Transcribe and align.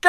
¡Qué 0.00 0.08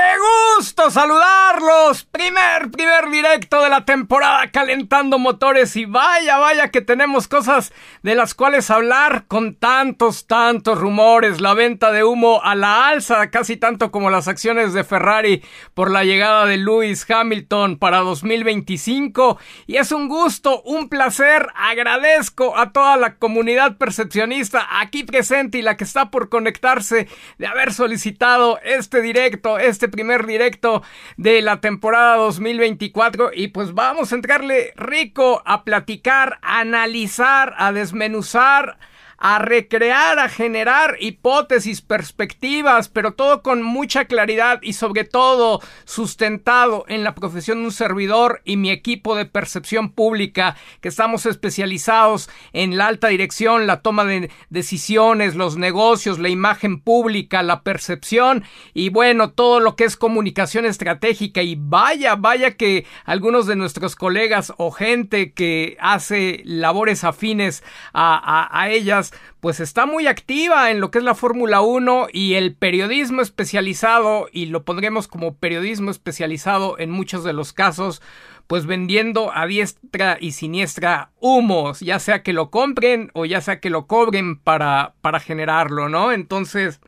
gusto 0.60 0.92
saludarlos! 0.92 2.04
Primer, 2.04 2.70
primer 2.70 3.10
directo 3.10 3.64
de 3.64 3.70
la 3.70 3.86
temporada 3.86 4.52
calentando 4.52 5.18
motores 5.18 5.76
y 5.76 5.86
vaya, 5.86 6.38
vaya 6.38 6.70
que 6.70 6.82
tenemos 6.82 7.27
cosas 7.27 7.73
de 8.04 8.13
las 8.13 8.36
cuales 8.36 8.70
hablar 8.70 9.26
con 9.27 9.55
tantos, 9.55 10.27
tantos 10.27 10.77
rumores, 10.77 11.41
la 11.41 11.55
venta 11.55 11.91
de 11.91 12.04
humo 12.04 12.40
a 12.44 12.54
la 12.54 12.88
alza, 12.88 13.32
casi 13.32 13.58
tanto 13.58 13.90
como 13.90 14.12
las 14.12 14.27
acciones 14.27 14.73
de 14.73 14.84
Ferrari 14.84 15.44
por 15.73 15.90
la 15.90 16.04
llegada 16.04 16.46
de 16.46 16.58
Lewis 16.58 17.10
Hamilton 17.10 17.80
para 17.80 18.02
2025 18.02 19.40
y 19.66 19.77
es 19.77 19.91
un 19.91 20.08
gusto, 20.08 20.62
un 20.66 20.88
placer, 20.90 21.48
agradezco 21.55 22.55
a 22.55 22.71
toda 22.74 22.96
la 22.96 23.16
comunidad 23.16 23.77
percepcionista 23.77 24.68
aquí 24.80 25.04
presente 25.04 25.58
y 25.58 25.63
la 25.63 25.77
que 25.77 25.84
está 25.84 26.12
por 26.12 26.30
conectarse 26.30 27.08
de 27.40 27.48
haber 27.48 27.74
solicitado 27.74 28.60
este 28.63 29.02
directo, 29.02 29.58
este 29.58 29.79
este 29.80 29.88
primer 29.88 30.26
directo 30.26 30.84
de 31.16 31.42
la 31.42 31.62
temporada 31.62 32.18
2024 32.18 33.32
y 33.34 33.48
pues 33.48 33.74
vamos 33.74 34.12
a 34.12 34.16
entrarle 34.16 34.74
rico 34.76 35.42
a 35.46 35.64
platicar, 35.64 36.38
a 36.41 36.60
analizar, 36.60 37.54
a 37.58 37.71
desmenuzar 37.71 38.77
a 39.20 39.39
recrear, 39.39 40.17
a 40.17 40.29
generar 40.29 40.95
hipótesis, 40.99 41.81
perspectivas, 41.81 42.87
pero 42.89 43.13
todo 43.13 43.41
con 43.41 43.62
mucha 43.62 44.05
claridad 44.05 44.59
y 44.62 44.73
sobre 44.73 45.03
todo 45.03 45.62
sustentado 45.85 46.85
en 46.87 47.03
la 47.03 47.15
profesión 47.15 47.59
de 47.59 47.65
un 47.65 47.71
servidor 47.71 48.41
y 48.45 48.57
mi 48.57 48.71
equipo 48.71 49.15
de 49.15 49.25
percepción 49.25 49.91
pública, 49.91 50.55
que 50.81 50.87
estamos 50.87 51.25
especializados 51.25 52.29
en 52.53 52.77
la 52.77 52.87
alta 52.87 53.09
dirección, 53.09 53.67
la 53.67 53.81
toma 53.81 54.05
de 54.05 54.31
decisiones, 54.49 55.35
los 55.35 55.57
negocios, 55.57 56.20
la 56.20 56.29
imagen 56.29 56.79
pública, 56.79 57.43
la 57.43 57.62
percepción 57.62 58.43
y 58.73 58.90
bueno, 58.90 59.31
todo 59.31 59.59
lo 59.59 59.75
que 59.75 59.84
es 59.84 59.97
comunicación 59.97 60.65
estratégica. 60.65 61.41
Y 61.41 61.55
vaya, 61.59 62.15
vaya 62.15 62.55
que 62.55 62.85
algunos 63.03 63.47
de 63.47 63.55
nuestros 63.55 63.95
colegas 63.95 64.53
o 64.57 64.72
gente 64.72 65.34
que 65.34 65.78
hace 65.81 66.41
labores 66.45 67.03
afines 67.03 67.63
a, 67.94 68.47
a 68.51 68.69
ellas 68.69 69.09
pues 69.40 69.59
está 69.59 69.85
muy 69.85 70.07
activa 70.07 70.72
en 70.72 70.79
lo 70.79 70.91
que 70.91 71.00
es 71.00 71.03
la 71.03 71.16
Fórmula 71.16 71.62
1 71.62 72.07
y 72.12 72.35
el 72.35 72.56
periodismo 72.56 73.22
especializado, 73.22 74.28
y 74.31 74.47
lo 74.47 74.63
pondremos 74.66 75.07
como 75.07 75.35
periodismo 75.35 75.91
especializado 75.91 76.78
en 76.79 76.91
muchos 76.91 77.24
de 77.24 77.34
los 77.34 77.53
casos, 77.53 78.02
pues 78.47 78.66
vendiendo 78.66 79.31
a 79.35 79.46
diestra 79.46 80.18
y 80.19 80.31
siniestra 80.31 81.12
humos, 81.19 81.81
ya 81.81 82.00
sea 82.00 82.24
que 82.24 82.34
lo 82.34 82.50
compren 82.50 83.12
o 83.13 83.25
ya 83.25 83.41
sea 83.41 83.59
que 83.59 83.69
lo 83.69 83.85
cobren 83.85 84.40
para, 84.40 84.96
para 85.02 85.19
generarlo, 85.19 85.88
¿no? 85.88 86.12
Entonces, 86.12 86.81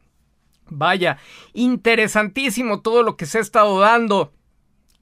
vaya, 0.67 1.17
interesantísimo 1.53 2.81
todo 2.81 3.03
lo 3.03 3.15
que 3.15 3.27
se 3.27 3.37
ha 3.37 3.41
estado 3.41 3.79
dando. 3.79 4.33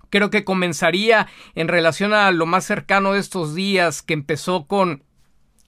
Creo 0.09 0.29
que 0.31 0.43
comenzaría 0.43 1.27
en 1.55 1.67
relación 1.67 2.13
a 2.13 2.31
lo 2.31 2.45
más 2.45 2.65
cercano 2.65 3.13
de 3.13 3.19
estos 3.19 3.55
días, 3.55 4.01
que 4.01 4.13
empezó 4.13 4.65
con 4.65 5.03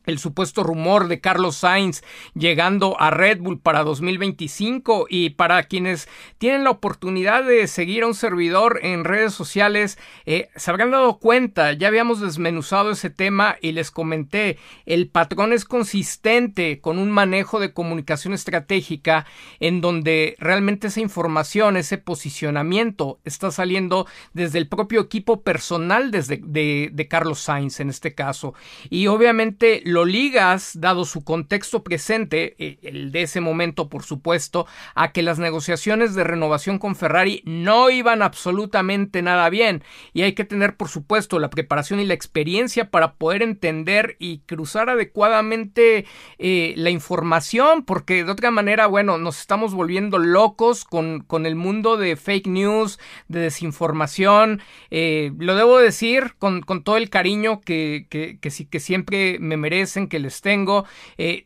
el 0.05 0.19
supuesto 0.19 0.63
rumor 0.63 1.07
de 1.07 1.21
Carlos 1.21 1.57
Sainz 1.57 2.01
llegando 2.33 2.99
a 2.99 3.11
Red 3.11 3.39
Bull 3.39 3.59
para 3.59 3.83
2025 3.83 5.07
y 5.09 5.31
para 5.31 5.63
quienes 5.63 6.09
tienen 6.37 6.63
la 6.63 6.71
oportunidad 6.71 7.43
de 7.43 7.67
seguir 7.67 8.03
a 8.03 8.07
un 8.07 8.13
servidor 8.13 8.79
en 8.83 9.03
redes 9.03 9.33
sociales 9.33 9.97
eh, 10.25 10.49
se 10.55 10.71
habrán 10.71 10.91
dado 10.91 11.19
cuenta 11.19 11.73
ya 11.73 11.87
habíamos 11.87 12.19
desmenuzado 12.19 12.91
ese 12.91 13.09
tema 13.09 13.55
y 13.61 13.71
les 13.71 13.91
comenté 13.91 14.57
el 14.85 15.07
patrón 15.07 15.53
es 15.53 15.65
consistente 15.65 16.81
con 16.81 16.97
un 16.97 17.11
manejo 17.11 17.59
de 17.59 17.73
comunicación 17.73 18.33
estratégica 18.33 19.25
en 19.59 19.81
donde 19.81 20.35
realmente 20.39 20.87
esa 20.87 21.01
información 21.01 21.77
ese 21.77 21.97
posicionamiento 21.97 23.19
está 23.23 23.51
saliendo 23.51 24.07
desde 24.33 24.57
el 24.57 24.67
propio 24.67 25.01
equipo 25.01 25.41
personal 25.41 26.11
desde 26.11 26.41
de, 26.43 26.89
de 26.91 27.07
Carlos 27.07 27.39
Sainz 27.39 27.79
en 27.79 27.89
este 27.89 28.13
caso. 28.13 28.53
Y 28.89 29.07
obviamente 29.07 29.81
lo 29.91 30.05
ligas, 30.05 30.71
dado 30.79 31.05
su 31.05 31.23
contexto 31.23 31.83
presente, 31.83 32.55
eh, 32.57 32.79
el 32.81 33.11
de 33.11 33.23
ese 33.23 33.41
momento 33.41 33.89
por 33.89 34.03
supuesto, 34.03 34.65
a 34.95 35.11
que 35.11 35.21
las 35.21 35.39
negociaciones 35.39 36.15
de 36.15 36.23
renovación 36.23 36.79
con 36.79 36.95
Ferrari 36.95 37.43
no 37.45 37.89
iban 37.89 38.21
absolutamente 38.21 39.21
nada 39.21 39.49
bien. 39.49 39.83
Y 40.13 40.23
hay 40.23 40.33
que 40.33 40.45
tener 40.45 40.77
por 40.77 40.89
supuesto 40.89 41.39
la 41.39 41.49
preparación 41.49 41.99
y 41.99 42.05
la 42.05 42.13
experiencia 42.13 42.89
para 42.89 43.13
poder 43.13 43.43
entender 43.43 44.15
y 44.19 44.39
cruzar 44.39 44.89
adecuadamente 44.89 46.05
eh, 46.39 46.73
la 46.77 46.89
información 46.89 47.83
porque 47.85 48.23
de 48.23 48.31
otra 48.31 48.51
manera, 48.51 48.87
bueno, 48.87 49.17
nos 49.17 49.39
estamos 49.39 49.73
volviendo 49.73 50.17
locos 50.17 50.85
con, 50.85 51.21
con 51.21 51.45
el 51.45 51.55
mundo 51.55 51.97
de 51.97 52.15
fake 52.15 52.47
news, 52.47 52.99
de 53.27 53.41
desinformación, 53.41 54.61
eh, 54.89 55.31
lo 55.37 55.55
debo 55.55 55.77
decir 55.79 56.35
con, 56.39 56.61
con 56.61 56.83
todo 56.83 56.97
el 56.97 57.09
cariño 57.09 57.61
que, 57.61 58.07
que, 58.09 58.39
que, 58.39 58.49
que 58.49 58.79
siempre 58.79 59.37
me 59.39 59.57
merece 59.57 59.80
en 59.97 60.07
que 60.07 60.19
les 60.19 60.41
tengo, 60.41 60.85
eh, 61.17 61.45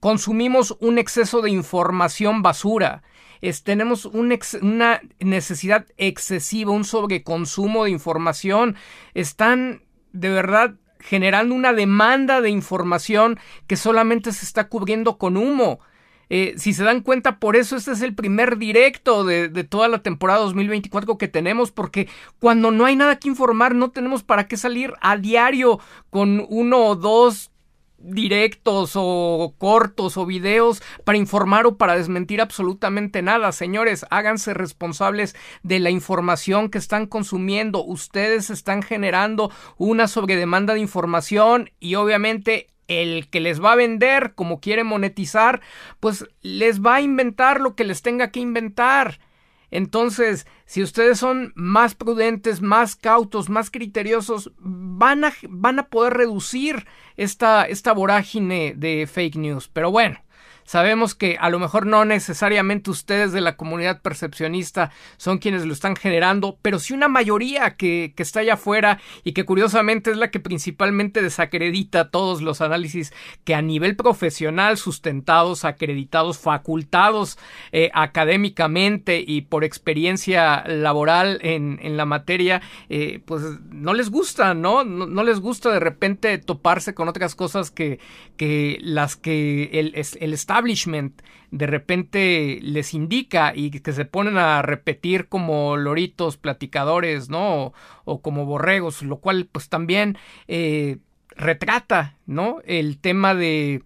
consumimos 0.00 0.76
un 0.80 0.98
exceso 0.98 1.42
de 1.42 1.50
información 1.50 2.42
basura. 2.42 3.02
tenemos 3.64 4.06
una 4.06 5.00
necesidad 5.20 5.86
excesiva, 5.98 6.72
un 6.72 6.84
sobreconsumo 6.84 7.84
de 7.84 7.90
información. 7.90 8.76
Están 9.14 9.82
de 10.12 10.30
verdad 10.30 10.74
generando 11.00 11.54
una 11.54 11.72
demanda 11.72 12.40
de 12.40 12.50
información 12.50 13.38
que 13.66 13.76
solamente 13.76 14.32
se 14.32 14.44
está 14.44 14.68
cubriendo 14.68 15.18
con 15.18 15.36
humo. 15.36 15.80
Eh, 16.28 16.54
si 16.56 16.72
se 16.72 16.82
dan 16.82 17.02
cuenta, 17.02 17.38
por 17.38 17.54
eso 17.54 17.76
este 17.76 17.92
es 17.92 18.02
el 18.02 18.14
primer 18.14 18.58
directo 18.58 19.22
de, 19.22 19.48
de, 19.48 19.62
toda 19.62 19.86
la 19.86 20.02
temporada 20.02 20.40
2024 20.40 21.18
que 21.18 21.28
tenemos, 21.28 21.70
porque 21.70 22.08
cuando 22.40 22.72
no 22.72 22.84
hay 22.84 22.96
nada 22.96 23.20
que 23.20 23.28
informar, 23.28 23.76
no 23.76 23.90
tenemos 23.90 24.24
para 24.24 24.48
qué 24.48 24.56
salir 24.56 24.92
a 25.00 25.16
diario 25.16 25.78
con 26.10 26.44
uno 26.48 26.84
o 26.84 26.96
dos 26.96 27.52
directos 28.06 28.92
o 28.94 29.54
cortos 29.58 30.16
o 30.16 30.26
videos 30.26 30.82
para 31.04 31.18
informar 31.18 31.66
o 31.66 31.76
para 31.76 31.96
desmentir 31.96 32.40
absolutamente 32.40 33.22
nada. 33.22 33.52
Señores, 33.52 34.06
háganse 34.10 34.54
responsables 34.54 35.34
de 35.62 35.80
la 35.80 35.90
información 35.90 36.70
que 36.70 36.78
están 36.78 37.06
consumiendo. 37.06 37.84
Ustedes 37.84 38.50
están 38.50 38.82
generando 38.82 39.50
una 39.76 40.08
sobredemanda 40.08 40.74
de 40.74 40.80
información 40.80 41.70
y 41.80 41.96
obviamente 41.96 42.68
el 42.88 43.28
que 43.28 43.40
les 43.40 43.62
va 43.62 43.72
a 43.72 43.76
vender 43.76 44.34
como 44.34 44.60
quiere 44.60 44.84
monetizar, 44.84 45.60
pues 46.00 46.24
les 46.42 46.80
va 46.80 46.96
a 46.96 47.00
inventar 47.00 47.60
lo 47.60 47.74
que 47.74 47.84
les 47.84 48.02
tenga 48.02 48.30
que 48.30 48.40
inventar. 48.40 49.18
Entonces, 49.70 50.46
si 50.64 50.82
ustedes 50.82 51.18
son 51.18 51.52
más 51.54 51.94
prudentes, 51.94 52.62
más 52.62 52.96
cautos, 52.96 53.48
más 53.48 53.70
criteriosos, 53.70 54.52
van 54.58 55.24
a, 55.24 55.32
van 55.48 55.78
a 55.78 55.88
poder 55.88 56.14
reducir 56.14 56.86
esta, 57.16 57.64
esta 57.64 57.92
vorágine 57.92 58.74
de 58.76 59.06
fake 59.06 59.36
news. 59.36 59.68
Pero 59.68 59.90
bueno, 59.90 60.18
Sabemos 60.66 61.14
que 61.14 61.36
a 61.40 61.48
lo 61.48 61.60
mejor 61.60 61.86
no 61.86 62.04
necesariamente 62.04 62.90
ustedes 62.90 63.30
de 63.30 63.40
la 63.40 63.56
comunidad 63.56 64.02
percepcionista 64.02 64.90
son 65.16 65.38
quienes 65.38 65.64
lo 65.64 65.72
están 65.72 65.94
generando, 65.94 66.58
pero 66.60 66.80
sí 66.80 66.92
una 66.92 67.06
mayoría 67.06 67.76
que, 67.76 68.12
que 68.16 68.22
está 68.24 68.40
allá 68.40 68.54
afuera 68.54 69.00
y 69.22 69.32
que 69.32 69.44
curiosamente 69.44 70.10
es 70.10 70.16
la 70.16 70.32
que 70.32 70.40
principalmente 70.40 71.22
desacredita 71.22 72.10
todos 72.10 72.42
los 72.42 72.60
análisis 72.60 73.12
que 73.44 73.54
a 73.54 73.62
nivel 73.62 73.94
profesional 73.94 74.76
sustentados, 74.76 75.64
acreditados, 75.64 76.38
facultados 76.38 77.38
eh, 77.70 77.90
académicamente 77.94 79.22
y 79.24 79.42
por 79.42 79.62
experiencia 79.62 80.64
laboral 80.66 81.38
en, 81.42 81.78
en 81.80 81.96
la 81.96 82.06
materia, 82.06 82.60
eh, 82.88 83.20
pues 83.24 83.42
no 83.70 83.94
les 83.94 84.10
gusta, 84.10 84.54
¿no? 84.54 84.82
¿no? 84.82 85.22
les 85.22 85.38
gusta 85.38 85.70
de 85.70 85.80
repente 85.80 86.38
toparse 86.38 86.92
con 86.92 87.08
otras 87.08 87.36
cosas 87.36 87.70
que, 87.70 88.00
que 88.36 88.78
las 88.80 89.14
que 89.14 89.70
el, 89.72 89.92
el 89.94 90.34
Estado 90.34 90.55
de 91.50 91.66
repente 91.66 92.58
les 92.62 92.94
indica 92.94 93.52
y 93.54 93.70
que 93.70 93.92
se 93.92 94.04
ponen 94.04 94.38
a 94.38 94.62
repetir 94.62 95.28
como 95.28 95.76
loritos 95.76 96.36
platicadores, 96.36 97.28
¿no? 97.28 97.72
O, 98.04 98.20
como 98.20 98.46
borregos, 98.46 99.02
lo 99.02 99.18
cual 99.18 99.48
pues 99.50 99.68
también 99.68 100.18
eh, 100.48 100.98
retrata, 101.36 102.16
¿no? 102.26 102.58
El 102.64 102.98
tema 102.98 103.34
de 103.34 103.82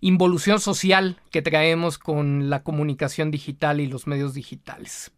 involución 0.00 0.60
social 0.60 1.20
que 1.30 1.42
traemos 1.42 1.98
con 1.98 2.50
la 2.50 2.62
comunicación 2.62 3.30
digital 3.30 3.80
y 3.80 3.86
los 3.86 4.06
medios 4.06 4.34
digitales. 4.34 5.12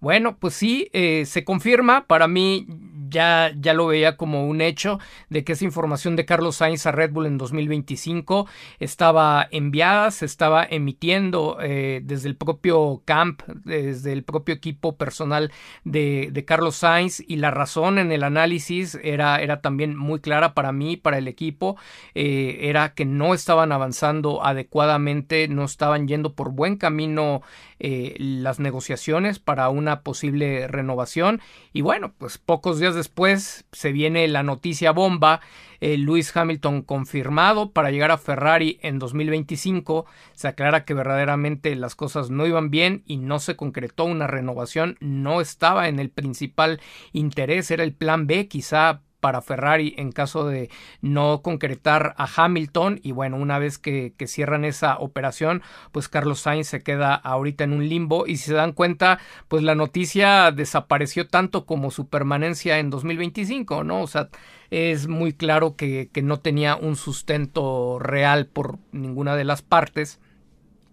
Bueno, 0.00 0.36
pues 0.38 0.54
sí, 0.54 0.88
eh, 0.92 1.24
se 1.26 1.44
confirma. 1.44 2.06
Para 2.06 2.28
mí 2.28 2.66
ya, 3.08 3.52
ya 3.58 3.74
lo 3.74 3.86
veía 3.86 4.16
como 4.16 4.46
un 4.46 4.60
hecho 4.60 4.98
de 5.28 5.44
que 5.44 5.52
esa 5.52 5.64
información 5.64 6.16
de 6.16 6.24
Carlos 6.24 6.56
Sainz 6.56 6.86
a 6.86 6.92
Red 6.92 7.12
Bull 7.12 7.26
en 7.26 7.38
2025 7.38 8.46
estaba 8.78 9.46
enviada, 9.50 10.10
se 10.10 10.26
estaba 10.26 10.64
emitiendo 10.64 11.58
eh, 11.60 12.00
desde 12.04 12.28
el 12.28 12.36
propio 12.36 13.02
camp, 13.04 13.42
desde 13.64 14.12
el 14.12 14.24
propio 14.24 14.54
equipo 14.54 14.96
personal 14.96 15.52
de, 15.84 16.28
de, 16.32 16.44
Carlos 16.44 16.76
Sainz 16.76 17.20
y 17.20 17.36
la 17.36 17.50
razón 17.50 17.98
en 17.98 18.12
el 18.12 18.24
análisis 18.24 18.98
era, 19.02 19.40
era 19.40 19.60
también 19.60 19.96
muy 19.96 20.20
clara 20.20 20.54
para 20.54 20.72
mí, 20.72 20.96
para 20.96 21.18
el 21.18 21.28
equipo, 21.28 21.76
eh, 22.14 22.58
era 22.62 22.94
que 22.94 23.04
no 23.04 23.34
estaban 23.34 23.72
avanzando 23.72 24.44
adecuadamente, 24.44 25.48
no 25.48 25.64
estaban 25.64 26.08
yendo 26.08 26.34
por 26.34 26.50
buen 26.50 26.76
camino 26.76 27.42
eh, 27.80 28.14
las 28.18 28.58
negociaciones 28.58 29.38
para 29.38 29.68
una 29.68 30.02
posible 30.02 30.66
renovación. 30.68 31.40
Y 31.72 31.82
bueno, 31.82 32.12
pues 32.18 32.38
pocos 32.38 32.78
días 32.78 32.94
después 32.94 33.64
se 33.72 33.92
viene 33.92 34.26
la 34.28 34.42
noticia 34.42 34.92
bomba, 34.92 35.40
eh, 35.80 35.96
Lewis 35.96 36.36
Hamilton 36.36 36.82
confirmado 36.82 37.70
para 37.70 37.90
llegar 37.90 38.10
a 38.10 38.18
Ferrari 38.18 38.78
en 38.82 38.98
2025, 38.98 40.06
se 40.34 40.48
aclara 40.48 40.84
que 40.84 40.94
verdaderamente 40.94 41.74
las 41.76 41.94
cosas 41.94 42.30
no 42.30 42.46
iban 42.46 42.70
bien 42.70 43.02
y 43.06 43.18
no 43.18 43.38
se 43.38 43.54
concretó 43.54 44.04
una 44.04 44.26
renovación, 44.26 44.96
no 45.00 45.40
estaba 45.40 45.88
en 45.88 46.00
el 46.00 46.10
principal 46.10 46.80
interés, 47.12 47.70
era 47.70 47.84
el 47.84 47.94
plan 47.94 48.26
B 48.26 48.48
quizá 48.48 49.02
para 49.20 49.42
Ferrari 49.42 49.94
en 49.96 50.12
caso 50.12 50.46
de 50.46 50.70
no 51.00 51.42
concretar 51.42 52.14
a 52.16 52.28
Hamilton. 52.36 53.00
Y 53.02 53.12
bueno 53.12 53.36
una 53.36 53.58
vez 53.58 53.78
que, 53.78 54.14
cierran 54.26 54.64
esa 54.64 54.98
operación 54.98 55.62
pues 55.92 56.08
Carlos 56.08 56.40
Sainz 56.40 56.68
se 56.68 56.82
queda 56.82 57.14
ahorita 57.14 57.64
en 57.64 57.72
un 57.72 57.88
limbo. 57.88 58.26
Y 58.26 58.36
si 58.36 58.46
se 58.46 58.54
dan 58.54 58.72
cuenta 58.72 59.18
pues 59.48 59.62
la 59.62 59.74
noticia 59.74 60.50
desapareció 60.52 61.28
tanto 61.28 61.66
como 61.66 61.90
su 61.90 62.08
permanencia 62.08 62.78
en 62.78 62.90
2025 62.90 63.84
no 63.84 64.02
o 64.02 64.06
sea 64.06 64.28
es 64.70 65.08
muy 65.08 65.32
claro 65.32 65.76
que, 65.76 66.10
que 66.12 66.22
no 66.22 66.40
tenía 66.40 66.76
un 66.76 66.96
sustento 66.96 67.98
real 67.98 68.46
por 68.46 68.78
ninguna 68.92 69.34
de 69.36 69.44
las 69.44 69.62
partes 69.62 70.20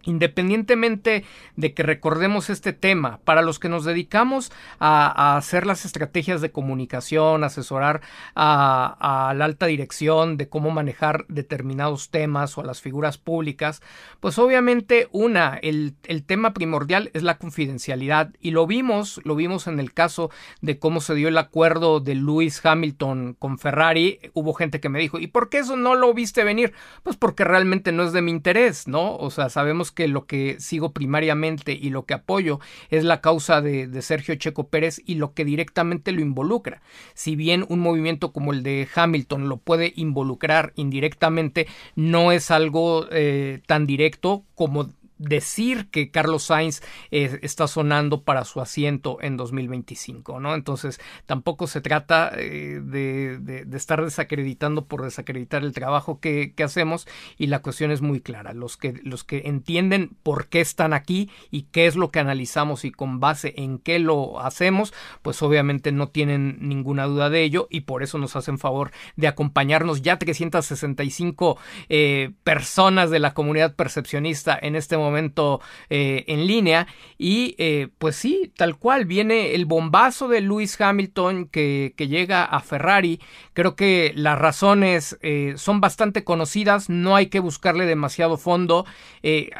Independientemente 0.05 1.25
de 1.55 1.73
que 1.73 1.83
recordemos 1.83 2.49
este 2.49 2.73
tema, 2.73 3.19
para 3.23 3.41
los 3.41 3.59
que 3.59 3.69
nos 3.69 3.85
dedicamos 3.85 4.51
a, 4.79 5.35
hacer 5.37 5.65
las 5.65 5.83
estrategias 5.83 6.41
de 6.41 6.51
comunicación, 6.51 7.43
asesorar 7.43 8.01
a, 8.35 9.33
la 9.35 9.45
alta 9.45 9.65
dirección 9.65 10.37
de 10.37 10.47
cómo 10.47 10.71
manejar 10.71 11.25
determinados 11.27 12.09
temas 12.09 12.57
o 12.57 12.61
a 12.61 12.65
las 12.65 12.81
figuras 12.81 13.17
públicas, 13.17 13.81
pues 14.19 14.37
obviamente 14.37 15.07
una, 15.11 15.59
el, 15.61 15.95
el 16.03 16.23
tema 16.23 16.53
primordial 16.53 17.09
es 17.13 17.23
la 17.23 17.37
confidencialidad 17.37 18.31
y 18.39 18.51
lo 18.51 18.67
vimos, 18.67 19.19
lo 19.23 19.35
vimos 19.35 19.67
en 19.67 19.79
el 19.79 19.93
caso 19.93 20.29
de 20.61 20.77
cómo 20.77 21.01
se 21.01 21.15
dio 21.15 21.27
el 21.27 21.37
acuerdo 21.37 21.99
de 21.99 22.15
Lewis 22.15 22.63
Hamilton 22.63 23.35
con 23.39 23.57
Ferrari, 23.57 24.19
hubo 24.33 24.53
gente 24.53 24.79
que 24.79 24.89
me 24.89 24.99
dijo, 24.99 25.19
¿y 25.19 25.27
por 25.27 25.49
qué 25.49 25.59
eso 25.59 25.75
no 25.75 25.95
lo 25.95 26.13
viste 26.13 26.43
venir? 26.43 26.73
Pues 27.01 27.17
porque 27.17 27.43
realmente 27.43 27.91
no 27.91 28.03
es 28.03 28.13
de 28.13 28.21
mi 28.21 28.31
interés, 28.31 28.87
¿no? 28.87 29.15
O 29.15 29.31
sea, 29.31 29.49
sabemos 29.49 29.91
que 29.95 30.07
lo 30.07 30.27
que 30.27 30.57
sigo 30.59 30.91
primariamente 30.91 31.73
y 31.73 31.89
lo 31.89 32.05
que 32.05 32.13
apoyo 32.13 32.59
es 32.91 33.03
la 33.03 33.21
causa 33.21 33.61
de, 33.61 33.89
Sergio 34.01 34.35
Checo 34.35 34.67
Pérez 34.67 35.01
y 35.05 35.15
lo 35.15 35.33
que 35.33 35.45
directamente 35.45 36.11
lo 36.11 36.21
involucra. 36.21 36.81
Si 37.15 37.35
bien 37.35 37.65
un 37.69 37.79
movimiento 37.79 38.31
como 38.31 38.53
el 38.53 38.61
de 38.61 38.87
Hamilton 38.93 39.49
lo 39.49 39.57
puede 39.57 39.93
involucrar 39.95 40.73
indirectamente, 40.75 41.67
no 41.95 42.31
es 42.31 42.51
algo 42.51 43.07
eh, 43.11 43.61
tan 43.65 43.87
directo 43.87 44.43
como 44.53 44.91
decir 45.17 45.89
que 45.89 46.11
Carlos 46.11 46.43
Sainz 46.43 46.81
eh, 47.11 47.39
está 47.41 47.67
sonando 47.67 48.23
para 48.23 48.43
su 48.43 48.59
asiento 48.61 49.17
en 49.21 49.37
2025, 49.37 50.39
¿no? 50.39 50.55
Entonces 50.55 50.99
tampoco 51.25 51.67
se 51.67 51.81
trata 51.81 52.31
eh, 52.35 52.81
de, 52.83 53.65
estar 53.73 54.03
desacreditando 54.03 54.85
por 54.85 55.03
desacreditar 55.03 55.63
el 55.63 55.73
trabajo 55.73 56.19
que, 56.19 56.53
hacemos 56.65 57.07
y 57.37 57.47
la 57.47 57.61
cuestión 57.61 57.91
es 57.91 58.01
muy 58.01 58.21
clara. 58.21 58.53
Los 58.53 58.75
que, 58.75 58.99
los 59.03 59.23
que 59.23 59.43
entienden 59.45 60.15
por 60.23 60.47
qué 60.47 60.61
están 60.61 60.93
aquí 60.93 61.29
y 61.51 61.63
qué 61.63 61.85
es 61.85 61.95
lo 61.95 62.09
que 62.09 62.19
analizamos 62.19 62.85
y 62.85 62.91
con 62.91 63.19
base 63.19 63.53
en 63.57 63.77
qué 63.77 63.99
lo 63.99 64.39
hacemos, 64.39 64.93
pues 65.21 65.43
obviamente 65.43 65.91
no 65.91 66.07
tienen 66.07 66.57
ninguna 66.61 67.05
duda 67.05 67.29
de 67.29 67.43
ello 67.43 67.67
y 67.69 67.81
por 67.81 68.01
eso 68.01 68.17
nos 68.17 68.35
hacen 68.35 68.57
favor 68.57 68.91
de 69.15 69.27
acompañarnos 69.27 70.01
ya 70.01 70.17
365 70.17 71.59
eh, 71.89 72.31
personas 72.43 73.11
de 73.11 73.19
la 73.19 73.35
comunidad 73.35 73.75
percepcionista 73.75 74.57
en 74.59 74.75
este 74.75 74.97
momento 74.97 75.04
momento 75.05 75.61
eh, 75.89 76.25
en 76.27 76.47
línea. 76.47 76.87
Y 77.17 77.55
eh, 77.57 77.89
pues 77.97 78.15
sí, 78.15 78.51
tal 78.55 78.77
cual, 78.77 79.05
viene 79.05 79.55
el 79.55 79.65
bombazo 79.65 80.27
de 80.27 80.41
Lewis 80.41 80.79
Hamilton 80.79 81.47
que, 81.47 81.93
llega 81.97 82.43
a 82.43 82.59
Ferrari. 82.59 83.19
Creo 83.53 83.75
que 83.75 84.11
las 84.15 84.37
razones 84.37 85.17
eh, 85.21 85.53
son 85.57 85.81
bastante 85.81 86.23
conocidas, 86.23 86.89
no 86.89 87.15
hay 87.15 87.27
que 87.27 87.39
buscarle 87.39 87.85
demasiado 87.85 88.37
fondo. 88.37 88.85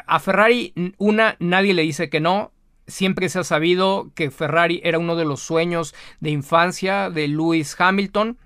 a 0.06 0.20
Ferrari, 0.20 0.72
una, 0.98 1.36
nadie 1.40 1.74
le 1.74 1.82
dice 1.82 2.08
que 2.08 2.20
no, 2.20 2.52
siempre 2.86 3.28
se 3.28 3.40
ha 3.40 3.44
sabido 3.44 4.10
que 4.14 4.30
Ferrari 4.30 4.80
era 4.84 4.98
uno 4.98 5.16
de 5.16 5.24
los 5.24 5.40
sueños 5.40 5.94
de 6.20 6.30
infancia 6.30 7.10
de 7.10 7.28
Lewis 7.28 7.74
Hamilton. 7.78 8.38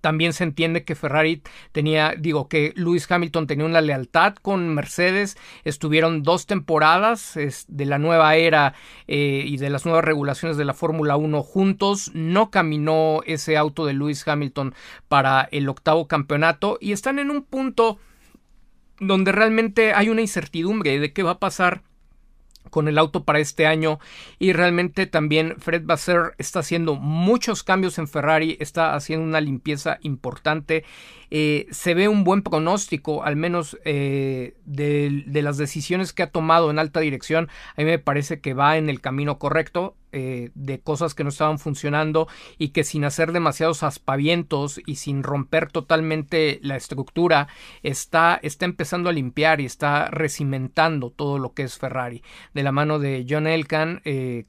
También 0.00 0.32
se 0.32 0.44
entiende 0.44 0.84
que 0.84 0.94
Ferrari 0.94 1.42
tenía, 1.72 2.14
digo, 2.18 2.48
que 2.48 2.72
Lewis 2.76 3.10
Hamilton 3.10 3.46
tenía 3.46 3.66
una 3.66 3.80
lealtad 3.80 4.34
con 4.36 4.74
Mercedes. 4.74 5.36
Estuvieron 5.64 6.22
dos 6.22 6.46
temporadas 6.46 7.38
de 7.68 7.84
la 7.86 7.98
nueva 7.98 8.36
era 8.36 8.74
eh, 9.06 9.44
y 9.46 9.56
de 9.56 9.70
las 9.70 9.84
nuevas 9.84 10.04
regulaciones 10.04 10.56
de 10.56 10.64
la 10.64 10.74
Fórmula 10.74 11.16
1 11.16 11.42
juntos. 11.42 12.10
No 12.14 12.50
caminó 12.50 13.20
ese 13.26 13.56
auto 13.56 13.86
de 13.86 13.94
Lewis 13.94 14.26
Hamilton 14.26 14.74
para 15.08 15.48
el 15.52 15.68
octavo 15.68 16.06
campeonato 16.06 16.78
y 16.80 16.92
están 16.92 17.18
en 17.18 17.30
un 17.30 17.42
punto 17.42 17.98
donde 19.00 19.32
realmente 19.32 19.94
hay 19.94 20.08
una 20.08 20.20
incertidumbre 20.20 20.98
de 20.98 21.12
qué 21.12 21.22
va 21.22 21.32
a 21.32 21.38
pasar 21.38 21.82
con 22.70 22.88
el 22.88 22.98
auto 22.98 23.24
para 23.24 23.38
este 23.40 23.66
año. 23.66 23.98
Y 24.38 24.52
realmente 24.52 25.06
también 25.06 25.56
Fred 25.58 25.82
Basser 25.84 26.34
está 26.38 26.60
haciendo 26.60 26.94
muchos 26.96 27.62
cambios 27.62 27.98
en 27.98 28.08
Ferrari, 28.08 28.56
está 28.60 28.94
haciendo 28.94 29.26
una 29.26 29.40
limpieza 29.40 29.98
importante 30.02 30.84
eh, 31.30 31.66
se 31.70 31.94
ve 31.94 32.08
un 32.08 32.24
buen 32.24 32.42
pronóstico, 32.42 33.24
al 33.24 33.36
menos 33.36 33.78
eh, 33.84 34.54
de, 34.64 35.24
las 35.42 35.58
decisiones 35.58 36.12
que 36.12 36.22
ha 36.22 36.30
tomado 36.30 36.70
en 36.70 36.78
alta 36.78 37.00
dirección. 37.00 37.48
A 37.76 37.80
mí 37.80 37.84
me 37.84 37.98
parece 37.98 38.40
que 38.40 38.54
va 38.54 38.76
en 38.76 38.88
el 38.88 39.00
camino 39.00 39.38
correcto. 39.38 39.94
Eh, 40.10 40.52
de 40.54 40.80
cosas 40.80 41.14
que 41.14 41.22
no 41.22 41.28
estaban 41.28 41.58
funcionando 41.58 42.28
y 42.56 42.70
que 42.70 42.82
sin 42.82 43.04
hacer 43.04 43.30
demasiados 43.30 43.82
aspavientos 43.82 44.80
y 44.86 44.94
sin 44.94 45.22
romper 45.22 45.70
totalmente 45.70 46.60
la 46.62 46.76
estructura 46.76 47.48
está, 47.82 48.40
está 48.42 48.64
empezando 48.64 49.10
a 49.10 49.12
limpiar 49.12 49.60
y 49.60 49.66
está 49.66 50.06
recimentando 50.06 51.10
todo 51.10 51.38
lo 51.38 51.52
que 51.52 51.64
es 51.64 51.76
Ferrari. 51.76 52.22
De 52.54 52.62
la 52.62 52.72
mano 52.72 52.98
de 52.98 53.26
John 53.28 53.46
Elkan 53.46 54.00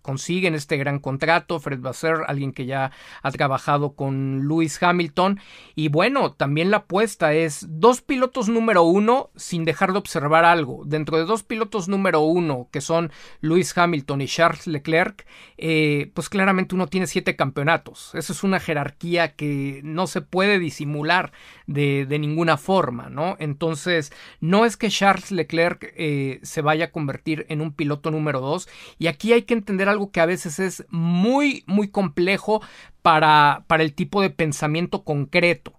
consiguen 0.01 0.55
este 0.55 0.77
gran 0.77 0.99
contrato, 0.99 1.59
Fred 1.59 1.81
Basser, 1.81 2.19
alguien 2.27 2.53
que 2.53 2.65
ya 2.65 2.93
ha 3.21 3.31
trabajado 3.31 3.95
con 3.95 4.47
Lewis 4.47 4.81
Hamilton 4.81 5.41
y 5.75 5.89
bueno, 5.89 6.31
también 6.31 6.68
la 6.69 6.77
apuesta 6.77 7.33
es 7.33 7.65
dos 7.69 8.01
pilotos 8.01 8.49
número 8.49 8.83
uno 8.83 9.29
sin 9.35 9.65
dejar 9.65 9.91
de 9.91 9.99
observar 9.99 10.45
algo. 10.45 10.83
Dentro 10.85 11.17
de 11.17 11.25
dos 11.25 11.43
pilotos 11.43 11.87
número 11.87 12.21
uno, 12.21 12.69
que 12.71 12.81
son 12.81 13.11
Lewis 13.41 13.77
Hamilton 13.77 14.21
y 14.21 14.27
Charles 14.27 14.67
Leclerc, 14.67 15.25
eh, 15.57 16.11
pues 16.13 16.29
claramente 16.29 16.75
uno 16.75 16.87
tiene 16.87 17.07
siete 17.07 17.35
campeonatos. 17.35 18.11
Eso 18.15 18.33
es 18.33 18.43
una 18.43 18.59
jerarquía 18.59 19.35
que 19.35 19.81
no 19.83 20.07
se 20.07 20.21
puede 20.21 20.59
disimular 20.59 21.31
de, 21.67 22.05
ninguna 22.19 22.57
forma, 22.57 23.09
¿no? 23.09 23.37
Entonces, 23.39 24.11
no 24.41 24.65
es 24.65 24.75
que 24.75 24.89
Charles 24.89 25.31
Leclerc 25.31 25.93
eh, 25.95 26.39
se 26.43 26.61
vaya 26.61 26.85
a 26.85 26.91
convertir 26.91 27.45
en 27.49 27.61
un 27.61 27.71
piloto 27.73 28.11
número 28.11 28.41
dos. 28.41 28.67
Y 28.97 29.07
aquí 29.07 29.33
hay 29.33 29.43
que 29.43 29.53
entender 29.53 29.89
algo 29.89 30.11
que 30.11 30.21
a 30.21 30.25
veces 30.25 30.59
es 30.59 30.85
muy, 30.89 31.63
muy 31.65 31.87
complejo 31.89 32.61
para, 33.01 33.63
para 33.67 33.83
el 33.83 33.93
tipo 33.93 34.21
de 34.21 34.29
pensamiento 34.29 35.03
concreto. 35.03 35.78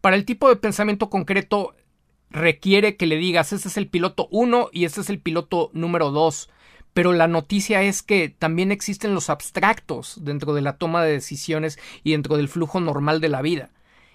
Para 0.00 0.16
el 0.16 0.24
tipo 0.24 0.48
de 0.48 0.56
pensamiento 0.56 1.10
concreto 1.10 1.74
requiere 2.30 2.96
que 2.96 3.06
le 3.06 3.16
digas, 3.16 3.52
este 3.52 3.68
es 3.68 3.76
el 3.76 3.88
piloto 3.88 4.28
1 4.30 4.70
y 4.72 4.86
este 4.86 5.02
es 5.02 5.10
el 5.10 5.20
piloto 5.20 5.70
número 5.74 6.10
2. 6.10 6.48
Pero 6.94 7.12
la 7.12 7.28
noticia 7.28 7.82
es 7.82 8.02
que 8.02 8.30
también 8.30 8.72
existen 8.72 9.14
los 9.14 9.28
abstractos 9.28 10.18
dentro 10.24 10.54
de 10.54 10.62
la 10.62 10.78
toma 10.78 11.04
de 11.04 11.12
decisiones 11.12 11.78
y 12.02 12.12
dentro 12.12 12.36
del 12.36 12.48
flujo 12.48 12.80
normal 12.80 13.20
de 13.20 13.28
la 13.28 13.42
vida. 13.42 13.70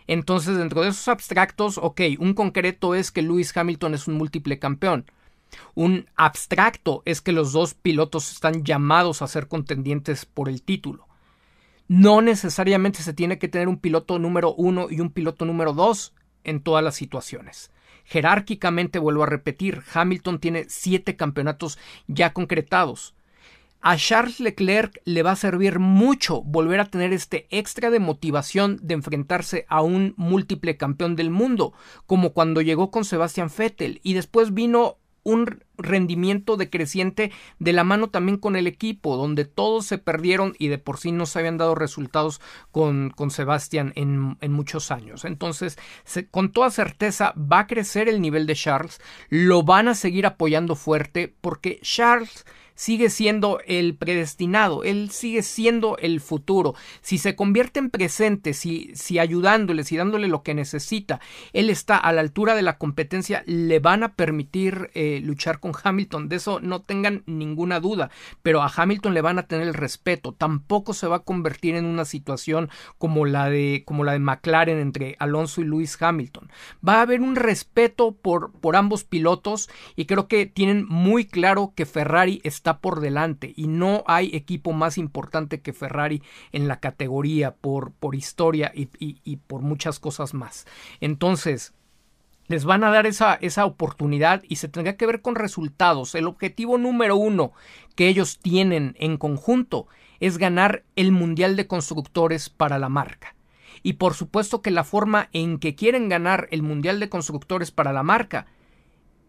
Entonces, 0.07 0.57
dentro 0.57 0.81
de 0.81 0.89
esos 0.89 1.07
abstractos, 1.07 1.77
ok, 1.77 2.01
un 2.19 2.33
concreto 2.33 2.95
es 2.95 3.11
que 3.11 3.21
Lewis 3.21 3.55
Hamilton 3.55 3.93
es 3.93 4.07
un 4.07 4.15
múltiple 4.15 4.59
campeón. 4.59 5.05
Un 5.75 6.07
abstracto 6.15 7.03
es 7.05 7.21
que 7.21 7.31
los 7.31 7.53
dos 7.53 7.75
pilotos 7.75 8.31
están 8.31 8.63
llamados 8.63 9.21
a 9.21 9.27
ser 9.27 9.47
contendientes 9.47 10.25
por 10.25 10.49
el 10.49 10.63
título 10.63 11.04
no 11.87 12.21
necesariamente 12.21 13.03
se 13.03 13.13
tiene 13.13 13.37
que 13.37 13.47
tener 13.47 13.67
un 13.67 13.77
piloto 13.77 14.19
número 14.19 14.53
uno 14.53 14.87
y 14.89 15.01
un 15.01 15.11
piloto 15.11 15.45
número 15.45 15.73
dos 15.73 16.13
en 16.43 16.61
todas 16.61 16.83
las 16.83 16.95
situaciones. 16.95 17.71
Jerárquicamente, 18.05 18.99
vuelvo 18.99 19.23
a 19.23 19.27
repetir, 19.27 19.81
Hamilton 19.93 20.39
tiene 20.39 20.65
siete 20.67 21.15
campeonatos 21.15 21.79
ya 22.07 22.33
concretados. 22.33 23.15
a 23.81 23.97
Charles 23.97 24.39
Leclerc 24.39 24.99
le 25.05 25.21
va 25.21 25.31
a 25.31 25.35
servir 25.35 25.77
mucho 25.77 26.41
volver 26.41 26.79
a 26.79 26.85
tener 26.85 27.13
este 27.13 27.45
extra 27.51 27.91
de 27.91 27.99
motivación 27.99 28.79
de 28.81 28.95
enfrentarse 28.95 29.67
a 29.69 29.83
un 29.83 30.15
múltiple 30.17 30.75
campeón 30.75 31.15
del 31.15 31.29
mundo, 31.29 31.73
como 32.07 32.33
cuando 32.33 32.61
llegó 32.61 32.89
con 32.89 33.05
Sebastian 33.05 33.51
Vettel 33.55 33.99
y 34.01 34.13
después 34.13 34.55
vino 34.55 34.97
un 35.25 35.59
rendimiento 35.77 36.55
decreciente 36.55 37.31
de 37.59 37.73
la 37.73 37.83
mano 37.83 38.09
también 38.09 38.37
con 38.37 38.55
el 38.55 38.67
equipo, 38.67 39.17
donde 39.17 39.43
todos 39.43 39.85
se 39.85 39.97
perdieron 39.97 40.55
y 40.59 40.69
de 40.69 40.77
por 40.77 40.97
sí 40.97 41.11
no 41.11 41.25
se 41.25 41.39
habían 41.39 41.57
dado 41.57 41.75
resultados 41.75 42.39
con, 42.71 43.09
con 43.09 43.31
Sebastián 43.31 43.91
en, 43.95 44.37
en, 44.39 44.53
muchos 44.53 44.91
años. 44.91 45.25
Entonces, 45.25 45.77
con 46.31 46.51
toda 46.51 46.69
certeza 46.69 47.33
va 47.35 47.59
a 47.59 47.67
crecer 47.67 48.07
el 48.07 48.21
nivel 48.21 48.45
de 48.45 48.55
Charles, 48.55 49.01
lo 49.29 49.63
van 49.63 49.89
a 49.89 49.95
seguir 49.95 50.27
apoyando 50.27 50.75
fuerte 50.75 51.35
porque 51.41 51.79
Charles 51.81 52.45
sigue 52.75 53.09
siendo 53.09 53.59
el 53.65 53.95
predestinado, 53.95 54.83
él 54.83 55.09
sigue 55.11 55.41
siendo 55.41 55.97
el 55.97 56.21
futuro. 56.21 56.75
Si 57.01 57.17
se 57.17 57.35
convierte 57.35 57.79
en 57.79 57.89
presente, 57.89 58.53
si, 58.53 58.91
si 58.93 59.17
ayudándole, 59.19 59.83
si 59.83 59.97
dándole 59.97 60.27
lo 60.27 60.43
que 60.43 60.53
necesita, 60.53 61.19
él 61.53 61.69
está 61.69 61.97
a 61.97 62.11
la 62.11 62.21
altura 62.21 62.55
de 62.55 62.61
la 62.61 62.77
competencia, 62.77 63.43
le 63.45 63.79
van 63.79 64.03
a 64.03 64.15
permitir 64.15 64.91
eh, 64.93 65.21
luchar 65.23 65.59
con 65.59 65.73
Hamilton. 65.81 66.29
De 66.29 66.35
eso 66.35 66.59
no 66.59 66.81
tengan 66.81 67.23
ninguna 67.25 67.79
duda. 67.79 68.11
Pero 68.43 68.61
a 68.61 68.71
Hamilton 68.75 69.13
le 69.13 69.21
van 69.21 69.39
a 69.39 69.47
tener 69.47 69.67
el 69.67 69.73
respeto. 69.73 70.33
Tampoco 70.33 70.93
se 70.93 71.07
va 71.07 71.17
a 71.17 71.23
convertir 71.23 71.75
en 71.75 71.85
una 71.85 72.05
situación 72.05 72.69
como 72.97 73.25
la 73.25 73.49
de, 73.49 73.83
como 73.85 74.03
la 74.03 74.13
de 74.13 74.19
McLaren 74.19 74.79
entre 74.79 75.15
Alonso 75.19 75.61
y 75.61 75.65
Lewis 75.65 75.97
Hamilton. 75.99 76.51
Va 76.87 76.95
a 76.95 77.01
haber 77.01 77.21
un 77.21 77.35
respeto 77.35 78.11
por, 78.13 78.51
por 78.51 78.75
ambos 78.75 79.03
pilotos 79.03 79.69
y 79.95 80.05
creo 80.05 80.27
que 80.27 80.45
tienen 80.45 80.85
muy 80.87 81.25
claro 81.25 81.73
que 81.75 81.85
Ferrari 81.85 82.41
está 82.43 82.64
está 82.65 82.79
por 82.79 82.99
delante 82.99 83.53
y 83.55 83.67
no 83.67 84.03
hay 84.07 84.31
equipo 84.35 84.73
más 84.73 84.97
importante 84.97 85.61
que 85.61 85.71
Ferrari 85.71 86.23
en 86.51 86.67
la 86.67 86.79
categoría 86.79 87.53
por, 87.53 87.91
por 87.91 88.15
historia 88.15 88.71
y, 88.73 88.89
y, 88.99 89.35
por 89.37 89.61
muchas 89.61 89.99
cosas 89.99 90.33
más. 90.33 90.65
Entonces, 90.99 91.75
les 92.47 92.65
van 92.65 92.83
a 92.83 92.89
dar 92.89 93.05
esa, 93.05 93.35
esa 93.35 93.65
oportunidad 93.65 94.41
y 94.49 94.55
se 94.55 94.67
tendrá 94.67 94.97
que 94.97 95.05
ver 95.05 95.21
con 95.21 95.35
resultados. 95.35 96.15
El 96.15 96.25
objetivo 96.25 96.79
número 96.79 97.17
uno 97.17 97.51
que 97.93 98.07
ellos 98.07 98.39
tienen 98.39 98.95
en 98.97 99.17
conjunto 99.17 99.85
es 100.19 100.39
ganar 100.39 100.83
el 100.95 101.11
Mundial 101.11 101.57
de 101.57 101.67
Constructores 101.67 102.49
para 102.49 102.79
la 102.79 102.89
marca. 102.89 103.35
Y 103.83 103.93
por 103.93 104.15
supuesto 104.15 104.63
que 104.63 104.71
la 104.71 104.83
forma 104.83 105.29
en 105.33 105.59
que 105.59 105.75
quieren 105.75 106.09
ganar 106.09 106.47
el 106.49 106.63
Mundial 106.63 106.99
de 106.99 107.09
Constructores 107.09 107.69
para 107.69 107.93
la 107.93 108.01
marca 108.01 108.47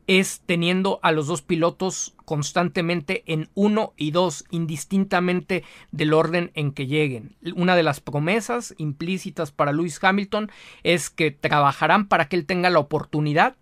es 0.06 0.42
teniendo 0.46 1.00
a 1.02 1.10
los 1.10 1.26
dos 1.26 1.42
pilotos 1.42 2.14
constantemente 2.24 3.24
en 3.26 3.48
uno 3.54 3.92
y 3.96 4.12
dos, 4.12 4.44
indistintamente 4.50 5.64
del 5.90 6.12
orden 6.12 6.52
en 6.54 6.72
que 6.72 6.86
lleguen. 6.86 7.36
Una 7.54 7.74
de 7.74 7.82
las 7.82 8.00
promesas 8.00 8.74
implícitas 8.78 9.50
para 9.50 9.72
Lewis 9.72 10.02
Hamilton 10.02 10.50
es 10.84 11.10
que 11.10 11.30
trabajarán 11.30 12.08
para 12.08 12.28
que 12.28 12.36
él 12.36 12.46
tenga 12.46 12.70
la 12.70 12.78
oportunidad 12.78 13.56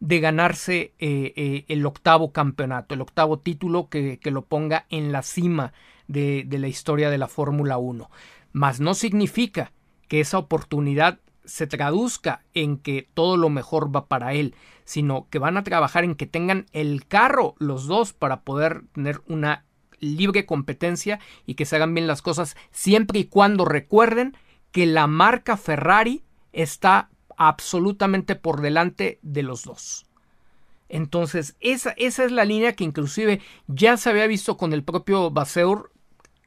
de 0.00 0.20
ganarse 0.20 0.94
eh, 0.98 1.32
eh, 1.36 1.64
el 1.68 1.86
octavo 1.86 2.32
campeonato, 2.32 2.94
el 2.94 3.00
octavo 3.00 3.38
título 3.38 3.88
que, 3.88 4.18
que 4.18 4.30
lo 4.30 4.42
ponga 4.42 4.86
en 4.90 5.12
la 5.12 5.22
cima 5.22 5.72
de, 6.08 6.44
de 6.44 6.58
la 6.58 6.68
historia 6.68 7.08
de 7.08 7.18
la 7.18 7.28
Fórmula 7.28 7.78
1. 7.78 8.10
Mas 8.52 8.80
no 8.80 8.94
significa 8.94 9.72
que 10.08 10.20
esa 10.20 10.38
oportunidad 10.38 11.20
se 11.44 11.66
traduzca 11.66 12.42
en 12.54 12.78
que 12.78 13.08
todo 13.14 13.36
lo 13.36 13.50
mejor 13.50 13.94
va 13.94 14.06
para 14.06 14.34
él, 14.34 14.54
sino 14.84 15.28
que 15.30 15.38
van 15.38 15.56
a 15.56 15.64
trabajar 15.64 16.04
en 16.04 16.14
que 16.14 16.26
tengan 16.26 16.66
el 16.72 17.06
carro 17.06 17.54
los 17.58 17.86
dos 17.86 18.12
para 18.12 18.40
poder 18.42 18.82
tener 18.92 19.20
una 19.26 19.64
libre 20.00 20.46
competencia 20.46 21.20
y 21.46 21.54
que 21.54 21.64
se 21.64 21.76
hagan 21.76 21.94
bien 21.94 22.06
las 22.06 22.22
cosas 22.22 22.56
siempre 22.70 23.20
y 23.20 23.24
cuando 23.24 23.64
recuerden 23.64 24.36
que 24.72 24.86
la 24.86 25.06
marca 25.06 25.56
Ferrari 25.56 26.24
está 26.52 27.10
absolutamente 27.36 28.34
por 28.34 28.60
delante 28.60 29.18
de 29.22 29.42
los 29.42 29.64
dos. 29.64 30.06
Entonces, 30.88 31.56
esa, 31.60 31.94
esa 31.96 32.24
es 32.24 32.32
la 32.32 32.44
línea 32.44 32.74
que 32.74 32.84
inclusive 32.84 33.40
ya 33.66 33.96
se 33.96 34.10
había 34.10 34.26
visto 34.26 34.56
con 34.56 34.72
el 34.72 34.82
propio 34.82 35.30
Baseur 35.30 35.91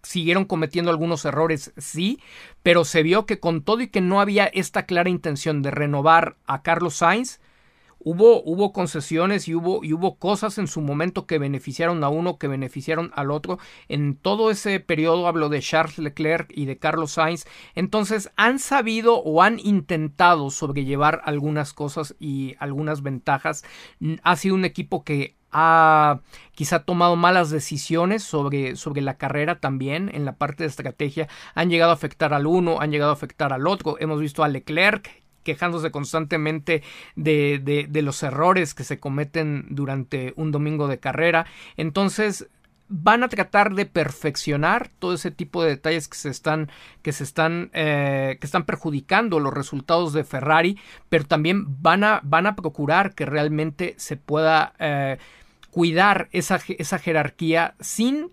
siguieron 0.06 0.46
cometiendo 0.46 0.92
algunos 0.92 1.26
errores, 1.26 1.74
sí, 1.78 2.20
pero 2.64 2.86
se 2.86 3.04
vio 3.04 3.26
que 3.26 3.40
con 3.40 3.64
todo 3.64 3.82
y 3.82 3.88
que 3.88 4.02
no 4.02 4.22
había 4.22 4.46
esta 4.46 4.86
clara 4.86 5.10
intención 5.10 5.62
de 5.62 5.72
renovar 5.72 6.38
a 6.46 6.62
Carlos 6.62 6.96
Sainz, 6.96 7.40
hubo, 8.06 8.44
hubo 8.44 8.72
concesiones 8.72 9.48
y 9.48 9.56
hubo, 9.56 9.84
y 9.84 9.92
hubo 9.92 10.18
cosas 10.18 10.58
en 10.58 10.68
su 10.68 10.80
momento 10.80 11.26
que 11.26 11.40
beneficiaron 11.40 12.04
a 12.04 12.10
uno, 12.10 12.38
que 12.38 12.48
beneficiaron 12.48 13.12
al 13.16 13.32
otro. 13.32 13.58
En 13.90 14.16
todo 14.16 14.52
ese 14.52 14.80
periodo 14.80 15.28
hablo 15.28 15.50
de 15.50 15.60
Charles 15.60 15.98
Leclerc 15.98 16.52
y 16.56 16.66
de 16.66 16.78
Carlos 16.78 17.14
Sainz. 17.14 17.46
Entonces 17.74 18.32
han 18.38 18.60
sabido 18.60 19.22
o 19.22 19.42
han 19.42 19.60
intentado 19.60 20.52
sobrellevar 20.52 21.22
algunas 21.26 21.74
cosas 21.74 22.16
y 22.20 22.56
algunas 22.60 23.02
ventajas. 23.02 23.66
Ha 24.22 24.36
sido 24.36 24.56
un 24.56 24.66
equipo 24.66 25.04
que 25.04 25.36
ha 25.52 26.20
quizá 26.54 26.80
tomado 26.80 27.16
malas 27.16 27.50
decisiones 27.50 28.24
sobre, 28.24 28.76
sobre 28.76 29.02
la 29.02 29.18
carrera 29.18 29.60
también 29.60 30.12
en 30.14 30.26
la 30.26 30.36
parte 30.36 30.64
de 30.64 30.70
estrategia. 30.70 31.28
Han 31.54 31.70
llegado 31.70 31.92
a 31.92 31.96
afectar 31.96 32.34
al 32.34 32.48
uno, 32.48 32.82
han 32.82 32.92
llegado 32.92 33.12
a 33.12 33.14
afectar 33.14 33.54
al 33.54 33.68
otro. 33.68 33.98
Hemos 34.00 34.20
visto 34.20 34.44
a 34.44 34.48
Leclerc 34.48 35.24
quejándose 35.44 35.92
constantemente 35.92 36.82
de, 37.16 37.62
de, 37.64 37.86
de, 37.88 38.02
los 38.02 38.24
errores 38.24 38.74
que 38.74 38.84
se 38.84 39.00
cometen 39.00 39.68
durante 39.70 40.34
un 40.36 40.52
domingo 40.52 40.88
de 40.88 41.00
carrera. 41.00 41.46
Entonces, 41.78 42.50
van 42.88 43.24
a 43.24 43.30
tratar 43.30 43.74
de 43.74 43.86
perfeccionar 43.86 44.90
todo 45.00 45.14
ese 45.14 45.32
tipo 45.32 45.64
de 45.64 45.70
detalles 45.70 46.08
que 46.08 46.18
se 46.18 46.30
están 46.30 46.70
que 47.02 47.14
se 47.14 47.24
están 47.24 47.72
eh, 47.74 48.38
que 48.40 48.46
están 48.46 48.66
perjudicando 48.66 49.40
los 49.40 49.54
resultados 49.54 50.14
de 50.14 50.24
Ferrari 50.24 50.78
pero 51.10 51.26
también 51.26 51.82
van 51.82 52.04
a 52.04 52.22
van 52.24 52.46
a 52.46 52.56
procurar 52.56 53.16
que 53.16 53.26
realmente 53.26 53.96
se 53.98 54.18
pueda 54.18 54.74
eh, 54.80 55.18
cuidar 55.72 56.30
esa, 56.32 56.60
esa 56.78 57.00
jerarquía 57.00 57.76
sin 57.80 58.32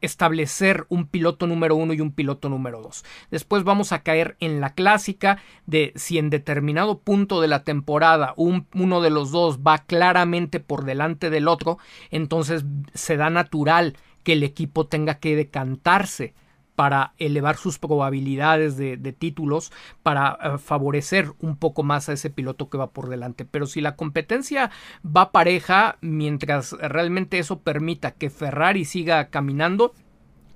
establecer 0.00 0.86
un 0.88 1.06
piloto 1.06 1.46
número 1.46 1.76
uno 1.76 1.92
y 1.92 2.00
un 2.00 2.12
piloto 2.12 2.48
número 2.48 2.80
dos. 2.82 3.04
Después 3.30 3.64
vamos 3.64 3.92
a 3.92 4.02
caer 4.02 4.36
en 4.40 4.60
la 4.60 4.74
clásica 4.74 5.42
de 5.66 5.92
si 5.96 6.18
en 6.18 6.30
determinado 6.30 6.98
punto 6.98 7.40
de 7.40 7.48
la 7.48 7.64
temporada 7.64 8.34
uno 8.36 9.00
de 9.00 9.10
los 9.10 9.30
dos 9.30 9.60
va 9.60 9.78
claramente 9.78 10.60
por 10.60 10.84
delante 10.84 11.30
del 11.30 11.48
otro, 11.48 11.78
entonces 12.10 12.64
se 12.94 13.16
da 13.16 13.30
natural 13.30 13.96
que 14.22 14.34
el 14.34 14.42
equipo 14.42 14.86
tenga 14.86 15.14
que 15.14 15.36
decantarse 15.36 16.34
para 16.80 17.12
elevar 17.18 17.58
sus 17.58 17.78
probabilidades 17.78 18.78
de, 18.78 18.96
títulos, 19.12 19.70
para 20.02 20.38
eh, 20.42 20.56
favorecer 20.56 21.30
un 21.38 21.56
poco 21.56 21.82
más 21.82 22.08
a 22.08 22.14
ese 22.14 22.30
piloto 22.30 22.70
que 22.70 22.78
va 22.78 22.88
por 22.88 23.10
delante. 23.10 23.44
Pero 23.44 23.66
si 23.66 23.82
la 23.82 23.96
competencia 23.96 24.70
va 25.04 25.30
pareja, 25.30 25.98
mientras 26.00 26.72
realmente 26.72 27.38
eso 27.38 27.58
permita 27.58 28.12
que 28.12 28.30
Ferrari 28.30 28.86
siga 28.86 29.28
caminando, 29.28 29.92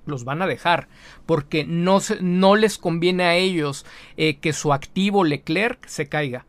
los 0.07 0.25
van 0.25 0.41
a 0.41 0.47
dejar 0.47 0.89
porque 1.27 1.67
no, 1.67 2.01
les 2.57 2.79
conviene 2.79 3.25
a 3.25 3.35
ellos 3.35 3.85
eh, 4.17 4.39
que 4.39 4.55
su 4.55 4.73
activo 4.73 5.25
Leclerc 5.25 5.87
se 5.87 6.09
caiga. 6.09 6.47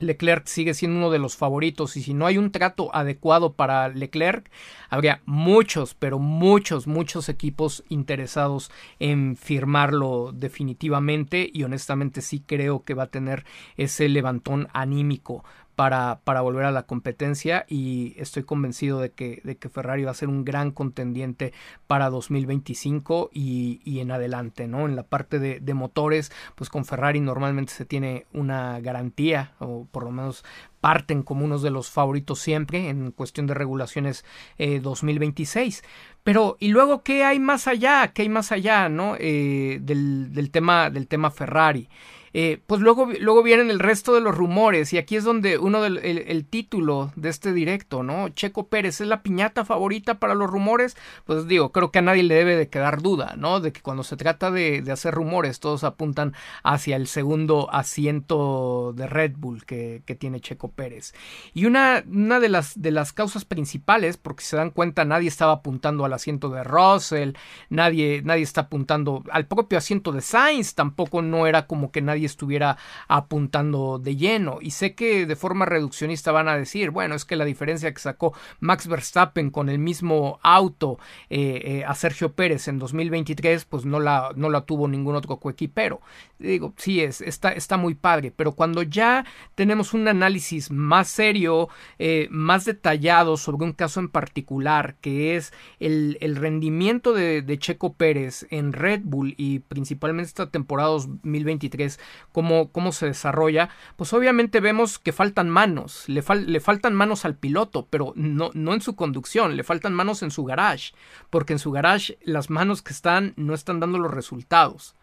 Leclerc 0.00 0.46
sigue 0.46 0.74
siendo 0.74 0.98
uno 0.98 1.10
de 1.10 1.18
los 1.18 1.36
favoritos 1.36 1.96
y 1.96 2.02
si 2.02 2.14
no 2.14 2.26
hay 2.26 2.38
un 2.38 2.50
trato 2.50 2.94
adecuado 2.94 3.52
para 3.52 3.88
Leclerc, 3.88 4.50
habría 4.88 5.20
muchos, 5.26 5.94
pero 5.94 6.18
muchos, 6.18 6.86
muchos 6.86 7.28
equipos 7.28 7.84
interesados 7.88 8.70
en 8.98 9.36
firmarlo 9.36 10.32
definitivamente 10.32 11.50
y 11.52 11.64
honestamente 11.64 12.22
sí 12.22 12.42
creo 12.46 12.84
que 12.84 12.94
va 12.94 13.04
a 13.04 13.10
tener 13.10 13.44
ese 13.76 14.08
levantón 14.08 14.68
anímico 14.72 15.44
para, 15.78 16.22
para, 16.24 16.40
volver 16.40 16.64
a 16.64 16.72
la 16.72 16.82
competencia 16.82 17.64
y 17.68 18.16
estoy 18.18 18.42
convencido 18.42 18.98
de 18.98 19.12
que, 19.12 19.40
de 19.44 19.58
que 19.58 19.68
Ferrari 19.68 20.02
va 20.02 20.10
a 20.10 20.14
ser 20.14 20.28
un 20.28 20.44
gran 20.44 20.72
contendiente 20.72 21.52
para 21.86 22.10
2025 22.10 23.30
y, 23.32 23.80
y 23.84 24.00
en 24.00 24.10
adelante, 24.10 24.66
¿no? 24.66 24.86
En 24.86 24.96
la 24.96 25.04
parte 25.04 25.38
de, 25.38 25.60
de, 25.60 25.74
motores, 25.74 26.32
pues 26.56 26.68
con 26.68 26.84
Ferrari 26.84 27.20
normalmente 27.20 27.72
se 27.72 27.84
tiene 27.84 28.26
una 28.32 28.80
garantía 28.80 29.52
o 29.60 29.86
por 29.92 30.02
lo 30.02 30.10
menos 30.10 30.44
parten 30.80 31.22
como 31.22 31.44
unos 31.44 31.62
de 31.62 31.70
los 31.70 31.90
favoritos 31.90 32.40
siempre 32.40 32.88
en 32.88 33.12
cuestión 33.12 33.46
de 33.46 33.54
regulaciones 33.54 34.24
2026. 34.58 35.78
Eh, 35.78 35.82
Pero, 36.24 36.56
¿y 36.58 36.70
luego 36.70 37.04
qué 37.04 37.22
hay 37.22 37.38
más 37.38 37.68
allá? 37.68 38.08
¿Qué 38.08 38.22
hay 38.22 38.28
más 38.28 38.50
allá, 38.50 38.88
¿no? 38.88 39.14
Eh, 39.20 39.78
del, 39.80 40.32
del, 40.32 40.50
tema, 40.50 40.90
del 40.90 41.06
tema 41.06 41.30
Ferrari. 41.30 41.88
Eh, 42.34 42.60
pues 42.66 42.80
luego, 42.80 43.08
luego 43.20 43.42
vienen 43.42 43.70
el 43.70 43.78
resto 43.78 44.14
de 44.14 44.20
los 44.20 44.36
rumores 44.36 44.92
y 44.92 44.98
aquí 44.98 45.16
es 45.16 45.24
donde 45.24 45.58
uno 45.58 45.82
del 45.82 45.98
el, 45.98 46.44
título 46.44 47.12
de 47.16 47.28
este 47.28 47.52
directo, 47.52 48.02
¿no? 48.02 48.28
Checo 48.28 48.68
Pérez 48.68 49.00
es 49.00 49.06
la 49.06 49.22
piñata 49.22 49.64
favorita 49.64 50.18
para 50.18 50.34
los 50.34 50.50
rumores, 50.50 50.96
pues 51.24 51.46
digo, 51.46 51.72
creo 51.72 51.90
que 51.90 51.98
a 51.98 52.02
nadie 52.02 52.22
le 52.22 52.34
debe 52.34 52.56
de 52.56 52.68
quedar 52.68 53.02
duda, 53.02 53.34
¿no? 53.36 53.60
De 53.60 53.72
que 53.72 53.80
cuando 53.80 54.02
se 54.02 54.16
trata 54.16 54.50
de, 54.50 54.82
de 54.82 54.92
hacer 54.92 55.14
rumores 55.14 55.60
todos 55.60 55.84
apuntan 55.84 56.34
hacia 56.62 56.96
el 56.96 57.06
segundo 57.06 57.68
asiento 57.72 58.92
de 58.94 59.06
Red 59.06 59.32
Bull 59.36 59.64
que, 59.64 60.02
que 60.04 60.14
tiene 60.14 60.40
Checo 60.40 60.70
Pérez. 60.70 61.14
Y 61.54 61.66
una, 61.66 62.04
una 62.08 62.40
de, 62.40 62.48
las, 62.48 62.80
de 62.80 62.90
las 62.90 63.12
causas 63.12 63.44
principales, 63.44 64.16
porque 64.16 64.44
se 64.44 64.56
dan 64.56 64.70
cuenta, 64.70 65.04
nadie 65.04 65.28
estaba 65.28 65.52
apuntando 65.52 66.04
al 66.04 66.12
asiento 66.12 66.48
de 66.48 66.64
Russell, 66.64 67.32
nadie, 67.68 68.22
nadie 68.24 68.42
está 68.42 68.62
apuntando 68.62 69.22
al 69.30 69.46
propio 69.46 69.78
asiento 69.78 70.12
de 70.12 70.20
Sainz, 70.20 70.74
tampoco 70.74 71.22
no 71.22 71.46
era 71.46 71.66
como 71.66 71.90
que 71.90 72.02
nadie 72.02 72.17
estuviera 72.24 72.76
apuntando 73.06 73.98
de 73.98 74.16
lleno. 74.16 74.58
Y 74.60 74.72
sé 74.72 74.94
que 74.94 75.26
de 75.26 75.36
forma 75.36 75.64
reduccionista 75.64 76.32
van 76.32 76.48
a 76.48 76.56
decir, 76.56 76.90
bueno, 76.90 77.14
es 77.14 77.24
que 77.24 77.36
la 77.36 77.44
diferencia 77.44 77.92
que 77.92 78.00
sacó 78.00 78.34
Max 78.60 78.86
Verstappen 78.86 79.50
con 79.50 79.68
el 79.68 79.78
mismo 79.78 80.38
auto 80.42 80.98
eh, 81.30 81.62
eh, 81.64 81.84
a 81.84 81.94
Sergio 81.94 82.32
Pérez 82.32 82.68
en 82.68 82.78
2023, 82.78 83.64
pues 83.64 83.84
no 83.84 84.00
la, 84.00 84.32
no 84.36 84.50
la 84.50 84.62
tuvo 84.62 84.88
ningún 84.88 85.16
otro 85.16 85.38
coequipero. 85.38 86.00
Digo, 86.38 86.72
sí, 86.76 87.00
es, 87.00 87.20
está, 87.20 87.50
está 87.50 87.76
muy 87.76 87.94
padre, 87.94 88.32
pero 88.34 88.52
cuando 88.52 88.82
ya 88.82 89.24
tenemos 89.54 89.92
un 89.92 90.06
análisis 90.06 90.70
más 90.70 91.08
serio, 91.08 91.68
eh, 91.98 92.28
más 92.30 92.64
detallado 92.64 93.36
sobre 93.36 93.64
un 93.64 93.72
caso 93.72 93.98
en 94.00 94.08
particular, 94.08 94.96
que 95.00 95.36
es 95.36 95.52
el, 95.80 96.16
el 96.20 96.36
rendimiento 96.36 97.12
de, 97.12 97.42
de, 97.42 97.58
Checo 97.58 97.94
Pérez 97.94 98.46
en 98.50 98.72
Red 98.72 99.00
Bull 99.02 99.34
y 99.36 99.58
principalmente 99.60 100.28
esta 100.28 100.50
temporada 100.50 100.90
2023, 100.90 101.98
cómo, 102.32 102.70
cómo 102.72 102.92
se 102.92 103.06
desarrolla, 103.06 103.70
pues 103.96 104.12
obviamente 104.12 104.60
vemos 104.60 104.98
que 104.98 105.12
faltan 105.12 105.50
manos, 105.50 106.08
le, 106.08 106.22
le 106.46 106.60
faltan 106.60 106.94
manos 106.94 107.24
al 107.24 107.36
piloto, 107.36 107.86
pero 107.90 108.12
no, 108.16 108.50
no 108.54 108.74
en 108.74 108.80
su 108.80 108.96
conducción, 108.96 109.56
le 109.56 109.64
faltan 109.64 109.94
manos 109.94 110.22
en 110.22 110.30
su 110.30 110.44
garage, 110.44 110.92
porque 111.30 111.52
en 111.54 111.58
su 111.58 111.70
garage 111.70 112.18
las 112.22 112.50
manos 112.50 112.82
que 112.82 112.92
están 112.92 113.34
no 113.36 113.54
están 113.54 113.80
dando 113.80 113.98
los 113.98 114.12
resultados. 114.12 114.94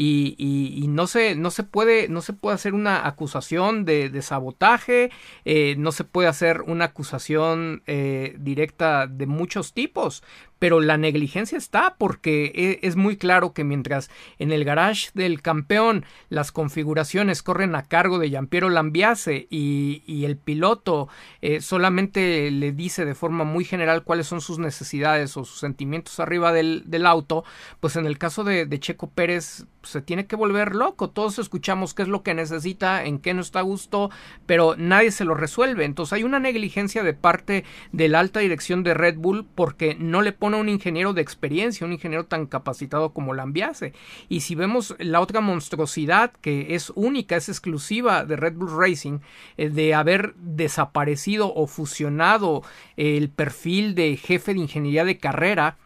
Y, 0.00 0.36
y, 0.38 0.86
no, 0.86 1.08
se, 1.08 1.34
no, 1.34 1.50
se 1.50 1.64
puede, 1.64 2.08
no 2.08 2.20
se 2.20 2.32
puede 2.32 2.54
hacer 2.54 2.72
una 2.72 3.04
acusación 3.04 3.84
de, 3.84 4.22
sabotaje, 4.22 5.10
eh, 5.44 5.74
no 5.76 5.90
se 5.90 6.04
puede 6.04 6.28
hacer 6.28 6.60
una 6.60 6.84
acusación 6.84 7.82
eh, 7.88 8.36
directa 8.38 9.08
de 9.08 9.26
muchos 9.26 9.72
tipos, 9.72 10.22
pero 10.58 10.80
la 10.80 10.96
negligencia 10.96 11.58
está 11.58 11.96
porque 11.98 12.52
e, 12.54 12.86
es 12.86 12.96
muy 12.96 13.16
claro 13.16 13.52
que 13.52 13.64
mientras 13.64 14.10
en 14.38 14.52
el 14.52 14.64
garage 14.64 15.10
del 15.14 15.42
campeón 15.42 16.04
las 16.28 16.52
configuraciones 16.52 17.42
corren 17.42 17.74
a 17.74 17.82
cargo 17.82 18.18
de 18.18 18.28
Giampiero 18.28 18.68
Lambiase 18.68 19.46
y, 19.50 20.02
y 20.06 20.24
el 20.24 20.36
piloto 20.36 21.08
eh, 21.40 21.60
solamente 21.60 22.50
le 22.50 22.72
dice 22.72 23.04
de 23.04 23.14
forma 23.14 23.44
muy 23.44 23.64
general 23.64 24.02
cuáles 24.02 24.26
son 24.26 24.40
sus 24.40 24.58
necesidades 24.58 25.36
o 25.36 25.44
sus 25.44 25.60
sentimientos 25.60 26.20
arriba 26.20 26.52
del, 26.52 27.06
auto, 27.06 27.44
pues 27.80 27.96
en 27.96 28.06
el 28.06 28.18
caso 28.18 28.44
de 28.44 28.80
Checo 28.80 29.08
Pérez 29.10 29.66
se 29.88 30.02
tiene 30.02 30.26
que 30.26 30.36
volver 30.36 30.74
loco. 30.74 31.10
Todos 31.10 31.38
escuchamos 31.38 31.94
qué 31.94 32.02
es 32.02 32.08
lo 32.08 32.22
que 32.22 32.34
necesita, 32.34 33.04
en 33.04 33.18
qué 33.18 33.34
no 33.34 33.40
está 33.40 33.60
a 33.60 33.62
gusto, 33.62 34.10
pero 34.46 34.74
nadie 34.76 35.10
se 35.10 35.24
lo 35.24 35.34
resuelve. 35.34 35.84
Entonces 35.84 36.12
hay 36.12 36.24
una 36.24 36.38
negligencia 36.38 37.02
de 37.02 37.14
parte 37.14 37.64
de 37.92 38.08
la 38.08 38.20
alta 38.20 38.40
dirección 38.40 38.82
de 38.82 38.94
Red 38.94 39.16
Bull 39.16 39.46
porque 39.54 39.96
no 39.98 40.22
le 40.22 40.32
pone 40.32 40.47
un 40.54 40.68
ingeniero 40.68 41.12
de 41.12 41.22
experiencia, 41.22 41.86
un 41.86 41.92
ingeniero 41.92 42.26
tan 42.26 42.46
capacitado 42.46 43.12
como 43.12 43.34
Lambiase. 43.34 43.92
Y 44.28 44.40
si 44.40 44.54
vemos 44.54 44.94
la 44.98 45.20
otra 45.20 45.40
monstruosidad 45.40 46.32
que 46.40 46.74
es 46.74 46.92
única, 46.94 47.36
es 47.36 47.48
exclusiva 47.48 48.24
de 48.24 48.36
Red 48.36 48.54
Bull 48.54 48.76
Racing, 48.78 49.18
eh, 49.56 49.68
de 49.68 49.94
haber 49.94 50.34
desaparecido 50.36 51.54
o 51.54 51.66
fusionado 51.66 52.62
el 52.96 53.30
perfil 53.30 53.94
de 53.94 54.16
jefe 54.16 54.54
de 54.54 54.60
ingeniería 54.60 55.04
de 55.04 55.18
carrera, 55.18 55.76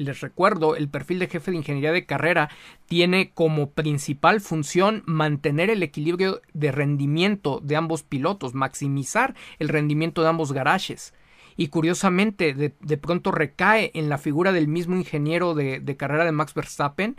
les 0.00 0.20
recuerdo, 0.20 0.76
el 0.76 0.88
perfil 0.88 1.18
de 1.18 1.28
jefe 1.28 1.50
de 1.50 1.58
ingeniería 1.58 1.92
de 1.92 2.06
carrera 2.06 2.48
tiene 2.86 3.32
como 3.32 3.70
principal 3.70 4.40
función 4.40 5.02
mantener 5.04 5.68
el 5.68 5.82
equilibrio 5.82 6.40
de 6.54 6.72
rendimiento 6.72 7.60
de 7.62 7.76
ambos 7.76 8.02
pilotos, 8.02 8.54
maximizar 8.54 9.34
el 9.58 9.68
rendimiento 9.68 10.22
de 10.22 10.28
ambos 10.28 10.52
garajes 10.52 11.12
y 11.56 11.68
curiosamente 11.68 12.54
de, 12.54 12.74
de, 12.80 12.96
pronto 12.96 13.30
recae 13.30 13.90
en 13.94 14.08
la 14.08 14.18
figura 14.18 14.52
del 14.52 14.68
mismo 14.68 14.96
ingeniero 14.96 15.54
de, 15.54 15.80
de, 15.80 15.96
carrera 15.96 16.24
de 16.24 16.32
Max 16.32 16.54
Verstappen 16.54 17.16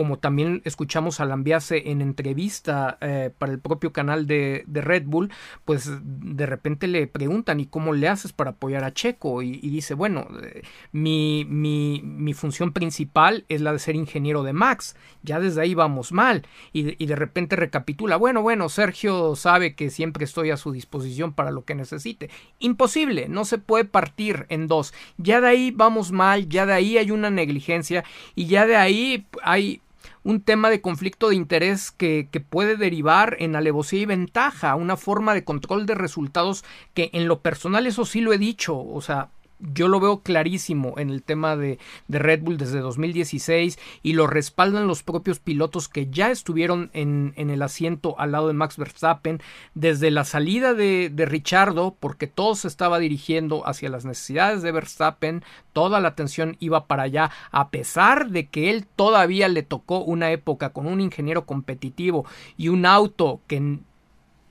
como 0.00 0.18
también 0.18 0.62
escuchamos 0.64 1.20
a 1.20 1.26
Lambiase 1.26 1.90
en 1.90 2.00
entrevista 2.00 2.96
eh, 3.02 3.28
para 3.36 3.52
el 3.52 3.58
propio 3.58 3.92
canal 3.92 4.26
de, 4.26 4.64
Red 4.66 5.02
Bull, 5.04 5.30
pues 5.66 5.90
de 6.00 6.46
repente 6.46 6.86
le 6.86 7.06
preguntan 7.06 7.60
¿y 7.60 7.66
cómo 7.66 7.92
le 7.92 8.08
haces 8.08 8.32
para 8.32 8.52
apoyar 8.52 8.82
a 8.82 8.94
Checo? 8.94 9.42
Y, 9.42 9.58
dice, 9.58 9.92
bueno, 9.92 10.26
eh, 10.42 10.62
mi, 10.92 11.44
mi, 11.44 12.32
función 12.32 12.72
principal 12.72 13.44
es 13.50 13.60
la 13.60 13.74
de 13.74 13.78
ser 13.78 13.94
ingeniero 13.94 14.42
de 14.42 14.54
Max, 14.54 14.96
ya 15.22 15.38
desde 15.38 15.60
ahí 15.60 15.74
vamos 15.74 16.12
mal. 16.12 16.46
Y 16.72 17.04
de 17.04 17.16
repente 17.16 17.56
recapitula, 17.56 18.16
bueno, 18.16 18.40
bueno, 18.40 18.70
Sergio 18.70 19.36
sabe 19.36 19.74
que 19.74 19.90
siempre 19.90 20.24
estoy 20.24 20.50
a 20.50 20.56
su 20.56 20.72
disposición 20.72 21.34
para 21.34 21.50
lo 21.50 21.66
que 21.66 21.74
necesite. 21.74 22.30
Imposible, 22.58 23.28
no 23.28 23.44
se 23.44 23.58
puede 23.58 23.84
partir 23.84 24.46
en 24.48 24.66
dos. 24.66 24.94
Ya 25.18 25.42
de 25.42 25.48
ahí 25.48 25.70
vamos 25.72 26.10
mal, 26.10 26.48
ya 26.48 26.64
de 26.64 26.72
ahí 26.72 26.96
hay 26.96 27.10
una 27.10 27.28
negligencia 27.28 28.02
y 28.34 28.46
ya 28.46 28.64
de 28.64 28.76
ahí 28.76 29.26
hay 29.42 29.82
un 30.22 30.42
tema 30.42 30.70
de 30.70 30.80
conflicto 30.80 31.28
de 31.28 31.36
interés 31.36 31.90
que, 31.90 32.28
que, 32.30 32.40
puede 32.40 32.76
derivar 32.76 33.36
en 33.38 33.56
alevosía 33.56 34.00
y 34.00 34.06
ventaja, 34.06 34.74
una 34.74 34.96
forma 34.96 35.34
de 35.34 35.44
control 35.44 35.86
de 35.86 35.94
resultados 35.94 36.64
que 36.94 37.10
en 37.12 37.28
lo 37.28 37.40
personal 37.40 37.86
eso 37.86 38.04
sí 38.04 38.20
lo 38.20 38.32
he 38.32 38.38
dicho, 38.38 38.78
o 38.78 39.00
sea, 39.00 39.30
yo 39.60 39.88
lo 39.88 40.00
veo 40.00 40.20
clarísimo 40.20 40.94
en 40.98 41.10
el 41.10 41.22
tema 41.22 41.56
de, 41.56 41.78
de, 42.08 42.18
Red 42.18 42.42
Bull 42.42 42.56
desde 42.56 42.80
2016 42.80 43.78
y 44.02 44.12
lo 44.14 44.26
respaldan 44.26 44.86
los 44.86 45.02
propios 45.02 45.38
pilotos 45.38 45.88
que 45.88 46.08
ya 46.10 46.30
estuvieron 46.30 46.90
en, 46.92 47.32
en 47.36 47.50
el 47.50 47.62
asiento 47.62 48.18
al 48.18 48.32
lado 48.32 48.48
de 48.48 48.54
Max 48.54 48.76
Verstappen 48.76 49.40
desde 49.74 50.10
la 50.10 50.24
salida 50.24 50.74
de, 50.74 51.10
de 51.12 51.26
Richardo 51.26 51.96
porque 51.98 52.26
todo 52.26 52.54
se 52.54 52.68
estaba 52.68 52.98
dirigiendo 52.98 53.66
hacia 53.66 53.90
las 53.90 54.04
necesidades 54.04 54.62
de 54.62 54.72
Verstappen, 54.72 55.44
toda 55.72 56.00
la 56.00 56.08
atención 56.08 56.56
iba 56.60 56.86
para 56.86 57.04
allá 57.04 57.30
a 57.50 57.70
pesar 57.70 58.30
de 58.30 58.48
que 58.48 58.70
él 58.70 58.86
todavía 58.86 59.48
le 59.48 59.62
tocó 59.62 59.98
una 59.98 60.30
época 60.32 60.70
con 60.70 60.86
un 60.86 61.00
ingeniero 61.00 61.46
competitivo 61.46 62.24
y 62.56 62.68
un 62.68 62.86
auto 62.86 63.40
que 63.46 63.80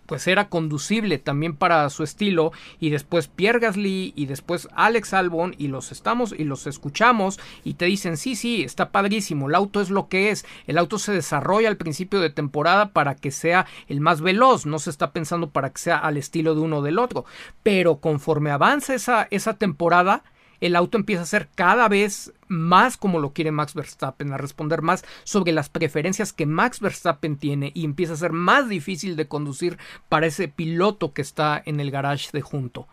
pues 0.10 0.26
era 0.26 0.50
conducible 0.50 1.20
también 1.20 1.56
para 1.56 1.88
su 1.92 2.04
estilo 2.04 2.52
y 2.80 2.90
después 2.90 3.28
Pierre 3.28 3.60
Gasly 3.60 4.12
y 4.16 4.26
después 4.26 4.68
Alex 4.74 5.14
Albon 5.14 5.54
y 5.60 5.68
los 5.68 5.92
estamos 5.92 6.34
y 6.36 6.46
los 6.46 6.66
escuchamos 6.66 7.40
y 7.64 7.76
te 7.76 7.86
dicen 7.86 8.18
sí 8.18 8.36
sí 8.36 8.64
está 8.64 8.90
padrísimo 8.90 9.48
el 9.48 9.54
auto 9.54 9.82
es 9.82 9.92
lo 9.92 10.08
que 10.08 10.32
es 10.32 10.48
el 10.66 10.80
auto 10.80 10.98
se 10.98 11.12
desarrolla 11.12 11.70
al 11.70 11.78
principio 11.78 12.22
de 12.22 12.32
temporada 12.32 12.92
para 12.92 13.14
que 13.14 13.30
sea 13.30 13.68
el 13.88 14.02
más 14.02 14.22
veloz 14.22 14.66
no 14.66 14.80
se 14.80 14.90
está 14.90 15.12
pensando 15.12 15.52
para 15.52 15.70
que 15.70 15.78
sea 15.78 16.00
al 16.00 16.18
estilo 16.18 16.56
de 16.56 16.62
uno 16.62 16.82
del 16.82 16.98
otro 16.98 17.26
pero 17.62 17.98
conforme 17.98 18.50
avanza 18.50 18.96
esa 18.96 19.28
esa 19.30 19.58
temporada 19.58 20.24
el 20.60 20.76
auto 20.76 20.98
empieza 20.98 21.22
a 21.22 21.28
ser 21.28 21.50
cada 21.54 21.88
vez 21.88 22.34
más 22.50 22.98
como 22.98 23.20
lo 23.20 23.32
quiere 23.32 23.52
Max 23.52 23.74
Verstappen, 23.74 24.34
a 24.34 24.38
responder 24.38 24.82
más 24.82 25.06
sobre 25.24 25.54
las 25.54 25.70
preferencias 25.70 26.34
que 26.34 26.46
Max 26.46 26.82
Verstappen 26.82 27.38
tiene 27.38 27.72
y 27.74 27.86
empieza 27.86 28.14
a 28.14 28.18
ser 28.18 28.34
más 28.34 28.68
difícil 28.68 29.16
de 29.16 29.28
conducir 29.28 29.78
para 30.10 30.28
ese 30.28 30.50
piloto 30.50 31.14
que 31.14 31.22
está 31.22 31.62
en 31.66 31.80
el 31.80 31.92
garage 31.92 32.30
de 32.34 32.42
junto. 32.42 32.88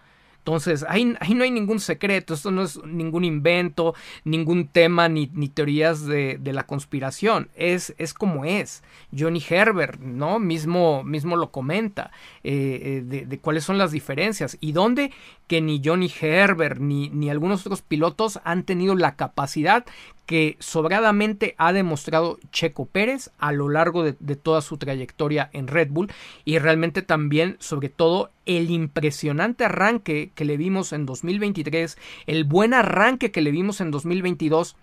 Entonces, 0.46 0.86
ahí, 0.88 1.12
ahí, 1.18 1.34
no 1.34 1.42
hay 1.42 1.50
ningún 1.50 1.80
secreto, 1.80 2.32
esto 2.32 2.52
no 2.52 2.62
es 2.62 2.80
ningún 2.84 3.24
invento, 3.24 3.96
ningún 4.22 4.68
tema 4.68 5.08
ni, 5.08 5.28
ni 5.34 5.48
teorías 5.48 6.06
de, 6.06 6.38
de, 6.40 6.52
la 6.52 6.66
conspiración, 6.66 7.50
es, 7.56 7.96
es 7.98 8.14
como 8.14 8.44
es. 8.44 8.84
Johnny 9.10 9.42
Herbert, 9.50 9.98
¿no? 9.98 10.38
Mismo, 10.38 11.02
mismo 11.02 11.34
lo 11.34 11.50
comenta, 11.50 12.12
eh, 12.44 12.80
eh, 12.80 13.02
de, 13.04 13.26
de, 13.26 13.38
cuáles 13.40 13.64
son 13.64 13.76
las 13.76 13.90
diferencias 13.90 14.56
y 14.60 14.70
dónde 14.70 15.10
que 15.46 15.60
ni 15.60 15.80
Johnny 15.84 16.12
Herbert 16.20 16.80
ni, 16.80 17.08
ni 17.10 17.30
algunos 17.30 17.64
otros 17.66 17.82
pilotos 17.82 18.40
han 18.44 18.64
tenido 18.64 18.94
la 18.94 19.16
capacidad 19.16 19.84
que 20.26 20.56
sobradamente 20.58 21.54
ha 21.56 21.72
demostrado 21.72 22.38
Checo 22.50 22.86
Pérez 22.86 23.30
a 23.38 23.52
lo 23.52 23.68
largo 23.68 24.02
de, 24.02 24.16
de, 24.18 24.34
toda 24.34 24.60
su 24.60 24.76
trayectoria 24.76 25.50
en 25.52 25.68
Red 25.68 25.90
Bull 25.90 26.10
y 26.44 26.58
realmente 26.58 27.02
también 27.02 27.56
sobre 27.60 27.88
todo 27.88 28.30
el 28.44 28.70
impresionante 28.70 29.64
arranque 29.64 30.32
que 30.34 30.44
le 30.44 30.56
vimos 30.56 30.92
en 30.92 31.06
2023, 31.06 31.96
el 32.26 32.44
buen 32.44 32.74
arranque 32.74 33.30
que 33.30 33.40
le 33.40 33.52
vimos 33.52 33.80
en 33.80 33.92
2022 33.92 34.76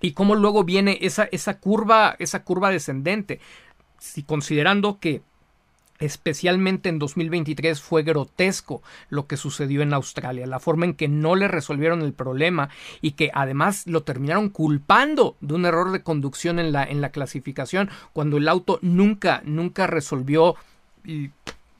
y 0.00 0.12
cómo 0.12 0.34
luego 0.34 0.64
viene 0.64 0.98
esa, 1.00 1.24
esa 1.24 1.58
curva, 1.58 2.16
esa 2.18 2.44
curva 2.44 2.70
descendente. 2.70 3.40
Si 3.98 4.22
considerando 4.22 5.00
que 5.00 5.22
especialmente 5.98 6.88
en 6.88 6.98
2023 6.98 7.80
fue 7.80 8.02
grotesco 8.02 8.82
lo 9.08 9.26
que 9.26 9.36
sucedió 9.36 9.82
en 9.82 9.92
Australia, 9.94 10.46
la 10.46 10.60
forma 10.60 10.84
en 10.84 10.94
que 10.94 11.08
no 11.08 11.34
le 11.34 11.48
resolvieron 11.48 12.02
el 12.02 12.12
problema 12.12 12.68
y 13.00 13.12
que 13.12 13.30
además 13.34 13.86
lo 13.86 14.02
terminaron 14.02 14.48
culpando 14.48 15.36
de 15.40 15.54
un 15.54 15.66
error 15.66 15.92
de 15.92 16.02
conducción 16.02 16.58
en 16.58 16.72
la, 16.72 16.84
en 16.84 17.00
la 17.00 17.10
clasificación 17.10 17.90
cuando 18.12 18.36
el 18.36 18.48
auto 18.48 18.78
nunca, 18.82 19.42
nunca 19.44 19.86
resolvió 19.86 20.56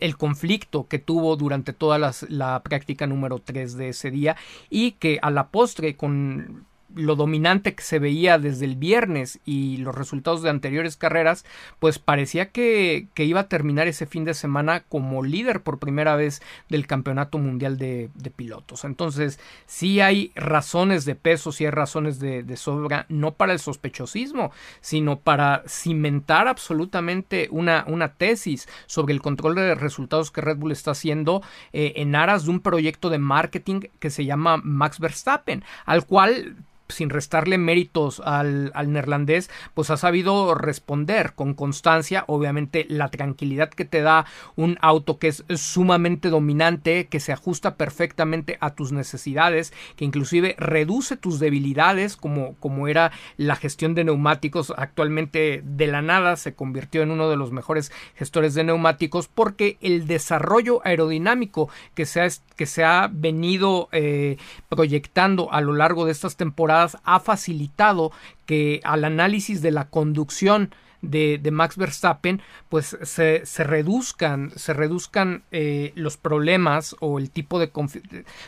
el 0.00 0.16
conflicto 0.16 0.86
que 0.88 0.98
tuvo 0.98 1.36
durante 1.36 1.72
toda 1.72 1.98
la 2.28 2.62
práctica 2.62 3.06
número 3.06 3.38
3 3.38 3.76
de 3.76 3.88
ese 3.90 4.10
día 4.10 4.36
y 4.70 4.92
que 4.92 5.18
a 5.22 5.30
la 5.30 5.48
postre 5.48 5.96
con 5.96 6.66
lo 6.98 7.16
dominante 7.16 7.74
que 7.74 7.82
se 7.82 7.98
veía 7.98 8.38
desde 8.38 8.64
el 8.64 8.76
viernes 8.76 9.38
y 9.44 9.78
los 9.78 9.94
resultados 9.94 10.42
de 10.42 10.50
anteriores 10.50 10.96
carreras, 10.96 11.44
pues 11.78 11.98
parecía 11.98 12.50
que, 12.50 13.08
iba 13.16 13.40
a 13.40 13.48
terminar 13.48 13.86
ese 13.88 14.06
fin 14.06 14.24
de 14.24 14.34
semana 14.34 14.84
como 14.88 15.22
líder 15.22 15.62
por 15.62 15.78
primera 15.78 16.16
vez 16.16 16.42
del 16.68 16.86
Campeonato 16.86 17.38
Mundial 17.38 17.78
de, 17.78 18.10
Pilotos. 18.34 18.84
Entonces, 18.84 19.40
sí 19.66 20.00
hay 20.00 20.32
razones 20.34 21.04
de 21.04 21.14
peso, 21.14 21.50
sí 21.50 21.64
hay 21.64 21.70
razones 21.70 22.18
de, 22.18 22.42
de, 22.42 22.56
sobra, 22.56 23.06
no 23.08 23.34
para 23.34 23.52
el 23.52 23.58
sospechosismo, 23.58 24.52
sino 24.80 25.20
para 25.20 25.62
cimentar 25.66 26.46
absolutamente 26.46 27.48
una, 27.50 27.84
una 27.86 28.12
tesis 28.14 28.68
sobre 28.86 29.14
el 29.14 29.22
control 29.22 29.54
de 29.54 29.74
resultados 29.74 30.30
que 30.30 30.40
Red 30.40 30.58
Bull 30.58 30.72
está 30.72 30.90
haciendo 30.90 31.42
eh, 31.72 31.94
en 31.96 32.14
aras 32.14 32.44
de 32.44 32.50
un 32.50 32.60
proyecto 32.60 33.08
de 33.08 33.18
marketing 33.18 33.80
que 33.98 34.10
se 34.10 34.24
llama 34.24 34.58
Max 34.62 35.00
Verstappen, 35.00 35.64
al 35.86 36.04
cual 36.04 36.56
sin 36.88 37.10
restarle 37.10 37.58
méritos 37.58 38.20
al, 38.24 38.70
al, 38.74 38.92
neerlandés, 38.92 39.50
pues 39.74 39.90
ha 39.90 39.96
sabido 39.96 40.54
responder 40.54 41.34
con 41.34 41.54
constancia. 41.54 42.24
Obviamente, 42.26 42.86
la 42.88 43.10
tranquilidad 43.10 43.68
que 43.68 43.84
te 43.84 44.00
da 44.00 44.24
un 44.56 44.78
auto 44.80 45.18
que 45.18 45.28
es 45.28 45.44
sumamente 45.56 46.30
dominante, 46.30 47.08
que 47.08 47.20
se 47.20 47.32
ajusta 47.32 47.76
perfectamente 47.76 48.56
a 48.60 48.74
tus 48.74 48.92
necesidades, 48.92 49.72
que 49.96 50.04
inclusive 50.04 50.56
reduce 50.58 51.16
tus 51.16 51.38
debilidades, 51.38 52.16
como, 52.16 52.54
como 52.56 52.88
era 52.88 53.12
la 53.36 53.56
gestión 53.56 53.94
de 53.94 54.04
neumáticos. 54.04 54.72
Actualmente, 54.76 55.62
de 55.64 55.86
la 55.86 56.02
nada, 56.02 56.36
se 56.36 56.54
convirtió 56.54 57.02
en 57.02 57.10
uno 57.10 57.28
de 57.28 57.36
los 57.36 57.52
mejores 57.52 57.92
gestores 58.14 58.54
de 58.54 58.64
neumáticos, 58.64 59.28
porque 59.28 59.76
el 59.82 60.06
desarrollo 60.06 60.80
aerodinámico 60.84 61.68
que 61.94 62.06
se 62.06 62.22
ha, 62.22 62.28
que 62.56 62.66
se 62.66 62.84
ha 62.84 63.10
venido 63.12 63.88
eh, 63.92 64.38
proyectando 64.68 65.52
a 65.52 65.60
lo 65.60 65.74
largo 65.74 66.06
de 66.06 66.12
estas 66.12 66.36
temporadas 66.36 66.77
ha 67.04 67.20
facilitado 67.20 68.12
que 68.46 68.80
al 68.84 69.04
análisis 69.04 69.62
de 69.62 69.70
la 69.70 69.88
conducción 69.88 70.70
de, 71.02 71.50
Max 71.52 71.76
Verstappen, 71.76 72.42
pues 72.68 72.96
se, 73.02 73.42
reduzcan, 73.64 74.52
se 74.56 74.72
reduzcan 74.72 75.42
eh, 75.52 75.92
los 75.94 76.16
problemas 76.16 76.96
o 77.00 77.18
el 77.18 77.30
tipo 77.30 77.58
de 77.58 77.70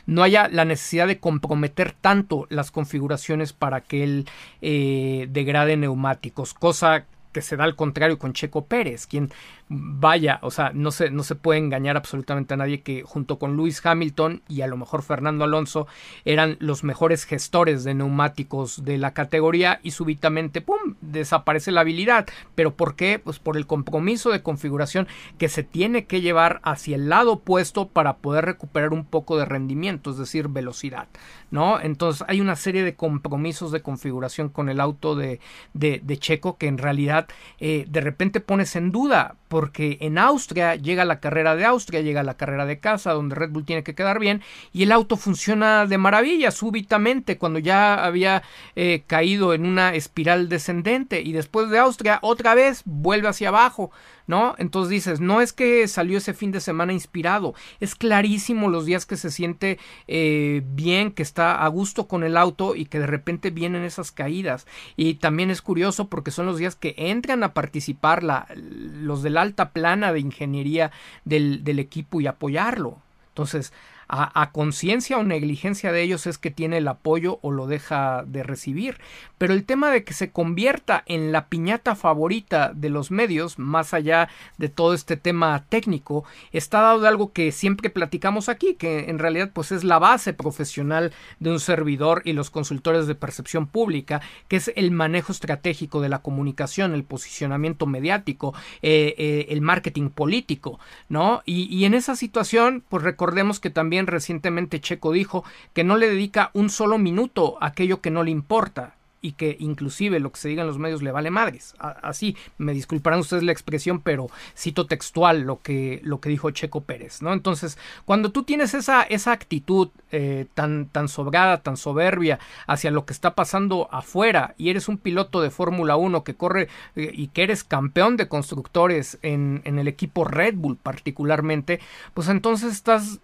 no 0.06 0.22
haya 0.22 0.48
la 0.48 0.64
necesidad 0.64 1.06
de 1.06 1.18
comprometer 1.18 1.92
tanto 1.92 2.46
las 2.50 2.70
configuraciones 2.70 3.52
para 3.52 3.80
que 3.82 4.02
él 4.02 4.28
eh, 4.62 5.28
degrade 5.30 5.76
neumáticos, 5.76 6.54
cosa 6.54 7.06
que 7.32 7.42
se 7.42 7.56
da 7.56 7.64
al 7.64 7.76
contrario 7.76 8.18
con 8.18 8.32
Checo 8.32 8.64
Pérez, 8.64 9.06
quien 9.06 9.30
vaya, 9.72 10.40
o 10.42 10.50
sea, 10.50 10.72
no 10.74 10.90
se, 10.90 11.10
no 11.10 11.22
se 11.22 11.36
puede 11.36 11.60
engañar 11.60 11.96
absolutamente 11.96 12.54
a 12.54 12.56
nadie 12.56 12.82
que 12.82 13.04
junto 13.04 13.38
con 13.38 13.56
Lewis 13.56 13.80
Hamilton 13.86 14.42
y 14.48 14.62
a 14.62 14.66
lo 14.66 14.76
mejor 14.76 15.02
Fernando 15.02 15.44
Alonso 15.44 15.86
eran 16.24 16.56
los 16.58 16.82
mejores 16.82 17.24
gestores 17.24 17.84
de 17.84 17.94
neumáticos 17.94 18.84
de 18.84 18.98
la 18.98 19.14
categoría 19.14 19.78
y 19.84 19.92
súbitamente, 19.92 20.60
¡pum!, 20.60 20.96
desaparece 21.00 21.70
la 21.70 21.82
habilidad. 21.82 22.26
¿Pero 22.56 22.74
por 22.74 22.96
qué? 22.96 23.20
Pues 23.20 23.38
por 23.38 23.56
el 23.56 23.68
compromiso 23.68 24.30
de 24.30 24.42
configuración 24.42 25.06
que 25.38 25.48
se 25.48 25.62
tiene 25.62 26.06
que 26.06 26.20
llevar 26.20 26.60
hacia 26.64 26.96
el 26.96 27.08
lado 27.08 27.34
opuesto 27.34 27.86
para 27.86 28.16
poder 28.16 28.46
recuperar 28.46 28.92
un 28.92 29.04
poco 29.04 29.38
de 29.38 29.44
rendimiento, 29.44 30.10
es 30.10 30.18
decir, 30.18 30.48
velocidad, 30.48 31.06
¿no? 31.52 31.80
Entonces 31.80 32.24
hay 32.26 32.40
una 32.40 32.56
serie 32.56 32.82
de 32.82 32.96
compromisos 32.96 33.70
de 33.70 33.82
configuración 33.82 34.48
con 34.48 34.68
el 34.68 34.80
auto 34.80 35.14
de, 35.14 35.38
de, 35.74 36.18
Checo 36.18 36.58
que 36.58 36.66
en 36.66 36.76
realidad 36.76 37.28
eh, 37.60 37.86
de 37.88 38.00
repente 38.00 38.40
pones 38.40 38.74
en 38.74 38.90
duda 38.90 39.36
porque 39.60 39.98
en 40.00 40.16
Austria 40.16 40.74
llega 40.74 41.04
la 41.04 41.20
carrera 41.20 41.54
de 41.54 41.66
Austria, 41.66 42.00
llega 42.00 42.22
la 42.22 42.38
carrera 42.38 42.64
de 42.64 42.80
casa, 42.80 43.12
donde 43.12 43.34
Red 43.34 43.50
Bull 43.50 43.66
tiene 43.66 43.82
que 43.82 43.94
quedar 43.94 44.18
bien, 44.18 44.40
y 44.72 44.84
el 44.84 44.90
auto 44.90 45.18
funciona 45.18 45.84
de 45.84 45.98
maravilla 45.98 46.50
súbitamente 46.50 47.36
cuando 47.36 47.58
ya 47.58 48.02
había 48.02 48.42
eh, 48.74 49.02
caído 49.06 49.52
en 49.52 49.66
una 49.66 49.94
espiral 49.94 50.48
descendente, 50.48 51.20
y 51.20 51.32
después 51.32 51.68
de 51.68 51.78
Austria 51.78 52.20
otra 52.22 52.54
vez 52.54 52.80
vuelve 52.86 53.28
hacia 53.28 53.48
abajo. 53.48 53.90
¿No? 54.26 54.54
Entonces 54.58 54.90
dices, 54.90 55.20
no 55.20 55.40
es 55.40 55.52
que 55.52 55.86
salió 55.88 56.18
ese 56.18 56.34
fin 56.34 56.52
de 56.52 56.60
semana 56.60 56.92
inspirado, 56.92 57.54
es 57.80 57.94
clarísimo 57.94 58.68
los 58.68 58.86
días 58.86 59.06
que 59.06 59.16
se 59.16 59.30
siente 59.30 59.78
eh, 60.08 60.62
bien, 60.64 61.12
que 61.12 61.22
está 61.22 61.62
a 61.64 61.68
gusto 61.68 62.08
con 62.08 62.24
el 62.24 62.36
auto 62.36 62.74
y 62.74 62.86
que 62.86 63.00
de 63.00 63.06
repente 63.06 63.50
vienen 63.50 63.84
esas 63.84 64.12
caídas. 64.12 64.66
Y 64.96 65.14
también 65.14 65.50
es 65.50 65.62
curioso 65.62 66.08
porque 66.08 66.30
son 66.30 66.46
los 66.46 66.58
días 66.58 66.76
que 66.76 66.94
entran 66.96 67.42
a 67.42 67.54
participar 67.54 68.22
la, 68.22 68.46
los 68.54 69.22
de 69.22 69.30
la 69.30 69.42
alta 69.42 69.70
plana 69.70 70.12
de 70.12 70.20
ingeniería 70.20 70.90
del, 71.24 71.64
del 71.64 71.78
equipo 71.78 72.20
y 72.20 72.26
apoyarlo. 72.26 72.98
Entonces, 73.28 73.72
a, 74.12 74.50
conciencia 74.50 75.18
o 75.18 75.22
negligencia 75.22 75.92
de 75.92 76.02
ellos 76.02 76.26
es 76.26 76.36
que 76.36 76.50
tiene 76.50 76.78
el 76.78 76.88
apoyo 76.88 77.38
o 77.42 77.52
lo 77.52 77.66
deja 77.66 78.24
de 78.26 78.42
recibir. 78.42 78.98
Pero 79.38 79.54
el 79.54 79.64
tema 79.64 79.90
de 79.90 80.02
que 80.02 80.14
se 80.14 80.30
convierta 80.30 81.02
en 81.06 81.32
la 81.32 81.46
piñata 81.46 81.94
favorita 81.94 82.72
de 82.74 82.90
los 82.90 83.10
medios, 83.10 83.58
más 83.58 83.94
allá 83.94 84.28
de 84.58 84.68
todo 84.68 84.94
este 84.94 85.16
tema 85.16 85.64
técnico, 85.68 86.24
está 86.52 86.80
dado 86.80 87.00
de 87.00 87.08
algo 87.08 87.32
que 87.32 87.52
siempre 87.52 87.88
platicamos 87.88 88.48
aquí, 88.48 88.74
que 88.74 89.10
en 89.10 89.18
realidad 89.18 89.50
pues 89.52 89.70
es 89.70 89.84
la 89.84 89.98
base 89.98 90.32
profesional 90.32 91.12
de 91.38 91.50
un 91.50 91.60
servidor 91.60 92.22
y 92.24 92.32
los 92.32 92.50
consultores 92.50 93.06
de 93.06 93.14
percepción 93.14 93.66
pública, 93.66 94.20
que 94.48 94.56
es 94.56 94.72
el 94.74 94.90
manejo 94.90 95.32
estratégico 95.32 96.00
de 96.00 96.08
la 96.08 96.18
comunicación, 96.18 96.94
el 96.94 97.04
posicionamiento 97.04 97.86
mediático, 97.86 98.54
eh, 98.82 99.14
eh, 99.16 99.46
el 99.50 99.60
marketing 99.60 100.10
político, 100.10 100.80
¿no? 101.08 101.42
Y, 101.46 101.64
y 101.74 101.84
en 101.84 101.94
esa 101.94 102.16
situación, 102.16 102.82
pues 102.88 103.04
recordemos 103.04 103.60
que 103.60 103.70
también 103.70 103.99
recientemente 104.06 104.80
Checo 104.80 105.12
dijo 105.12 105.44
que 105.72 105.84
no 105.84 105.96
le 105.96 106.08
dedica 106.08 106.50
un 106.54 106.70
solo 106.70 106.98
minuto 106.98 107.56
a 107.60 107.66
aquello 107.66 108.00
que 108.00 108.10
no 108.10 108.22
le 108.22 108.30
importa 108.30 108.94
y 109.22 109.32
que 109.32 109.56
inclusive 109.58 110.20
lo 110.20 110.32
que 110.32 110.40
se 110.40 110.48
diga 110.48 110.62
en 110.62 110.68
los 110.68 110.78
medios 110.78 111.02
le 111.02 111.12
vale 111.12 111.30
madres. 111.30 111.74
Así, 111.78 112.36
me 112.58 112.72
disculparán 112.72 113.20
ustedes 113.20 113.42
la 113.42 113.52
expresión, 113.52 114.00
pero 114.00 114.28
cito 114.56 114.86
textual 114.86 115.42
lo 115.42 115.60
que, 115.60 116.00
lo 116.04 116.20
que 116.20 116.30
dijo 116.30 116.50
Checo 116.50 116.82
Pérez, 116.82 117.22
¿no? 117.22 117.32
Entonces, 117.32 117.78
cuando 118.04 118.30
tú 118.30 118.44
tienes 118.44 118.74
esa, 118.74 119.02
esa 119.02 119.32
actitud 119.32 119.90
eh, 120.10 120.46
tan, 120.54 120.86
tan 120.86 121.08
sobrada, 121.08 121.62
tan 121.62 121.76
soberbia 121.76 122.38
hacia 122.66 122.90
lo 122.90 123.04
que 123.04 123.12
está 123.12 123.34
pasando 123.34 123.88
afuera 123.92 124.54
y 124.56 124.70
eres 124.70 124.88
un 124.88 124.98
piloto 124.98 125.42
de 125.42 125.50
Fórmula 125.50 125.96
1 125.96 126.24
que 126.24 126.34
corre 126.34 126.68
eh, 126.96 127.10
y 127.12 127.28
que 127.28 127.42
eres 127.42 127.64
campeón 127.64 128.16
de 128.16 128.28
constructores 128.28 129.18
en, 129.22 129.60
en 129.64 129.78
el 129.78 129.88
equipo 129.88 130.24
Red 130.24 130.54
Bull 130.56 130.76
particularmente, 130.76 131.80
pues 132.14 132.28
entonces 132.28 132.72
estás 132.72 133.20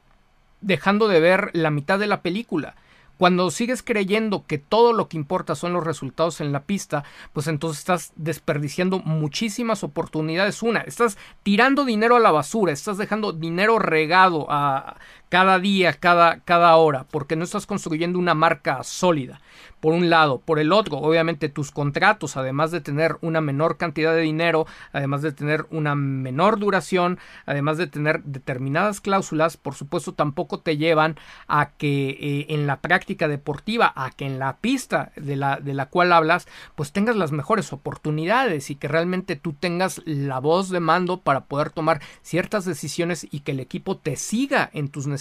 dejando 0.60 1.08
de 1.08 1.20
ver 1.20 1.50
la 1.52 1.70
mitad 1.70 1.98
de 1.98 2.06
la 2.06 2.22
película. 2.22 2.74
Cuando 3.18 3.50
sigues 3.50 3.82
creyendo 3.82 4.44
que 4.46 4.58
todo 4.58 4.92
lo 4.92 5.08
que 5.08 5.16
importa 5.16 5.54
son 5.54 5.72
los 5.72 5.84
resultados 5.84 6.42
en 6.42 6.52
la 6.52 6.64
pista, 6.64 7.02
pues 7.32 7.46
entonces 7.46 7.78
estás 7.78 8.12
desperdiciando 8.16 8.98
muchísimas 8.98 9.82
oportunidades. 9.84 10.62
Una, 10.62 10.80
estás 10.80 11.16
tirando 11.42 11.86
dinero 11.86 12.16
a 12.16 12.20
la 12.20 12.30
basura, 12.30 12.72
estás 12.72 12.98
dejando 12.98 13.32
dinero 13.32 13.78
regado 13.78 14.46
a 14.50 14.98
cada 15.28 15.58
día, 15.58 15.92
cada, 15.94 16.40
cada 16.40 16.76
hora, 16.76 17.04
porque 17.10 17.36
no 17.36 17.44
estás 17.44 17.66
construyendo 17.66 18.18
una 18.18 18.34
marca 18.34 18.82
sólida 18.84 19.40
por 19.80 19.92
un 19.92 20.10
lado. 20.10 20.40
Por 20.40 20.58
el 20.58 20.72
otro, 20.72 20.98
obviamente 20.98 21.48
tus 21.48 21.70
contratos, 21.70 22.36
además 22.36 22.70
de 22.70 22.80
tener 22.80 23.16
una 23.20 23.40
menor 23.40 23.76
cantidad 23.76 24.14
de 24.14 24.22
dinero, 24.22 24.66
además 24.92 25.22
de 25.22 25.32
tener 25.32 25.66
una 25.70 25.94
menor 25.94 26.58
duración, 26.58 27.18
además 27.44 27.78
de 27.78 27.86
tener 27.86 28.22
determinadas 28.24 29.00
cláusulas, 29.00 29.56
por 29.56 29.74
supuesto 29.74 30.14
tampoco 30.14 30.60
te 30.60 30.76
llevan 30.76 31.16
a 31.48 31.70
que 31.70 32.10
eh, 32.10 32.46
en 32.50 32.66
la 32.66 32.80
práctica 32.80 33.28
deportiva, 33.28 33.92
a 33.96 34.10
que 34.10 34.26
en 34.26 34.38
la 34.38 34.56
pista 34.58 35.12
de 35.16 35.36
la, 35.36 35.56
de 35.56 35.74
la 35.74 35.86
cual 35.86 36.12
hablas, 36.12 36.46
pues 36.74 36.92
tengas 36.92 37.16
las 37.16 37.32
mejores 37.32 37.72
oportunidades 37.72 38.70
y 38.70 38.76
que 38.76 38.88
realmente 38.88 39.36
tú 39.36 39.52
tengas 39.52 40.02
la 40.04 40.38
voz 40.38 40.70
de 40.70 40.80
mando 40.80 41.20
para 41.20 41.44
poder 41.44 41.70
tomar 41.70 42.00
ciertas 42.22 42.64
decisiones 42.64 43.26
y 43.30 43.40
que 43.40 43.52
el 43.52 43.60
equipo 43.60 43.96
te 43.96 44.16
siga 44.16 44.70
en 44.72 44.88
tus 44.88 45.06
necesidades 45.06 45.15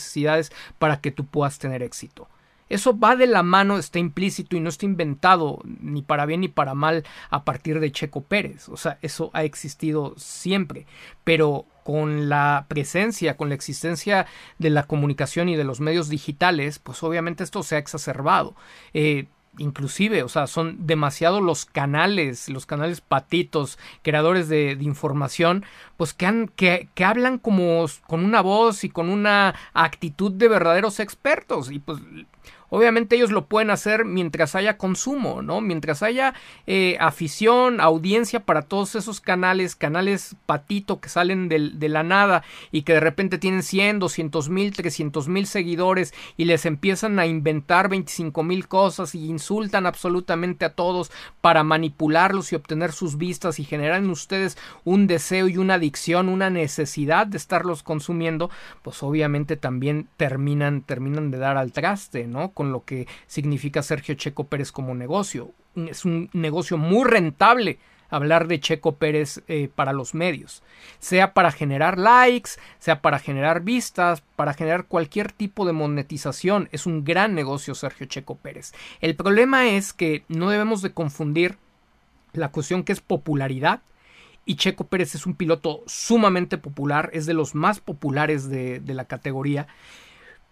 para 0.80 1.02
que 1.02 1.12
tú 1.12 1.26
puedas 1.26 1.60
tener 1.60 1.84
éxito. 1.84 2.28
Eso 2.68 2.98
va 2.98 3.16
de 3.16 3.28
la 3.28 3.44
mano, 3.44 3.78
está 3.78 4.00
implícito 4.00 4.56
y 4.56 4.60
no 4.60 4.70
está 4.70 4.86
inventado 4.86 5.60
ni 5.64 6.02
para 6.02 6.26
bien 6.26 6.42
ni 6.42 6.48
para 6.48 6.74
mal 6.74 7.04
a 7.30 7.44
partir 7.44 7.80
de 7.80 7.92
Checo 7.92 8.22
Pérez. 8.22 8.70
O 8.70 8.78
sea, 8.78 8.98
eso 9.02 9.30
ha 9.34 9.44
existido 9.44 10.16
siempre. 10.18 10.88
Pero 11.24 11.66
con 11.84 12.28
la 12.28 12.66
presencia, 12.68 13.38
con 13.38 13.50
la 13.50 13.56
existencia 13.56 14.26
de 14.58 14.72
la 14.72 14.84
comunicación 14.84 15.50
y 15.50 15.56
de 15.56 15.64
los 15.64 15.80
medios 15.80 16.10
digitales, 16.10 16.80
pues 16.80 17.04
obviamente 17.04 17.44
esto 17.44 17.62
se 17.62 17.76
ha 17.76 17.80
exacerbado. 17.80 18.56
Eh, 18.96 19.28
inclusive, 19.58 20.24
o 20.24 20.30
sea, 20.30 20.48
son 20.48 20.88
demasiado 20.88 21.42
los 21.42 21.66
canales, 21.66 22.50
los 22.50 22.66
canales 22.66 23.02
patitos, 23.02 23.78
creadores 24.02 24.50
de, 24.50 24.76
de 24.76 24.84
información, 24.84 25.66
pues 25.98 26.14
que, 26.14 26.26
han, 26.26 26.48
que, 26.48 26.90
que, 26.94 27.06
hablan 27.06 27.38
como 27.38 27.86
con 28.08 28.24
una 28.24 28.42
voz 28.42 28.84
y 28.84 28.90
con 28.90 29.10
una 29.10 29.56
actitud 29.74 30.32
de 30.32 30.48
verdaderos 30.48 31.00
expertos. 31.00 31.72
Y 31.72 31.80
pues 31.80 32.00
Obviamente 32.70 33.16
ellos 33.16 33.32
lo 33.32 33.46
pueden 33.46 33.70
hacer 33.70 34.06
mientras 34.06 34.56
haya 34.56 34.78
consumo, 34.78 35.42
¿no? 35.42 35.62
Mientras 35.62 36.04
haya 36.04 36.34
eh, 36.68 36.98
afición, 37.00 37.80
audiencia 37.80 38.42
para 38.42 38.64
todos 38.64 38.96
esos 38.96 39.22
canales, 39.22 39.76
canales 39.76 40.36
patito 40.46 41.00
que 41.00 41.10
salen 41.10 41.48
de, 41.50 41.90
la 41.90 42.04
nada 42.04 42.44
y 42.72 42.82
que 42.82 42.94
de 42.94 43.00
repente 43.00 43.38
tienen 43.38 43.62
100, 43.62 44.00
200 44.00 44.50
mil, 44.50 44.76
300 44.76 45.28
mil 45.28 45.46
seguidores 45.46 46.14
y 46.38 46.46
les 46.46 46.66
empiezan 46.66 47.20
a 47.20 47.28
inventar 47.28 47.90
25 47.90 48.44
mil 48.44 48.68
cosas 48.68 49.16
y 49.16 49.26
insultan 49.28 49.86
absolutamente 49.86 50.66
a 50.66 50.74
todos 50.74 51.12
para 51.42 51.64
manipularlos 51.64 52.52
y 52.52 52.56
obtener 52.56 52.92
sus 52.92 53.18
vistas 53.18 53.60
y 53.60 53.64
generar 53.64 54.00
en 54.00 54.10
ustedes 54.10 54.58
un 54.84 55.08
deseo 55.08 55.48
y 55.48 55.58
una 55.58 55.76
adicción, 55.76 56.30
una 56.30 56.50
necesidad 56.50 57.28
de 57.28 57.38
estarlos 57.38 57.84
consumiendo, 57.84 58.50
pues 58.82 59.04
obviamente 59.04 59.58
también 59.58 60.08
terminan, 60.18 60.82
terminan 60.82 61.32
de 61.32 61.38
dar 61.38 61.58
al 61.58 61.72
traste, 61.72 62.26
¿no? 62.26 62.52
Con 62.56 62.72
lo 62.72 62.84
que 62.84 63.08
significa 63.28 63.84
Sergio 63.84 64.16
Checo 64.16 64.46
Pérez 64.46 64.72
como 64.72 64.96
negocio. 64.96 65.52
Es 65.76 66.06
un 66.06 66.32
negocio 66.34 66.80
muy 66.80 67.08
rentable 67.08 67.78
hablar 68.10 68.48
de 68.48 68.60
Checo 68.60 68.96
Pérez 68.96 69.42
eh, 69.48 69.70
para 69.74 69.94
los 69.94 70.14
medios, 70.14 70.64
sea 71.00 71.34
para 71.34 71.52
generar 71.52 71.98
likes, 71.98 72.52
sea 72.80 73.02
para 73.02 73.20
generar 73.20 73.62
vistas, 73.62 74.22
para 74.36 74.54
generar 74.54 74.86
cualquier 74.86 75.32
tipo 75.32 75.66
de 75.66 75.74
monetización. 75.74 76.70
Es 76.72 76.86
un 76.86 77.04
gran 77.04 77.36
negocio 77.36 77.76
Sergio 77.76 78.08
Checo 78.08 78.36
Pérez. 78.36 78.74
El 79.02 79.16
problema 79.16 79.68
es 79.68 79.94
que 79.94 80.24
no 80.28 80.50
debemos 80.50 80.82
de 80.82 80.94
confundir 80.94 81.58
la 82.34 82.50
cuestión 82.50 82.84
que 82.84 82.94
es 82.94 83.02
popularidad 83.02 83.82
y 84.46 84.56
Checo 84.56 84.86
Pérez 84.86 85.16
es 85.16 85.26
un 85.26 85.36
piloto 85.36 85.84
sumamente 85.88 86.58
popular, 86.58 87.10
es 87.14 87.26
de 87.26 87.34
los 87.34 87.56
más 87.56 87.80
populares 87.80 88.48
de, 88.50 88.80
de 88.80 88.94
la 88.94 89.06
categoría. 89.06 89.68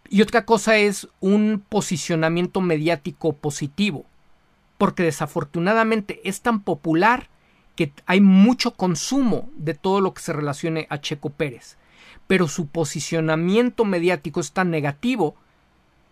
Y 0.09 0.21
otra 0.21 0.45
cosa 0.45 0.77
es 0.77 1.07
un 1.19 1.63
posicionamiento 1.67 2.61
mediático 2.61 3.33
positivo, 3.33 4.05
porque 4.77 5.03
desafortunadamente 5.03 6.21
es 6.23 6.41
tan 6.41 6.61
popular 6.61 7.29
que 7.75 7.91
hay 8.05 8.21
mucho 8.21 8.75
consumo 8.75 9.49
de 9.55 9.73
todo 9.73 10.01
lo 10.01 10.13
que 10.13 10.21
se 10.21 10.33
relacione 10.33 10.87
a 10.89 10.99
Checo 10.99 11.31
Pérez, 11.31 11.77
pero 12.27 12.47
su 12.47 12.67
posicionamiento 12.67 13.85
mediático 13.85 14.39
es 14.39 14.51
tan 14.51 14.69
negativo 14.69 15.35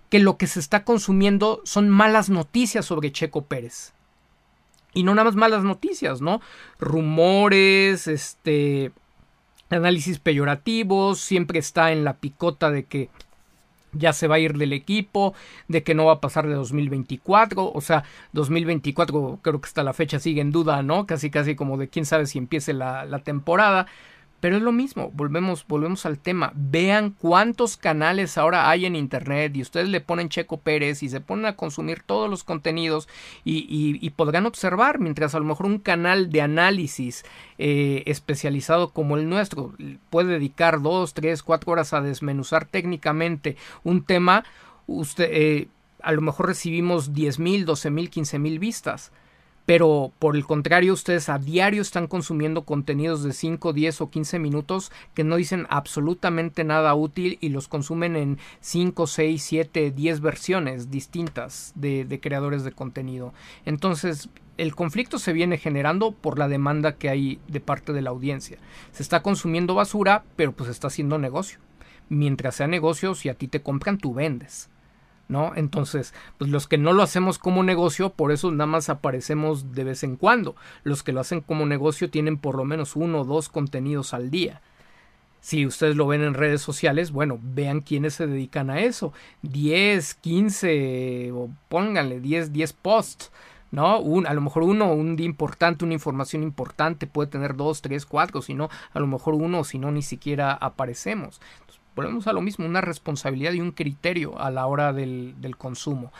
que 0.09 0.19
lo 0.19 0.37
que 0.37 0.47
se 0.47 0.59
está 0.59 0.83
consumiendo 0.83 1.61
son 1.63 1.89
malas 1.89 2.29
noticias 2.29 2.85
sobre 2.85 3.11
Checo 3.11 3.45
Pérez. 3.45 3.93
Y 4.93 5.03
no 5.03 5.15
nada 5.15 5.25
más 5.25 5.35
malas 5.35 5.63
noticias, 5.63 6.19
¿no? 6.19 6.41
Rumores, 6.79 8.07
este 8.07 8.91
análisis 9.69 10.19
peyorativos, 10.19 11.19
siempre 11.19 11.59
está 11.59 11.93
en 11.93 12.03
la 12.03 12.17
picota 12.17 12.71
de 12.71 12.83
que 12.83 13.09
ya 13.93 14.13
se 14.13 14.27
va 14.27 14.35
a 14.35 14.39
ir 14.39 14.57
del 14.57 14.73
equipo, 14.73 15.33
de 15.67 15.83
que 15.83 15.95
no 15.95 16.05
va 16.05 16.13
a 16.13 16.21
pasar 16.21 16.47
de 16.47 16.53
2024, 16.53 17.71
o 17.73 17.81
sea, 17.81 18.03
2024 18.33 19.39
creo 19.41 19.61
que 19.61 19.67
hasta 19.67 19.83
la 19.83 19.93
fecha 19.93 20.19
sigue 20.19 20.41
en 20.41 20.51
duda, 20.51 20.83
¿no? 20.83 21.05
Casi 21.05 21.29
casi 21.29 21.55
como 21.55 21.77
de 21.77 21.89
quién 21.89 22.05
sabe 22.05 22.25
si 22.25 22.37
empiece 22.37 22.73
la, 22.73 23.05
la 23.05 23.19
temporada, 23.19 23.87
pero 24.41 24.57
es 24.57 24.63
lo 24.63 24.71
mismo, 24.71 25.11
volvemos, 25.13 25.65
volvemos 25.67 26.07
al 26.07 26.17
tema. 26.17 26.51
Vean 26.55 27.11
cuántos 27.11 27.77
canales 27.77 28.39
ahora 28.39 28.69
hay 28.71 28.87
en 28.87 28.95
internet 28.95 29.55
y 29.55 29.61
ustedes 29.61 29.87
le 29.87 30.01
ponen 30.01 30.29
Checo 30.29 30.57
Pérez 30.57 31.03
y 31.03 31.09
se 31.09 31.21
ponen 31.21 31.45
a 31.45 31.55
consumir 31.55 32.01
todos 32.03 32.27
los 32.27 32.43
contenidos 32.43 33.07
y, 33.45 34.09
podrán 34.15 34.47
observar, 34.47 34.99
mientras 34.99 35.35
a 35.35 35.39
lo 35.39 35.45
mejor 35.45 35.67
un 35.67 35.77
canal 35.77 36.31
de 36.31 36.41
análisis 36.41 37.23
eh, 37.59 38.01
especializado 38.07 38.89
como 38.89 39.15
el 39.15 39.29
nuestro 39.29 39.75
puede 40.09 40.33
dedicar 40.33 40.81
dos, 40.81 41.13
tres, 41.13 41.43
cuatro 41.43 41.73
horas 41.73 41.93
a 41.93 42.01
desmenuzar 42.01 42.65
técnicamente 42.65 43.57
un 43.83 44.03
tema, 44.03 44.43
usted, 44.87 45.29
eh, 45.31 45.67
a 46.01 46.11
lo 46.13 46.21
mejor 46.21 46.47
recibimos 46.47 47.13
diez 47.13 47.37
mil, 47.37 47.65
doce 47.65 47.91
mil, 47.91 48.09
quince 48.09 48.39
mil 48.39 48.57
vistas 48.57 49.11
pero 49.65 50.11
por 50.19 50.35
el 50.35 50.45
contrario 50.45 50.93
ustedes 50.93 51.29
a 51.29 51.37
diario 51.37 51.81
están 51.81 52.07
consumiendo 52.07 52.63
contenidos 52.63 53.23
de 53.23 53.33
5, 53.33 53.73
10 53.73 54.01
o 54.01 54.09
15 54.09 54.39
minutos 54.39 54.91
que 55.13 55.23
no 55.23 55.35
dicen 55.35 55.67
absolutamente 55.69 56.63
nada 56.63 56.93
útil 56.95 57.37
y 57.41 57.49
los 57.49 57.67
consumen 57.67 58.15
en 58.15 58.39
5, 58.59 59.07
6, 59.07 59.41
7, 59.41 59.91
10 59.91 60.21
versiones 60.21 60.91
distintas 60.91 61.73
de, 61.75 62.05
de 62.05 62.19
creadores 62.19 62.63
de 62.63 62.71
contenido. 62.71 63.33
Entonces, 63.65 64.29
el 64.57 64.75
conflicto 64.75 65.19
se 65.19 65.33
viene 65.33 65.57
generando 65.57 66.11
por 66.11 66.37
la 66.37 66.47
demanda 66.47 66.95
que 66.95 67.09
hay 67.09 67.39
de 67.47 67.61
parte 67.61 67.93
de 67.93 68.01
la 68.01 68.09
audiencia. 68.09 68.57
Se 68.91 69.03
está 69.03 69.21
consumiendo 69.21 69.75
basura, 69.75 70.23
pero 70.35 70.51
pues 70.51 70.69
está 70.69 70.87
haciendo 70.87 71.17
negocio. 71.17 71.59
Mientras 72.09 72.55
sea 72.55 72.67
negocio, 72.67 73.15
si 73.15 73.29
a 73.29 73.35
ti 73.35 73.47
te 73.47 73.61
compran, 73.61 73.97
tú 73.97 74.13
vendes. 74.13 74.70
¿No? 75.31 75.53
Entonces, 75.55 76.13
pues 76.37 76.51
los 76.51 76.67
que 76.67 76.77
no 76.77 76.91
lo 76.91 77.03
hacemos 77.03 77.39
como 77.39 77.63
negocio, 77.63 78.09
por 78.09 78.33
eso 78.33 78.51
nada 78.51 78.65
más 78.65 78.89
aparecemos 78.89 79.73
de 79.73 79.85
vez 79.85 80.03
en 80.03 80.17
cuando. 80.17 80.55
Los 80.83 81.03
que 81.03 81.13
lo 81.13 81.21
hacen 81.21 81.39
como 81.39 81.65
negocio 81.65 82.09
tienen 82.09 82.37
por 82.37 82.55
lo 82.55 82.65
menos 82.65 82.97
uno 82.97 83.21
o 83.21 83.25
dos 83.25 83.47
contenidos 83.47 84.13
al 84.13 84.29
día. 84.29 84.61
Si 85.39 85.65
ustedes 85.65 85.95
lo 85.95 86.05
ven 86.05 86.21
en 86.21 86.33
redes 86.33 86.61
sociales, 86.61 87.11
bueno, 87.11 87.39
vean 87.41 87.79
quiénes 87.79 88.15
se 88.15 88.27
dedican 88.27 88.69
a 88.69 88.81
eso. 88.81 89.13
10, 89.43 90.15
15 90.15 91.31
o 91.31 91.49
pónganle 91.69 92.19
10, 92.19 92.51
10 92.51 92.73
posts. 92.73 93.31
¿no? 93.71 94.03
A 94.27 94.33
lo 94.33 94.41
mejor 94.41 94.63
uno, 94.63 94.91
un 94.91 95.15
día 95.15 95.25
importante, 95.25 95.85
una 95.85 95.93
información 95.93 96.43
importante, 96.43 97.07
puede 97.07 97.29
tener 97.29 97.55
dos, 97.55 97.81
tres, 97.81 98.05
cuatro, 98.05 98.41
si 98.41 98.53
no, 98.53 98.69
a 98.93 98.99
lo 98.99 99.07
mejor 99.07 99.33
uno, 99.33 99.63
si 99.63 99.79
no, 99.79 99.91
ni 99.91 100.01
siquiera 100.01 100.51
aparecemos 100.51 101.39
volvemos 102.01 102.27
a 102.27 102.33
lo 102.33 102.41
mismo, 102.41 102.65
una 102.65 102.81
responsabilidad 102.81 103.53
y 103.53 103.61
un 103.61 103.71
criterio 103.71 104.39
a 104.39 104.51
la 104.51 104.65
hora 104.65 104.93
del, 104.93 105.35
del 105.37 105.57
consumo. 105.57 106.11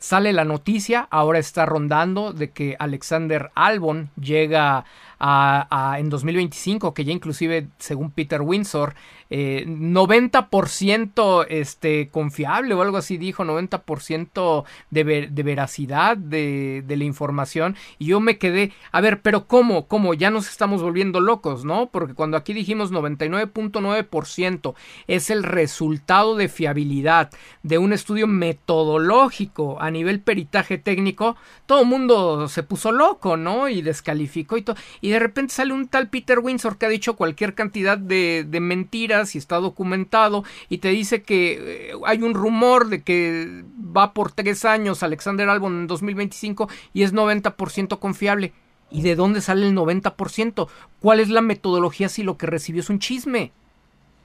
Sale 0.00 0.32
la 0.32 0.46
noticia, 0.46 1.06
ahora 1.10 1.38
está 1.38 1.66
rondando 1.66 2.32
de 2.32 2.52
que 2.52 2.74
Alexander 2.78 3.50
Albon 3.54 4.08
llega 4.18 4.86
a, 5.20 5.96
en 5.98 6.08
2025, 6.08 6.94
que 6.94 7.04
ya 7.04 7.12
inclusive, 7.12 7.68
según 7.78 8.10
Peter 8.10 8.40
Windsor, 8.40 8.94
eh, 9.28 9.64
90% 9.68 11.46
este, 11.50 12.08
confiable 12.08 12.74
o 12.74 12.80
algo 12.80 12.96
así 12.96 13.18
dijo, 13.18 13.44
90% 13.44 14.64
de, 14.90 15.28
de 15.30 15.42
veracidad 15.42 16.16
de, 16.16 16.82
de, 16.86 16.96
la 16.96 17.04
información. 17.04 17.76
Y 17.98 18.06
yo 18.06 18.20
me 18.20 18.38
quedé, 18.38 18.72
a 18.92 19.02
ver, 19.02 19.20
pero 19.20 19.46
¿cómo? 19.46 19.86
¿Cómo? 19.86 20.14
Ya 20.14 20.30
nos 20.30 20.48
estamos 20.48 20.82
volviendo 20.82 21.20
locos, 21.20 21.66
¿no? 21.66 21.90
Porque 21.90 22.14
cuando 22.14 22.38
aquí 22.38 22.54
dijimos 22.54 22.90
99.9% 22.90 24.74
es 25.06 25.28
el 25.28 25.42
resultado 25.42 26.34
de 26.34 26.48
fiabilidad 26.48 27.30
de 27.62 27.76
un 27.76 27.92
estudio 27.92 28.26
metodológico 28.26 29.78
nivel 29.90 30.20
peritaje 30.20 30.78
técnico, 30.78 31.36
todo 31.66 31.82
el 31.82 31.88
mundo 31.88 32.48
se 32.48 32.62
puso 32.62 32.92
loco, 32.92 33.36
¿no? 33.36 33.68
Y 33.68 33.82
descalificó 33.82 34.56
y 34.56 34.62
todo. 34.62 34.76
Y 35.00 35.10
de 35.10 35.18
repente 35.18 35.54
sale 35.54 35.72
un 35.72 35.88
tal 35.88 36.08
Peter 36.08 36.38
Windsor 36.38 36.78
que 36.78 36.86
ha 36.86 36.90
dicho 36.90 37.16
cualquier 37.16 37.54
cantidad 37.54 37.98
de, 37.98 38.44
de 38.48 38.60
mentiras 38.60 39.34
y 39.34 39.38
está 39.38 39.56
documentado 39.56 40.44
y 40.68 40.78
te 40.78 40.88
dice 40.88 41.22
que 41.22 41.90
eh, 41.90 41.92
hay 42.06 42.22
un 42.22 42.34
rumor 42.34 42.88
de 42.88 43.02
que 43.02 43.64
va 43.96 44.12
por 44.14 44.32
tres 44.32 44.64
años 44.64 45.02
Alexander 45.02 45.48
Albon 45.48 45.80
en 45.80 45.86
2025 45.86 46.68
y 46.92 47.02
es 47.02 47.14
90% 47.14 47.98
confiable. 47.98 48.52
¿Y 48.90 49.02
de 49.02 49.14
dónde 49.14 49.40
sale 49.40 49.68
el 49.68 49.74
90%? 49.74 50.68
¿Cuál 50.98 51.20
es 51.20 51.28
la 51.28 51.42
metodología 51.42 52.08
si 52.08 52.24
lo 52.24 52.36
que 52.36 52.46
recibió 52.46 52.80
es 52.80 52.90
un 52.90 52.98
chisme? 52.98 53.52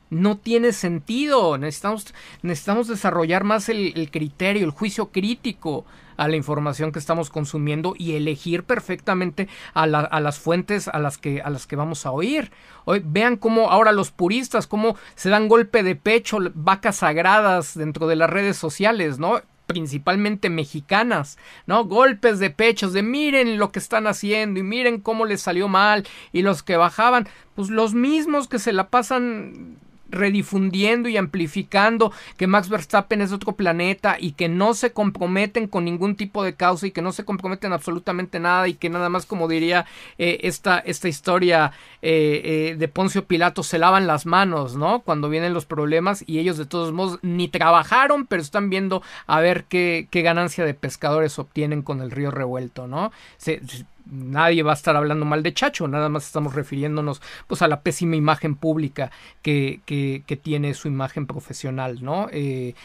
No 0.10 0.38
tiene 0.38 0.72
sentido. 0.72 1.58
Necesitamos, 1.58 2.14
necesitamos 2.42 2.88
desarrollar 2.88 3.44
más 3.44 3.70
el, 3.70 4.10
criterio, 4.12 4.64
el 4.66 4.72
juicio 4.72 5.08
crítico 5.12 5.86
a 6.18 6.28
la 6.30 6.38
información 6.38 6.92
que 6.94 7.00
estamos 7.00 7.30
consumiendo 7.30 7.94
y 7.98 8.14
elegir 8.14 8.64
perfectamente 8.64 9.50
a, 9.74 9.86
las 9.86 10.40
fuentes 10.40 10.88
a 10.88 10.98
las 11.00 11.18
que 11.18 11.42
a 11.42 11.50
las 11.50 11.68
que 11.68 11.76
vamos 11.76 12.06
a 12.06 12.12
oír. 12.12 12.52
Hoy, 12.86 13.02
vean 13.04 13.36
cómo 13.36 13.70
ahora 13.70 13.92
los 13.92 14.12
puristas 14.12 14.66
cómo 14.66 14.96
se 15.16 15.30
dan 15.30 15.50
golpe 15.50 15.84
de 15.84 15.96
pecho, 15.96 16.38
vacas 16.54 16.98
sagradas 16.98 17.78
dentro 17.78 18.08
de 18.08 18.16
las 18.16 18.30
redes 18.30 18.56
sociales, 18.56 19.20
¿no? 19.20 19.42
principalmente 19.66 20.50
mexicanas, 20.50 21.38
¿no? 21.66 21.86
Golpes 21.86 22.40
de 22.40 22.50
pechos 22.50 22.94
de 22.94 23.04
miren 23.04 23.58
lo 23.58 23.72
que 23.72 23.80
están 23.80 24.08
haciendo 24.08 24.60
y 24.60 24.64
miren 24.64 25.02
cómo 25.02 25.26
les 25.26 25.42
salió 25.42 25.68
mal 25.68 26.08
y 26.32 26.44
los 26.44 26.64
que 26.64 26.78
bajaban, 26.78 27.28
pues 27.56 27.70
los 27.70 27.94
mismos 27.94 28.48
que 28.48 28.60
se 28.60 28.74
la 28.74 28.90
pasan 28.90 29.78
redifundiendo 30.10 31.10
y 31.10 31.18
amplificando 31.18 32.12
que 32.38 32.48
Max 32.48 32.70
Verstappen 32.70 33.22
es 33.22 33.32
otro 33.32 33.54
planeta 33.54 34.18
y 34.20 34.34
que 34.34 34.50
no 34.50 34.74
se 34.74 34.92
comprometen 34.92 35.68
con 35.68 35.86
ningún 35.86 36.16
tipo 36.16 36.44
de 36.44 36.56
causa 36.56 36.88
y 36.88 36.92
que 36.92 37.02
no 37.02 37.12
se 37.12 37.26
comprometen 37.26 37.74
absolutamente 37.74 38.40
nada 38.40 38.68
y 38.68 38.76
que 38.76 38.90
nada 38.90 39.10
más 39.10 39.26
como 39.26 39.48
diría 39.48 39.86
eh, 40.18 40.40
esta, 40.44 40.80
esta 40.80 41.08
historia 41.08 41.72
eh, 42.02 42.42
eh, 42.44 42.76
de 42.78 42.88
Poncio 42.88 43.26
Pilato 43.26 43.64
se 43.64 43.80
lavan 43.80 44.08
las 44.08 44.26
manos, 44.26 44.76
¿no? 44.76 45.02
Cuando 45.02 45.30
vienen 45.30 45.54
los 45.54 45.66
problemas 45.66 46.24
y 46.28 46.40
ellos 46.40 46.58
de 46.58 46.66
todos 46.66 46.92
modos 46.92 47.20
ni 47.22 47.48
trabajaron 47.48 48.26
pero 48.28 48.42
están 48.42 48.70
viendo 48.70 49.02
a 49.28 49.40
ver 49.40 49.66
qué, 49.66 50.08
qué 50.12 50.22
ganancia 50.22 50.66
de 50.66 50.74
pescadores 50.74 51.40
obtienen 51.40 51.82
con 51.82 52.02
el 52.02 52.12
río 52.12 52.32
revuelto, 52.32 52.88
¿no? 52.88 53.12
Se, 53.38 53.62
nadie 54.06 54.64
va 54.64 54.72
a 54.72 54.76
estar 54.76 54.96
hablando 54.96 55.26
mal 55.26 55.44
de 55.44 55.54
Chacho, 55.54 55.88
nada 55.88 56.10
más 56.10 56.26
estamos 56.26 56.56
refiriéndonos 56.56 57.22
pues 57.48 57.62
a 57.62 57.68
la 57.68 57.82
pésima 57.82 58.16
imagen 58.16 58.56
pública 58.56 59.12
que, 59.42 59.82
que, 59.86 60.36
tiene 60.36 60.74
su 60.74 60.88
imagen 60.88 61.28
profesional, 61.28 62.04
¿no? 62.04 62.28
Eh, 62.32 62.76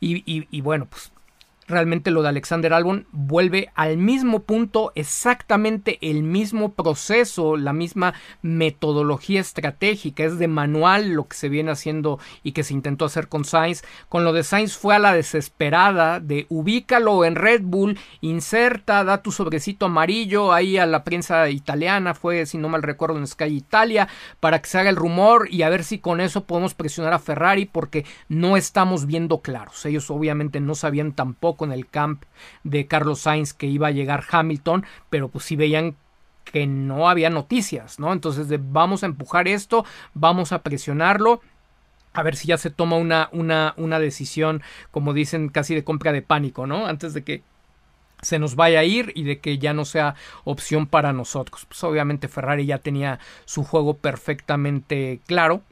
y, 0.00 0.46
y, 0.50 0.60
bueno, 0.60 0.86
pues 0.86 1.12
realmente 1.66 2.10
lo 2.10 2.22
de 2.22 2.28
Alexander 2.28 2.72
Albon 2.72 3.06
vuelve 3.12 3.70
al 3.74 3.96
mismo 3.96 4.42
punto, 4.42 4.92
exactamente 4.94 5.98
el 6.00 6.22
mismo 6.22 6.74
proceso, 6.74 7.56
la 7.56 7.72
misma 7.72 8.14
metodología 8.42 9.40
estratégica, 9.40 10.24
es 10.24 10.38
de 10.38 10.48
manual 10.48 11.10
lo 11.10 11.26
que 11.26 11.36
se 11.36 11.48
viene 11.48 11.70
haciendo 11.70 12.18
y 12.42 12.52
que 12.52 12.62
se 12.62 12.74
intentó 12.74 13.04
hacer 13.04 13.28
con 13.28 13.44
Sainz. 13.44 13.82
Con 14.08 14.24
lo 14.24 14.32
de 14.32 14.44
Sainz 14.44 14.76
fue 14.76 14.94
a 14.94 14.98
la 14.98 15.12
desesperada 15.12 16.20
de 16.20 16.46
ubícalo 16.48 17.24
en 17.24 17.34
Red 17.34 17.62
Bull, 17.62 17.98
inserta, 18.20 19.04
da 19.04 19.22
tu 19.22 19.32
sobrecito 19.32 19.86
amarillo 19.86 20.52
ahí 20.52 20.78
a 20.78 20.86
la 20.86 21.04
prensa 21.04 21.48
italiana, 21.50 22.14
fue 22.14 22.46
si 22.46 22.58
no 22.58 22.68
mal 22.68 22.82
recuerdo 22.82 23.18
en 23.18 23.26
Sky 23.26 23.46
Italia, 23.46 24.08
para 24.40 24.60
que 24.60 24.68
se 24.68 24.78
haga 24.78 24.90
el 24.90 24.96
rumor 24.96 25.48
y 25.50 25.62
a 25.62 25.68
ver 25.68 25.84
si 25.84 25.98
con 25.98 26.20
eso 26.20 26.44
podemos 26.44 26.74
presionar 26.74 27.12
a 27.12 27.18
Ferrari 27.18 27.66
porque 27.66 28.04
no 28.28 28.56
estamos 28.56 29.06
viendo 29.06 29.40
claros. 29.40 29.84
Ellos 29.86 30.10
obviamente 30.10 30.60
no 30.60 30.74
sabían 30.74 31.12
tampoco 31.12 31.55
con 31.56 31.72
el 31.72 31.88
camp 31.88 32.24
de 32.64 32.86
Carlos 32.86 33.20
Sainz 33.20 33.52
que 33.52 33.66
iba 33.66 33.88
a 33.88 33.92
llegar 33.92 34.24
Hamilton, 34.30 34.84
pero 35.10 35.28
pues 35.28 35.44
sí 35.44 35.56
veían 35.56 35.96
que 36.44 36.66
no 36.66 37.08
había 37.08 37.28
noticias, 37.28 37.98
¿no? 37.98 38.12
Entonces 38.12 38.46
vamos 38.72 39.02
a 39.02 39.06
empujar 39.06 39.48
esto, 39.48 39.84
vamos 40.14 40.52
a 40.52 40.62
presionarlo 40.62 41.40
a 42.16 42.22
ver 42.22 42.36
si 42.36 42.48
ya 42.48 42.56
se 42.56 42.70
toma 42.70 42.96
una, 42.96 43.28
una, 43.32 43.74
una 43.76 43.98
decisión, 43.98 44.62
como 44.90 45.12
dicen, 45.12 45.50
casi 45.50 45.74
de 45.74 45.84
compra 45.84 46.12
de 46.12 46.22
pánico, 46.22 46.66
¿no? 46.66 46.86
Antes 46.86 47.12
de 47.12 47.22
que 47.22 47.42
se 48.22 48.38
nos 48.38 48.56
vaya 48.56 48.80
a 48.80 48.84
ir 48.84 49.12
y 49.14 49.24
de 49.24 49.38
que 49.40 49.58
ya 49.58 49.74
no 49.74 49.84
sea 49.84 50.14
opción 50.44 50.86
para 50.86 51.12
nosotros. 51.12 51.66
Pues 51.66 51.84
obviamente 51.84 52.28
Ferrari 52.28 52.64
ya 52.64 52.78
tenía 52.78 53.18
su 53.44 53.64
juego 53.64 53.98
perfectamente 53.98 55.20
claro 55.26 55.62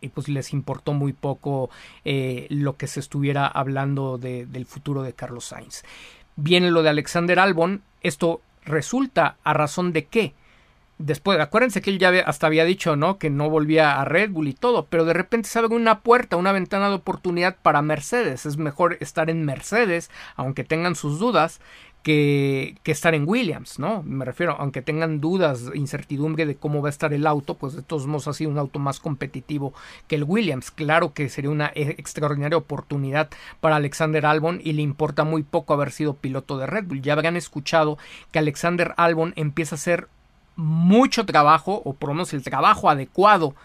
y 0.00 0.08
pues 0.08 0.28
les 0.28 0.52
importó 0.52 0.92
muy 0.92 1.12
poco 1.12 1.70
eh, 2.04 2.46
lo 2.50 2.76
que 2.76 2.86
se 2.86 3.00
estuviera 3.00 3.46
hablando 3.46 4.18
del 4.18 4.66
futuro 4.66 5.02
de 5.02 5.12
Carlos 5.12 5.46
Sainz. 5.46 5.82
Viene 6.36 6.70
lo 6.70 6.82
de 6.82 6.90
Alexander 6.90 7.38
Albon, 7.38 7.82
esto 8.02 8.40
resulta 8.64 9.36
a 9.42 9.52
razón 9.52 9.92
de 9.92 10.04
qué. 10.06 10.34
Después, 10.98 11.38
acuérdense 11.38 11.82
que 11.82 11.90
él 11.90 11.98
ya 11.98 12.08
hasta 12.20 12.46
había 12.46 12.64
dicho, 12.64 12.96
¿no? 12.96 13.18
Que 13.18 13.28
no 13.28 13.50
volvía 13.50 14.00
a 14.00 14.06
Red 14.06 14.30
Bull 14.30 14.48
y 14.48 14.54
todo, 14.54 14.86
pero 14.86 15.04
de 15.04 15.12
repente 15.12 15.48
se 15.48 15.58
abre 15.58 15.74
una 15.76 16.00
puerta, 16.00 16.38
una 16.38 16.52
ventana 16.52 16.88
de 16.88 16.94
oportunidad 16.94 17.56
para 17.60 17.82
Mercedes. 17.82 18.46
Es 18.46 18.56
mejor 18.56 18.96
estar 19.00 19.28
en 19.28 19.44
Mercedes, 19.44 20.10
aunque 20.36 20.64
tengan 20.64 20.94
sus 20.94 21.18
dudas, 21.18 21.60
que, 22.06 22.76
estar 22.84 23.16
en 23.16 23.24
Williams, 23.26 23.80
¿no? 23.80 24.04
Me 24.04 24.24
refiero, 24.24 24.54
aunque 24.60 24.80
tengan 24.80 25.20
dudas, 25.20 25.64
incertidumbre 25.74 26.46
de 26.46 26.54
cómo 26.54 26.80
va 26.80 26.88
a 26.88 26.90
estar 26.90 27.12
el 27.12 27.26
auto, 27.26 27.54
pues 27.54 27.74
de 27.74 27.82
todos 27.82 28.06
modos 28.06 28.28
ha 28.28 28.32
sido 28.32 28.48
un 28.48 28.58
auto 28.58 28.78
más 28.78 29.00
competitivo 29.00 29.74
que 30.06 30.14
el 30.14 30.22
Williams. 30.22 30.70
Claro 30.70 31.14
que 31.14 31.28
sería 31.28 31.50
una 31.50 31.72
e, 31.74 31.96
extraordinaria 31.98 32.56
oportunidad 32.56 33.28
para 33.58 33.74
Alexander 33.74 34.24
Albon 34.24 34.60
y 34.62 34.74
le 34.74 34.82
importa 34.82 35.24
muy 35.24 35.42
poco 35.42 35.74
haber 35.74 35.90
sido 35.90 36.14
piloto 36.14 36.58
de 36.58 36.66
Red 36.66 36.84
Bull. 36.84 37.02
Ya 37.02 37.14
habrán 37.14 37.36
escuchado 37.36 37.98
que 38.30 38.38
Alexander 38.38 38.94
Albon 38.96 39.32
empieza 39.34 39.74
a 39.74 39.78
hacer 39.78 40.08
mucho 40.54 41.26
trabajo, 41.26 41.82
o 41.84 41.94
por 41.94 42.10
lo 42.10 42.14
menos 42.14 42.32
el 42.34 42.44
trabajo 42.44 42.88
adecuado 42.88 43.56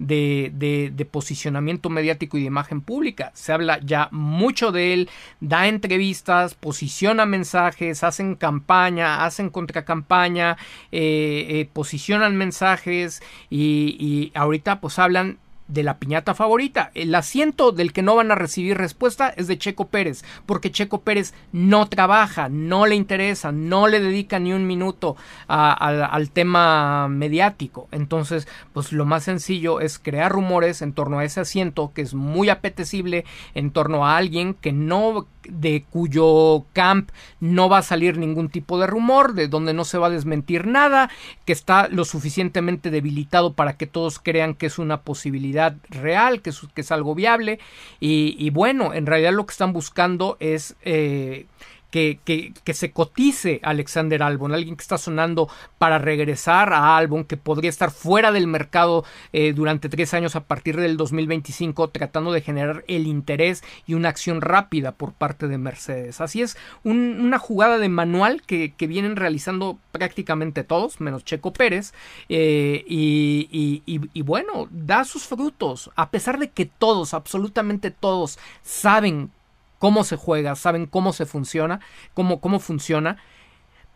de, 0.00 0.90
de, 0.96 1.04
posicionamiento 1.04 1.90
mediático 1.90 2.38
y 2.38 2.40
de 2.40 2.46
imagen 2.46 2.80
pública. 2.80 3.30
Se 3.34 3.52
habla 3.52 3.78
ya 3.84 4.08
mucho 4.10 4.72
de 4.72 4.94
él, 4.94 5.10
da 5.40 5.68
entrevistas, 5.68 6.54
posiciona 6.54 7.26
mensajes, 7.26 8.02
hacen 8.02 8.34
campaña, 8.34 9.24
hacen 9.24 9.50
contracampaña, 9.50 10.56
eh, 10.90 11.46
eh, 11.50 11.68
posicionan 11.72 12.36
mensajes 12.36 13.22
y, 13.50 13.96
y 14.00 14.32
ahorita 14.34 14.80
pues 14.80 14.98
hablan 14.98 15.38
de 15.70 15.82
la 15.82 15.98
piñata 15.98 16.34
favorita. 16.34 16.90
El 16.94 17.14
asiento 17.14 17.72
del 17.72 17.92
que 17.92 18.02
no 18.02 18.16
van 18.16 18.30
a 18.30 18.34
recibir 18.34 18.76
respuesta 18.76 19.28
es 19.36 19.46
de 19.46 19.58
Checo 19.58 19.88
Pérez, 19.88 20.24
porque 20.46 20.70
Checo 20.70 21.02
Pérez 21.02 21.34
no 21.52 21.88
trabaja, 21.88 22.48
no 22.48 22.86
le 22.86 22.96
interesa, 22.96 23.52
no 23.52 23.88
le 23.88 24.00
dedica 24.00 24.38
ni 24.38 24.52
un 24.52 24.66
minuto 24.66 25.16
al 25.48 26.30
tema 26.30 27.08
mediático. 27.08 27.88
Entonces, 27.92 28.48
pues 28.72 28.92
lo 28.92 29.04
más 29.06 29.24
sencillo 29.24 29.80
es 29.80 29.98
crear 29.98 30.32
rumores 30.32 30.82
en 30.82 30.92
torno 30.92 31.18
a 31.18 31.24
ese 31.24 31.40
asiento 31.40 31.92
que 31.94 32.02
es 32.02 32.14
muy 32.14 32.48
apetecible, 32.48 33.24
en 33.54 33.70
torno 33.70 34.06
a 34.06 34.16
alguien 34.16 34.54
que 34.54 34.72
no 34.72 35.26
de 35.50 35.84
cuyo 35.90 36.64
camp 36.72 37.10
no 37.40 37.68
va 37.68 37.78
a 37.78 37.82
salir 37.82 38.18
ningún 38.18 38.48
tipo 38.48 38.78
de 38.78 38.86
rumor, 38.86 39.34
de 39.34 39.48
donde 39.48 39.74
no 39.74 39.84
se 39.84 39.98
va 39.98 40.08
a 40.08 40.10
desmentir 40.10 40.66
nada, 40.66 41.10
que 41.44 41.52
está 41.52 41.88
lo 41.88 42.04
suficientemente 42.04 42.90
debilitado 42.90 43.54
para 43.54 43.76
que 43.76 43.86
todos 43.86 44.18
crean 44.18 44.54
que 44.54 44.66
es 44.66 44.78
una 44.78 45.02
posibilidad 45.02 45.76
real, 45.88 46.42
que 46.42 46.50
es, 46.50 46.92
algo 46.92 47.14
viable. 47.14 47.58
Y, 48.00 48.50
bueno, 48.50 48.94
en 48.94 49.06
realidad 49.06 49.32
lo 49.32 49.46
que 49.46 49.52
están 49.52 49.72
buscando 49.72 50.36
es 50.40 50.76
eh, 50.82 51.46
que, 51.90 52.20
que, 52.24 52.74
se 52.74 52.92
cotice 52.92 53.60
Alexander 53.62 54.22
Albon, 54.22 54.54
alguien 54.54 54.76
que 54.76 54.82
está 54.82 54.96
sonando 54.96 55.48
para 55.78 55.98
regresar 55.98 56.72
a 56.72 56.96
Albon, 56.96 57.24
que 57.24 57.36
podría 57.36 57.68
estar 57.68 57.90
fuera 57.90 58.32
del 58.32 58.46
mercado 58.46 59.04
eh, 59.32 59.52
durante 59.52 59.88
tres 59.88 60.14
años 60.14 60.36
a 60.36 60.44
partir 60.44 60.76
del 60.76 60.96
2025, 60.96 61.88
tratando 61.88 62.32
de 62.32 62.40
generar 62.40 62.84
el 62.86 63.06
interés 63.06 63.62
y 63.86 63.94
una 63.94 64.08
acción 64.08 64.40
rápida 64.40 64.92
por 64.92 65.12
parte 65.12 65.48
de 65.48 65.58
Mercedes. 65.58 66.20
Así 66.20 66.42
es, 66.42 66.56
una 66.84 67.38
jugada 67.38 67.78
de 67.78 67.88
manual 67.88 68.42
que, 68.42 68.72
vienen 68.90 69.14
realizando 69.14 69.78
prácticamente 69.92 70.64
todos, 70.64 71.00
menos 71.00 71.24
Checo 71.24 71.52
Pérez, 71.52 71.92
eh, 72.28 72.84
y, 72.88 73.82
y 73.86 74.22
bueno, 74.22 74.68
da 74.70 75.04
sus 75.04 75.26
frutos, 75.26 75.90
a 75.94 76.10
pesar 76.10 76.38
de 76.40 76.50
que 76.50 76.66
todos, 76.66 77.14
absolutamente 77.14 77.92
todos, 77.92 78.38
saben 78.62 79.30
cómo 79.80 80.04
se 80.04 80.16
juega, 80.16 80.54
saben 80.54 80.86
cómo 80.86 81.14
se 81.14 81.24
funciona, 81.24 81.80
cómo, 82.12 82.40
cómo 82.40 82.60
funciona, 82.60 83.16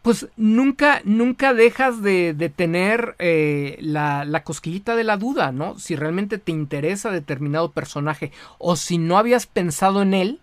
pues 0.00 0.28
nunca, 0.36 1.02
nunca 1.04 1.52
dejas 1.52 2.02
de, 2.02 2.32
de 2.32 2.48
tener 2.48 3.14
eh, 3.18 3.76
la, 3.80 4.24
la, 4.24 4.42
cosquillita 4.44 4.96
de 4.96 5.04
la 5.04 5.18
duda, 5.18 5.52
¿no? 5.52 5.78
Si 5.78 5.94
realmente 5.94 6.38
te 6.38 6.52
interesa 6.52 7.10
determinado 7.10 7.70
personaje 7.72 8.32
o 8.58 8.76
si 8.76 8.96
no 8.96 9.18
habías 9.18 9.46
pensado 9.46 10.00
en 10.00 10.14
él, 10.14 10.40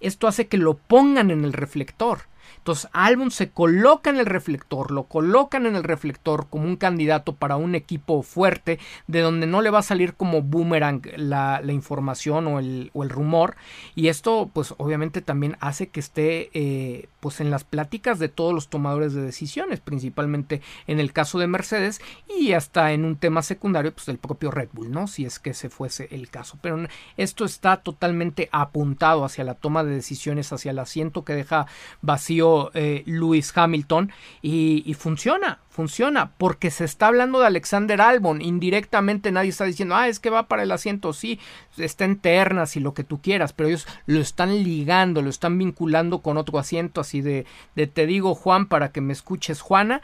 esto 0.00 0.26
hace 0.26 0.48
que 0.48 0.58
lo 0.58 0.74
pongan 0.74 1.30
en 1.30 1.44
el 1.44 1.52
reflector. 1.52 2.22
Entonces 2.60 2.90
Albon 2.92 3.30
se 3.30 3.50
coloca 3.50 4.10
en 4.10 4.18
el 4.18 4.26
reflector, 4.26 4.90
lo 4.90 5.04
colocan 5.04 5.64
en 5.64 5.76
el 5.76 5.82
reflector 5.82 6.46
como 6.50 6.66
un 6.66 6.76
candidato 6.76 7.34
para 7.34 7.56
un 7.56 7.74
equipo 7.74 8.22
fuerte, 8.22 8.78
de 9.06 9.20
donde 9.20 9.46
no 9.46 9.62
le 9.62 9.70
va 9.70 9.78
a 9.78 9.82
salir 9.82 10.12
como 10.12 10.42
boomerang 10.42 11.00
la, 11.16 11.62
información 11.68 12.46
o 12.46 12.58
el, 12.58 12.90
rumor. 13.08 13.56
Y 13.94 14.08
esto 14.08 14.50
pues 14.52 14.74
obviamente 14.76 15.22
también 15.22 15.56
hace 15.60 15.88
que 15.88 16.00
esté 16.00 16.50
eh, 16.52 17.08
pues 17.20 17.40
en 17.40 17.50
las 17.50 17.64
pláticas 17.64 18.18
de 18.18 18.28
todos 18.28 18.52
los 18.52 18.68
tomadores 18.68 19.14
de 19.14 19.22
decisiones, 19.22 19.80
principalmente 19.80 20.62
en 20.86 21.00
el 21.00 21.12
caso 21.12 21.38
de 21.38 21.46
Mercedes 21.46 22.00
y 22.38 22.52
hasta 22.52 22.92
en 22.92 23.04
un 23.04 23.16
tema 23.16 23.42
secundario 23.42 23.92
pues 23.92 24.06
del 24.06 24.18
propio 24.18 24.50
Red 24.50 24.70
Bull, 24.72 24.90
¿no? 24.90 25.06
Si 25.06 25.24
es 25.24 25.38
que 25.38 25.54
se 25.54 25.70
fuese 25.70 26.08
el 26.10 26.30
caso. 26.30 26.58
Pero 26.60 26.86
esto 27.16 27.44
está 27.44 27.78
totalmente 27.78 28.48
apuntado 28.52 29.24
hacia 29.24 29.44
la 29.44 29.54
toma 29.54 29.84
de 29.84 29.94
decisiones, 29.94 30.52
hacia 30.52 30.70
el 30.70 30.78
asiento 30.78 31.24
que 31.24 31.34
deja 31.34 31.66
vacío 32.00 32.70
eh, 32.74 33.02
Lewis 33.06 33.52
Hamilton 33.56 34.12
y, 34.42 34.94
funciona, 34.94 35.60
funciona, 35.80 36.32
porque 36.36 36.70
se 36.70 36.84
está 36.84 37.06
hablando 37.06 37.40
de 37.40 37.46
Alexander 37.46 38.02
Albon, 38.02 38.42
indirectamente 38.42 39.32
nadie 39.32 39.48
está 39.48 39.64
diciendo, 39.64 39.96
ah, 39.96 40.08
es 40.08 40.20
que 40.20 40.28
va 40.28 40.46
para 40.46 40.62
el 40.62 40.72
asiento, 40.72 41.14
sí, 41.14 41.40
está 41.78 42.04
en 42.04 42.18
ternas 42.18 42.76
y 42.76 42.80
lo 42.80 42.92
que 42.92 43.02
tú 43.02 43.22
quieras, 43.22 43.54
pero 43.54 43.70
ellos 43.70 43.86
lo 44.04 44.20
están 44.20 44.62
ligando, 44.62 45.22
lo 45.22 45.30
están 45.30 45.56
vinculando 45.56 46.18
con 46.18 46.36
otro 46.36 46.58
asiento, 46.58 47.00
así 47.00 47.22
de, 47.22 47.46
de 47.76 47.86
te 47.86 48.04
digo 48.04 48.34
Juan 48.34 48.66
para 48.66 48.92
que 48.92 49.00
me 49.00 49.14
escuches 49.14 49.62
Juana, 49.62 50.02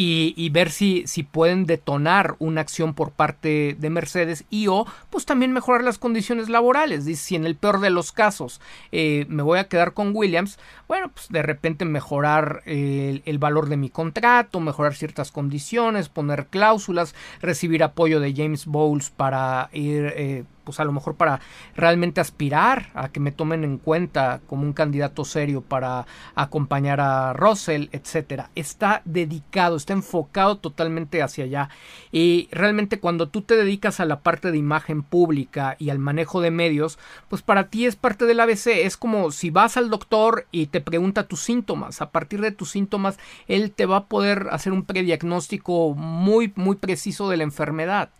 y, 0.00 0.48
ver 0.50 0.70
si, 0.70 1.02
si, 1.08 1.24
pueden 1.24 1.66
detonar 1.66 2.36
una 2.38 2.60
acción 2.60 2.94
por 2.94 3.10
parte 3.10 3.76
de 3.76 3.90
Mercedes 3.90 4.44
y 4.48 4.68
o 4.68 4.86
pues 5.10 5.26
también 5.26 5.52
mejorar 5.52 5.82
las 5.82 5.98
condiciones 5.98 6.48
laborales. 6.48 7.04
Dice, 7.04 7.20
si 7.20 7.34
en 7.34 7.44
el 7.44 7.56
peor 7.56 7.80
de 7.80 7.90
los 7.90 8.12
casos 8.12 8.60
eh, 8.92 9.26
me 9.28 9.42
voy 9.42 9.58
a 9.58 9.66
quedar 9.66 9.94
con 9.94 10.14
Williams, 10.14 10.60
bueno, 10.86 11.10
pues 11.12 11.28
de 11.30 11.42
repente 11.42 11.84
mejorar 11.84 12.62
el, 12.64 13.22
el, 13.24 13.38
valor 13.38 13.68
de 13.68 13.76
mi 13.76 13.90
contrato, 13.90 14.60
mejorar 14.60 14.94
ciertas 14.94 15.32
condiciones, 15.32 16.08
poner 16.08 16.46
cláusulas, 16.46 17.16
recibir 17.42 17.82
apoyo 17.82 18.20
de 18.20 18.34
James 18.34 18.66
Bowles 18.66 19.10
para 19.10 19.68
ir... 19.72 20.12
Eh, 20.16 20.44
pues 20.68 20.80
a 20.80 20.84
lo 20.84 20.92
mejor 20.92 21.14
para 21.14 21.40
realmente 21.74 22.20
aspirar 22.20 22.90
a 22.92 23.08
que 23.08 23.20
me 23.20 23.32
tomen 23.32 23.64
en 23.64 23.78
cuenta 23.78 24.42
como 24.46 24.64
un 24.64 24.74
candidato 24.74 25.24
serio 25.24 25.62
para 25.62 26.04
acompañar 26.34 27.00
a 27.00 27.32
Russell, 27.32 27.86
etcétera. 27.90 28.50
Está 28.54 29.00
dedicado, 29.06 29.76
está 29.76 29.94
enfocado 29.94 30.58
totalmente 30.58 31.22
hacia 31.22 31.44
allá. 31.44 31.70
Y 32.12 32.50
realmente 32.52 33.00
cuando 33.00 33.30
tú 33.30 33.40
te 33.40 33.56
dedicas 33.56 33.98
a 33.98 34.04
la 34.04 34.20
parte 34.20 34.50
de 34.50 34.58
imagen 34.58 35.02
pública 35.02 35.74
y 35.78 35.88
al 35.88 35.98
manejo 35.98 36.42
de 36.42 36.50
medios, 36.50 36.98
pues 37.30 37.40
para 37.40 37.68
ti 37.68 37.86
es 37.86 37.96
parte 37.96 38.26
del 38.26 38.40
ABC. 38.40 38.66
Es 38.66 38.98
como 38.98 39.30
si 39.30 39.48
vas 39.48 39.78
al 39.78 39.88
doctor 39.88 40.48
y 40.50 40.66
te 40.66 40.82
pregunta 40.82 41.28
tus 41.28 41.40
síntomas. 41.40 42.02
A 42.02 42.10
partir 42.10 42.42
de 42.42 42.52
tus 42.52 42.72
síntomas, 42.72 43.18
él 43.46 43.70
te 43.70 43.86
va 43.86 43.96
a 43.96 44.04
poder 44.04 44.48
hacer 44.50 44.74
un 44.74 44.84
prediagnóstico 44.84 45.94
muy, 45.94 46.52
muy 46.56 46.76
preciso 46.76 47.30
de 47.30 47.38
la 47.38 47.44
enfermedad. 47.44 48.10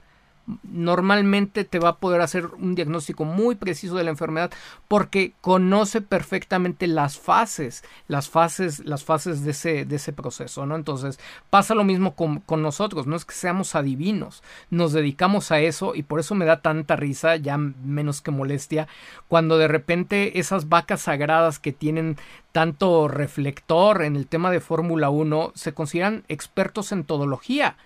Normalmente 0.62 1.64
te 1.64 1.78
va 1.78 1.90
a 1.90 1.96
poder 1.96 2.20
hacer 2.20 2.46
un 2.46 2.74
diagnóstico 2.74 3.24
muy 3.24 3.54
preciso 3.54 3.96
de 3.96 4.04
la 4.04 4.10
enfermedad 4.10 4.50
porque 4.88 5.32
conoce 5.40 6.00
perfectamente 6.00 6.86
las 6.86 7.18
fases, 7.18 7.84
las 8.06 8.28
fases, 8.28 8.84
las 8.84 9.04
fases 9.04 9.44
de 9.44 9.50
ese, 9.50 9.84
de 9.84 9.96
ese 9.96 10.12
proceso, 10.12 10.64
¿no? 10.64 10.76
Entonces 10.76 11.18
pasa 11.50 11.74
lo 11.74 11.84
mismo 11.84 12.14
con, 12.14 12.40
con 12.40 12.62
nosotros, 12.62 13.06
no 13.06 13.16
es 13.16 13.24
que 13.24 13.34
seamos 13.34 13.74
adivinos, 13.74 14.42
nos 14.70 14.92
dedicamos 14.92 15.52
a 15.52 15.60
eso 15.60 15.94
y 15.94 16.02
por 16.02 16.20
eso 16.20 16.34
me 16.34 16.46
da 16.46 16.62
tanta 16.62 16.96
risa, 16.96 17.36
ya 17.36 17.58
menos 17.58 18.22
que 18.22 18.30
molestia, 18.30 18.88
cuando 19.28 19.58
de 19.58 19.68
repente 19.68 20.38
esas 20.38 20.68
vacas 20.68 21.02
sagradas 21.02 21.58
que 21.58 21.72
tienen 21.72 22.16
tanto 22.52 23.08
reflector 23.08 24.02
en 24.02 24.16
el 24.16 24.26
tema 24.26 24.50
de 24.50 24.60
Fórmula 24.60 25.10
1 25.10 25.52
se 25.54 25.74
consideran 25.74 26.24
expertos 26.28 26.92
en 26.92 27.04
todología 27.04 27.76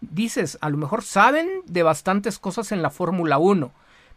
dices, 0.00 0.58
a 0.60 0.70
lo 0.70 0.76
mejor 0.76 1.02
saben 1.02 1.48
de 1.66 1.82
bastantes 1.82 2.38
cosas 2.38 2.72
en 2.72 2.82
la 2.82 2.90
Fórmula 2.90 3.38
1, 3.38 3.70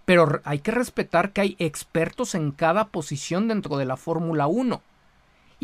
pero 0.05 0.41
hay 0.43 0.59
que 0.59 0.71
respetar 0.71 1.32
que 1.32 1.41
hay 1.41 1.55
expertos 1.59 2.36
en 2.36 2.51
cada 2.51 2.88
posición 2.88 3.47
dentro 3.47 3.77
de 3.77 3.86
la 3.86 3.97
Fórmula 3.97 4.47
1. 4.47 4.82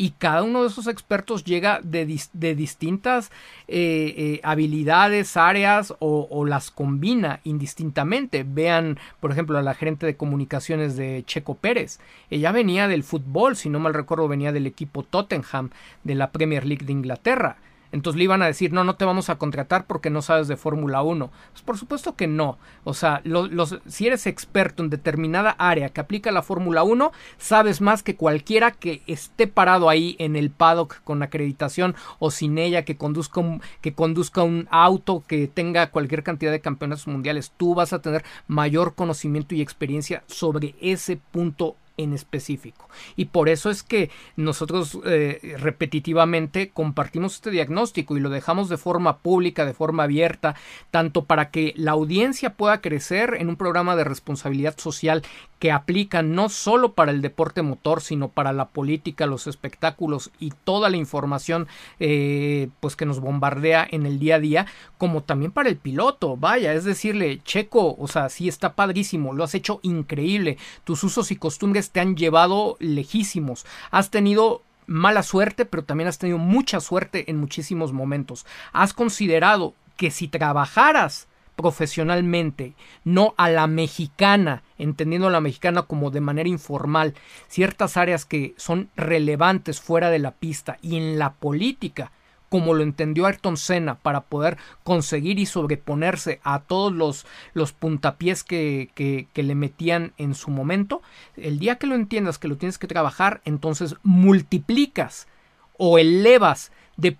Y 0.00 0.12
cada 0.12 0.44
uno 0.44 0.62
de 0.62 0.68
esos 0.68 0.86
expertos 0.86 1.42
llega 1.42 1.80
de, 1.82 2.06
distintas 2.06 3.32
eh, 3.66 4.14
eh, 4.16 4.40
habilidades, 4.44 5.36
áreas 5.36 5.92
o, 5.98 6.28
o, 6.30 6.44
las 6.44 6.70
combina 6.70 7.40
indistintamente. 7.42 8.46
Vean, 8.48 9.00
por 9.18 9.32
ejemplo, 9.32 9.58
a 9.58 9.62
la 9.62 9.74
gerente 9.74 10.06
de 10.06 10.16
comunicaciones 10.16 10.96
de 10.96 11.24
Checo 11.26 11.56
Pérez. 11.56 11.98
Ella 12.30 12.52
venía 12.52 12.86
del 12.86 13.02
fútbol, 13.02 13.56
si 13.56 13.70
no 13.70 13.80
mal 13.80 13.92
recuerdo, 13.92 14.28
venía 14.28 14.52
del 14.52 14.68
equipo 14.68 15.02
Tottenham 15.02 15.70
de 16.04 16.14
la 16.14 16.30
Premier 16.30 16.64
League 16.64 16.86
de 16.86 16.92
Inglaterra 16.92 17.56
entonces 17.92 18.18
le 18.18 18.24
iban 18.24 18.42
a 18.42 18.46
decir, 18.46 18.72
no, 18.72 18.84
no 18.84 18.96
te 18.96 19.04
vamos 19.04 19.30
a 19.30 19.36
contratar 19.36 19.86
porque 19.86 20.10
no 20.10 20.22
sabes 20.22 20.48
de 20.48 20.56
Fórmula 20.56 21.02
1. 21.02 21.30
Pues 21.52 21.62
por 21.62 21.78
supuesto 21.78 22.16
que 22.16 22.26
no. 22.26 22.58
O 22.84 22.94
sea, 22.94 23.20
los, 23.24 23.78
si 23.86 24.06
eres 24.06 24.26
experto 24.26 24.82
en 24.82 24.90
determinada 24.90 25.50
área 25.58 25.88
que 25.88 26.00
aplica 26.00 26.30
la 26.30 26.42
Fórmula 26.42 26.82
1, 26.82 27.12
sabes 27.38 27.80
más 27.80 28.02
que 28.02 28.16
cualquiera 28.16 28.72
que 28.72 29.02
esté 29.06 29.46
parado 29.46 29.88
ahí 29.88 30.16
en 30.18 30.36
el 30.36 30.50
paddock 30.50 31.02
con 31.02 31.22
acreditación 31.22 31.94
o 32.18 32.30
sin 32.30 32.58
ella, 32.58 32.84
que 32.84 32.96
conduzca 32.96 33.40
un, 33.40 33.62
que 33.80 33.94
conduzca 33.94 34.42
un 34.42 34.68
auto, 34.70 35.22
que 35.26 35.48
tenga 35.48 35.90
cualquier 35.90 36.22
cantidad 36.22 36.52
de 36.52 36.60
campeonatos 36.60 37.06
mundiales. 37.06 37.52
Tú 37.56 37.74
vas 37.74 37.92
a 37.92 38.02
tener 38.02 38.24
mayor 38.46 38.94
conocimiento 38.94 39.54
y 39.54 39.62
experiencia 39.62 40.22
sobre 40.26 40.74
ese 40.80 41.16
punto 41.16 41.76
en 41.98 42.14
específico. 42.14 42.88
Y 43.16 43.26
por 43.26 43.50
eso 43.50 43.68
es 43.68 43.82
que 43.82 44.10
nosotros 44.36 44.98
eh, 45.04 45.56
repetitivamente 45.58 46.70
compartimos 46.70 47.34
este 47.34 47.50
diagnóstico 47.50 48.16
y 48.16 48.20
lo 48.20 48.30
dejamos 48.30 48.70
de 48.70 48.78
forma 48.78 49.18
pública, 49.18 49.66
de 49.66 49.74
forma 49.74 50.04
abierta, 50.04 50.54
tanto 50.90 51.26
para 51.26 51.50
que 51.50 51.74
la 51.76 51.92
audiencia 51.92 52.54
pueda 52.54 52.80
crecer 52.80 53.36
en 53.38 53.50
un 53.50 53.56
programa 53.56 53.96
de 53.96 54.04
responsabilidad 54.04 54.78
social 54.78 55.22
que 55.58 55.72
aplica 55.72 56.22
no 56.22 56.48
solo 56.48 56.92
para 56.92 57.10
el 57.10 57.20
deporte 57.20 57.62
motor, 57.62 58.00
sino 58.00 58.28
para 58.28 58.52
la 58.52 58.68
política, 58.68 59.26
los 59.26 59.46
espectáculos 59.46 60.30
y 60.38 60.52
toda 60.64 60.88
la 60.88 60.96
información 60.96 61.66
eh, 61.98 62.68
pues 62.80 62.94
que 62.96 63.06
nos 63.06 63.20
bombardea 63.20 63.86
en 63.90 64.06
el 64.06 64.18
día 64.18 64.36
a 64.36 64.40
día, 64.40 64.66
como 64.98 65.22
también 65.22 65.50
para 65.50 65.68
el 65.68 65.76
piloto. 65.76 66.36
Vaya, 66.36 66.72
es 66.74 66.84
decirle, 66.84 67.40
Checo, 67.44 67.96
o 67.98 68.06
sea, 68.06 68.28
sí 68.28 68.48
está 68.48 68.74
padrísimo, 68.74 69.32
lo 69.32 69.44
has 69.44 69.54
hecho 69.54 69.80
increíble, 69.82 70.58
tus 70.84 71.02
usos 71.02 71.30
y 71.32 71.36
costumbres 71.36 71.87
te 71.90 72.00
han 72.00 72.16
llevado 72.16 72.76
lejísimos. 72.80 73.66
Has 73.90 74.10
tenido 74.10 74.62
mala 74.86 75.22
suerte, 75.22 75.64
pero 75.64 75.84
también 75.84 76.08
has 76.08 76.18
tenido 76.18 76.38
mucha 76.38 76.80
suerte 76.80 77.30
en 77.30 77.38
muchísimos 77.38 77.92
momentos. 77.92 78.46
Has 78.72 78.92
considerado 78.94 79.74
que 79.96 80.10
si 80.10 80.28
trabajaras 80.28 81.28
profesionalmente, 81.56 82.74
no 83.02 83.34
a 83.36 83.50
la 83.50 83.66
mexicana, 83.66 84.62
entendiendo 84.78 85.26
a 85.26 85.32
la 85.32 85.40
mexicana 85.40 85.82
como 85.82 86.12
de 86.12 86.20
manera 86.20 86.48
informal, 86.48 87.14
ciertas 87.48 87.96
áreas 87.96 88.24
que 88.24 88.54
son 88.56 88.90
relevantes 88.94 89.80
fuera 89.80 90.08
de 90.08 90.20
la 90.20 90.30
pista 90.30 90.78
y 90.82 90.96
en 90.96 91.18
la 91.18 91.32
política 91.32 92.12
como 92.48 92.74
lo 92.74 92.82
entendió 92.82 93.26
Ayrton 93.26 93.56
Senna 93.56 93.96
para 93.96 94.22
poder 94.22 94.56
conseguir 94.84 95.38
y 95.38 95.46
sobreponerse 95.46 96.40
a 96.42 96.60
todos 96.60 96.92
los, 96.92 97.26
los 97.54 97.72
puntapiés 97.72 98.44
que, 98.44 98.90
que, 98.94 99.28
que, 99.32 99.42
le 99.42 99.54
metían 99.54 100.12
en 100.18 100.34
su 100.34 100.50
momento, 100.50 101.02
el 101.36 101.58
día 101.58 101.76
que 101.76 101.86
lo 101.86 101.94
entiendas 101.94 102.38
que 102.38 102.48
lo 102.48 102.56
tienes 102.56 102.78
que 102.78 102.86
trabajar, 102.86 103.40
entonces 103.44 103.96
multiplicas 104.02 105.28
o 105.76 105.98
elevas 105.98 106.72
de 106.96 107.16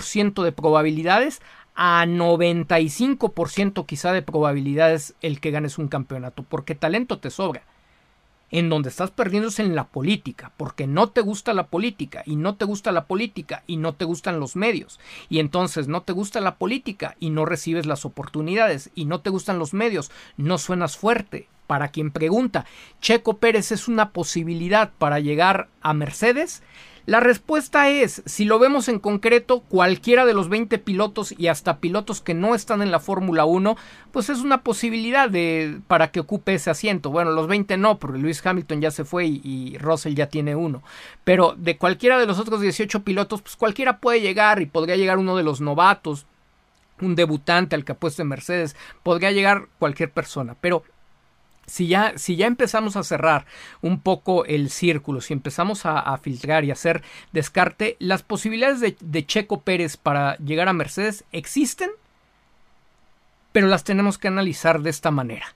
ciento 0.00 0.42
de 0.42 0.52
probabilidades 0.52 1.42
a 1.74 2.06
95% 2.06 3.84
quizá 3.84 4.12
de 4.12 4.22
probabilidades 4.22 5.14
el 5.20 5.40
que 5.40 5.50
ganes 5.50 5.76
un 5.76 5.88
campeonato, 5.88 6.44
porque 6.44 6.74
talento 6.74 7.18
te 7.18 7.30
sobra 7.30 7.62
en 8.54 8.68
donde 8.68 8.88
estás 8.88 9.10
perdiéndose 9.10 9.62
en 9.62 9.74
la 9.74 9.88
política, 9.88 10.52
porque 10.56 10.86
no 10.86 11.08
te 11.08 11.22
gusta 11.22 11.52
la 11.54 11.66
política 11.66 12.22
y 12.24 12.36
no 12.36 12.54
te 12.54 12.64
gusta 12.64 12.92
la 12.92 13.06
política 13.06 13.64
y 13.66 13.78
no 13.78 13.96
te 13.96 14.04
gustan 14.04 14.38
los 14.38 14.54
medios, 14.54 15.00
y 15.28 15.40
entonces 15.40 15.88
no 15.88 16.02
te 16.02 16.12
gusta 16.12 16.40
la 16.40 16.54
política 16.54 17.16
y 17.18 17.30
no 17.30 17.46
recibes 17.46 17.84
las 17.84 18.04
oportunidades 18.04 18.90
y 18.94 19.06
no 19.06 19.22
te 19.22 19.30
gustan 19.30 19.58
los 19.58 19.74
medios, 19.74 20.12
no 20.36 20.58
suenas 20.58 20.96
fuerte. 20.96 21.48
Para 21.66 21.88
quien 21.88 22.12
pregunta, 22.12 22.64
Checo 23.00 23.38
Pérez 23.38 23.72
es 23.72 23.88
una 23.88 24.10
posibilidad 24.10 24.92
para 24.98 25.18
llegar 25.18 25.68
a 25.80 25.92
Mercedes, 25.92 26.62
la 27.06 27.20
respuesta 27.20 27.90
es, 27.90 28.22
si 28.24 28.46
lo 28.46 28.58
vemos 28.58 28.88
en 28.88 28.98
concreto, 28.98 29.60
cualquiera 29.60 30.24
de 30.24 30.32
los 30.32 30.48
20 30.48 30.78
pilotos 30.78 31.34
y 31.36 31.48
hasta 31.48 31.78
pilotos 31.78 32.22
que 32.22 32.32
no 32.32 32.54
están 32.54 32.80
en 32.80 32.90
la 32.90 32.98
Fórmula 32.98 33.44
1, 33.44 33.76
pues 34.10 34.30
es 34.30 34.40
una 34.40 34.62
posibilidad 34.62 35.28
de, 35.28 35.80
para 35.86 36.10
que 36.10 36.20
ocupe 36.20 36.54
ese 36.54 36.70
asiento. 36.70 37.10
Bueno, 37.10 37.32
los 37.32 37.46
20 37.46 37.76
no, 37.76 37.98
porque 37.98 38.18
Luis 38.18 38.44
Hamilton 38.44 38.80
ya 38.80 38.90
se 38.90 39.04
fue 39.04 39.26
y, 39.26 39.76
Russell 39.78 40.14
ya 40.14 40.28
tiene 40.28 40.56
uno. 40.56 40.82
Pero 41.24 41.54
de 41.58 41.76
cualquiera 41.76 42.18
de 42.18 42.26
los 42.26 42.38
otros 42.38 42.62
18 42.62 43.02
pilotos, 43.04 43.42
pues 43.42 43.56
cualquiera 43.56 43.98
puede 43.98 44.22
llegar 44.22 44.62
y 44.62 44.66
podría 44.66 44.96
llegar 44.96 45.18
uno 45.18 45.36
de 45.36 45.42
los 45.42 45.60
novatos, 45.60 46.24
un 47.02 47.16
debutante 47.16 47.76
al 47.76 47.84
que 47.84 47.92
apueste 47.92 48.24
Mercedes, 48.24 48.76
podría 49.02 49.30
llegar 49.30 49.66
cualquier 49.78 50.10
persona. 50.10 50.56
Pero 50.58 50.84
si 51.66 51.86
ya, 51.86 52.16
si 52.16 52.36
ya 52.36 52.46
empezamos 52.46 52.96
a 52.96 53.02
cerrar 53.02 53.46
un 53.80 54.00
poco 54.00 54.44
el 54.44 54.70
círculo, 54.70 55.20
si 55.20 55.32
empezamos 55.32 55.86
a, 55.86 56.16
filtrar 56.18 56.64
y 56.64 56.70
hacer 56.70 57.02
descarte, 57.32 57.96
las 57.98 58.22
posibilidades 58.22 58.80
de, 58.80 58.96
de, 59.00 59.26
Checo 59.26 59.62
Pérez 59.62 59.96
para 59.96 60.36
llegar 60.38 60.68
a 60.68 60.72
Mercedes 60.72 61.24
existen, 61.32 61.90
pero 63.52 63.66
las 63.66 63.84
tenemos 63.84 64.18
que 64.18 64.28
analizar 64.28 64.80
de 64.82 64.90
esta 64.90 65.10
manera. 65.10 65.54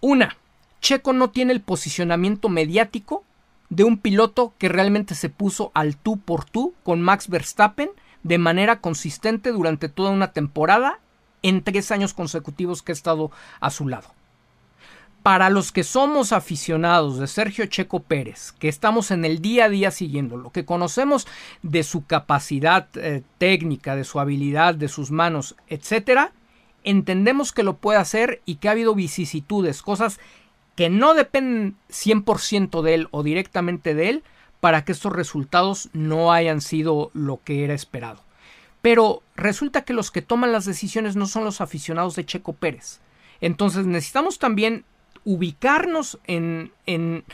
Una, 0.00 0.36
Checo 0.80 1.12
no 1.12 1.30
tiene 1.30 1.52
el 1.52 1.60
posicionamiento 1.60 2.48
mediático 2.48 3.24
de 3.68 3.84
un 3.84 3.98
piloto 3.98 4.54
que 4.58 4.68
realmente 4.68 5.14
se 5.14 5.28
puso 5.28 5.72
al 5.74 5.96
tú 5.96 6.18
por 6.18 6.44
tú 6.44 6.74
con 6.84 7.02
Max 7.02 7.28
Verstappen 7.28 7.90
de 8.22 8.38
manera 8.38 8.80
consistente 8.80 9.52
durante 9.52 9.88
toda 9.88 10.10
una 10.10 10.32
temporada 10.32 11.00
en 11.42 11.62
tres 11.62 11.90
años 11.90 12.14
consecutivos 12.14 12.82
que 12.82 12.92
ha 12.92 12.94
estado 12.94 13.30
a 13.60 13.70
su 13.70 13.88
lado 13.88 14.16
para 15.26 15.50
los 15.50 15.72
que 15.72 15.82
somos 15.82 16.30
aficionados 16.30 17.18
de 17.18 17.26
Sergio 17.26 17.66
Checo 17.66 17.98
Pérez, 17.98 18.52
que 18.60 18.68
estamos 18.68 19.10
en 19.10 19.24
el 19.24 19.42
día 19.42 19.64
a 19.64 19.68
día 19.68 19.90
siguiéndolo, 19.90 20.52
que 20.52 20.64
conocemos 20.64 21.26
de 21.64 21.82
su 21.82 22.06
capacidad 22.06 22.86
eh, 22.94 23.24
técnica, 23.36 23.96
de 23.96 24.04
su 24.04 24.20
habilidad, 24.20 24.76
de 24.76 24.86
sus 24.86 25.10
manos, 25.10 25.56
etcétera, 25.66 26.30
entendemos 26.84 27.50
que 27.50 27.64
lo 27.64 27.78
puede 27.78 27.98
hacer 27.98 28.40
y 28.46 28.54
que 28.54 28.68
ha 28.68 28.70
habido 28.70 28.94
vicisitudes, 28.94 29.82
cosas 29.82 30.20
que 30.76 30.90
no 30.90 31.12
dependen 31.14 31.74
100% 31.90 32.80
de 32.82 32.94
él 32.94 33.08
o 33.10 33.24
directamente 33.24 33.96
de 33.96 34.10
él 34.10 34.22
para 34.60 34.84
que 34.84 34.92
estos 34.92 35.12
resultados 35.12 35.88
no 35.92 36.32
hayan 36.32 36.60
sido 36.60 37.10
lo 37.14 37.40
que 37.42 37.64
era 37.64 37.74
esperado. 37.74 38.22
Pero 38.80 39.24
resulta 39.34 39.82
que 39.82 39.92
los 39.92 40.12
que 40.12 40.22
toman 40.22 40.52
las 40.52 40.66
decisiones 40.66 41.16
no 41.16 41.26
son 41.26 41.42
los 41.42 41.60
aficionados 41.60 42.14
de 42.14 42.24
Checo 42.24 42.52
Pérez. 42.52 43.00
Entonces 43.40 43.86
necesitamos 43.86 44.38
también 44.38 44.84
ubicarnos 45.26 46.18
en, 46.26 46.72
en 46.86 47.24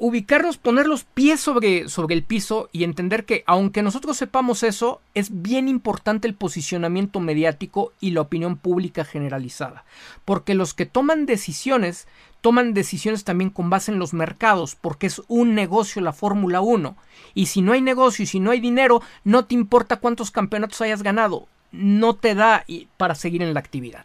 ubicarnos, 0.00 0.58
poner 0.58 0.86
los 0.86 1.04
pies 1.04 1.40
sobre, 1.40 1.88
sobre, 1.88 2.14
el 2.14 2.24
piso 2.24 2.68
y 2.72 2.84
entender 2.84 3.24
que 3.24 3.44
aunque 3.46 3.82
nosotros 3.82 4.16
sepamos 4.16 4.62
eso, 4.62 5.00
es 5.14 5.42
bien 5.42 5.68
importante 5.68 6.26
el 6.26 6.34
posicionamiento 6.34 7.20
mediático 7.20 7.92
y 8.00 8.10
la 8.10 8.22
opinión 8.22 8.56
pública 8.56 9.04
generalizada. 9.04 9.84
Porque 10.24 10.54
los 10.54 10.74
que 10.74 10.86
toman 10.86 11.24
decisiones, 11.24 12.08
toman 12.40 12.74
decisiones 12.74 13.24
también 13.24 13.50
con 13.50 13.70
base 13.70 13.92
en 13.92 14.00
los 14.00 14.12
mercados, 14.12 14.74
porque 14.74 15.06
es 15.06 15.22
un 15.28 15.54
negocio 15.54 16.02
la 16.02 16.12
Fórmula 16.12 16.60
1. 16.60 16.96
Y 17.34 17.46
si 17.46 17.62
no 17.62 17.72
hay 17.72 17.80
negocio 17.80 18.24
y 18.24 18.26
si 18.26 18.40
no 18.40 18.50
hay 18.50 18.60
dinero, 18.60 19.00
no 19.22 19.44
te 19.44 19.54
importa 19.54 19.96
cuántos 19.96 20.32
campeonatos 20.32 20.80
hayas 20.80 21.04
ganado, 21.04 21.46
no 21.70 22.16
te 22.16 22.34
da 22.34 22.64
para 22.96 23.14
seguir 23.14 23.42
en 23.42 23.54
la 23.54 23.60
actividad 23.60 24.04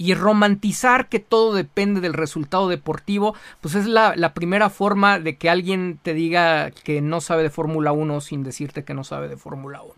y 0.00 0.14
romantizar 0.14 1.10
que 1.10 1.20
todo 1.20 1.52
depende 1.52 2.00
del 2.00 2.14
resultado 2.14 2.70
deportivo, 2.70 3.34
pues 3.60 3.74
es 3.74 3.84
la, 3.84 4.32
primera 4.32 4.70
forma 4.70 5.18
de 5.18 5.36
que 5.36 5.50
alguien 5.50 6.00
te 6.02 6.14
diga 6.14 6.70
que 6.70 7.02
no 7.02 7.20
sabe 7.20 7.42
de 7.42 7.50
Fórmula 7.50 7.92
1 7.92 8.22
sin 8.22 8.42
decirte 8.42 8.82
que 8.82 8.94
no 8.94 9.04
sabe 9.04 9.28
de 9.28 9.36
Fórmula 9.36 9.82
1. 9.82 9.92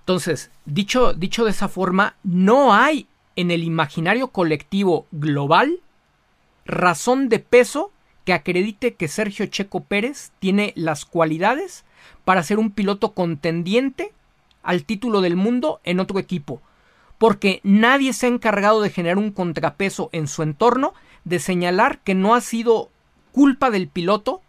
Entonces, 0.00 0.50
dicho, 0.64 1.12
dicho 1.12 1.44
de 1.44 1.52
esa 1.52 1.68
forma, 1.68 2.16
no 2.24 2.74
hay 2.74 3.06
en 3.36 3.52
el 3.52 3.62
imaginario 3.62 4.26
colectivo 4.26 5.06
global 5.12 5.78
razón 6.64 7.28
de 7.28 7.38
peso 7.38 7.92
que 8.24 8.32
acredite 8.32 8.94
que 8.94 9.06
Sergio 9.06 9.46
Checo 9.46 9.84
Pérez 9.84 10.32
tiene 10.40 10.72
las 10.74 11.04
cualidades 11.04 11.84
para 12.24 12.42
ser 12.42 12.58
un 12.58 12.72
piloto 12.72 13.12
contendiente 13.12 14.12
al 14.64 14.84
título 14.84 15.20
del 15.20 15.36
mundo 15.36 15.80
en 15.84 16.00
otro 16.00 16.18
equipo, 16.18 16.60
porque 17.20 17.60
nadie 17.64 18.14
se 18.14 18.24
ha 18.24 18.30
encargado 18.30 18.80
de 18.80 18.88
generar 18.88 19.18
un 19.18 19.30
contrapeso 19.30 20.08
en 20.12 20.26
su 20.26 20.42
entorno, 20.42 20.94
de 21.24 21.38
señalar 21.38 21.98
que 21.98 22.14
no 22.14 22.34
ha 22.34 22.40
sido 22.40 22.88
culpa 23.30 23.70
del 23.70 23.88
piloto, 23.88 24.40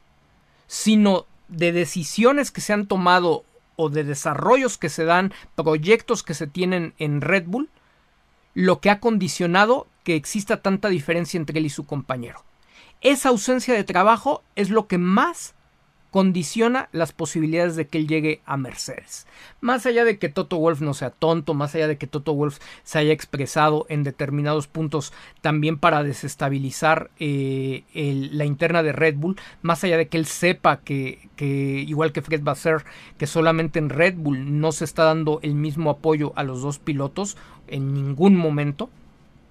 sino 0.67 1.25
de 1.49 1.73
decisiones 1.73 2.49
que 2.49 2.61
se 2.61 2.71
han 2.71 2.87
tomado 2.87 3.43
o 3.75 3.89
de 3.89 4.05
desarrollos 4.05 4.77
que 4.77 4.87
se 4.87 5.03
dan, 5.03 5.33
proyectos 5.55 6.23
que 6.23 6.33
se 6.33 6.47
tienen 6.47 6.93
en 6.97 7.19
Red 7.19 7.43
Bull, 7.45 7.69
lo 8.53 8.79
que 8.79 8.89
ha 8.89 9.01
condicionado 9.01 9.87
que 10.05 10.15
exista 10.15 10.61
tanta 10.61 10.87
diferencia 10.87 11.37
entre 11.37 11.59
él 11.59 11.65
y 11.65 11.69
su 11.69 11.85
compañero. 11.85 12.45
Esa 13.01 13.27
ausencia 13.27 13.73
de 13.73 13.83
trabajo 13.83 14.43
es 14.55 14.69
lo 14.69 14.87
que 14.87 14.97
más 14.97 15.55
condiciona 16.11 16.89
las 16.91 17.13
posibilidades 17.13 17.77
de 17.77 17.87
que 17.87 17.97
él 17.97 18.07
llegue 18.07 18.41
a 18.45 18.57
Mercedes. 18.57 19.25
Más 19.61 19.85
allá 19.85 20.03
de 20.03 20.19
que 20.19 20.27
Toto 20.27 20.57
Wolf 20.57 20.81
no 20.81 20.93
sea 20.93 21.09
tonto, 21.09 21.53
más 21.53 21.73
allá 21.73 21.87
de 21.87 21.97
que 21.97 22.05
Toto 22.05 22.33
Wolf 22.33 22.59
se 22.83 22.99
haya 22.99 23.13
expresado 23.13 23.85
en 23.87 24.03
determinados 24.03 24.67
puntos 24.67 25.13
también 25.39 25.77
para 25.77 26.03
desestabilizar 26.03 27.09
eh, 27.17 27.83
la 27.93 28.43
interna 28.43 28.83
de 28.83 28.91
Red 28.91 29.15
Bull, 29.15 29.39
más 29.61 29.85
allá 29.85 29.97
de 29.97 30.09
que 30.09 30.17
él 30.17 30.25
sepa 30.25 30.81
que, 30.81 31.29
que, 31.37 31.45
igual 31.87 32.11
que 32.11 32.21
Fred 32.21 32.43
Basser, 32.43 32.83
que 33.17 33.25
solamente 33.25 33.79
en 33.79 33.89
Red 33.89 34.15
Bull 34.17 34.59
no 34.59 34.73
se 34.73 34.83
está 34.83 35.05
dando 35.05 35.39
el 35.43 35.55
mismo 35.55 35.89
apoyo 35.89 36.33
a 36.35 36.43
los 36.43 36.61
dos 36.61 36.77
pilotos 36.77 37.37
en 37.67 37.93
ningún 37.93 38.35
momento, 38.35 38.89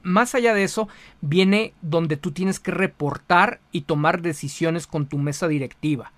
más 0.02 0.34
allá 0.34 0.52
de 0.52 0.64
eso, 0.64 0.88
viene 1.22 1.72
donde 1.80 2.18
tú 2.18 2.32
tienes 2.32 2.60
que 2.60 2.70
reportar 2.70 3.60
y 3.72 3.82
tomar 3.82 4.20
decisiones 4.20 4.86
con 4.86 5.06
tu 5.06 5.16
mesa 5.16 5.48
directiva 5.48 6.12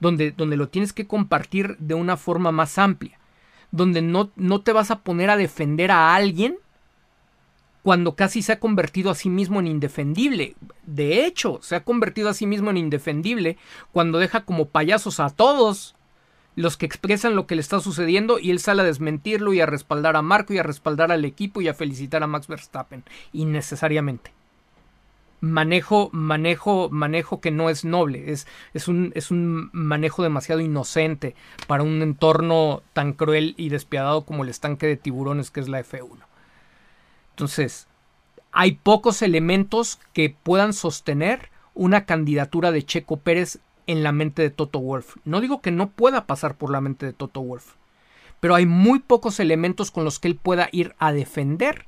donde, 0.00 0.32
donde 0.32 0.56
lo 0.56 0.68
tienes 0.68 0.92
que 0.92 1.06
compartir 1.06 1.76
de 1.78 1.94
una 1.94 2.16
forma 2.16 2.52
más 2.52 2.78
amplia, 2.78 3.18
donde 3.70 4.02
no, 4.02 4.30
no 4.36 4.60
te 4.60 4.72
vas 4.72 4.90
a 4.90 5.00
poner 5.00 5.30
a 5.30 5.36
defender 5.36 5.90
a 5.90 6.14
alguien 6.14 6.58
cuando 7.82 8.16
casi 8.16 8.42
se 8.42 8.52
ha 8.52 8.58
convertido 8.58 9.10
a 9.10 9.14
sí 9.14 9.30
mismo 9.30 9.60
en 9.60 9.68
indefendible. 9.68 10.56
De 10.86 11.24
hecho, 11.24 11.60
se 11.62 11.76
ha 11.76 11.84
convertido 11.84 12.28
a 12.28 12.34
sí 12.34 12.44
mismo 12.44 12.70
en 12.70 12.78
indefendible 12.78 13.58
cuando 13.92 14.18
deja 14.18 14.44
como 14.44 14.70
payasos 14.70 15.20
a 15.20 15.30
todos 15.30 15.94
los 16.56 16.76
que 16.76 16.86
expresan 16.86 17.36
lo 17.36 17.46
que 17.46 17.54
le 17.54 17.60
está 17.60 17.78
sucediendo 17.78 18.38
y 18.40 18.50
él 18.50 18.58
sale 18.58 18.82
a 18.82 18.86
desmentirlo 18.86 19.52
y 19.52 19.60
a 19.60 19.66
respaldar 19.66 20.16
a 20.16 20.22
Marco 20.22 20.52
y 20.52 20.58
a 20.58 20.64
respaldar 20.64 21.12
al 21.12 21.24
equipo 21.24 21.60
y 21.60 21.68
a 21.68 21.74
felicitar 21.74 22.22
a 22.22 22.26
Max 22.26 22.48
Verstappen 22.48 23.04
innecesariamente 23.32 24.32
manejo, 25.50 26.10
manejo, 26.12 26.88
manejo 26.90 27.40
que 27.40 27.50
no 27.50 27.70
es 27.70 27.84
noble, 27.84 28.32
es, 28.32 28.46
es, 28.74 28.88
un, 28.88 29.12
es 29.14 29.30
un 29.30 29.70
manejo 29.72 30.22
demasiado 30.22 30.60
inocente 30.60 31.34
para 31.66 31.82
un 31.82 32.02
entorno 32.02 32.82
tan 32.92 33.12
cruel 33.12 33.54
y 33.56 33.68
despiadado 33.68 34.24
como 34.24 34.44
el 34.44 34.50
estanque 34.50 34.86
de 34.86 34.96
tiburones 34.96 35.50
que 35.50 35.60
es 35.60 35.68
la 35.68 35.80
F1. 35.80 36.18
Entonces, 37.30 37.86
hay 38.52 38.72
pocos 38.72 39.22
elementos 39.22 39.98
que 40.12 40.34
puedan 40.42 40.72
sostener 40.72 41.50
una 41.74 42.06
candidatura 42.06 42.72
de 42.72 42.84
Checo 42.84 43.18
Pérez 43.18 43.58
en 43.86 44.02
la 44.02 44.12
mente 44.12 44.42
de 44.42 44.50
Toto 44.50 44.80
Wolf. 44.80 45.16
No 45.24 45.40
digo 45.40 45.60
que 45.60 45.70
no 45.70 45.90
pueda 45.90 46.26
pasar 46.26 46.56
por 46.56 46.70
la 46.70 46.80
mente 46.80 47.06
de 47.06 47.12
Toto 47.12 47.40
Wolf, 47.42 47.74
pero 48.40 48.54
hay 48.54 48.66
muy 48.66 48.98
pocos 48.98 49.40
elementos 49.40 49.90
con 49.90 50.04
los 50.04 50.18
que 50.18 50.28
él 50.28 50.36
pueda 50.36 50.68
ir 50.72 50.94
a 50.98 51.12
defender 51.12 51.86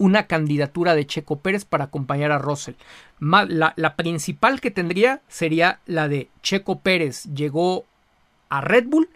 una 0.00 0.26
candidatura 0.26 0.94
de 0.94 1.06
Checo 1.06 1.40
Pérez 1.40 1.66
para 1.66 1.84
acompañar 1.84 2.32
a 2.32 2.38
Russell. 2.38 2.74
La, 3.20 3.74
la, 3.76 3.96
principal 3.96 4.62
que 4.62 4.70
tendría 4.70 5.20
sería 5.28 5.80
la 5.84 6.08
de 6.08 6.30
Checo 6.42 6.80
Pérez 6.80 7.24
llegó 7.34 7.84
a 8.48 8.62
Red 8.62 8.86
Bull 8.86 9.10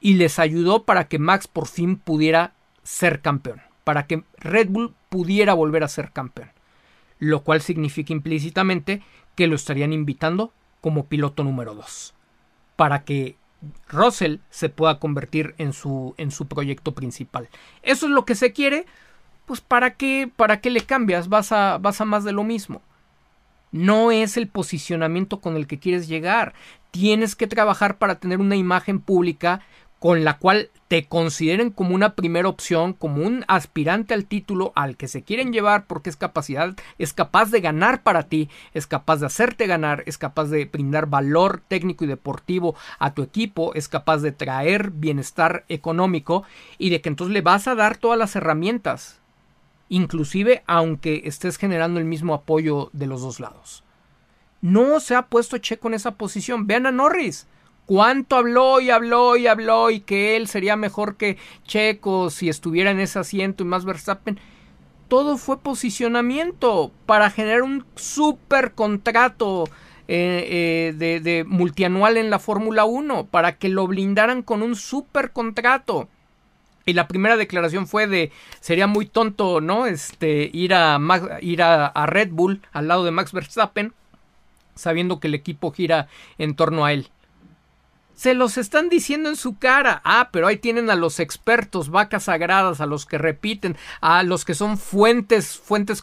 y 0.00 0.14
les 0.14 0.40
ayudó 0.40 0.82
para 0.82 1.06
que 1.06 1.20
Max 1.20 1.46
por 1.46 1.68
fin 1.68 1.96
pudiera 1.96 2.54
ser 2.82 3.20
campeón, 3.20 3.62
para 3.84 4.08
que 4.08 4.24
Red 4.38 4.68
Bull 4.68 4.94
pudiera 5.10 5.54
volver 5.54 5.84
a 5.84 5.88
ser 5.88 6.10
campeón, 6.10 6.50
lo 7.20 7.44
cual 7.44 7.60
significa 7.60 8.12
implícitamente 8.12 9.00
que 9.36 9.46
lo 9.46 9.54
estarían 9.54 9.92
invitando 9.92 10.52
como 10.80 11.06
piloto 11.06 11.44
número 11.44 11.76
2, 11.76 12.14
para 12.74 13.04
que 13.04 13.36
Russell 13.88 14.38
se 14.50 14.70
pueda 14.70 14.98
convertir 14.98 15.54
en 15.58 15.72
su, 15.72 16.14
en 16.16 16.32
su 16.32 16.48
proyecto 16.48 16.94
principal. 16.94 17.48
Eso 17.82 18.06
es 18.06 18.12
lo 18.12 18.24
que 18.24 18.34
se 18.34 18.52
quiere, 18.52 18.86
pues 19.48 19.60
¿para 19.62 19.94
qué, 19.94 20.30
para 20.36 20.60
qué 20.60 20.70
le 20.70 20.82
cambias? 20.82 21.28
Vas 21.28 21.50
a, 21.50 21.78
vas 21.78 22.00
a 22.00 22.04
más 22.04 22.22
de 22.22 22.32
lo 22.32 22.44
mismo. 22.44 22.82
No 23.72 24.12
es 24.12 24.36
el 24.36 24.46
posicionamiento 24.46 25.40
con 25.40 25.56
el 25.56 25.66
que 25.66 25.78
quieres 25.78 26.06
llegar. 26.06 26.54
Tienes 26.90 27.34
que 27.34 27.46
trabajar 27.46 27.98
para 27.98 28.16
tener 28.20 28.38
una 28.40 28.56
imagen 28.56 29.00
pública 29.00 29.62
con 29.98 30.22
la 30.22 30.38
cual 30.38 30.70
te 30.86 31.06
consideren 31.06 31.70
como 31.70 31.94
una 31.94 32.14
primera 32.14 32.48
opción, 32.48 32.92
como 32.92 33.26
un 33.26 33.44
aspirante 33.48 34.14
al 34.14 34.26
título 34.26 34.72
al 34.76 34.96
que 34.96 35.08
se 35.08 35.22
quieren 35.22 35.52
llevar 35.52 35.86
porque 35.86 36.08
es 36.08 36.16
capacidad, 36.16 36.74
es 36.98 37.12
capaz 37.12 37.50
de 37.50 37.60
ganar 37.60 38.02
para 38.02 38.24
ti, 38.24 38.48
es 38.74 38.86
capaz 38.86 39.16
de 39.16 39.26
hacerte 39.26 39.66
ganar, 39.66 40.04
es 40.06 40.18
capaz 40.18 40.46
de 40.46 40.64
brindar 40.66 41.06
valor 41.06 41.62
técnico 41.66 42.04
y 42.04 42.08
deportivo 42.08 42.76
a 42.98 43.12
tu 43.12 43.22
equipo, 43.22 43.74
es 43.74 43.88
capaz 43.88 44.18
de 44.18 44.32
traer 44.32 44.90
bienestar 44.92 45.64
económico 45.68 46.44
y 46.78 46.90
de 46.90 47.00
que 47.00 47.08
entonces 47.08 47.32
le 47.32 47.42
vas 47.42 47.66
a 47.66 47.74
dar 47.74 47.96
todas 47.96 48.18
las 48.18 48.36
herramientas 48.36 49.20
inclusive 49.88 50.62
aunque 50.66 51.22
estés 51.24 51.56
generando 51.56 52.00
el 52.00 52.06
mismo 52.06 52.34
apoyo 52.34 52.90
de 52.92 53.06
los 53.06 53.22
dos 53.22 53.40
lados. 53.40 53.84
No 54.60 55.00
se 55.00 55.14
ha 55.14 55.26
puesto 55.26 55.58
Checo 55.58 55.88
en 55.88 55.94
esa 55.94 56.12
posición. 56.12 56.66
Vean 56.66 56.86
a 56.86 56.92
Norris. 56.92 57.46
Cuánto 57.86 58.36
habló 58.36 58.80
y 58.80 58.90
habló 58.90 59.36
y 59.36 59.46
habló 59.46 59.90
y 59.90 60.00
que 60.00 60.36
él 60.36 60.46
sería 60.46 60.76
mejor 60.76 61.16
que 61.16 61.38
Checo 61.64 62.28
si 62.28 62.48
estuviera 62.48 62.90
en 62.90 63.00
ese 63.00 63.18
asiento 63.18 63.62
y 63.62 63.66
más 63.66 63.84
Verstappen. 63.84 64.38
Todo 65.08 65.38
fue 65.38 65.60
posicionamiento 65.60 66.92
para 67.06 67.30
generar 67.30 67.62
un 67.62 67.86
super 67.94 68.72
contrato 68.72 69.64
eh, 70.06 70.46
eh, 70.50 70.94
de, 70.96 71.20
de 71.20 71.44
multianual 71.44 72.18
en 72.18 72.28
la 72.28 72.38
Fórmula 72.38 72.84
1, 72.84 73.26
para 73.28 73.56
que 73.56 73.70
lo 73.70 73.86
blindaran 73.86 74.42
con 74.42 74.62
un 74.62 74.76
super 74.76 75.32
contrato. 75.32 76.08
Y 76.88 76.94
la 76.94 77.06
primera 77.06 77.36
declaración 77.36 77.86
fue 77.86 78.06
de 78.06 78.32
sería 78.60 78.86
muy 78.86 79.04
tonto, 79.04 79.60
¿no? 79.60 79.84
Este 79.84 80.48
ir 80.54 80.72
a 80.72 80.98
ir 81.42 81.60
a, 81.60 82.06
Red 82.06 82.30
Bull 82.30 82.62
al 82.72 82.88
lado 82.88 83.04
de 83.04 83.10
Max 83.10 83.32
Verstappen, 83.32 83.92
sabiendo 84.74 85.20
que 85.20 85.26
el 85.26 85.34
equipo 85.34 85.70
gira 85.70 86.08
en 86.38 86.54
torno 86.54 86.86
a 86.86 86.94
él. 86.94 87.10
Se 88.14 88.32
los 88.32 88.56
están 88.56 88.88
diciendo 88.88 89.28
en 89.28 89.36
su 89.36 89.58
cara. 89.58 90.00
Ah, 90.02 90.30
pero 90.32 90.46
ahí 90.46 90.56
tienen 90.56 90.88
a 90.88 90.94
los 90.94 91.20
expertos, 91.20 91.90
vacas 91.90 92.24
sagradas, 92.24 92.80
a 92.80 92.86
los 92.86 93.04
que 93.04 93.18
repiten, 93.18 93.76
a 94.00 94.22
los 94.22 94.46
que 94.46 94.54
son 94.54 94.78
fuentes, 94.78 95.58
fuentes, 95.58 96.02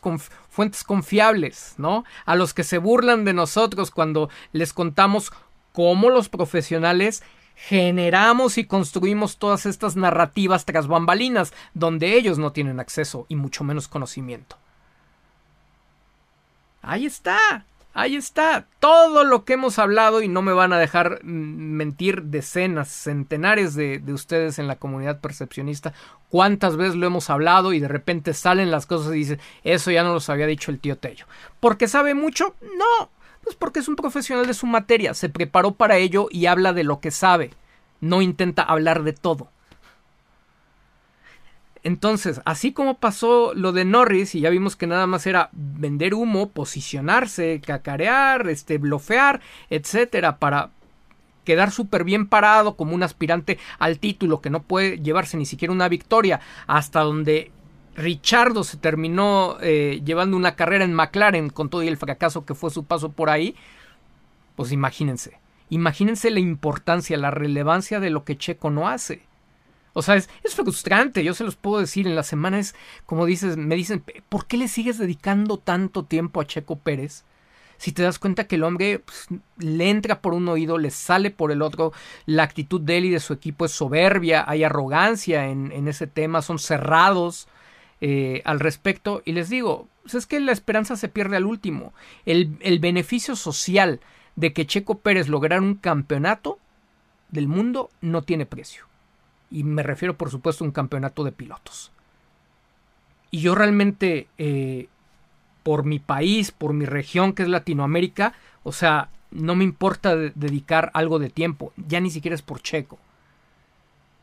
fuentes 0.50 0.84
confiables, 0.84 1.74
¿no? 1.80 2.04
A 2.28 2.36
los 2.36 2.54
que 2.54 2.64
se 2.64 2.78
burlan 2.78 3.26
de 3.26 3.34
nosotros 3.34 3.90
cuando 3.90 4.30
les 4.52 4.72
contamos 4.72 5.34
cómo 5.72 6.12
los 6.12 6.30
profesionales 6.30 7.24
generamos 7.56 8.58
y 8.58 8.66
construimos 8.66 9.38
todas 9.38 9.66
estas 9.66 9.96
narrativas 9.96 10.66
tras 10.66 10.88
bambalinas, 10.88 11.54
donde 11.74 12.16
ellos 12.18 12.38
no 12.38 12.52
tienen 12.52 12.80
acceso 12.80 13.26
y 13.30 13.36
mucho 13.36 13.64
menos 13.64 13.88
conocimiento. 13.88 14.58
Ahí 16.82 17.06
está, 17.08 17.66
ahí 17.96 18.16
está, 18.16 18.68
todo 18.80 19.24
lo 19.24 19.44
que 19.44 19.54
hemos 19.54 19.80
hablado 19.80 20.22
y 20.22 20.28
no 20.28 20.44
me 20.44 20.54
van 20.54 20.72
a 20.72 20.78
dejar 20.78 21.24
mentir 21.24 22.24
decenas, 22.24 22.90
centenares 22.90 23.74
de, 23.74 23.98
de 23.98 24.14
ustedes 24.14 24.60
en 24.60 24.68
la 24.68 24.76
comunidad 24.76 25.20
percepcionista, 25.20 25.94
cuántas 26.30 26.78
veces 26.78 26.96
lo 26.96 27.08
hemos 27.08 27.32
hablado 27.32 27.74
y 27.74 27.80
de 27.80 27.88
repente 27.88 28.34
salen 28.36 28.70
las 28.70 28.86
cosas 28.86 29.16
y 29.16 29.20
dicen, 29.20 29.40
eso 29.64 29.90
ya 29.90 30.04
no 30.04 30.14
los 30.14 30.30
había 30.30 30.46
dicho 30.46 30.70
el 30.70 30.80
tío 30.80 30.98
Tello. 30.98 31.26
¿Porque 31.60 31.88
sabe 31.88 32.14
mucho? 32.14 32.54
No, 32.62 33.10
pues 33.46 33.56
porque 33.56 33.80
es 33.80 33.88
un 33.88 33.96
profesional 33.96 34.48
de 34.48 34.56
su 34.56 34.66
materia, 34.66 35.14
se 35.14 35.30
preparó 35.30 35.76
para 35.76 35.98
ello 35.98 36.28
y 36.32 36.48
habla 36.48 36.74
de 36.74 36.84
lo 36.84 37.00
que 37.00 37.12
sabe, 37.12 37.52
no 38.02 38.22
intenta 38.22 38.64
hablar 38.64 39.04
de 39.04 39.14
todo. 39.14 39.52
Entonces, 41.84 42.42
así 42.46 42.74
como 42.74 42.98
pasó 42.98 43.54
lo 43.54 43.72
de 43.72 43.86
Norris, 43.86 44.34
y 44.34 44.42
ya 44.42 44.50
vimos 44.50 44.76
que 44.76 44.88
nada 44.88 45.06
más 45.06 45.28
era 45.28 45.50
vender 45.52 46.16
humo, 46.16 46.50
posicionarse, 46.50 47.62
cacarear, 47.64 48.50
este, 48.50 48.80
blofear, 48.80 49.40
etcétera, 49.70 50.40
para 50.40 50.72
quedar 51.44 51.70
súper 51.70 52.04
bien 52.04 52.28
parado 52.28 52.76
como 52.76 52.96
un 52.96 53.04
aspirante 53.04 53.60
al 53.78 54.00
título 54.00 54.42
que 54.42 54.50
no 54.50 54.64
puede 54.64 54.98
llevarse 54.98 55.38
ni 55.38 55.46
siquiera 55.46 55.72
una 55.72 55.88
victoria, 55.88 56.40
hasta 56.66 57.02
donde 57.02 57.52
Richardo 57.96 58.64
se 58.64 58.78
terminó 58.78 59.58
eh, 59.62 60.02
llevando 60.04 60.36
una 60.36 60.56
carrera 60.56 60.84
en 60.84 60.94
McLaren 60.94 61.50
con 61.50 61.70
todo 61.70 61.82
el 61.82 61.98
fracaso 61.98 62.46
que 62.46 62.54
fue 62.54 62.70
su 62.70 62.84
paso 62.84 63.12
por 63.12 63.30
ahí, 63.30 63.56
pues 64.56 64.72
imagínense, 64.72 65.40
imagínense 65.70 66.30
la 66.30 66.42
importancia, 66.42 67.18
la 67.18 67.32
relevancia 67.32 68.00
de 68.00 68.10
lo 68.10 68.26
que 68.26 68.38
Checo 68.38 68.70
no 68.70 68.90
hace. 68.90 69.24
O 69.94 70.02
sea, 70.02 70.16
es, 70.16 70.28
frustrante, 70.54 71.24
yo 71.24 71.34
se 71.34 71.46
los 71.46 71.56
puedo 71.56 71.80
decir, 71.80 72.06
en 72.06 72.16
las 72.16 72.28
semanas, 72.28 72.76
como 73.06 73.26
dices, 73.26 73.56
me 73.56 73.76
dicen, 73.76 74.04
¿por 74.28 74.46
qué 74.46 74.58
le 74.58 74.68
sigues 74.68 74.98
dedicando 74.98 75.58
tanto 75.58 76.04
tiempo 76.04 76.42
a 76.42 76.46
Checo 76.46 76.78
Pérez? 76.78 77.24
Si 77.78 77.94
te 77.94 78.04
das 78.04 78.20
cuenta 78.20 78.46
que 78.46 78.56
el 78.56 78.64
hombre 78.64 79.00
pues, 79.00 79.28
le 79.58 79.90
entra 79.90 80.20
por 80.20 80.34
un 80.34 80.50
oído, 80.50 80.78
le 80.78 80.92
sale 80.92 81.32
por 81.32 81.50
el 81.54 81.62
otro, 81.62 81.94
la 82.26 82.44
actitud 82.44 82.82
de 82.82 82.98
él 82.98 83.06
y 83.06 83.10
de 83.10 83.22
su 83.22 83.32
equipo 83.32 83.64
es 83.64 83.72
soberbia, 83.72 84.44
hay 84.46 84.66
arrogancia 84.66 85.48
en 85.48 85.88
ese 85.88 86.08
tema, 86.08 86.42
son 86.42 86.60
cerrados 86.60 87.48
eh, 88.02 88.42
al 88.46 88.60
respecto. 88.60 89.22
Y 89.26 89.34
les 89.34 89.50
digo, 89.50 89.88
pues 90.04 90.16
es 90.16 90.26
que 90.26 90.40
la 90.40 90.52
esperanza 90.52 90.96
se 90.96 91.10
pierde 91.10 91.38
al 91.38 91.46
último. 91.46 91.94
El, 92.26 92.58
el 92.62 92.80
beneficio 92.80 93.36
social 93.36 94.00
de 94.36 94.54
que 94.54 94.66
Checo 94.66 95.00
Pérez 95.00 95.28
lograra 95.28 95.62
un 95.62 95.76
campeonato 95.76 96.60
del 97.30 97.48
mundo 97.48 97.90
no 98.02 98.22
tiene 98.24 98.46
precio. 98.46 98.86
Y 99.52 99.64
me 99.64 99.84
refiero, 99.84 100.18
por 100.18 100.30
supuesto, 100.30 100.64
a 100.64 100.68
un 100.68 100.74
campeonato 100.74 101.24
de 101.24 101.32
pilotos. 101.32 101.92
Y 103.32 103.42
yo 103.42 103.56
realmente, 103.56 104.28
eh, 104.38 104.88
por 105.64 105.84
mi 105.84 106.00
país, 106.00 106.52
por 106.52 106.74
mi 106.74 106.86
región, 106.86 107.34
que 107.34 107.44
es 107.44 107.50
Latinoamérica, 107.50 108.34
o 108.64 108.72
sea, 108.72 109.10
no 109.32 109.56
me 109.56 109.64
importa 109.64 110.16
dedicar 110.16 110.92
algo 110.94 111.20
de 111.20 111.30
tiempo, 111.30 111.74
ya 111.76 112.00
ni 112.00 112.10
siquiera 112.10 112.36
es 112.36 112.42
por 112.42 112.62
Checo. 112.62 112.98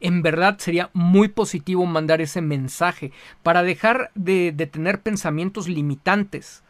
En 0.02 0.20
verdad 0.20 0.58
sería 0.58 0.90
muy 0.94 1.28
positivo 1.28 1.86
mandar 1.86 2.20
ese 2.20 2.40
mensaje 2.40 3.12
para 3.44 3.62
dejar 3.62 4.10
de, 4.16 4.52
tener 4.72 5.00
pensamientos 5.00 5.68
limitantes 5.68 6.64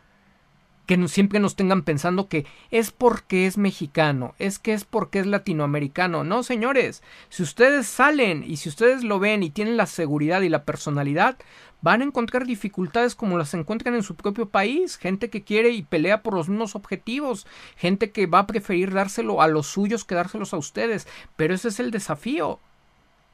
que 0.84 1.08
siempre 1.08 1.40
nos 1.40 1.56
tengan 1.56 1.80
pensando 1.80 2.28
que 2.28 2.44
es 2.70 2.90
porque 2.90 3.46
es 3.46 3.56
mexicano, 3.56 4.34
es 4.38 4.58
que 4.58 4.74
es 4.74 4.84
porque 4.84 5.20
es 5.20 5.26
latinoamericano. 5.26 6.24
No, 6.24 6.42
señores, 6.42 7.02
si 7.30 7.42
ustedes 7.42 7.86
salen 7.86 8.44
y 8.46 8.58
si 8.58 8.68
ustedes 8.68 9.02
lo 9.02 9.18
ven 9.18 9.42
y 9.42 9.48
tienen 9.48 9.78
la 9.78 9.86
seguridad 9.86 10.42
y 10.42 10.50
la 10.50 10.64
personalidad, 10.66 11.38
van 11.80 12.02
a 12.02 12.04
encontrar 12.04 12.44
dificultades 12.44 13.14
como 13.14 13.38
las 13.38 13.54
encuentran 13.54 13.94
en 13.94 14.02
su 14.02 14.14
propio 14.14 14.50
país, 14.50 14.98
gente 14.98 15.30
que 15.30 15.42
quiere 15.42 15.70
y 15.70 15.84
pelea 15.84 16.22
por 16.22 16.34
los 16.34 16.50
mismos 16.50 16.76
objetivos, 16.76 17.46
gente 17.76 18.10
que 18.10 18.26
va 18.26 18.40
a 18.40 18.46
preferir 18.46 18.92
dárselo 18.92 19.40
a 19.40 19.48
los 19.48 19.68
suyos 19.68 20.04
que 20.04 20.16
dárselos 20.16 20.52
a 20.52 20.58
ustedes, 20.58 21.08
pero 21.36 21.54
ese 21.54 21.68
es 21.68 21.80
el 21.80 21.90
desafío. 21.90 22.60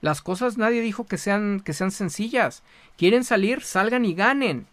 Las 0.01 0.23
cosas 0.23 0.59
nadie 0.59 0.81
dijo 0.81 1.07
que 1.07 1.19
sean 1.19 1.61
que 1.61 1.73
sean 1.73 1.91
sencillas. 1.91 2.63
Quieren 2.97 3.25
salir, 3.25 3.63
salgan 3.63 4.05
y 4.05 4.15
ganen. 4.15 4.67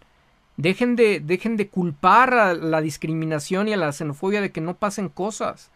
Dejen 0.58 0.96
de, 0.96 1.20
dejen 1.20 1.58
de 1.58 1.68
culpar 1.68 2.34
a 2.34 2.54
la 2.54 2.82
discriminación 2.82 3.68
y 3.68 3.74
a 3.74 3.78
la 3.78 3.92
xenofobia 3.92 4.42
de 4.42 4.52
que 4.52 4.62
no 4.62 4.78
pasen 4.78 5.10
cosas. 5.10 5.72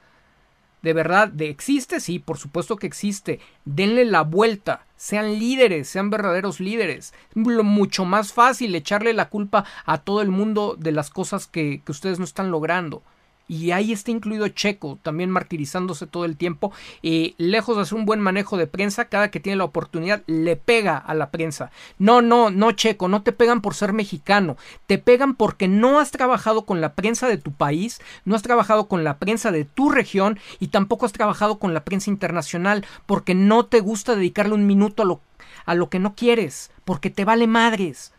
De 0.82 0.94
verdad, 0.94 1.28
de 1.28 1.50
existe, 1.50 2.00
sí, 2.00 2.20
por 2.20 2.38
supuesto 2.38 2.78
que 2.78 2.88
existe. 2.88 3.42
Denle 3.66 4.06
la 4.06 4.22
vuelta. 4.22 4.86
Sean 4.96 5.38
líderes, 5.38 5.90
sean 5.90 6.10
verdaderos 6.10 6.62
líderes. 6.62 7.14
Es 7.32 7.36
mucho 7.36 8.06
más 8.06 8.32
fácil 8.32 8.74
echarle 8.76 9.14
la 9.14 9.30
culpa 9.30 9.66
a 9.86 9.98
todo 9.98 10.22
el 10.22 10.30
mundo 10.30 10.76
de 10.80 10.94
las 10.94 11.10
cosas 11.10 11.48
que, 11.48 11.82
que 11.84 11.92
ustedes 11.92 12.20
no 12.20 12.26
están 12.26 12.52
logrando 12.52 13.04
y 13.50 13.72
ahí 13.72 13.92
está 13.92 14.12
incluido 14.12 14.48
Checo, 14.48 15.00
también 15.02 15.32
martirizándose 15.32 16.06
todo 16.06 16.24
el 16.24 16.38
tiempo. 16.38 16.72
Y 17.02 17.34
lejos 17.40 17.76
de 17.76 17.82
hacer 17.82 17.98
un 17.98 18.06
buen 18.06 18.22
manejo 18.22 18.58
de 18.58 18.68
prensa, 18.68 19.06
cada 19.06 19.32
que 19.32 19.40
tiene 19.40 19.58
la 19.58 19.64
oportunidad 19.64 20.22
le 20.28 20.56
pega 20.56 20.98
a 20.98 21.16
la 21.16 21.32
prensa. 21.32 21.72
No, 21.98 22.22
no, 22.22 22.52
no, 22.52 22.72
Checo, 22.72 23.08
no 23.08 23.24
te 23.24 23.32
pegan 23.32 23.62
por 23.62 23.74
ser 23.74 23.92
mexicano, 23.92 24.56
te 24.86 25.00
pegan 25.00 25.36
porque 25.36 25.68
no 25.68 26.00
has 26.00 26.12
trabajado 26.12 26.66
con 26.66 26.80
la 26.80 26.94
prensa 26.94 27.28
de 27.28 27.38
tu 27.38 27.52
país, 27.52 28.00
no 28.24 28.36
has 28.36 28.44
trabajado 28.44 28.88
con 28.88 29.04
la 29.04 29.18
prensa 29.18 29.52
de 29.52 29.66
tu 29.66 29.90
región 29.90 30.40
y 30.60 30.68
tampoco 30.68 31.08
has 31.08 31.12
trabajado 31.12 31.58
con 31.58 31.74
la 31.74 31.84
prensa 31.84 32.12
internacional 32.12 32.86
porque 33.08 33.34
no 33.34 33.66
te 33.66 33.80
gusta 33.80 34.16
dedicarle 34.16 34.54
un 34.54 34.68
minuto 34.68 35.02
a 35.02 35.06
lo, 35.08 35.22
a 35.66 35.74
lo 35.74 35.90
que 35.90 35.98
no 35.98 36.14
quieres, 36.14 36.70
porque 36.86 37.10
te 37.10 37.26
vale 37.26 37.48
madres. 37.48 38.14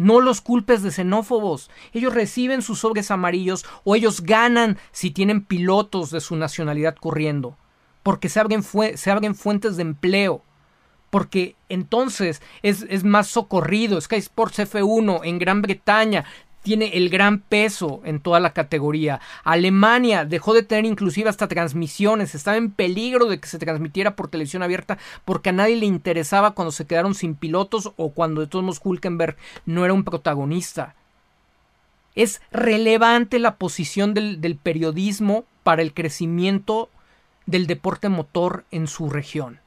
No 0.00 0.22
los 0.22 0.40
culpes 0.40 0.82
de 0.82 0.90
xenófobos. 0.90 1.70
Ellos 1.92 2.14
reciben 2.14 2.62
sus 2.62 2.78
sobres 2.78 3.10
amarillos 3.10 3.66
o 3.84 3.94
ellos 3.94 4.22
ganan 4.22 4.78
si 4.92 5.10
tienen 5.10 5.44
pilotos 5.44 6.10
de 6.10 6.22
su 6.22 6.36
nacionalidad 6.36 6.94
corriendo. 6.94 7.58
Porque 8.02 8.30
se 8.30 8.40
abren, 8.40 8.62
se 8.62 9.10
abren 9.10 9.34
fuentes 9.34 9.76
de 9.76 9.82
empleo. 9.82 10.42
Porque 11.10 11.54
entonces 11.68 12.40
es, 12.62 12.86
es 12.88 13.04
más 13.04 13.26
socorrido. 13.26 14.00
Sky 14.00 14.16
Sports 14.16 14.60
F1 14.60 15.20
en 15.22 15.38
Gran 15.38 15.60
Bretaña 15.60 16.24
tiene 16.62 16.96
el 16.96 17.08
gran 17.08 17.40
peso 17.40 18.00
en 18.04 18.20
toda 18.20 18.40
la 18.40 18.52
categoría. 18.52 19.20
Alemania 19.44 20.24
dejó 20.24 20.54
de 20.54 20.62
tener 20.62 20.84
inclusive 20.84 21.30
hasta 21.30 21.48
transmisiones, 21.48 22.34
estaba 22.34 22.56
en 22.56 22.70
peligro 22.70 23.26
de 23.26 23.40
que 23.40 23.48
se 23.48 23.58
transmitiera 23.58 24.16
por 24.16 24.28
televisión 24.28 24.62
abierta 24.62 24.98
porque 25.24 25.50
a 25.50 25.52
nadie 25.52 25.76
le 25.76 25.86
interesaba 25.86 26.52
cuando 26.52 26.72
se 26.72 26.86
quedaron 26.86 27.14
sin 27.14 27.34
pilotos 27.34 27.92
o 27.96 28.10
cuando 28.10 28.40
de 28.40 28.46
todos 28.46 28.64
modos 28.64 28.80
Hulkenberg 28.82 29.36
no 29.66 29.84
era 29.84 29.94
un 29.94 30.04
protagonista. 30.04 30.94
Es 32.14 32.42
relevante 32.50 33.38
la 33.38 33.56
posición 33.56 34.14
del, 34.14 34.40
del 34.40 34.56
periodismo 34.56 35.44
para 35.62 35.82
el 35.82 35.94
crecimiento 35.94 36.90
del 37.46 37.66
deporte 37.66 38.08
motor 38.08 38.64
en 38.70 38.86
su 38.86 39.08
región. 39.08 39.59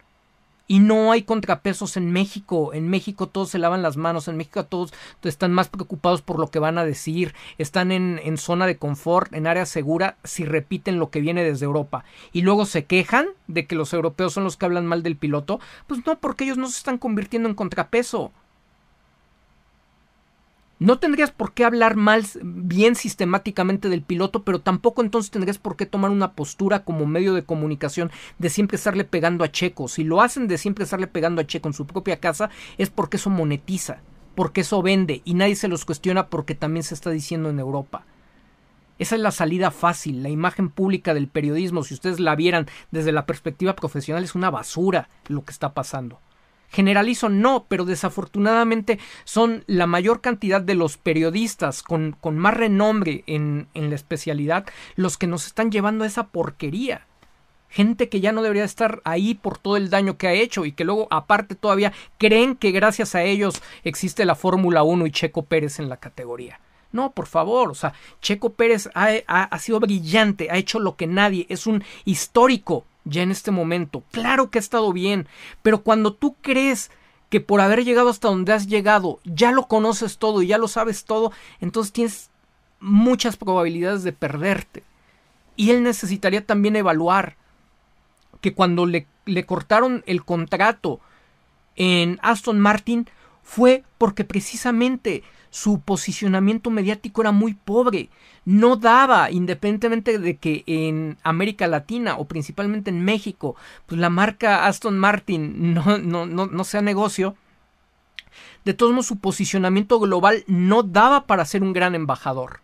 Y 0.73 0.79
no 0.79 1.11
hay 1.11 1.21
contrapesos 1.21 1.97
en 1.97 2.11
México. 2.11 2.73
En 2.73 2.89
México 2.89 3.27
todos 3.27 3.51
se 3.51 3.59
lavan 3.59 3.83
las 3.83 3.95
manos. 3.95 4.27
En 4.27 4.37
México 4.37 4.65
todos 4.65 4.91
están 5.21 5.53
más 5.53 5.69
preocupados 5.69 6.23
por 6.23 6.39
lo 6.39 6.47
que 6.47 6.57
van 6.57 6.79
a 6.79 6.83
decir. 6.83 7.35
Están 7.59 7.91
en, 7.91 8.37
zona 8.39 8.65
de 8.65 8.79
confort, 8.79 9.31
en 9.35 9.45
área 9.45 9.67
segura, 9.67 10.17
si 10.23 10.45
repiten 10.45 10.97
lo 10.97 11.11
que 11.11 11.21
viene 11.21 11.43
desde 11.43 11.65
Europa. 11.65 12.05
Y 12.31 12.41
luego 12.41 12.65
se 12.65 12.85
quejan 12.85 13.27
de 13.45 13.67
que 13.67 13.75
los 13.75 13.93
europeos 13.93 14.33
son 14.33 14.45
los 14.45 14.57
que 14.57 14.65
hablan 14.65 14.87
mal 14.87 15.03
del 15.03 15.15
piloto. 15.15 15.59
Pues 15.85 16.03
no, 16.07 16.19
porque 16.19 16.45
ellos 16.45 16.57
no 16.57 16.65
se 16.65 16.79
están 16.79 16.97
convirtiendo 16.97 17.47
en 17.47 17.53
contrapeso. 17.53 18.31
No 20.79 20.99
tendrías 20.99 21.31
por 21.31 21.53
qué 21.53 21.65
hablar 21.65 21.95
mal, 21.95 22.25
bien 22.41 22.95
sistemáticamente 22.95 23.89
del 23.89 24.01
piloto, 24.01 24.43
pero 24.43 24.59
tampoco 24.59 25.01
entonces 25.01 25.31
tendrías 25.31 25.57
por 25.57 25.75
qué 25.75 25.85
tomar 25.85 26.11
una 26.11 26.33
postura 26.33 26.83
como 26.83 27.05
medio 27.05 27.33
de 27.33 27.43
comunicación 27.43 28.11
de 28.39 28.49
siempre 28.49 28.75
estarle 28.75 29.03
pegando 29.03 29.43
a 29.43 29.51
Checo. 29.51 29.87
Si 29.87 30.03
lo 30.03 30.21
hacen 30.21 30.47
de 30.47 30.57
siempre 30.57 30.83
estarle 30.83 31.07
pegando 31.07 31.41
a 31.41 31.47
Checo 31.47 31.69
en 31.69 31.73
su 31.73 31.85
propia 31.85 32.19
casa, 32.19 32.49
es 32.77 32.89
porque 32.89 33.17
eso 33.17 33.29
monetiza, 33.29 33.99
porque 34.35 34.61
eso 34.61 34.81
vende 34.81 35.21
y 35.25 35.35
nadie 35.35 35.55
se 35.55 35.67
los 35.67 35.85
cuestiona 35.85 36.27
porque 36.27 36.55
también 36.55 36.83
se 36.83 36.95
está 36.95 37.11
diciendo 37.11 37.49
en 37.49 37.59
Europa. 37.59 38.05
Esa 38.99 39.15
es 39.15 39.21
la 39.21 39.31
salida 39.31 39.71
fácil, 39.71 40.21
la 40.21 40.29
imagen 40.29 40.69
pública 40.69 41.13
del 41.13 41.27
periodismo, 41.27 41.83
si 41.83 41.93
ustedes 41.93 42.19
la 42.19 42.35
vieran 42.35 42.67
desde 42.91 43.11
la 43.11 43.25
perspectiva 43.25 43.75
profesional, 43.75 44.23
es 44.23 44.35
una 44.35 44.49
basura 44.49 45.09
lo 45.27 45.43
que 45.43 45.51
está 45.51 45.73
pasando. 45.73 46.19
Generalizo 46.73 47.29
no, 47.29 47.65
pero 47.69 47.85
desafortunadamente 47.85 48.99
son 49.23 49.63
la 49.67 49.87
mayor 49.87 50.19
cantidad 50.19 50.59
de 50.59 50.75
los 50.75 50.97
periodistas 50.97 51.83
con, 51.83 52.17
con 52.19 52.37
más 52.37 52.55
renombre 52.55 53.23
en, 53.27 53.67
en 53.73 53.89
la 53.89 53.95
especialidad 53.95 54.65
los 54.95 55.17
que 55.17 55.27
nos 55.27 55.45
están 55.45 55.71
llevando 55.71 56.03
a 56.03 56.07
esa 56.07 56.27
porquería 56.27 57.05
gente 57.73 58.07
que 58.07 58.21
ya 58.21 58.31
no 58.31 58.43
debería 58.43 58.63
estar 58.63 59.01
ahí 59.03 59.33
por 59.33 59.57
todo 59.57 59.77
el 59.77 59.89
daño 59.89 60.15
que 60.17 60.27
ha 60.27 60.33
hecho 60.33 60.63
y 60.63 60.73
que 60.73 60.83
luego 60.83 61.07
aparte 61.09 61.55
todavía 61.55 61.91
creen 62.19 62.55
que 62.55 62.69
gracias 62.71 63.15
a 63.15 63.23
ellos 63.23 63.63
existe 63.83 64.25
la 64.25 64.35
Fórmula 64.35 64.83
1 64.83 65.07
y 65.07 65.11
Checo 65.11 65.45
Pérez 65.45 65.79
en 65.79 65.89
la 65.89 65.97
categoría. 65.97 66.59
No, 66.91 67.13
por 67.13 67.25
favor, 67.25 67.71
o 67.71 67.73
sea, 67.73 67.93
Checo 68.21 68.53
Pérez 68.53 68.89
ha, 68.93 69.07
ha, 69.25 69.43
ha 69.45 69.59
sido 69.59 69.79
brillante, 69.79 70.51
ha 70.51 70.57
hecho 70.57 70.79
lo 70.79 70.95
que 70.95 71.07
nadie, 71.07 71.47
es 71.49 71.65
un 71.65 71.83
histórico 72.05 72.85
ya 73.05 73.21
en 73.21 73.31
este 73.31 73.51
momento. 73.51 74.03
Claro 74.11 74.49
que 74.49 74.59
ha 74.59 74.61
estado 74.61 74.93
bien, 74.93 75.27
pero 75.61 75.81
cuando 75.81 76.13
tú 76.13 76.35
crees 76.41 76.91
que 77.29 77.41
por 77.41 77.61
haber 77.61 77.83
llegado 77.83 78.09
hasta 78.09 78.27
donde 78.27 78.53
has 78.53 78.67
llegado 78.67 79.19
ya 79.23 79.51
lo 79.51 79.67
conoces 79.67 80.17
todo 80.17 80.41
y 80.41 80.47
ya 80.47 80.57
lo 80.57 80.67
sabes 80.67 81.05
todo, 81.05 81.31
entonces 81.59 81.91
tienes 81.91 82.29
muchas 82.79 83.37
probabilidades 83.37 84.03
de 84.03 84.13
perderte. 84.13 84.83
Y 85.55 85.71
él 85.71 85.83
necesitaría 85.83 86.45
también 86.45 86.75
evaluar 86.75 87.35
que 88.41 88.53
cuando 88.53 88.85
le, 88.85 89.07
le 89.25 89.45
cortaron 89.45 90.03
el 90.05 90.25
contrato 90.25 90.99
en 91.75 92.19
Aston 92.21 92.59
Martin 92.59 93.09
fue 93.41 93.83
porque 93.97 94.23
precisamente 94.23 95.23
su 95.53 95.81
posicionamiento 95.81 96.71
mediático 96.71 97.21
era 97.21 97.31
muy 97.31 97.53
pobre. 97.53 98.09
No 98.43 98.75
daba, 98.75 99.29
independientemente 99.29 100.17
de 100.17 100.37
que 100.37 100.63
en 100.65 101.15
América 101.21 101.67
Latina 101.67 102.17
o 102.17 102.25
principalmente 102.25 102.89
en 102.89 103.05
México, 103.05 103.55
pues 103.85 104.01
la 104.01 104.09
marca 104.09 104.65
Aston 104.65 104.97
Martin 104.97 105.75
no, 105.75 105.99
no, 105.99 106.63
sea 106.63 106.81
negocio. 106.81 107.35
De 108.65 108.73
todos 108.73 108.93
modos, 108.93 109.05
su 109.05 109.19
posicionamiento 109.19 109.99
global 109.99 110.43
no 110.47 110.81
daba 110.81 111.27
para 111.27 111.45
ser 111.45 111.61
un 111.61 111.71
gran 111.71 111.93
embajador. 111.93 112.61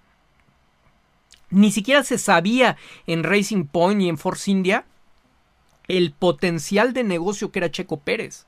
Ni 1.52 1.72
siquiera 1.72 2.04
se 2.04 2.18
sabía 2.18 2.76
en 3.06 3.24
Racing 3.24 3.66
Point 3.66 4.02
y 4.02 4.10
en 4.10 4.18
Force 4.18 4.50
India 4.50 4.86
el 5.88 6.12
potencial 6.12 6.94
de 6.94 7.04
negocio 7.04 7.52
que 7.52 7.60
era 7.60 7.70
Checo 7.70 8.00
Pérez 8.00 8.48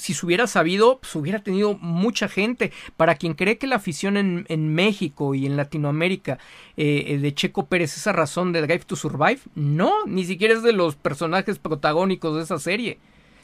si 0.00 0.14
se 0.14 0.26
hubiera 0.26 0.46
sabido, 0.46 0.98
pues 0.98 1.14
hubiera 1.14 1.40
tenido 1.40 1.76
mucha 1.78 2.28
gente. 2.28 2.72
Para 2.96 3.14
quien 3.14 3.34
cree 3.34 3.58
que 3.58 3.66
la 3.66 3.76
afición 3.76 4.16
en, 4.16 4.46
en 4.48 4.74
México 4.74 5.34
y 5.34 5.46
en 5.46 5.56
Latinoamérica 5.56 6.38
eh, 6.76 7.04
eh, 7.06 7.18
de 7.18 7.34
Checo 7.34 7.66
Pérez 7.66 7.96
esa 7.96 8.12
razón 8.12 8.52
de 8.52 8.62
Drive 8.62 8.84
to 8.86 8.96
Survive, 8.96 9.40
no, 9.54 9.92
ni 10.06 10.24
siquiera 10.24 10.54
es 10.54 10.62
de 10.62 10.72
los 10.72 10.96
personajes 10.96 11.58
protagónicos 11.58 12.36
de 12.36 12.42
esa 12.42 12.58
serie. 12.58 12.98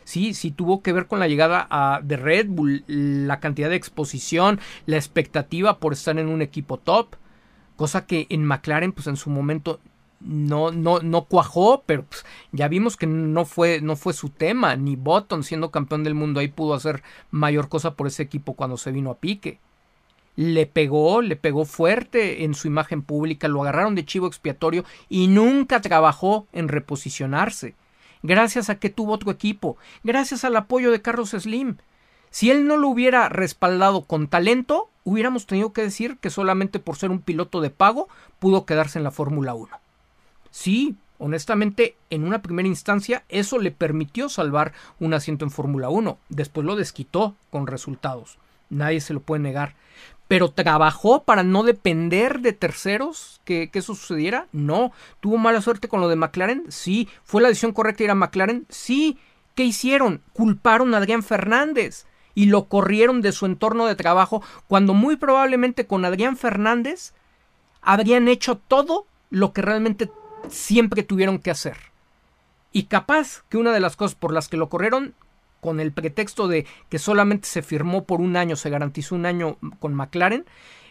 Sí, 0.04 0.34
sí 0.34 0.52
tuvo 0.52 0.82
que 0.82 0.92
ver 0.92 1.06
con 1.06 1.18
la 1.18 1.28
llegada 1.28 1.66
a, 1.68 2.00
de 2.02 2.16
Red 2.16 2.46
Bull, 2.48 2.84
la 2.86 3.40
cantidad 3.40 3.68
de 3.68 3.76
exposición, 3.76 4.60
la 4.86 4.96
expectativa 4.96 5.78
por 5.78 5.92
estar 5.92 6.18
en 6.18 6.28
un 6.28 6.42
equipo 6.42 6.78
top, 6.78 7.16
cosa 7.74 8.06
que 8.06 8.26
en 8.30 8.44
McLaren, 8.44 8.92
pues 8.92 9.08
en 9.08 9.16
su 9.16 9.30
momento 9.30 9.80
no, 10.20 10.70
no, 10.72 11.00
no 11.00 11.24
cuajó, 11.24 11.82
pero 11.86 12.04
pues, 12.04 12.24
ya 12.52 12.68
vimos 12.68 12.96
que 12.96 13.06
no 13.06 13.44
fue, 13.44 13.80
no 13.80 13.96
fue 13.96 14.12
su 14.12 14.30
tema, 14.30 14.76
ni 14.76 14.96
Button 14.96 15.42
siendo 15.42 15.70
campeón 15.70 16.04
del 16.04 16.14
mundo 16.14 16.40
ahí 16.40 16.48
pudo 16.48 16.74
hacer 16.74 17.02
mayor 17.30 17.68
cosa 17.68 17.94
por 17.94 18.06
ese 18.06 18.22
equipo 18.22 18.54
cuando 18.54 18.76
se 18.76 18.92
vino 18.92 19.10
a 19.10 19.18
pique. 19.18 19.58
Le 20.36 20.66
pegó, 20.66 21.22
le 21.22 21.36
pegó 21.36 21.64
fuerte 21.64 22.44
en 22.44 22.54
su 22.54 22.66
imagen 22.66 23.02
pública, 23.02 23.48
lo 23.48 23.62
agarraron 23.62 23.94
de 23.94 24.04
chivo 24.04 24.26
expiatorio 24.26 24.84
y 25.08 25.28
nunca 25.28 25.80
trabajó 25.80 26.46
en 26.52 26.68
reposicionarse. 26.68 27.74
Gracias 28.22 28.68
a 28.68 28.78
que 28.78 28.90
tuvo 28.90 29.12
otro 29.12 29.30
equipo, 29.30 29.76
gracias 30.02 30.44
al 30.44 30.56
apoyo 30.56 30.90
de 30.90 31.00
Carlos 31.00 31.30
Slim. 31.30 31.76
Si 32.30 32.50
él 32.50 32.66
no 32.66 32.76
lo 32.76 32.88
hubiera 32.88 33.28
respaldado 33.28 34.02
con 34.02 34.28
talento, 34.28 34.90
hubiéramos 35.04 35.46
tenido 35.46 35.72
que 35.72 35.82
decir 35.82 36.18
que 36.18 36.28
solamente 36.28 36.80
por 36.80 36.96
ser 36.96 37.10
un 37.10 37.20
piloto 37.20 37.60
de 37.60 37.70
pago 37.70 38.08
pudo 38.38 38.66
quedarse 38.66 38.98
en 38.98 39.04
la 39.04 39.10
Fórmula 39.10 39.54
1. 39.54 39.85
Sí, 40.56 40.96
honestamente, 41.18 41.96
en 42.08 42.24
una 42.24 42.40
primera 42.40 42.66
instancia 42.66 43.24
eso 43.28 43.58
le 43.58 43.72
permitió 43.72 44.30
salvar 44.30 44.72
un 44.98 45.12
asiento 45.12 45.44
en 45.44 45.50
Fórmula 45.50 45.90
1. 45.90 46.16
Después 46.30 46.66
lo 46.66 46.76
desquitó 46.76 47.36
con 47.50 47.66
resultados. 47.66 48.38
Nadie 48.70 49.02
se 49.02 49.12
lo 49.12 49.20
puede 49.20 49.42
negar. 49.42 49.74
Pero 50.28 50.52
trabajó 50.52 51.24
para 51.24 51.42
no 51.42 51.62
depender 51.62 52.40
de 52.40 52.54
terceros 52.54 53.42
que, 53.44 53.68
que, 53.68 53.80
eso 53.80 53.94
sucediera. 53.94 54.46
No. 54.52 54.92
¿Tuvo 55.20 55.36
mala 55.36 55.60
suerte 55.60 55.88
con 55.88 56.00
lo 56.00 56.08
de 56.08 56.16
McLaren? 56.16 56.64
Sí. 56.70 57.06
¿Fue 57.22 57.42
la 57.42 57.48
decisión 57.48 57.72
correcta 57.72 58.04
ir 58.04 58.10
a 58.10 58.14
McLaren? 58.14 58.64
Sí. 58.70 59.18
¿Qué 59.54 59.62
hicieron? 59.62 60.22
Culparon 60.32 60.94
a 60.94 60.96
Adrián 60.96 61.22
Fernández 61.22 62.06
y 62.34 62.46
lo 62.46 62.64
corrieron 62.64 63.20
de 63.20 63.32
su 63.32 63.44
entorno 63.44 63.84
de 63.84 63.94
trabajo 63.94 64.42
cuando 64.68 64.94
muy 64.94 65.16
probablemente 65.16 65.86
con 65.86 66.06
Adrián 66.06 66.38
Fernández 66.38 67.12
habrían 67.82 68.26
hecho 68.26 68.56
todo 68.56 69.06
lo 69.28 69.52
que 69.52 69.60
realmente 69.60 70.10
siempre 70.48 71.02
tuvieron 71.02 71.38
que 71.38 71.50
hacer. 71.50 71.76
Y 72.72 72.84
capaz 72.84 73.44
que 73.48 73.56
una 73.56 73.72
de 73.72 73.80
las 73.80 73.96
cosas 73.96 74.14
por 74.14 74.32
las 74.32 74.48
que 74.48 74.56
lo 74.56 74.68
corrieron, 74.68 75.14
con 75.60 75.80
el 75.80 75.92
pretexto 75.92 76.46
de 76.46 76.66
que 76.88 76.98
solamente 76.98 77.48
se 77.48 77.62
firmó 77.62 78.04
por 78.04 78.20
un 78.20 78.36
año, 78.36 78.56
se 78.56 78.70
garantizó 78.70 79.14
un 79.14 79.26
año 79.26 79.58
con 79.80 79.94
McLaren, 79.94 80.44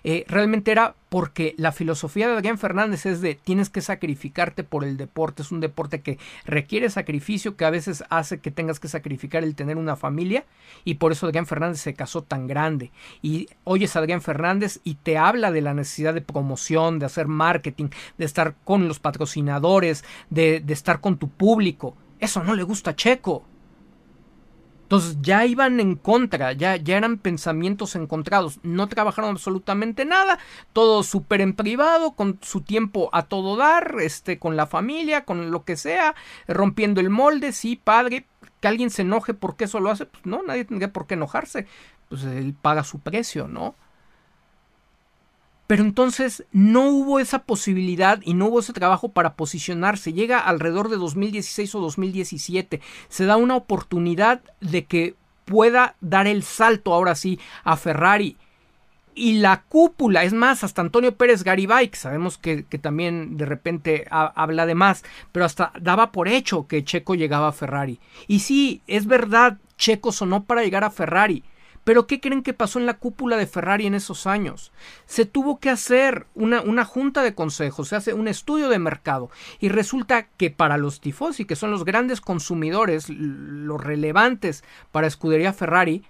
eh, 0.08 0.24
realmente 0.28 0.72
era 0.72 0.94
porque 1.10 1.56
la 1.58 1.72
filosofía 1.72 2.28
de 2.28 2.36
Adrián 2.36 2.60
Fernández 2.60 3.08
es 3.08 3.22
de 3.22 3.34
tienes 3.34 3.72
que 3.72 3.82
sacrificarte 3.82 4.64
por 4.64 4.84
el 4.84 4.98
deporte, 4.98 5.42
es 5.42 5.52
un 5.52 5.62
deporte 5.62 6.02
que 6.02 6.20
requiere 6.46 6.92
sacrificio, 6.92 7.58
que 7.58 7.66
a 7.66 7.72
veces 7.72 8.04
hace 8.12 8.40
que 8.40 8.52
tengas 8.52 8.80
que 8.80 8.88
sacrificar 8.88 9.44
el 9.44 9.56
tener 9.56 9.78
una 9.78 9.96
familia 9.96 10.46
y 10.84 10.96
por 10.96 11.12
eso 11.12 11.26
Adrián 11.26 11.48
Fernández 11.48 11.82
se 11.82 11.96
casó 11.96 12.22
tan 12.22 12.46
grande. 12.46 12.92
Y 13.24 13.48
oyes 13.64 13.96
a 13.96 14.00
Adrián 14.00 14.22
Fernández 14.22 14.80
y 14.84 14.94
te 14.94 15.18
habla 15.18 15.52
de 15.52 15.62
la 15.62 15.74
necesidad 15.74 16.14
de 16.14 16.22
promoción, 16.22 17.00
de 17.00 17.08
hacer 17.08 17.28
marketing, 17.28 17.88
de 18.20 18.26
estar 18.26 18.54
con 18.64 18.88
los 18.88 19.00
patrocinadores, 19.00 20.06
de, 20.30 20.60
de 20.60 20.74
estar 20.74 21.02
con 21.02 21.18
tu 21.18 21.30
público. 21.30 21.98
Eso 22.20 22.44
no 22.44 22.54
le 22.54 22.62
gusta 22.62 22.92
a 22.92 22.96
Checo. 22.96 23.44
Entonces 24.86 25.18
ya 25.20 25.48
iban 25.48 25.80
en 25.80 25.96
contra, 25.96 26.54
ya, 26.54 26.76
ya 26.76 26.96
eran 26.96 27.18
pensamientos 27.18 27.96
encontrados, 27.96 28.60
no 28.62 28.88
trabajaron 28.88 29.32
absolutamente 29.32 30.06
nada, 30.06 30.38
todo 30.74 31.02
súper 31.02 31.42
en 31.42 31.56
privado, 31.56 32.12
con 32.12 32.38
su 32.44 32.62
tiempo 32.62 33.10
a 33.12 33.24
todo 33.24 33.58
dar, 33.58 33.96
este, 34.00 34.38
con 34.38 34.56
la 34.56 34.68
familia, 34.68 35.26
con 35.26 35.50
lo 35.50 35.64
que 35.64 35.76
sea, 35.76 36.14
rompiendo 36.48 37.02
el 37.02 37.10
molde, 37.10 37.52
sí, 37.52 37.76
padre, 37.76 38.28
que 38.60 38.68
alguien 38.68 38.92
se 38.92 39.02
enoje 39.02 39.34
porque 39.34 39.64
eso 39.64 39.80
lo 39.80 39.90
hace, 39.90 40.06
pues 40.06 40.24
no, 40.24 40.44
nadie 40.44 40.66
tendría 40.66 40.94
por 40.94 41.08
qué 41.08 41.16
enojarse, 41.16 41.66
pues 42.08 42.24
él 42.24 42.54
paga 42.62 42.84
su 42.84 43.00
precio, 43.00 43.48
¿no? 43.48 43.74
Pero 45.68 45.84
entonces 45.84 46.44
no 46.52 46.90
hubo 46.90 47.20
esa 47.20 47.44
posibilidad 47.44 48.20
y 48.24 48.36
no 48.36 48.48
hubo 48.48 48.60
ese 48.60 48.74
trabajo 48.74 49.10
para 49.10 49.34
posicionarse. 49.34 50.14
Llega 50.14 50.40
alrededor 50.40 50.90
de 50.90 50.98
2016 50.98 51.74
o 51.76 51.80
2017. 51.80 52.82
Se 53.10 53.26
da 53.26 53.38
una 53.38 53.56
oportunidad 53.56 54.42
de 54.62 54.86
que 54.86 55.16
pueda 55.46 55.96
dar 56.02 56.28
el 56.28 56.44
salto 56.44 56.94
ahora 56.94 57.16
sí 57.16 57.40
a 57.64 57.78
Ferrari. 57.78 58.38
Y 59.18 59.36
la 59.36 59.64
cúpula, 59.64 60.26
es 60.26 60.34
más, 60.34 60.64
hasta 60.66 60.82
Antonio 60.82 61.16
Pérez 61.16 61.44
Garibay, 61.44 61.88
que 61.88 61.96
sabemos 61.96 62.38
que, 62.38 62.64
también 62.82 63.38
de 63.38 63.46
repente 63.46 64.06
habla 64.12 64.66
de 64.66 64.76
más, 64.76 65.06
pero 65.32 65.46
hasta 65.46 65.72
daba 65.80 66.12
por 66.12 66.28
hecho 66.28 66.68
que 66.68 66.84
Checo 66.84 67.16
llegaba 67.16 67.48
a 67.48 67.54
Ferrari. 67.54 68.02
Y 68.28 68.40
sí, 68.40 68.82
es 68.88 69.06
verdad, 69.06 69.58
Checo 69.78 70.12
sonó 70.12 70.44
para 70.44 70.64
llegar 70.64 70.84
a 70.84 70.92
Ferrari 70.92 71.44
pero 71.86 72.08
¿qué 72.08 72.20
creen 72.20 72.44
que 72.44 72.54
pasó 72.54 72.80
en 72.80 72.88
la 72.88 72.96
cúpula 72.96 73.38
de 73.38 73.48
Ferrari 73.48 73.86
en 73.86 73.94
esos 73.94 74.28
años? 74.28 74.74
Se 75.06 75.26
tuvo 75.26 75.60
que 75.60 75.70
hacer 75.70 76.26
una, 76.34 76.62
una 76.62 76.84
junta 76.84 77.22
de 77.22 77.36
consejos, 77.36 77.88
se 77.88 77.96
hace 77.96 78.14
un 78.14 78.28
estudio 78.28 78.68
de 78.68 78.80
mercado 78.80 79.30
y 79.62 79.70
resulta 79.70 80.24
que 80.24 80.50
para 80.50 80.78
los 80.78 81.00
tifosi, 81.00 81.46
que 81.46 81.56
son 81.56 81.72
los 81.72 81.86
grandes 81.86 82.20
consumidores, 82.20 83.08
los 83.10 83.82
relevantes 83.82 84.64
para 84.92 85.08
escudería 85.08 85.54
Ferrari, 85.54 86.04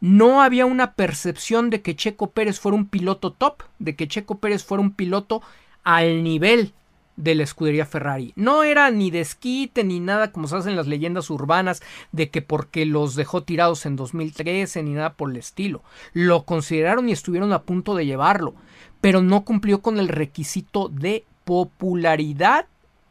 no 0.00 0.42
había 0.42 0.66
una 0.66 0.92
percepción 0.92 1.70
de 1.70 1.82
que 1.82 1.96
Checo 1.96 2.30
Pérez 2.30 2.60
fuera 2.60 2.76
un 2.76 2.86
piloto 2.86 3.32
top, 3.32 3.62
de 3.78 3.96
que 3.96 4.06
Checo 4.06 4.38
Pérez 4.38 4.64
fuera 4.64 4.82
un 4.82 4.92
piloto 4.92 5.42
al 5.82 6.22
nivel 6.22 6.74
de 7.18 7.34
la 7.34 7.42
escudería 7.42 7.84
Ferrari. 7.84 8.32
No 8.36 8.62
era 8.62 8.90
ni 8.90 9.10
desquite 9.10 9.84
ni 9.84 10.00
nada 10.00 10.32
como 10.32 10.48
se 10.48 10.56
hacen 10.56 10.76
las 10.76 10.86
leyendas 10.86 11.28
urbanas 11.28 11.82
de 12.12 12.30
que 12.30 12.40
porque 12.40 12.86
los 12.86 13.16
dejó 13.16 13.42
tirados 13.42 13.84
en 13.84 13.96
2013 13.96 14.82
ni 14.84 14.92
nada 14.92 15.12
por 15.12 15.30
el 15.30 15.36
estilo. 15.36 15.82
Lo 16.14 16.44
consideraron 16.44 17.08
y 17.08 17.12
estuvieron 17.12 17.52
a 17.52 17.62
punto 17.62 17.94
de 17.94 18.06
llevarlo, 18.06 18.54
pero 19.00 19.20
no 19.20 19.44
cumplió 19.44 19.82
con 19.82 19.98
el 19.98 20.08
requisito 20.08 20.88
de 20.88 21.24
popularidad 21.44 22.66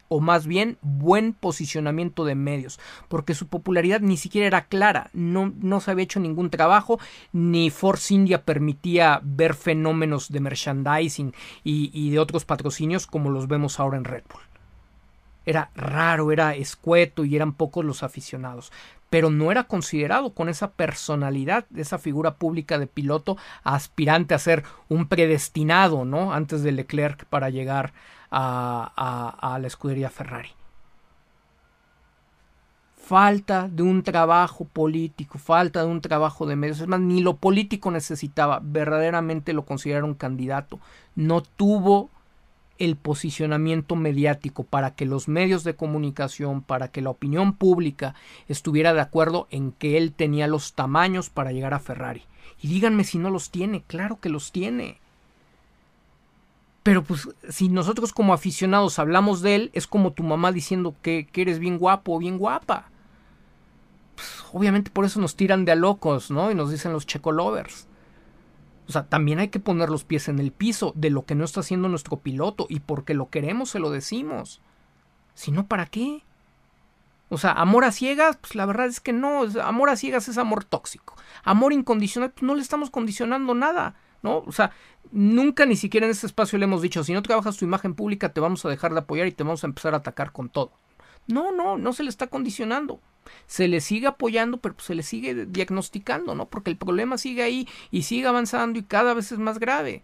o 0.09 0.19
más 0.19 0.47
bien 0.47 0.77
buen 0.81 1.33
posicionamiento 1.33 2.25
de 2.25 2.35
medios, 2.35 2.79
porque 3.07 3.33
su 3.33 3.47
popularidad 3.47 4.01
ni 4.01 4.17
siquiera 4.17 4.47
era 4.47 4.65
clara, 4.65 5.09
no, 5.13 5.53
no 5.59 5.79
se 5.79 5.91
había 5.91 6.03
hecho 6.03 6.19
ningún 6.19 6.49
trabajo, 6.49 6.99
ni 7.31 7.69
Force 7.69 8.13
India 8.13 8.43
permitía 8.43 9.19
ver 9.23 9.53
fenómenos 9.53 10.31
de 10.31 10.39
merchandising 10.39 11.33
y, 11.63 11.91
y 11.93 12.11
de 12.11 12.19
otros 12.19 12.45
patrocinios 12.45 13.07
como 13.07 13.29
los 13.29 13.47
vemos 13.47 13.79
ahora 13.79 13.97
en 13.97 14.05
Red 14.05 14.23
Bull. 14.31 14.41
Era 15.45 15.71
raro, 15.75 16.33
era 16.33 16.55
escueto 16.55 17.23
y 17.23 17.37
eran 17.37 17.53
pocos 17.53 17.85
los 17.85 18.03
aficionados 18.03 18.71
pero 19.09 19.29
no 19.29 19.51
era 19.51 19.63
considerado 19.63 20.33
con 20.33 20.49
esa 20.49 20.71
personalidad, 20.71 21.65
esa 21.75 21.97
figura 21.97 22.35
pública 22.35 22.77
de 22.77 22.87
piloto 22.87 23.37
aspirante 23.63 24.33
a 24.33 24.39
ser 24.39 24.63
un 24.89 25.07
predestinado, 25.07 26.05
¿no? 26.05 26.33
Antes 26.33 26.63
de 26.63 26.71
Leclerc 26.71 27.25
para 27.25 27.49
llegar 27.49 27.93
a, 28.31 29.57
la 29.59 29.67
escudería 29.67 30.09
Ferrari. 30.09 30.49
Falta 32.95 33.69
de 33.69 33.83
un 33.83 34.03
trabajo 34.03 34.65
político, 34.65 35.37
falta 35.37 35.81
de 35.81 35.87
un 35.87 36.01
trabajo 36.01 36.45
de 36.45 36.57
medios. 36.57 36.81
Es 36.81 36.87
más, 36.87 36.99
ni 36.99 37.21
lo 37.21 37.37
político 37.37 37.89
necesitaba. 37.89 38.59
Verdaderamente 38.61 39.53
lo 39.53 39.63
consideraron 39.65 40.13
candidato. 40.13 40.79
No 41.15 41.41
tuvo 41.41 42.09
el 42.79 42.95
posicionamiento 42.95 43.95
mediático 43.95 44.63
para 44.63 44.93
que 44.93 45.05
los 45.05 45.27
medios 45.27 45.63
de 45.63 45.75
comunicación, 45.75 46.61
para 46.61 46.89
que 46.89 47.01
la 47.01 47.09
opinión 47.09 47.53
pública 47.53 48.13
estuviera 48.47 48.93
de 48.93 49.01
acuerdo 49.01 49.47
en 49.51 49.71
que 49.71 49.97
él 49.97 50.13
tenía 50.13 50.47
los 50.47 50.73
tamaños 50.73 51.29
para 51.29 51.51
llegar 51.51 51.73
a 51.73 51.79
Ferrari. 51.79 52.23
Y 52.61 52.67
díganme 52.67 53.03
si 53.03 53.17
no 53.17 53.29
los 53.29 53.51
tiene, 53.51 53.83
claro 53.83 54.19
que 54.19 54.29
los 54.29 54.51
tiene. 54.51 54.99
Pero 56.87 57.03
pues 57.03 57.27
si 57.49 57.67
nosotros 57.67 58.13
como 58.13 58.31
aficionados 58.31 58.97
hablamos 58.97 59.41
de 59.41 59.55
él, 59.55 59.71
es 59.73 59.87
como 59.87 60.13
tu 60.13 60.23
mamá 60.23 60.53
diciendo 60.53 60.95
que, 61.01 61.27
eres 61.33 61.59
bien 61.59 61.79
guapo 61.79 62.15
o 62.15 62.17
bien 62.17 62.37
guapa. 62.37 62.89
Pues, 64.15 64.45
obviamente 64.53 64.89
por 64.89 65.03
eso 65.03 65.19
nos 65.19 65.35
tiran 65.35 65.65
de 65.65 65.73
a 65.73 65.75
locos, 65.75 66.31
¿no? 66.31 66.49
Y 66.49 66.55
nos 66.55 66.71
dicen 66.71 66.93
los 66.93 67.05
checolovers. 67.05 67.89
O 68.87 68.93
sea, 68.93 69.03
también 69.03 69.39
hay 69.39 69.49
que 69.49 69.59
poner 69.59 69.89
los 69.89 70.05
pies 70.05 70.29
en 70.29 70.39
el 70.39 70.53
piso 70.53 70.93
de 70.95 71.09
lo 71.09 71.25
que 71.25 71.35
no 71.35 71.43
está 71.43 71.59
haciendo 71.59 71.89
nuestro 71.89 72.21
piloto 72.21 72.67
y 72.69 72.79
porque 72.79 73.13
lo 73.13 73.29
queremos 73.29 73.71
se 73.71 73.79
lo 73.79 73.89
decimos. 73.89 74.61
Si 75.33 75.51
no, 75.51 75.67
¿para 75.67 75.87
qué? 75.87 76.23
O 77.27 77.37
sea, 77.37 77.51
amor 77.51 77.83
a 77.83 77.91
ciegas, 77.91 78.37
pues 78.37 78.55
la 78.55 78.65
verdad 78.65 78.85
es 78.85 79.01
que 79.01 79.11
no. 79.11 79.41
Amor 79.61 79.89
a 79.89 79.97
ciegas 79.97 80.29
es 80.29 80.37
amor 80.37 80.63
tóxico. 80.63 81.17
Amor 81.43 81.73
incondicional, 81.73 82.31
pues 82.31 82.43
no 82.43 82.55
le 82.55 82.61
estamos 82.61 82.91
condicionando 82.91 83.55
nada. 83.55 83.95
¿No? 84.21 84.39
O 84.39 84.51
sea, 84.51 84.71
nunca 85.11 85.65
ni 85.65 85.75
siquiera 85.75 86.05
en 86.05 86.11
este 86.11 86.27
espacio 86.27 86.57
le 86.57 86.65
hemos 86.65 86.81
dicho, 86.81 87.03
si 87.03 87.13
no 87.13 87.21
trabajas 87.21 87.57
tu 87.57 87.65
imagen 87.65 87.95
pública 87.95 88.33
te 88.33 88.41
vamos 88.41 88.65
a 88.65 88.69
dejar 88.69 88.93
de 88.93 88.99
apoyar 88.99 89.27
y 89.27 89.31
te 89.31 89.43
vamos 89.43 89.63
a 89.63 89.67
empezar 89.67 89.93
a 89.93 89.97
atacar 89.97 90.31
con 90.31 90.49
todo. 90.49 90.73
No, 91.27 91.51
no, 91.51 91.77
no 91.77 91.93
se 91.93 92.03
le 92.03 92.09
está 92.09 92.27
condicionando. 92.27 93.01
Se 93.45 93.67
le 93.67 93.81
sigue 93.81 94.07
apoyando, 94.07 94.57
pero 94.57 94.75
se 94.79 94.95
le 94.95 95.03
sigue 95.03 95.45
diagnosticando, 95.45 96.35
¿no? 96.35 96.49
Porque 96.49 96.71
el 96.71 96.77
problema 96.77 97.17
sigue 97.17 97.43
ahí 97.43 97.67
y 97.91 98.03
sigue 98.03 98.27
avanzando 98.27 98.79
y 98.79 98.83
cada 98.83 99.13
vez 99.13 99.31
es 99.31 99.39
más 99.39 99.59
grave. 99.59 100.03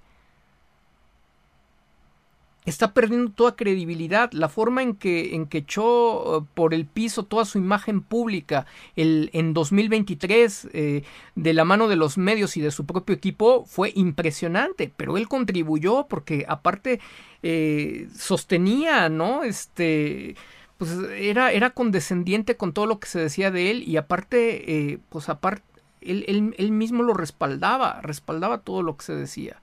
Está 2.66 2.93
perdiendo 2.93 3.32
toda 3.32 3.55
credibilidad. 3.55 4.32
La 4.32 4.49
forma 4.49 4.82
en 4.82 4.95
que, 4.95 5.36
en 5.36 5.47
que 5.47 5.59
echó 5.59 6.38
eh, 6.38 6.45
por 6.53 6.74
el 6.74 6.86
piso 6.86 7.24
toda 7.24 7.45
su 7.45 7.57
imagen 7.57 8.01
pública 8.01 8.66
el, 8.95 9.30
en 9.34 9.53
2023 9.53 10.70
eh, 10.74 11.03
de 11.36 11.53
la 11.53 11.66
mano 11.66 11.88
de 11.88 11.95
los 11.95 12.18
medios 12.18 12.57
y 12.57 12.61
de 12.61 12.72
su 12.72 12.86
propio 12.86 13.16
equipo 13.16 13.66
fue 13.66 13.91
impresionante, 13.95 14.91
pero 14.95 15.18
él 15.18 15.28
contribuyó 15.28 16.07
porque 16.07 16.45
aparte 16.47 16.99
eh, 17.41 18.07
sostenía, 18.16 19.09
¿no? 19.09 19.43
Este 19.43 20.36
pues 20.78 20.91
era, 21.18 21.51
era 21.51 21.70
condescendiente 21.70 22.57
con 22.57 22.74
todo 22.74 22.88
lo 22.88 22.99
que 22.99 23.07
se 23.07 23.20
decía 23.20 23.51
de 23.51 23.72
él 23.72 23.84
y 23.88 23.95
aparte, 23.95 24.99
pues 25.09 25.30
aparte, 25.30 25.64
él, 26.01 26.53
él 26.57 26.72
mismo 26.72 27.03
lo 27.03 27.14
respaldaba, 27.14 28.01
respaldaba 28.01 28.57
todo 28.57 28.82
lo 28.82 28.97
que 28.97 29.05
se 29.05 29.16
decía. 29.16 29.62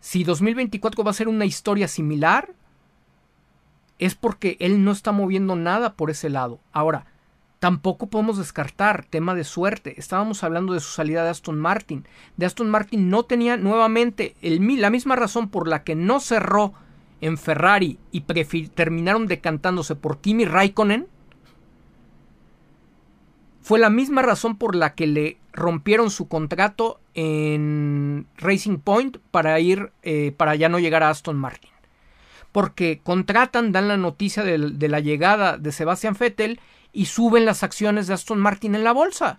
Si 0.00 0.24
2024 0.24 1.04
va 1.04 1.10
a 1.10 1.14
ser 1.14 1.28
una 1.28 1.44
historia 1.44 1.86
similar, 1.86 2.54
es 3.98 4.14
porque 4.14 4.56
él 4.60 4.82
no 4.82 4.92
está 4.92 5.12
moviendo 5.12 5.56
nada 5.56 5.92
por 5.92 6.10
ese 6.10 6.30
lado. 6.30 6.58
Ahora, 6.72 7.04
tampoco 7.58 8.06
podemos 8.06 8.38
descartar 8.38 9.04
tema 9.04 9.34
de 9.34 9.44
suerte. 9.44 9.94
Estábamos 9.98 10.42
hablando 10.42 10.72
de 10.72 10.80
su 10.80 10.90
salida 10.90 11.22
de 11.22 11.28
Aston 11.28 11.60
Martin. 11.60 12.06
De 12.38 12.46
Aston 12.46 12.70
Martin 12.70 13.10
no 13.10 13.24
tenía 13.24 13.58
nuevamente 13.58 14.34
la 14.40 14.90
misma 14.90 15.16
razón 15.16 15.50
por 15.50 15.68
la 15.68 15.84
que 15.84 15.94
no 15.94 16.18
cerró 16.18 16.72
en 17.20 17.36
Ferrari 17.36 17.98
y 18.10 18.22
terminaron 18.22 19.26
decantándose 19.26 19.94
por 19.94 20.20
Kimi 20.20 20.46
Raikkonen. 20.46 21.06
Fue 23.70 23.78
la 23.78 23.88
misma 23.88 24.22
razón 24.22 24.56
por 24.56 24.74
la 24.74 24.96
que 24.96 25.06
le 25.06 25.36
rompieron 25.52 26.10
su 26.10 26.26
contrato 26.26 26.98
en 27.14 28.26
Racing 28.36 28.78
Point 28.78 29.18
para 29.30 29.60
ir, 29.60 29.92
eh, 30.02 30.34
para 30.36 30.56
ya 30.56 30.68
no 30.68 30.80
llegar 30.80 31.04
a 31.04 31.10
Aston 31.10 31.38
Martin. 31.38 31.70
Porque 32.50 33.00
contratan, 33.00 33.70
dan 33.70 33.86
la 33.86 33.96
noticia 33.96 34.42
de, 34.42 34.88
la 34.88 34.98
llegada 34.98 35.56
de 35.56 35.70
Sebastian 35.70 36.16
Vettel 36.18 36.58
y 36.92 37.04
suben 37.04 37.44
las 37.44 37.62
acciones 37.62 38.08
de 38.08 38.14
Aston 38.14 38.40
Martin 38.40 38.74
en 38.74 38.82
la 38.82 38.90
bolsa. 38.90 39.38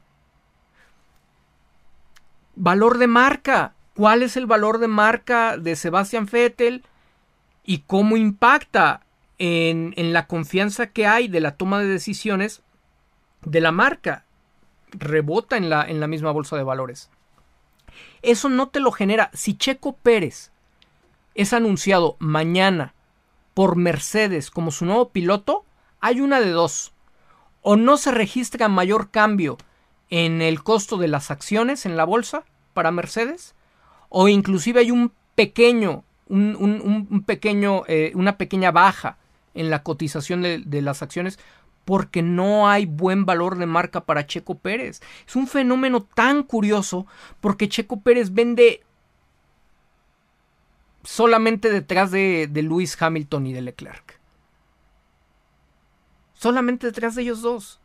Valor 2.56 3.00
de 3.00 3.08
marca. 3.08 3.74
¿Cuál 3.96 4.24
es 4.24 4.38
el 4.38 4.46
valor 4.46 4.78
de 4.78 4.88
marca 4.88 5.58
de 5.58 5.76
Sebastian 5.76 6.26
Vettel? 6.26 6.86
Y 7.66 7.80
cómo 7.80 8.16
impacta 8.16 9.02
en, 9.40 9.94
en 9.98 10.14
la 10.14 10.28
confianza 10.28 10.88
que 10.88 11.06
hay 11.06 11.28
de 11.28 11.42
la 11.42 11.58
toma 11.58 11.80
de 11.80 11.88
decisiones 11.88 12.64
de 13.46 13.62
la 13.62 13.72
marca 13.72 14.26
rebota 14.92 15.58
en 15.58 15.70
la, 15.70 15.84
en 15.84 16.00
la 16.00 16.08
misma 16.08 16.32
bolsa 16.32 16.58
de 16.58 16.64
valores. 16.64 17.10
Eso 18.22 18.50
no 18.50 18.70
te 18.70 18.80
lo 18.80 18.92
genera. 18.92 19.32
Si 19.34 19.56
Checo 19.56 19.94
Pérez 19.94 20.52
es 21.36 21.54
anunciado 21.54 22.16
mañana 22.20 22.94
por 23.54 23.76
Mercedes 23.76 24.52
como 24.52 24.72
su 24.72 24.86
nuevo 24.86 25.10
piloto, 25.10 25.66
hay 26.00 26.22
una 26.22 26.40
de 26.40 26.52
dos. 26.52 26.94
O 27.62 27.76
no 27.76 27.98
se 27.98 28.12
registra 28.12 28.68
mayor 28.68 29.12
cambio 29.12 29.58
en 30.10 30.42
el 30.42 30.64
costo 30.64 30.98
de 30.98 31.08
las 31.08 31.32
acciones 31.32 31.86
en 31.86 31.96
la 31.96 32.04
bolsa 32.04 32.44
para 32.74 32.92
Mercedes, 32.92 33.56
o 34.10 34.28
inclusive 34.28 34.82
hay 34.82 34.92
un 34.92 35.14
pequeño, 35.36 36.04
un, 36.28 37.24
pequeño, 37.26 37.84
eh, 37.88 38.12
una 38.16 38.38
pequeña 38.38 38.72
baja 38.72 39.18
en 39.54 39.70
la 39.70 39.84
cotización 39.84 40.42
de 40.42 40.82
las 40.82 41.02
acciones 41.02 41.40
porque 41.92 42.22
no 42.22 42.70
hay 42.70 42.86
buen 42.86 43.26
valor 43.26 43.58
de 43.58 43.66
marca 43.66 44.06
para 44.06 44.26
Checo 44.26 44.58
Pérez. 44.58 45.02
Es 45.28 45.36
un 45.36 45.46
fenómeno 45.46 46.02
tan 46.02 46.44
curioso 46.44 47.06
porque 47.42 47.68
Checo 47.68 48.00
Pérez 48.00 48.34
vende 48.34 48.82
solamente 51.04 51.70
detrás 51.70 52.10
de, 52.10 52.48
de 52.50 52.62
Lewis 52.62 52.96
Hamilton 52.98 53.48
y 53.48 53.52
de 53.52 53.62
Leclerc. 53.62 54.22
Solamente 56.34 56.88
detrás 56.88 57.16
de 57.16 57.24
ellos 57.24 57.42
dos 57.42 57.81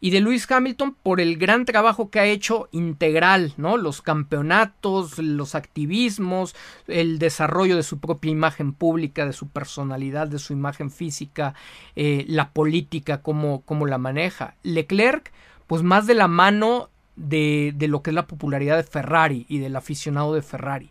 y 0.00 0.10
de 0.10 0.20
Lewis 0.20 0.50
Hamilton 0.50 0.94
por 1.02 1.20
el 1.20 1.36
gran 1.36 1.64
trabajo 1.64 2.10
que 2.10 2.20
ha 2.20 2.26
hecho 2.26 2.68
integral, 2.70 3.54
¿no? 3.56 3.76
Los 3.76 4.00
campeonatos, 4.00 5.18
los 5.18 5.54
activismos, 5.54 6.54
el 6.86 7.18
desarrollo 7.18 7.76
de 7.76 7.82
su 7.82 7.98
propia 7.98 8.30
imagen 8.30 8.72
pública, 8.72 9.26
de 9.26 9.32
su 9.32 9.48
personalidad, 9.48 10.28
de 10.28 10.38
su 10.38 10.52
imagen 10.52 10.90
física, 10.90 11.54
eh, 11.96 12.24
la 12.28 12.50
política, 12.50 13.22
cómo, 13.22 13.62
cómo, 13.62 13.86
la 13.86 13.98
maneja. 13.98 14.54
Leclerc, 14.62 15.32
pues 15.66 15.82
más 15.82 16.06
de 16.06 16.14
la 16.14 16.28
mano 16.28 16.90
de, 17.16 17.72
de 17.74 17.88
lo 17.88 18.02
que 18.02 18.10
es 18.10 18.14
la 18.14 18.26
popularidad 18.26 18.76
de 18.76 18.84
Ferrari 18.84 19.46
y 19.48 19.58
del 19.58 19.74
aficionado 19.74 20.34
de 20.34 20.42
Ferrari. 20.42 20.90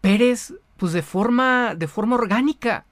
Pérez, 0.00 0.54
pues 0.76 0.92
de 0.92 1.02
forma, 1.02 1.74
de 1.76 1.88
forma 1.88 2.16
orgánica, 2.16 2.84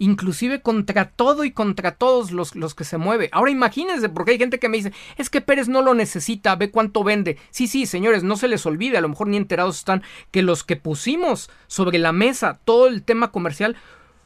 inclusive 0.00 0.62
contra 0.62 1.10
todo 1.10 1.44
y 1.44 1.52
contra 1.52 1.92
todos 1.92 2.32
los, 2.32 2.56
los, 2.56 2.74
que 2.74 2.84
se 2.84 2.96
mueve. 2.96 3.28
Ahora 3.32 3.52
imagínense, 3.52 4.08
porque 4.08 4.32
hay 4.32 4.38
gente 4.38 4.58
que 4.58 4.68
me 4.68 4.78
dice, 4.78 4.92
es 5.16 5.30
que 5.30 5.42
Pérez 5.42 5.68
no 5.68 5.82
lo 5.82 5.94
necesita, 5.94 6.56
ve 6.56 6.70
cuánto 6.70 7.04
vende. 7.04 7.36
Sí, 7.50 7.68
sí, 7.68 7.86
señores, 7.86 8.24
no 8.24 8.36
se 8.36 8.48
les 8.48 8.66
olvide, 8.66 8.96
a 8.96 9.02
lo 9.02 9.10
mejor 9.10 9.28
ni 9.28 9.36
enterados 9.36 9.78
están, 9.78 10.02
que 10.30 10.42
los 10.42 10.64
que 10.64 10.76
pusimos 10.76 11.50
sobre 11.68 11.98
la 11.98 12.12
mesa 12.12 12.58
todo 12.64 12.88
el 12.88 13.02
tema 13.02 13.30
comercial 13.30 13.76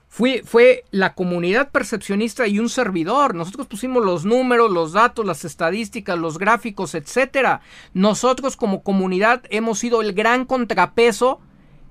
fue, 0.08 0.42
fue 0.44 0.84
la 0.92 1.14
comunidad 1.14 1.72
percepcionista 1.72 2.46
y 2.46 2.60
un 2.60 2.68
servidor. 2.68 3.34
Nosotros 3.34 3.66
pusimos 3.66 4.04
los 4.04 4.24
números, 4.24 4.70
los 4.70 4.92
datos, 4.92 5.26
las 5.26 5.44
estadísticas, 5.44 6.16
los 6.16 6.38
gráficos, 6.38 6.94
etcétera. 6.94 7.62
Nosotros 7.94 8.56
como 8.56 8.84
comunidad 8.84 9.42
hemos 9.50 9.80
sido 9.80 10.02
el 10.02 10.12
gran 10.12 10.44
contrapeso 10.44 11.40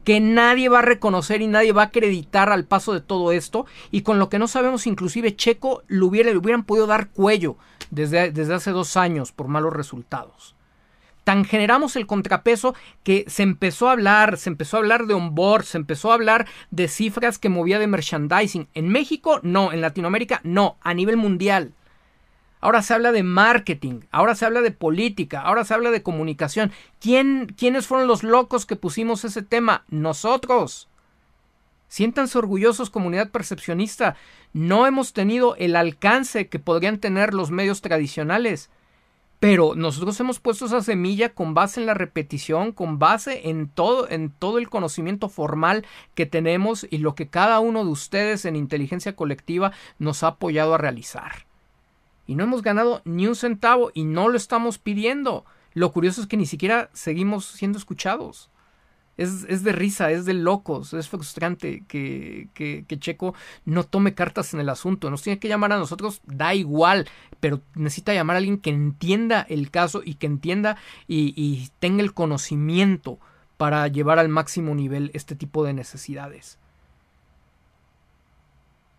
que 0.03 0.19
nadie 0.19 0.69
va 0.69 0.79
a 0.79 0.83
reconocer 0.83 1.41
y 1.41 1.47
nadie 1.47 1.71
va 1.71 1.83
a 1.83 1.85
acreditar 1.85 2.49
al 2.49 2.65
paso 2.65 2.93
de 2.93 3.01
todo 3.01 3.31
esto 3.31 3.65
y 3.91 4.01
con 4.01 4.19
lo 4.19 4.29
que 4.29 4.39
no 4.39 4.47
sabemos 4.47 4.87
inclusive 4.87 5.35
Checo 5.35 5.83
le, 5.87 6.03
hubiera, 6.03 6.31
le 6.31 6.37
hubieran 6.37 6.63
podido 6.63 6.87
dar 6.87 7.09
cuello 7.09 7.57
desde, 7.91 8.31
desde 8.31 8.53
hace 8.53 8.71
dos 8.71 8.97
años 8.97 9.31
por 9.31 9.47
malos 9.47 9.73
resultados. 9.73 10.55
Tan 11.23 11.45
generamos 11.45 11.95
el 11.95 12.05
contrapeso 12.05 12.75
que 13.03 13.23
se 13.27 13.43
empezó 13.43 13.87
a 13.87 13.93
hablar, 13.93 14.37
se 14.37 14.49
empezó 14.49 14.75
a 14.75 14.81
hablar 14.81 15.05
de 15.05 15.13
onboard, 15.13 15.63
se 15.63 15.77
empezó 15.77 16.11
a 16.11 16.15
hablar 16.15 16.47
de 16.69 16.89
cifras 16.89 17.39
que 17.39 17.47
movía 17.47 17.79
de 17.79 17.87
merchandising. 17.87 18.67
En 18.73 18.89
México 18.89 19.39
no, 19.41 19.71
en 19.71 19.79
Latinoamérica 19.79 20.41
no, 20.43 20.77
a 20.81 20.93
nivel 20.93 21.15
mundial. 21.15 21.71
Ahora 22.63 22.81
se 22.81 22.93
habla 22.93 23.11
de 23.11 23.23
marketing, 23.23 24.03
ahora 24.09 24.35
se 24.35 24.45
habla 24.45 24.61
de 24.61 24.71
política, 24.71 25.41
ahora 25.41 25.65
se 25.65 25.73
habla 25.73 25.91
de 25.91 26.01
comunicación. 26.01 26.71
¿Quién, 27.01 27.53
¿Quiénes 27.57 27.87
fueron 27.87 28.07
los 28.07 28.23
locos 28.23 28.65
que 28.65 28.77
pusimos 28.77 29.25
ese 29.25 29.41
tema? 29.41 29.83
Nosotros. 29.89 30.87
Siéntanse 31.89 32.37
orgullosos, 32.37 32.89
comunidad 32.89 33.31
percepcionista. 33.31 34.15
No 34.53 34.87
hemos 34.87 35.11
tenido 35.11 35.57
el 35.57 35.75
alcance 35.75 36.47
que 36.47 36.57
podrían 36.57 36.99
tener 36.99 37.33
los 37.33 37.51
medios 37.51 37.81
tradicionales. 37.81 38.69
Pero 39.41 39.75
nosotros 39.75 40.17
hemos 40.21 40.39
puesto 40.39 40.67
esa 40.67 40.81
semilla 40.81 41.33
con 41.33 41.53
base 41.53 41.81
en 41.81 41.85
la 41.85 41.95
repetición, 41.95 42.71
con 42.71 42.97
base 42.97 43.49
en 43.49 43.67
todo, 43.67 44.09
en 44.09 44.29
todo 44.29 44.57
el 44.57 44.69
conocimiento 44.69 45.27
formal 45.27 45.85
que 46.15 46.25
tenemos 46.25 46.87
y 46.89 46.99
lo 46.99 47.13
que 47.13 47.27
cada 47.27 47.59
uno 47.59 47.83
de 47.83 47.91
ustedes 47.91 48.45
en 48.45 48.55
inteligencia 48.55 49.17
colectiva 49.17 49.73
nos 49.99 50.23
ha 50.23 50.27
apoyado 50.27 50.73
a 50.73 50.77
realizar 50.77 51.45
y 52.25 52.35
no 52.35 52.43
hemos 52.43 52.61
ganado 52.61 53.01
ni 53.05 53.27
un 53.27 53.35
centavo 53.35 53.91
y 53.93 54.05
no 54.05 54.29
lo 54.29 54.37
estamos 54.37 54.77
pidiendo. 54.77 55.45
Lo 55.73 55.91
curioso 55.91 56.21
es 56.21 56.27
que 56.27 56.37
ni 56.37 56.45
siquiera 56.45 56.89
seguimos 56.93 57.45
siendo 57.45 57.77
escuchados. 57.77 58.49
Es, 59.15 59.45
es 59.47 59.63
de 59.63 59.73
risa, 59.73 60.11
es 60.11 60.25
de 60.25 60.33
locos, 60.33 60.93
es 60.93 61.07
frustrante 61.07 61.83
que, 61.87 62.49
que, 62.55 62.99
Checo 62.99 63.35
no 63.63 63.83
tome 63.83 64.15
cartas 64.15 64.55
en 64.55 64.59
el 64.59 64.69
asunto. 64.69 65.11
Nos 65.11 65.21
tiene 65.21 65.37
que 65.37 65.47
llamar 65.47 65.71
a 65.71 65.77
nosotros, 65.77 66.21
da 66.25 66.55
igual, 66.55 67.07
pero 67.39 67.61
necesita 67.75 68.13
llamar 68.13 68.37
a 68.37 68.39
alguien 68.39 68.57
que 68.57 68.71
entienda 68.71 69.45
el 69.49 69.69
caso 69.69 70.01
y 70.03 70.15
que 70.15 70.25
entienda 70.25 70.77
y, 71.07 71.33
y 71.35 71.69
tenga 71.77 72.01
el 72.01 72.13
conocimiento 72.13 73.19
para 73.57 73.87
llevar 73.87 74.17
al 74.17 74.29
máximo 74.29 74.73
nivel 74.73 75.11
este 75.13 75.35
tipo 75.35 75.63
de 75.63 75.73
necesidades 75.73 76.57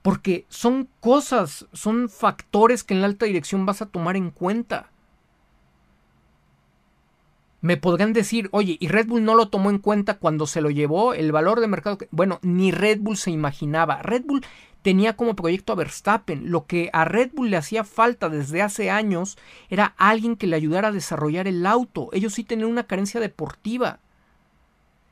porque 0.04 0.44
son 0.50 0.86
cosas, 1.00 1.66
son 1.72 2.10
factores 2.10 2.84
que 2.84 2.92
en 2.92 3.00
la 3.00 3.06
alta 3.06 3.24
dirección 3.24 3.64
vas 3.64 3.80
a 3.80 3.86
tomar 3.86 4.16
en 4.16 4.30
cuenta. 4.30 4.90
Me 7.62 7.78
podrán 7.78 8.12
decir, 8.12 8.50
oye, 8.52 8.76
y 8.78 8.88
Red 8.88 9.06
Bull 9.06 9.24
no 9.24 9.34
lo 9.34 9.48
tomó 9.48 9.70
en 9.70 9.78
cuenta 9.78 10.18
cuando 10.18 10.46
se 10.46 10.60
lo 10.60 10.68
llevó 10.68 11.14
el 11.14 11.32
valor 11.32 11.60
de 11.60 11.68
mercado. 11.68 11.96
Bueno, 12.10 12.38
ni 12.42 12.70
Red 12.70 12.98
Bull 13.00 13.16
se 13.16 13.30
imaginaba. 13.30 14.02
Red 14.02 14.24
Bull 14.26 14.44
tenía 14.82 15.16
como 15.16 15.34
proyecto 15.34 15.72
a 15.72 15.76
Verstappen. 15.76 16.50
Lo 16.50 16.66
que 16.66 16.90
a 16.92 17.06
Red 17.06 17.30
Bull 17.32 17.48
le 17.48 17.56
hacía 17.56 17.82
falta 17.82 18.28
desde 18.28 18.60
hace 18.60 18.90
años 18.90 19.38
era 19.70 19.94
alguien 19.96 20.36
que 20.36 20.46
le 20.46 20.56
ayudara 20.56 20.88
a 20.88 20.92
desarrollar 20.92 21.48
el 21.48 21.64
auto. 21.64 22.10
Ellos 22.12 22.34
sí 22.34 22.44
tenían 22.44 22.68
una 22.68 22.86
carencia 22.86 23.20
deportiva. 23.20 24.00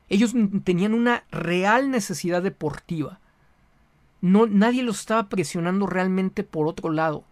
Ellos 0.07 0.35
tenían 0.63 0.93
una 0.93 1.23
real 1.31 1.89
necesidad 1.89 2.43
deportiva 2.43 3.21
no, 4.23 4.47
nadie 4.47 4.83
los 4.83 5.01
estaba 5.01 5.27
presionando 5.27 5.85
realmente 5.85 6.45
por 6.45 6.65
otro 6.65 6.89
lado. 6.89 7.25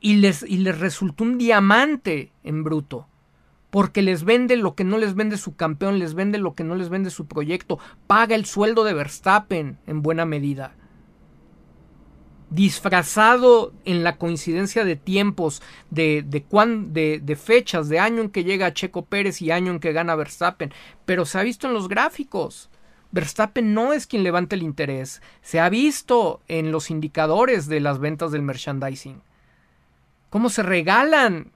Y 0.00 0.16
les, 0.16 0.42
y 0.42 0.58
les 0.58 0.78
resultó 0.78 1.22
un 1.22 1.38
diamante 1.38 2.32
en 2.42 2.64
bruto. 2.64 3.06
porque 3.70 4.02
les 4.02 4.24
vende 4.24 4.56
lo 4.56 4.74
que 4.74 4.84
no 4.84 4.98
les 4.98 5.14
vende 5.14 5.36
su 5.36 5.54
campeón, 5.56 5.98
les 5.98 6.14
vende 6.14 6.38
lo 6.38 6.54
que 6.54 6.64
no 6.64 6.74
les 6.74 6.88
vende 6.88 7.10
su 7.10 7.26
proyecto, 7.26 7.78
paga 8.06 8.34
el 8.34 8.46
sueldo 8.46 8.84
de 8.84 8.94
Verstappen 8.94 9.78
en 9.86 10.02
buena 10.02 10.24
medida. 10.24 10.74
Disfrazado 12.50 13.74
en 13.84 14.02
la 14.02 14.16
coincidencia 14.16 14.86
de 14.86 14.96
tiempos, 14.96 15.62
de, 15.90 16.24
de, 16.26 17.20
de, 17.22 17.36
fechas, 17.36 17.90
de 17.90 17.98
año 17.98 18.22
en 18.22 18.30
que 18.30 18.44
llega 18.44 18.72
Checo 18.72 19.04
Pérez 19.04 19.42
y 19.42 19.50
año 19.50 19.70
en 19.70 19.80
que 19.80 19.92
gana 19.92 20.16
Verstappen, 20.16 20.72
pero 21.04 21.26
se 21.26 21.38
ha 21.38 21.42
visto 21.42 21.66
en 21.66 21.74
los 21.74 21.88
gráficos. 21.88 22.70
Verstappen 23.10 23.74
no 23.74 23.92
es 23.92 24.06
quien 24.06 24.22
levanta 24.22 24.54
el 24.54 24.62
interés, 24.62 25.22
se 25.42 25.60
ha 25.60 25.68
visto 25.68 26.40
en 26.48 26.72
los 26.72 26.90
indicadores 26.90 27.66
de 27.66 27.80
las 27.80 27.98
ventas 27.98 28.32
del 28.32 28.42
merchandising. 28.42 29.22
Cómo 30.30 30.50
se 30.50 30.62
regalan 30.62 31.52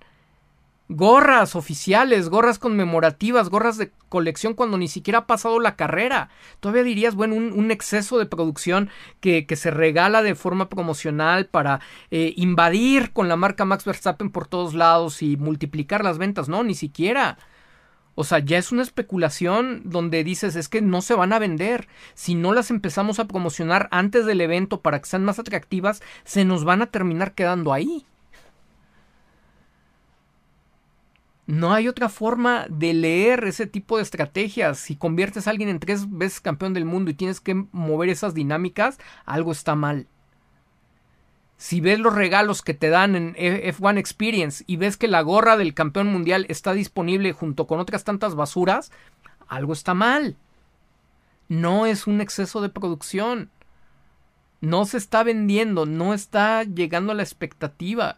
gorras 0.88 1.56
oficiales, 1.56 2.28
gorras 2.28 2.58
conmemorativas, 2.58 3.48
gorras 3.48 3.78
de 3.78 3.90
colección 4.08 4.54
cuando 4.54 4.78
ni 4.78 4.88
siquiera 4.88 5.20
ha 5.20 5.26
pasado 5.26 5.58
la 5.60 5.76
carrera. 5.76 6.30
Todavía 6.60 6.82
dirías, 6.82 7.14
bueno, 7.14 7.34
un, 7.34 7.70
exceso 7.70 8.18
de 8.18 8.26
producción 8.26 8.90
que, 9.20 9.46
se 9.56 9.70
regala 9.70 10.22
de 10.22 10.34
forma 10.34 10.68
promocional 10.68 11.46
para 11.46 11.80
eh, 12.10 12.34
invadir 12.36 13.12
con 13.12 13.28
la 13.28 13.36
marca 13.36 13.64
Max 13.64 13.84
Verstappen 13.84 14.30
por 14.30 14.46
todos 14.46 14.74
lados 14.74 15.22
y 15.22 15.36
multiplicar 15.36 16.04
las 16.04 16.18
ventas. 16.18 16.48
No, 16.48 16.62
ni 16.62 16.74
siquiera. 16.74 17.38
O 18.14 18.24
sea, 18.24 18.40
ya 18.40 18.58
es 18.58 18.72
una 18.72 18.82
especulación 18.82 19.82
donde 19.84 20.22
dices 20.24 20.54
es 20.56 20.68
que 20.68 20.82
no 20.82 21.00
se 21.00 21.14
van 21.14 21.32
a 21.32 21.38
vender. 21.38 21.88
Si 22.14 22.34
no 22.34 22.52
las 22.52 22.70
empezamos 22.70 23.18
a 23.18 23.26
promocionar 23.26 23.88
antes 23.90 24.26
del 24.26 24.40
evento 24.40 24.80
para 24.82 25.00
que 25.00 25.08
sean 25.08 25.24
más 25.24 25.38
atractivas, 25.38 26.02
se 26.24 26.44
nos 26.44 26.64
van 26.64 26.82
a 26.82 26.86
terminar 26.86 27.34
quedando 27.34 27.72
ahí. 27.72 28.04
No 31.46 31.72
hay 31.72 31.88
otra 31.88 32.08
forma 32.08 32.66
de 32.68 32.94
leer 32.94 33.44
ese 33.44 33.66
tipo 33.66 33.96
de 33.96 34.02
estrategias. 34.04 34.78
Si 34.78 34.96
conviertes 34.96 35.46
a 35.46 35.50
alguien 35.50 35.68
en 35.68 35.80
tres 35.80 36.08
veces 36.10 36.40
campeón 36.40 36.72
del 36.72 36.84
mundo 36.84 37.10
y 37.10 37.14
tienes 37.14 37.40
que 37.40 37.66
mover 37.72 38.10
esas 38.10 38.32
dinámicas, 38.34 38.98
algo 39.24 39.52
está 39.52 39.74
mal. 39.74 40.06
Si 41.56 41.80
ves 41.80 42.00
los 42.00 42.14
regalos 42.14 42.62
que 42.62 42.74
te 42.74 42.88
dan 42.88 43.14
en 43.14 43.34
F1 43.34 43.98
Experience 43.98 44.64
y 44.66 44.76
ves 44.76 44.96
que 44.96 45.06
la 45.06 45.22
gorra 45.22 45.56
del 45.56 45.74
campeón 45.74 46.08
mundial 46.08 46.46
está 46.48 46.72
disponible 46.72 47.32
junto 47.32 47.66
con 47.66 47.78
otras 47.78 48.02
tantas 48.04 48.34
basuras, 48.34 48.90
algo 49.46 49.72
está 49.72 49.94
mal. 49.94 50.36
No 51.48 51.86
es 51.86 52.06
un 52.06 52.20
exceso 52.20 52.60
de 52.60 52.68
producción. 52.68 53.50
No 54.60 54.86
se 54.86 54.96
está 54.96 55.22
vendiendo, 55.22 55.86
no 55.86 56.14
está 56.14 56.64
llegando 56.64 57.12
a 57.12 57.14
la 57.14 57.22
expectativa. 57.22 58.16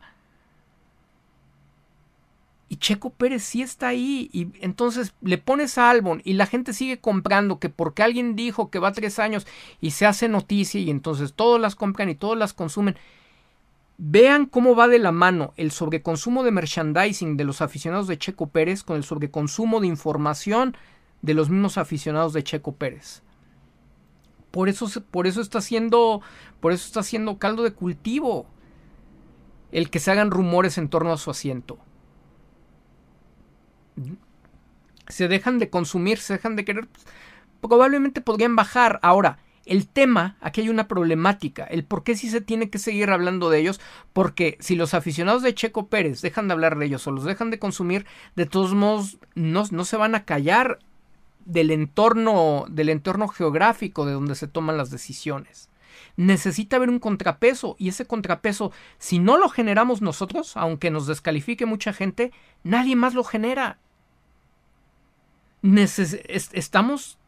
Y 2.68 2.76
Checo 2.76 3.10
Pérez 3.10 3.42
sí 3.42 3.62
está 3.62 3.88
ahí. 3.88 4.30
Y 4.32 4.48
entonces 4.60 5.14
le 5.20 5.38
pones 5.38 5.78
a 5.78 5.90
Albon 5.90 6.22
y 6.24 6.34
la 6.34 6.46
gente 6.46 6.72
sigue 6.72 6.98
comprando 6.98 7.58
que 7.58 7.68
porque 7.68 8.02
alguien 8.02 8.36
dijo 8.36 8.70
que 8.70 8.78
va 8.78 8.92
tres 8.92 9.18
años 9.18 9.46
y 9.80 9.92
se 9.92 10.06
hace 10.06 10.28
noticia 10.28 10.80
y 10.80 10.90
entonces 10.90 11.34
todos 11.34 11.60
las 11.60 11.76
compran 11.76 12.08
y 12.08 12.14
todos 12.14 12.36
las 12.36 12.52
consumen. 12.52 12.96
Vean 13.96 14.46
cómo 14.46 14.74
va 14.74 14.88
de 14.88 14.98
la 14.98 15.12
mano 15.12 15.54
el 15.56 15.70
sobreconsumo 15.70 16.42
de 16.42 16.50
merchandising 16.50 17.36
de 17.36 17.44
los 17.44 17.60
aficionados 17.60 18.06
de 18.08 18.18
Checo 18.18 18.48
Pérez 18.48 18.82
con 18.82 18.96
el 18.96 19.04
sobreconsumo 19.04 19.80
de 19.80 19.86
información 19.86 20.76
de 21.22 21.34
los 21.34 21.48
mismos 21.48 21.78
aficionados 21.78 22.32
de 22.32 22.42
Checo 22.42 22.74
Pérez. 22.74 23.22
Por 24.50 24.68
eso, 24.68 24.88
por 25.10 25.26
eso 25.26 25.40
está 25.40 25.58
haciendo, 25.58 26.20
por 26.60 26.72
eso 26.72 26.86
está 26.86 27.00
haciendo 27.00 27.38
caldo 27.38 27.62
de 27.62 27.72
cultivo 27.72 28.46
el 29.72 29.90
que 29.90 29.98
se 29.98 30.10
hagan 30.10 30.30
rumores 30.30 30.78
en 30.78 30.88
torno 30.88 31.12
a 31.12 31.18
su 31.18 31.30
asiento 31.30 31.78
se 35.08 35.28
dejan 35.28 35.58
de 35.58 35.70
consumir, 35.70 36.18
se 36.18 36.34
dejan 36.34 36.56
de 36.56 36.64
querer, 36.64 36.88
pues, 36.88 37.04
probablemente 37.60 38.20
podrían 38.20 38.56
bajar. 38.56 38.98
Ahora, 39.02 39.38
el 39.66 39.88
tema, 39.88 40.36
aquí 40.40 40.60
hay 40.60 40.68
una 40.68 40.88
problemática, 40.88 41.64
el 41.64 41.84
por 41.84 42.04
qué 42.04 42.16
sí 42.16 42.28
se 42.28 42.40
tiene 42.40 42.70
que 42.70 42.78
seguir 42.78 43.10
hablando 43.10 43.50
de 43.50 43.60
ellos, 43.60 43.80
porque 44.12 44.56
si 44.60 44.76
los 44.76 44.94
aficionados 44.94 45.42
de 45.42 45.54
Checo 45.54 45.86
Pérez 45.86 46.20
dejan 46.20 46.48
de 46.48 46.52
hablar 46.52 46.78
de 46.78 46.86
ellos 46.86 47.06
o 47.06 47.10
los 47.10 47.24
dejan 47.24 47.50
de 47.50 47.58
consumir, 47.58 48.06
de 48.36 48.46
todos 48.46 48.74
modos 48.74 49.18
no, 49.34 49.64
no 49.70 49.84
se 49.84 49.96
van 49.96 50.14
a 50.14 50.24
callar 50.24 50.78
del 51.44 51.70
entorno, 51.70 52.66
del 52.68 52.88
entorno 52.88 53.28
geográfico 53.28 54.06
de 54.06 54.12
donde 54.12 54.34
se 54.34 54.48
toman 54.48 54.76
las 54.76 54.90
decisiones. 54.90 55.68
Necesita 56.16 56.76
haber 56.76 56.90
un 56.90 57.00
contrapeso 57.00 57.76
y 57.78 57.88
ese 57.88 58.06
contrapeso, 58.06 58.72
si 58.98 59.18
no 59.18 59.36
lo 59.36 59.48
generamos 59.48 60.00
nosotros, 60.00 60.56
aunque 60.56 60.90
nos 60.90 61.06
descalifique 61.06 61.66
mucha 61.66 61.92
gente, 61.92 62.32
nadie 62.62 62.96
más 62.96 63.14
lo 63.14 63.24
genera 63.24 63.78
estamos 66.52 67.18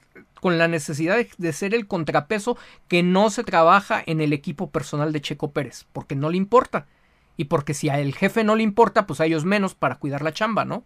con 0.41 0.59
la 0.59 0.69
necesidad 0.69 1.19
de, 1.39 1.53
ser 1.53 1.75
el 1.75 1.87
contrapeso 1.87 2.57
que 2.89 3.03
no 3.03 3.31
se 3.31 3.45
trabaja 3.45 4.03
en 4.05 4.21
el 4.21 4.33
equipo 4.33 4.71
personal 4.71 5.13
de 5.13 5.21
Checo 5.21 5.51
Pérez, 5.53 5.87
porque 5.93 6.15
no 6.15 6.31
le 6.31 6.37
importa. 6.37 6.87
Y 7.37 7.45
porque 7.45 7.75
si 7.75 7.89
a 7.89 7.99
el 8.01 8.15
jefe 8.15 8.45
no 8.45 8.57
le 8.57 8.63
importa, 8.63 9.07
pues 9.07 9.21
a 9.21 9.27
ellos 9.27 9.45
menos 9.45 9.75
para 9.75 9.97
cuidar 9.97 10.23
la 10.23 10.33
chamba, 10.33 10.65
¿no? 10.65 10.85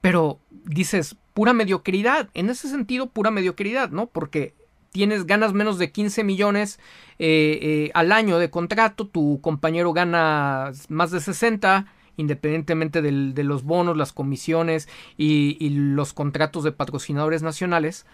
Pero 0.00 0.38
dices, 0.64 1.16
pura 1.34 1.52
mediocridad. 1.52 2.30
En 2.34 2.48
ese 2.48 2.68
sentido, 2.68 3.08
pura 3.08 3.30
mediocridad, 3.30 3.90
¿no? 3.90 4.06
Porque 4.06 4.54
tienes, 4.90 5.26
ganas 5.26 5.52
menos 5.52 5.78
de 5.78 5.92
15 5.92 6.24
millones 6.24 6.78
eh, 7.18 7.58
eh, 7.62 7.90
al 7.94 8.12
año 8.12 8.38
de 8.38 8.50
contrato, 8.50 9.06
tu 9.06 9.40
compañero 9.40 9.92
gana 9.92 10.72
más 10.88 11.10
de 11.10 11.20
60 11.20 11.86
independientemente 12.20 13.02
de 13.02 13.44
los 13.44 13.64
bonos, 13.64 13.96
las 13.96 14.12
comisiones 14.12 14.88
y, 15.16 15.68
los 15.70 16.12
contratos 16.12 16.62
de 16.64 16.72
patrocinadores 16.72 17.42
nacionales. 17.42 18.06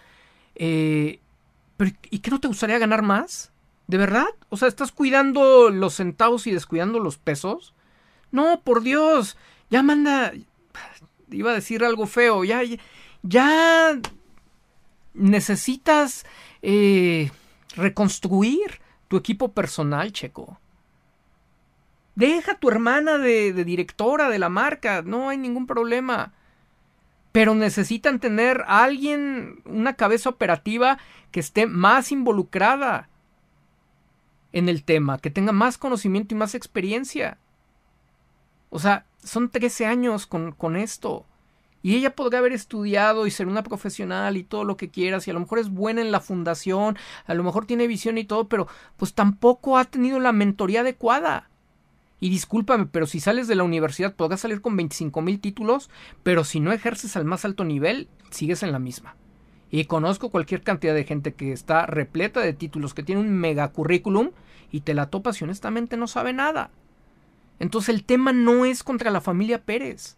Eh, 0.55 1.19
¿Y 2.09 2.19
qué 2.19 2.31
no 2.31 2.39
te 2.39 2.47
gustaría 2.47 2.79
ganar 2.79 3.01
más? 3.03 3.51
¿De 3.87 3.97
verdad? 3.97 4.27
O 4.49 4.57
sea, 4.57 4.67
¿estás 4.67 4.91
cuidando 4.91 5.69
los 5.69 5.95
centavos 5.95 6.47
y 6.47 6.51
descuidando 6.51 6.99
los 6.99 7.17
pesos? 7.17 7.73
No, 8.31 8.61
por 8.61 8.81
Dios. 8.81 9.37
Ya 9.69 9.83
manda. 9.83 10.33
Iba 11.29 11.51
a 11.51 11.55
decir 11.55 11.83
algo 11.83 12.07
feo. 12.07 12.43
Ya. 12.43 12.61
Ya. 13.21 13.99
necesitas. 15.13 16.25
Eh, 16.61 17.29
reconstruir 17.75 18.81
tu 19.07 19.17
equipo 19.17 19.51
personal, 19.51 20.11
Checo. 20.11 20.59
Deja 22.17 22.53
a 22.53 22.57
tu 22.57 22.67
hermana 22.67 23.19
de, 23.19 23.53
directora 23.53 24.27
de 24.27 24.39
la 24.39 24.49
marca, 24.49 25.03
no 25.03 25.29
hay 25.29 25.37
ningún 25.37 25.67
problema. 25.67 26.33
Pero 27.31 27.53
necesitan 27.53 28.19
tener 28.19 28.63
a 28.65 28.83
alguien, 28.83 29.61
una 29.65 29.93
cabeza 29.93 30.29
operativa 30.29 30.97
que 31.29 31.39
esté 31.39 31.67
más 31.67 32.11
involucrada 32.11 33.07
en 34.51 34.67
el 34.67 34.83
tema, 34.83 35.19
que 35.19 35.29
tenga 35.29 35.51
más 35.51 35.77
conocimiento 35.77 36.33
y 36.33 36.39
más 36.39 36.55
experiencia. 36.55 37.37
O 38.71 38.79
sea, 38.79 39.05
son 39.23 39.51
13 39.51 39.85
años 39.85 40.25
con, 40.25 40.53
con 40.53 40.75
esto. 40.75 41.23
Y 41.83 41.97
ella 41.97 42.15
podría 42.15 42.39
haber 42.39 42.53
estudiado 42.53 43.27
y 43.27 43.31
ser 43.31 43.45
una 43.45 43.61
profesional 43.61 44.37
y 44.37 44.43
todo 44.43 44.63
lo 44.63 44.75
que 44.75 44.89
quieras, 44.89 45.27
y 45.27 45.29
a 45.29 45.35
lo 45.35 45.41
mejor 45.41 45.59
es 45.59 45.69
buena 45.69 46.01
en 46.01 46.11
la 46.11 46.19
fundación, 46.19 46.97
a 47.27 47.35
lo 47.35 47.43
mejor 47.43 47.67
tiene 47.67 47.85
visión 47.85 48.17
y 48.17 48.23
todo, 48.23 48.49
pero 48.49 48.67
pues 48.97 49.13
tampoco 49.13 49.77
ha 49.77 49.85
tenido 49.85 50.19
la 50.19 50.31
mentoría 50.31 50.81
adecuada. 50.81 51.51
Y 52.19 52.29
discúlpame, 52.29 52.87
pero 52.87 53.05
si 53.05 53.19
sales 53.19 53.47
de 53.47 53.55
la 53.55 53.63
universidad 53.63 54.15
podrás 54.15 54.41
salir 54.41 54.61
con 54.61 54.75
25 54.75 55.21
mil 55.21 55.39
títulos, 55.39 55.89
pero 56.23 56.43
si 56.43 56.59
no 56.59 56.71
ejerces 56.71 57.15
al 57.15 57.25
más 57.25 57.45
alto 57.45 57.63
nivel, 57.63 58.09
sigues 58.31 58.63
en 58.63 58.71
la 58.71 58.79
misma. 58.79 59.15
Y 59.69 59.85
conozco 59.85 60.29
cualquier 60.29 60.61
cantidad 60.63 60.95
de 60.95 61.03
gente 61.03 61.33
que 61.33 61.51
está 61.51 61.85
repleta 61.85 62.39
de 62.39 62.53
títulos, 62.53 62.93
que 62.93 63.03
tiene 63.03 63.21
un 63.21 63.31
mega 63.33 63.67
currículum 63.67 64.31
y 64.71 64.81
te 64.81 64.93
la 64.93 65.09
topas 65.09 65.39
y 65.39 65.43
honestamente 65.43 65.97
no 65.97 66.07
sabe 66.07 66.33
nada. 66.33 66.71
Entonces 67.59 67.93
el 67.93 68.03
tema 68.03 68.33
no 68.33 68.65
es 68.65 68.83
contra 68.83 69.11
la 69.11 69.21
familia 69.21 69.63
Pérez. 69.63 70.17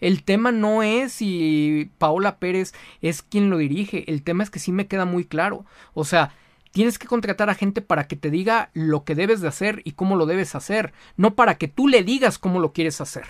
El 0.00 0.24
tema 0.24 0.52
no 0.52 0.82
es 0.82 1.12
si 1.12 1.90
Paola 1.98 2.38
Pérez 2.38 2.74
es 3.00 3.22
quien 3.22 3.50
lo 3.50 3.58
dirige. 3.58 4.10
El 4.10 4.22
tema 4.22 4.42
es 4.42 4.50
que 4.50 4.58
sí 4.58 4.72
me 4.72 4.86
queda 4.86 5.04
muy 5.04 5.24
claro. 5.24 5.64
O 5.94 6.04
sea, 6.04 6.34
Tienes 6.72 6.98
que 6.98 7.06
contratar 7.06 7.50
a 7.50 7.54
gente 7.54 7.80
para 7.80 8.06
que 8.06 8.16
te 8.16 8.30
diga 8.30 8.70
lo 8.74 9.04
que 9.04 9.14
debes 9.14 9.40
de 9.40 9.48
hacer 9.48 9.80
y 9.84 9.92
cómo 9.92 10.16
lo 10.16 10.26
debes 10.26 10.54
hacer, 10.54 10.92
no 11.16 11.34
para 11.34 11.56
que 11.56 11.68
tú 11.68 11.88
le 11.88 12.02
digas 12.02 12.38
cómo 12.38 12.60
lo 12.60 12.72
quieres 12.72 13.00
hacer. 13.00 13.26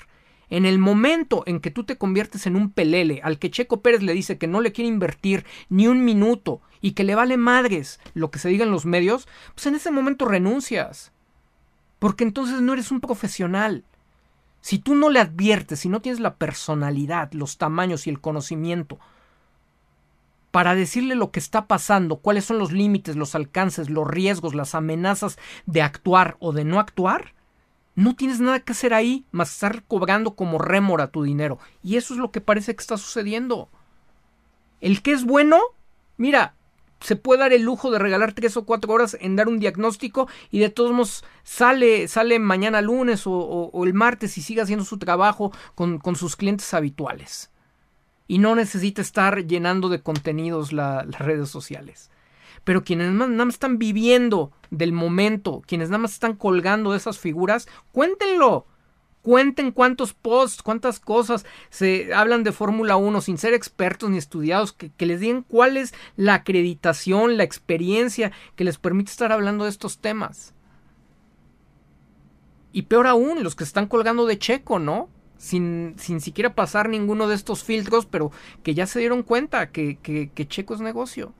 En 0.48 0.64
el 0.64 0.78
momento 0.78 1.42
en 1.46 1.60
que 1.60 1.70
tú 1.70 1.84
te 1.84 1.96
conviertes 1.96 2.46
en 2.46 2.56
un 2.56 2.70
pelele 2.70 3.20
al 3.22 3.38
que 3.38 3.50
Checo 3.50 3.80
Pérez 3.82 4.02
le 4.02 4.12
dice 4.12 4.38
que 4.38 4.46
no 4.46 4.60
le 4.60 4.72
quiere 4.72 4.88
invertir 4.88 5.44
ni 5.68 5.88
un 5.88 6.04
minuto 6.04 6.60
y 6.80 6.92
que 6.92 7.04
le 7.04 7.14
vale 7.14 7.36
madres 7.36 8.00
lo 8.14 8.30
que 8.30 8.38
se 8.38 8.48
diga 8.48 8.64
en 8.64 8.70
los 8.70 8.86
medios, 8.86 9.26
pues 9.54 9.66
en 9.66 9.74
ese 9.74 9.90
momento 9.90 10.24
renuncias. 10.24 11.12
Porque 11.98 12.24
entonces 12.24 12.60
no 12.60 12.74
eres 12.74 12.92
un 12.92 13.00
profesional. 13.00 13.84
Si 14.60 14.78
tú 14.78 14.94
no 14.94 15.10
le 15.10 15.20
adviertes, 15.20 15.80
si 15.80 15.88
no 15.88 16.00
tienes 16.00 16.20
la 16.20 16.36
personalidad, 16.36 17.32
los 17.32 17.58
tamaños 17.58 18.06
y 18.06 18.10
el 18.10 18.20
conocimiento 18.20 18.98
para 20.56 20.74
decirle 20.74 21.16
lo 21.16 21.32
que 21.32 21.38
está 21.38 21.66
pasando, 21.66 22.16
cuáles 22.16 22.46
son 22.46 22.56
los 22.56 22.72
límites, 22.72 23.14
los 23.14 23.34
alcances, 23.34 23.90
los 23.90 24.08
riesgos, 24.08 24.54
las 24.54 24.74
amenazas 24.74 25.36
de 25.66 25.82
actuar 25.82 26.38
o 26.40 26.54
de 26.54 26.64
no 26.64 26.80
actuar, 26.80 27.34
no 27.94 28.16
tienes 28.16 28.40
nada 28.40 28.60
que 28.60 28.72
hacer 28.72 28.94
ahí 28.94 29.26
más 29.32 29.52
estar 29.52 29.82
cobrando 29.82 30.34
como 30.34 30.56
rémora 30.56 31.08
tu 31.08 31.24
dinero. 31.24 31.58
Y 31.82 31.98
eso 31.98 32.14
es 32.14 32.20
lo 32.20 32.30
que 32.30 32.40
parece 32.40 32.74
que 32.74 32.80
está 32.80 32.96
sucediendo. 32.96 33.68
El 34.80 35.02
que 35.02 35.12
es 35.12 35.24
bueno, 35.24 35.60
mira, 36.16 36.54
se 37.00 37.16
puede 37.16 37.40
dar 37.40 37.52
el 37.52 37.60
lujo 37.60 37.90
de 37.90 37.98
regalar 37.98 38.32
tres 38.32 38.56
o 38.56 38.64
cuatro 38.64 38.94
horas 38.94 39.14
en 39.20 39.36
dar 39.36 39.48
un 39.48 39.58
diagnóstico 39.58 40.26
y 40.50 40.60
de 40.60 40.70
todos 40.70 40.92
modos 40.92 41.22
sale, 41.42 42.08
sale 42.08 42.38
mañana 42.38 42.80
lunes 42.80 43.24
o, 43.26 43.70
el 43.84 43.92
martes 43.92 44.38
y 44.38 44.40
sigue 44.40 44.62
haciendo 44.62 44.86
su 44.86 44.96
trabajo 44.96 45.52
con, 45.74 46.00
sus 46.16 46.34
clientes 46.34 46.72
habituales. 46.72 47.50
Y 48.28 48.38
no 48.38 48.54
necesita 48.54 49.02
estar 49.02 49.46
llenando 49.46 49.88
de 49.88 50.02
contenidos 50.02 50.72
las 50.72 51.06
redes 51.18 51.48
sociales. 51.48 52.10
Pero 52.64 52.82
quienes 52.82 53.12
nada 53.12 53.44
más 53.44 53.54
están 53.54 53.78
viviendo 53.78 54.52
del 54.70 54.92
momento, 54.92 55.62
quienes 55.66 55.88
nada 55.88 55.98
más 55.98 56.12
están 56.12 56.34
colgando 56.34 56.94
esas 56.94 57.18
figuras, 57.18 57.68
cuéntenlo 57.92 58.66
cuenten 59.26 59.72
cuántos 59.72 60.14
posts, 60.14 60.62
cuántas 60.62 61.00
cosas 61.00 61.44
se 61.68 62.14
hablan 62.14 62.44
de 62.44 62.52
Fórmula 62.52 62.94
1 62.96 63.20
sin 63.22 63.38
ser 63.38 63.54
expertos 63.54 64.08
ni 64.08 64.18
estudiados, 64.18 64.72
que, 64.72 64.92
les 65.04 65.18
digan 65.18 65.42
cuál 65.42 65.76
es 65.76 65.94
la 66.14 66.34
acreditación, 66.34 67.36
la 67.36 67.42
experiencia 67.42 68.30
que 68.54 68.62
les 68.62 68.78
permite 68.78 69.10
estar 69.10 69.32
hablando 69.32 69.64
de 69.64 69.70
estos 69.70 69.98
temas. 69.98 70.54
Y 72.70 72.82
peor 72.82 73.08
aún, 73.08 73.42
los 73.42 73.56
que 73.56 73.64
están 73.64 73.88
colgando 73.88 74.26
de 74.26 74.38
Checo, 74.38 74.78
¿no? 74.78 75.08
Sin, 75.38 75.94
sin 75.98 76.20
siquiera 76.20 76.54
pasar 76.54 76.88
ninguno 76.88 77.28
de 77.28 77.34
estos 77.34 77.62
filtros, 77.62 78.06
pero 78.06 78.32
que 78.62 78.74
ya 78.74 78.86
se 78.86 79.00
dieron 79.00 79.22
cuenta 79.22 79.70
que, 79.70 79.98
que 79.98 80.48
Checo 80.48 80.74
es 80.74 80.80
negocio. 80.80 81.34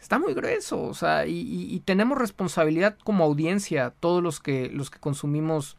Está 0.00 0.18
muy 0.18 0.32
grueso, 0.32 0.82
o 0.82 0.94
sea, 0.94 1.26
y, 1.26 1.78
tenemos 1.84 2.16
responsabilidad 2.16 2.96
como 3.04 3.22
audiencia, 3.22 3.92
todos 4.00 4.22
los 4.22 4.40
que, 4.40 4.70
los 4.70 4.88
que 4.90 4.98
consumimos 4.98 5.76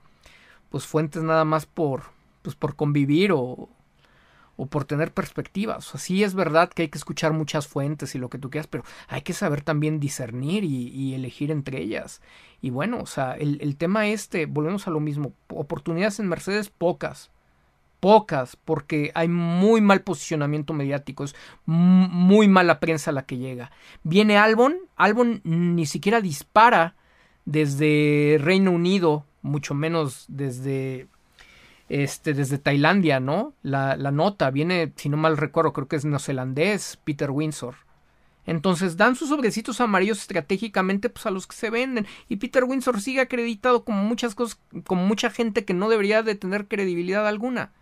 pues 0.70 0.86
fuentes 0.86 1.24
nada 1.24 1.44
más 1.44 1.66
por, 1.66 2.04
pues 2.44 2.56
por 2.56 2.76
convivir 2.76 3.32
o, 3.34 3.68
o 4.62 4.68
por 4.68 4.86
tener 4.86 5.12
perspectivas. 5.12 5.88
O 5.88 5.92
sea, 5.92 6.00
sí 6.00 6.24
es 6.24 6.36
verdad 6.36 6.70
que 6.70 6.84
hay 6.84 6.90
que 6.90 7.00
escuchar 7.00 7.34
muchas 7.34 7.68
fuentes 7.68 8.14
y 8.14 8.20
lo 8.20 8.30
que 8.30 8.38
tú 8.38 8.52
quieras, 8.52 8.68
pero 8.68 8.84
hay 9.08 9.24
que 9.24 9.34
saber 9.34 9.64
también 9.64 10.00
discernir 10.00 10.64
y, 10.64 11.16
elegir 11.16 11.50
entre 11.50 11.82
ellas. 11.82 12.22
Y 12.62 12.70
bueno, 12.70 13.00
o 13.02 13.08
sea, 13.08 13.34
el, 13.34 13.58
el, 13.62 13.76
tema 13.76 14.08
este, 14.08 14.46
volvemos 14.46 14.88
a 14.88 14.92
lo 14.92 15.00
mismo, 15.00 15.34
oportunidades 15.48 16.20
en 16.20 16.28
Mercedes 16.28 16.70
pocas, 16.70 17.32
pocas, 18.00 18.56
porque 18.56 19.10
hay 19.16 19.28
muy 19.28 19.82
mal 19.82 20.04
posicionamiento 20.04 20.74
mediático, 20.74 21.24
es 21.24 21.36
muy 21.66 22.48
mala 22.48 22.80
prensa 22.80 23.12
la 23.12 23.26
que 23.26 23.40
llega. 23.40 23.72
Viene 24.04 24.38
Albon, 24.38 24.78
Albon 24.96 25.42
ni 25.44 25.88
siquiera 25.88 26.22
dispara 26.22 26.94
desde 27.46 28.38
Reino 28.40 28.70
Unido 28.70 29.26
mucho 29.42 29.74
menos 29.74 30.26
desde 30.28 31.08
este, 31.92 32.34
desde 32.34 32.58
Tailandia, 32.58 33.20
¿no? 33.20 33.54
La, 33.64 33.98
nota 33.98 34.50
viene, 34.50 34.94
si 34.96 35.10
no 35.10 35.18
mal 35.18 35.36
recuerdo, 35.36 35.74
creo 35.74 35.90
que 35.90 35.98
es 35.98 36.06
neozelandés, 36.06 36.98
Peter 37.04 37.30
Windsor. 37.30 37.76
Entonces 38.46 38.96
dan 38.96 39.18
sus 39.18 39.28
sobrecitos 39.28 39.82
amarillos 39.82 40.20
estratégicamente 40.20 41.10
pues, 41.10 41.26
a 41.26 41.32
los 41.32 41.48
que 41.48 41.56
se 41.58 41.70
venden. 41.70 42.08
Y 42.30 42.38
Peter 42.38 42.64
Windsor 42.64 43.02
sigue 43.02 43.20
acreditado 43.20 43.84
como 43.84 44.04
muchas 44.04 44.36
cosas, 44.36 44.58
como 44.86 45.06
mucha 45.06 45.30
gente 45.32 45.66
que 45.66 45.74
no 45.74 45.90
debería 45.90 46.24
de 46.24 46.36
tener 46.36 46.70
credibilidad 46.70 47.28
alguna 47.28 47.74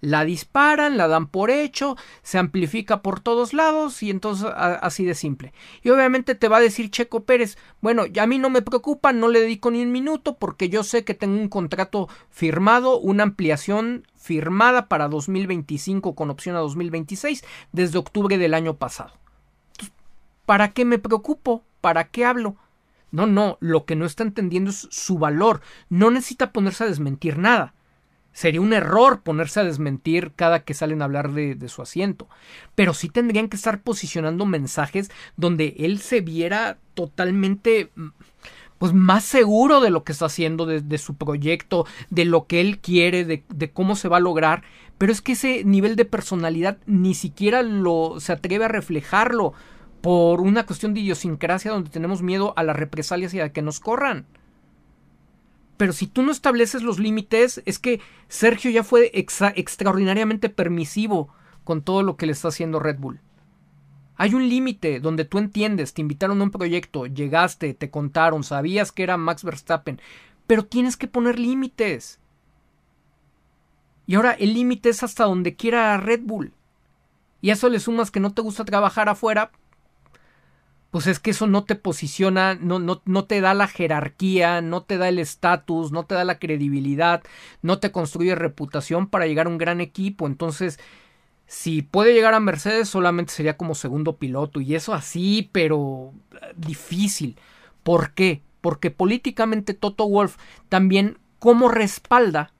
la 0.00 0.24
disparan, 0.24 0.96
la 0.96 1.08
dan 1.08 1.26
por 1.26 1.50
hecho, 1.50 1.96
se 2.22 2.38
amplifica 2.38 3.02
por 3.02 3.20
todos 3.20 3.52
lados 3.52 4.02
y 4.02 4.10
entonces 4.10 4.48
así 4.54 5.04
de 5.04 5.14
simple. 5.14 5.52
Y 5.82 5.90
obviamente 5.90 6.34
te 6.34 6.48
va 6.48 6.58
a 6.58 6.60
decir 6.60 6.90
Checo 6.90 7.24
Pérez, 7.24 7.58
bueno, 7.80 8.04
a 8.20 8.26
mí 8.26 8.38
no 8.38 8.50
me 8.50 8.62
preocupa, 8.62 9.12
no 9.12 9.28
le 9.28 9.40
dedico 9.40 9.70
ni 9.70 9.82
un 9.82 9.92
minuto 9.92 10.36
porque 10.36 10.68
yo 10.68 10.82
sé 10.82 11.04
que 11.04 11.14
tengo 11.14 11.40
un 11.40 11.48
contrato 11.48 12.08
firmado, 12.30 12.98
una 12.98 13.22
ampliación 13.22 14.06
firmada 14.16 14.88
para 14.88 15.08
2025 15.08 16.14
con 16.14 16.30
opción 16.30 16.56
a 16.56 16.60
2026 16.60 17.44
desde 17.72 17.98
octubre 17.98 18.38
del 18.38 18.54
año 18.54 18.76
pasado. 18.76 19.12
¿Para 20.46 20.72
qué 20.72 20.84
me 20.84 20.98
preocupo? 20.98 21.62
¿Para 21.80 22.08
qué 22.08 22.24
hablo? 22.24 22.56
No, 23.12 23.26
no, 23.26 23.56
lo 23.60 23.84
que 23.84 23.96
no 23.96 24.04
está 24.04 24.22
entendiendo 24.22 24.70
es 24.70 24.88
su 24.90 25.18
valor. 25.18 25.60
No 25.88 26.10
necesita 26.10 26.52
ponerse 26.52 26.84
a 26.84 26.86
desmentir 26.88 27.38
nada. 27.38 27.74
Sería 28.32 28.60
un 28.60 28.72
error 28.72 29.22
ponerse 29.22 29.60
a 29.60 29.64
desmentir 29.64 30.32
cada 30.36 30.60
que 30.60 30.74
salen 30.74 31.02
a 31.02 31.06
hablar 31.06 31.32
de, 31.32 31.68
su 31.68 31.82
asiento. 31.82 32.28
Pero 32.74 32.94
sí 32.94 33.08
tendrían 33.08 33.48
que 33.48 33.56
estar 33.56 33.82
posicionando 33.82 34.46
mensajes 34.46 35.10
donde 35.36 35.74
él 35.78 35.98
se 35.98 36.20
viera 36.20 36.78
totalmente 36.94 37.90
mm, 37.96 38.08
pues 38.78 38.94
más 38.94 39.24
seguro 39.24 39.80
de 39.80 39.90
lo 39.90 40.04
que 40.04 40.12
está 40.12 40.26
haciendo, 40.26 40.64
de, 40.64 40.98
su 40.98 41.16
proyecto, 41.16 41.86
de 42.08 42.24
lo 42.24 42.46
que 42.46 42.60
él 42.60 42.78
quiere, 42.78 43.24
de, 43.24 43.44
de, 43.48 43.70
cómo 43.70 43.96
se 43.96 44.08
va 44.08 44.18
a 44.18 44.20
lograr. 44.20 44.62
Pero 44.96 45.12
es 45.12 45.20
que 45.20 45.32
ese 45.32 45.64
nivel 45.64 45.96
de 45.96 46.04
personalidad 46.04 46.78
ni 46.86 47.14
siquiera 47.14 47.62
lo 47.62 48.20
se 48.20 48.32
atreve 48.32 48.66
a 48.66 48.68
reflejarlo 48.68 49.54
por 50.00 50.40
una 50.40 50.64
cuestión 50.64 50.94
de 50.94 51.00
idiosincrasia 51.00 51.72
donde 51.72 51.90
tenemos 51.90 52.22
miedo 52.22 52.54
a 52.56 52.62
las 52.62 52.76
represalias 52.76 53.34
y 53.34 53.40
a 53.40 53.52
que 53.52 53.62
nos 53.62 53.80
corran. 53.80 54.26
Pero 55.80 55.94
si 55.94 56.06
tú 56.06 56.20
no 56.20 56.30
estableces 56.30 56.82
los 56.82 56.98
límites, 56.98 57.62
es 57.64 57.78
que 57.78 58.02
Sergio 58.28 58.70
ya 58.70 58.84
fue 58.84 59.10
extraordinariamente 59.14 60.50
permisivo 60.50 61.32
con 61.64 61.80
todo 61.80 62.02
lo 62.02 62.18
que 62.18 62.26
le 62.26 62.32
está 62.32 62.48
haciendo 62.48 62.80
Red 62.80 62.98
Bull. 62.98 63.20
Hay 64.16 64.34
un 64.34 64.46
límite 64.46 65.00
donde 65.00 65.24
tú 65.24 65.38
entiendes, 65.38 65.94
te 65.94 66.02
invitaron 66.02 66.38
a 66.38 66.44
un 66.44 66.50
proyecto, 66.50 67.06
llegaste, 67.06 67.72
te 67.72 67.88
contaron, 67.88 68.44
sabías 68.44 68.92
que 68.92 69.04
era 69.04 69.16
Max 69.16 69.42
Verstappen, 69.42 70.02
pero 70.46 70.66
tienes 70.66 70.98
que 70.98 71.08
poner 71.08 71.38
límites. 71.38 72.20
Y 74.06 74.16
ahora 74.16 74.32
el 74.32 74.52
límite 74.52 74.90
es 74.90 75.02
hasta 75.02 75.24
donde 75.24 75.56
quiera 75.56 75.96
Red 75.96 76.20
Bull. 76.24 76.52
Y 77.40 77.48
a 77.48 77.54
eso 77.54 77.70
le 77.70 77.80
sumas 77.80 78.10
que 78.10 78.20
no 78.20 78.34
te 78.34 78.42
gusta 78.42 78.66
trabajar 78.66 79.08
afuera, 79.08 79.50
pues 80.90 81.06
es 81.06 81.20
que 81.20 81.30
eso 81.30 81.46
no 81.46 81.64
te 81.64 81.76
posiciona, 81.76 82.54
no, 82.54 82.78
no, 82.78 83.02
no 83.04 83.24
te 83.24 83.40
da 83.40 83.54
la 83.54 83.68
jerarquía, 83.68 84.60
no 84.60 84.82
te 84.82 84.98
da 84.98 85.08
el 85.08 85.18
estatus, 85.18 85.92
no 85.92 86.04
te 86.04 86.14
da 86.14 86.24
la 86.24 86.38
credibilidad, 86.38 87.22
no 87.62 87.78
te 87.78 87.92
construye 87.92 88.34
reputación 88.34 89.06
para 89.08 89.26
llegar 89.26 89.46
a 89.46 89.50
un 89.50 89.58
gran 89.58 89.80
equipo. 89.80 90.26
Entonces, 90.26 90.80
si 91.46 91.82
puede 91.82 92.12
llegar 92.12 92.34
a 92.34 92.40
Mercedes, 92.40 92.88
solamente 92.88 93.32
sería 93.32 93.56
como 93.56 93.74
segundo 93.74 94.16
piloto. 94.16 94.60
Y 94.60 94.74
eso 94.74 94.92
así, 94.94 95.48
pero 95.52 96.12
eh, 96.32 96.52
difícil. 96.56 97.36
¿Por 97.82 98.12
qué? 98.14 98.42
Porque 98.60 98.90
políticamente 98.90 99.74
Toto 99.74 100.08
Wolf 100.08 100.36
también 100.68 101.18
como 101.38 101.68
respalda 101.68 102.52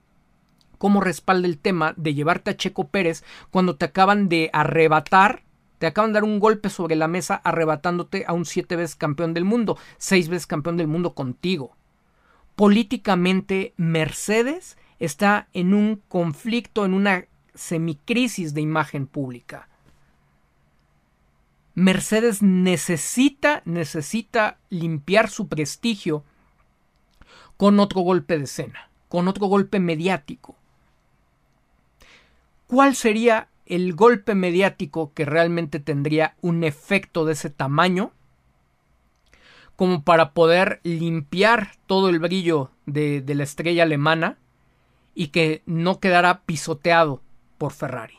cómo 0.80 1.02
respalda 1.02 1.46
el 1.46 1.58
tema 1.58 1.92
de 1.98 2.14
llevarte 2.14 2.50
a 2.50 2.56
Checo 2.56 2.88
Pérez 2.88 3.22
cuando 3.50 3.76
te 3.76 3.84
acaban 3.84 4.30
de 4.30 4.48
arrebatar 4.54 5.42
te 5.80 5.86
acaban 5.86 6.10
de 6.10 6.18
dar 6.18 6.24
un 6.24 6.40
golpe 6.40 6.68
sobre 6.68 6.94
la 6.94 7.08
mesa 7.08 7.36
arrebatándote 7.36 8.24
a 8.26 8.34
un 8.34 8.44
siete 8.44 8.76
veces 8.76 8.96
campeón 8.96 9.32
del 9.32 9.46
mundo, 9.46 9.78
seis 9.96 10.28
veces 10.28 10.46
campeón 10.46 10.76
del 10.76 10.88
mundo 10.88 11.14
contigo. 11.14 11.74
Políticamente, 12.54 13.72
Mercedes 13.78 14.76
está 14.98 15.48
en 15.54 15.72
un 15.72 16.02
conflicto, 16.08 16.84
en 16.84 16.92
una 16.92 17.24
semicrisis 17.54 18.52
de 18.52 18.60
imagen 18.60 19.06
pública. 19.06 19.70
Mercedes 21.74 22.42
necesita, 22.42 23.62
necesita 23.64 24.58
limpiar 24.68 25.30
su 25.30 25.48
prestigio 25.48 26.24
con 27.56 27.80
otro 27.80 28.02
golpe 28.02 28.36
de 28.36 28.44
escena, 28.44 28.90
con 29.08 29.28
otro 29.28 29.46
golpe 29.46 29.80
mediático. 29.80 30.56
¿Cuál 32.66 32.94
sería 32.94 33.48
el 33.70 33.94
golpe 33.94 34.34
mediático 34.34 35.12
que 35.14 35.24
realmente 35.24 35.78
tendría 35.78 36.34
un 36.40 36.64
efecto 36.64 37.24
de 37.24 37.34
ese 37.34 37.50
tamaño 37.50 38.12
como 39.76 40.02
para 40.02 40.32
poder 40.32 40.80
limpiar 40.82 41.70
todo 41.86 42.10
el 42.10 42.18
brillo 42.18 42.70
de, 42.84 43.24
la 43.26 43.44
estrella 43.44 43.84
alemana 43.84 44.36
y 45.14 45.28
que 45.28 45.62
no 45.66 46.00
quedara 46.00 46.42
pisoteado 46.42 47.22
por 47.56 47.72
Ferrari. 47.72 48.18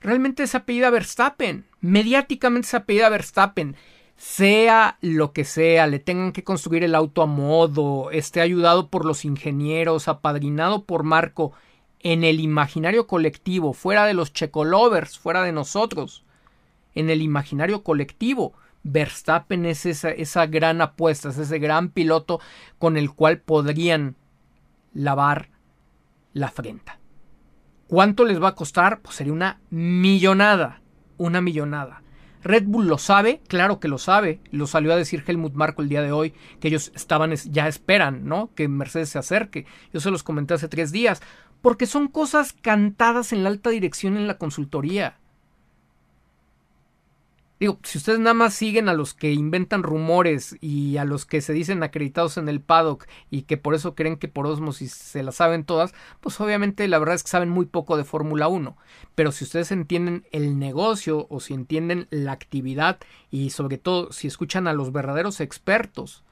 Realmente 0.00 0.42
es 0.42 0.54
apellida 0.54 0.90
Verstappen, 0.90 1.66
mediáticamente 1.80 2.66
es 2.66 2.74
apellida 2.74 3.08
Verstappen, 3.08 3.74
sea 4.16 4.98
lo 5.00 5.32
que 5.32 5.44
sea, 5.44 5.86
le 5.86 5.98
tengan 5.98 6.32
que 6.32 6.44
construir 6.44 6.84
el 6.84 6.94
auto 6.94 7.22
a 7.22 7.26
modo, 7.26 8.10
esté 8.10 8.42
ayudado 8.42 8.88
por 8.88 9.06
los 9.06 9.24
ingenieros, 9.24 10.08
apadrinado 10.08 10.84
por 10.84 11.04
Marco, 11.04 11.52
en 12.02 12.24
el 12.24 12.40
imaginario 12.40 13.06
colectivo, 13.06 13.72
fuera 13.72 14.06
de 14.06 14.14
los 14.14 14.32
checolovers, 14.32 15.18
fuera 15.18 15.42
de 15.42 15.52
nosotros, 15.52 16.24
en 16.94 17.10
el 17.10 17.22
imaginario 17.22 17.82
colectivo, 17.82 18.54
Verstappen 18.82 19.66
es 19.66 19.84
esa, 19.86 20.46
gran 20.46 20.80
apuesta, 20.80 21.28
es 21.28 21.38
ese 21.38 21.58
gran 21.58 21.90
piloto 21.90 22.40
con 22.78 22.96
el 22.96 23.12
cual 23.12 23.38
podrían 23.38 24.16
lavar 24.94 25.50
la 26.32 26.50
frente. 26.50 26.92
¿Cuánto 27.86 28.24
les 28.24 28.42
va 28.42 28.48
a 28.48 28.54
costar? 28.54 29.00
Pues 29.00 29.16
sería 29.16 29.32
una 29.32 29.60
millonada, 29.70 30.80
una 31.18 31.40
millonada. 31.40 32.02
Red 32.42 32.64
Bull 32.64 32.86
lo 32.86 32.96
sabe, 32.96 33.42
claro 33.48 33.80
que 33.80 33.88
lo 33.88 33.98
sabe, 33.98 34.40
lo 34.50 34.66
salió 34.66 34.92
a 34.92 34.96
decir 34.96 35.22
Helmut 35.26 35.52
Marko 35.52 35.82
el 35.82 35.90
día 35.90 36.00
de 36.00 36.12
hoy, 36.12 36.32
que 36.58 36.68
ellos 36.68 36.90
estaban, 36.94 37.34
ya 37.34 37.68
esperan, 37.68 38.26
¿no? 38.26 38.50
Que 38.54 38.66
Mercedes 38.66 39.10
se 39.10 39.18
acerque. 39.18 39.66
Yo 39.92 40.00
se 40.00 40.10
los 40.10 40.22
comenté 40.22 40.54
hace 40.54 40.68
tres 40.68 40.90
días, 40.90 41.20
porque 41.62 41.86
son 41.86 42.08
cosas 42.08 42.52
cantadas 42.52 43.32
en 43.32 43.42
la 43.42 43.50
alta 43.50 43.70
dirección 43.70 44.16
en 44.16 44.26
la 44.26 44.38
consultoría. 44.38 45.16
Digo, 47.60 47.78
si 47.82 47.98
ustedes 47.98 48.18
nada 48.18 48.32
más 48.32 48.54
siguen 48.54 48.88
a 48.88 48.94
los 48.94 49.12
que 49.12 49.32
inventan 49.32 49.82
rumores 49.82 50.56
y 50.62 50.96
a 50.96 51.04
los 51.04 51.26
que 51.26 51.42
se 51.42 51.52
dicen 51.52 51.82
acreditados 51.82 52.38
en 52.38 52.48
el 52.48 52.62
paddock 52.62 53.06
y 53.30 53.42
que 53.42 53.58
por 53.58 53.74
eso 53.74 53.94
creen 53.94 54.16
que 54.16 54.28
por 54.28 54.46
osmosis 54.46 54.94
se 54.94 55.22
las 55.22 55.34
saben 55.34 55.64
todas, 55.64 55.92
pues 56.22 56.40
obviamente 56.40 56.88
la 56.88 56.98
verdad 56.98 57.16
es 57.16 57.22
que 57.22 57.28
saben 57.28 57.50
muy 57.50 57.66
poco 57.66 57.98
de 57.98 58.04
Fórmula 58.04 58.48
1. 58.48 58.78
Pero 59.14 59.30
si 59.30 59.44
ustedes 59.44 59.72
entienden 59.72 60.26
el 60.32 60.58
negocio 60.58 61.26
o 61.28 61.38
si 61.40 61.52
entienden 61.52 62.06
la 62.08 62.32
actividad 62.32 62.98
y 63.30 63.50
sobre 63.50 63.76
todo 63.76 64.10
si 64.10 64.26
escuchan 64.26 64.66
a 64.66 64.72
los 64.72 64.90
verdaderos 64.90 65.42
expertos 65.42 66.24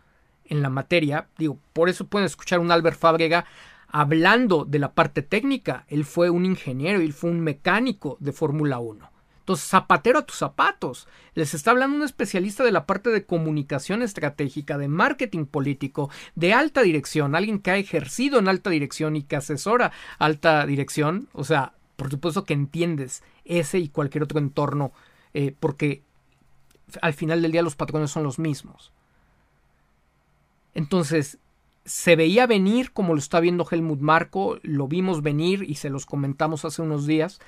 en 0.46 0.62
la 0.62 0.70
materia, 0.70 1.28
digo, 1.36 1.58
por 1.74 1.90
eso 1.90 2.06
pueden 2.06 2.24
escuchar 2.24 2.58
un 2.58 2.72
Albert 2.72 2.98
Fábrega 2.98 3.44
hablando 3.88 4.64
de 4.64 4.78
la 4.78 4.92
parte 4.92 5.22
técnica. 5.22 5.84
Él 5.88 6.04
fue 6.04 6.30
un 6.30 6.44
ingeniero, 6.44 7.00
él 7.00 7.12
fue 7.12 7.30
un 7.30 7.40
mecánico 7.40 8.16
de 8.20 8.32
Fórmula 8.32 8.78
1. 8.78 9.10
Entonces, 9.40 9.66
zapatero 9.66 10.18
a 10.18 10.26
tus 10.26 10.36
zapatos. 10.36 11.08
Les 11.32 11.54
está 11.54 11.70
hablando 11.70 11.96
un 11.96 12.02
especialista 12.02 12.64
de 12.64 12.72
la 12.72 12.84
parte 12.84 13.08
de 13.08 13.24
comunicación 13.24 14.02
estratégica, 14.02 14.76
de 14.76 14.88
marketing 14.88 15.46
político, 15.46 16.10
de 16.34 16.52
alta 16.52 16.82
dirección, 16.82 17.34
alguien 17.34 17.58
que 17.58 17.70
ha 17.70 17.78
ejercido 17.78 18.38
en 18.38 18.48
alta 18.48 18.68
dirección 18.68 19.16
y 19.16 19.22
que 19.22 19.36
asesora 19.36 19.90
alta 20.18 20.66
dirección. 20.66 21.28
O 21.32 21.44
sea, 21.44 21.72
por 21.96 22.10
supuesto 22.10 22.44
que 22.44 22.52
entiendes 22.52 23.22
ese 23.46 23.78
y 23.78 23.88
cualquier 23.88 24.24
otro 24.24 24.38
entorno, 24.38 24.92
eh, 25.32 25.54
porque 25.58 26.02
al 27.00 27.14
final 27.14 27.40
del 27.40 27.52
día 27.52 27.62
los 27.62 27.74
patrones 27.74 28.10
son 28.10 28.24
los 28.24 28.38
mismos. 28.38 28.92
Entonces, 30.74 31.38
se 31.88 32.14
veía 32.14 32.46
venir 32.46 32.92
como 32.92 33.14
lo 33.14 33.18
está 33.18 33.40
viendo 33.40 33.66
Helmut 33.68 34.00
Marco, 34.00 34.58
lo 34.62 34.86
vimos 34.86 35.22
venir 35.22 35.64
y 35.68 35.74
se 35.74 35.90
los 35.90 36.06
comentamos 36.06 36.64
hace 36.64 36.82
unos 36.82 37.06
días 37.06 37.40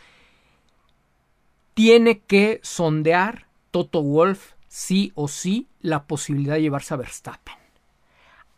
tiene 1.75 2.21
que 2.21 2.61
sondear 2.63 3.47
Toto 3.71 4.03
Wolf 4.03 4.53
sí 4.69 5.13
o 5.15 5.29
sí 5.29 5.69
la 5.81 6.05
posibilidad 6.05 6.57
de 6.57 6.61
llevarse 6.61 6.93
a 6.93 6.99
Verstappen. 6.99 7.57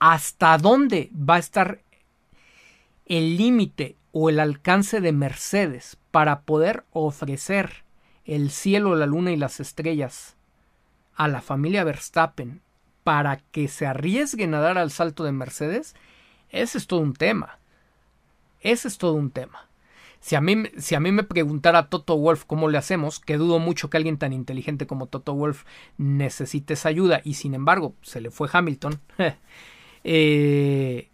¿Hasta 0.01 0.59
dónde 0.59 1.09
va 1.15 1.37
a 1.37 1.39
estar 1.39 1.83
el 3.07 3.37
límite 3.37 3.97
o 4.11 4.29
el 4.29 4.41
alcance 4.41 5.01
de 5.01 5.13
Mercedes 5.13 5.99
para 6.11 6.41
poder 6.41 6.85
ofrecer 6.93 7.85
el 8.25 8.51
cielo, 8.51 8.97
la 8.97 9.07
luna 9.07 9.31
y 9.31 9.37
las 9.37 9.61
estrellas 9.61 10.37
a 11.15 11.29
la 11.29 11.41
familia 11.41 11.85
Verstappen 11.85 12.61
para 13.05 13.39
que 13.39 13.69
se 13.69 13.87
arriesguen 13.87 14.55
a 14.55 14.61
dar 14.61 14.79
al 14.79 14.91
salto 14.91 15.25
de 15.25 15.33
Mercedes? 15.33 15.95
Ese 16.51 16.79
es 16.79 16.87
todo 16.87 17.01
un 17.01 17.15
tema. 17.15 17.59
Ese 18.61 18.89
es 18.89 18.99
todo 18.99 19.15
un 19.15 19.31
tema. 19.31 19.69
Si 20.21 20.37
a, 20.37 20.41
mí, 20.41 20.63
si 20.79 20.95
a 20.95 21.01
mí 21.01 21.11
me 21.11 21.25
preguntara 21.25 21.89
Toto 21.89 22.17
Wolf 22.17 22.45
cómo 22.47 22.69
le 22.69 22.79
hacemos, 22.79 23.19
que 23.19 23.39
dudo 23.39 23.59
mucho 23.59 23.91
que 23.91 23.97
alguien 23.97 24.19
tan 24.19 24.33
inteligente 24.33 24.87
como 24.87 25.07
Toto 25.07 25.35
Wolf 25.35 25.65
necesite 25.99 26.75
esa 26.75 26.91
ayuda, 26.91 27.21
y 27.25 27.35
sin 27.35 27.55
embargo 27.55 27.97
se 28.03 28.21
le 28.21 28.31
fue 28.31 28.49
Hamilton, 28.53 29.01
eh, 30.05 31.09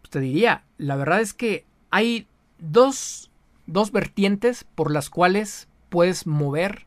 pues 0.00 0.10
te 0.10 0.20
diría, 0.20 0.64
la 0.78 0.96
verdad 0.96 1.20
es 1.20 1.34
que 1.34 1.66
hay 1.90 2.26
dos, 2.58 3.30
dos 3.66 3.92
vertientes 3.92 4.64
por 4.64 4.90
las 4.90 5.10
cuales 5.10 5.68
puedes 5.90 6.26
mover 6.26 6.86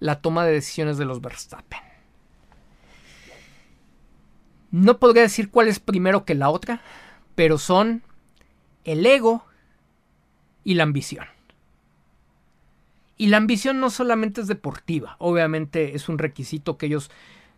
la 0.00 0.22
toma 0.22 0.46
de 0.46 0.52
decisiones 0.52 0.96
de 0.96 1.04
los 1.04 1.20
Verstappen. 1.20 1.81
No 4.72 4.98
podría 4.98 5.22
decir 5.22 5.50
cuál 5.50 5.68
es 5.68 5.78
primero 5.78 6.24
que 6.24 6.34
la 6.34 6.48
otra, 6.48 6.80
pero 7.34 7.58
son 7.58 8.02
el 8.84 9.04
ego 9.06 9.44
y 10.64 10.74
la 10.74 10.82
ambición. 10.82 11.26
Y 13.18 13.28
la 13.28 13.36
ambición 13.36 13.78
no 13.78 13.90
solamente 13.90 14.40
es 14.40 14.48
deportiva, 14.48 15.16
obviamente 15.18 15.94
es 15.94 16.08
un 16.08 16.18
requisito 16.18 16.78
que 16.78 16.86
ellos 16.86 17.10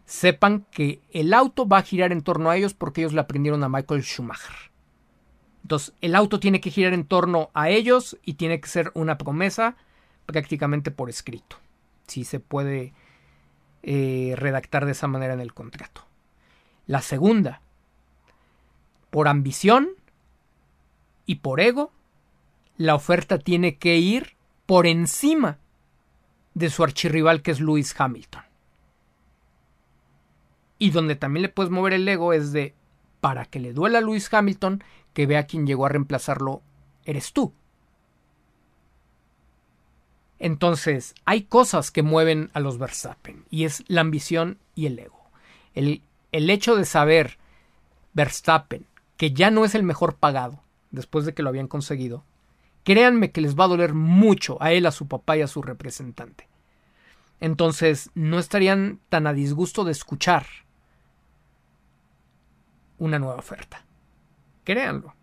sepan 0.05 0.66
que 0.70 1.01
el 1.11 1.32
auto 1.32 1.66
va 1.66 1.78
a 1.78 1.82
girar 1.82 2.12
en 2.12 2.20
torno 2.20 2.51
a 2.51 2.57
ellos 2.57 2.74
porque 2.74 3.01
ellos 3.01 3.15
le 3.15 3.20
aprendieron 3.20 3.62
a 3.65 3.69
Michael 3.69 4.03
Schumacher. 4.03 4.73
Entonces, 5.62 5.95
el 6.03 6.15
auto 6.15 6.41
tiene 6.41 6.61
que 6.61 6.70
girar 6.70 6.93
en 6.93 7.07
torno 7.07 7.51
a 7.55 7.70
ellos 7.70 8.19
y 8.23 8.35
tiene 8.35 8.61
que 8.61 8.69
ser 8.69 8.91
una 8.95 9.16
promesa 9.16 9.77
prácticamente 10.27 10.91
por 10.91 11.09
escrito. 11.09 11.57
Si 12.07 12.24
se 12.24 12.41
puede 12.41 12.93
eh, 13.82 14.35
redactar 14.36 14.85
de 14.85 14.93
esa 14.93 15.07
manera 15.07 15.32
en 15.32 15.41
el 15.41 15.55
contrato. 15.55 16.05
La 16.86 17.01
segunda, 17.01 17.61
por 19.11 19.28
ambición 19.28 19.90
y 21.27 21.36
por 21.36 21.61
ego, 21.61 21.93
la 22.77 22.94
oferta 22.94 23.39
tiene 23.39 23.77
que 23.78 23.97
ir 23.97 24.36
por 24.66 24.86
encima 24.86 25.59
de 26.55 26.70
su 26.70 26.82
archirrival 26.85 27.43
que 27.43 27.52
es 27.52 27.61
Lewis 27.61 27.94
Hamilton. 27.98 28.43
Y 30.78 30.90
donde 30.90 31.16
también 31.16 31.43
le 31.43 31.48
puedes 31.48 31.70
mover 31.70 31.94
el 31.94 32.09
ego 32.09 32.32
es 32.32 32.52
de, 32.52 32.74
para 33.20 33.47
que 33.47 33.61
le 33.61 33.73
duela 33.73 33.98
a 33.98 34.01
Lewis 34.01 34.32
Hamilton, 34.32 34.82
que 35.12 35.27
vea 35.27 35.47
quien 35.47 35.66
llegó 35.66 35.86
a 35.86 35.90
reemplazarlo, 35.90 36.62
eres 37.05 37.32
tú. 37.32 37.55
Entonces, 40.39 41.15
hay 41.24 41.44
cosas 41.44 41.90
que 41.90 42.02
mueven 42.02 42.51
a 42.52 42.61
los 42.61 42.77
Verstappen, 42.78 43.47
y 43.48 43.65
es 43.65 43.85
la 43.86 44.02
ambición 44.02 44.59
y 44.74 44.86
el 44.86 44.98
ego. 44.98 45.23
El, 45.74 46.02
el 46.35 46.51
hecho 46.51 46.74
de 46.74 46.85
saber 46.85 47.39
Verstappen, 48.12 48.89
que 49.16 49.32
ya 49.32 49.52
no 49.52 49.65
es 49.65 49.77
el 49.77 49.85
mejor 49.85 50.16
pagado, 50.16 50.65
después 50.90 51.24
de 51.24 51.32
que 51.32 51.44
lo 51.44 51.48
habían 51.48 51.69
conseguido, 51.69 52.24
créanme 52.82 53.31
que 53.31 53.40
les 53.40 53.56
va 53.56 53.65
a 53.65 53.69
doler 53.69 53.94
mucho 53.94 54.61
a 54.61 54.73
él, 54.73 54.85
a 54.86 54.90
su 54.90 55.06
papá 55.06 55.36
y 55.36 55.43
a 55.43 55.47
su 55.47 55.62
representante. 55.62 56.48
Entonces, 57.39 58.11
no 58.16 58.40
estarían 58.40 58.98
tan 59.11 59.28
a 59.28 59.32
disgusto 59.32 59.85
de 59.85 59.93
escuchar 59.93 60.44
una 62.98 63.20
nueva 63.20 63.36
oferta. 63.36 63.85
Créanlo, 64.65 65.15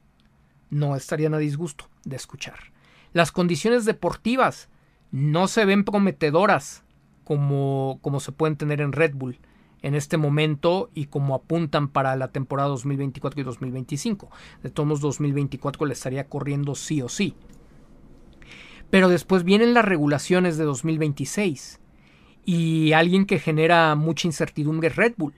no 0.69 0.95
estarían 0.95 1.33
a 1.33 1.39
disgusto 1.39 1.89
de 2.05 2.15
escuchar. 2.15 2.71
Las 3.11 3.33
condiciones 3.33 3.83
deportivas 3.83 4.69
no 5.11 5.49
se 5.49 5.65
ven 5.65 5.83
prometedoras 5.83 6.85
como, 7.25 7.99
como 8.01 8.21
se 8.21 8.31
pueden 8.31 8.55
tener 8.55 8.79
en 8.79 8.93
Red 8.93 9.13
Bull 9.13 9.37
en 9.81 9.95
este 9.95 10.17
momento 10.17 10.89
y 10.93 11.05
como 11.05 11.35
apuntan 11.35 11.87
para 11.87 12.15
la 12.15 12.29
temporada 12.29 12.69
2024 12.69 13.41
y 13.41 13.43
2025. 13.43 14.29
De 14.63 14.69
todos 14.69 14.87
modos, 14.87 15.01
2024 15.01 15.85
le 15.85 15.93
estaría 15.93 16.27
corriendo 16.27 16.75
sí 16.75 17.01
o 17.01 17.09
sí. 17.09 17.35
Pero 18.89 19.09
después 19.09 19.43
vienen 19.43 19.73
las 19.73 19.85
regulaciones 19.85 20.57
de 20.57 20.65
2026 20.65 21.79
y 22.45 22.93
alguien 22.93 23.25
que 23.25 23.39
genera 23.39 23.95
mucha 23.95 24.27
incertidumbre 24.27 24.89
es 24.89 24.95
Red 24.95 25.13
Bull, 25.17 25.33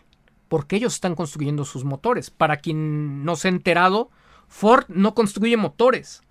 porque 0.47 0.75
ellos 0.75 0.95
están 0.95 1.15
construyendo 1.15 1.63
sus 1.65 1.83
motores. 1.83 2.29
Para 2.31 2.57
quien 2.57 3.23
no 3.23 3.35
se 3.35 3.47
ha 3.47 3.51
enterado, 3.51 4.09
Ford 4.47 4.85
no 4.87 5.13
construye 5.13 5.57
motores. 5.57 6.23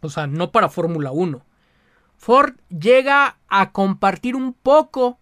O 0.00 0.10
sea, 0.10 0.26
no 0.26 0.50
para 0.50 0.68
Fórmula 0.68 1.12
1. 1.12 1.44
Ford 2.16 2.54
llega 2.68 3.38
a 3.48 3.72
compartir 3.72 4.36
un 4.36 4.52
poco 4.52 5.18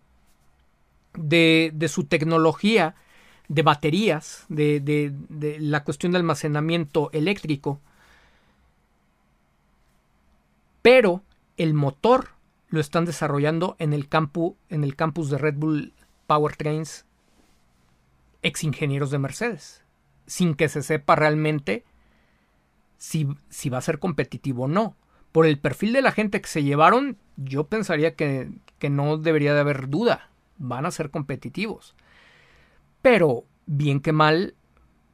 de, 1.15 1.89
su 1.89 2.05
tecnología 2.05 2.95
de 3.49 3.63
baterías, 3.63 4.45
de, 4.49 4.81
de, 4.81 5.59
la 5.59 5.85
cuestión 5.85 6.13
de 6.13 6.19
almacenamiento 6.19 7.11
eléctrico, 7.13 7.81
pero 10.83 11.23
el 11.57 11.75
motor 11.75 12.31
lo 12.69 12.81
están 12.81 13.05
desarrollando 13.05 13.77
en 13.79 13.93
el, 13.93 14.09
en 14.69 14.85
el 14.85 14.97
campus 14.97 15.31
de 15.31 15.39
Red 15.39 15.57
Bull 15.57 15.93
Powertrains 16.27 17.05
ex 18.43 18.65
ingenieros 18.65 19.11
de 19.11 19.19
Mercedes, 19.19 19.85
sin 20.27 20.55
que 20.55 20.69
se 20.69 20.83
sepa 20.83 21.17
realmente 21.17 21.85
si, 22.97 23.29
si 23.51 23.69
va 23.69 23.79
a 23.79 23.83
ser 23.83 23.99
competitivo 23.99 24.65
o 24.65 24.69
no. 24.69 24.97
Por 25.33 25.47
el 25.47 25.59
perfil 25.59 25.93
de 25.93 26.03
la 26.03 26.13
gente 26.13 26.41
que 26.41 26.49
se 26.49 26.63
llevaron, 26.63 27.19
yo 27.37 27.65
pensaría 27.65 28.15
que, 28.15 28.51
que 28.79 28.91
no 28.91 29.19
debería 29.19 29.55
de 29.55 29.61
haber 29.61 29.89
duda 29.89 30.30
van 30.61 30.87
a 30.87 30.93
ser 30.93 31.11
competitivos. 31.11 31.97
Pero, 33.03 33.45
bien 33.67 34.01
que 34.01 34.13
mal, 34.13 34.55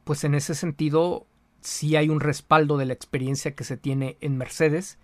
pues 0.03 0.23
en 0.23 0.35
ese 0.35 0.53
sentido 0.53 1.25
sí 1.61 1.95
hay 1.95 2.09
un 2.09 2.19
respaldo 2.19 2.77
de 2.77 2.85
la 2.85 2.93
experiencia 2.93 3.55
que 3.55 3.63
se 3.63 3.77
tiene 3.77 4.17
en 4.21 4.37
Mercedes 4.37 4.99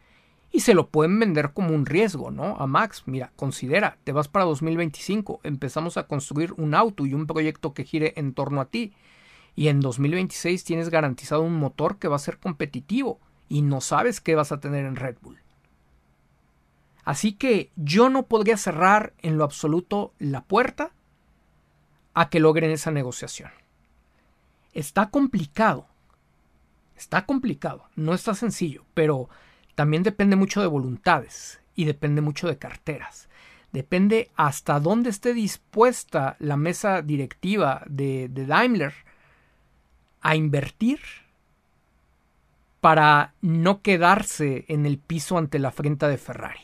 y 0.51 0.59
se 0.59 0.75
lo 0.75 0.89
pueden 0.89 1.19
vender 1.19 1.53
como 1.53 1.73
un 1.73 1.85
riesgo, 1.85 2.29
¿no? 2.29 2.57
A 2.59 2.67
Max, 2.67 3.03
mira, 3.07 3.31
considera, 3.35 3.97
te 4.03 4.11
vas 4.11 4.27
para 4.27 4.45
2025, 4.45 5.39
empezamos 5.43 5.97
a 5.97 6.05
construir 6.07 6.53
un 6.57 6.75
auto 6.75 7.05
y 7.07 7.13
un 7.15 7.25
proyecto 7.25 7.73
que 7.73 7.85
gire 7.85 8.13
en 8.17 8.33
torno 8.33 8.61
a 8.61 8.65
ti 8.65 8.93
y 9.55 9.69
en 9.69 9.79
2026 9.81 10.63
tienes 10.63 10.89
garantizado 10.89 11.41
un 11.41 11.57
motor 11.57 11.97
que 11.97 12.07
va 12.07 12.17
a 12.17 12.19
ser 12.19 12.37
competitivo 12.37 13.19
y 13.49 13.61
no 13.61 13.81
sabes 13.81 14.21
qué 14.21 14.35
vas 14.35 14.51
a 14.51 14.59
tener 14.59 14.85
en 14.85 14.95
Red 14.95 15.17
Bull. 15.21 15.42
Así 17.03 17.33
que 17.33 17.71
yo 17.75 18.09
no 18.09 18.23
podría 18.27 18.57
cerrar 18.57 19.13
en 19.21 19.37
lo 19.37 19.43
absoluto 19.43 20.13
la 20.19 20.41
puerta 20.43 20.91
a 22.13 22.29
que 22.29 22.39
logren 22.39 22.71
esa 22.71 22.91
negociación. 22.91 23.51
Está 24.73 25.09
complicado. 25.09 25.87
Está 26.95 27.25
complicado. 27.25 27.85
No 27.95 28.13
está 28.13 28.33
sencillo, 28.33 28.85
pero 28.93 29.29
también 29.75 30.03
depende 30.03 30.35
mucho 30.35 30.61
de 30.61 30.67
voluntades 30.67 31.59
y 31.75 31.85
depende 31.85 32.21
mucho 32.21 32.47
de 32.47 32.57
carteras. 32.57 33.27
Depende 33.71 34.29
hasta 34.35 34.79
dónde 34.79 35.09
esté 35.09 35.33
dispuesta 35.33 36.35
la 36.39 36.57
mesa 36.57 37.01
directiva 37.01 37.83
de, 37.87 38.29
de 38.29 38.45
Daimler 38.45 38.93
a 40.21 40.35
invertir 40.35 40.99
para 42.79 43.33
no 43.41 43.81
quedarse 43.81 44.65
en 44.67 44.85
el 44.85 44.99
piso 44.99 45.37
ante 45.37 45.57
la 45.57 45.71
frente 45.71 46.07
de 46.07 46.17
Ferrari. 46.17 46.59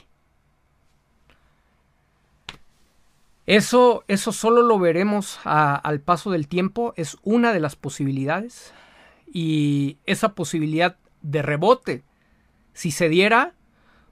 Eso, 3.50 4.04
eso 4.08 4.32
solo 4.32 4.62
lo 4.62 4.78
veremos 4.78 5.40
al 5.44 6.02
paso 6.02 6.30
del 6.30 6.48
tiempo, 6.48 6.94
es 6.98 7.18
una 7.24 7.52
de 7.52 7.60
las 7.60 7.76
posibilidades. 7.76 8.76
Y 9.26 9.98
esa 10.06 10.36
posibilidad 10.36 10.98
de 11.24 11.42
rebote, 11.42 12.04
si 12.74 12.92
se 12.92 13.10
diera, 13.10 13.56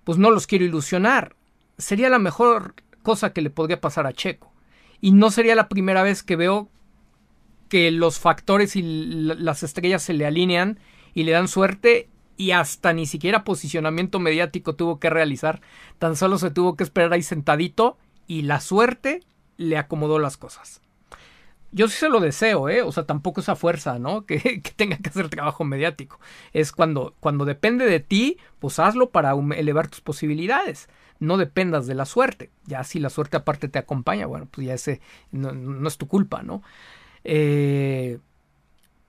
pues 0.05 0.17
no 0.17 0.31
los 0.31 0.47
quiero 0.47 0.65
ilusionar, 0.65 1.35
sería 1.77 2.09
la 2.09 2.17
mejor 2.17 2.73
cosa 3.03 3.31
que 3.31 3.43
le 3.43 3.51
podría 3.51 3.79
pasar 3.79 4.07
a 4.07 4.11
Checo. 4.11 4.51
Y 5.01 5.11
no 5.11 5.29
sería 5.29 5.53
la 5.53 5.69
primera 5.69 6.01
vez 6.01 6.23
que 6.23 6.35
veo 6.35 6.71
que 7.69 7.91
los 7.91 8.17
factores 8.17 8.75
y 8.75 8.81
las 8.81 9.61
estrellas 9.61 10.01
se 10.01 10.13
le 10.13 10.25
alinean 10.25 10.79
y 11.13 11.25
le 11.25 11.33
dan 11.33 11.47
suerte 11.47 12.09
y 12.37 12.51
hasta 12.51 12.91
ni 12.91 13.05
siquiera 13.05 13.43
posicionamiento 13.43 14.19
mediático 14.19 14.73
tuvo 14.73 14.99
que 14.99 15.11
realizar, 15.11 15.61
tan 15.99 16.15
solo 16.15 16.39
se 16.39 16.49
tuvo 16.49 16.75
que 16.75 16.83
esperar 16.83 17.13
ahí 17.13 17.21
sentadito 17.21 17.99
y 18.27 18.43
la 18.43 18.59
suerte 18.59 19.23
le 19.57 19.77
acomodó 19.77 20.19
las 20.19 20.37
cosas. 20.37 20.81
Yo 21.71 21.87
sí 21.87 21.97
se 21.97 22.09
lo 22.09 22.19
deseo, 22.19 22.69
¿eh? 22.69 22.81
O 22.81 22.91
sea, 22.91 23.05
tampoco 23.05 23.41
esa 23.41 23.55
fuerza, 23.55 23.99
¿no? 23.99 24.25
Que, 24.25 24.61
tenga 24.75 24.97
que 24.97 25.09
hacer 25.09 25.29
trabajo 25.29 25.63
mediático. 25.63 26.19
Es 26.53 26.71
cuando, 26.71 27.15
cuando 27.19 27.45
depende 27.45 27.85
de 27.85 27.99
ti, 27.99 28.37
pues 28.59 28.79
hazlo 28.79 29.09
para 29.09 29.33
elevar 29.55 29.87
tus 29.87 30.01
posibilidades. 30.01 30.89
No 31.19 31.37
dependas 31.37 31.87
de 31.87 31.95
la 31.95 32.05
suerte. 32.05 32.51
Ya 32.65 32.83
si 32.83 32.99
la 32.99 33.09
suerte 33.09 33.37
aparte 33.37 33.67
te 33.67 33.79
acompaña, 33.79 34.27
bueno, 34.27 34.47
pues 34.49 34.67
ya 34.67 34.73
ese 34.75 35.01
no, 35.31 35.51
no 35.51 35.87
es 35.87 35.97
tu 35.97 36.07
culpa, 36.07 36.43
¿no? 36.43 36.61
Eh, 37.23 38.19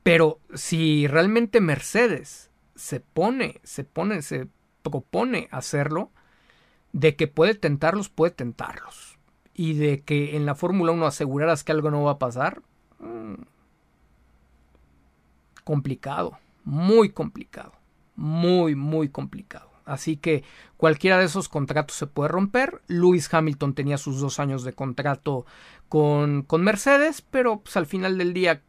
pero 0.03 0.40
si 0.55 1.07
realmente 1.07 1.61
Mercedes 1.61 2.51
se 2.74 3.01
pone, 3.01 3.61
se 3.62 3.85
pone, 3.85 4.23
se 4.23 4.49
propone 4.82 5.49
hacerlo, 5.51 6.11
de 6.93 7.16
que 7.16 7.28
puede 7.28 7.55
tentarlos, 7.55 8.09
puede 8.09 8.32
tentarlos. 8.32 9.19
Y 9.55 9.74
de 9.74 10.02
que 10.02 10.36
en 10.36 10.47
la 10.47 10.55
Fórmula 10.55 10.93
1 10.93 11.06
aseguraras 11.06 11.65
que 11.65 11.73
algo 11.73 11.90
no 11.90 12.05
va 12.05 12.12
a 12.12 12.19
pasar, 12.19 12.62
mm, 13.01 13.35
complicado, 15.65 16.39
muy 16.65 17.10
complicado, 17.10 17.73
muy, 18.16 18.74
muy 18.74 19.09
complicado. 19.09 19.69
Así 19.89 20.19
que 20.19 20.44
cualquiera 20.77 21.19
de 21.19 21.24
esos 21.24 21.48
contratos 21.48 21.97
se 21.97 22.06
puede 22.06 22.28
romper. 22.28 22.82
Lewis 22.89 23.32
Hamilton 23.32 23.74
tenía 23.74 23.97
sus 23.97 24.20
dos 24.20 24.39
años 24.39 24.62
de 24.62 24.74
contrato 24.74 25.47
con, 25.89 26.43
con 26.43 26.62
Mercedes, 26.62 27.23
pero 27.23 27.60
pues, 27.60 27.77
al 27.77 27.86
final 27.86 28.19
del 28.19 28.35
día, 28.35 28.60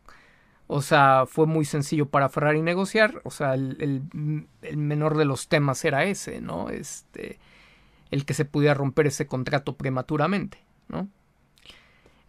o 0.68 0.82
sea, 0.82 1.26
fue 1.28 1.46
muy 1.46 1.66
sencillo 1.66 2.08
para 2.08 2.30
Ferrari 2.30 2.62
negociar. 2.62 3.22
O 3.26 3.32
sea, 3.32 3.54
el, 3.54 4.02
el, 4.62 4.78
menor 4.78 5.18
de 5.18 5.26
los 5.26 5.50
temas 5.50 5.84
era 5.84 6.06
ese, 6.06 6.40
¿no? 6.40 6.70
Este, 6.70 7.38
el 8.12 8.26
que 8.26 8.34
se 8.34 8.46
pudiera 8.46 8.74
romper 8.74 9.08
ese 9.08 9.28
contrato 9.28 9.76
prematuramente, 9.78 10.60
¿no? 10.88 11.10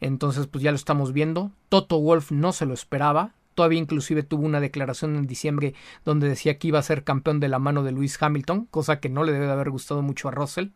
Entonces, 0.01 0.47
pues 0.47 0.65
ya 0.65 0.70
lo 0.70 0.77
estamos 0.77 1.12
viendo. 1.12 1.52
Toto 1.69 2.01
Wolf 2.01 2.31
no 2.31 2.52
se 2.52 2.66
lo 2.66 2.74
esperaba. 2.74 3.35
Todavía 3.55 3.78
inclusive 3.78 4.23
tuvo 4.23 4.47
una 4.47 4.61
declaración 4.61 5.16
en 5.16 5.27
diciembre 5.27 5.74
donde 6.05 6.28
decía 6.28 6.59
que 6.59 6.69
iba 6.69 6.78
a 6.78 6.82
ser 6.82 7.05
campeón 7.05 7.40
de 7.40 7.48
la 7.48 7.59
mano 7.59 7.82
de 7.82 7.93
Lewis 7.93 8.20
Hamilton, 8.20 8.66
cosa 8.66 9.01
que 9.01 9.11
no 9.11 9.24
le 9.24 9.32
debe 9.32 9.47
de 9.47 9.52
haber 9.52 9.70
gustado 9.70 10.01
mucho 10.01 10.28
a 10.28 10.31
Russell. 10.31 10.69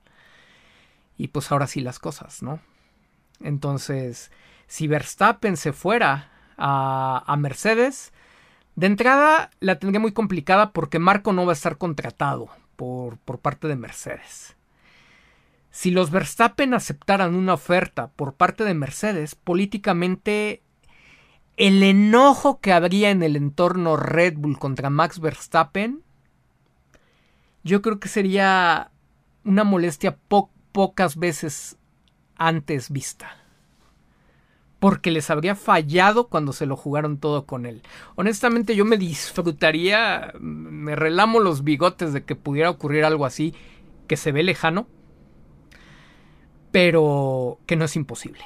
Y 1.16 1.28
pues 1.28 1.50
ahora 1.50 1.66
sí 1.66 1.80
las 1.80 1.98
cosas, 1.98 2.42
¿no? 2.42 2.60
Entonces, 3.40 4.30
si 4.66 4.88
Verstappen 4.88 5.56
se 5.56 5.72
fuera 5.72 6.30
a, 6.58 7.24
a 7.26 7.36
Mercedes, 7.36 8.12
de 8.76 8.86
entrada 8.86 9.50
la 9.60 9.78
tendría 9.78 10.00
muy 10.00 10.12
complicada 10.12 10.72
porque 10.72 10.98
Marco 10.98 11.32
no 11.32 11.46
va 11.46 11.52
a 11.52 11.54
estar 11.54 11.78
contratado 11.78 12.48
por, 12.76 13.18
por 13.18 13.38
parte 13.38 13.68
de 13.68 13.76
Mercedes. 13.76 14.56
Si 15.74 15.90
los 15.90 16.12
Verstappen 16.12 16.72
aceptaran 16.72 17.34
una 17.34 17.54
oferta 17.54 18.06
por 18.14 18.34
parte 18.34 18.62
de 18.62 18.74
Mercedes, 18.74 19.34
políticamente 19.34 20.62
el 21.56 21.82
enojo 21.82 22.60
que 22.60 22.72
habría 22.72 23.10
en 23.10 23.24
el 23.24 23.34
entorno 23.34 23.96
Red 23.96 24.34
Bull 24.36 24.56
contra 24.56 24.88
Max 24.88 25.18
Verstappen, 25.18 26.04
yo 27.64 27.82
creo 27.82 27.98
que 27.98 28.06
sería 28.06 28.92
una 29.44 29.64
molestia 29.64 30.16
pocas 30.70 31.16
veces 31.16 31.76
antes 32.36 32.90
vista. 32.90 33.36
Porque 34.78 35.10
les 35.10 35.28
habría 35.28 35.56
fallado 35.56 36.28
cuando 36.28 36.52
se 36.52 36.66
lo 36.66 36.76
jugaron 36.76 37.18
todo 37.18 37.46
con 37.46 37.66
él. 37.66 37.82
Honestamente 38.14 38.76
yo 38.76 38.84
me 38.84 38.96
disfrutaría, 38.96 40.34
me 40.38 40.94
relamo 40.94 41.40
los 41.40 41.64
bigotes 41.64 42.12
de 42.12 42.22
que 42.22 42.36
pudiera 42.36 42.70
ocurrir 42.70 43.04
algo 43.04 43.26
así, 43.26 43.54
que 44.06 44.16
se 44.16 44.30
ve 44.30 44.44
lejano, 44.44 44.86
pero 46.74 47.60
que 47.66 47.76
no 47.76 47.84
es 47.84 47.94
imposible. 47.94 48.44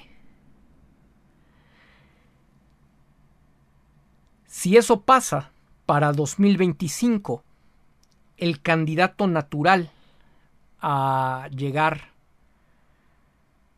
Si 4.44 4.76
eso 4.76 5.00
pasa 5.00 5.50
para 5.86 6.12
2025, 6.12 7.42
el 8.36 8.60
candidato 8.60 9.26
natural 9.28 9.90
a 10.82 11.48
llegar 11.56 12.10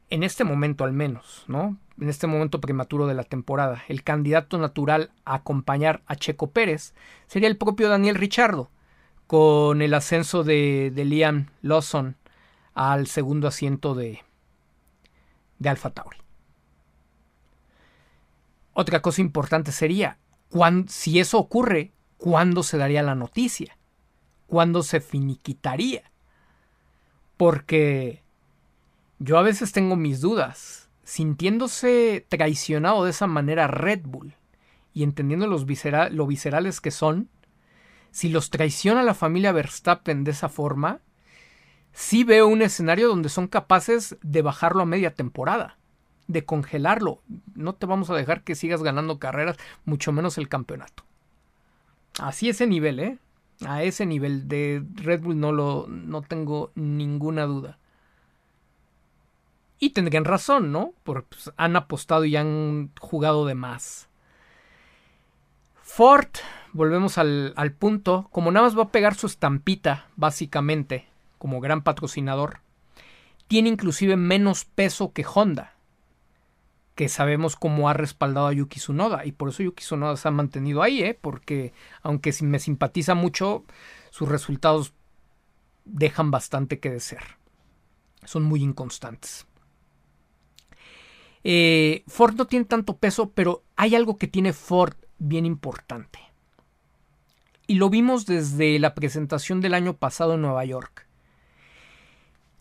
en 0.09 0.25
este 0.25 0.43
momento 0.43 0.83
al 0.83 0.95
menos, 0.95 1.45
¿no? 1.47 1.77
En 2.01 2.09
este 2.09 2.27
momento 2.27 2.61
prematuro 2.61 3.07
de 3.07 3.15
la 3.15 3.23
temporada, 3.23 3.85
el 3.87 4.03
candidato 4.03 4.59
natural 4.59 5.13
a 5.25 5.37
acompañar 5.37 6.03
a 6.07 6.17
Checo 6.17 6.51
Pérez 6.51 6.93
sería 7.29 7.47
el 7.47 7.57
propio 7.57 7.89
Daniel 7.89 8.17
Richardo, 8.17 8.69
con 9.29 9.81
el 9.81 9.95
ascenso 9.95 10.43
de, 10.43 10.91
de 10.93 11.05
Liam 11.05 11.51
Lawson 11.63 12.17
al 12.75 13.07
segundo 13.07 13.47
asiento 13.47 13.95
de, 13.95 14.25
de 15.61 15.69
Alfa 15.69 15.91
Tauri. 15.91 16.19
Otra 18.73 19.01
cosa 19.01 19.21
importante 19.21 19.71
sería, 19.71 20.19
si 20.89 21.21
eso 21.21 21.39
ocurre, 21.39 21.93
¿cuándo 22.17 22.65
se 22.65 22.79
daría 22.79 23.03
la 23.03 23.15
noticia? 23.15 23.77
¿Cuándo 24.47 24.83
se 24.83 25.01
finiquitaría? 25.01 26.11
Porque 27.37 28.23
yo 29.21 29.39
a 29.39 29.43
veces 29.43 29.71
tengo 29.73 29.95
mis 29.95 30.21
dudas. 30.21 30.89
Sintiéndose 31.05 32.27
traicionado 32.29 33.05
de 33.05 33.11
esa 33.11 33.27
manera 33.27 33.67
Red 33.67 34.03
Bull 34.05 34.35
y 34.95 35.03
entendiendo 35.03 35.47
los 35.47 35.67
lo 36.13 36.27
viscerales 36.27 36.81
que 36.81 36.91
son, 36.91 37.29
si 38.13 38.29
los 38.29 38.51
traiciona 38.51 39.03
la 39.03 39.15
familia 39.15 39.53
Verstappen 39.53 40.25
de 40.25 40.31
esa 40.31 40.49
forma, 40.49 41.01
sí 41.93 42.25
veo 42.25 42.49
un 42.49 42.63
escenario 42.63 43.09
donde 43.09 43.29
son 43.29 43.49
capaces 43.49 44.17
de 44.23 44.43
bajarlo 44.43 44.83
a 44.83 44.87
media 44.87 45.15
temporada 45.15 45.77
de 46.31 46.45
congelarlo. 46.45 47.23
No 47.55 47.75
te 47.75 47.87
vamos 47.87 48.09
a 48.11 48.15
dejar 48.15 48.43
que 48.43 48.55
sigas 48.55 48.83
ganando 48.83 49.19
carreras, 49.19 49.57
mucho 49.85 50.13
menos 50.13 50.39
el 50.39 50.49
campeonato. 50.49 51.05
Así 52.19 52.49
ese 52.49 52.67
nivel, 52.67 53.01
¿eh? 53.01 53.19
A 53.67 53.83
ese 53.83 54.07
nivel 54.07 54.49
de 54.49 54.83
Red 54.95 55.23
Bull 55.23 55.39
no 55.39 55.53
lo 55.53 55.87
no 55.89 56.23
tengo 56.23 56.73
ninguna 56.75 57.45
duda. 57.45 57.79
Y 59.79 59.91
tendrían 59.91 60.25
razón, 60.25 60.73
¿no? 60.73 60.93
Porque 61.03 61.29
pues, 61.31 61.53
han 61.57 61.77
apostado 61.77 62.25
y 62.25 62.37
han 62.37 62.91
jugado 63.01 63.47
de 63.47 63.55
más. 63.55 64.09
Ford, 65.83 66.29
volvemos 66.73 67.19
al, 67.19 67.53
al 67.57 67.73
punto, 67.73 68.29
como 68.31 68.53
nada 68.53 68.67
más 68.67 68.79
va 68.79 68.85
a 68.85 68.93
pegar 68.93 69.15
su 69.15 69.27
estampita, 69.27 70.07
básicamente, 70.17 71.09
como 71.41 71.61
gran 71.61 71.83
patrocinador, 71.83 72.61
tiene 73.49 73.71
inclusive 73.71 74.17
menos 74.17 74.67
peso 74.67 75.13
que 75.13 75.25
Honda 75.25 75.75
que 77.01 77.09
sabemos 77.09 77.57
cómo 77.57 77.89
ha 77.89 77.95
respaldado 77.95 78.49
a 78.49 78.53
Yuki 78.53 78.79
Tsunoda 78.79 79.25
y 79.25 79.33
por 79.33 79.49
eso 79.49 79.63
Yuki 79.63 79.83
Tsunoda 79.83 80.19
se 80.19 80.29
ha 80.29 80.33
mantenido 80.33 80.83
ahí, 80.83 81.01
¿eh? 81.01 81.19
porque 81.19 81.73
aunque 82.03 82.31
me 82.43 82.59
simpatiza 82.59 83.15
mucho, 83.15 83.65
sus 84.11 84.29
resultados 84.29 84.93
dejan 85.87 86.31
bastante 86.31 86.79
que 86.79 86.91
desear. 86.91 87.39
Son 88.27 88.43
muy 88.43 88.63
inconstantes. 88.63 89.47
Eh, 91.43 92.05
Ford 92.07 92.35
no 92.35 92.47
tiene 92.47 92.67
tanto 92.67 92.99
peso, 92.99 93.31
pero 93.31 93.63
hay 93.77 93.95
algo 93.95 94.19
que 94.19 94.29
tiene 94.29 94.53
Ford 94.53 94.97
bien 95.17 95.47
importante. 95.47 96.19
Y 97.67 97.77
lo 97.77 97.89
vimos 97.89 98.27
desde 98.27 98.79
la 98.79 98.95
presentación 98.95 99.63
del 99.63 99.73
año 99.73 99.97
pasado 99.97 100.35
en 100.35 100.43
Nueva 100.43 100.67
York. 100.67 101.07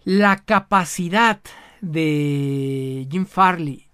La 0.03 0.37
capacidad 0.37 1.39
de 1.81 3.07
Jim 3.11 3.25
Farley 3.25 3.87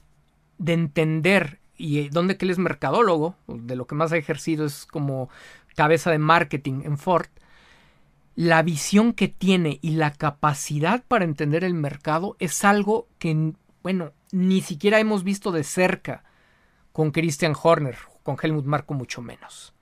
de 0.58 0.74
entender 0.74 1.60
y 1.78 2.00
eh, 2.00 2.10
donde 2.12 2.38
que 2.38 2.46
él 2.46 2.52
es 2.52 2.58
mercadólogo, 2.58 3.36
de 3.48 3.76
lo 3.76 3.86
que 3.86 3.96
más 3.96 4.12
ha 4.12 4.18
ejercido 4.18 4.66
es 4.66 4.86
como 4.86 5.30
cabeza 5.76 6.12
de 6.12 6.20
marketing 6.20 6.82
en 6.84 6.98
Ford, 6.98 7.28
la 8.36 8.62
visión 8.64 9.14
que 9.14 9.28
tiene 9.28 9.80
y 9.82 9.92
la 9.92 10.12
capacidad 10.12 11.04
para 11.08 11.26
entender 11.26 11.64
el 11.64 11.74
mercado 11.74 12.36
es 12.40 12.66
algo 12.66 13.08
que, 13.18 13.54
bueno, 13.82 14.12
ni 14.32 14.62
siquiera 14.62 15.00
hemos 15.00 15.24
visto 15.24 15.52
de 15.52 15.64
cerca 15.64 16.24
con 16.92 17.12
Christian 17.12 17.56
Horner, 17.62 17.98
con 18.24 18.38
Helmut 18.42 18.66
Marko 18.66 18.94
mucho 18.94 19.22
menos. 19.22 19.74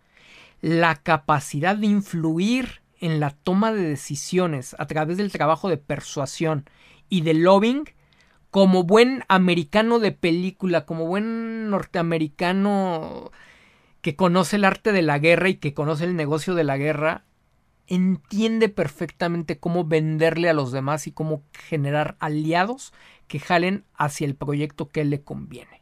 La 0.62 0.95
capacidad 0.95 1.76
de 1.76 1.88
influir 1.88 2.82
en 3.03 3.19
la 3.19 3.31
toma 3.31 3.73
de 3.73 3.84
decisiones 3.84 4.77
a 4.80 4.88
través 4.88 5.17
del 5.17 5.30
trabajo 5.30 5.67
de 5.67 5.75
persuasión 5.75 6.69
y 7.09 7.19
de 7.19 7.34
lobbying 7.34 7.84
como 8.49 8.85
buen 8.85 9.25
americano 9.27 9.99
de 9.99 10.13
película, 10.13 10.85
como 10.85 11.05
buen 11.05 11.69
norteamericano 11.69 13.30
que 13.99 14.15
conoce 14.15 14.55
el 14.55 14.63
arte 14.63 14.93
de 14.93 15.01
la 15.01 15.19
guerra 15.19 15.49
y 15.49 15.55
que 15.55 15.73
conoce 15.73 16.05
el 16.05 16.15
negocio 16.15 16.55
de 16.55 16.63
la 16.63 16.77
guerra, 16.77 17.25
entiende 17.88 18.69
perfectamente 18.69 19.59
cómo 19.59 19.84
venderle 19.84 20.49
a 20.49 20.53
los 20.53 20.71
demás 20.71 21.05
y 21.05 21.11
cómo 21.11 21.43
generar 21.51 22.15
aliados 22.19 22.93
que 23.27 23.39
jalen 23.39 23.84
hacia 23.95 24.27
el 24.27 24.35
proyecto 24.35 24.88
que 24.88 25.03
le 25.03 25.21
conviene. 25.21 25.81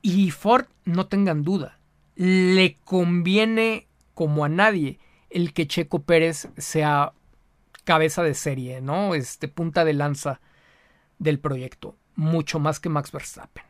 Y 0.00 0.30
Ford, 0.30 0.66
no 0.84 1.08
tengan 1.08 1.42
duda, 1.42 1.80
le 2.14 2.76
conviene 2.84 3.88
como 4.14 4.44
a 4.44 4.48
nadie 4.48 5.00
el 5.30 5.52
que 5.52 5.66
Checo 5.66 6.02
Pérez 6.02 6.48
sea 6.56 7.12
cabeza 7.84 8.22
de 8.22 8.34
serie, 8.34 8.80
¿no? 8.80 9.14
Este 9.14 9.48
punta 9.48 9.84
de 9.84 9.94
lanza 9.94 10.40
del 11.18 11.40
proyecto, 11.40 11.96
mucho 12.16 12.58
más 12.58 12.80
que 12.80 12.88
Max 12.88 13.12
Verstappen. 13.12 13.64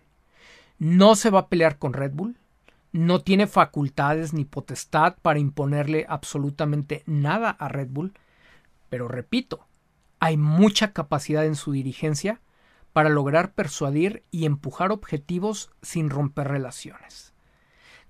No 0.79 1.15
se 1.15 1.31
va 1.31 1.41
a 1.41 1.49
pelear 1.49 1.79
con 1.79 1.93
Red 1.93 2.13
Bull, 2.13 2.37
no 2.93 3.21
tiene 3.21 3.47
facultades 3.47 4.33
ni 4.33 4.45
potestad 4.45 5.17
para 5.21 5.39
imponerle 5.39 6.07
absolutamente 6.09 7.03
nada 7.07 7.51
a 7.51 7.69
Red 7.69 7.89
Bull, 7.91 8.15
pero 8.89 9.09
repito, 9.09 9.67
hay 10.21 10.37
mucha 10.37 10.93
capacidad 10.93 11.45
en 11.45 11.55
su 11.55 11.73
dirigencia 11.73 12.41
para 12.93 13.11
lograr 13.11 13.53
persuadir 13.53 14.25
y 14.31 14.47
empujar 14.47 14.91
objetivos 14.91 15.71
sin 15.83 16.11
romper 16.11 16.49
relaciones. 16.49 17.35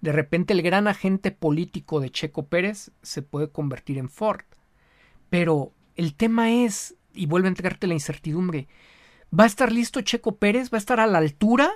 De 0.01 0.13
repente 0.13 0.53
el 0.53 0.63
gran 0.63 0.89
agente 0.89 1.31
político 1.31 2.01
de 2.01 2.11
Checo 2.11 2.47
Pérez 2.47 2.91
se 3.03 3.23
puede 3.23 3.51
convertir 3.51 3.99
en 3.99 4.09
Ford. 4.09 4.45
Pero 5.31 5.73
el 5.97 6.15
tema 6.15 6.51
es, 6.53 6.95
y 7.13 7.27
vuelve 7.27 7.49
a 7.49 7.51
entregarte 7.51 7.87
la 7.87 7.95
incertidumbre, 7.95 8.69
¿Va 9.37 9.45
a 9.45 9.47
estar 9.47 9.73
listo 9.73 10.01
Checo 10.01 10.37
Pérez? 10.37 10.73
¿Va 10.73 10.77
a 10.77 10.79
estar 10.79 11.01
a 11.01 11.07
la 11.07 11.19
altura 11.19 11.71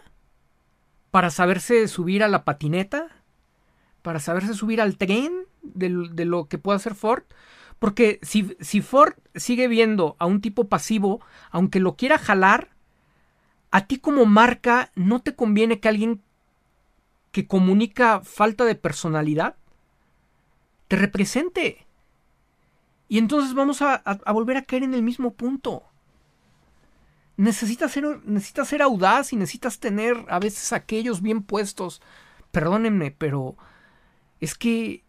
para 1.10 1.30
saberse 1.30 1.86
subir 1.88 2.22
a 2.22 2.28
la 2.28 2.44
patineta? 2.44 3.08
¿Para 4.00 4.20
saberse 4.20 4.54
subir 4.54 4.80
al 4.80 4.96
tren 4.96 5.32
de, 5.62 5.90
lo 6.24 6.48
que 6.48 6.58
puede 6.58 6.76
hacer 6.76 6.94
Ford? 6.94 7.24
Porque 7.78 8.20
si, 8.22 8.56
si 8.60 8.80
Ford 8.80 9.14
sigue 9.34 9.68
viendo 9.68 10.16
a 10.18 10.26
un 10.26 10.40
tipo 10.40 10.68
pasivo, 10.68 11.20
aunque 11.50 11.78
lo 11.78 11.96
quiera 11.96 12.16
jalar, 12.16 12.70
a 13.70 13.86
ti 13.86 13.98
como 13.98 14.24
marca 14.24 14.90
no 14.94 15.20
te 15.20 15.34
conviene 15.34 15.78
que 15.78 15.88
alguien 15.88 16.22
que 17.32 17.46
comunica 17.46 18.20
falta 18.20 18.64
de 18.64 18.74
personalidad 18.74 19.56
te 20.88 20.96
represente. 20.96 21.86
Y 23.08 23.18
entonces 23.18 23.54
vamos 23.54 23.82
a, 23.82 24.02
volver 24.32 24.56
a 24.56 24.62
caer 24.62 24.84
en 24.84 24.94
el 24.94 25.02
mismo 25.02 25.34
punto 25.34 25.84
necesitas 27.36 27.90
ser, 27.90 28.20
necesitas 28.24 28.68
ser 28.68 28.82
audaz 28.82 29.32
y 29.32 29.36
necesitas 29.36 29.80
tener 29.80 30.16
a 30.28 30.38
veces 30.38 30.72
aquellos 30.72 31.22
bien 31.22 31.42
puestos. 31.42 32.00
Perdónenme, 32.52 33.10
pero 33.10 33.56
es 34.40 34.54
que 34.54 35.02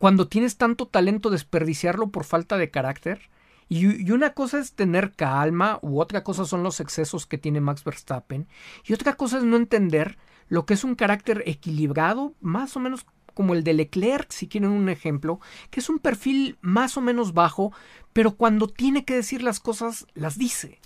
cuando 0.00 0.28
tienes 0.28 0.56
tanto 0.56 0.86
talento 0.86 1.28
desperdiciarlo 1.28 2.08
por 2.08 2.24
falta 2.24 2.56
de 2.56 2.70
carácter. 2.70 3.28
Y, 3.68 4.10
una 4.10 4.32
cosa 4.32 4.58
es 4.58 4.72
tener 4.72 5.12
calma, 5.12 5.78
u 5.82 6.00
otra 6.00 6.24
cosa 6.24 6.46
son 6.46 6.62
los 6.62 6.80
excesos 6.80 7.26
que 7.26 7.38
tiene 7.38 7.60
Max 7.60 7.84
Verstappen, 7.84 8.48
y 8.84 8.94
otra 8.94 9.12
cosa 9.12 9.38
es 9.38 9.44
no 9.44 9.56
entender 9.56 10.18
lo 10.50 10.66
que 10.66 10.74
es 10.74 10.84
un 10.84 10.96
carácter 10.96 11.42
equilibrado, 11.46 12.34
más 12.42 12.76
o 12.76 12.80
menos 12.80 13.06
como 13.32 13.54
el 13.54 13.64
de 13.64 13.72
Leclerc, 13.72 14.30
si 14.32 14.48
quieren 14.48 14.70
un 14.70 14.90
ejemplo, 14.90 15.40
que 15.70 15.80
es 15.80 15.88
un 15.88 16.00
perfil 16.00 16.58
más 16.60 16.98
o 16.98 17.00
menos 17.00 17.32
bajo, 17.32 17.72
pero 18.12 18.32
cuando 18.32 18.66
tiene 18.66 19.04
que 19.04 19.14
decir 19.14 19.42
las 19.42 19.60
cosas, 19.60 20.06
las 20.12 20.36
dice. 20.36 20.80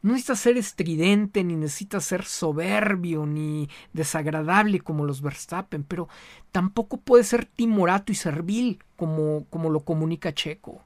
No 0.00 0.12
necesitas 0.12 0.40
ser 0.40 0.56
estridente, 0.56 1.44
ni 1.44 1.54
necesitas 1.54 2.04
ser 2.04 2.24
soberbio, 2.24 3.26
ni 3.26 3.68
desagradable 3.92 4.80
como 4.80 5.04
los 5.04 5.20
Verstappen, 5.20 5.84
pero 5.84 6.08
tampoco 6.50 6.96
puede 6.96 7.24
ser 7.24 7.44
timorato 7.44 8.10
y 8.10 8.14
servil 8.14 8.82
como, 8.96 9.44
como 9.50 9.68
lo 9.68 9.80
comunica 9.80 10.32
Checo. 10.32 10.82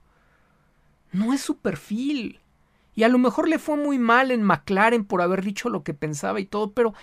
No 1.12 1.32
es 1.32 1.40
su 1.40 1.58
perfil. 1.58 2.40
Y 2.94 3.04
a 3.04 3.08
lo 3.08 3.18
mejor 3.18 3.48
le 3.48 3.58
fue 3.58 3.76
muy 3.76 3.98
mal 3.98 4.30
en 4.30 4.42
McLaren 4.42 5.04
por 5.04 5.22
haber 5.22 5.42
dicho 5.42 5.68
lo 5.68 5.82
que 5.82 5.94
pensaba 5.94 6.40
y 6.40 6.46
todo, 6.46 6.72
pero 6.72 6.94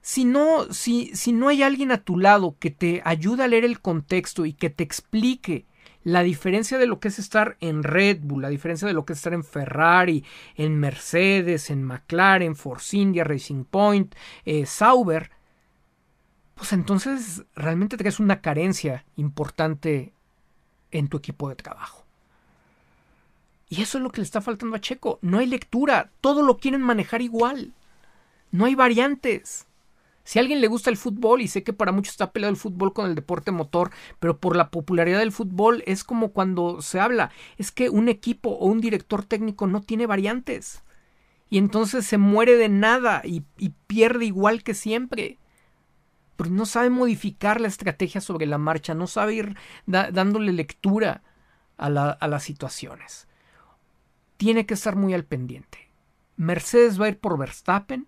si 0.00 0.24
no, 0.24 0.72
si, 0.72 1.10
si 1.14 1.32
no 1.32 1.48
hay 1.48 1.62
alguien 1.62 1.90
a 1.92 2.02
tu 2.02 2.18
lado 2.18 2.56
que 2.58 2.70
te 2.70 3.02
ayude 3.04 3.44
a 3.44 3.48
leer 3.48 3.64
el 3.64 3.80
contexto 3.80 4.46
y 4.46 4.52
que 4.52 4.70
te 4.70 4.84
explique 4.84 5.66
la 6.04 6.22
diferencia 6.22 6.78
de 6.78 6.86
lo 6.86 7.00
que 7.00 7.08
es 7.08 7.18
estar 7.18 7.56
en 7.60 7.82
Red 7.82 8.20
Bull, 8.22 8.42
la 8.42 8.48
diferencia 8.48 8.88
de 8.88 8.94
lo 8.94 9.04
que 9.04 9.12
es 9.12 9.18
estar 9.18 9.34
en 9.34 9.44
Ferrari, 9.44 10.24
en 10.56 10.78
Mercedes, 10.78 11.70
en 11.70 11.84
McLaren, 11.84 12.56
Force 12.56 12.96
India, 12.96 13.24
Racing 13.24 13.64
Point, 13.64 14.14
eh, 14.44 14.64
Sauber, 14.64 15.30
pues 16.54 16.72
entonces 16.72 17.44
realmente 17.54 17.96
traes 17.96 18.20
una 18.20 18.40
carencia 18.40 19.04
importante 19.16 20.12
en 20.90 21.08
tu 21.08 21.18
equipo 21.18 21.48
de 21.48 21.56
trabajo. 21.56 22.07
Y 23.68 23.82
eso 23.82 23.98
es 23.98 24.04
lo 24.04 24.10
que 24.10 24.20
le 24.20 24.24
está 24.24 24.40
faltando 24.40 24.76
a 24.76 24.80
Checo. 24.80 25.18
No 25.22 25.38
hay 25.38 25.46
lectura, 25.46 26.10
todo 26.20 26.42
lo 26.42 26.56
quieren 26.58 26.80
manejar 26.80 27.20
igual. 27.22 27.74
No 28.50 28.64
hay 28.64 28.74
variantes. 28.74 29.66
Si 30.24 30.38
a 30.38 30.42
alguien 30.42 30.60
le 30.60 30.68
gusta 30.68 30.90
el 30.90 30.96
fútbol, 30.96 31.40
y 31.40 31.48
sé 31.48 31.62
que 31.62 31.72
para 31.72 31.92
muchos 31.92 32.12
está 32.12 32.32
peleado 32.32 32.50
el 32.50 32.58
fútbol 32.58 32.92
con 32.92 33.06
el 33.06 33.14
deporte 33.14 33.50
motor, 33.50 33.90
pero 34.18 34.38
por 34.38 34.56
la 34.56 34.70
popularidad 34.70 35.20
del 35.20 35.32
fútbol 35.32 35.82
es 35.86 36.04
como 36.04 36.32
cuando 36.32 36.82
se 36.82 37.00
habla, 37.00 37.30
es 37.56 37.70
que 37.70 37.88
un 37.88 38.10
equipo 38.10 38.50
o 38.50 38.66
un 38.66 38.80
director 38.80 39.24
técnico 39.24 39.66
no 39.66 39.80
tiene 39.80 40.06
variantes. 40.06 40.82
Y 41.50 41.56
entonces 41.56 42.06
se 42.06 42.18
muere 42.18 42.56
de 42.56 42.68
nada 42.68 43.22
y, 43.24 43.42
pierde 43.86 44.26
igual 44.26 44.62
que 44.62 44.74
siempre. 44.74 45.38
Porque 46.36 46.52
no 46.52 46.66
sabe 46.66 46.90
modificar 46.90 47.60
la 47.60 47.68
estrategia 47.68 48.20
sobre 48.20 48.44
la 48.44 48.58
marcha, 48.58 48.94
no 48.94 49.06
sabe 49.06 49.34
ir 49.34 49.56
dándole 49.86 50.52
lectura 50.52 51.22
a 51.78 51.88
las 51.88 52.42
situaciones. 52.42 53.27
Tiene 54.38 54.64
que 54.64 54.74
estar 54.74 54.96
muy 54.96 55.12
al 55.12 55.24
pendiente. 55.24 55.90
Mercedes 56.36 56.98
va 56.98 57.06
a 57.06 57.08
ir 57.10 57.18
por 57.18 57.36
Verstappen, 57.36 58.06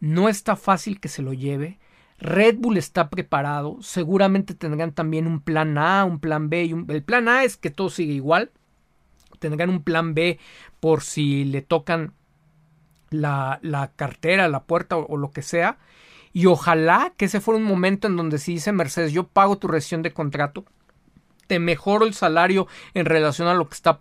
no 0.00 0.28
está 0.28 0.56
fácil 0.56 0.98
que 0.98 1.08
se 1.08 1.22
lo 1.22 1.32
lleve. 1.32 1.78
Red 2.18 2.56
Bull 2.58 2.78
está 2.78 3.10
preparado. 3.10 3.78
Seguramente 3.82 4.54
tendrán 4.54 4.92
también 4.92 5.26
un 5.26 5.40
plan 5.40 5.78
A, 5.78 6.04
un 6.04 6.18
plan 6.18 6.48
B. 6.48 6.64
Y 6.64 6.74
El 6.88 7.02
plan 7.02 7.28
A 7.28 7.44
es 7.44 7.56
que 7.56 7.70
todo 7.70 7.90
sigue 7.90 8.14
igual. 8.14 8.50
Tendrán 9.38 9.70
un 9.70 9.82
plan 9.82 10.14
B 10.14 10.38
por 10.80 11.02
si 11.02 11.44
le 11.44 11.62
tocan 11.62 12.14
la, 13.10 13.58
la 13.62 13.92
cartera, 13.94 14.48
la 14.48 14.64
puerta 14.64 14.96
o, 14.96 15.16
lo 15.16 15.30
que 15.30 15.42
sea. 15.42 15.78
Y 16.32 16.46
ojalá 16.46 17.12
que 17.16 17.26
ese 17.26 17.40
fuera 17.40 17.58
un 17.58 17.64
momento 17.64 18.08
en 18.08 18.16
donde 18.16 18.38
si 18.38 18.54
dice 18.54 18.72
Mercedes, 18.72 19.12
yo 19.12 19.28
pago 19.28 19.58
tu 19.58 19.68
rescisión 19.68 20.02
de 20.02 20.12
contrato, 20.12 20.64
te 21.46 21.58
mejoro 21.58 22.04
el 22.04 22.14
salario 22.14 22.66
en 22.94 23.06
relación 23.06 23.48
a 23.48 23.54
lo 23.54 23.68
que 23.68 23.74
está 23.74 23.98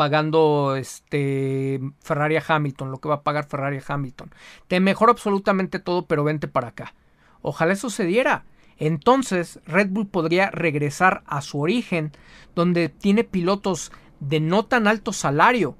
pagando 0.00 0.76
este 0.76 1.78
Ferrari 2.00 2.36
a 2.36 2.44
Hamilton, 2.48 2.90
lo 2.90 3.02
que 3.02 3.10
va 3.10 3.16
a 3.16 3.22
pagar 3.22 3.46
Ferrari 3.46 3.76
a 3.76 3.82
Hamilton. 3.86 4.30
Te 4.66 4.80
mejora 4.80 5.12
absolutamente 5.12 5.78
todo, 5.78 6.06
pero 6.06 6.24
vente 6.24 6.48
para 6.48 6.68
acá. 6.68 6.94
Ojalá 7.42 7.74
eso 7.74 7.90
se 7.90 8.06
diera. 8.06 8.46
Entonces 8.78 9.60
Red 9.66 9.90
Bull 9.90 10.06
podría 10.06 10.50
regresar 10.52 11.22
a 11.26 11.42
su 11.42 11.60
origen, 11.60 12.12
donde 12.54 12.88
tiene 12.88 13.24
pilotos 13.24 13.92
de 14.20 14.40
no 14.40 14.64
tan 14.64 14.86
alto 14.86 15.12
salario, 15.12 15.76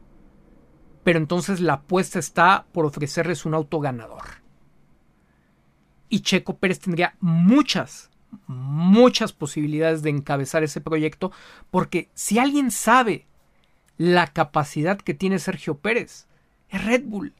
pero 1.02 1.18
entonces 1.18 1.60
la 1.60 1.72
apuesta 1.72 2.18
está 2.18 2.66
por 2.72 2.84
ofrecerles 2.84 3.46
un 3.46 3.54
auto 3.54 3.80
ganador. 3.80 4.42
Y 6.10 6.20
Checo 6.20 6.58
Pérez 6.58 6.78
tendría 6.78 7.16
muchas, 7.20 8.10
muchas 8.46 9.32
posibilidades 9.32 10.02
de 10.02 10.10
encabezar 10.10 10.62
ese 10.62 10.82
proyecto, 10.82 11.32
porque 11.70 12.10
si 12.12 12.38
alguien 12.38 12.70
sabe 12.70 13.29
la 14.00 14.28
capacidad 14.28 14.96
que 14.96 15.12
tiene 15.12 15.38
Sergio 15.38 15.76
Pérez. 15.76 16.26
Es 16.70 16.82
Red 16.82 17.02
Bull. 17.04 17.34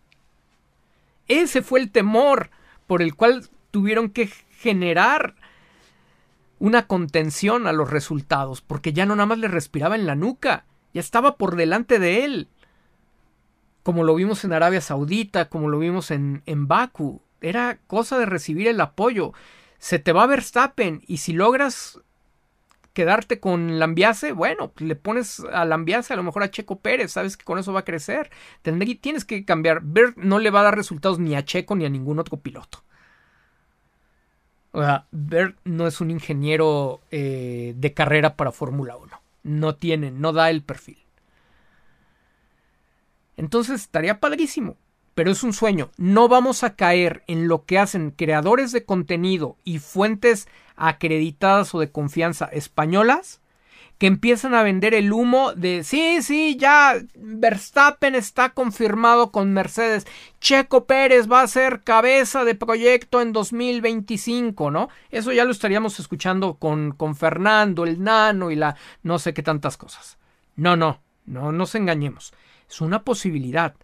Ese 1.26 1.62
fue 1.62 1.80
el 1.80 1.90
temor 1.90 2.50
por 2.86 3.00
el 3.00 3.14
cual 3.14 3.48
tuvieron 3.70 4.10
que 4.10 4.26
generar 4.26 5.36
una 6.58 6.86
contención 6.86 7.66
a 7.66 7.72
los 7.72 7.88
resultados, 7.88 8.60
porque 8.60 8.92
ya 8.92 9.06
no 9.06 9.16
nada 9.16 9.24
más 9.24 9.38
le 9.38 9.48
respiraba 9.48 9.94
en 9.94 10.04
la 10.04 10.16
nuca, 10.16 10.66
Ya 10.92 11.00
estaba 11.00 11.36
por 11.36 11.56
delante 11.56 11.98
de 11.98 12.26
él. 12.26 12.48
Como 13.82 14.04
lo 14.04 14.14
vimos 14.14 14.44
en 14.44 14.52
Arabia 14.52 14.82
Saudita, 14.82 15.48
como 15.48 15.70
lo 15.70 15.78
vimos 15.78 16.10
en, 16.10 16.42
en 16.44 16.68
Baku. 16.68 17.22
Era 17.40 17.78
cosa 17.86 18.18
de 18.18 18.26
recibir 18.26 18.68
el 18.68 18.82
apoyo. 18.82 19.32
Se 19.78 19.98
te 19.98 20.12
va 20.12 20.26
Verstappen 20.26 21.00
y 21.06 21.18
si 21.18 21.32
logras 21.32 22.00
quedarte 22.92 23.40
con 23.40 23.78
Lambiase, 23.78 24.32
bueno, 24.32 24.72
le 24.78 24.96
pones 24.96 25.40
a 25.52 25.64
Lambiase 25.64 26.12
a 26.12 26.16
lo 26.16 26.22
mejor 26.22 26.42
a 26.42 26.50
Checo 26.50 26.80
Pérez, 26.80 27.12
sabes 27.12 27.36
que 27.36 27.44
con 27.44 27.58
eso 27.58 27.72
va 27.72 27.80
a 27.80 27.84
crecer. 27.84 28.30
tienes 29.00 29.24
que 29.24 29.44
cambiar. 29.44 29.80
Bert 29.82 30.16
no 30.16 30.38
le 30.38 30.50
va 30.50 30.60
a 30.60 30.64
dar 30.64 30.76
resultados 30.76 31.18
ni 31.18 31.34
a 31.34 31.44
Checo 31.44 31.76
ni 31.76 31.84
a 31.84 31.90
ningún 31.90 32.18
otro 32.18 32.38
piloto. 32.38 32.82
O 34.72 34.80
sea, 34.80 35.06
Bert 35.10 35.58
no 35.64 35.86
es 35.86 36.00
un 36.00 36.10
ingeniero 36.10 37.00
eh, 37.10 37.74
de 37.76 37.94
carrera 37.94 38.36
para 38.36 38.52
Fórmula 38.52 38.96
1. 38.96 39.20
No 39.42 39.74
tiene, 39.74 40.10
no 40.10 40.32
da 40.32 40.50
el 40.50 40.62
perfil. 40.62 40.98
Entonces 43.36 43.80
estaría 43.80 44.20
padrísimo, 44.20 44.76
pero 45.14 45.30
es 45.30 45.42
un 45.42 45.52
sueño. 45.52 45.90
No 45.96 46.28
vamos 46.28 46.62
a 46.62 46.76
caer 46.76 47.24
en 47.26 47.48
lo 47.48 47.64
que 47.64 47.78
hacen 47.78 48.10
creadores 48.10 48.70
de 48.70 48.84
contenido 48.84 49.56
y 49.64 49.78
fuentes 49.78 50.46
acreditadas 50.80 51.74
o 51.74 51.80
de 51.80 51.90
confianza 51.92 52.46
españolas 52.46 53.40
que 54.00 54.06
empiezan 54.06 54.54
a 54.54 54.62
vender 54.62 54.94
el 54.94 55.12
humo 55.12 55.52
de 55.52 55.84
sí, 55.84 56.22
sí, 56.22 56.56
ya 56.58 56.94
Verstappen 57.16 58.14
está 58.14 58.48
confirmado 58.48 59.30
con 59.30 59.52
Mercedes, 59.52 60.06
Checo 60.40 60.86
Pérez 60.86 61.30
va 61.30 61.42
a 61.42 61.46
ser 61.46 61.82
cabeza 61.82 62.44
de 62.44 62.54
proyecto 62.54 63.20
en 63.20 63.34
2025, 63.34 64.70
¿no? 64.70 64.88
Eso 65.10 65.32
ya 65.32 65.44
lo 65.44 65.50
estaríamos 65.50 66.00
escuchando 66.00 66.54
con, 66.54 66.92
con 66.92 67.14
Fernando, 67.14 67.84
el 67.84 68.02
nano 68.02 68.50
y 68.50 68.56
la 68.56 68.74
no 69.02 69.18
sé 69.18 69.34
qué 69.34 69.42
tantas 69.42 69.76
cosas. 69.76 70.16
No, 70.56 70.76
no, 70.76 71.02
no 71.26 71.52
nos 71.52 71.74
engañemos. 71.74 72.32
Es 72.70 72.80
una 72.80 73.02
posibilidad 73.02 73.74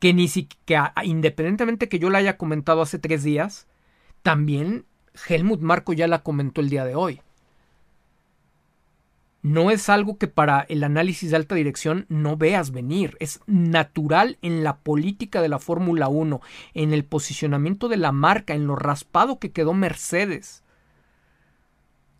que 0.00 0.12
ni 0.12 0.26
siquiera, 0.26 0.94
independientemente 1.04 1.88
que 1.88 2.00
yo 2.00 2.10
la 2.10 2.18
haya 2.18 2.38
comentado 2.38 2.82
hace 2.82 2.98
tres 2.98 3.22
días, 3.22 3.68
también 4.24 4.84
Helmut 5.28 5.60
Marco 5.60 5.92
ya 5.92 6.06
la 6.06 6.22
comentó 6.22 6.60
el 6.60 6.70
día 6.70 6.84
de 6.84 6.94
hoy 6.94 7.20
no 9.42 9.70
es 9.70 9.88
algo 9.88 10.18
que 10.18 10.28
para 10.28 10.60
el 10.68 10.84
análisis 10.84 11.30
de 11.30 11.36
alta 11.36 11.54
dirección 11.54 12.04
no 12.08 12.36
veas 12.36 12.72
venir. 12.72 13.16
Es 13.20 13.40
natural 13.46 14.38
en 14.42 14.62
la 14.64 14.78
política 14.78 15.40
de 15.40 15.48
la 15.48 15.58
Fórmula 15.58 16.08
1, 16.08 16.40
en 16.74 16.92
el 16.92 17.04
posicionamiento 17.04 17.88
de 17.88 17.96
la 17.96 18.12
marca, 18.12 18.54
en 18.54 18.66
lo 18.66 18.76
raspado 18.76 19.38
que 19.38 19.50
quedó 19.50 19.72
Mercedes. 19.72 20.62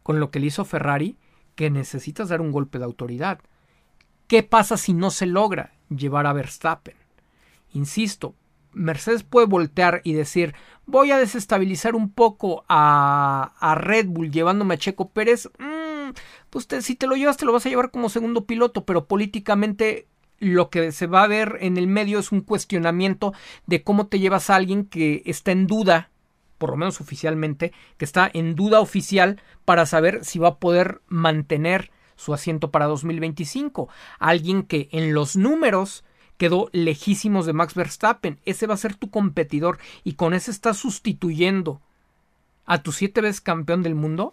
Con 0.02 0.18
lo 0.18 0.30
que 0.30 0.40
le 0.40 0.46
hizo 0.46 0.64
Ferrari, 0.64 1.18
que 1.56 1.70
necesitas 1.70 2.30
dar 2.30 2.40
un 2.40 2.52
golpe 2.52 2.78
de 2.78 2.84
autoridad. 2.84 3.40
¿Qué 4.26 4.42
pasa 4.42 4.78
si 4.78 4.94
no 4.94 5.10
se 5.10 5.26
logra 5.26 5.74
llevar 5.90 6.26
a 6.26 6.32
Verstappen? 6.32 6.96
Insisto, 7.74 8.34
Mercedes 8.72 9.22
puede 9.22 9.46
voltear 9.46 10.00
y 10.04 10.12
decir 10.12 10.54
voy 10.86 11.12
a 11.12 11.18
desestabilizar 11.18 11.94
un 11.94 12.10
poco 12.10 12.64
a, 12.68 13.74
Red 13.76 14.06
Bull 14.08 14.30
llevándome 14.30 14.74
a 14.74 14.78
Checo 14.78 15.10
Pérez. 15.10 15.48
Mm, 15.58 16.10
pues 16.50 16.66
si 16.80 16.96
te 16.96 17.06
lo 17.06 17.16
llevas 17.16 17.36
te 17.36 17.44
lo 17.44 17.52
vas 17.52 17.66
a 17.66 17.68
llevar 17.68 17.90
como 17.90 18.08
segundo 18.08 18.44
piloto, 18.44 18.84
pero 18.84 19.06
políticamente 19.06 20.08
lo 20.38 20.70
que 20.70 20.90
se 20.90 21.06
va 21.06 21.22
a 21.22 21.28
ver 21.28 21.58
en 21.60 21.76
el 21.76 21.86
medio 21.86 22.18
es 22.18 22.32
un 22.32 22.40
cuestionamiento 22.40 23.32
de 23.66 23.84
cómo 23.84 24.06
te 24.06 24.18
llevas 24.18 24.50
a 24.50 24.56
alguien 24.56 24.86
que 24.86 25.22
está 25.26 25.52
en 25.52 25.66
duda, 25.66 26.10
por 26.58 26.70
lo 26.70 26.76
menos 26.76 27.00
oficialmente, 27.00 27.72
que 27.98 28.04
está 28.04 28.30
en 28.32 28.56
duda 28.56 28.80
oficial 28.80 29.40
para 29.64 29.86
saber 29.86 30.24
si 30.24 30.38
va 30.38 30.48
a 30.48 30.58
poder 30.58 31.02
mantener 31.08 31.90
su 32.16 32.34
asiento 32.34 32.70
para 32.70 32.86
2025. 32.86 33.88
Alguien 34.18 34.62
que 34.62 34.88
en 34.92 35.14
los 35.14 35.36
números 35.36 36.04
quedó 36.40 36.70
lejísimos 36.72 37.44
de 37.44 37.52
Max 37.52 37.74
Verstappen. 37.74 38.40
Ese 38.46 38.66
va 38.66 38.72
a 38.72 38.78
ser 38.78 38.94
tu 38.94 39.10
competidor 39.10 39.78
y 40.04 40.14
con 40.14 40.32
ese 40.32 40.50
estás 40.50 40.78
sustituyendo 40.78 41.82
a 42.64 42.82
tu 42.82 42.92
siete 42.92 43.20
veces 43.20 43.42
campeón 43.42 43.82
del 43.82 43.94
mundo. 43.94 44.32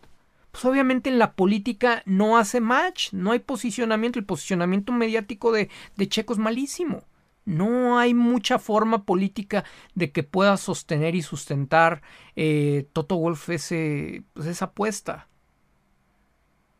Pues 0.53 0.63
obviamente 0.63 1.09
en 1.09 1.19
la 1.19 1.34
política 1.34 2.03
no 2.05 2.38
hace 2.38 2.61
match, 2.61 3.11
no 3.11 3.34
hay 3.34 3.39
posicionamiento, 3.39 4.19
el 4.19 4.25
posicionamiento 4.25 4.93
mediático 4.93 5.51
de, 5.51 5.69
de 5.97 6.07
Checo 6.07 6.31
es 6.31 6.39
malísimo. 6.39 7.03
No 7.43 7.99
hay 7.99 8.13
mucha 8.13 8.57
forma 8.57 9.03
política 9.03 9.65
de 9.93 10.13
que 10.13 10.23
pueda 10.23 10.55
sostener 10.55 11.13
y 11.13 11.21
sustentar 11.21 12.03
eh, 12.38 12.88
Toto 12.93 13.17
Wolf 13.17 13.49
ese, 13.49 14.23
pues 14.31 14.47
esa 14.47 14.65
apuesta. 14.65 15.27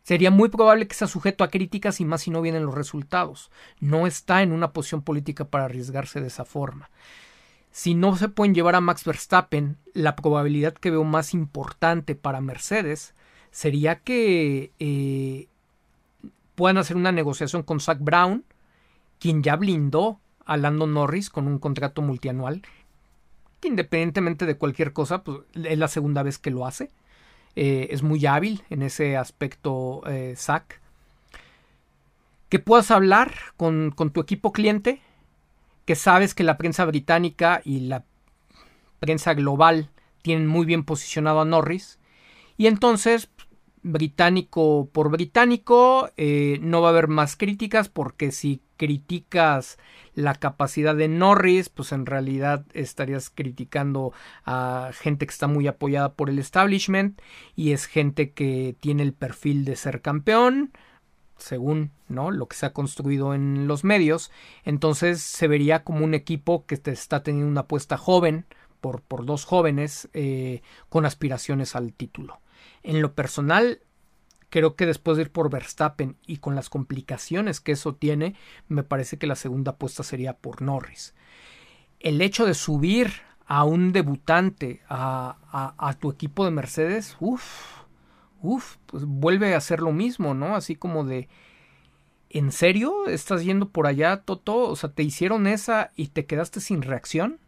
Sería 0.08 0.32
muy 0.32 0.48
probable 0.48 0.88
que 0.88 0.96
sea 0.96 1.10
sujeto 1.10 1.44
a 1.44 1.50
críticas 1.50 2.00
y 2.00 2.06
más 2.06 2.22
si 2.22 2.32
no 2.32 2.42
vienen 2.42 2.66
los 2.66 2.74
resultados. 2.74 3.52
No 3.82 4.08
está 4.08 4.42
en 4.42 4.54
una 4.54 4.72
posición 4.72 5.02
política 5.02 5.44
para 5.44 5.66
arriesgarse 5.66 6.22
de 6.22 6.28
esa 6.28 6.46
forma. 6.46 6.90
Si 7.74 7.94
no 7.94 8.16
se 8.16 8.30
pueden 8.30 8.56
llevar 8.56 8.76
a 8.76 8.80
Max 8.80 9.04
Verstappen, 9.04 9.76
la 9.92 10.16
probabilidad 10.16 10.76
que 10.76 10.92
veo 10.92 11.04
más 11.04 11.34
importante 11.34 12.16
para 12.16 12.40
Mercedes 12.40 13.16
sería 13.52 14.00
que 14.00 14.72
eh, 14.80 15.50
puedan 16.56 16.78
hacer 16.78 16.96
una 16.96 17.12
negociación 17.12 17.64
con 17.64 17.82
Zach 17.82 18.00
Brown, 18.00 18.46
quien 19.20 19.44
ya 19.44 19.58
blindó 19.58 20.22
a 20.46 20.56
Lando 20.56 20.88
Norris 20.88 21.30
con 21.30 21.48
un 21.48 21.60
contrato 21.60 22.02
multianual, 22.02 22.62
que 23.60 23.68
independientemente 23.68 24.46
de 24.46 24.56
cualquier 24.56 24.94
cosa, 24.94 25.26
pues, 25.26 25.40
es 25.54 25.78
la 25.78 25.90
segunda 25.90 26.24
vez 26.24 26.38
que 26.38 26.52
lo 26.52 26.66
hace. 26.66 26.92
Eh, 27.60 27.88
es 27.90 28.04
muy 28.04 28.24
hábil 28.28 28.62
en 28.70 28.84
ese 28.84 29.18
aspecto 29.18 30.04
eh, 30.06 30.36
SAC. 30.38 30.80
Que 32.50 32.60
puedas 32.60 32.92
hablar 32.92 33.34
con, 33.58 33.90
con 33.90 34.12
tu 34.12 34.22
equipo 34.22 34.52
cliente, 34.52 35.02
que 35.86 35.96
sabes 35.96 36.36
que 36.36 36.44
la 36.44 36.60
prensa 36.60 36.86
británica 36.86 37.62
y 37.66 37.80
la 37.80 38.06
prensa 39.00 39.34
global 39.34 39.90
tienen 40.22 40.46
muy 40.46 40.68
bien 40.68 40.84
posicionado 40.84 41.42
a 41.42 41.46
Norris. 41.46 41.98
Y 42.58 42.68
entonces, 42.68 43.32
británico 43.82 44.88
por 44.92 45.10
británico, 45.10 46.12
eh, 46.16 46.60
no 46.62 46.82
va 46.82 46.90
a 46.90 46.92
haber 46.92 47.08
más 47.08 47.36
críticas 47.36 47.90
porque 47.90 48.32
si 48.32 48.62
criticas 48.78 49.78
la 50.14 50.36
capacidad 50.36 50.95
de 50.95 51.08
Norris, 51.08 51.70
pues 51.70 51.91
en 51.91 52.06
realidad 52.06 52.66
estarías 52.74 53.30
criticando 53.30 54.14
a 54.45 54.91
gente 54.94 55.26
que 55.26 55.32
está 55.32 55.48
muy 55.48 55.68
apoyada 55.68 56.14
por 56.14 56.30
el 56.30 56.40
establishment 56.40 57.22
y 57.56 57.72
es 57.72 57.86
gente 57.86 58.32
que 58.32 58.76
tiene 58.80 59.04
el 59.04 59.14
perfil 59.14 59.66
de 59.66 59.76
ser 59.76 60.02
campeón, 60.02 60.72
según 61.38 61.91
¿no? 62.08 62.32
lo 62.32 62.48
que 62.48 62.56
se 62.56 62.66
ha 62.66 62.74
construido 62.74 63.34
en 63.34 63.68
los 63.68 63.84
medios. 63.84 64.32
Entonces 64.64 65.22
se 65.22 65.48
vería 65.48 65.84
como 65.84 66.04
un 66.04 66.14
equipo 66.14 66.66
que 66.66 66.80
está 66.86 67.24
teniendo 67.24 67.49
una 67.49 67.62
apuesta 67.62 67.98
joven 67.98 68.45
por, 68.82 69.02
por 69.02 69.26
dos 69.26 69.45
jóvenes 69.45 70.10
eh, 70.14 70.62
con 70.90 71.06
aspiraciones 71.06 71.76
al 71.76 71.94
título. 71.94 72.40
En 72.84 73.02
lo 73.02 73.14
personal, 73.14 73.82
Creo 74.49 74.76
que 74.76 74.86
después 74.86 75.18
de 75.18 75.24
ir 75.24 75.32
por 75.32 75.49
Verstappen 75.49 76.18
y 76.26 76.38
con 76.38 76.56
las 76.56 76.69
complicaciones 76.69 77.60
que 77.60 77.74
eso 77.74 77.95
tiene, 77.95 78.36
me 78.69 78.84
parece 78.84 79.18
que 79.18 79.28
la 79.28 79.36
segunda 79.36 79.72
apuesta 79.72 80.03
sería 80.03 80.38
por 80.38 80.61
Norris. 80.61 81.14
El 81.99 82.22
hecho 82.22 82.45
de 82.45 82.53
subir 82.53 83.11
a 83.48 83.64
un 83.64 83.94
debutante 83.94 84.82
a, 84.90 85.76
a, 85.78 85.94
tu 85.94 86.11
equipo 86.11 86.44
de 86.45 86.52
Mercedes, 86.52 87.15
uff, 87.19 87.84
uff, 88.41 88.76
pues 88.86 89.06
vuelve 89.06 89.53
a 89.53 89.57
hacer 89.57 89.80
lo 89.80 89.94
mismo, 89.94 90.34
¿no? 90.34 90.56
Así 90.56 90.76
como 90.76 91.06
de, 91.06 91.30
¿en 92.30 92.52
serio 92.52 93.07
estás 93.07 93.44
yendo 93.44 93.69
por 93.69 93.88
allá, 93.88 94.22
Toto? 94.24 94.57
O 94.57 94.76
sea, 94.76 94.91
¿te 94.91 95.03
hicieron 95.03 95.48
esa 95.48 95.91
y 95.95 96.07
te 96.07 96.26
quedaste 96.26 96.60
sin 96.60 96.82
reacción? 96.82 97.40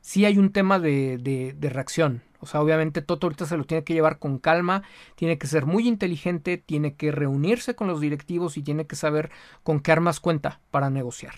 Sí 0.00 0.24
hay 0.24 0.36
un 0.36 0.50
tema 0.50 0.80
de, 0.80 1.16
de, 1.18 1.52
de 1.52 1.70
reacción, 1.70 2.22
o 2.42 2.46
sea, 2.46 2.60
obviamente 2.60 3.02
Toto 3.02 3.28
ahorita 3.28 3.46
se 3.46 3.56
lo 3.56 3.62
tiene 3.62 3.84
que 3.84 3.94
llevar 3.94 4.18
con 4.18 4.38
calma, 4.38 4.82
tiene 5.14 5.38
que 5.38 5.46
ser 5.46 5.64
muy 5.64 5.86
inteligente, 5.86 6.58
tiene 6.58 6.96
que 6.96 7.12
reunirse 7.12 7.76
con 7.76 7.86
los 7.86 8.00
directivos 8.00 8.56
y 8.56 8.62
tiene 8.62 8.84
que 8.84 8.96
saber 8.96 9.30
con 9.62 9.78
qué 9.78 9.92
armas 9.92 10.18
cuenta 10.18 10.60
para 10.72 10.90
negociar. 10.90 11.34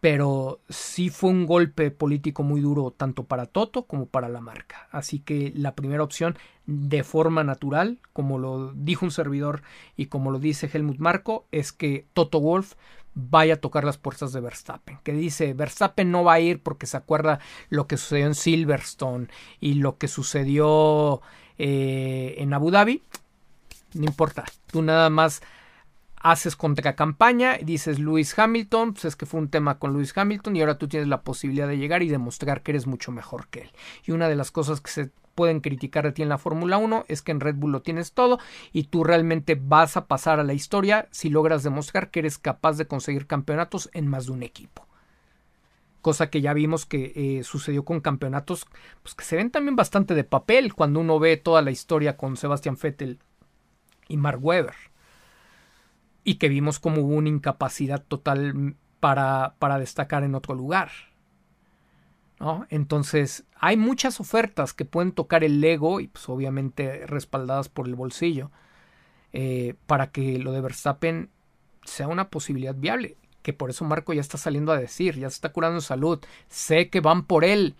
Pero 0.00 0.58
sí 0.68 1.10
fue 1.10 1.30
un 1.30 1.46
golpe 1.46 1.92
político 1.92 2.42
muy 2.42 2.60
duro 2.60 2.90
tanto 2.90 3.22
para 3.22 3.46
Toto 3.46 3.84
como 3.86 4.06
para 4.06 4.28
la 4.28 4.40
marca. 4.40 4.88
Así 4.90 5.20
que 5.20 5.52
la 5.54 5.76
primera 5.76 6.02
opción, 6.02 6.36
de 6.66 7.04
forma 7.04 7.44
natural, 7.44 8.00
como 8.12 8.40
lo 8.40 8.72
dijo 8.72 9.06
un 9.06 9.12
servidor 9.12 9.62
y 9.96 10.06
como 10.06 10.32
lo 10.32 10.40
dice 10.40 10.68
Helmut 10.72 10.98
Marco, 10.98 11.46
es 11.52 11.72
que 11.72 12.04
Toto 12.14 12.40
Wolf 12.40 12.74
vaya 13.16 13.54
a 13.54 13.56
tocar 13.56 13.82
las 13.84 13.96
puertas 13.96 14.32
de 14.32 14.40
Verstappen. 14.40 14.98
Que 15.02 15.12
dice, 15.12 15.54
Verstappen 15.54 16.12
no 16.12 16.22
va 16.22 16.34
a 16.34 16.40
ir 16.40 16.62
porque 16.62 16.86
se 16.86 16.98
acuerda 16.98 17.40
lo 17.70 17.88
que 17.88 17.96
sucedió 17.96 18.26
en 18.26 18.34
Silverstone 18.34 19.28
y 19.58 19.74
lo 19.74 19.96
que 19.96 20.06
sucedió 20.06 21.22
eh, 21.58 22.36
en 22.38 22.52
Abu 22.52 22.70
Dhabi. 22.70 23.02
No 23.94 24.04
importa, 24.04 24.44
tú 24.66 24.82
nada 24.82 25.08
más 25.08 25.42
haces 26.16 26.56
contracampaña 26.56 27.58
y 27.58 27.64
dices 27.64 27.98
Lewis 27.98 28.38
Hamilton, 28.38 28.92
pues 28.92 29.06
es 29.06 29.16
que 29.16 29.26
fue 29.26 29.40
un 29.40 29.48
tema 29.48 29.78
con 29.78 29.92
Lewis 29.92 30.16
Hamilton 30.16 30.56
y 30.56 30.60
ahora 30.60 30.76
tú 30.76 30.86
tienes 30.86 31.08
la 31.08 31.22
posibilidad 31.22 31.68
de 31.68 31.78
llegar 31.78 32.02
y 32.02 32.08
demostrar 32.08 32.62
que 32.62 32.72
eres 32.72 32.86
mucho 32.86 33.12
mejor 33.12 33.48
que 33.48 33.62
él. 33.62 33.70
Y 34.04 34.12
una 34.12 34.28
de 34.28 34.36
las 34.36 34.50
cosas 34.50 34.80
que 34.82 34.90
se 34.90 35.10
pueden 35.36 35.60
criticar 35.60 36.04
de 36.04 36.12
ti 36.12 36.22
en 36.22 36.28
la 36.28 36.38
Fórmula 36.38 36.78
1 36.78 37.04
es 37.06 37.22
que 37.22 37.30
en 37.30 37.38
Red 37.38 37.54
Bull 37.54 37.70
lo 37.70 37.82
tienes 37.82 38.12
todo 38.12 38.40
y 38.72 38.84
tú 38.84 39.04
realmente 39.04 39.54
vas 39.54 39.96
a 39.96 40.06
pasar 40.06 40.40
a 40.40 40.44
la 40.44 40.54
historia 40.54 41.06
si 41.12 41.28
logras 41.28 41.62
demostrar 41.62 42.10
que 42.10 42.20
eres 42.20 42.38
capaz 42.38 42.78
de 42.78 42.88
conseguir 42.88 43.28
campeonatos 43.28 43.88
en 43.92 44.08
más 44.08 44.26
de 44.26 44.32
un 44.32 44.42
equipo. 44.42 44.88
Cosa 46.00 46.30
que 46.30 46.40
ya 46.40 46.54
vimos 46.54 46.86
que 46.86 47.12
eh, 47.14 47.44
sucedió 47.44 47.84
con 47.84 48.00
campeonatos 48.00 48.66
pues, 49.02 49.14
que 49.14 49.24
se 49.24 49.36
ven 49.36 49.50
también 49.50 49.76
bastante 49.76 50.14
de 50.14 50.24
papel 50.24 50.74
cuando 50.74 51.00
uno 51.00 51.18
ve 51.20 51.36
toda 51.36 51.62
la 51.62 51.70
historia 51.70 52.16
con 52.16 52.36
Sebastian 52.36 52.78
Vettel 52.82 53.20
y 54.08 54.16
Mark 54.16 54.38
Webber. 54.42 54.74
Y 56.24 56.36
que 56.36 56.48
vimos 56.48 56.80
como 56.80 57.02
hubo 57.02 57.14
una 57.14 57.28
incapacidad 57.28 58.02
total 58.02 58.74
para, 59.00 59.54
para 59.58 59.78
destacar 59.78 60.24
en 60.24 60.34
otro 60.34 60.54
lugar. 60.54 60.90
Entonces, 62.68 63.44
hay 63.58 63.76
muchas 63.76 64.20
ofertas 64.20 64.74
que 64.74 64.84
pueden 64.84 65.12
tocar 65.12 65.42
el 65.42 65.62
ego 65.62 66.00
y 66.00 66.08
pues 66.08 66.28
obviamente 66.28 67.06
respaldadas 67.06 67.68
por 67.68 67.88
el 67.88 67.94
bolsillo 67.94 68.50
eh, 69.32 69.74
para 69.86 70.10
que 70.10 70.38
lo 70.38 70.52
de 70.52 70.60
Verstappen 70.60 71.30
sea 71.84 72.08
una 72.08 72.28
posibilidad 72.28 72.74
viable. 72.74 73.16
Que 73.42 73.52
por 73.52 73.70
eso 73.70 73.84
Marco 73.84 74.12
ya 74.12 74.20
está 74.20 74.38
saliendo 74.38 74.72
a 74.72 74.78
decir, 74.78 75.14
ya 75.18 75.30
se 75.30 75.36
está 75.36 75.52
curando 75.52 75.80
salud, 75.80 76.18
sé 76.48 76.90
que 76.90 77.00
van 77.00 77.24
por 77.24 77.44
él, 77.44 77.76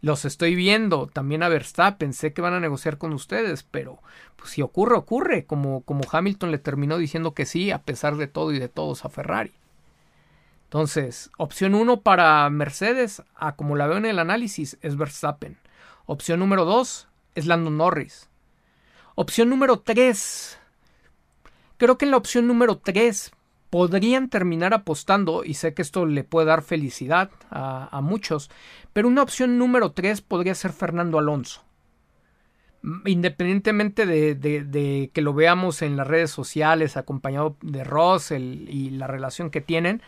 los 0.00 0.24
estoy 0.24 0.54
viendo, 0.54 1.06
también 1.06 1.42
a 1.42 1.48
Verstappen, 1.48 2.12
sé 2.12 2.32
que 2.32 2.40
van 2.40 2.54
a 2.54 2.60
negociar 2.60 2.96
con 2.96 3.12
ustedes, 3.12 3.62
pero 3.62 3.98
pues 4.36 4.50
si 4.50 4.62
ocurre, 4.62 4.96
ocurre, 4.96 5.44
como, 5.44 5.82
como 5.82 6.02
Hamilton 6.10 6.50
le 6.50 6.58
terminó 6.58 6.96
diciendo 6.96 7.34
que 7.34 7.44
sí, 7.44 7.70
a 7.70 7.82
pesar 7.82 8.16
de 8.16 8.26
todo 8.26 8.52
y 8.52 8.58
de 8.58 8.68
todos 8.68 9.04
a 9.04 9.10
Ferrari. 9.10 9.52
Entonces, 10.66 11.30
opción 11.38 11.76
1 11.76 12.00
para 12.00 12.50
Mercedes, 12.50 13.22
a 13.36 13.54
como 13.54 13.76
la 13.76 13.86
veo 13.86 13.98
en 13.98 14.06
el 14.06 14.18
análisis, 14.18 14.78
es 14.82 14.96
Verstappen. 14.96 15.58
Opción 16.06 16.40
número 16.40 16.64
2 16.64 17.08
es 17.36 17.46
Lando 17.46 17.70
Norris. 17.70 18.28
Opción 19.14 19.48
número 19.48 19.78
3. 19.78 20.58
Creo 21.76 21.96
que 21.98 22.04
en 22.04 22.10
la 22.10 22.16
opción 22.16 22.48
número 22.48 22.78
3 22.78 23.30
podrían 23.70 24.28
terminar 24.28 24.74
apostando, 24.74 25.44
y 25.44 25.54
sé 25.54 25.72
que 25.72 25.82
esto 25.82 26.04
le 26.04 26.24
puede 26.24 26.46
dar 26.46 26.62
felicidad 26.62 27.30
a, 27.50 28.00
muchos, 28.02 28.50
pero 28.92 29.06
una 29.06 29.22
opción 29.22 29.58
número 29.58 29.92
3 29.92 30.20
podría 30.20 30.54
ser 30.54 30.72
Fernando 30.72 31.18
Alonso. 31.18 31.62
Independientemente 33.04 34.06
de, 34.06 35.10
que 35.12 35.22
lo 35.22 35.32
veamos 35.34 35.82
en 35.82 35.96
las 35.96 36.06
redes 36.06 36.30
sociales 36.30 36.96
acompañado 36.96 37.56
de 37.62 37.84
Russell 37.84 38.68
y 38.68 38.90
la 38.90 39.06
relación 39.06 39.50
que 39.50 39.60
tienen, 39.60 40.02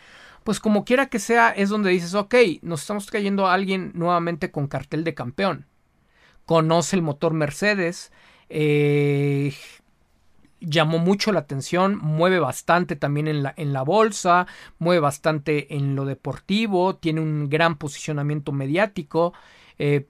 pues 0.49 0.61
como 0.61 0.87
quiera 0.87 1.11
que 1.11 1.19
sea, 1.19 1.51
es 1.51 1.69
donde 1.69 1.91
dices, 1.91 2.15
ok, 2.15 2.35
nos 2.63 2.81
estamos 2.81 3.05
trayendo 3.05 3.47
a 3.47 3.53
alguien 3.53 3.93
nuevamente 3.95 4.51
con 4.51 4.67
cartel 4.67 5.05
de 5.05 5.13
campeón. 5.13 5.67
Conoce 6.47 6.97
el 6.97 7.03
motor 7.03 7.35
Mercedes, 7.35 8.13
eh, 8.49 9.53
llamó 10.59 11.01
mucho 11.01 11.33
la 11.33 11.41
atención, 11.41 11.99
mueve 11.99 12.39
bastante 12.39 12.97
también 12.97 13.29
en 13.29 13.43
la, 13.43 13.53
en 13.59 13.75
la 13.75 13.83
bolsa, 13.83 14.47
mueve 14.79 15.01
bastante 15.01 15.77
en 15.77 15.95
lo 15.95 16.07
deportivo, 16.07 16.97
tiene 16.97 17.21
un 17.21 17.51
gran 17.51 17.77
posicionamiento 17.77 18.51
mediático. 18.51 19.35
Eh, 19.79 20.09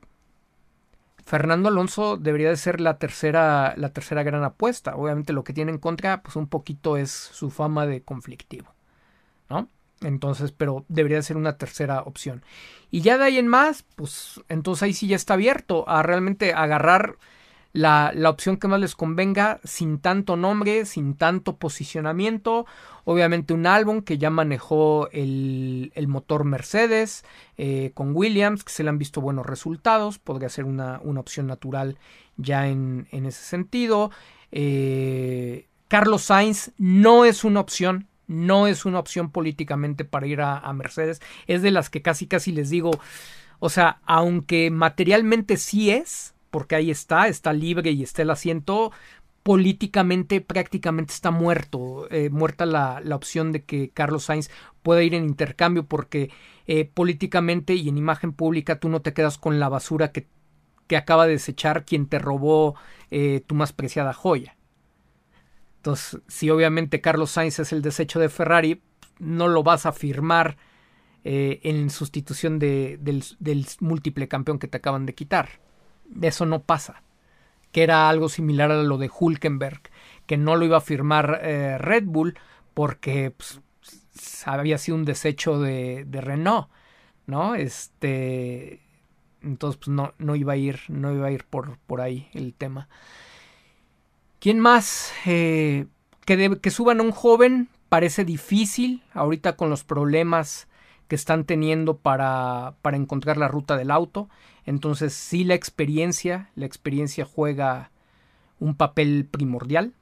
Fernando 1.24 1.68
Alonso 1.68 2.16
debería 2.16 2.50
de 2.50 2.56
ser 2.56 2.80
la 2.80 2.98
tercera, 2.98 3.74
la 3.76 3.92
tercera 3.92 4.22
gran 4.22 4.44
apuesta. 4.44 4.94
Obviamente 4.94 5.32
lo 5.32 5.42
que 5.42 5.52
tiene 5.52 5.72
en 5.72 5.78
contra, 5.78 6.22
pues 6.22 6.36
un 6.36 6.46
poquito 6.46 6.96
es 6.96 7.10
su 7.10 7.50
fama 7.50 7.86
de 7.86 8.04
conflictivo. 8.04 8.72
¿No? 9.50 9.68
Entonces, 10.02 10.52
pero 10.52 10.84
debería 10.88 11.22
ser 11.22 11.36
una 11.36 11.56
tercera 11.56 12.02
opción. 12.02 12.42
Y 12.90 13.00
ya 13.00 13.18
de 13.18 13.24
ahí 13.24 13.38
en 13.38 13.48
más, 13.48 13.84
pues 13.96 14.40
entonces 14.48 14.82
ahí 14.82 14.92
sí 14.92 15.08
ya 15.08 15.16
está 15.16 15.34
abierto 15.34 15.88
a 15.88 16.02
realmente 16.02 16.52
agarrar 16.54 17.16
la, 17.72 18.12
la, 18.14 18.30
opción 18.30 18.56
que 18.56 18.66
más 18.66 18.80
les 18.80 18.94
convenga, 18.94 19.60
sin 19.62 19.98
tanto 19.98 20.36
nombre, 20.36 20.86
sin 20.86 21.14
tanto 21.14 21.56
posicionamiento. 21.56 22.66
Obviamente 23.04 23.54
un 23.54 23.66
álbum 23.66 24.02
que 24.02 24.18
ya 24.18 24.30
manejó 24.30 25.08
el, 25.12 25.92
el 25.94 26.08
motor 26.08 26.44
Mercedes 26.44 27.24
eh, 27.56 27.92
con 27.94 28.14
Williams, 28.14 28.64
que 28.64 28.72
se 28.72 28.84
le 28.84 28.90
han 28.90 28.98
visto 28.98 29.20
buenos 29.20 29.46
resultados, 29.46 30.18
podría 30.18 30.48
ser 30.48 30.64
una, 30.64 31.00
una 31.02 31.20
opción 31.20 31.46
natural 31.46 31.98
ya 32.36 32.68
en, 32.68 33.06
en 33.10 33.26
ese 33.26 33.42
sentido. 33.42 34.10
Eh, 34.50 35.66
Carlos 35.88 36.22
Sainz 36.22 36.72
no 36.78 37.24
es 37.24 37.44
una 37.44 37.60
opción, 37.60 38.08
no 38.28 38.66
es 38.68 38.84
una 38.84 39.00
opción 39.00 39.30
políticamente 39.30 40.04
para 40.04 40.26
ir 40.26 40.40
a, 40.40 40.72
Mercedes. 40.72 41.20
Es 41.46 41.62
de 41.62 41.72
las 41.72 41.90
que 41.90 42.02
casi 42.02 42.26
casi 42.26 42.52
les 42.52 42.70
digo, 42.70 42.92
o 43.58 43.70
sea, 43.70 44.00
aunque 44.04 44.70
materialmente 44.70 45.56
sí 45.56 45.90
es, 45.90 46.34
porque 46.50 46.76
ahí 46.76 46.90
está, 46.90 47.26
está 47.28 47.52
libre 47.52 47.90
y 47.90 48.02
está 48.02 48.22
el 48.22 48.30
asiento, 48.30 48.92
políticamente 49.42 50.40
prácticamente 50.40 51.14
está 51.14 51.30
muerto, 51.30 52.06
eh, 52.10 52.28
muerta 52.30 52.66
la, 52.66 53.00
la, 53.02 53.16
opción 53.16 53.50
de 53.50 53.64
que 53.64 53.90
Carlos 53.90 54.24
Sainz 54.24 54.50
pueda 54.82 55.02
ir 55.02 55.14
en 55.14 55.24
intercambio 55.24 55.86
porque 55.86 56.30
eh, 56.66 56.84
políticamente 56.84 57.74
y 57.74 57.88
en 57.88 57.96
imagen 57.96 58.34
pública 58.34 58.78
tú 58.78 58.90
no 58.90 59.00
te 59.00 59.14
quedas 59.14 59.38
con 59.38 59.58
la 59.58 59.70
basura 59.70 60.12
que, 60.12 60.28
que 60.86 60.98
acaba 60.98 61.26
de 61.26 61.32
desechar 61.32 61.86
quien 61.86 62.06
te 62.06 62.18
robó 62.18 62.74
eh, 63.10 63.42
tu 63.46 63.54
más 63.54 63.72
preciada 63.72 64.12
joya. 64.12 64.57
Entonces, 65.78 66.20
si 66.26 66.50
obviamente 66.50 67.00
Carlos 67.00 67.30
Sainz 67.30 67.60
es 67.60 67.72
el 67.72 67.82
desecho 67.82 68.18
de 68.18 68.28
Ferrari, 68.28 68.82
no 69.18 69.48
lo 69.48 69.62
vas 69.62 69.86
a 69.86 69.92
firmar 69.92 70.56
eh, 71.24 71.60
en 71.62 71.90
sustitución 71.90 72.58
de, 72.58 72.98
del, 73.00 73.66
múltiple 73.80 74.28
campeón 74.28 74.58
que 74.58 74.68
te 74.68 74.78
acaban 74.78 75.06
de 75.06 75.14
quitar. 75.14 75.60
Eso 76.20 76.46
no 76.46 76.62
pasa. 76.62 77.02
Que 77.70 77.82
era 77.82 78.08
algo 78.08 78.28
similar 78.28 78.70
a 78.72 78.82
lo 78.82 78.98
de 78.98 79.10
Hulkenberg, 79.10 79.82
que 80.26 80.36
no 80.36 80.56
lo 80.56 80.64
iba 80.64 80.78
a 80.78 80.82
firmar 80.82 81.40
eh, 81.42 81.78
Red 81.78 82.04
Bull 82.06 82.38
porque 82.74 83.30
pues, 83.30 83.60
había 84.46 84.78
sido 84.78 84.96
un 84.96 85.04
desecho 85.04 85.60
de, 85.60 86.04
de, 86.06 86.20
Renault, 86.20 86.68
¿no? 87.26 87.54
Este, 87.54 88.80
entonces 89.42 89.78
pues, 89.78 89.88
no, 89.88 90.14
no 90.18 90.34
iba 90.34 90.54
a 90.54 90.56
ir, 90.56 90.80
no 90.88 91.12
iba 91.12 91.28
a 91.28 91.30
ir 91.30 91.44
por, 91.44 91.78
por 91.78 92.00
ahí 92.00 92.28
el 92.32 92.54
tema. 92.54 92.88
¿Quién 94.40 94.60
más? 94.60 95.12
Eh, 95.26 95.86
que, 96.24 96.58
que 96.60 96.70
suban 96.70 97.00
a 97.00 97.02
un 97.02 97.12
joven 97.12 97.68
parece 97.88 98.24
difícil 98.24 99.02
ahorita 99.12 99.56
con 99.56 99.70
los 99.70 99.84
problemas 99.84 100.68
que 101.08 101.16
están 101.16 101.44
teniendo 101.44 101.96
para, 101.96 102.74
para 102.82 102.96
encontrar 102.96 103.36
la 103.38 103.48
ruta 103.48 103.76
del 103.76 103.90
auto. 103.90 104.28
Entonces 104.66 105.14
sí 105.14 105.44
la 105.44 105.54
experiencia, 105.54 106.50
la 106.54 106.66
experiencia 106.66 107.24
juega 107.24 107.90
un 108.60 108.74
papel 108.74 109.26
primordial. 109.30 109.94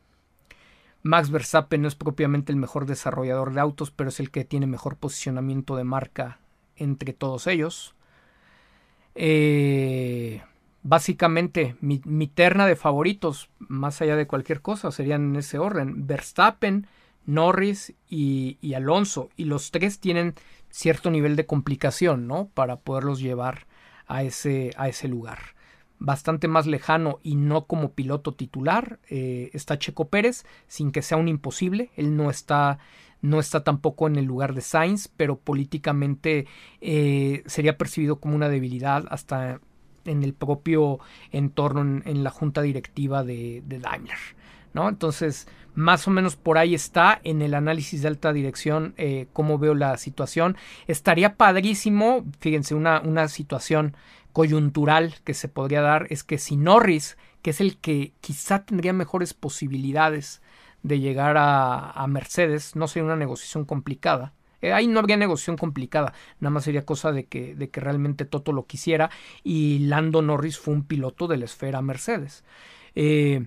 Max 1.03 1.31
Verstappen 1.31 1.83
no 1.83 1.89
es 1.89 1.95
propiamente 1.95 2.51
el 2.51 2.59
mejor 2.59 2.85
desarrollador 2.87 3.55
de 3.55 3.61
autos, 3.61 3.93
pero 3.93 4.09
es 4.09 4.19
el 4.19 4.31
que 4.31 4.45
tiene 4.45 4.67
mejor 4.67 4.97
posicionamiento 4.97 5.77
de 5.77 5.85
marca 5.85 6.41
entre 6.75 7.13
todos 7.13 7.47
ellos. 7.47 7.95
Eh, 9.15 10.43
básicamente 10.87 11.75
mi, 11.81 11.99
terna 12.29 12.65
de 12.65 12.77
favoritos, 12.77 13.51
más 13.59 14.01
allá 14.01 14.15
de 14.15 14.29
cualquier 14.29 14.63
cosa, 14.63 14.93
serían 14.93 15.31
en 15.31 15.37
ese 15.37 15.59
orden. 15.59 16.07
Verstappen, 16.07 16.87
Norris 17.25 17.93
y, 18.09 18.57
Alonso. 18.75 19.31
Y 19.37 19.47
los 19.47 19.73
tres 19.73 19.99
tienen 19.99 20.35
cierto 20.71 21.11
nivel 21.11 21.35
de 21.35 21.45
complicación, 21.45 22.29
¿no? 22.29 22.49
Para 22.55 22.77
poderlos 22.77 23.19
llevar 23.19 23.67
a 24.07 24.23
ese, 24.23 24.71
a 24.77 24.89
ese 24.89 25.09
lugar. 25.09 25.57
Bastante 25.99 26.47
más 26.47 26.67
lejano 26.67 27.19
y 27.25 27.35
no 27.35 27.65
como 27.65 27.93
piloto 27.93 28.35
titular 28.35 29.01
eh, 29.09 29.51
está 29.55 29.81
Checo 29.81 30.09
Pérez, 30.09 30.45
sin 30.69 30.93
que 30.93 31.03
sea 31.03 31.17
un 31.17 31.27
imposible. 31.27 31.91
Él 31.97 32.17
no 32.17 32.31
está 32.31 32.79
no 33.23 33.41
está 33.41 33.65
tampoco 33.65 34.07
en 34.07 34.17
el 34.17 34.27
lugar 34.27 34.55
de 34.55 34.61
Sainz, 34.61 35.09
pero 35.09 35.39
políticamente 35.39 36.47
eh, 36.81 37.43
sería 37.47 37.77
percibido 37.77 38.21
como 38.21 38.37
una 38.37 38.49
debilidad 38.49 39.07
hasta 39.11 39.61
en 40.07 40.23
el 40.23 40.35
propio 40.35 41.01
entorno, 41.33 42.03
en, 42.05 42.25
la 42.25 42.31
junta 42.31 42.63
directiva 42.63 43.25
de, 43.25 43.63
Daimler. 43.67 44.19
¿no? 44.75 44.89
Entonces, 44.89 45.49
más 45.75 46.09
o 46.09 46.11
menos 46.11 46.37
por 46.37 46.59
ahí 46.59 46.75
está 46.75 47.21
en 47.25 47.43
el 47.43 47.55
análisis 47.55 48.03
de 48.03 48.09
alta 48.09 48.33
dirección 48.33 48.95
eh, 48.97 49.27
cómo 49.33 49.59
veo 49.59 49.75
la 49.75 49.97
situación. 49.99 50.57
Estaría 50.87 51.37
padrísimo, 51.37 52.25
fíjense, 52.41 52.75
una, 52.75 53.01
una 53.01 53.29
situación 53.29 53.97
coyuntural 54.33 55.15
que 55.25 55.35
se 55.35 55.49
podría 55.49 55.81
dar 55.81 56.07
es 56.11 56.23
que 56.23 56.39
si 56.39 56.57
Norris, 56.57 57.17
que 57.43 57.51
es 57.51 57.61
el 57.61 57.79
que 57.79 58.13
quizá 58.21 58.65
tendría 58.65 58.93
mejores 58.93 59.33
posibilidades 59.35 60.43
de 60.83 61.01
llegar 61.01 61.37
a, 61.37 61.91
a 61.91 62.07
Mercedes, 62.07 62.77
no 62.77 62.87
sería 62.87 63.07
una 63.07 63.17
negociación 63.17 63.65
complicada, 63.65 64.35
eh, 64.63 64.73
ahí 64.73 64.87
no 64.87 65.01
habría 65.01 65.17
negociación 65.17 65.57
complicada, 65.57 66.13
nada 66.41 66.51
más 66.51 66.65
sería 66.65 66.85
cosa 66.85 67.13
de 67.13 67.27
que, 67.27 67.55
de 67.55 67.71
que 67.71 67.81
realmente 67.81 68.25
Toto 68.25 68.53
lo 68.53 68.67
quisiera 68.67 69.11
y 69.45 69.81
Lando 69.81 70.23
Norris 70.23 70.59
fue 70.59 70.75
un 70.75 70.85
piloto 70.85 71.29
de 71.29 71.37
la 71.37 71.45
esfera 71.45 71.83
Mercedes. 71.83 72.45
Eh, 72.95 73.47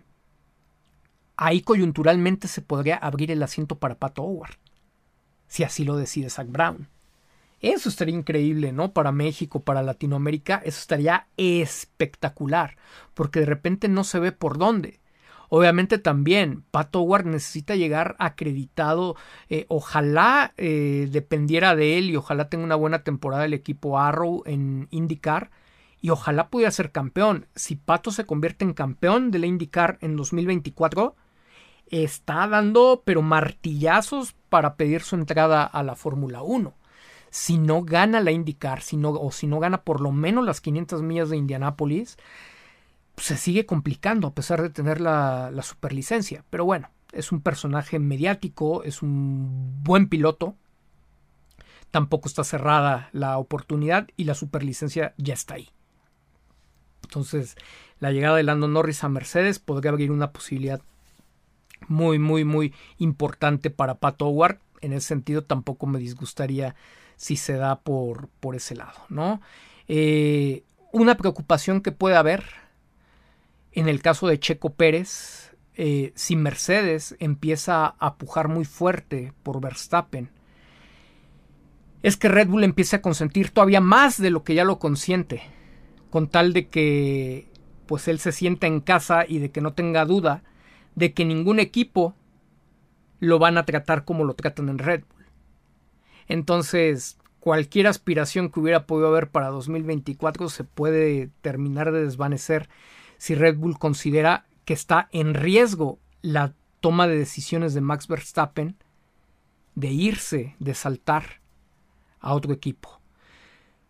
ahí 1.37 1.61
coyunturalmente 1.61 2.47
se 2.47 2.61
podría 2.61 2.97
abrir 2.97 3.31
el 3.31 3.41
asiento 3.41 3.75
para 3.75 3.95
Pato 3.95 4.23
Howard, 4.23 4.57
si 5.47 5.63
así 5.63 5.83
lo 5.83 5.95
decide 5.95 6.29
Zach 6.29 6.47
Brown. 6.47 6.87
Eso 7.61 7.89
estaría 7.89 8.15
increíble, 8.15 8.71
¿no? 8.71 8.93
Para 8.93 9.11
México, 9.11 9.61
para 9.63 9.83
Latinoamérica, 9.83 10.61
eso 10.63 10.79
estaría 10.79 11.27
espectacular, 11.35 12.77
porque 13.13 13.41
de 13.41 13.47
repente 13.47 13.89
no 13.89 14.05
se 14.05 14.19
ve 14.19 14.31
por 14.31 14.57
dónde. 14.57 14.99
Obviamente 15.49 15.97
también 15.97 16.63
Pat 16.71 16.95
Howard 16.95 17.25
necesita 17.25 17.75
llegar 17.75 18.15
acreditado. 18.19 19.15
Eh, 19.49 19.65
ojalá 19.67 20.53
eh, 20.57 21.09
dependiera 21.11 21.75
de 21.75 21.97
él 21.97 22.09
y 22.09 22.15
ojalá 22.15 22.49
tenga 22.49 22.63
una 22.63 22.75
buena 22.75 23.03
temporada 23.03 23.45
el 23.45 23.53
equipo 23.53 23.99
Arrow 23.99 24.43
en 24.45 24.87
IndyCar 24.91 25.49
y 26.01 26.11
ojalá 26.11 26.49
pudiera 26.49 26.71
ser 26.71 26.91
campeón. 26.91 27.47
Si 27.55 27.75
Pato 27.75 28.11
se 28.11 28.25
convierte 28.25 28.63
en 28.63 28.73
campeón 28.73 29.31
de 29.31 29.39
la 29.39 29.47
IndyCar 29.47 29.97
en 30.01 30.15
2024, 30.15 31.15
está 31.89 32.47
dando 32.47 33.01
pero 33.03 33.21
martillazos 33.23 34.35
para 34.49 34.75
pedir 34.75 35.01
su 35.01 35.15
entrada 35.15 35.63
a 35.63 35.83
la 35.83 35.95
Fórmula 35.95 36.43
1 36.43 36.73
si 37.31 37.57
no 37.57 37.83
gana 37.83 38.21
la 38.21 38.31
IndyCar, 38.31 38.81
si 38.81 38.97
no, 38.97 39.11
o 39.11 39.31
si 39.31 39.47
no 39.47 39.59
gana 39.59 39.83
por 39.83 40.01
lo 40.01 40.11
menos 40.11 40.45
las 40.45 40.61
500 40.61 41.01
millas 41.03 41.29
de 41.29 41.37
Indianápolis, 41.37 42.17
se 43.19 43.37
sigue 43.37 43.65
complicando 43.65 44.27
a 44.27 44.33
pesar 44.33 44.61
de 44.61 44.69
tener 44.69 45.01
la, 45.01 45.51
la 45.51 45.61
superlicencia. 45.61 46.43
Pero 46.49 46.65
bueno, 46.65 46.89
es 47.11 47.31
un 47.31 47.41
personaje 47.41 47.99
mediático, 47.99 48.83
es 48.83 49.01
un 49.01 49.83
buen 49.83 50.07
piloto. 50.07 50.55
Tampoco 51.91 52.27
está 52.27 52.43
cerrada 52.43 53.09
la 53.13 53.37
oportunidad 53.37 54.07
y 54.15 54.25
la 54.25 54.35
superlicencia 54.35 55.13
ya 55.17 55.33
está 55.33 55.55
ahí. 55.55 55.69
Entonces, 57.03 57.55
la 57.99 58.11
llegada 58.11 58.37
de 58.37 58.43
Lando 58.43 58.67
Norris 58.67 59.03
a 59.03 59.09
Mercedes 59.09 59.57
podría 59.59 59.91
abrir 59.91 60.11
una 60.11 60.31
posibilidad 60.31 60.81
muy, 61.87 62.19
muy, 62.19 62.45
muy 62.45 62.73
importante 62.97 63.71
para 63.71 63.95
Pat 63.95 64.21
Howard. 64.21 64.59
En 64.81 64.93
ese 64.93 65.07
sentido, 65.07 65.43
tampoco 65.43 65.87
me 65.87 65.99
disgustaría 65.99 66.75
si 67.15 67.35
se 67.35 67.53
da 67.53 67.79
por, 67.79 68.29
por 68.39 68.55
ese 68.55 68.75
lado, 68.75 68.99
¿no? 69.09 69.41
Eh, 69.87 70.63
una 70.91 71.17
preocupación 71.17 71.81
que 71.81 71.91
puede 71.91 72.15
haber 72.15 72.45
en 73.71 73.87
el 73.87 74.01
caso 74.01 74.27
de 74.27 74.39
Checo 74.39 74.73
Pérez, 74.73 75.55
eh, 75.75 76.11
si 76.15 76.35
Mercedes 76.35 77.15
empieza 77.19 77.95
a 77.99 78.15
pujar 78.15 78.47
muy 78.47 78.65
fuerte 78.65 79.33
por 79.43 79.61
Verstappen, 79.61 80.29
es 82.01 82.17
que 82.17 82.29
Red 82.29 82.47
Bull 82.47 82.63
empiece 82.63 82.95
a 82.95 83.01
consentir 83.01 83.51
todavía 83.51 83.81
más 83.81 84.21
de 84.21 84.29
lo 84.29 84.43
que 84.43 84.55
ya 84.55 84.63
lo 84.63 84.79
consiente, 84.79 85.41
con 86.09 86.27
tal 86.27 86.53
de 86.53 86.67
que 86.67 87.47
pues 87.85 88.07
él 88.07 88.19
se 88.19 88.31
sienta 88.31 88.67
en 88.67 88.81
casa 88.81 89.25
y 89.27 89.39
de 89.39 89.51
que 89.51 89.61
no 89.61 89.73
tenga 89.73 90.05
duda 90.05 90.43
de 90.95 91.13
que 91.13 91.25
ningún 91.25 91.59
equipo 91.59 92.15
lo 93.19 93.39
van 93.39 93.57
a 93.57 93.65
tratar 93.65 94.05
como 94.05 94.23
lo 94.25 94.33
tratan 94.33 94.69
en 94.69 94.79
Red 94.79 95.01
Bull. 95.01 95.25
Entonces, 96.27 97.17
cualquier 97.39 97.87
aspiración 97.87 98.49
que 98.49 98.59
hubiera 98.59 98.85
podido 98.85 99.07
haber 99.07 99.29
para 99.29 99.47
2024 99.47 100.49
se 100.49 100.63
puede 100.63 101.29
terminar 101.41 101.91
de 101.91 102.03
desvanecer 102.03 102.69
si 103.19 103.35
Red 103.35 103.57
Bull 103.57 103.77
considera 103.77 104.45
que 104.65 104.73
está 104.73 105.09
en 105.11 105.35
riesgo 105.35 105.99
la 106.21 106.53
toma 106.79 107.07
de 107.07 107.17
decisiones 107.17 107.73
de 107.75 107.81
Max 107.81 108.07
Verstappen 108.07 108.75
de 109.75 109.89
irse, 109.89 110.55
de 110.59 110.73
saltar 110.73 111.41
a 112.19 112.33
otro 112.33 112.53
equipo. 112.53 112.99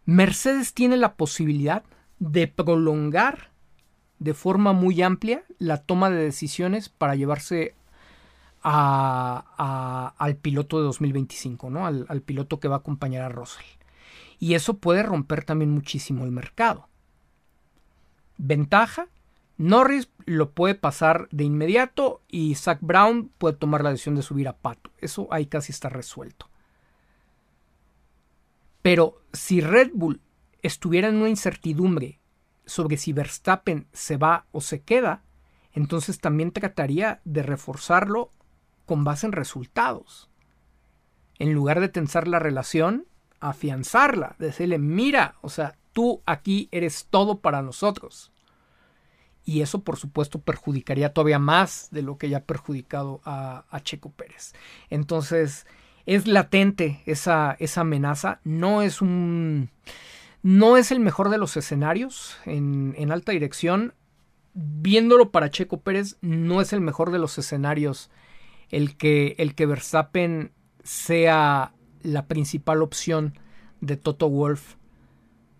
Mercedes 0.05 0.73
tiene 0.73 0.97
la 0.97 1.13
posibilidad 1.13 1.83
de 2.17 2.47
prolongar 2.47 3.51
de 4.17 4.33
forma 4.33 4.73
muy 4.73 5.01
amplia 5.01 5.43
la 5.59 5.77
toma 5.77 6.09
de 6.09 6.23
decisiones 6.23 6.89
para 6.89 7.15
llevarse 7.15 7.75
al 8.61 10.35
piloto 10.41 10.79
de 10.79 10.83
2025, 10.85 11.69
¿no? 11.69 11.85
Al, 11.85 12.05
al 12.09 12.21
piloto 12.21 12.59
que 12.59 12.67
va 12.67 12.77
a 12.77 12.79
acompañar 12.79 13.21
a 13.21 13.29
Russell. 13.29 13.65
Y 14.39 14.55
eso 14.55 14.77
puede 14.77 15.03
romper 15.03 15.43
también 15.43 15.71
muchísimo 15.71 16.25
el 16.25 16.31
mercado. 16.31 16.89
Ventaja, 18.37 19.07
Norris 19.59 20.09
lo 20.25 20.51
puede 20.53 20.73
pasar 20.73 21.27
de 21.31 21.43
inmediato 21.43 22.21
y 22.29 22.55
Zach 22.55 22.79
Brown 22.79 23.29
puede 23.37 23.57
tomar 23.57 23.83
la 23.83 23.89
decisión 23.91 24.15
de 24.15 24.21
subir 24.21 24.47
a 24.47 24.55
Pato. 24.55 24.89
Eso 24.99 25.27
ahí 25.31 25.47
casi 25.47 25.73
está 25.73 25.89
resuelto. 25.89 26.49
Pero 28.81 29.21
si 29.33 29.59
Red 29.59 29.91
Bull 29.93 30.21
estuviera 30.61 31.09
en 31.09 31.17
una 31.17 31.27
incertidumbre 31.27 32.21
sobre 32.65 32.95
si 32.95 33.11
Verstappen 33.11 33.87
se 33.91 34.15
va 34.15 34.45
o 34.53 34.61
se 34.61 34.81
queda, 34.81 35.23
entonces 35.73 36.19
también 36.21 36.53
trataría 36.53 37.19
de 37.25 37.43
reforzarlo 37.43 38.31
con 38.85 39.03
base 39.03 39.27
en 39.27 39.33
resultados. 39.33 40.29
En 41.37 41.53
lugar 41.53 41.81
de 41.81 41.89
tensar 41.89 42.29
la 42.29 42.39
relación, 42.39 43.07
afianzarla, 43.41 44.37
decirle, 44.39 44.79
mira, 44.79 45.35
o 45.41 45.49
sea, 45.49 45.75
tú 45.91 46.23
aquí 46.25 46.69
eres 46.71 47.07
todo 47.09 47.41
para 47.41 47.61
nosotros. 47.61 48.31
Y 49.49 49.63
eso, 49.63 49.83
por 49.83 49.97
supuesto, 49.97 50.39
perjudicaría 50.39 51.11
todavía 51.11 51.39
más 51.39 51.87
de 51.89 52.03
lo 52.03 52.19
que 52.19 52.29
ya 52.29 52.37
ha 52.37 52.43
perjudicado 52.43 53.19
a, 53.25 53.65
Checo 53.81 54.11
Pérez. 54.11 54.53
Entonces, 54.91 55.65
es 56.05 56.27
latente 56.27 57.01
esa, 57.07 57.57
esa 57.57 57.81
amenaza. 57.81 58.41
No 58.43 58.83
es 58.83 59.01
un. 59.01 59.71
No 60.43 60.77
es 60.77 60.91
el 60.91 60.99
mejor 60.99 61.29
de 61.29 61.39
los 61.39 61.57
escenarios 61.57 62.37
en, 62.45 62.93
en 62.95 63.11
alta 63.11 63.31
dirección. 63.31 63.95
Viéndolo 64.53 65.31
para 65.31 65.49
Checo 65.49 65.81
Pérez, 65.81 66.17
no 66.21 66.61
es 66.61 66.71
el 66.71 66.81
mejor 66.81 67.09
de 67.09 67.17
los 67.17 67.39
escenarios 67.39 68.11
el 68.69 68.97
que, 68.97 69.33
el 69.39 69.55
que 69.55 69.65
Verstappen 69.65 70.51
sea 70.83 71.73
la 72.03 72.27
principal 72.27 72.83
opción 72.83 73.33
de 73.81 73.97
Toto 73.97 74.29
Wolf 74.29 74.75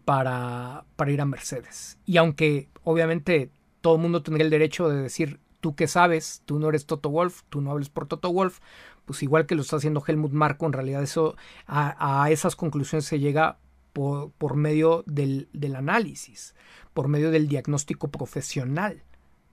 para, 0.05 0.85
para 0.95 1.11
ir 1.11 1.21
a 1.21 1.25
Mercedes. 1.25 1.97
Y 2.05 2.17
aunque 2.17 2.69
obviamente 2.83 3.49
todo 3.81 3.95
el 3.95 4.01
mundo 4.01 4.23
tendría 4.23 4.45
el 4.45 4.51
derecho 4.51 4.89
de 4.89 5.01
decir, 5.01 5.39
tú 5.60 5.76
qué 5.76 5.88
sabes, 5.88 6.41
tú 6.45 6.60
no 6.60 6.69
eres 6.69 6.85
Toto 6.85 7.10
Wolf, 7.10 7.41
tú 7.49 7.61
no 7.61 7.72
hables 7.72 7.89
por 7.89 8.07
Toto 8.07 8.31
Wolf, 8.31 8.60
pues 9.06 9.23
igual 9.23 9.45
que 9.45 9.56
lo 9.56 9.61
está 9.61 9.77
haciendo 9.77 10.03
Helmut 10.06 10.31
Marko, 10.31 10.65
en 10.65 10.73
realidad 10.73 11.03
eso, 11.03 11.35
a, 11.65 12.23
a 12.23 12.31
esas 12.31 12.56
conclusiones 12.56 13.06
se 13.06 13.19
llega 13.19 13.57
por, 13.93 14.31
por 14.31 14.56
medio 14.56 15.03
del, 15.07 15.49
del 15.53 15.76
análisis, 15.76 16.56
por 16.93 17.07
medio 17.07 17.31
del 17.31 17.47
diagnóstico 17.47 18.10
profesional 18.10 19.03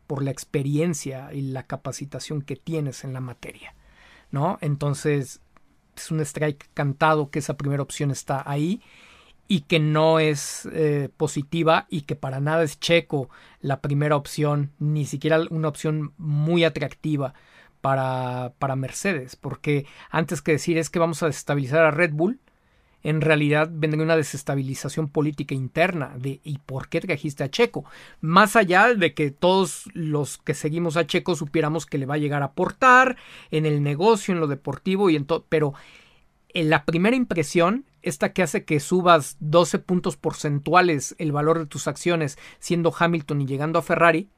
por 0.07 0.23
la 0.23 0.31
experiencia 0.31 1.33
y 1.33 1.43
la 1.43 1.65
capacitación 1.65 2.43
que 2.43 2.57
tienes 2.57 3.05
en 3.05 3.13
la 3.13 3.21
materia, 3.21 3.75
¿no? 4.31 4.59
Entonces, 4.61 5.41
es 5.97 6.11
un 6.11 6.21
strike 6.21 6.69
cantado 6.75 7.31
que 7.31 7.41
esa 7.41 7.57
primera 7.57 7.83
opción 7.83 8.11
está 8.11 8.43
ahí 8.49 8.83
y 9.49 9.61
que 9.61 9.79
no 9.79 10.19
es 10.19 10.69
eh, 10.73 11.09
positiva 11.17 11.87
y 11.89 12.03
que 12.03 12.17
para 12.17 12.41
nada 12.41 12.63
es 12.63 12.81
checo 12.81 13.29
la 13.61 13.81
primera 13.81 14.17
opción, 14.17 14.73
ni 14.79 15.07
siquiera 15.07 15.41
una 15.51 15.69
opción 15.69 16.13
muy 16.19 16.65
atractiva 16.65 17.35
para, 17.81 18.53
para 18.59 18.77
Mercedes, 18.77 19.37
porque 19.37 19.87
antes 20.11 20.43
que 20.43 20.53
decir 20.53 20.79
es 20.79 20.91
que 20.91 20.99
vamos 20.99 21.23
a 21.23 21.27
desestabilizar 21.27 21.85
a 21.85 21.91
Red 21.91 22.13
Bull, 22.13 22.41
en 23.07 23.21
realidad 23.21 23.71
vendría 23.71 24.03
una 24.03 24.17
desestabilización 24.17 25.09
política 25.09 25.55
interna 25.55 26.15
de 26.19 26.41
¿y 26.43 26.59
por 26.59 26.89
qué 26.89 27.01
trajiste 27.01 27.45
a 27.45 27.51
Checo? 27.51 27.85
Más 28.21 28.57
allá 28.57 28.95
de 28.95 29.15
que 29.15 29.31
todos 29.31 29.85
los 29.95 30.39
que 30.39 30.55
seguimos 30.55 30.97
a 30.97 31.07
Checo 31.07 31.37
supiéramos 31.37 31.87
que 31.87 31.99
le 31.99 32.07
va 32.07 32.15
a 32.15 32.19
llegar 32.19 32.43
a 32.43 32.47
aportar 32.47 33.17
en 33.53 33.65
el 33.65 33.85
negocio, 33.85 34.35
en 34.35 34.41
lo 34.41 34.49
deportivo 34.49 35.09
y 35.09 35.15
en 35.15 35.25
todo, 35.25 35.45
pero 35.49 35.73
en 36.61 36.71
la 36.71 36.85
primera 36.85 37.17
impresión, 37.17 37.85
esta 38.03 38.33
que 38.33 38.43
hace 38.43 38.65
que 38.65 38.81
subas 38.81 39.37
12 39.41 39.79
puntos 39.81 40.17
porcentuales 40.17 41.15
el 41.19 41.33
valor 41.33 41.59
de 41.59 41.67
tus 41.67 41.89
acciones 41.89 42.39
siendo 42.59 42.95
Hamilton 42.97 43.43
y 43.43 43.47
llegando 43.47 43.79
a 43.79 43.83
Ferrari, 43.83 44.29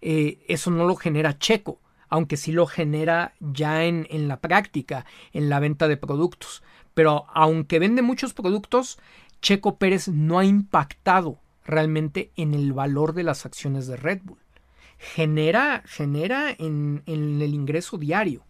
eh, 0.00 0.38
eso 0.48 0.70
no 0.70 0.86
lo 0.86 0.96
genera 0.96 1.38
Checo, 1.38 1.80
aunque 2.08 2.36
sí 2.36 2.52
lo 2.52 2.66
genera 2.66 3.34
ya 3.40 3.84
en, 3.84 4.06
en 4.10 4.28
la 4.28 4.40
práctica, 4.40 5.04
en 5.32 5.48
la 5.48 5.60
venta 5.60 5.88
de 5.88 5.96
productos 5.96 6.62
pero 6.98 7.26
aunque 7.32 7.78
vende 7.78 8.02
muchos 8.02 8.34
productos, 8.34 8.98
Checo 9.40 9.76
Pérez 9.76 10.08
no 10.08 10.40
ha 10.40 10.44
impactado 10.44 11.38
realmente 11.64 12.32
en 12.34 12.54
el 12.54 12.72
valor 12.72 13.12
de 13.12 13.22
las 13.22 13.46
acciones 13.46 13.86
de 13.86 13.96
Red 13.96 14.22
Bull. 14.24 14.40
Genera, 14.98 15.84
genera 15.86 16.50
en, 16.50 17.04
en 17.06 17.40
el 17.40 17.54
ingreso 17.54 17.98
diario. 17.98 18.42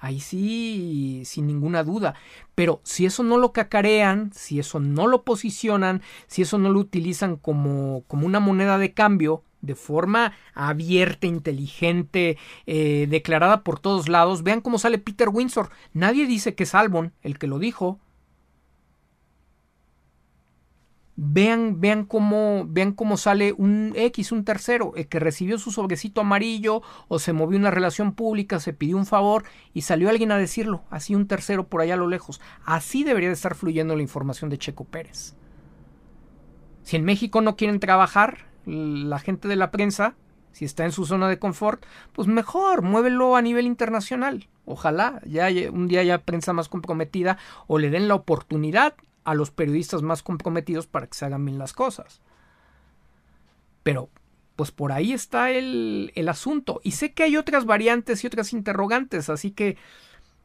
Ahí 0.00 0.18
sí, 0.18 1.22
sin 1.26 1.46
ninguna 1.46 1.84
duda. 1.84 2.14
Pero 2.54 2.80
si 2.84 3.04
eso 3.04 3.22
no 3.22 3.36
lo 3.36 3.52
cacarean, 3.52 4.32
si 4.34 4.58
eso 4.58 4.80
no 4.80 5.06
lo 5.06 5.24
posicionan, 5.24 6.02
si 6.26 6.42
eso 6.42 6.58
no 6.58 6.70
lo 6.70 6.80
utilizan 6.80 7.36
como, 7.36 8.02
como 8.08 8.26
una 8.26 8.40
moneda 8.40 8.78
de 8.78 8.94
cambio, 8.94 9.44
de 9.60 9.74
forma 9.74 10.32
abierta, 10.54 11.26
inteligente, 11.26 12.38
eh, 12.66 13.06
declarada 13.10 13.62
por 13.62 13.78
todos 13.78 14.08
lados. 14.08 14.42
Vean 14.42 14.62
cómo 14.62 14.78
sale 14.78 14.96
Peter 14.96 15.28
Windsor. 15.28 15.68
Nadie 15.92 16.26
dice 16.26 16.54
que 16.54 16.64
es 16.64 16.74
Albon 16.74 17.12
el 17.22 17.38
que 17.38 17.46
lo 17.46 17.58
dijo. 17.58 18.00
Vean, 21.22 21.82
vean 21.82 22.06
cómo, 22.06 22.64
vean 22.66 22.92
cómo 22.92 23.18
sale 23.18 23.52
un 23.52 23.92
X, 23.94 24.32
un 24.32 24.44
tercero, 24.44 24.94
el 24.96 25.06
que 25.06 25.18
recibió 25.18 25.58
su 25.58 25.70
sobrecito 25.70 26.22
amarillo 26.22 26.80
o 27.08 27.18
se 27.18 27.34
movió 27.34 27.58
una 27.58 27.70
relación 27.70 28.14
pública, 28.14 28.58
se 28.58 28.72
pidió 28.72 28.96
un 28.96 29.04
favor 29.04 29.44
y 29.74 29.82
salió 29.82 30.08
alguien 30.08 30.32
a 30.32 30.38
decirlo, 30.38 30.82
así 30.88 31.14
un 31.14 31.28
tercero 31.28 31.68
por 31.68 31.82
allá 31.82 31.94
a 31.94 31.98
lo 31.98 32.08
lejos. 32.08 32.40
Así 32.64 33.04
debería 33.04 33.28
de 33.28 33.34
estar 33.34 33.54
fluyendo 33.54 33.94
la 33.96 34.02
información 34.02 34.48
de 34.48 34.56
Checo 34.56 34.84
Pérez. 34.84 35.36
Si 36.84 36.96
en 36.96 37.04
México 37.04 37.42
no 37.42 37.54
quieren 37.54 37.80
trabajar, 37.80 38.46
la 38.64 39.18
gente 39.18 39.46
de 39.46 39.56
la 39.56 39.70
prensa, 39.70 40.14
si 40.52 40.64
está 40.64 40.86
en 40.86 40.92
su 40.92 41.04
zona 41.04 41.28
de 41.28 41.38
confort, 41.38 41.84
pues 42.14 42.28
mejor, 42.28 42.80
muévelo 42.80 43.36
a 43.36 43.42
nivel 43.42 43.66
internacional. 43.66 44.48
Ojalá 44.64 45.20
ya 45.26 45.48
un 45.70 45.86
día 45.86 46.00
haya 46.00 46.24
prensa 46.24 46.54
más 46.54 46.70
comprometida 46.70 47.36
o 47.66 47.78
le 47.78 47.90
den 47.90 48.08
la 48.08 48.14
oportunidad 48.14 48.94
a 49.24 49.34
los 49.34 49.50
periodistas 49.50 50.02
más 50.02 50.22
comprometidos 50.22 50.86
para 50.86 51.06
que 51.06 51.14
se 51.14 51.24
hagan 51.24 51.44
bien 51.44 51.58
las 51.58 51.72
cosas. 51.72 52.20
Pero, 53.82 54.10
pues 54.56 54.70
por 54.70 54.92
ahí 54.92 55.12
está 55.12 55.50
el, 55.50 56.12
el 56.14 56.28
asunto. 56.28 56.80
Y 56.82 56.92
sé 56.92 57.12
que 57.12 57.22
hay 57.22 57.36
otras 57.36 57.64
variantes 57.64 58.22
y 58.22 58.26
otras 58.26 58.52
interrogantes, 58.52 59.28
así 59.30 59.50
que 59.50 59.76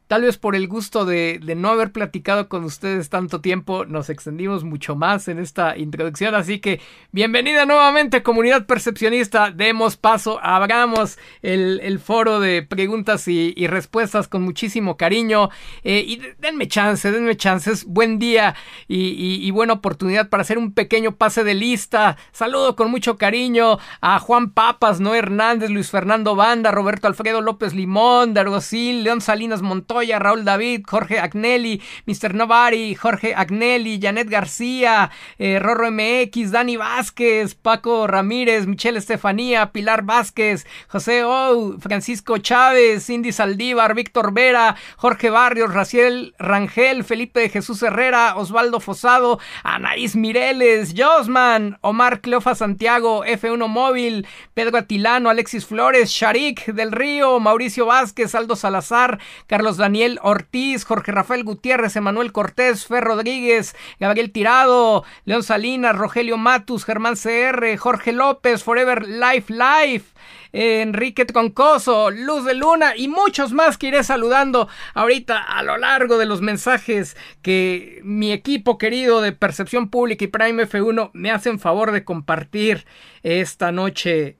Tal 0.06 0.22
vez 0.22 0.38
por 0.38 0.54
el 0.54 0.68
gusto 0.68 1.04
de, 1.04 1.40
no 1.56 1.68
haber 1.68 1.90
platicado 1.90 2.48
con 2.48 2.62
ustedes 2.62 3.10
tanto 3.10 3.40
tiempo, 3.40 3.84
nos 3.86 4.08
extendimos 4.08 4.62
mucho 4.62 4.94
más 4.94 5.26
en 5.26 5.40
esta 5.40 5.76
introducción. 5.76 6.36
Así 6.36 6.60
que 6.60 6.80
bienvenida 7.10 7.66
nuevamente, 7.66 8.22
comunidad 8.22 8.66
percepcionista. 8.66 9.50
Demos 9.50 9.96
paso, 9.96 10.38
abramos 10.40 11.18
el, 11.42 11.98
foro 11.98 12.38
de 12.38 12.62
preguntas 12.62 13.26
y, 13.26 13.66
respuestas 13.66 14.28
con 14.28 14.42
muchísimo 14.42 14.96
cariño. 14.96 15.50
Eh, 15.82 16.04
y 16.06 16.22
denme 16.38 16.68
chance, 16.68 17.10
denme 17.10 17.36
chances. 17.36 17.84
Buen 17.84 18.20
día 18.20 18.54
y, 18.86 19.50
buena 19.50 19.72
oportunidad 19.72 20.28
para 20.28 20.42
hacer 20.42 20.56
un 20.56 20.72
pequeño 20.72 21.16
pase 21.16 21.42
de 21.42 21.54
lista. 21.54 22.16
Saludo 22.30 22.76
con 22.76 22.92
mucho 22.92 23.16
cariño 23.16 23.78
a 24.00 24.20
Juan 24.20 24.50
Papas, 24.50 25.00
Noé 25.00 25.18
Hernández, 25.18 25.70
Luis 25.70 25.90
Fernando 25.90 26.36
Banda, 26.36 26.70
Roberto 26.70 27.08
Alfredo 27.08 27.40
López 27.40 27.74
Limón, 27.74 28.34
Dargocil, 28.34 29.02
León 29.02 29.20
Salinas 29.20 29.62
Montón. 29.62 29.95
Raúl 30.18 30.44
David, 30.44 30.82
Jorge 30.86 31.18
Agnelli, 31.18 31.82
Mr. 32.06 32.34
Novari, 32.34 32.94
Jorge 32.94 33.34
Agnelli, 33.34 33.98
Janet 34.00 34.28
García, 34.28 35.10
eh, 35.38 35.58
Rorro 35.58 35.90
MX, 35.90 36.50
Dani 36.52 36.76
Vázquez, 36.76 37.54
Paco 37.54 38.06
Ramírez, 38.06 38.66
Michelle 38.66 38.98
Estefanía, 38.98 39.72
Pilar 39.72 40.02
Vázquez, 40.02 40.66
José 40.88 41.24
O, 41.24 41.78
Francisco 41.80 42.38
Chávez, 42.38 43.06
Cindy 43.06 43.32
Saldívar, 43.32 43.94
Víctor 43.94 44.32
Vera, 44.32 44.76
Jorge 44.96 45.30
Barrios, 45.30 45.72
Raciel 45.72 46.34
Rangel, 46.38 47.04
Felipe 47.04 47.40
de 47.40 47.48
Jesús 47.48 47.82
Herrera, 47.82 48.36
Osvaldo 48.36 48.80
Fosado, 48.80 49.40
Anaís 49.62 50.16
Mireles, 50.16 50.94
Josman, 50.96 51.78
Omar 51.80 52.20
Cleofa 52.20 52.54
Santiago, 52.54 53.24
F1 53.24 53.68
Móvil, 53.68 54.26
Pedro 54.54 54.78
Atilano, 54.78 55.30
Alexis 55.30 55.66
Flores, 55.66 56.10
Sharik 56.10 56.66
del 56.66 56.92
Río, 56.92 57.40
Mauricio 57.40 57.86
Vázquez, 57.86 58.34
Aldo 58.34 58.56
Salazar, 58.56 59.18
Carlos 59.46 59.76
Daniel 59.76 59.85
Ortiz, 60.22 60.84
Jorge 60.84 61.12
Rafael 61.12 61.44
Gutiérrez, 61.44 61.96
Emanuel 61.96 62.32
Cortés, 62.32 62.86
Fer 62.86 63.04
Rodríguez, 63.04 63.76
Gabriel 64.00 64.32
Tirado, 64.32 65.04
León 65.24 65.42
Salinas, 65.42 65.96
Rogelio 65.96 66.36
Matus, 66.36 66.84
Germán 66.84 67.14
CR, 67.14 67.76
Jorge 67.76 68.12
López, 68.12 68.62
Forever 68.62 69.06
Life 69.06 69.52
Life. 69.52 70.16
Enrique 70.52 71.26
Concoso, 71.26 72.10
Luz 72.10 72.46
de 72.46 72.54
Luna 72.54 72.96
y 72.96 73.08
muchos 73.08 73.52
más 73.52 73.76
que 73.76 73.88
iré 73.88 74.02
saludando 74.02 74.68
ahorita 74.94 75.38
a 75.38 75.62
lo 75.62 75.76
largo 75.76 76.16
de 76.16 76.24
los 76.24 76.40
mensajes 76.40 77.14
que 77.42 78.00
mi 78.04 78.32
equipo 78.32 78.78
querido 78.78 79.20
de 79.20 79.32
Percepción 79.32 79.90
Pública 79.90 80.24
y 80.24 80.28
Prime 80.28 80.66
F1 80.66 81.10
me 81.12 81.30
hacen 81.30 81.58
favor 81.58 81.92
de 81.92 82.04
compartir 82.04 82.86
esta 83.22 83.70
noche 83.70 84.38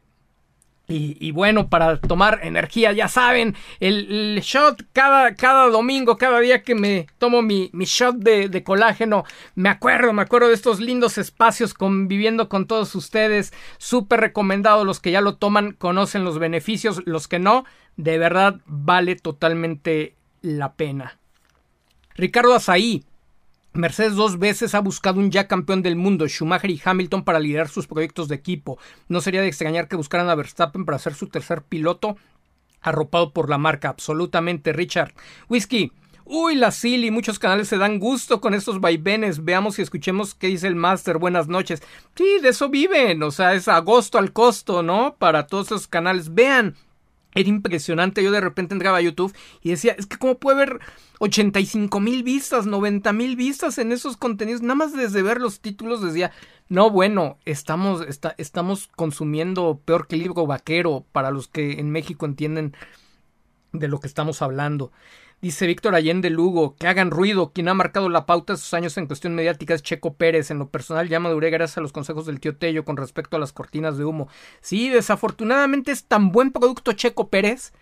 y, 0.89 1.33
bueno, 1.33 1.69
para 1.69 2.01
tomar 2.01 2.41
energía, 2.45 2.93
ya 2.93 3.09
saben, 3.09 3.57
el, 3.81 4.41
shot 4.41 4.85
cada, 4.93 5.35
cada, 5.35 5.69
domingo, 5.69 6.17
cada 6.17 6.39
día 6.39 6.63
que 6.63 6.77
me 6.77 7.09
tomo 7.19 7.43
mi, 7.43 7.71
mi 7.73 7.87
shot 7.87 8.17
de, 8.17 8.49
de, 8.49 8.63
colágeno, 8.63 9.25
me 9.57 9.69
acuerdo, 9.69 10.13
me 10.13 10.23
acuerdo 10.23 10.47
de 10.47 10.55
estos 10.55 10.79
lindos 10.79 11.19
espacios 11.19 11.75
conviviendo 11.75 12.49
con 12.49 12.69
todos 12.69 12.95
ustedes. 12.95 13.53
Súper 13.79 14.21
recomendado, 14.21 14.85
los 14.85 15.01
que 15.01 15.11
ya 15.11 15.21
lo 15.21 15.37
toman 15.37 15.73
conocen 15.73 16.23
los 16.23 16.39
beneficios, 16.39 17.03
los 17.05 17.27
que 17.27 17.41
no, 17.41 17.65
de 17.97 18.19
verdad 18.19 18.61
vale 18.67 19.17
totalmente 19.17 20.15
la 20.41 20.75
pena. 20.75 21.19
Ricardo 22.15 22.55
Azaí, 22.55 23.05
Mercedes 23.77 24.15
dos 24.15 24.39
veces 24.39 24.75
ha 24.75 24.81
buscado 24.81 25.21
un 25.21 25.31
ya 25.31 25.47
campeón 25.47 25.83
del 25.83 25.97
mundo, 25.97 26.27
Schumacher 26.29 26.71
y 26.71 26.81
Hamilton, 26.85 27.25
para 27.25 27.41
liderar 27.41 27.69
sus 27.69 27.87
proyectos 27.87 28.29
de 28.29 28.35
equipo. 28.35 28.79
No 29.09 29.21
sería 29.21 29.41
de 29.41 29.49
extrañar 29.49 29.89
que 29.89 29.97
buscaran 29.97 30.29
a 30.29 30.35
Verstappen 30.35 30.85
para 30.85 30.99
ser 30.99 31.15
su 31.15 31.29
tercer 31.29 31.63
piloto 31.63 32.17
arropado 32.81 33.33
por 33.33 33.51
la 33.51 33.59
marca. 33.59 33.89
Absolutamente, 33.89 34.73
Richard. 34.73 35.13
Whisky. 35.49 35.93
Uy, 36.29 36.57
la 36.57 36.73
Silly, 36.73 37.13
muchos 37.13 37.39
canales 37.39 37.69
se 37.69 37.79
dan 37.79 38.01
gusto 38.01 38.41
con 38.41 38.53
estos 38.53 38.81
vaivenes. 38.81 39.45
Veamos 39.45 39.79
y 39.79 39.83
escuchemos 39.83 40.35
qué 40.35 40.49
dice 40.49 40.67
el 40.67 40.75
Master. 40.75 41.19
Buenas 41.19 41.47
noches. 41.47 41.83
Sí, 42.17 42.41
de 42.43 42.49
eso 42.49 42.69
viven. 42.69 43.23
O 43.23 43.31
sea, 43.31 43.55
es 43.55 43.69
agosto 43.69 44.19
al 44.19 44.33
costo, 44.33 44.83
¿no? 44.83 45.15
Para 45.19 45.47
todos 45.47 45.67
esos 45.67 45.87
canales. 45.87 46.35
Vean, 46.35 46.75
era 47.37 47.49
impresionante. 47.49 48.25
Yo 48.25 48.33
de 48.33 48.41
repente 48.41 48.75
entraba 48.75 48.99
a 48.99 49.03
YouTube 49.03 49.33
y 49.63 49.71
decía, 49.71 49.95
es 49.97 50.07
que 50.07 50.17
cómo 50.17 50.39
puede 50.39 50.57
haber 50.57 50.81
85 51.21 52.01
mil 52.01 52.23
vistas, 52.23 52.67
90 52.67 53.13
mil 53.13 53.37
vistas 53.37 53.79
en 53.79 53.93
esos 53.93 54.17
contenidos. 54.17 54.63
Nada 54.63 54.75
más 54.75 54.93
desde 54.93 55.23
ver 55.23 55.41
los 55.41 55.61
títulos 55.61 56.03
decía, 56.03 56.33
no, 56.69 56.91
bueno, 56.91 57.39
estamos, 57.45 58.05
estamos 58.39 58.89
consumiendo 58.97 59.81
peor 59.85 60.09
que 60.09 60.17
libro 60.17 60.47
vaquero 60.47 61.05
para 61.13 61.31
los 61.31 61.47
que 61.47 61.79
en 61.79 61.91
México 61.91 62.25
entienden 62.27 62.75
de 63.73 63.89
lo 63.89 64.01
que 64.01 64.09
estamos 64.09 64.41
hablando. 64.41 64.91
Dice 65.43 65.67
Víctor 65.67 65.95
Allende 65.95 66.31
Lugo, 66.31 66.77
que 66.77 66.87
hagan 66.87 67.11
ruido. 67.11 67.53
Quien 67.53 67.69
ha 67.69 67.75
marcado 67.75 68.09
la 68.09 68.25
pauta 68.25 68.55
de 68.55 68.59
sus 68.59 68.73
años 68.73 68.97
en 68.97 69.07
cuestión 69.07 69.35
mediática 69.35 69.75
es 69.75 69.83
Checo 69.83 70.15
Pérez. 70.15 70.51
En 70.51 70.59
lo 70.59 70.71
personal 70.71 71.09
ya 71.09 71.21
maduré 71.21 71.51
gracias 71.51 71.77
a 71.77 71.83
los 71.83 71.93
consejos 71.93 72.25
del 72.25 72.41
tío 72.41 72.57
Tello 72.57 72.85
con 72.85 72.97
respecto 72.97 73.37
a 73.37 73.41
las 73.41 73.53
cortinas 73.53 73.99
de 73.99 74.07
humo. 74.07 74.29
Sí, 74.63 74.89
desafortunadamente 74.89 75.93
es 75.93 76.05
tan 76.05 76.33
buen 76.33 76.53
producto 76.53 76.93
Checo 76.93 77.29
Pérez 77.29 77.73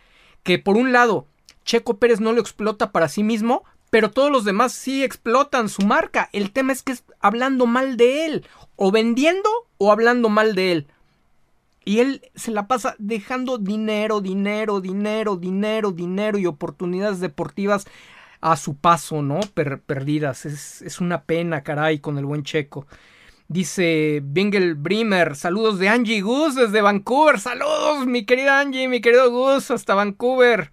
que 0.43 0.59
por 0.59 0.77
un 0.77 0.93
lado 0.93 1.29
Checo 1.65 1.99
Pérez 1.99 2.21
no 2.21 2.33
lo 2.33 2.41
explota 2.41 2.91
para 2.91 3.09
sí 3.09 3.23
mismo, 3.23 3.65
pero 3.91 4.11
todos 4.11 4.33
los 4.33 4.45
demás 4.45 4.73
sí 4.73 5.05
explotan 5.05 5.69
su 5.69 5.83
marca. 5.83 6.29
El 6.33 6.51
tema 6.51 6.73
es 6.73 6.83
que 6.83 6.93
es 6.93 7.05
hablando 7.21 7.67
mal 7.67 7.97
de 7.97 8.27
él, 8.27 8.47
o 8.75 8.91
vendiendo 8.91 9.49
o 9.79 9.93
hablando 9.93 10.29
mal 10.29 10.57
de 10.57 10.73
él. 10.73 10.89
Y 11.85 12.01
él 12.01 12.23
se 12.35 12.51
la 12.51 12.67
pasa 12.67 12.97
dejando 12.99 13.59
dinero, 13.59 14.21
dinero, 14.21 14.81
dinero, 14.81 15.37
dinero, 15.37 15.93
dinero 15.93 16.39
y 16.39 16.47
oportunidades 16.47 17.21
deportivas 17.21 17.87
a 18.41 18.57
su 18.57 18.77
paso, 18.77 19.23
¿no? 19.23 19.41
perdidas. 19.87 20.47
Es, 20.47 21.01
una 21.01 21.23
pena, 21.23 21.63
caray, 21.63 21.99
con 21.99 22.19
el 22.19 22.25
buen 22.25 22.43
checo. 22.43 22.87
Dice 23.49 24.21
Bingel 24.25 24.75
Brimer, 24.75 25.37
saludos 25.37 25.79
de 25.79 25.89
Angie 25.89 26.23
Gus 26.23 26.55
desde 26.55 26.81
Vancouver. 26.81 27.39
Saludos, 27.39 28.07
mi 28.07 28.25
querida 28.25 28.61
Angie, 28.61 28.89
mi 28.89 29.01
querido 29.01 29.31
Gus, 29.31 29.71
hasta 29.71 29.95
Vancouver. 29.95 30.71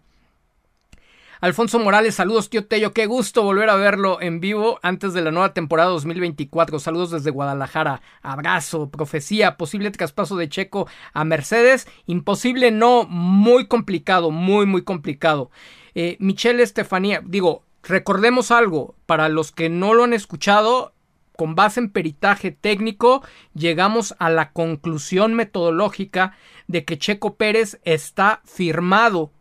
Alfonso 1.42 1.80
Morales, 1.80 2.14
saludos 2.14 2.52
tío 2.52 2.68
Tello, 2.68 2.94
qué 2.94 3.08
gusto 3.08 3.42
volver 3.42 3.72
a 3.72 3.76
verlo 3.76 4.22
en 4.22 4.40
vivo 4.40 4.80
antes 4.84 5.12
de 5.14 5.22
la 5.22 5.32
nueva 5.32 5.56
temporada 5.56 5.90
2024. 5.90 6.78
Saludos 6.78 7.10
desde 7.10 7.32
Guadalajara, 7.32 8.04
abrazo, 8.22 8.92
profecía, 8.92 9.58
posible 9.58 9.90
traspaso 9.90 10.38
de 10.38 10.50
Checo 10.50 10.88
a 11.14 11.26
Mercedes, 11.26 11.88
imposible 12.06 12.70
no, 12.70 13.06
muy 13.06 13.66
complicado, 13.66 14.30
muy, 14.30 14.68
muy 14.68 14.84
complicado. 14.84 15.50
Eh, 15.96 16.16
Michelle 16.20 16.62
Estefanía, 16.62 17.24
digo, 17.26 17.64
recordemos 17.82 18.52
algo, 18.52 18.94
para 19.08 19.28
los 19.28 19.52
que 19.52 19.68
no 19.68 19.96
lo 19.96 20.04
han 20.04 20.14
escuchado, 20.14 20.94
con 21.36 21.56
base 21.56 21.80
en 21.80 21.90
peritaje 21.90 22.52
técnico, 22.52 23.24
llegamos 23.56 24.14
a 24.20 24.30
la 24.30 24.52
conclusión 24.52 25.34
metodológica 25.34 26.38
de 26.68 26.86
que 26.86 27.00
Checo 27.00 27.34
Pérez 27.34 27.80
está 27.84 28.44
firmado 28.46 29.32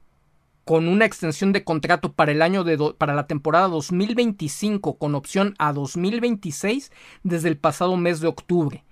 con 0.70 0.86
una 0.86 1.04
extensión 1.04 1.50
de 1.52 1.64
contrato 1.64 2.12
para 2.12 2.30
el 2.30 2.42
año 2.42 2.62
de 2.62 2.78
para 2.96 3.16
la 3.16 3.26
temporada 3.26 3.66
2025 3.66 4.98
con 4.98 5.16
opción 5.16 5.56
a 5.58 5.72
2026 5.72 6.92
desde 7.24 7.48
el 7.48 7.56
pasado 7.56 7.96
mes 7.96 8.20
de 8.20 8.28
octubre. 8.28 8.84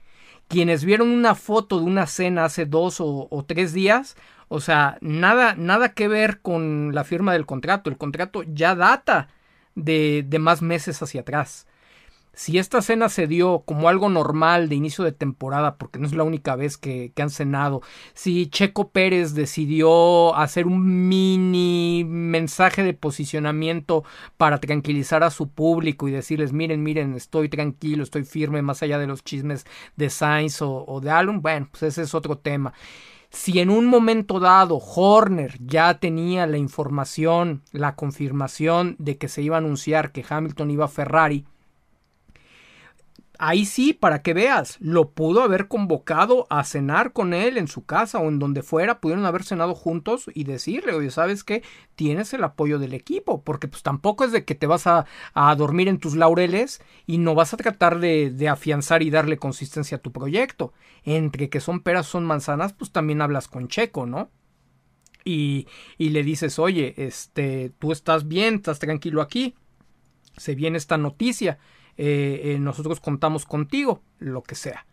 Quienes 0.49 0.85
vieron 0.85 1.09
una 1.09 1.37
foto 1.37 1.79
de 1.79 1.85
una 1.85 2.09
cena 2.09 2.47
hace 2.47 2.67
dos 2.67 2.97
o, 2.99 3.45
tres 3.47 3.73
días, 3.73 4.17
o 4.49 4.59
sea, 4.59 4.99
nada, 5.01 5.55
nada 5.55 5.95
que 5.95 6.09
ver 6.09 6.41
con 6.41 6.97
la 6.97 7.05
firma 7.05 7.33
del 7.33 7.47
contrato. 7.47 7.91
El 7.91 7.97
contrato 7.97 8.43
ya 8.43 8.75
data 8.75 9.29
de, 9.77 10.25
de 10.27 10.39
más 10.41 10.63
meses 10.63 11.01
hacia 11.01 11.21
atrás. 11.21 11.68
Si 12.39 12.57
esta 12.57 12.83
cena 12.83 13.09
se 13.09 13.27
dio 13.27 13.65
como 13.67 13.89
algo 13.89 14.09
normal 14.09 14.69
de 14.69 14.77
inicio 14.77 15.03
de 15.03 15.11
temporada, 15.11 15.77
porque 15.77 15.99
no 15.99 16.07
es 16.07 16.13
la 16.13 16.23
única 16.23 16.55
vez 16.55 16.79
que, 16.79 17.13
han 17.17 17.31
cenado, 17.31 17.83
si 18.15 18.47
Checo 18.47 18.91
Pérez 18.91 19.35
decidió 19.35 20.37
hacer 20.37 20.69
un 20.69 21.09
mini 21.09 22.05
mensaje 22.07 22.85
de 22.85 22.95
posicionamiento 22.95 24.05
para 24.37 24.61
tranquilizar 24.61 25.25
a 25.25 25.33
su 25.33 25.49
público 25.49 26.07
y 26.07 26.13
decirles, 26.13 26.53
miren, 26.53 26.85
miren, 26.85 27.15
estoy 27.15 27.49
tranquilo, 27.49 28.05
estoy 28.05 28.23
firme, 28.23 28.63
más 28.63 28.85
allá 28.85 29.01
de 29.01 29.09
los 29.09 29.25
chismes 29.25 29.67
de 29.97 30.09
Sainz 30.09 30.63
o, 30.63 31.01
de 31.03 31.11
Allen, 31.11 31.43
bueno, 31.43 31.69
pues 31.73 31.83
ese 31.83 32.03
es 32.03 32.15
otro 32.15 32.39
tema. 32.39 32.73
Si 33.31 33.59
en 33.59 33.69
un 33.69 33.87
momento 33.87 34.39
dado 34.39 34.77
Horner 34.77 35.59
ya 35.59 35.99
tenía 35.99 36.47
la 36.47 36.57
información, 36.57 37.63
la 37.73 37.97
confirmación 37.97 38.95
de 39.01 39.19
que 39.19 39.27
se 39.27 39.43
iba 39.43 39.57
a 39.57 39.59
anunciar 39.59 40.13
que 40.13 40.25
Hamilton 40.27 40.71
iba 40.71 40.85
a 40.85 40.89
Ferrari, 40.89 41.45
ahí 43.39 43.65
sí, 43.65 43.93
para 43.93 44.21
que 44.23 44.35
veas, 44.35 44.77
lo 44.81 45.11
pudo 45.11 45.43
haber 45.43 45.69
convocado 45.69 46.47
a 46.51 46.65
cenar 46.65 47.13
con 47.13 47.33
él 47.33 47.57
en 47.57 47.69
su 47.69 47.87
casa 47.87 48.19
o 48.19 48.29
en 48.29 48.41
donde 48.41 48.63
fuera, 48.63 49.01
pudieron 49.01 49.25
haber 49.25 49.45
cenado 49.45 49.75
juntos 49.75 50.29
y 50.35 50.45
decirle, 50.45 50.93
oye, 50.93 51.11
¿sabes 51.11 51.45
qué? 51.45 51.63
Tienes 51.95 52.35
el 52.35 52.43
apoyo 52.43 52.79
del 52.81 52.95
equipo, 52.95 53.43
porque 53.43 53.69
pues 53.69 53.83
tampoco 53.83 54.25
es 54.25 54.33
de 54.33 54.45
que 54.45 54.57
te 54.57 54.67
vas 54.67 54.87
a, 54.89 55.07
a 55.35 55.55
dormir 55.55 55.87
en 55.89 55.99
tus 55.99 56.17
laureles 56.17 56.83
y 57.07 57.19
no 57.19 57.35
vas 57.37 57.55
a 57.55 57.57
tratar 57.57 58.01
de, 58.01 58.31
de, 58.31 58.49
afianzar 58.49 59.03
y 59.03 59.11
darle 59.11 59.39
consistencia 59.39 59.99
a 59.99 60.03
tu 60.03 60.11
proyecto. 60.13 60.73
Entre 61.05 61.49
que 61.49 61.61
son 61.61 61.81
peras, 61.81 62.07
son 62.07 62.27
manzanas, 62.27 62.73
pues 62.73 62.91
también 62.91 63.23
hablas 63.23 63.47
con 63.47 63.69
Checo, 63.69 64.05
¿no? 64.05 64.31
Y, 65.25 65.69
y 65.97 66.11
le 66.11 66.25
dices, 66.25 66.59
oye, 66.59 66.95
este, 66.97 67.73
tú 67.79 67.93
estás 67.93 68.27
bien, 68.27 68.57
estás 68.57 68.79
tranquilo 68.81 69.23
aquí, 69.23 69.55
se 70.37 70.55
viene 70.55 70.79
esta 70.79 70.99
noticia 70.99 71.59
eh, 71.99 72.41
eh, 72.45 72.59
nosotros 72.59 73.01
contamos 73.01 73.45
contigo, 73.45 74.01
lo 74.19 74.43
que 74.43 74.55
sea. 74.55 74.87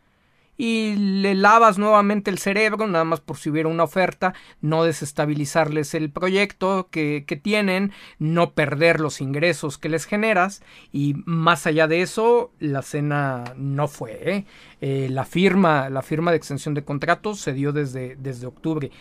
Y 0.57 0.95
le 0.95 1.36
lavas 1.36 1.77
nuevamente 1.77 2.32
el 2.32 2.38
cerebro, 2.38 2.88
nada 2.88 3.03
más 3.03 3.19
por 3.19 3.38
si 3.38 3.49
hubiera 3.49 3.68
una 3.68 3.84
oferta, 3.84 4.34
no 4.61 4.86
desestabilizarles 4.86 5.94
el 5.94 6.10
proyecto 6.10 6.88
que, 6.90 7.26
tienen, 7.44 7.91
no 8.19 8.53
perder 8.53 9.02
los 9.02 9.19
ingresos 9.19 9.77
que 9.77 9.90
les 9.90 10.06
generas. 10.06 10.64
Y 10.94 11.15
más 11.26 11.68
allá 11.68 11.88
de 11.88 12.02
eso, 12.02 12.52
la 12.60 12.82
cena 12.84 13.44
no 13.57 13.90
fue. 13.90 14.45
¿eh? 14.82 15.10
la, 15.10 15.26
firma, 15.26 15.90
la 15.90 16.02
firma 16.02 16.32
de 16.32 16.38
extensión 16.38 16.73
de 16.73 16.86
contratos 16.86 17.41
se 17.41 17.52
dio 17.52 17.73
desde, 17.73 18.15
desde 18.15 18.48
octubre. 18.48 18.91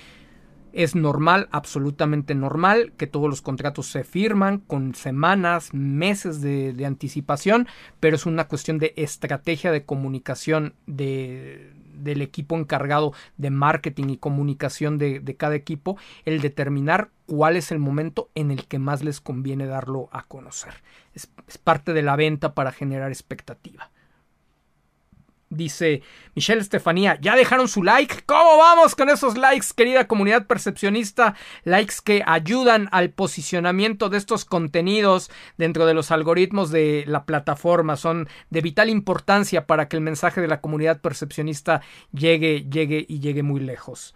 Es 0.75 0.97
normal, 0.97 1.49
absolutamente 1.53 2.35
normal, 2.35 2.93
que 2.97 3.07
todos 3.07 3.31
los 3.31 3.43
contratos 3.43 3.87
se 3.87 4.03
firman 4.03 4.59
con 4.59 4.97
semanas, 4.97 5.73
meses 5.73 6.41
de, 6.41 6.85
anticipación, 6.85 7.69
pero 8.01 8.17
es 8.17 8.27
una 8.27 8.49
cuestión 8.49 8.79
de 8.79 8.93
estrategia 8.97 9.71
de 9.71 9.85
comunicación 9.85 10.75
de, 10.87 11.73
del 11.95 12.23
equipo 12.23 12.57
encargado 12.57 13.13
de 13.37 13.51
marketing 13.51 14.09
y 14.09 14.17
comunicación 14.17 14.99
de, 14.99 15.37
cada 15.39 15.55
equipo, 15.55 15.97
el 16.25 16.41
determinar 16.41 17.11
cuál 17.27 17.57
es 17.57 17.71
el 17.71 17.79
momento 17.79 18.29
en 18.35 18.51
el 18.51 18.67
que 18.67 18.81
más 18.81 19.05
les 19.05 19.21
conviene 19.21 19.67
darlo 19.67 20.09
a 20.11 20.25
conocer. 20.25 20.75
es 21.15 21.29
parte 21.63 21.93
de 21.93 22.03
la 22.03 22.17
venta 22.17 22.53
para 22.55 22.73
generar 22.73 23.13
expectativa. 23.13 23.91
Dice 25.55 26.03
Michelle 26.35 26.61
Estefanía, 26.61 27.19
ya 27.21 27.37
dejaron 27.37 27.69
su 27.69 27.83
like. 27.83 28.23
¿Cómo 28.27 28.59
vamos 28.59 28.95
con 28.95 29.09
esos 29.09 29.37
likes, 29.37 29.69
querida 29.75 30.07
comunidad 30.07 30.47
percepcionista? 30.47 31.35
Likes 31.65 31.97
que 32.05 32.23
ayudan 32.27 32.89
al 32.93 33.11
posicionamiento 33.11 34.09
de 34.09 34.19
estos 34.19 34.45
contenidos 34.45 35.31
dentro 35.57 35.87
de 35.87 35.95
los 35.95 36.11
algoritmos 36.11 36.71
de 36.71 37.05
la 37.07 37.25
plataforma. 37.25 37.97
Son 37.97 38.29
de 38.51 38.61
vital 38.61 38.89
importancia 38.89 39.67
para 39.67 39.89
que 39.89 39.97
el 39.97 40.03
mensaje 40.03 40.41
de 40.41 40.49
la 40.49 40.61
comunidad 40.61 41.01
percepcionista 41.01 41.83
llegue, 42.13 42.67
llegue 42.69 43.05
y 43.09 43.21
llegue 43.21 43.43
muy 43.43 43.61
lejos. 43.61 44.15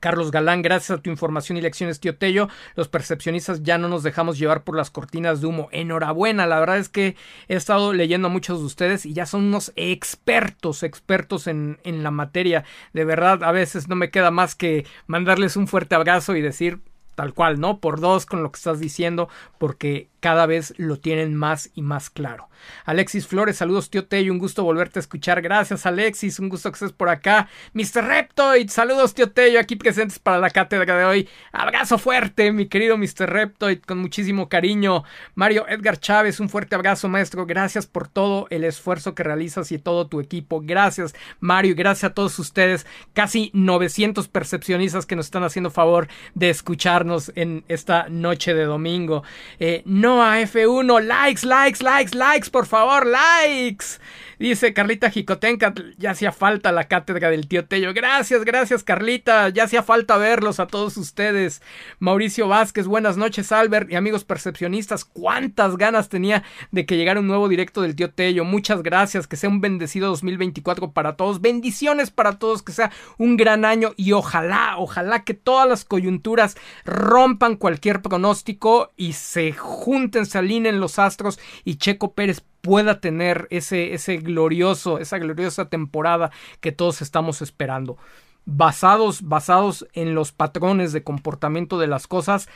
Carlos 0.00 0.30
Galán, 0.30 0.60
gracias 0.60 0.98
a 0.98 1.02
tu 1.02 1.08
información 1.08 1.56
y 1.56 1.62
lecciones, 1.62 2.00
tío 2.00 2.16
Tello, 2.16 2.48
los 2.74 2.88
percepcionistas 2.88 3.62
ya 3.62 3.78
no 3.78 3.88
nos 3.88 4.02
dejamos 4.02 4.38
llevar 4.38 4.62
por 4.64 4.76
las 4.76 4.90
cortinas 4.90 5.40
de 5.40 5.46
humo. 5.46 5.68
Enhorabuena, 5.72 6.46
la 6.46 6.60
verdad 6.60 6.78
es 6.78 6.88
que 6.88 7.16
he 7.48 7.54
estado 7.54 7.92
leyendo 7.92 8.28
a 8.28 8.30
muchos 8.30 8.58
de 8.58 8.66
ustedes 8.66 9.06
y 9.06 9.14
ya 9.14 9.24
son 9.24 9.44
unos 9.44 9.72
expertos, 9.76 10.82
expertos 10.82 11.46
en, 11.46 11.78
en 11.84 12.02
la 12.02 12.10
materia. 12.10 12.64
De 12.92 13.04
verdad, 13.04 13.42
a 13.44 13.52
veces 13.52 13.88
no 13.88 13.96
me 13.96 14.10
queda 14.10 14.30
más 14.30 14.54
que 14.54 14.84
mandarles 15.06 15.56
un 15.56 15.68
fuerte 15.68 15.94
abrazo 15.94 16.36
y 16.36 16.42
decir 16.42 16.80
tal 17.14 17.32
cual, 17.32 17.60
¿no? 17.60 17.78
Por 17.78 18.00
dos 18.00 18.26
con 18.26 18.42
lo 18.42 18.50
que 18.50 18.58
estás 18.58 18.80
diciendo, 18.80 19.28
porque 19.58 20.08
cada 20.24 20.46
vez 20.46 20.72
lo 20.78 20.96
tienen 20.96 21.34
más 21.34 21.68
y 21.74 21.82
más 21.82 22.08
claro. 22.08 22.48
Alexis 22.86 23.26
Flores, 23.26 23.58
saludos 23.58 23.90
tío 23.90 24.06
Tello, 24.06 24.32
un 24.32 24.38
gusto 24.38 24.64
volverte 24.64 24.98
a 24.98 25.00
escuchar. 25.00 25.42
Gracias 25.42 25.84
Alexis, 25.84 26.38
un 26.38 26.48
gusto 26.48 26.70
que 26.70 26.76
estés 26.76 26.92
por 26.92 27.10
acá. 27.10 27.46
Mr. 27.74 28.02
Reptoid, 28.02 28.70
saludos 28.70 29.12
tío 29.12 29.30
Tello, 29.32 29.60
aquí 29.60 29.76
presentes 29.76 30.18
para 30.18 30.38
la 30.38 30.48
cátedra 30.48 30.96
de 30.96 31.04
hoy. 31.04 31.28
Abrazo 31.52 31.98
fuerte, 31.98 32.52
mi 32.52 32.68
querido 32.68 32.96
Mr. 32.96 33.28
Reptoid, 33.28 33.80
con 33.80 33.98
muchísimo 33.98 34.48
cariño. 34.48 35.04
Mario 35.34 35.66
Edgar 35.68 35.98
Chávez, 35.98 36.40
un 36.40 36.48
fuerte 36.48 36.74
abrazo 36.74 37.06
maestro, 37.10 37.44
gracias 37.44 37.86
por 37.86 38.08
todo 38.08 38.46
el 38.48 38.64
esfuerzo 38.64 39.14
que 39.14 39.24
realizas 39.24 39.72
y 39.72 39.78
todo 39.78 40.06
tu 40.06 40.20
equipo. 40.20 40.62
Gracias 40.64 41.14
Mario 41.40 41.72
y 41.72 41.74
gracias 41.74 42.12
a 42.12 42.14
todos 42.14 42.38
ustedes, 42.38 42.86
casi 43.12 43.50
900 43.52 44.26
percepcionistas 44.28 45.04
que 45.04 45.16
nos 45.16 45.26
están 45.26 45.44
haciendo 45.44 45.70
favor 45.70 46.08
de 46.34 46.48
escucharnos 46.48 47.30
en 47.34 47.62
esta 47.68 48.08
noche 48.08 48.54
de 48.54 48.64
domingo. 48.64 49.22
Eh, 49.58 49.82
no 49.84 50.13
a 50.22 50.40
F1. 50.40 51.00
Likes, 51.02 51.46
likes, 51.46 51.82
likes, 51.82 52.16
likes, 52.16 52.50
por 52.50 52.66
favor, 52.66 53.06
likes. 53.06 53.98
Dice 54.38 54.74
Carlita 54.74 55.10
Jicotenca, 55.10 55.72
ya 55.96 56.10
hacía 56.10 56.32
falta 56.32 56.72
la 56.72 56.84
cátedra 56.84 57.30
del 57.30 57.46
tío 57.46 57.66
Tello. 57.66 57.94
Gracias, 57.94 58.44
gracias 58.44 58.82
Carlita, 58.82 59.48
ya 59.48 59.64
hacía 59.64 59.82
falta 59.82 60.16
verlos 60.16 60.58
a 60.58 60.66
todos 60.66 60.96
ustedes. 60.96 61.62
Mauricio 62.00 62.48
Vázquez, 62.48 62.86
buenas 62.86 63.16
noches 63.16 63.52
Albert 63.52 63.90
y 63.92 63.96
amigos 63.96 64.24
percepcionistas. 64.24 65.04
Cuántas 65.04 65.76
ganas 65.76 66.08
tenía 66.08 66.42
de 66.72 66.84
que 66.84 66.96
llegara 66.96 67.20
un 67.20 67.28
nuevo 67.28 67.48
directo 67.48 67.80
del 67.80 67.94
tío 67.94 68.10
Tello. 68.10 68.44
Muchas 68.44 68.82
gracias, 68.82 69.26
que 69.26 69.36
sea 69.36 69.48
un 69.48 69.60
bendecido 69.60 70.08
2024 70.08 70.90
para 70.90 71.16
todos. 71.16 71.40
Bendiciones 71.40 72.10
para 72.10 72.38
todos, 72.38 72.62
que 72.62 72.72
sea 72.72 72.90
un 73.18 73.36
gran 73.36 73.64
año 73.64 73.92
y 73.96 74.12
ojalá, 74.12 74.76
ojalá 74.78 75.22
que 75.22 75.34
todas 75.34 75.68
las 75.68 75.84
coyunturas 75.84 76.56
rompan 76.84 77.56
cualquier 77.56 78.02
pronóstico 78.02 78.92
y 78.96 79.12
se 79.12 79.52
junten, 79.52 80.03
se 80.12 80.38
alineen 80.38 80.80
los 80.80 80.98
astros 80.98 81.38
y 81.64 81.76
Checo 81.76 82.14
Pérez 82.14 82.42
pueda 82.60 83.00
tener 83.00 83.46
ese, 83.50 83.94
ese 83.94 84.16
glorioso, 84.16 84.98
esa 84.98 85.18
gloriosa 85.18 85.68
temporada 85.68 86.30
que 86.60 86.72
todos 86.72 87.02
estamos 87.02 87.42
esperando. 87.42 87.98
Basados, 88.46 89.22
basados 89.22 89.86
en 89.92 90.14
los 90.14 90.32
patrones 90.32 90.92
de 90.92 91.02
comportamiento 91.02 91.78
de 91.78 91.86
las 91.86 92.06
cosas, 92.06 92.48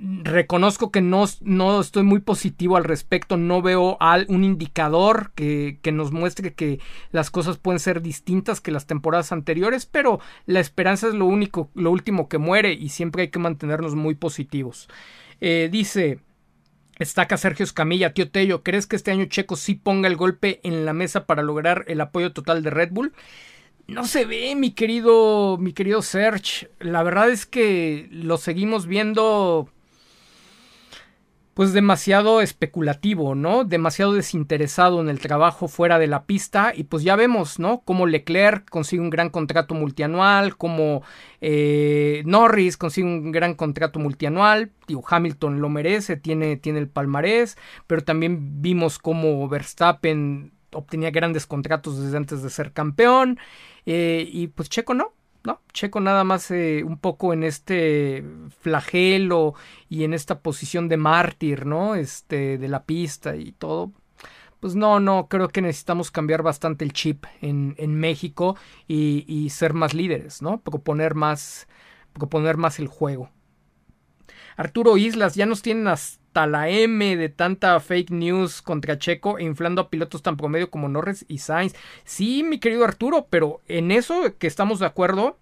reconozco 0.00 0.90
que 0.92 1.00
no, 1.00 1.24
no, 1.40 1.80
estoy 1.80 2.04
muy 2.04 2.20
positivo 2.20 2.76
al 2.76 2.84
respecto, 2.84 3.36
no 3.36 3.62
veo 3.62 3.98
un 4.28 4.44
indicador 4.44 5.32
que, 5.34 5.80
que, 5.82 5.92
nos 5.92 6.12
muestre 6.12 6.54
que 6.54 6.80
las 7.10 7.30
cosas 7.30 7.58
pueden 7.58 7.80
ser 7.80 8.00
distintas 8.00 8.60
que 8.60 8.70
las 8.70 8.86
temporadas 8.86 9.32
anteriores, 9.32 9.86
pero 9.86 10.20
la 10.46 10.60
esperanza 10.60 11.08
es 11.08 11.14
lo 11.14 11.26
único, 11.26 11.70
lo 11.74 11.90
último 11.90 12.28
que 12.28 12.38
muere 12.38 12.72
y 12.72 12.90
siempre 12.90 13.22
hay 13.22 13.28
que 13.28 13.38
mantenernos 13.38 13.94
muy 13.94 14.14
positivos. 14.14 14.88
Eh, 15.40 15.68
dice 15.70 16.20
Estaca 16.98 17.36
Sergio 17.36 17.64
Escamilla, 17.64 18.12
tío 18.12 18.30
Tello, 18.30 18.62
¿crees 18.62 18.86
que 18.86 18.96
este 18.96 19.10
año 19.10 19.26
Checo 19.26 19.56
sí 19.56 19.74
ponga 19.74 20.08
el 20.08 20.16
golpe 20.16 20.60
en 20.64 20.84
la 20.84 20.92
mesa 20.92 21.26
para 21.26 21.42
lograr 21.42 21.84
el 21.88 22.00
apoyo 22.00 22.32
total 22.32 22.62
de 22.62 22.70
Red 22.70 22.90
Bull? 22.92 23.12
No 23.86 24.04
se 24.04 24.24
ve, 24.26 24.54
mi 24.54 24.72
querido, 24.72 25.56
mi 25.58 25.72
querido 25.72 26.02
Serge. 26.02 26.70
La 26.78 27.02
verdad 27.02 27.30
es 27.30 27.46
que 27.46 28.08
lo 28.10 28.36
seguimos 28.36 28.86
viendo 28.86 29.70
pues 31.58 31.72
demasiado 31.72 32.40
especulativo, 32.40 33.34
¿no? 33.34 33.64
Demasiado 33.64 34.12
desinteresado 34.12 35.00
en 35.00 35.08
el 35.08 35.18
trabajo 35.18 35.66
fuera 35.66 35.98
de 35.98 36.06
la 36.06 36.24
pista 36.24 36.72
y 36.72 36.84
pues 36.84 37.02
ya 37.02 37.16
vemos, 37.16 37.58
¿no? 37.58 37.80
Cómo 37.80 38.06
Leclerc 38.06 38.70
consigue 38.70 39.02
un 39.02 39.10
gran 39.10 39.28
contrato 39.28 39.74
multianual, 39.74 40.56
como 40.56 41.02
eh, 41.40 42.22
Norris 42.26 42.76
consigue 42.76 43.08
un 43.08 43.32
gran 43.32 43.54
contrato 43.54 43.98
multianual, 43.98 44.70
tío 44.86 45.02
Hamilton 45.04 45.60
lo 45.60 45.68
merece, 45.68 46.16
tiene, 46.16 46.56
tiene 46.58 46.78
el 46.78 46.88
palmarés, 46.88 47.58
pero 47.88 48.04
también 48.04 48.62
vimos 48.62 49.00
cómo 49.00 49.48
Verstappen 49.48 50.52
obtenía 50.70 51.10
grandes 51.10 51.44
contratos 51.44 52.00
desde 52.00 52.18
antes 52.18 52.40
de 52.44 52.50
ser 52.50 52.72
campeón 52.72 53.40
eh, 53.84 54.28
y 54.30 54.46
pues 54.46 54.68
Checo 54.68 54.94
no, 54.94 55.12
no, 55.44 55.60
Checo 55.72 56.00
nada 56.00 56.24
más 56.24 56.50
eh, 56.50 56.82
un 56.84 56.98
poco 56.98 57.32
en 57.32 57.44
este 57.44 58.24
flagelo 58.60 59.54
y 59.88 60.04
en 60.04 60.12
esta 60.14 60.40
posición 60.40 60.88
de 60.88 60.96
mártir, 60.96 61.66
¿no? 61.66 61.94
Este, 61.94 62.58
de 62.58 62.68
la 62.68 62.84
pista 62.84 63.36
y 63.36 63.52
todo. 63.52 63.92
Pues 64.60 64.74
no, 64.74 64.98
no, 64.98 65.28
creo 65.28 65.48
que 65.48 65.62
necesitamos 65.62 66.10
cambiar 66.10 66.42
bastante 66.42 66.84
el 66.84 66.92
chip 66.92 67.24
en, 67.40 67.76
en 67.78 67.94
México 67.94 68.56
y, 68.88 69.24
y, 69.28 69.50
ser 69.50 69.72
más 69.72 69.94
líderes, 69.94 70.42
¿no? 70.42 70.60
Proponer 70.60 71.14
más, 71.14 71.68
proponer 72.12 72.56
más 72.56 72.80
el 72.80 72.88
juego. 72.88 73.30
Arturo 74.56 74.96
Islas, 74.96 75.36
ya 75.36 75.46
nos 75.46 75.62
tienen 75.62 75.86
hasta 75.86 76.17
hasta 76.28 76.46
la 76.46 76.68
M 76.68 77.16
de 77.16 77.28
tanta 77.30 77.80
fake 77.80 78.10
news 78.10 78.60
contra 78.60 78.98
Checo 78.98 79.38
inflando 79.38 79.80
a 79.80 79.90
pilotos 79.90 80.22
tan 80.22 80.36
promedio 80.36 80.70
como 80.70 80.88
Norris 80.88 81.24
y 81.26 81.38
Sainz. 81.38 81.74
Sí, 82.04 82.42
mi 82.42 82.60
querido 82.60 82.84
Arturo, 82.84 83.26
pero 83.30 83.62
en 83.66 83.90
eso 83.90 84.36
que 84.38 84.46
estamos 84.46 84.78
de 84.78 84.86
acuerdo, 84.86 85.38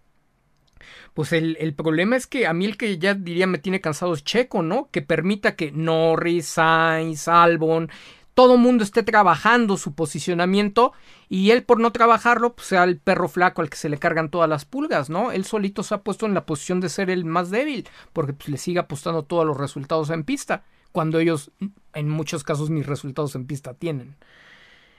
pues 1.13 1.33
el, 1.33 1.57
el, 1.61 1.75
problema 1.75 2.15
es 2.17 2.27
que 2.29 2.47
a 2.47 2.53
mí 2.53 2.67
el 2.67 2.77
que 2.77 2.99
ya 2.99 3.15
diría 3.15 3.49
me 3.49 3.59
tiene 3.59 3.81
cansado 3.81 4.15
es 4.15 4.23
Checo, 4.23 4.63
¿no? 4.63 4.89
Que 4.93 5.03
permita 5.03 5.57
que 5.57 5.73
Norris, 5.73 6.47
Sainz, 6.47 7.27
Albon 7.27 7.91
todo 8.35 8.59
mundo 8.59 8.85
esté 8.85 9.03
trabajando 9.03 9.79
su 9.79 9.95
posicionamiento 9.95 10.93
y 11.31 11.53
él 11.53 11.65
por 11.65 11.81
no 11.81 11.91
trabajarlo 11.91 12.55
pues 12.55 12.69
sea 12.69 12.85
el 12.85 12.99
perro 12.99 13.29
flaco 13.29 13.63
al 13.63 13.71
que 13.71 13.79
se 13.79 13.89
le 13.89 13.99
cargan 13.99 14.31
todas 14.31 14.49
las 14.49 14.67
pulgas, 14.67 15.09
¿no? 15.09 15.33
Él 15.33 15.47
solito 15.47 15.83
se 15.83 15.95
ha 15.95 16.03
puesto 16.03 16.27
en 16.27 16.35
la 16.35 16.45
posición 16.45 16.81
de 16.81 16.91
ser 16.91 17.09
el 17.09 17.25
más 17.25 17.51
débil 17.51 17.89
porque 18.13 18.35
pues, 18.35 18.51
le 18.51 18.59
sigue 18.59 18.79
apostando 18.79 19.25
todos 19.25 19.47
los 19.47 19.57
resultados 19.57 20.11
en 20.11 20.23
pista 20.23 20.65
cuando 20.97 21.19
ellos 21.19 21.51
en 21.93 22.09
muchos 22.09 22.43
casos 22.43 22.71
ni 22.71 22.81
resultados 22.81 23.35
en 23.35 23.47
pista 23.47 23.75
tienen. 23.75 24.17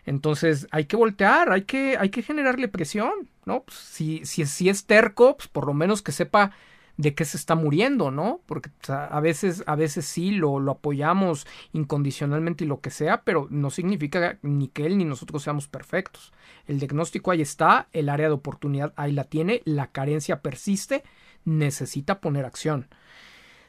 Entonces 0.05 0.67
hay 0.69 0.85
que 0.85 0.95
voltear, 0.95 1.51
hay 1.51 1.63
que, 1.63 1.97
hay 1.97 2.09
que 2.09 2.21
generarle 2.21 2.67
presión, 2.67 3.31
¿no? 3.45 3.63
Pues, 3.63 3.79
si, 3.79 4.23
si, 4.23 4.45
si 4.45 4.69
es 4.69 4.85
terco, 4.85 5.37
pues 5.37 5.47
por 5.47 5.65
lo 5.65 5.73
menos 5.73 6.03
que 6.03 6.11
sepa 6.11 6.51
de 6.97 7.15
qué 7.15 7.25
se 7.25 7.35
está 7.35 7.55
muriendo, 7.55 8.11
¿no? 8.11 8.41
Porque 8.45 8.69
a 8.89 9.19
veces, 9.21 9.63
a 9.65 9.75
veces 9.75 10.05
sí 10.05 10.29
lo, 10.29 10.59
lo 10.59 10.73
apoyamos 10.73 11.47
incondicionalmente 11.73 12.65
y 12.65 12.67
lo 12.67 12.79
que 12.79 12.91
sea, 12.91 13.23
pero 13.23 13.47
no 13.49 13.71
significa 13.71 14.37
ni 14.43 14.67
que 14.67 14.85
él 14.85 14.99
ni 14.99 15.03
nosotros 15.03 15.41
seamos 15.41 15.67
perfectos. 15.67 16.31
El 16.67 16.77
diagnóstico 16.77 17.31
ahí 17.31 17.41
está, 17.41 17.87
el 17.91 18.09
área 18.09 18.27
de 18.27 18.35
oportunidad 18.35 18.93
ahí 18.97 19.13
la 19.13 19.23
tiene, 19.23 19.63
la 19.65 19.87
carencia 19.87 20.43
persiste, 20.43 21.03
necesita 21.43 22.21
poner 22.21 22.45
acción. 22.45 22.87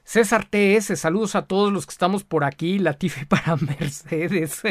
César 0.09 0.47
TS, 0.47 0.99
saludos 0.99 1.35
a 1.35 1.43
todos 1.43 1.71
los 1.71 1.85
que 1.85 1.91
estamos 1.91 2.25
por 2.25 2.43
aquí. 2.43 2.79
Latifi 2.79 3.25
para 3.29 3.57
Mercedes. 3.57 4.63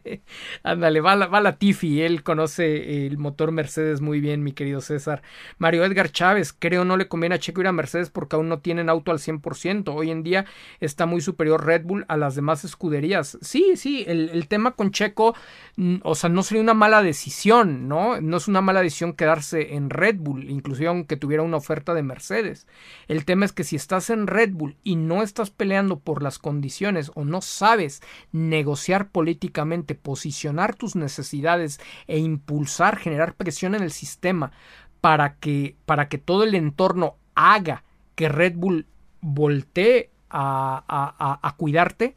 Ándale, 0.62 1.00
va, 1.00 1.16
va 1.16 1.40
Latifi, 1.40 2.00
él 2.02 2.22
conoce 2.22 3.04
el 3.04 3.18
motor 3.18 3.50
Mercedes 3.50 4.00
muy 4.00 4.20
bien, 4.20 4.44
mi 4.44 4.52
querido 4.52 4.80
César. 4.80 5.22
Mario 5.58 5.84
Edgar 5.84 6.12
Chávez, 6.12 6.52
creo 6.56 6.84
no 6.84 6.96
le 6.96 7.08
conviene 7.08 7.34
a 7.34 7.40
Checo 7.40 7.60
ir 7.60 7.66
a 7.66 7.72
Mercedes 7.72 8.10
porque 8.10 8.36
aún 8.36 8.48
no 8.48 8.60
tienen 8.60 8.88
auto 8.88 9.10
al 9.10 9.18
100%. 9.18 9.92
Hoy 9.92 10.12
en 10.12 10.22
día 10.22 10.44
está 10.78 11.06
muy 11.06 11.20
superior 11.20 11.66
Red 11.66 11.82
Bull 11.86 12.04
a 12.06 12.16
las 12.16 12.36
demás 12.36 12.62
escuderías. 12.62 13.36
Sí, 13.40 13.72
sí, 13.74 14.04
el, 14.06 14.28
el 14.28 14.46
tema 14.46 14.76
con 14.76 14.92
Checo, 14.92 15.34
mm, 15.74 15.96
o 16.04 16.14
sea, 16.14 16.30
no 16.30 16.44
sería 16.44 16.62
una 16.62 16.74
mala 16.74 17.02
decisión, 17.02 17.88
¿no? 17.88 18.20
No 18.20 18.36
es 18.36 18.46
una 18.46 18.60
mala 18.60 18.80
decisión 18.80 19.14
quedarse 19.14 19.74
en 19.74 19.90
Red 19.90 20.18
Bull, 20.20 20.48
inclusive 20.48 20.86
aunque 20.86 21.16
tuviera 21.16 21.42
una 21.42 21.56
oferta 21.56 21.94
de 21.94 22.04
Mercedes. 22.04 22.68
El 23.08 23.24
tema 23.24 23.44
es 23.44 23.52
que 23.52 23.64
si 23.64 23.74
estás 23.74 24.08
en 24.08 24.28
Red 24.28 24.50
Bull 24.52 24.76
y 24.84 24.96
no 24.96 25.22
estás 25.22 25.50
peleando 25.50 25.98
por 25.98 26.22
las 26.22 26.38
condiciones 26.38 27.10
o 27.14 27.24
no 27.24 27.40
sabes 27.40 28.02
negociar 28.30 29.08
políticamente, 29.08 29.94
posicionar 29.94 30.76
tus 30.76 30.94
necesidades 30.94 31.80
e 32.06 32.18
impulsar, 32.18 32.96
generar 32.96 33.34
presión 33.34 33.74
en 33.74 33.82
el 33.82 33.90
sistema 33.90 34.52
para 35.00 35.36
que, 35.36 35.76
para 35.86 36.08
que 36.08 36.18
todo 36.18 36.44
el 36.44 36.54
entorno 36.54 37.16
haga 37.34 37.82
que 38.14 38.28
Red 38.28 38.54
Bull 38.56 38.86
voltee 39.20 40.10
a, 40.28 40.84
a, 40.86 41.40
a 41.42 41.56
cuidarte, 41.56 42.14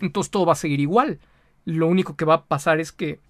entonces 0.00 0.30
todo 0.30 0.46
va 0.46 0.54
a 0.54 0.56
seguir 0.56 0.80
igual. 0.80 1.20
Lo 1.64 1.86
único 1.86 2.16
que 2.16 2.24
va 2.24 2.34
a 2.34 2.44
pasar 2.46 2.80
es 2.80 2.92
que 2.92 3.20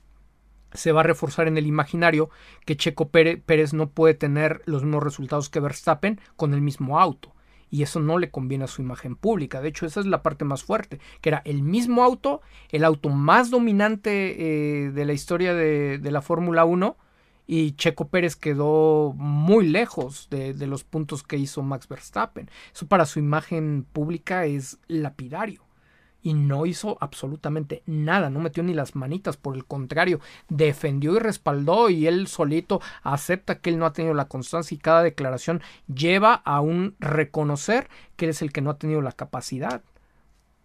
se 0.73 0.93
va 0.93 1.01
a 1.01 1.05
reforzar 1.05 1.49
en 1.49 1.59
el 1.59 1.67
imaginario 1.67 2.31
que 2.65 2.77
Checo 2.77 3.11
Pérez 3.11 3.75
no 3.75 3.91
puede 3.91 4.15
tener 4.15 4.63
los 4.65 4.85
mismos 4.85 5.03
resultados 5.03 5.51
que 5.51 5.61
Verstappen 5.61 6.21
con 6.37 6.55
el 6.55 6.63
mismo 6.63 6.99
auto 6.99 7.32
y 7.73 7.83
eso 7.83 8.01
no 8.01 8.19
le 8.19 8.31
conviene 8.31 8.65
a 8.65 8.69
su 8.69 8.83
imagen 8.83 9.17
pública. 9.17 9.63
De 9.63 9.71
hecho, 9.71 9.87
esa 9.87 10.01
es 10.01 10.07
la 10.07 10.23
parte 10.23 10.45
más 10.45 10.63
fuerte, 10.63 11.01
que 11.23 11.31
era 11.31 11.41
el 11.47 11.63
mismo 11.63 12.05
auto, 12.05 12.43
el 12.71 12.85
auto 12.85 13.09
más 13.09 13.51
dominante 13.51 14.37
eh, 14.85 14.91
de 14.91 15.05
la 15.07 15.15
historia 15.15 15.55
de, 15.55 15.99
la 16.03 16.21
Fórmula 16.21 16.67
1 16.67 16.99
y 17.47 17.73
Checo 17.73 18.09
Pérez 18.09 18.37
quedó 18.37 19.15
muy 19.17 19.67
lejos 19.67 20.29
de, 20.31 20.53
de 20.53 20.67
los 20.67 20.85
puntos 20.85 21.23
que 21.23 21.39
hizo 21.39 21.63
Max 21.63 21.89
Verstappen. 21.89 22.51
Eso 22.75 22.87
para 22.87 23.07
su 23.07 23.19
imagen 23.19 23.87
pública 23.91 24.45
es 24.45 24.79
lapidario 24.87 25.65
y 26.23 26.35
no 26.35 26.67
hizo 26.67 26.97
absolutamente 27.01 27.83
nada, 27.87 28.31
no 28.31 28.41
metió 28.41 28.63
ni 28.63 28.75
las 28.75 28.95
manitas, 28.95 29.37
por 29.37 29.57
el 29.57 29.65
contrario, 29.65 30.21
defendió 30.49 31.17
y 31.17 31.19
respaldó 31.19 31.91
y 31.91 32.07
él 32.07 32.29
solito 32.29 32.81
acepta 33.03 33.59
que 33.59 33.71
él 33.71 33.79
no 33.79 33.87
ha 33.87 33.93
tenido 33.93 34.15
la 34.15 34.29
constancia 34.29 34.75
y 34.75 34.79
cada 34.79 35.03
declaración 35.03 35.61
lleva 35.93 36.35
a 36.35 36.61
un 36.61 36.95
reconocer 37.01 37.89
que 38.17 38.29
es 38.29 38.43
el 38.43 38.53
que 38.53 38.61
no 38.61 38.71
ha 38.71 38.79
tenido 38.79 39.03
la 39.03 39.13
capacidad. 39.13 39.83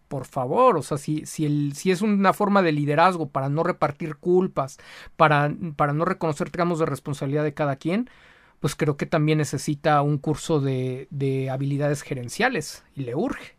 Por 0.08 0.26
favor, 0.26 0.78
o 0.78 0.84
sea, 0.84 0.98
si, 0.98 1.26
si, 1.26 1.46
el, 1.46 1.74
si 1.76 1.92
es 1.92 2.02
una 2.02 2.32
forma 2.32 2.62
de 2.62 2.72
liderazgo 2.72 3.28
para 3.28 3.50
no 3.50 3.64
repartir 3.64 4.16
culpas, 4.16 4.78
para, 5.18 5.54
para 5.76 5.92
no 5.92 6.06
reconocer 6.06 6.50
tramos 6.50 6.80
de 6.80 6.86
responsabilidad 6.86 7.44
de 7.44 7.54
cada 7.54 7.76
quien, 7.76 8.10
pues 8.60 8.76
creo 8.76 8.96
que 8.96 9.06
también 9.06 9.40
necesita 9.40 10.02
un 10.02 10.18
curso 10.18 10.60
de, 10.62 11.08
de 11.12 11.50
habilidades 11.50 12.04
gerenciales 12.04 12.86
y 12.96 13.04
le 13.04 13.16
urge. 13.16 13.57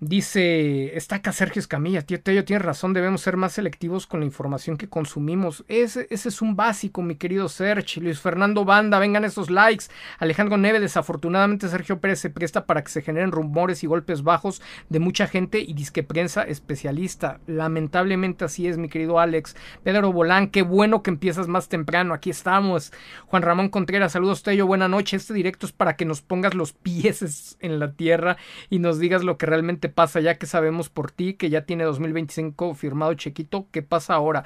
Dice, 0.00 0.96
está 0.96 1.16
acá 1.16 1.32
Sergio 1.32 1.58
Escamilla, 1.58 2.02
tío 2.02 2.20
Tello 2.20 2.44
tiene 2.44 2.60
razón, 2.62 2.92
debemos 2.92 3.20
ser 3.20 3.36
más 3.36 3.54
selectivos 3.54 4.06
con 4.06 4.20
la 4.20 4.26
información 4.26 4.76
que 4.76 4.88
consumimos. 4.88 5.64
Ese, 5.66 6.06
ese 6.10 6.28
es 6.28 6.40
un 6.40 6.54
básico, 6.54 7.02
mi 7.02 7.16
querido 7.16 7.48
Sergio. 7.48 8.04
Luis 8.04 8.20
Fernando 8.20 8.64
Banda, 8.64 9.00
vengan 9.00 9.24
esos 9.24 9.50
likes. 9.50 9.86
Alejandro 10.20 10.56
Neve, 10.56 10.78
desafortunadamente 10.78 11.66
Sergio 11.66 11.98
Pérez 11.98 12.20
se 12.20 12.30
presta 12.30 12.64
para 12.64 12.84
que 12.84 12.90
se 12.92 13.02
generen 13.02 13.32
rumores 13.32 13.82
y 13.82 13.88
golpes 13.88 14.22
bajos 14.22 14.62
de 14.88 15.00
mucha 15.00 15.26
gente 15.26 15.58
y 15.58 15.74
disque 15.74 16.04
prensa 16.04 16.44
especialista. 16.44 17.40
Lamentablemente 17.48 18.44
así 18.44 18.68
es, 18.68 18.78
mi 18.78 18.88
querido 18.88 19.18
Alex. 19.18 19.56
Pedro 19.82 20.12
Bolán, 20.12 20.50
qué 20.50 20.62
bueno 20.62 21.02
que 21.02 21.10
empiezas 21.10 21.48
más 21.48 21.68
temprano, 21.68 22.14
aquí 22.14 22.30
estamos. 22.30 22.92
Juan 23.26 23.42
Ramón 23.42 23.68
Contreras, 23.68 24.12
saludos 24.12 24.44
Tello, 24.44 24.64
buena 24.68 24.86
noche. 24.86 25.16
Este 25.16 25.34
directo 25.34 25.66
es 25.66 25.72
para 25.72 25.96
que 25.96 26.04
nos 26.04 26.22
pongas 26.22 26.54
los 26.54 26.72
pies 26.84 27.58
en 27.58 27.80
la 27.80 27.94
tierra 27.94 28.36
y 28.70 28.78
nos 28.78 29.00
digas 29.00 29.24
lo 29.24 29.36
que 29.38 29.46
realmente 29.46 29.87
pasa 29.88 30.20
ya 30.20 30.38
que 30.38 30.46
sabemos 30.46 30.88
por 30.88 31.10
ti 31.10 31.34
que 31.34 31.50
ya 31.50 31.64
tiene 31.64 31.84
2025 31.84 32.74
firmado 32.74 33.14
Chequito? 33.14 33.66
¿Qué 33.70 33.82
pasa 33.82 34.14
ahora? 34.14 34.44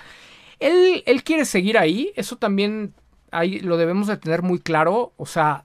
Él, 0.58 1.02
él 1.06 1.24
quiere 1.24 1.44
seguir 1.44 1.78
ahí, 1.78 2.12
eso 2.16 2.36
también 2.36 2.94
ahí 3.32 3.60
lo 3.60 3.76
debemos 3.76 4.06
de 4.06 4.16
tener 4.16 4.42
muy 4.42 4.60
claro, 4.60 5.12
o 5.16 5.26
sea, 5.26 5.64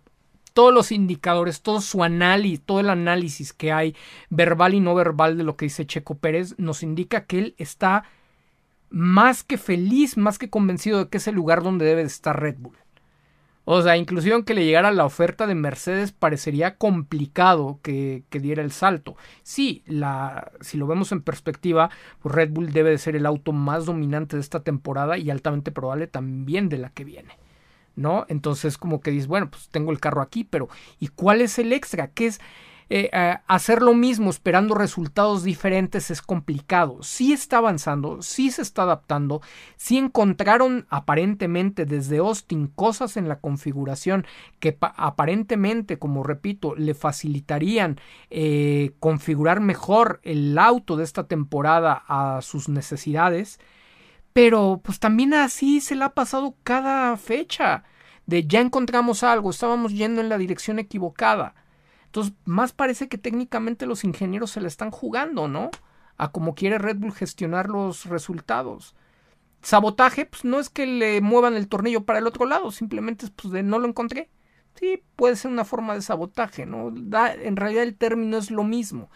todos 0.53 0.73
los 0.73 0.91
indicadores, 0.91 1.61
todo 1.61 1.81
su 1.81 2.03
análisis, 2.03 2.61
todo 2.65 2.79
el 2.79 2.89
análisis 2.89 3.53
que 3.53 3.71
hay 3.71 3.95
verbal 4.31 4.73
y 4.73 4.79
no 4.79 4.95
verbal 4.95 5.37
de 5.37 5.43
lo 5.43 5.55
que 5.55 5.65
dice 5.65 5.85
Checo 5.85 6.15
Pérez 6.17 6.55
nos 6.57 6.81
indica 6.81 7.25
que 7.25 7.37
él 7.37 7.55
está 7.59 8.05
más 8.89 9.43
que 9.43 9.59
feliz, 9.59 10.17
más 10.17 10.39
que 10.39 10.49
convencido 10.49 10.97
de 10.97 11.09
que 11.09 11.17
es 11.17 11.27
el 11.27 11.35
lugar 11.35 11.61
donde 11.61 11.85
debe 11.85 12.01
de 12.01 12.07
estar 12.07 12.39
Red 12.39 12.55
Bull. 12.57 12.77
O 13.69 13.81
sea, 13.81 13.98
inclusive 13.98 14.34
aunque 14.34 14.53
le 14.53 14.64
llegara 14.64 14.91
la 14.91 15.03
oferta 15.03 15.45
de 15.45 15.53
Mercedes, 15.53 16.14
parecería 16.14 16.77
complicado 16.77 17.81
que, 17.84 18.23
diera 18.31 18.64
el 18.64 18.72
salto. 18.72 19.18
Sí, 19.44 19.84
la, 19.85 20.53
si 20.61 20.77
lo 20.77 20.88
vemos 20.88 21.11
en 21.11 21.22
perspectiva, 21.22 21.89
pues 22.22 22.34
Red 22.34 22.52
Bull 22.52 22.72
debe 22.72 22.91
de 22.91 22.98
ser 22.98 23.18
el 23.18 23.26
auto 23.26 23.52
más 23.52 23.85
dominante 23.85 24.38
de 24.38 24.41
esta 24.41 24.61
temporada 24.61 25.18
y 25.18 25.30
altamente 25.30 25.73
probable 25.73 26.07
también 26.07 26.69
de 26.69 26.77
la 26.77 26.91
que 26.91 27.03
viene. 27.03 27.38
¿No? 27.98 28.26
Entonces, 28.30 28.77
como 28.77 29.02
que 29.02 29.11
dices, 29.11 29.27
bueno, 29.27 29.49
pues 29.49 29.68
tengo 29.68 29.91
el 29.91 29.99
carro 29.99 30.22
aquí, 30.22 30.45
pero 30.45 30.69
¿y 30.98 31.10
cuál 31.10 31.41
es 31.41 31.60
el 31.60 31.73
extra? 31.73 32.07
¿Qué 32.07 32.27
es? 32.27 32.39
Eh, 32.89 33.09
hacer 33.47 33.81
lo 33.81 33.93
mismo 33.93 34.30
esperando 34.30 34.73
resultados 34.73 35.43
diferentes 35.43 36.09
es 36.09 36.22
complicado. 36.22 37.03
Sí 37.03 37.34
está 37.34 37.57
avanzando, 37.57 38.22
sí 38.22 38.49
se 38.49 38.61
está 38.61 38.84
adaptando, 38.84 39.41
sí 39.76 39.97
encontraron 39.97 40.88
aparentemente 40.89 41.85
desde 41.85 42.19
Austin 42.19 42.68
cosas 42.68 43.18
en 43.18 43.27
la 43.27 43.39
configuración 43.39 44.26
que 44.59 44.77
aparentemente, 44.80 45.99
como 45.99 46.23
repito, 46.23 46.76
le 46.76 46.93
facilitarían 46.93 47.99
eh, 48.30 48.93
configurar 48.99 49.59
mejor 49.59 50.22
el 50.23 50.57
auto 50.57 50.95
de 50.95 51.03
esta 51.03 51.27
temporada 51.27 52.03
a 52.07 52.41
sus 52.41 52.69
necesidades. 52.69 53.59
Pero 54.31 54.81
pues 54.84 54.99
también 54.99 55.34
así 55.34 55.81
se 55.81 55.95
le 55.95 56.05
ha 56.05 56.09
pasado 56.09 56.55
cada 56.64 57.18
fecha. 57.18 57.84
De 58.27 58.45
ya 58.45 58.59
encontramos 58.61 59.23
algo, 59.23 59.49
estábamos 59.49 59.93
yendo 59.93 60.22
en 60.22 60.30
la 60.30 60.38
dirección 60.38 60.80
equivocada 60.80 61.55
entonces, 62.07 62.34
más 62.45 62.71
parece 62.73 63.09
que 63.09 63.17
técnicamente 63.17 63.85
los 63.85 64.03
ingenieros 64.03 64.51
se 64.51 64.61
le 64.61 64.67
están 64.67 64.91
jugando, 64.91 65.47
¿no? 65.47 65.69
A 66.17 66.31
como 66.31 66.55
quiere 66.55 66.77
Red 66.77 66.97
Bull 66.97 67.13
gestionar 67.13 67.69
los 67.69 68.05
resultados. 68.05 68.95
Sabotaje, 69.61 70.25
pues 70.25 70.45
no 70.45 70.59
es 70.59 70.69
que 70.69 70.88
le 70.88 71.19
muevan 71.21 71.55
el 71.55 71.67
tornillo 71.67 72.05
para 72.05 72.19
el 72.19 72.27
otro 72.27 72.45
lado, 72.45 72.71
simplemente 72.71 73.25
es 73.25 73.31
pues 73.31 73.51
de 73.51 73.61
no 73.61 73.77
lo 73.77 73.88
encontré. 73.88 74.29
Sí, 74.75 75.03
puede 75.15 75.35
ser 75.35 75.51
una 75.51 75.65
forma 75.65 75.95
de 75.95 76.01
sabotaje, 76.01 76.65
¿no? 76.65 76.91
Da, 76.91 77.34
en 77.34 77.55
realidad 77.55 77.84
el 77.84 77.95
término 77.97 78.38
es 78.38 78.51
lo 78.51 78.63
mismo. 78.63 79.09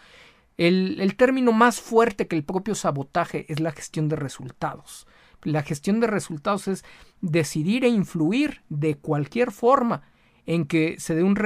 El 0.58 1.16
término 1.16 1.50
más 1.52 1.80
fuerte 1.80 2.28
que 2.28 2.36
el 2.36 2.44
propio 2.44 2.74
sabotaje 2.74 3.46
es 3.48 3.58
la 3.58 3.72
gestión 3.72 4.08
de 4.08 4.16
resultados. 4.16 5.06
La 5.42 5.62
gestión 5.62 5.98
de 5.98 6.06
resultados 6.06 6.68
es 6.68 6.84
decidir 7.20 7.84
e 7.84 7.88
influir 7.88 8.62
de 8.68 8.96
cualquier 8.96 9.50
forma 9.50 10.02
en 10.46 10.66
que 10.66 10.98
se 10.98 11.14
dé 11.14 11.22
un 11.22 11.36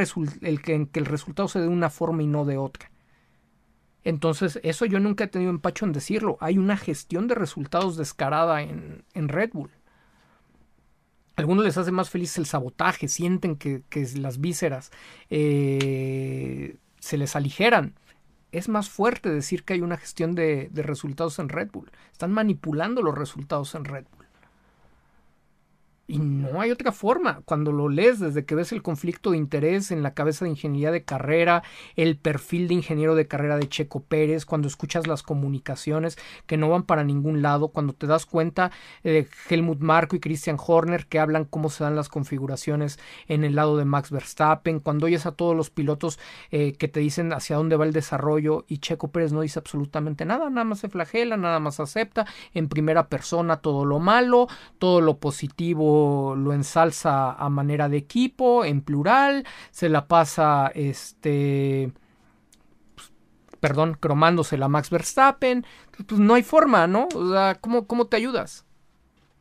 el 0.42 0.62
que, 0.62 0.88
el 0.94 1.06
resultado 1.06 1.48
se 1.48 1.58
dé 1.58 1.66
de 1.66 1.70
una 1.70 1.90
forma 1.90 2.22
y 2.22 2.26
no 2.26 2.44
de 2.44 2.56
otra. 2.56 2.90
Entonces, 4.04 4.60
eso 4.62 4.84
yo 4.86 5.00
nunca 5.00 5.24
he 5.24 5.28
tenido 5.28 5.50
empacho 5.50 5.84
en 5.84 5.92
decirlo. 5.92 6.38
Hay 6.40 6.58
una 6.58 6.76
gestión 6.76 7.26
de 7.26 7.34
resultados 7.34 7.96
descarada 7.96 8.62
en, 8.62 9.04
en 9.14 9.28
Red 9.28 9.50
Bull. 9.52 9.70
A 11.36 11.40
algunos 11.40 11.64
les 11.64 11.76
hace 11.76 11.92
más 11.92 12.08
feliz 12.08 12.38
el 12.38 12.46
sabotaje, 12.46 13.08
sienten 13.08 13.56
que, 13.56 13.82
que 13.90 14.06
las 14.16 14.40
vísceras 14.40 14.90
eh, 15.28 16.76
se 17.00 17.18
les 17.18 17.36
aligeran. 17.36 17.94
Es 18.52 18.68
más 18.68 18.88
fuerte 18.88 19.28
decir 19.28 19.64
que 19.64 19.74
hay 19.74 19.82
una 19.82 19.98
gestión 19.98 20.34
de, 20.34 20.68
de 20.70 20.82
resultados 20.82 21.38
en 21.38 21.48
Red 21.48 21.70
Bull. 21.72 21.90
Están 22.12 22.32
manipulando 22.32 23.02
los 23.02 23.18
resultados 23.18 23.74
en 23.74 23.84
Red 23.84 24.06
Bull. 24.16 24.25
Y 26.08 26.18
no 26.18 26.60
hay 26.60 26.70
otra 26.70 26.92
forma. 26.92 27.42
Cuando 27.44 27.72
lo 27.72 27.88
lees, 27.88 28.20
desde 28.20 28.44
que 28.44 28.54
ves 28.54 28.70
el 28.70 28.80
conflicto 28.80 29.32
de 29.32 29.38
interés 29.38 29.90
en 29.90 30.04
la 30.04 30.14
cabeza 30.14 30.44
de 30.44 30.52
ingeniería 30.52 30.92
de 30.92 31.02
carrera, 31.02 31.64
el 31.96 32.16
perfil 32.16 32.68
de 32.68 32.74
ingeniero 32.74 33.16
de 33.16 33.26
carrera 33.26 33.56
de 33.56 33.68
Checo 33.68 34.04
Pérez, 34.04 34.46
cuando 34.46 34.68
escuchas 34.68 35.08
las 35.08 35.24
comunicaciones 35.24 36.16
que 36.46 36.56
no 36.56 36.68
van 36.68 36.84
para 36.84 37.02
ningún 37.02 37.42
lado, 37.42 37.68
cuando 37.68 37.92
te 37.92 38.06
das 38.06 38.24
cuenta 38.24 38.70
de 39.02 39.26
Helmut 39.50 39.80
Marko 39.80 40.14
y 40.14 40.20
Christian 40.20 40.58
Horner 40.64 41.06
que 41.06 41.18
hablan 41.18 41.44
cómo 41.44 41.70
se 41.70 41.82
dan 41.82 41.96
las 41.96 42.08
configuraciones 42.08 43.00
en 43.26 43.42
el 43.42 43.56
lado 43.56 43.76
de 43.76 43.84
Max 43.84 44.12
Verstappen, 44.12 44.78
cuando 44.78 45.06
oyes 45.06 45.26
a 45.26 45.32
todos 45.32 45.56
los 45.56 45.70
pilotos 45.70 46.20
eh, 46.52 46.74
que 46.74 46.86
te 46.86 47.00
dicen 47.00 47.32
hacia 47.32 47.56
dónde 47.56 47.74
va 47.74 47.84
el 47.84 47.92
desarrollo 47.92 48.64
y 48.68 48.78
Checo 48.78 49.08
Pérez 49.08 49.32
no 49.32 49.40
dice 49.40 49.58
absolutamente 49.58 50.24
nada, 50.24 50.50
nada 50.50 50.64
más 50.64 50.78
se 50.78 50.88
flagela, 50.88 51.36
nada 51.36 51.58
más 51.58 51.80
acepta 51.80 52.26
en 52.54 52.68
primera 52.68 53.08
persona 53.08 53.56
todo 53.56 53.84
lo 53.84 53.98
malo, 53.98 54.46
todo 54.78 55.00
lo 55.00 55.18
positivo 55.18 55.95
lo 56.36 56.52
ensalza 56.52 57.32
a 57.32 57.48
manera 57.48 57.88
de 57.88 57.96
equipo, 57.96 58.64
en 58.64 58.80
plural, 58.82 59.44
se 59.70 59.88
la 59.88 60.06
pasa 60.08 60.70
este 60.74 61.92
perdón, 63.60 63.96
cromándose 63.98 64.56
la 64.56 64.68
Max 64.68 64.90
Verstappen, 64.90 65.66
pues 66.06 66.20
no 66.20 66.34
hay 66.34 66.42
forma, 66.42 66.86
¿no? 66.86 67.08
O 67.14 67.32
sea, 67.32 67.56
¿cómo, 67.60 67.86
cómo 67.86 68.06
te 68.06 68.16
ayudas? 68.16 68.64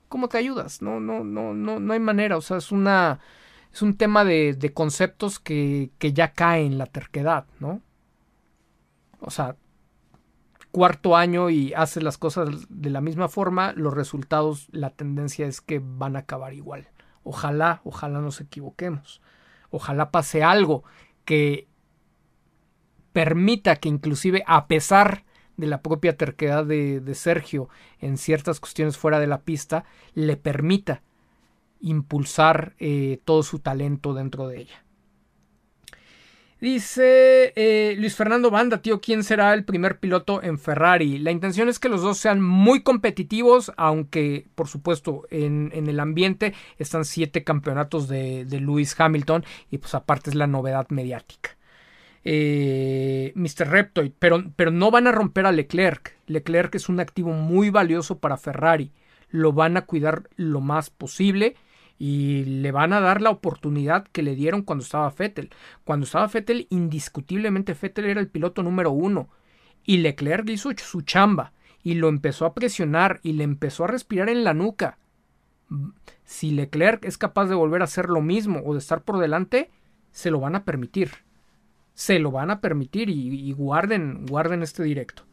¿Cómo 0.07 0.29
te 0.29 0.37
ayudas? 0.37 0.81
No, 0.81 0.99
no, 0.99 1.23
no, 1.23 1.53
no, 1.53 1.79
no 1.79 1.93
hay 1.93 1.99
manera. 1.99 2.37
O 2.37 2.41
sea, 2.41 2.57
es 2.57 2.71
una. 2.71 3.19
Es 3.73 3.81
un 3.81 3.97
tema 3.97 4.23
de, 4.23 4.53
de 4.53 4.73
conceptos 4.73 5.37
que, 5.37 5.91
que 5.99 6.13
ya 6.13 6.31
cae 6.31 6.65
en 6.65 6.77
la 6.77 6.85
terquedad, 6.85 7.45
¿no? 7.59 7.81
O 9.19 9.29
sea, 9.29 9.57
cuarto 10.75 11.15
año 11.15 11.49
y 11.49 11.73
haces 11.73 12.03
las 12.03 12.17
cosas 12.17 12.49
de 12.67 12.89
la 12.89 12.99
misma 12.99 13.29
forma, 13.29 13.71
los 13.77 13.93
resultados, 13.93 14.67
la 14.73 14.89
tendencia 14.89 15.47
es 15.47 15.61
que 15.61 15.79
van 15.81 16.17
a 16.17 16.19
acabar 16.19 16.53
igual. 16.53 16.89
Ojalá, 17.23 17.79
ojalá 17.85 18.19
nos 18.19 18.41
equivoquemos. 18.41 19.21
Ojalá 19.69 20.11
pase 20.11 20.43
algo 20.43 20.83
que 21.23 21.69
permita 23.13 23.77
que 23.77 23.87
inclusive 23.87 24.43
a 24.47 24.67
pesar 24.67 25.23
de 25.55 25.67
la 25.67 25.81
propia 25.81 26.17
terquedad 26.17 26.65
de, 26.65 27.15
Sergio 27.15 27.69
en 28.01 28.17
ciertas 28.17 28.59
cuestiones 28.59 28.97
fuera 28.97 29.21
de 29.21 29.27
la 29.27 29.43
pista, 29.43 29.85
le 30.13 30.35
permita 30.35 31.03
impulsar 31.79 32.75
eh, 32.79 33.21
todo 33.23 33.43
su 33.43 33.59
talento 33.59 34.13
dentro 34.13 34.49
de 34.49 34.59
ella. 34.59 34.84
Dice 36.65 37.53
eh, 37.55 37.95
Luis 37.99 38.15
Fernando 38.15 38.49
Banda, 38.49 38.81
tío, 38.81 38.99
¿quién 38.99 39.23
será 39.23 39.53
el 39.53 39.65
primer 39.65 39.99
piloto 39.99 40.41
en 40.41 40.57
Ferrari? 40.57 41.19
La 41.19 41.29
intención 41.29 41.69
es 41.69 41.77
que 41.77 41.89
los 41.89 42.01
dos 42.01 42.17
sean 42.17 42.41
muy 42.41 42.81
competitivos, 42.81 43.71
aunque 43.77 44.47
por 44.55 44.67
supuesto 44.67 45.27
en, 45.29 45.71
el 45.71 45.99
ambiente 45.99 46.55
están 46.79 47.05
siete 47.05 47.43
campeonatos 47.43 48.07
de, 48.07 48.45
de, 48.45 48.61
Lewis 48.61 48.99
Hamilton 48.99 49.45
y 49.69 49.77
pues 49.77 49.93
aparte 49.93 50.31
es 50.31 50.35
la 50.35 50.47
novedad 50.47 50.87
mediática. 50.89 51.55
Eh, 52.23 53.31
Mr. 53.35 53.69
Reptoid, 53.69 54.13
pero, 54.17 54.43
pero 54.55 54.71
no 54.71 54.89
van 54.89 55.05
a 55.05 55.11
romper 55.11 55.45
a 55.45 55.51
Leclerc. 55.51 56.17
Leclerc 56.25 56.73
es 56.73 56.89
un 56.89 56.99
activo 56.99 57.31
muy 57.33 57.69
valioso 57.69 58.17
para 58.17 58.37
Ferrari. 58.37 58.91
Lo 59.29 59.53
van 59.53 59.77
a 59.77 59.85
cuidar 59.85 60.23
lo 60.35 60.61
más 60.61 60.89
posible 60.89 61.57
y 61.97 62.43
le 62.45 62.71
van 62.71 62.93
a 62.93 62.99
dar 62.99 63.21
la 63.21 63.29
oportunidad 63.29 64.05
que 64.11 64.23
le 64.23 64.35
dieron 64.35 64.63
cuando 64.63 64.83
estaba 64.83 65.09
Fettel. 65.11 65.49
Cuando 65.83 66.05
estaba 66.05 66.27
Fettel, 66.27 66.67
indiscutiblemente 66.69 67.75
Fettel 67.75 68.05
era 68.05 68.19
el 68.19 68.27
piloto 68.27 68.63
número 68.63 68.91
uno 68.91 69.29
y 69.85 69.97
Leclerc 69.97 70.49
hizo 70.49 70.71
su 70.77 71.01
chamba 71.01 71.53
y 71.83 71.93
lo 71.93 72.09
empezó 72.09 72.45
a 72.45 72.53
presionar 72.53 73.19
y 73.23 73.33
le 73.33 73.43
empezó 73.43 73.83
a 73.83 73.87
respirar 73.87 74.29
en 74.29 74.43
la 74.43 74.53
nuca. 74.53 74.97
Si 76.23 76.51
Leclerc 76.51 77.05
es 77.05 77.17
capaz 77.17 77.45
de 77.45 77.55
volver 77.55 77.81
a 77.81 77.85
hacer 77.85 78.09
lo 78.09 78.21
mismo 78.21 78.61
o 78.65 78.73
de 78.73 78.79
estar 78.79 79.03
por 79.03 79.19
delante, 79.19 79.69
se 80.11 80.31
lo 80.31 80.39
van 80.39 80.55
a 80.55 80.65
permitir. 80.65 81.11
Se 81.93 82.19
lo 82.19 82.31
van 82.31 82.51
a 82.51 82.59
permitir 82.59 83.09
y, 83.09 83.51
guarden, 83.53 84.25
guarden 84.25 84.63
este 84.63 84.83
directo. 84.83 85.23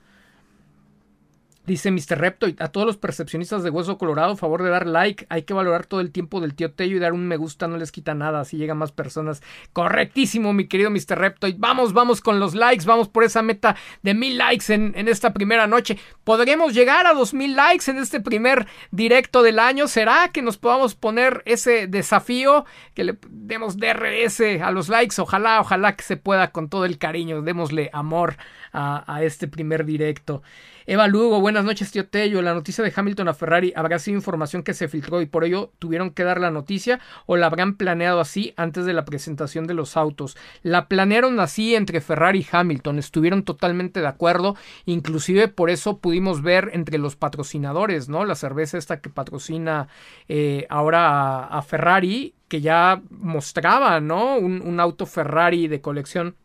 Dice 1.65 1.93
Mr. 1.93 2.19
Reptoid, 2.19 2.61
a 2.61 2.69
todos 2.69 2.85
los 2.85 2.97
percepcionistas 2.97 3.63
de 3.63 3.71
Hueso 3.71 3.97
Colorado, 3.97 4.37
favor 4.37 4.65
de 4.65 4.71
dar 4.71 4.85
like, 4.85 5.27
hay 5.29 5.45
que 5.45 5.55
valorar 5.55 5.87
todo 5.87 6.01
el 6.01 6.11
tiempo 6.11 6.41
del 6.41 6.55
tío 6.55 6.73
Tello 6.73 6.97
y 6.97 6.99
dar 6.99 7.13
un 7.13 7.29
me 7.29 7.37
gusta, 7.37 7.69
no 7.69 7.77
les 7.77 7.93
quita 7.93 8.15
nada, 8.15 8.41
así 8.41 8.57
llegan 8.57 8.79
más 8.79 8.91
personas. 8.91 9.43
Correctísimo, 9.73 10.53
mi 10.53 10.67
querido 10.67 10.91
Mr. 10.91 11.17
Reptoid. 11.17 11.55
Vamos, 11.59 11.93
vamos 11.93 12.21
con 12.21 12.41
los 12.41 12.57
likes, 12.57 12.85
vamos 12.85 13.09
por 13.09 13.23
esa 13.23 13.43
meta 13.43 13.77
de 14.03 14.13
mil 14.13 14.39
likes 14.39 14.75
en, 14.75 14.93
en 14.97 15.07
esta 15.07 15.33
primera 15.33 15.69
noche. 15.69 15.99
¿Podremos 16.25 16.75
llegar 16.75 17.07
a 17.07 17.15
dos 17.15 17.33
mil 17.33 17.55
likes 17.55 17.89
en 17.89 17.99
este 17.99 18.21
primer 18.21 18.67
directo 18.91 19.45
del 19.45 19.61
año? 19.61 19.87
¿Será 19.87 20.31
que 20.33 20.43
nos 20.43 20.59
podamos 20.59 20.97
poner 20.97 21.43
ese 21.47 21.87
desafío? 21.87 22.65
Que 22.95 23.05
le 23.05 23.19
demos 23.31 23.77
DRS 23.77 24.41
a 24.61 24.73
los 24.73 24.89
likes, 24.89 25.21
ojalá, 25.21 25.61
ojalá 25.61 25.95
que 25.95 26.03
se 26.03 26.17
pueda 26.17 26.51
con 26.51 26.69
todo 26.69 26.87
el 26.87 26.99
cariño, 26.99 27.41
démosle 27.43 27.89
amor 27.93 28.37
a, 28.73 29.05
a 29.12 29.23
este 29.23 29.49
primer 29.49 29.85
directo. 29.85 30.43
Eva 30.86 31.07
Lugo, 31.07 31.40
buenas 31.40 31.65
noches, 31.65 31.93
tío 31.93 32.09
Tello. 32.09 32.43
La 32.43 32.55
noticia 32.55 32.82
de 32.82 32.93
Hamilton 32.94 33.28
a 33.28 33.35
Ferrari 33.35 33.73
habrá 33.77 33.99
sido 33.99 34.16
información 34.16 34.62
que 34.62 34.74
se 34.74 34.89
filtró 34.89 35.23
y 35.23 35.27
por 35.27 35.44
ello 35.44 35.73
tuvieron 35.78 36.11
que 36.11 36.24
dar 36.24 36.40
la 36.40 36.51
noticia 36.51 36.99
o 37.27 37.36
la 37.36 37.47
habrán 37.47 37.77
planeado 37.77 38.20
así 38.20 38.53
antes 38.57 38.85
de 38.85 38.93
la 38.93 39.05
presentación 39.05 39.66
de 39.66 39.74
los 39.74 39.97
autos. 39.97 40.36
La 40.62 40.89
planearon 40.89 41.39
así 41.39 41.74
entre 41.74 42.01
Ferrari 42.01 42.40
y 42.40 42.47
Hamilton, 42.51 42.99
estuvieron 42.99 43.44
totalmente 43.44 44.01
de 44.01 44.09
acuerdo, 44.09 44.57
inclusive 44.85 45.49
por 45.49 45.70
eso 45.70 45.99
pudimos 45.99 46.43
ver 46.43 46.70
entre 46.73 46.99
los 46.99 47.15
patrocinadores, 47.15 48.09
¿no? 48.09 48.24
La 48.24 48.35
cerveza 48.35 48.78
esta 48.78 49.01
que 49.01 49.11
patrocina 49.11 49.89
eh, 50.28 50.66
ahora 50.69 51.44
a, 51.47 51.62
Ferrari, 51.62 52.35
que 52.49 52.61
ya 52.61 53.01
mostraba, 53.11 54.01
¿no? 54.01 54.36
un 54.36 54.81
auto 54.81 55.07
Ferrari 55.07 55.69
de 55.69 55.81
colección 55.81 56.36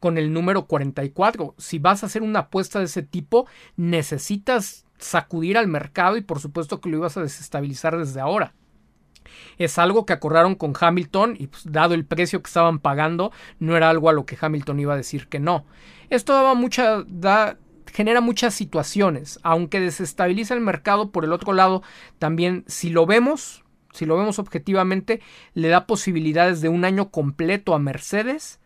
con 0.00 0.18
el 0.18 0.32
número 0.32 0.66
44. 0.66 1.54
Si 1.58 1.78
vas 1.78 2.02
a 2.02 2.06
hacer 2.06 2.22
una 2.22 2.40
apuesta 2.40 2.78
de 2.78 2.86
ese 2.86 3.02
tipo, 3.02 3.46
necesitas 3.76 4.86
sacudir 4.98 5.56
al 5.56 5.68
mercado 5.68 6.16
y 6.16 6.22
por 6.22 6.40
supuesto 6.40 6.80
que 6.80 6.88
lo 6.88 6.96
ibas 6.96 7.16
a 7.16 7.22
desestabilizar 7.22 7.96
desde 7.96 8.20
ahora. 8.20 8.54
Es 9.58 9.78
algo 9.78 10.06
que 10.06 10.12
acordaron 10.12 10.54
con 10.54 10.72
Hamilton 10.78 11.36
y 11.38 11.46
pues, 11.46 11.70
dado 11.70 11.94
el 11.94 12.04
precio 12.04 12.42
que 12.42 12.48
estaban 12.48 12.78
pagando, 12.78 13.30
no 13.58 13.76
era 13.76 13.90
algo 13.90 14.08
a 14.08 14.12
lo 14.12 14.26
que 14.26 14.36
Hamilton 14.40 14.80
iba 14.80 14.94
a 14.94 14.98
decir 14.98 15.28
que 15.28 15.38
no. 15.38 15.64
Esto 16.08 16.32
daba 16.32 16.54
mucha, 16.54 17.04
da, 17.06 17.58
genera 17.86 18.20
muchas 18.20 18.54
situaciones, 18.54 19.38
aunque 19.42 19.80
desestabiliza 19.80 20.54
el 20.54 20.60
mercado 20.60 21.10
por 21.10 21.24
el 21.24 21.32
otro 21.32 21.52
lado, 21.52 21.82
también 22.18 22.64
si 22.66 22.90
lo 22.90 23.06
vemos, 23.06 23.64
si 23.92 24.06
lo 24.06 24.16
vemos 24.16 24.38
objetivamente, 24.38 25.20
le 25.54 25.68
da 25.68 25.86
posibilidades 25.86 26.60
de 26.60 26.68
un 26.68 26.84
año 26.84 27.10
completo 27.10 27.74
a 27.74 27.78
Mercedes 27.78 28.59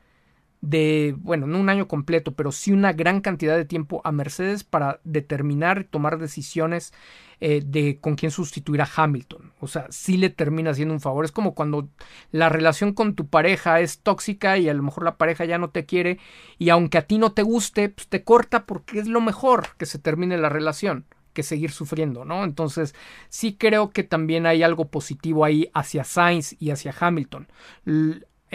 de, 0.65 1.15
bueno, 1.19 1.47
no 1.47 1.61
un 1.61 1.69
año 1.69 1.87
completo, 1.87 2.33
pero 2.33 2.51
sí 2.51 2.73
una 2.73 2.95
gran 2.95 3.21
cantidad 3.21 3.55
de 3.55 3.67
tiempo 3.67 4.01
a 4.03 4.13
Mercedes 4.13 4.65
para 4.65 5.01
determinar 5.05 5.83
y 5.83 5.85
tomar 5.85 6.19
decisiones 6.19 6.95
eh, 7.41 7.63
de 7.65 7.99
con 8.01 8.15
quién 8.15 8.31
sustituir 8.31 8.81
a 8.81 8.89
Hamilton. 8.97 9.53
O 9.61 9.67
sea, 9.67 9.87
sí 9.91 10.17
le 10.17 10.31
termina 10.31 10.71
haciendo 10.71 10.95
un 10.95 11.03
favor. 11.03 11.27
Es 11.27 11.33
como 11.33 11.55
cuando 11.55 11.91
la 12.33 12.49
relación 12.49 12.95
con 12.95 13.15
tu 13.15 13.27
pareja 13.27 13.81
es 13.81 14.01
tóxica 14.01 14.57
y 14.57 14.71
a 14.71 14.75
lo 14.75 14.83
mejor 14.83 15.05
la 15.05 15.19
pareja 15.19 15.45
ya 15.45 15.59
no 15.59 15.69
te 15.69 15.85
quiere 15.85 16.19
y 16.59 16.71
aunque 16.71 16.97
a 16.97 17.07
ti 17.07 17.19
no 17.19 17.33
te 17.33 17.43
guste, 17.43 17.91
pues 17.91 18.09
te 18.09 18.25
corta 18.25 18.65
porque 18.65 18.99
es 19.01 19.07
lo 19.07 19.21
mejor 19.21 19.77
que 19.77 19.85
se 19.85 19.99
termine 19.99 20.39
la 20.39 20.49
relación 20.49 21.05
que 21.35 21.43
seguir 21.43 21.73
sufriendo, 21.73 22.25
¿no? 22.25 22.45
Entonces, 22.45 22.95
sí 23.29 23.57
creo 23.57 23.91
que 23.91 24.05
también 24.05 24.47
hay 24.47 24.63
algo 24.63 24.89
positivo 24.89 25.45
ahí 25.45 25.69
hacia 25.75 26.05
Sainz 26.05 26.55
y 26.61 26.71
hacia 26.71 26.95
Hamilton. 26.97 27.49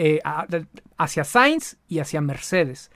Eh, 0.01 0.21
hacia 0.95 1.25
Sainz 1.25 1.75
y 1.89 1.99
hacia 1.99 2.21
Mercedes. 2.21 2.89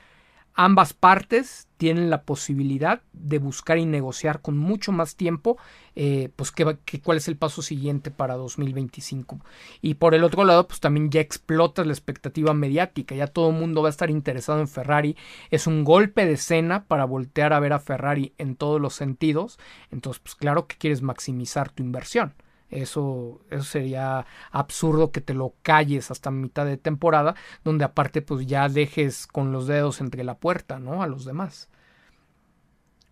Ambas 0.53 0.93
partes 0.93 1.67
tienen 1.75 2.09
la 2.09 2.21
posibilidad 2.21 3.01
de 3.11 3.39
buscar 3.39 3.77
y 3.77 3.85
negociar 3.85 4.39
con 4.39 4.57
mucho 4.57 4.93
más 4.93 5.17
tiempo, 5.17 5.57
eh, 5.97 6.29
pues 6.37 6.53
que, 6.53 6.77
cuál 7.03 7.17
es 7.17 7.27
el 7.27 7.35
paso 7.35 7.61
siguiente 7.61 8.09
para 8.09 8.35
2025. 8.35 9.41
Y 9.81 9.95
por 9.95 10.15
el 10.15 10.23
otro 10.23 10.45
lado, 10.45 10.65
pues 10.65 10.79
también 10.79 11.09
ya 11.09 11.19
explota 11.19 11.83
la 11.83 11.91
expectativa 11.91 12.53
mediática, 12.53 13.15
ya 13.15 13.27
todo 13.27 13.49
el 13.49 13.57
mundo 13.57 13.81
va 13.81 13.89
a 13.89 13.91
estar 13.91 14.09
interesado 14.09 14.61
en 14.61 14.69
Ferrari. 14.69 15.17
Es 15.51 15.67
un 15.67 15.83
golpe 15.83 16.25
de 16.25 16.33
escena 16.33 16.85
para 16.85 17.03
voltear 17.03 17.51
a 17.51 17.59
ver 17.59 17.73
a 17.73 17.79
Ferrari 17.79 18.33
en 18.37 18.55
todos 18.55 18.79
los 18.79 18.93
sentidos. 18.93 19.59
Entonces, 19.91 20.21
pues 20.23 20.35
claro 20.35 20.67
que 20.67 20.77
quieres 20.77 21.01
maximizar 21.01 21.69
tu 21.69 21.83
inversión 21.83 22.33
Eso, 22.73 23.41
eso 23.51 23.63
sería 23.63 24.25
absurdo 24.51 25.11
que 25.11 25.21
te 25.21 25.33
lo 25.35 25.53
calles 25.61 26.09
hasta 26.11 26.31
mitad 26.31 26.65
de 26.65 26.77
temporada, 26.77 27.35
donde 27.63 27.85
aparte 27.85 28.21
pues 28.23 28.47
ya 28.47 28.67
dejes 28.67 29.27
con 29.27 29.51
los 29.51 29.67
dedos 29.67 30.01
entre 30.01 30.23
la 30.23 30.39
puerta, 30.39 30.79
¿no? 30.79 31.03
A 31.03 31.07
los 31.07 31.23
demás. 31.25 31.69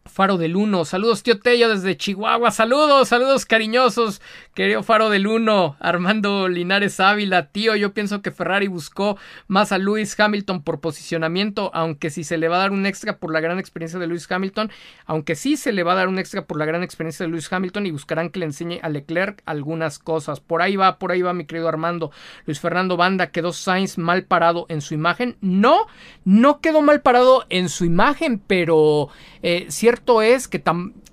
Faro 0.06 0.38
del 0.38 0.56
Uno. 0.56 0.84
Saludos, 0.84 1.24
tío 1.24 1.40
Tello, 1.40 1.70
desde 1.70 1.96
Chihuahua. 1.96 2.52
Saludos, 2.52 3.08
saludos 3.08 3.46
cariñosos. 3.46 4.22
Querido 4.54 4.84
Faro 4.84 5.10
del 5.10 5.28
Uno. 5.28 5.78
Armando 5.80 6.48
Linares 6.48 7.00
Ávila. 7.00 7.48
Tío, 7.48 7.76
yo 7.76 7.94
pienso 7.94 8.22
que 8.22 8.32
Ferrari 8.32 8.68
buscó 8.68 9.18
más 9.48 9.72
a 9.72 9.78
Lewis 9.78 10.20
Hamilton 10.20 10.64
por 10.64 10.82
posicionamiento, 10.82 11.72
aunque 11.74 12.10
si 12.10 12.24
se 12.24 12.38
le 12.38 12.50
va 12.50 12.58
a 12.58 12.60
dar 12.60 12.72
un 12.72 12.86
extra 12.86 13.18
por 13.18 13.32
la 13.32 13.40
gran 13.40 13.60
experiencia 13.60 14.00
de 14.00 14.08
Lewis 14.08 14.30
Hamilton, 14.30 14.72
aunque 15.06 15.36
sí 15.36 15.56
se 15.56 15.72
le 15.72 15.84
va 15.84 15.94
a 15.94 15.96
dar 15.96 16.08
un 16.08 16.20
extra 16.20 16.46
por 16.46 16.58
la 16.58 16.66
gran 16.66 16.84
experiencia 16.84 17.26
de 17.26 17.32
Lewis 17.32 17.52
Hamilton 17.52 17.86
y 17.86 17.92
buscarán 17.92 18.30
que 18.30 18.40
le 18.40 18.46
enseñe 18.46 18.80
a 18.82 18.90
Leclerc 18.90 19.42
algunas 19.46 20.00
cosas. 20.00 20.40
Por 20.40 20.62
ahí 20.62 20.76
va, 20.76 20.98
por 20.98 21.12
ahí 21.12 21.22
va 21.22 21.34
mi 21.34 21.46
querido 21.46 21.68
Armando. 21.68 22.12
Luis 22.46 22.60
Fernando 22.60 22.98
Banda 22.98 23.32
quedó 23.32 23.54
Sainz 23.54 23.98
mal 23.98 24.24
parado 24.24 24.66
en 24.70 24.82
su 24.82 24.94
imagen. 24.94 25.38
No, 25.42 25.88
no 26.26 26.60
quedó 26.60 26.82
mal 26.82 27.02
parado 27.02 27.46
en 27.50 27.70
su 27.70 27.86
imagen, 27.86 28.40
pero 28.46 29.10
eh, 29.42 29.68
cierto 29.92 30.22
es 30.22 30.48
que, 30.48 30.64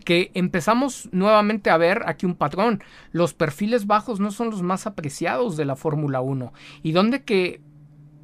que 0.05 0.30
empezamos 0.34 1.09
nuevamente 1.10 1.68
a 1.68 1.76
ver 1.76 2.02
aquí 2.06 2.26
un 2.26 2.36
patrón. 2.36 2.80
Los 3.10 3.34
perfiles 3.34 3.88
bajos 3.88 4.20
no 4.20 4.30
son 4.30 4.50
los 4.50 4.62
más 4.62 4.86
apreciados 4.86 5.56
de 5.56 5.64
la 5.64 5.74
Fórmula 5.74 6.20
1. 6.20 6.52
Y 6.84 6.92
donde 6.92 7.24
que 7.24 7.60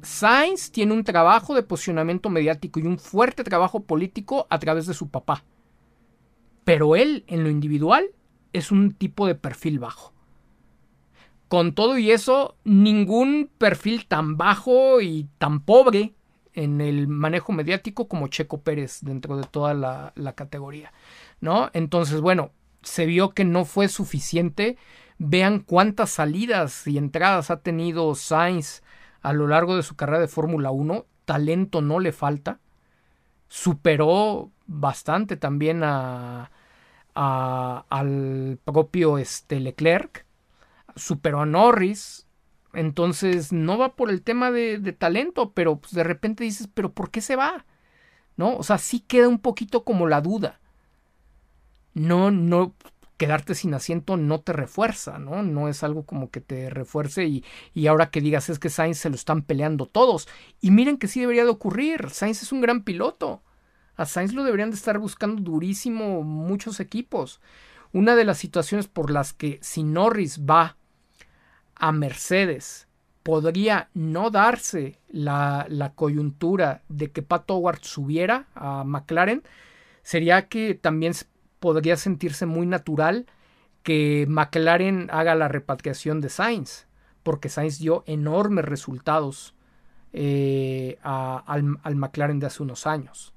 Sainz 0.01 0.71
tiene 0.71 0.93
un 0.93 1.03
trabajo 1.03 1.55
de 1.55 1.63
posicionamiento 1.63 2.29
mediático 2.29 2.79
y 2.79 2.83
un 2.83 2.99
fuerte 2.99 3.43
trabajo 3.43 3.81
político 3.81 4.47
a 4.49 4.57
través 4.59 4.85
de 4.85 4.93
su 4.93 5.09
papá. 5.09 5.43
Pero 6.63 6.95
él, 6.95 7.25
en 7.27 7.43
lo 7.43 7.49
individual, 7.49 8.05
es 8.53 8.71
un 8.71 8.93
tipo 8.93 9.27
de 9.27 9.35
perfil 9.35 9.79
bajo. 9.79 10.13
Con 11.49 11.75
todo 11.75 11.97
y 11.97 12.11
eso, 12.11 12.55
ningún 12.63 13.49
perfil 13.57 14.07
tan 14.07 14.37
bajo 14.37 15.01
y 15.01 15.27
tan 15.37 15.59
pobre 15.59 16.13
en 16.55 16.81
el 16.81 17.07
manejo 17.07 17.51
mediático 17.51 18.07
como 18.07 18.27
Checo 18.29 18.61
Pérez 18.61 18.99
dentro 19.01 19.37
de 19.37 19.43
toda 19.43 19.73
la, 19.73 20.33
categoría, 20.33 20.93
¿no? 21.41 21.69
Entonces, 21.73 22.21
bueno, 22.21 22.51
se 22.81 23.05
vio 23.05 23.33
que 23.33 23.43
no 23.45 23.65
fue 23.65 23.87
suficiente. 23.89 24.77
Vean 25.17 25.59
cuántas 25.59 26.09
salidas 26.09 26.87
y 26.87 26.97
entradas 26.97 27.51
ha 27.51 27.61
tenido 27.61 28.15
Sainz 28.15 28.81
a 29.21 29.33
lo 29.33 29.47
largo 29.47 29.75
de 29.75 29.83
su 29.83 29.95
carrera 29.95 30.19
de 30.19 30.27
Fórmula 30.27 30.71
1. 30.71 31.05
Talento 31.25 31.81
no 31.81 31.99
le 31.99 32.11
falta. 32.11 32.59
Superó 33.47 34.51
bastante 34.65 35.37
también 35.37 35.83
a, 35.83 36.51
al 37.13 38.59
propio 38.63 39.17
este, 39.17 39.59
Leclerc. 39.59 40.25
Superó 40.95 41.41
a 41.41 41.45
Norris. 41.45 42.24
Entonces, 42.75 43.51
no 43.51 43.77
va 43.77 43.95
por 43.95 44.09
el 44.09 44.21
tema 44.21 44.51
de, 44.51 44.79
talento, 44.93 45.51
pero 45.53 45.77
pues, 45.77 45.93
de 45.93 46.03
repente 46.03 46.43
dices, 46.43 46.69
pero 46.73 46.91
¿por 46.93 47.11
qué 47.11 47.21
se 47.21 47.35
va? 47.35 47.65
¿No? 48.37 48.55
O 48.57 48.63
sea, 48.63 48.77
sí 48.77 48.99
queda 48.99 49.27
un 49.27 49.39
poquito 49.39 49.83
como 49.83 50.07
la 50.07 50.21
duda. 50.21 50.59
No, 51.93 52.31
no, 52.31 52.75
quedarte 53.17 53.55
sin 53.55 53.73
asiento 53.73 54.17
no 54.17 54.41
te 54.41 54.53
refuerza, 54.53 55.17
¿no? 55.19 55.41
No 55.43 55.69
es 55.69 55.83
algo 55.83 56.03
como 56.03 56.29
que 56.29 56.41
te 56.41 56.69
refuerce 56.69 57.25
y, 57.25 57.45
y, 57.73 57.87
ahora 57.87 58.09
que 58.09 58.21
digas 58.21 58.49
es 58.49 58.59
que 58.59 58.69
Sainz 58.69 58.97
se 58.97 59.09
lo 59.09 59.15
están 59.15 59.41
peleando 59.43 59.85
todos. 59.85 60.27
Y 60.61 60.71
miren 60.71 60.97
que 60.97 61.07
sí 61.07 61.21
debería 61.21 61.45
de 61.45 61.51
ocurrir. 61.51 62.09
Sainz 62.09 62.43
es 62.43 62.51
un 62.51 62.61
gran 62.61 62.83
piloto. 62.83 63.41
A 63.95 64.05
Sainz 64.05 64.33
lo 64.33 64.43
deberían 64.43 64.71
de 64.71 64.75
estar 64.75 64.99
buscando 64.99 65.41
durísimo 65.41 66.23
muchos 66.23 66.79
equipos. 66.79 67.39
Una 67.93 68.15
de 68.15 68.25
las 68.25 68.37
situaciones 68.37 68.87
por 68.87 69.09
las 69.09 69.31
que 69.33 69.59
si 69.61 69.83
Norris 69.83 70.41
va 70.41 70.75
a 71.75 71.91
Mercedes. 71.91 72.87
Podría 73.23 73.89
no 73.93 74.29
darse 74.29 74.99
la, 75.07 75.93
coyuntura 75.95 76.83
de 76.89 77.11
que 77.11 77.21
Pat 77.21 77.49
Howard 77.49 77.79
subiera 77.81 78.47
a 78.55 78.83
McLaren, 78.83 79.43
sería 80.03 80.47
que 80.47 80.75
también 80.75 81.13
podría 81.59 81.97
sentirse 81.97 82.45
muy 82.45 82.67
natural 82.67 83.25
que 83.81 84.25
McLaren 84.27 85.09
haga 85.11 85.35
la 85.35 85.47
repatriación 85.47 86.21
de 86.21 86.29
Sainz, 86.29 86.87
porque 87.23 87.49
Sainz 87.49 87.79
dio 87.79 88.03
enormes 88.05 88.65
resultados 88.65 89.55
eh, 90.13 90.97
al, 91.01 91.77
al 91.81 91.95
McLaren 91.95 92.39
de 92.39 92.47
hace 92.47 92.63
unos 92.63 92.87
años 92.87 93.34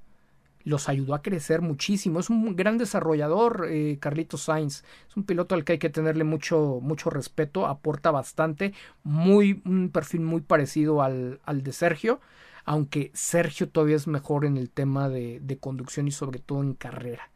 los 0.69 0.87
ayudó 0.87 1.15
a 1.15 1.21
crecer 1.21 1.61
muchísimo. 1.61 2.19
Es 2.19 2.29
un 2.29 2.55
gran 2.55 2.77
desarrollador, 2.77 3.67
eh, 3.69 3.97
Carlitos 3.99 4.43
Sainz. 4.43 4.83
Es 5.09 5.17
un 5.17 5.23
piloto 5.23 5.55
al 5.55 5.63
que 5.63 5.73
hay 5.73 5.79
que 5.79 5.89
tenerle 5.89 6.23
mucho, 6.23 6.79
mucho 6.81 7.09
respeto, 7.09 7.65
aporta 7.65 8.11
bastante, 8.11 8.73
muy, 9.03 9.61
un 9.65 9.89
perfil 9.89 10.21
muy 10.21 10.41
parecido 10.41 11.01
al, 11.01 11.41
al 11.43 11.63
de 11.63 11.73
Sergio, 11.73 12.19
aunque 12.65 13.11
Sergio 13.15 13.67
todavía 13.69 13.95
es 13.95 14.07
mejor 14.07 14.45
en 14.45 14.57
el 14.57 14.69
tema 14.69 15.09
de, 15.09 15.39
de 15.41 15.57
conducción 15.57 16.07
y 16.07 16.11
sobre 16.11 16.39
todo 16.39 16.61
en 16.61 16.75
carrera. 16.75 17.31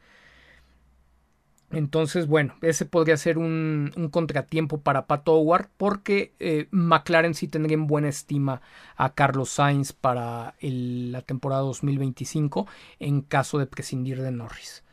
Entonces, 1.73 2.27
bueno, 2.27 2.55
ese 2.61 2.85
podría 2.85 3.17
ser 3.17 3.37
un, 3.37 3.91
contratiempo 4.11 4.81
para 4.81 5.07
Pat 5.07 5.27
Howard 5.27 5.69
porque 5.77 6.33
eh, 6.39 6.67
McLaren 6.71 7.33
sí 7.33 7.47
tendría 7.47 7.75
en 7.75 7.87
buena 7.87 8.09
estima 8.09 8.61
a 8.95 9.13
Carlos 9.13 9.49
Sainz 9.49 9.91
para 9.91 10.55
la 10.61 11.21
temporada 11.23 11.63
2025 11.63 12.67
en 12.99 13.21
caso 13.21 13.57
de 13.57 13.65
prescindir 13.65 14.21
de 14.21 14.31
Norris. 14.31 14.83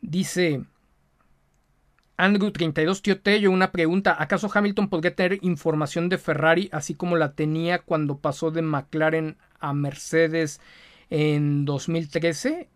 Dice 0.00 0.64
Andrew32 2.16 3.02
Tío 3.02 3.20
Tello 3.20 3.50
una 3.50 3.72
pregunta. 3.72 4.16
¿Acaso 4.22 4.50
Hamilton 4.52 4.88
podría 4.88 5.16
tener 5.16 5.38
información 5.42 6.08
de 6.08 6.18
Ferrari 6.18 6.68
así 6.72 6.94
como 6.94 7.16
la 7.16 7.32
tenía 7.32 7.80
cuando 7.80 8.18
pasó 8.18 8.50
de 8.50 8.62
McLaren 8.62 9.36
a 9.58 9.72
Mercedes 9.72 10.60
en 11.08 11.64
2013? 11.64 12.68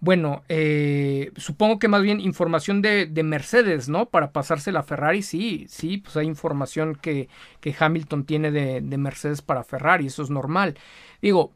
Bueno, 0.00 0.44
eh, 0.48 1.32
supongo 1.36 1.78
que 1.78 1.88
más 1.88 2.02
bien 2.02 2.20
información 2.20 2.82
de, 2.82 3.06
de, 3.06 3.22
Mercedes, 3.22 3.88
¿no? 3.88 4.10
Para 4.10 4.30
pasársela 4.30 4.80
a 4.80 4.82
Ferrari, 4.82 5.22
sí, 5.22 5.66
sí, 5.68 5.98
pues 5.98 6.16
hay 6.16 6.26
información 6.26 6.96
que, 6.96 7.28
que 7.60 7.74
Hamilton 7.78 8.24
tiene 8.24 8.50
de, 8.50 8.82
de 8.82 8.98
Mercedes 8.98 9.40
para 9.42 9.64
Ferrari, 9.64 10.06
eso 10.06 10.22
es 10.22 10.30
normal. 10.30 10.76
Digo, 11.22 11.52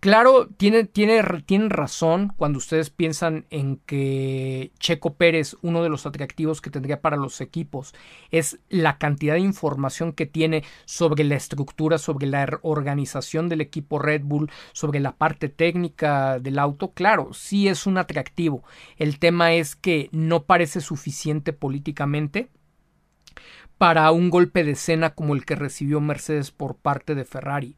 Claro, 0.00 0.48
tiene, 0.56 0.84
tiene, 0.84 1.22
tienen 1.44 1.68
razón 1.68 2.32
cuando 2.38 2.56
ustedes 2.56 2.88
piensan 2.88 3.44
en 3.50 3.76
que 3.84 4.72
Checo 4.78 5.16
Pérez, 5.16 5.58
uno 5.60 5.82
de 5.82 5.90
los 5.90 6.06
atractivos 6.06 6.62
que 6.62 6.70
tendría 6.70 7.02
para 7.02 7.18
los 7.18 7.42
equipos, 7.42 7.94
es 8.30 8.60
la 8.70 8.96
cantidad 8.96 9.34
de 9.34 9.40
información 9.40 10.14
que 10.14 10.24
tiene 10.24 10.64
sobre 10.86 11.22
la 11.24 11.34
estructura, 11.34 11.98
sobre 11.98 12.28
la 12.28 12.48
organización 12.62 13.50
del 13.50 13.60
equipo 13.60 13.98
Red 13.98 14.22
Bull, 14.24 14.50
sobre 14.72 15.00
la 15.00 15.16
parte 15.16 15.50
técnica 15.50 16.38
del 16.38 16.58
auto. 16.58 16.92
Claro, 16.92 17.34
sí 17.34 17.68
es 17.68 17.86
un 17.86 17.98
atractivo. 17.98 18.64
El 18.96 19.18
tema 19.18 19.52
es 19.52 19.76
que 19.76 20.08
no 20.12 20.44
parece 20.44 20.80
suficiente 20.80 21.52
políticamente 21.52 22.48
para 23.76 24.10
un 24.12 24.30
golpe 24.30 24.64
de 24.64 24.72
escena 24.72 25.14
como 25.14 25.34
el 25.34 25.44
que 25.44 25.56
recibió 25.56 26.00
Mercedes 26.00 26.52
por 26.52 26.76
parte 26.76 27.14
de 27.14 27.26
Ferrari 27.26 27.76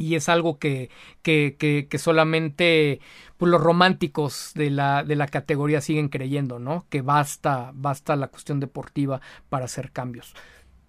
y 0.00 0.14
es 0.14 0.30
algo 0.30 0.58
que, 0.58 0.88
que, 1.22 1.56
que, 1.58 1.98
solamente 1.98 3.00
pues, 3.36 3.50
los 3.50 3.60
románticos 3.60 4.52
de 4.54 4.70
la, 4.70 5.04
de 5.04 5.14
la 5.14 5.28
categoría 5.28 5.82
siguen 5.82 6.08
creyendo, 6.08 6.58
¿no? 6.58 6.86
Que 6.88 7.02
basta, 7.02 7.70
basta 7.74 8.16
la 8.16 8.28
cuestión 8.28 8.60
deportiva 8.60 9.20
para 9.50 9.66
hacer 9.66 9.92
cambios. 9.92 10.34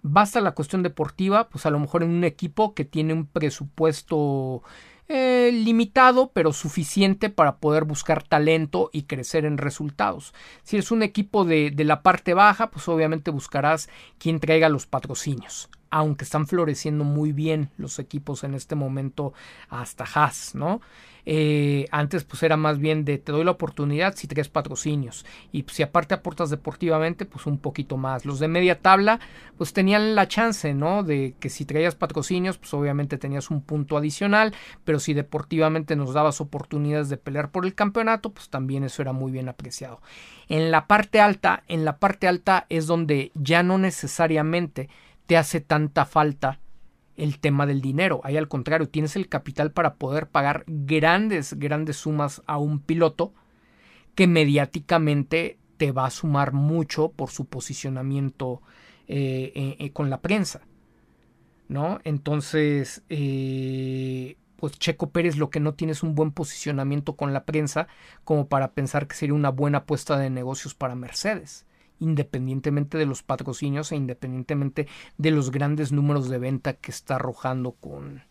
Basta 0.00 0.40
la 0.40 0.52
cuestión 0.52 0.82
deportiva, 0.82 1.50
pues 1.50 1.66
a 1.66 1.70
lo 1.70 1.78
mejor 1.78 2.02
en 2.02 2.08
un 2.08 2.24
equipo 2.24 2.74
que 2.74 2.86
tiene 2.86 3.12
un 3.12 3.26
presupuesto 3.26 4.62
eh, 5.08 5.50
limitado, 5.52 6.32
pero 6.32 6.54
suficiente 6.54 7.28
para 7.28 7.58
poder 7.58 7.84
buscar 7.84 8.22
talento 8.22 8.88
y 8.94 9.02
crecer 9.02 9.44
en 9.44 9.58
resultados. 9.58 10.32
Si 10.62 10.78
es 10.78 10.90
un 10.90 11.02
equipo 11.02 11.44
de, 11.44 11.70
de 11.70 11.84
la 11.84 12.02
parte 12.02 12.32
baja, 12.32 12.70
pues 12.70 12.88
obviamente 12.88 13.30
buscarás 13.30 13.90
quien 14.18 14.40
traiga 14.40 14.70
los 14.70 14.86
patrocinios 14.86 15.68
aunque 15.92 16.24
están 16.24 16.46
floreciendo 16.46 17.04
muy 17.04 17.32
bien 17.32 17.68
los 17.76 17.98
equipos 17.98 18.44
en 18.44 18.54
este 18.54 18.74
momento 18.74 19.34
hasta 19.68 20.04
Haas, 20.04 20.54
¿no? 20.54 20.80
Eh, 21.24 21.86
antes 21.92 22.24
pues 22.24 22.42
era 22.42 22.56
más 22.56 22.78
bien 22.80 23.04
de 23.04 23.18
te 23.18 23.30
doy 23.30 23.44
la 23.44 23.52
oportunidad 23.52 24.16
si 24.16 24.26
traes 24.26 24.48
patrocinios 24.48 25.24
y 25.52 25.62
pues, 25.62 25.76
si 25.76 25.84
aparte 25.84 26.14
aportas 26.14 26.50
deportivamente 26.50 27.26
pues 27.26 27.46
un 27.46 27.58
poquito 27.58 27.98
más. 27.98 28.24
Los 28.24 28.40
de 28.40 28.48
media 28.48 28.80
tabla 28.80 29.20
pues 29.58 29.74
tenían 29.74 30.14
la 30.14 30.26
chance, 30.26 30.72
¿no? 30.72 31.02
De 31.02 31.34
que 31.38 31.50
si 31.50 31.66
traías 31.66 31.94
patrocinios 31.94 32.56
pues 32.56 32.72
obviamente 32.72 33.18
tenías 33.18 33.50
un 33.50 33.60
punto 33.60 33.98
adicional, 33.98 34.54
pero 34.84 34.98
si 34.98 35.12
deportivamente 35.12 35.94
nos 35.94 36.14
dabas 36.14 36.40
oportunidades 36.40 37.10
de 37.10 37.18
pelear 37.18 37.50
por 37.50 37.66
el 37.66 37.74
campeonato 37.74 38.30
pues 38.30 38.48
también 38.48 38.82
eso 38.82 39.02
era 39.02 39.12
muy 39.12 39.30
bien 39.30 39.50
apreciado. 39.50 40.00
En 40.48 40.70
la 40.70 40.86
parte 40.86 41.20
alta, 41.20 41.64
en 41.68 41.84
la 41.84 41.98
parte 41.98 42.28
alta 42.28 42.64
es 42.70 42.86
donde 42.86 43.30
ya 43.34 43.62
no 43.62 43.76
necesariamente 43.76 44.88
te 45.26 45.36
hace 45.36 45.60
tanta 45.60 46.04
falta 46.04 46.60
el 47.16 47.38
tema 47.38 47.66
del 47.66 47.80
dinero. 47.80 48.20
Ahí 48.24 48.36
al 48.36 48.48
contrario, 48.48 48.88
tienes 48.88 49.16
el 49.16 49.28
capital 49.28 49.72
para 49.72 49.94
poder 49.94 50.28
pagar 50.28 50.64
grandes, 50.66 51.54
grandes 51.54 51.96
sumas 51.96 52.42
a 52.46 52.58
un 52.58 52.80
piloto 52.80 53.34
que 54.14 54.26
mediáticamente 54.26 55.58
te 55.76 55.92
va 55.92 56.06
a 56.06 56.10
sumar 56.10 56.52
mucho 56.52 57.12
por 57.12 57.30
su 57.30 57.46
posicionamiento 57.46 58.62
eh, 59.08 59.52
eh, 59.54 59.76
eh, 59.78 59.92
con 59.92 60.10
la 60.10 60.20
prensa. 60.20 60.62
¿No? 61.68 62.00
Entonces, 62.04 63.02
pues 63.08 64.78
Checo 64.78 65.10
Pérez 65.10 65.36
lo 65.36 65.48
que 65.48 65.58
no 65.58 65.72
tiene 65.72 65.92
es 65.92 66.02
un 66.02 66.14
buen 66.14 66.30
posicionamiento 66.30 67.16
con 67.16 67.32
la 67.32 67.44
prensa 67.44 67.88
como 68.24 68.46
para 68.46 68.72
pensar 68.72 69.06
que 69.06 69.16
sería 69.16 69.34
una 69.34 69.48
buena 69.48 69.78
apuesta 69.78 70.18
de 70.18 70.28
negocios 70.28 70.74
para 70.74 70.94
Mercedes 70.94 71.64
independientemente 72.02 72.98
de 72.98 73.06
los 73.06 73.22
patrocinios 73.22 73.92
e 73.92 73.96
independientemente 73.96 74.88
de 75.16 75.30
los 75.30 75.50
grandes 75.50 75.92
números 75.92 76.28
de 76.28 76.38
venta 76.38 76.74
que 76.74 76.90
está 76.90 77.14
arrojando 77.14 77.72
con, 77.72 78.22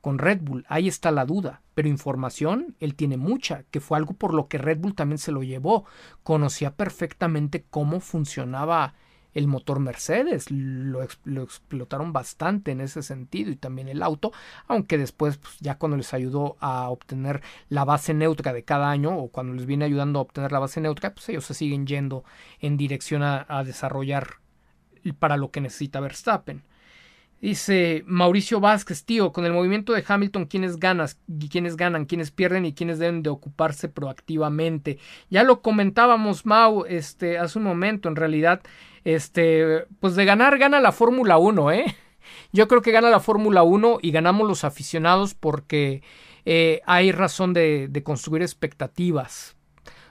con 0.00 0.18
Red 0.18 0.40
Bull. 0.42 0.64
Ahí 0.68 0.88
está 0.88 1.10
la 1.10 1.24
duda. 1.24 1.62
Pero 1.74 1.88
información, 1.88 2.74
él 2.80 2.94
tiene 2.94 3.18
mucha, 3.18 3.64
que 3.70 3.80
fue 3.80 3.98
algo 3.98 4.14
por 4.14 4.32
lo 4.32 4.48
que 4.48 4.58
Red 4.58 4.78
Bull 4.78 4.94
también 4.94 5.18
se 5.18 5.32
lo 5.32 5.42
llevó. 5.42 5.84
Conocía 6.22 6.74
perfectamente 6.74 7.66
cómo 7.68 8.00
funcionaba 8.00 8.94
el 9.36 9.48
motor 9.48 9.80
Mercedes, 9.80 10.50
lo, 10.50 11.02
explotaron 11.02 12.14
bastante 12.14 12.70
en 12.70 12.80
ese 12.80 13.02
sentido 13.02 13.50
y 13.50 13.56
también 13.56 13.86
el 13.90 14.02
auto, 14.02 14.32
aunque 14.66 14.96
después 14.96 15.36
pues, 15.36 15.58
ya 15.60 15.76
cuando 15.76 15.98
les 15.98 16.14
ayudó 16.14 16.56
a 16.58 16.88
obtener 16.88 17.42
la 17.68 17.84
base 17.84 18.14
neutra 18.14 18.54
de 18.54 18.64
cada 18.64 18.90
año 18.90 19.14
o 19.14 19.28
cuando 19.28 19.52
les 19.52 19.66
viene 19.66 19.84
ayudando 19.84 20.18
a 20.18 20.22
obtener 20.22 20.52
la 20.52 20.58
base 20.58 20.80
neutra, 20.80 21.12
pues 21.12 21.28
ellos 21.28 21.44
se 21.44 21.52
siguen 21.52 21.86
yendo 21.86 22.24
en 22.60 22.78
dirección 22.78 23.22
a, 23.22 23.44
desarrollar 23.62 24.36
para 25.18 25.36
lo 25.36 25.50
que 25.50 25.60
necesita 25.60 26.00
Verstappen. 26.00 26.62
Dice 27.38 28.04
Mauricio 28.06 28.60
Vázquez, 28.60 29.04
tío, 29.04 29.32
con 29.32 29.44
el 29.44 29.52
movimiento 29.52 29.92
de 29.92 30.02
Hamilton, 30.06 30.46
¿quiénes 30.46 30.78
ganas, 30.78 31.20
quiénes 31.50 31.76
ganan, 31.76 32.06
quiénes 32.06 32.30
pierden 32.30 32.64
y 32.64 32.72
quiénes 32.72 32.98
deben 32.98 33.22
de 33.22 33.28
ocuparse 33.28 33.90
proactivamente? 33.90 34.98
Ya 35.28 35.42
lo 35.44 35.60
comentábamos, 35.60 36.46
Mau, 36.46 36.86
este, 36.86 37.36
hace 37.36 37.58
un 37.58 37.64
momento, 37.64 38.08
en 38.08 38.16
realidad, 38.16 38.62
este, 39.06 39.86
pues 40.00 40.16
de 40.16 40.24
ganar, 40.24 40.58
gana 40.58 40.80
la 40.80 40.90
Fórmula 40.90 41.38
1, 41.38 41.70
¿eh? 41.70 41.96
Yo 42.52 42.66
creo 42.66 42.82
que 42.82 42.90
gana 42.90 43.08
la 43.08 43.20
Fórmula 43.20 43.62
1 43.62 44.00
y 44.02 44.10
ganamos 44.10 44.48
los 44.48 44.64
aficionados 44.64 45.34
porque 45.34 46.02
eh, 46.44 46.80
hay 46.86 47.12
razón 47.12 47.52
de, 47.52 47.86
de 47.88 48.02
construir 48.02 48.42
expectativas 48.42 49.56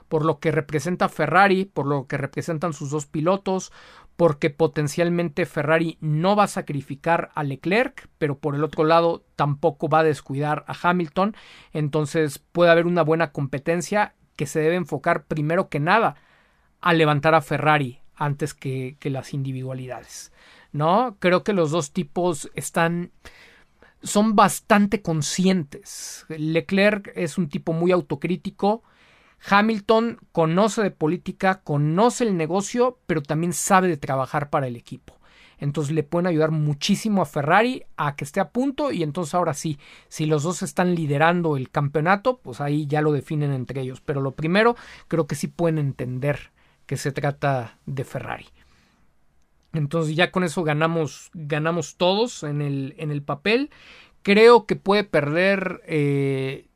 por 0.08 0.24
lo 0.24 0.38
que 0.38 0.50
representa 0.50 1.10
Ferrari, 1.10 1.66
por 1.66 1.84
lo 1.84 2.06
que 2.06 2.16
representan 2.16 2.72
sus 2.72 2.90
dos 2.90 3.04
pilotos, 3.04 3.70
porque 4.16 4.48
potencialmente 4.48 5.44
Ferrari 5.44 5.98
no 6.00 6.34
va 6.34 6.44
a 6.44 6.48
sacrificar 6.48 7.32
a 7.34 7.42
Leclerc, 7.42 8.08
pero 8.16 8.38
por 8.38 8.54
el 8.54 8.64
otro 8.64 8.84
lado 8.84 9.26
tampoco 9.34 9.88
va 9.90 9.98
a 9.98 10.04
descuidar 10.04 10.64
a 10.68 10.76
Hamilton, 10.80 11.36
entonces 11.72 12.38
puede 12.38 12.70
haber 12.70 12.86
una 12.86 13.02
buena 13.02 13.32
competencia 13.32 14.14
que 14.36 14.46
se 14.46 14.60
debe 14.60 14.76
enfocar 14.76 15.26
primero 15.26 15.68
que 15.68 15.80
nada 15.80 16.16
a 16.80 16.94
levantar 16.94 17.34
a 17.34 17.42
Ferrari 17.42 18.00
antes 18.16 18.54
que, 18.54 18.96
que 18.98 19.10
las 19.10 19.34
individualidades. 19.34 20.32
¿No? 20.72 21.16
Creo 21.20 21.42
que 21.42 21.52
los 21.52 21.70
dos 21.70 21.92
tipos 21.92 22.50
están 22.54 23.12
son 24.02 24.36
bastante 24.36 25.02
conscientes. 25.02 26.26
Leclerc 26.28 27.12
es 27.14 27.38
un 27.38 27.48
tipo 27.48 27.72
muy 27.72 27.92
autocrítico, 27.92 28.82
Hamilton 29.48 30.18
conoce 30.32 30.82
de 30.82 30.90
política, 30.90 31.60
conoce 31.62 32.24
el 32.24 32.36
negocio, 32.36 32.98
pero 33.06 33.22
también 33.22 33.52
sabe 33.52 33.88
de 33.88 33.96
trabajar 33.96 34.50
para 34.50 34.66
el 34.66 34.76
equipo. 34.76 35.14
Entonces 35.58 35.94
le 35.94 36.02
pueden 36.02 36.26
ayudar 36.26 36.50
muchísimo 36.50 37.22
a 37.22 37.26
Ferrari 37.26 37.84
a 37.96 38.14
que 38.14 38.24
esté 38.24 38.40
a 38.40 38.50
punto 38.50 38.92
y 38.92 39.02
entonces 39.02 39.34
ahora 39.34 39.54
sí, 39.54 39.78
si 40.08 40.26
los 40.26 40.42
dos 40.42 40.62
están 40.62 40.94
liderando 40.94 41.56
el 41.56 41.70
campeonato, 41.70 42.38
pues 42.38 42.60
ahí 42.60 42.86
ya 42.86 43.00
lo 43.00 43.12
definen 43.12 43.52
entre 43.52 43.80
ellos. 43.80 44.02
Pero 44.02 44.20
lo 44.20 44.32
primero, 44.32 44.76
creo 45.08 45.26
que 45.26 45.34
sí 45.34 45.46
pueden 45.46 45.78
entender 45.78 46.50
que 46.86 46.96
se 46.96 47.12
trata 47.12 47.78
de 47.86 48.04
Ferrari. 48.04 48.46
Entonces 49.72 50.16
ya 50.16 50.30
con 50.30 50.44
eso 50.44 50.62
ganamos, 50.64 51.30
ganamos 51.34 51.96
todos 51.96 52.42
en 52.42 52.62
el, 52.62 52.94
en 52.98 53.10
el 53.10 53.22
papel. 53.22 53.70
Creo 54.22 54.66
que 54.66 54.76
puede 54.76 55.04
perder 55.04 55.82
eh, 55.86 56.66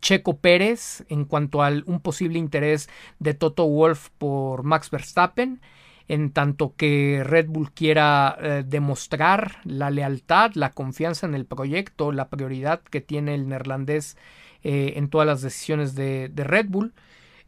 Checo 0.00 0.38
Pérez 0.38 1.04
en 1.08 1.24
cuanto 1.24 1.62
a 1.62 1.70
un 1.84 2.00
posible 2.00 2.38
interés 2.38 2.88
de 3.18 3.34
Toto 3.34 3.66
Wolf 3.66 4.10
por 4.18 4.62
Max 4.62 4.90
Verstappen, 4.90 5.60
en 6.08 6.30
tanto 6.30 6.74
que 6.76 7.22
Red 7.24 7.48
Bull 7.48 7.72
quiera 7.72 8.36
eh, 8.40 8.64
demostrar 8.64 9.58
la 9.64 9.90
lealtad, 9.90 10.52
la 10.54 10.70
confianza 10.70 11.26
en 11.26 11.34
el 11.34 11.46
proyecto, 11.46 12.12
la 12.12 12.28
prioridad 12.28 12.80
que 12.82 13.00
tiene 13.00 13.34
el 13.34 13.48
neerlandés 13.48 14.16
eh, 14.62 14.94
en 14.96 15.08
todas 15.08 15.26
las 15.26 15.42
decisiones 15.42 15.94
de, 15.94 16.30
Red 16.34 16.66
Bull. 16.68 16.94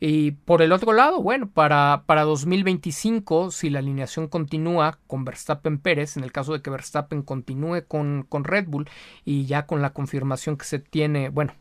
Y 0.01 0.33
por 0.33 0.63
el 0.63 0.73
otro 0.73 0.93
lado, 0.93 1.21
bueno, 1.23 1.51
para, 1.51 2.05
para 2.07 2.23
2025, 2.23 3.51
si 3.51 3.69
la 3.69 3.81
alineación 3.81 4.29
continúa 4.29 4.99
con 5.09 5.25
Verstappen 5.25 5.79
Pérez, 5.79 6.17
en 6.17 6.25
el 6.25 6.31
caso 6.31 6.53
de 6.53 6.63
que 6.63 6.71
Verstappen 6.71 7.23
continúe 7.23 7.85
con, 7.89 8.25
con 8.29 8.45
Red 8.45 8.67
Bull 8.69 8.89
y 9.25 9.47
ya 9.47 9.67
con 9.67 9.83
la 9.83 9.93
confirmación 9.93 10.57
que 10.57 10.67
se 10.67 10.79
tiene, 10.79 11.31
bueno, 11.31 11.53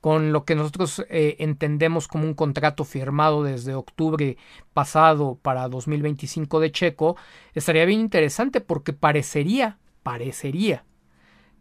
con 0.00 0.32
lo 0.32 0.44
que 0.44 0.54
nosotros 0.54 1.04
eh, 1.10 1.36
entendemos 1.40 2.08
como 2.08 2.24
un 2.24 2.34
contrato 2.34 2.84
firmado 2.84 3.42
desde 3.42 3.74
octubre 3.74 4.38
pasado 4.72 5.38
para 5.42 5.68
2025 5.68 6.60
de 6.60 6.72
Checo, 6.72 7.16
estaría 7.54 7.84
bien 7.84 8.00
interesante 8.00 8.60
porque 8.60 8.92
parecería, 8.92 9.78
parecería 10.02 10.84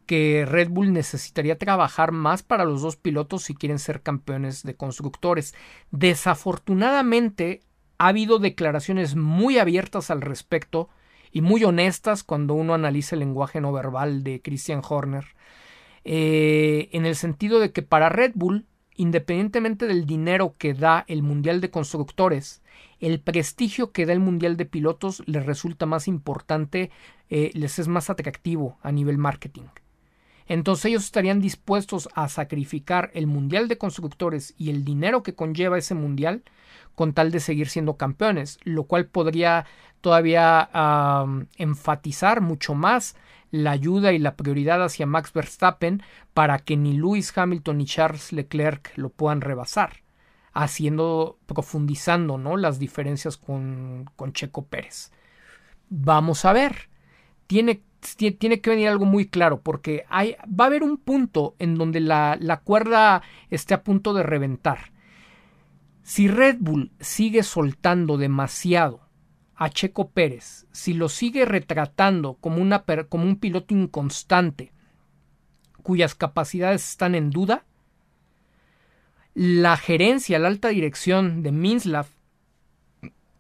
que 0.07 0.45
Red 0.47 0.69
Bull 0.69 0.91
necesitaría 0.91 1.59
trabajar 1.59 2.11
más 2.11 2.41
para 2.41 2.65
los 2.65 2.81
dos 2.81 2.95
pilotos 2.95 3.43
si 3.43 3.53
quieren 3.53 3.77
ser 3.77 4.01
campeones 4.01 4.63
de 4.63 4.75
constructores. 4.75 5.53
Desafortunadamente, 5.91 7.61
ha 7.99 8.07
habido 8.07 8.39
declaraciones 8.39 9.15
muy 9.15 9.59
abiertas 9.59 10.09
al 10.09 10.21
respecto 10.21 10.89
y 11.31 11.41
muy 11.41 11.63
honestas 11.63 12.23
cuando 12.23 12.55
uno 12.55 12.73
analiza 12.73 13.15
el 13.15 13.19
lenguaje 13.19 13.61
no 13.61 13.71
verbal 13.71 14.23
de 14.23 14.41
Christian 14.41 14.81
Horner 14.87 15.25
eh, 16.09 16.87
en 16.93 17.05
el 17.05 17.17
sentido 17.17 17.59
de 17.59 17.73
que 17.73 17.81
para 17.81 18.07
Red 18.07 18.31
Bull, 18.35 18.65
independientemente 18.95 19.87
del 19.87 20.05
dinero 20.05 20.55
que 20.57 20.73
da 20.73 21.03
el 21.09 21.21
Mundial 21.21 21.59
de 21.59 21.69
Constructores, 21.69 22.61
el 23.01 23.19
prestigio 23.19 23.91
que 23.91 24.05
da 24.05 24.13
el 24.13 24.21
Mundial 24.21 24.55
de 24.55 24.65
Pilotos 24.65 25.21
les 25.25 25.45
resulta 25.45 25.85
más 25.85 26.07
importante, 26.07 26.91
eh, 27.29 27.51
les 27.53 27.77
es 27.77 27.89
más 27.89 28.09
atractivo 28.09 28.77
a 28.81 28.93
nivel 28.93 29.17
marketing. 29.17 29.65
Entonces 30.47 30.85
ellos 30.85 31.03
estarían 31.03 31.41
dispuestos 31.41 32.09
a 32.15 32.29
sacrificar 32.29 33.11
el 33.13 33.27
Mundial 33.27 33.67
de 33.67 33.77
Constructores 33.77 34.53
y 34.57 34.69
el 34.69 34.85
dinero 34.85 35.23
que 35.23 35.35
conlleva 35.35 35.77
ese 35.77 35.93
Mundial 35.93 36.43
con 36.95 37.13
tal 37.13 37.31
de 37.31 37.39
seguir 37.39 37.69
siendo 37.69 37.97
campeones, 37.97 38.57
lo 38.63 38.85
cual 38.85 39.05
podría 39.05 39.65
todavía 40.01 40.69
enfatizar 41.57 42.41
mucho 42.41 42.73
más 42.73 43.15
la 43.51 43.71
ayuda 43.71 44.13
y 44.13 44.19
la 44.19 44.35
prioridad 44.35 44.83
hacia 44.83 45.05
Max 45.05 45.31
Verstappen 45.33 46.01
para 46.33 46.59
que 46.59 46.77
ni 46.77 46.93
Lewis 46.93 47.35
Hamilton 47.37 47.77
ni 47.77 47.85
Charles 47.85 48.31
Leclerc 48.31 48.91
lo 48.95 49.09
puedan 49.09 49.41
rebasar, 49.41 49.97
haciendo, 50.53 51.37
profundizando 51.45 52.37
¿no? 52.37 52.57
las 52.57 52.79
diferencias 52.79 53.37
con, 53.37 54.09
con 54.15 54.33
Checo 54.33 54.65
Pérez. 54.65 55.11
Vamos 55.89 56.45
a 56.45 56.53
ver. 56.53 56.89
Tiene, 57.47 57.81
tiene 57.99 58.61
que 58.61 58.69
venir 58.69 58.87
algo 58.87 59.05
muy 59.05 59.27
claro, 59.27 59.61
porque 59.61 60.05
hay, 60.09 60.35
va 60.47 60.65
a 60.65 60.67
haber 60.67 60.83
un 60.83 60.97
punto 60.97 61.55
en 61.59 61.75
donde 61.75 61.99
la, 61.99 62.61
cuerda 62.63 63.21
esté 63.49 63.73
a 63.73 63.83
punto 63.83 64.13
de 64.13 64.23
reventar. 64.23 64.91
Si 66.03 66.27
Red 66.27 66.57
Bull 66.59 66.91
sigue 66.99 67.43
soltando 67.43 68.17
demasiado 68.17 69.01
a 69.55 69.69
Checo 69.69 70.09
Pérez, 70.09 70.67
si 70.71 70.93
lo 70.93 71.09
sigue 71.09 71.45
retratando 71.45 72.35
como, 72.35 72.61
un 72.61 73.35
piloto 73.37 73.73
inconstante, 73.73 74.71
cuyas 75.83 76.15
capacidades 76.15 76.87
están 76.89 77.15
en 77.15 77.29
duda, 77.29 77.65
la 79.33 79.77
gerencia, 79.77 80.39
la 80.39 80.47
alta 80.47 80.69
dirección 80.69 81.43
de 81.43 81.51
Minslav 81.51 82.07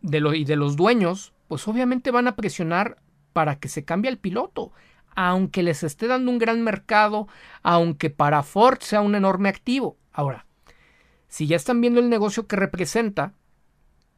y 0.01 0.43
de 0.45 0.55
los 0.55 0.75
dueños, 0.75 1.33
pues 1.47 1.67
obviamente 1.67 2.11
van 2.11 2.27
a 2.27 2.35
presionar 2.35 2.97
para 3.37 3.59
que 3.59 3.69
se 3.69 3.85
cambie 3.85 4.09
el 4.09 4.17
piloto, 4.17 4.71
aunque 5.15 5.61
les 5.61 5.83
esté 5.83 6.07
dando 6.07 6.31
un 6.31 6.39
gran 6.39 6.63
mercado, 6.63 7.27
aunque 7.61 8.09
para 8.09 8.41
Ford 8.41 8.79
sea 8.79 9.01
un 9.01 9.13
enorme 9.13 9.47
activo. 9.47 9.95
Ahora, 10.11 10.47
si 11.27 11.45
ya 11.45 11.55
están 11.55 11.79
viendo 11.79 11.99
el 11.99 12.09
negocio 12.09 12.47
que 12.47 12.55
representa, 12.55 13.35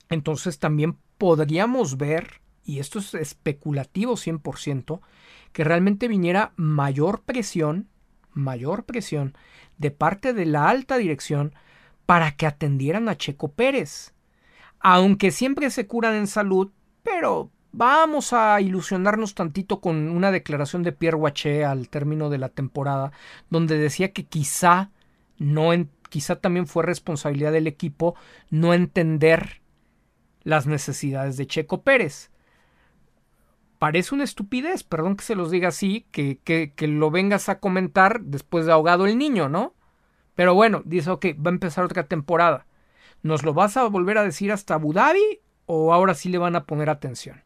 entonces 0.08 0.58
también 0.58 0.98
podríamos 1.18 1.98
ver, 1.98 2.40
y 2.64 2.80
esto 2.80 3.00
es 3.00 3.14
especulativo 3.14 4.14
100%, 4.14 5.02
que 5.52 5.66
realmente 5.66 6.08
viniera 6.08 6.54
mayor 6.56 7.24
presión, 7.24 7.90
mayor 8.32 8.86
presión 8.86 9.36
de 9.78 9.92
parte 9.92 10.32
de 10.32 10.46
la 10.46 10.70
alta 10.70 10.96
dirección 10.96 11.54
para 12.06 12.38
que 12.38 12.48
atendieran 12.48 13.10
a 13.10 13.18
Checo 13.18 13.52
Pérez. 13.52 14.14
Aunque 14.80 15.32
siempre 15.32 15.72
se 15.72 15.88
curan 15.88 16.16
en 16.16 16.28
salud, 16.28 16.72
pero 17.04 17.52
vamos 17.72 18.34
a 18.34 18.60
ilusionarnos 18.62 19.36
tantito 19.36 19.80
con 19.80 20.10
una 20.10 20.32
declaración 20.32 20.84
de 20.84 20.92
Pierre 20.92 21.18
Waché 21.18 21.66
al 21.66 21.90
término 21.90 22.30
de 22.30 22.38
la 22.38 22.50
temporada, 22.50 23.12
donde 23.50 23.78
decía 23.78 24.12
que 24.12 24.26
quizá 24.26 24.92
no 25.38 25.72
quizá 26.10 26.38
también 26.38 26.68
fue 26.68 26.84
responsabilidad 26.84 27.52
del 27.52 27.68
equipo 27.68 28.16
no 28.50 28.74
entender 28.74 29.62
las 30.44 30.68
necesidades 30.68 31.38
de 31.38 31.48
Checo 31.48 31.84
Pérez. 31.84 32.32
Parece 33.78 34.16
una 34.16 34.24
estupidez, 34.26 34.84
perdón 34.84 35.16
que 35.16 35.24
se 35.24 35.36
los 35.36 35.52
diga 35.52 35.70
así, 35.70 36.06
que, 36.12 36.40
que, 36.44 36.74
que 36.76 36.88
lo 36.88 37.12
vengas 37.12 37.48
a 37.48 37.60
comentar 37.60 38.22
después 38.22 38.66
de 38.66 38.74
ahogado 38.74 39.06
el 39.06 39.18
niño, 39.18 39.48
¿no? 39.48 39.74
Pero 40.36 40.54
bueno, 40.54 40.82
dice, 40.86 41.12
ok, 41.12 41.28
va 41.46 41.52
a 41.52 41.54
empezar 41.54 41.86
otra 41.86 42.04
temporada. 42.04 42.66
¿Nos 43.22 43.44
lo 43.44 43.54
vas 43.54 43.78
a 43.78 43.88
volver 43.88 44.18
a 44.18 44.24
decir 44.24 44.52
hasta 44.52 44.74
Abu 44.74 44.94
Dhabi 44.94 45.42
o 45.66 45.94
ahora 45.94 46.14
sí 46.14 46.30
le 46.30 46.38
van 46.38 46.56
a 46.56 46.66
poner 46.66 46.90
atención? 46.90 47.44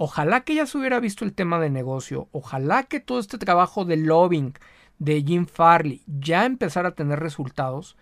Ojalá 0.00 0.42
que 0.42 0.54
ya 0.54 0.64
se 0.64 0.78
hubiera 0.78 1.00
visto 1.00 1.24
el 1.24 1.34
tema 1.34 1.58
de 1.58 1.70
negocio, 1.70 2.28
ojalá 2.30 2.84
que 2.84 3.00
todo 3.00 3.18
este 3.18 3.36
trabajo 3.36 3.84
de 3.84 3.96
lobbying 3.96 4.54
de 5.00 5.24
Jim 5.26 5.46
Farley 5.46 6.04
ya 6.06 6.44
empezara 6.44 6.90
a 6.90 6.94
tener 6.94 7.18
resultados 7.18 7.96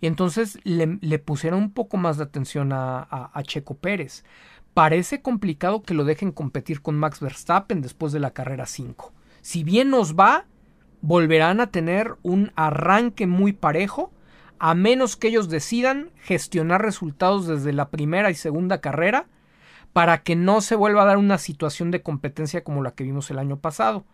y 0.00 0.06
entonces 0.06 0.58
le, 0.64 0.98
le 1.02 1.18
pusiera 1.18 1.54
un 1.54 1.70
poco 1.70 1.98
más 1.98 2.16
de 2.16 2.24
atención 2.24 2.72
a, 2.72 3.06
a 3.34 3.42
Checo 3.42 3.74
Pérez. 3.74 4.24
Parece 4.72 5.20
complicado 5.20 5.82
que 5.82 5.92
lo 5.92 6.04
dejen 6.04 6.32
competir 6.32 6.80
con 6.80 6.98
Max 6.98 7.20
Verstappen 7.20 7.82
después 7.82 8.14
de 8.14 8.20
la 8.20 8.30
carrera 8.30 8.64
5. 8.64 9.12
Si 9.42 9.62
bien 9.62 9.90
nos 9.90 10.16
va, 10.16 10.46
volverán 11.02 11.60
a 11.60 11.66
tener 11.66 12.14
un 12.22 12.52
arranque 12.56 13.26
muy 13.26 13.52
parejo, 13.52 14.10
a 14.58 14.74
menos 14.74 15.16
que 15.16 15.28
ellos 15.28 15.50
decidan 15.50 16.12
gestionar 16.16 16.80
resultados 16.80 17.46
desde 17.46 17.74
la 17.74 17.90
primera 17.90 18.30
y 18.30 18.36
segunda 18.36 18.80
carrera 18.80 19.26
para 19.92 20.22
que 20.22 20.36
no 20.36 20.60
se 20.60 20.74
vuelva 20.74 21.02
a 21.02 21.06
dar 21.06 21.18
una 21.18 21.38
situación 21.38 21.90
de 21.90 22.02
competencia 22.02 22.64
como 22.64 22.82
la 22.82 22.92
que 22.92 23.04
vimos 23.04 23.30
el 23.30 23.38
año 23.38 23.58
pasado. 23.58 24.04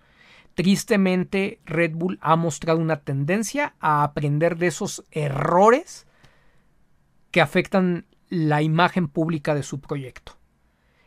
Tristemente, 0.54 1.60
Red 1.66 1.92
Bull 1.94 2.18
ha 2.20 2.34
mostrado 2.34 2.80
una 2.80 3.00
tendencia 3.00 3.74
a 3.78 4.02
aprender 4.02 4.56
de 4.56 4.66
esos 4.66 5.04
errores 5.12 6.06
que 7.30 7.40
afectan 7.40 8.06
la 8.28 8.60
imagen 8.62 9.06
pública 9.06 9.54
de 9.54 9.62
su 9.62 9.80
proyecto. 9.80 10.32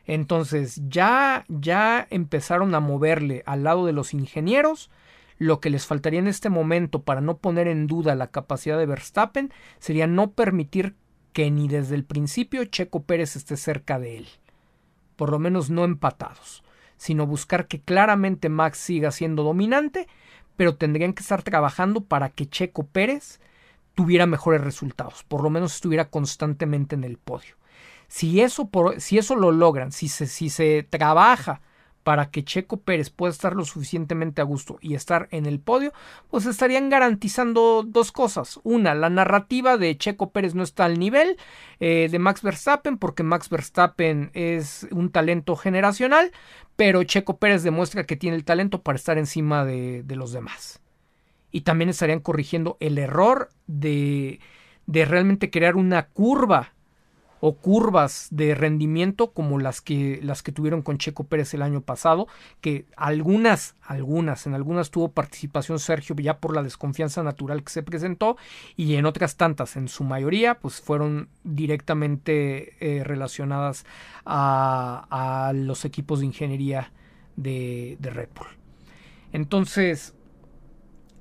Entonces, 0.06 0.82
ya 0.88 1.46
ya 1.50 2.08
empezaron 2.10 2.74
a 2.76 2.80
moverle 2.80 3.44
al 3.46 3.64
lado 3.64 3.86
de 3.86 3.94
los 3.94 4.14
ingenieros. 4.14 4.90
Lo 5.38 5.60
que 5.60 5.70
les 5.70 5.86
faltaría 5.86 6.20
en 6.20 6.28
este 6.28 6.50
momento 6.50 7.04
para 7.04 7.20
no 7.20 7.38
poner 7.38 7.68
en 7.68 7.88
duda 7.88 8.16
la 8.16 8.28
capacidad 8.28 8.78
de 8.78 8.86
Verstappen 8.86 9.52
sería 9.80 10.08
no 10.08 10.32
permitir 10.32 10.96
que 11.34 11.52
ni 11.52 11.68
desde 11.68 11.96
el 11.96 12.06
principio 12.06 12.64
Checo 12.66 13.04
Pérez 13.04 13.36
esté 13.36 13.58
cerca 13.58 14.00
de 14.00 14.18
él 14.18 14.28
por 15.22 15.30
lo 15.30 15.38
menos 15.38 15.70
no 15.70 15.84
empatados, 15.84 16.64
sino 16.98 17.28
buscar 17.28 17.68
que 17.68 17.80
claramente 17.80 18.50
Max 18.50 18.80
siga 18.80 19.12
siendo 19.12 19.44
dominante, 19.44 20.08
pero 20.58 20.78
tendrían 20.78 21.14
que 21.14 21.22
estar 21.22 21.44
trabajando 21.44 22.02
para 22.02 22.30
que 22.30 22.50
Checo 22.50 22.88
Pérez 22.88 23.40
tuviera 23.94 24.26
mejores 24.26 24.62
resultados, 24.62 25.24
por 25.24 25.44
lo 25.44 25.52
menos 25.52 25.76
estuviera 25.76 26.10
constantemente 26.10 26.96
en 26.96 27.04
el 27.04 27.20
podio. 27.20 27.54
Si 28.08 28.42
eso, 28.42 28.68
si 28.98 29.20
eso 29.20 29.36
lo 29.36 29.52
logran, 29.52 29.92
si 29.92 30.08
se, 30.08 30.26
si 30.26 30.50
se 30.50 30.88
trabaja 30.90 31.62
para 32.04 32.32
que 32.32 32.44
Checo 32.44 32.78
Pérez 32.78 33.10
pueda 33.10 33.32
estar 33.32 33.56
lo 33.56 33.66
suficientemente 33.66 34.42
a 34.42 34.46
gusto 34.46 34.78
y 34.82 34.96
estar 34.96 35.28
en 35.32 35.46
el 35.46 35.60
podio, 35.60 35.94
pues 36.30 36.46
estarían 36.46 36.90
garantizando 36.90 37.84
dos 37.84 38.12
cosas. 38.12 38.60
Una, 38.64 38.96
la 38.96 39.10
narrativa 39.10 39.78
de 39.78 39.98
Checo 39.98 40.32
Pérez 40.32 40.56
no 40.56 40.64
está 40.64 40.86
al 40.86 41.00
nivel 41.00 41.38
eh, 41.80 42.08
de 42.12 42.20
Max 42.20 42.42
Verstappen, 42.42 42.98
porque 42.98 43.24
Max 43.24 43.50
Verstappen 43.50 44.32
es 44.34 44.88
un 44.92 45.12
talento 45.12 45.56
generacional, 45.56 46.32
pero 46.76 47.04
Checo 47.04 47.38
Pérez 47.38 47.64
demuestra 47.64 48.06
que 48.06 48.16
tiene 48.16 48.36
el 48.36 48.46
talento 48.46 48.82
para 48.82 48.98
estar 48.98 49.18
encima 49.18 49.66
de, 49.66 50.04
los 50.10 50.34
demás. 50.34 50.82
Y 51.52 51.62
también 51.62 51.90
estarían 51.90 52.20
corrigiendo 52.20 52.78
el 52.80 52.98
error 52.98 53.50
de 53.68 54.40
realmente 54.88 55.50
crear 55.50 55.76
una 55.76 56.08
curva 56.08 56.74
o 57.42 57.56
curvas 57.56 58.28
de 58.30 58.56
rendimiento 58.56 59.32
como 59.32 59.60
las 59.60 59.82
que 59.82 60.20
las 60.22 60.44
que 60.44 60.52
tuvieron 60.52 60.84
con 60.84 61.00
Checo 61.00 61.26
Pérez 61.26 61.54
el 61.54 61.64
año 61.64 61.82
pasado, 61.82 62.28
que 62.62 62.86
algunas, 62.96 63.76
algunas, 63.82 64.46
en 64.46 64.54
algunas 64.54 64.92
tuvo 64.92 65.12
participación 65.12 65.80
Sergio 65.80 66.16
ya 66.16 66.38
por 66.38 66.56
la 66.56 66.62
desconfianza 66.62 67.24
natural 67.24 67.64
que 67.64 67.72
se 67.72 67.82
presentó 67.84 68.38
y 68.78 68.96
en 68.96 69.08
otras 69.08 69.38
tantas, 69.38 69.76
en 69.76 69.88
su 69.88 70.04
mayoría, 70.04 70.60
pues 70.60 70.80
fueron 70.80 71.30
directamente 71.44 72.76
eh, 72.80 73.04
relacionadas 73.04 73.86
a, 74.24 75.52
los 75.56 75.84
equipos 75.84 76.20
de 76.20 76.28
ingeniería 76.28 76.92
de, 77.36 77.98
de 78.00 78.10
Red 78.12 78.30
Bull. 78.36 78.48
Entonces, 79.34 80.14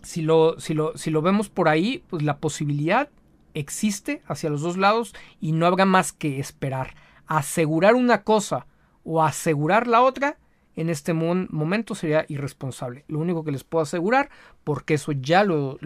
si 0.02 0.20
lo, 0.20 0.60
si 0.60 0.74
lo, 0.74 0.96
si 0.96 1.10
lo 1.10 1.22
vemos 1.22 1.48
por 1.48 1.68
ahí, 1.68 2.04
pues 2.08 2.22
la 2.22 2.38
posibilidad 2.38 3.08
existe 3.54 4.22
hacia 4.26 4.50
los 4.50 4.62
dos 4.62 4.76
lados 4.76 5.14
y 5.40 5.52
no 5.52 5.66
habrá 5.66 5.84
más 5.84 6.12
que 6.12 6.40
esperar. 6.40 6.94
Asegurar 7.26 7.94
una 7.94 8.24
cosa 8.24 8.66
o 9.04 9.22
asegurar 9.22 9.86
la 9.86 10.02
otra 10.02 10.38
en 10.76 10.88
este 10.88 11.12
momento 11.12 11.94
sería 11.94 12.24
irresponsable. 12.28 13.04
Lo 13.08 13.18
único 13.18 13.44
que 13.44 13.52
les 13.52 13.64
puedo 13.64 13.82
asegurar, 13.82 14.30
porque 14.64 14.94
eso 14.94 15.12
ya 15.12 15.44
lo, 15.44 15.78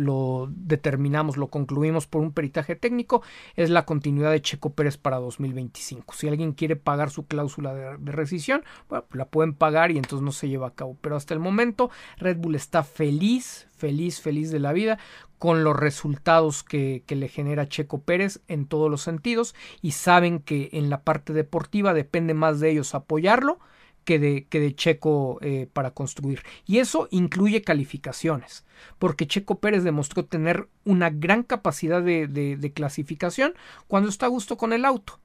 determinamos, 0.51 1.37
lo 1.37 1.49
concluimos 1.49 2.07
por 2.07 2.21
un 2.21 2.33
peritaje 2.33 2.77
técnico, 2.77 3.23
es 3.57 3.71
la 3.71 3.87
continuidad 3.87 4.31
de 4.31 4.43
Checo 4.43 4.71
Pérez 4.75 4.99
para 4.99 5.19
2025. 5.19 6.15
Si 6.15 6.29
alguien 6.29 6.53
quiere 6.53 6.77
pagar 6.77 7.11
su 7.11 7.27
cláusula 7.27 7.75
de, 7.75 7.97
de 7.99 8.13
rescisión, 8.13 8.63
bueno, 8.89 9.07
pues 9.09 9.19
la 9.19 9.27
pueden 9.27 9.55
pagar 9.55 9.91
y 9.91 9.97
entonces 9.97 10.25
no 10.25 10.33
se 10.33 10.49
lleva 10.49 10.69
a 10.69 10.75
cabo. 10.75 10.97
Pero 11.01 11.17
hasta 11.17 11.35
el 11.35 11.41
momento 11.41 11.91
Red 12.19 12.37
Bull 12.37 12.55
está 12.55 12.83
feliz, 12.83 13.69
feliz, 13.77 14.21
feliz 14.21 14.51
de 14.51 14.61
la 14.61 14.73
vida 14.73 14.99
con 15.39 15.65
los 15.65 15.77
resultados 15.77 16.63
que, 16.63 17.03
que, 17.07 17.17
le 17.17 17.29
genera 17.29 17.69
Checo 17.69 18.01
Pérez 18.01 18.41
en 18.49 18.67
todos 18.67 18.91
los 18.91 19.03
sentidos 19.03 19.55
y 19.83 19.91
saben 19.91 20.39
que 20.39 20.71
en 20.73 20.89
la 20.89 21.03
parte 21.03 21.33
deportiva 21.33 21.93
depende 21.93 22.33
más 22.33 22.61
de 22.61 22.71
ellos 22.71 22.95
apoyarlo 22.95 23.59
que 24.05 24.19
de, 24.19 24.47
que 24.47 24.61
de 24.61 24.75
Checo 24.75 25.39
eh, 25.41 25.69
para 25.73 25.93
construir. 25.93 26.43
Y 26.67 26.79
eso 26.79 27.09
incluye 27.11 27.63
calificaciones, 27.63 28.65
porque 28.99 29.27
Checo 29.27 29.59
Pérez 29.59 29.83
demostró 29.83 30.25
tener 30.25 30.69
una 30.85 31.11
gran 31.11 31.43
capacidad 31.43 32.03
de, 32.03 32.29
de, 32.29 32.73
clasificación 32.73 33.55
cuando 33.89 34.09
está 34.09 34.27
a 34.27 34.31
gusto 34.31 34.57
con 34.57 34.73
el 34.73 34.85
auto. 34.85 35.21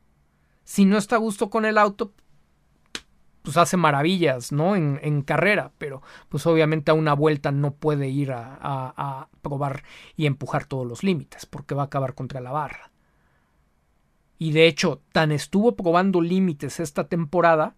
Si 0.64 0.86
no 0.86 0.98
está 0.98 1.16
a 1.16 1.20
gusto 1.20 1.50
con 1.50 1.66
el 1.66 1.78
auto, 1.78 2.14
pues 3.42 3.58
hace 3.58 3.78
maravillas, 3.78 4.52
¿no? 4.52 4.76
En, 4.76 5.00
en 5.04 5.22
carrera, 5.22 5.72
pero 5.78 6.02
pues 6.30 6.46
obviamente 6.46 6.92
a 6.92 6.94
una 6.94 7.14
vuelta 7.14 7.52
no 7.52 7.74
puede 7.74 8.10
ir 8.10 8.32
a, 8.32 8.58
a 8.62 9.30
probar 9.42 9.84
y 10.16 10.26
empujar 10.26 10.66
todos 10.66 10.88
los 10.88 11.04
límites, 11.04 11.46
porque 11.46 11.76
va 11.76 11.84
a 11.84 11.86
acabar 11.86 12.14
contra 12.14 12.42
la 12.42 12.52
barra. 12.52 12.92
Y 14.38 14.54
de 14.54 14.68
hecho, 14.68 15.02
tan 15.12 15.34
estuvo 15.34 15.76
probando 15.76 16.22
límites 16.22 16.80
esta 16.80 17.08
temporada 17.08 17.76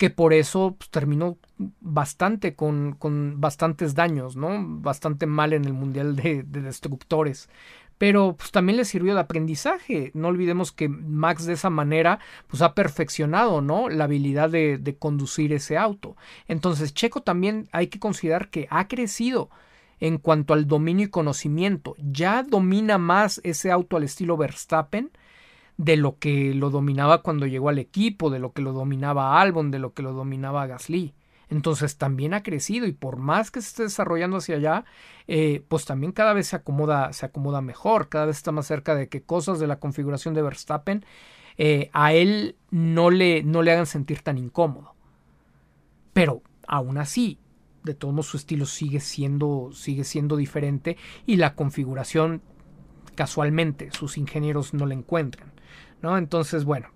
que 0.00 0.08
por 0.08 0.32
eso 0.32 0.76
pues, 0.78 0.88
terminó 0.88 1.36
bastante 1.58 2.54
con, 2.54 2.96
con, 2.98 3.38
bastantes 3.38 3.94
daños, 3.94 4.34
¿no? 4.34 4.56
Bastante 4.80 5.26
mal 5.26 5.52
en 5.52 5.66
el 5.66 5.74
Mundial 5.74 6.16
de, 6.16 6.42
de, 6.42 6.62
Destructores. 6.62 7.50
Pero 7.98 8.34
pues 8.34 8.50
también 8.50 8.78
le 8.78 8.86
sirvió 8.86 9.12
de 9.12 9.20
aprendizaje. 9.20 10.10
No 10.14 10.28
olvidemos 10.28 10.72
que 10.72 10.88
Max 10.88 11.44
de 11.44 11.52
esa 11.52 11.68
manera 11.68 12.18
pues 12.46 12.62
ha 12.62 12.74
perfeccionado, 12.74 13.60
¿no? 13.60 13.90
La 13.90 14.04
habilidad 14.04 14.48
de, 14.48 14.78
de 14.78 14.96
conducir 14.96 15.52
ese 15.52 15.76
auto. 15.76 16.16
Entonces 16.48 16.94
Checo 16.94 17.20
también 17.20 17.68
hay 17.70 17.88
que 17.88 17.98
considerar 17.98 18.48
que 18.48 18.68
ha 18.70 18.88
crecido 18.88 19.50
en 19.98 20.16
cuanto 20.16 20.54
al 20.54 20.66
dominio 20.66 21.08
y 21.08 21.10
conocimiento. 21.10 21.94
Ya 21.98 22.42
domina 22.42 22.96
más 22.96 23.38
ese 23.44 23.70
auto 23.70 23.98
al 23.98 24.04
estilo 24.04 24.38
Verstappen 24.38 25.10
de 25.80 25.96
lo 25.96 26.18
que 26.18 26.52
lo 26.52 26.68
dominaba 26.68 27.22
cuando 27.22 27.46
llegó 27.46 27.70
al 27.70 27.78
equipo, 27.78 28.28
de 28.28 28.38
lo 28.38 28.52
que 28.52 28.60
lo 28.60 28.74
dominaba 28.74 29.40
Albon, 29.40 29.70
de 29.70 29.78
lo 29.78 29.94
que 29.94 30.02
lo 30.02 30.12
dominaba 30.12 30.66
Gasly. 30.66 31.14
Entonces 31.48 31.96
también 31.96 32.34
ha 32.34 32.42
crecido 32.42 32.86
y 32.86 32.92
por 32.92 33.16
más 33.16 33.50
que 33.50 33.62
se 33.62 33.68
esté 33.68 33.82
desarrollando 33.84 34.36
hacia 34.36 34.56
allá, 34.56 34.84
eh, 35.26 35.64
pues 35.68 35.86
también 35.86 36.12
cada 36.12 36.34
vez 36.34 36.48
se 36.48 36.56
acomoda, 36.56 37.14
se 37.14 37.24
acomoda 37.24 37.62
mejor, 37.62 38.10
cada 38.10 38.26
vez 38.26 38.36
está 38.36 38.52
más 38.52 38.66
cerca 38.66 38.94
de 38.94 39.08
que 39.08 39.22
cosas 39.22 39.58
de 39.58 39.66
la 39.66 39.80
configuración 39.80 40.34
de 40.34 40.42
Verstappen 40.42 41.02
eh, 41.56 41.88
a 41.94 42.12
él 42.12 42.56
no 42.70 43.08
le, 43.08 43.42
no 43.42 43.62
le 43.62 43.72
hagan 43.72 43.86
sentir 43.86 44.20
tan 44.20 44.36
incómodo. 44.36 44.94
Pero 46.12 46.42
aún 46.66 46.98
así, 46.98 47.38
de 47.84 47.94
todos 47.94 48.12
modos 48.12 48.26
su 48.26 48.36
estilo 48.36 48.66
sigue 48.66 49.00
siendo, 49.00 49.70
sigue 49.72 50.04
siendo 50.04 50.36
diferente 50.36 50.98
y 51.24 51.36
la 51.36 51.54
configuración 51.54 52.42
casualmente 53.14 53.90
sus 53.92 54.18
ingenieros 54.18 54.74
no 54.74 54.84
la 54.84 54.92
encuentran. 54.92 55.50
¿No? 56.02 56.18
Entonces, 56.18 56.64
bueno, 56.64 56.88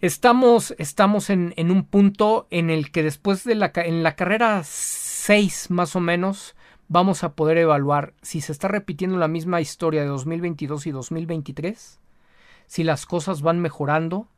estamos, 0.00 0.74
estamos 0.78 1.30
en, 1.30 1.54
un 1.56 1.84
punto 1.84 2.46
en 2.50 2.70
el 2.70 2.90
que 2.90 3.02
después 3.02 3.44
de 3.44 3.54
la, 3.54 3.72
en 3.74 4.02
la 4.02 4.16
carrera 4.16 4.62
6 4.64 5.70
más 5.70 5.96
o 5.96 6.00
menos, 6.00 6.54
vamos 6.88 7.24
a 7.24 7.34
poder 7.34 7.58
evaluar 7.58 8.14
si 8.22 8.40
se 8.40 8.52
está 8.52 8.68
repitiendo 8.68 9.16
la 9.16 9.28
misma 9.28 9.60
historia 9.60 10.02
de 10.02 10.08
2022 10.08 10.86
y 10.86 10.90
2023, 10.90 12.00
si 12.66 12.84
las 12.84 13.06
cosas 13.06 13.42
van 13.42 13.60
mejorando, 13.60 14.28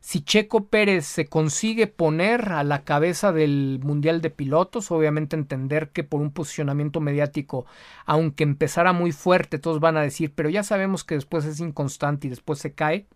si 0.00 0.22
Checo 0.22 0.66
Pérez 0.66 1.04
se 1.04 1.26
consigue 1.26 1.86
poner 1.86 2.52
a 2.52 2.64
la 2.64 2.84
cabeza 2.84 3.32
del 3.32 3.80
Mundial 3.82 4.22
de 4.22 4.30
Pilotos, 4.30 4.90
obviamente 4.90 5.36
entender 5.36 5.90
que 5.90 6.04
por 6.04 6.22
un 6.22 6.32
posicionamiento 6.32 7.00
mediático, 7.00 7.66
aunque 8.06 8.44
empezara 8.44 8.94
muy 8.94 9.12
fuerte, 9.12 9.58
todos 9.58 9.78
van 9.78 9.98
a 9.98 10.02
decir, 10.02 10.32
pero 10.34 10.48
ya 10.48 10.62
sabemos 10.62 11.04
que 11.04 11.16
después 11.16 11.44
es 11.44 11.60
inconstante 11.60 12.26
y 12.26 12.30
después 12.30 12.58
se 12.58 12.72
cae. 12.74 13.06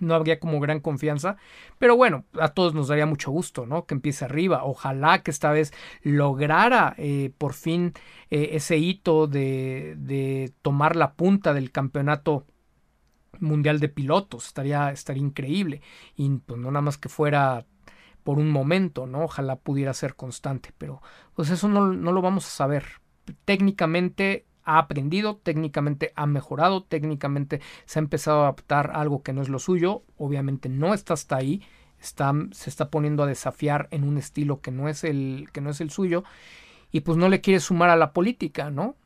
no 0.00 0.14
habría 0.14 0.40
como 0.40 0.60
gran 0.60 0.80
confianza, 0.80 1.36
pero 1.78 1.96
bueno, 1.96 2.24
a 2.40 2.48
todos 2.48 2.74
nos 2.74 2.88
daría 2.88 3.06
mucho 3.06 3.30
gusto, 3.30 3.64
¿no? 3.64 3.86
Que 3.86 3.94
empiece 3.94 4.24
arriba. 4.24 4.64
Ojalá 4.64 5.22
que 5.22 5.30
esta 5.30 5.52
vez 5.52 5.72
lograra 6.02 6.94
eh, 6.98 7.32
por 7.38 7.54
fin 7.54 7.92
eh, 8.30 8.50
ese 8.52 8.76
hito 8.76 9.26
de, 9.28 9.94
de, 9.96 10.52
tomar 10.62 10.96
la 10.96 11.14
punta 11.14 11.54
del 11.54 11.70
campeonato 11.70 12.44
mundial 13.40 13.80
de 13.80 13.88
pilotos. 13.88 14.46
Estaría, 14.46 14.90
estaría 14.90 15.22
increíble. 15.22 15.82
Y 16.16 16.28
pues 16.38 16.60
no 16.60 16.70
nada 16.70 16.82
más 16.82 16.98
que 16.98 17.08
fuera 17.08 17.66
por 18.22 18.38
un 18.38 18.50
momento, 18.50 19.06
¿no? 19.06 19.24
Ojalá 19.24 19.56
pudiera 19.56 19.92
ser 19.94 20.16
constante, 20.16 20.70
pero 20.78 21.02
pues 21.34 21.50
eso 21.50 21.68
no, 21.68 21.92
no 21.92 22.12
lo 22.12 22.22
vamos 22.22 22.46
a 22.46 22.50
saber. 22.50 22.84
Técnicamente 23.44 24.46
ha 24.64 24.78
aprendido, 24.78 25.36
técnicamente 25.36 26.12
ha 26.16 26.26
mejorado, 26.26 26.82
técnicamente 26.82 27.60
se 27.84 27.98
ha 27.98 28.02
empezado 28.02 28.40
a 28.40 28.42
adaptar 28.44 28.92
algo 28.94 29.22
que 29.22 29.32
no 29.32 29.42
es 29.42 29.48
lo 29.48 29.58
suyo, 29.58 30.02
obviamente 30.16 30.68
no 30.68 30.94
está 30.94 31.14
hasta 31.14 31.36
ahí, 31.36 31.62
está, 32.00 32.32
se 32.52 32.70
está 32.70 32.90
poniendo 32.90 33.22
a 33.22 33.26
desafiar 33.26 33.88
en 33.90 34.04
un 34.04 34.16
estilo 34.16 34.60
que 34.60 34.70
no 34.70 34.88
es 34.88 35.04
el, 35.04 35.48
que 35.52 35.60
no 35.60 35.70
es 35.70 35.80
el 35.80 35.90
suyo, 35.90 36.24
y 36.90 37.00
pues 37.00 37.18
no 37.18 37.28
le 37.28 37.40
quiere 37.40 37.60
sumar 37.60 37.90
a 37.90 37.96
la 37.96 38.12
política, 38.12 38.70
¿no? 38.70 38.96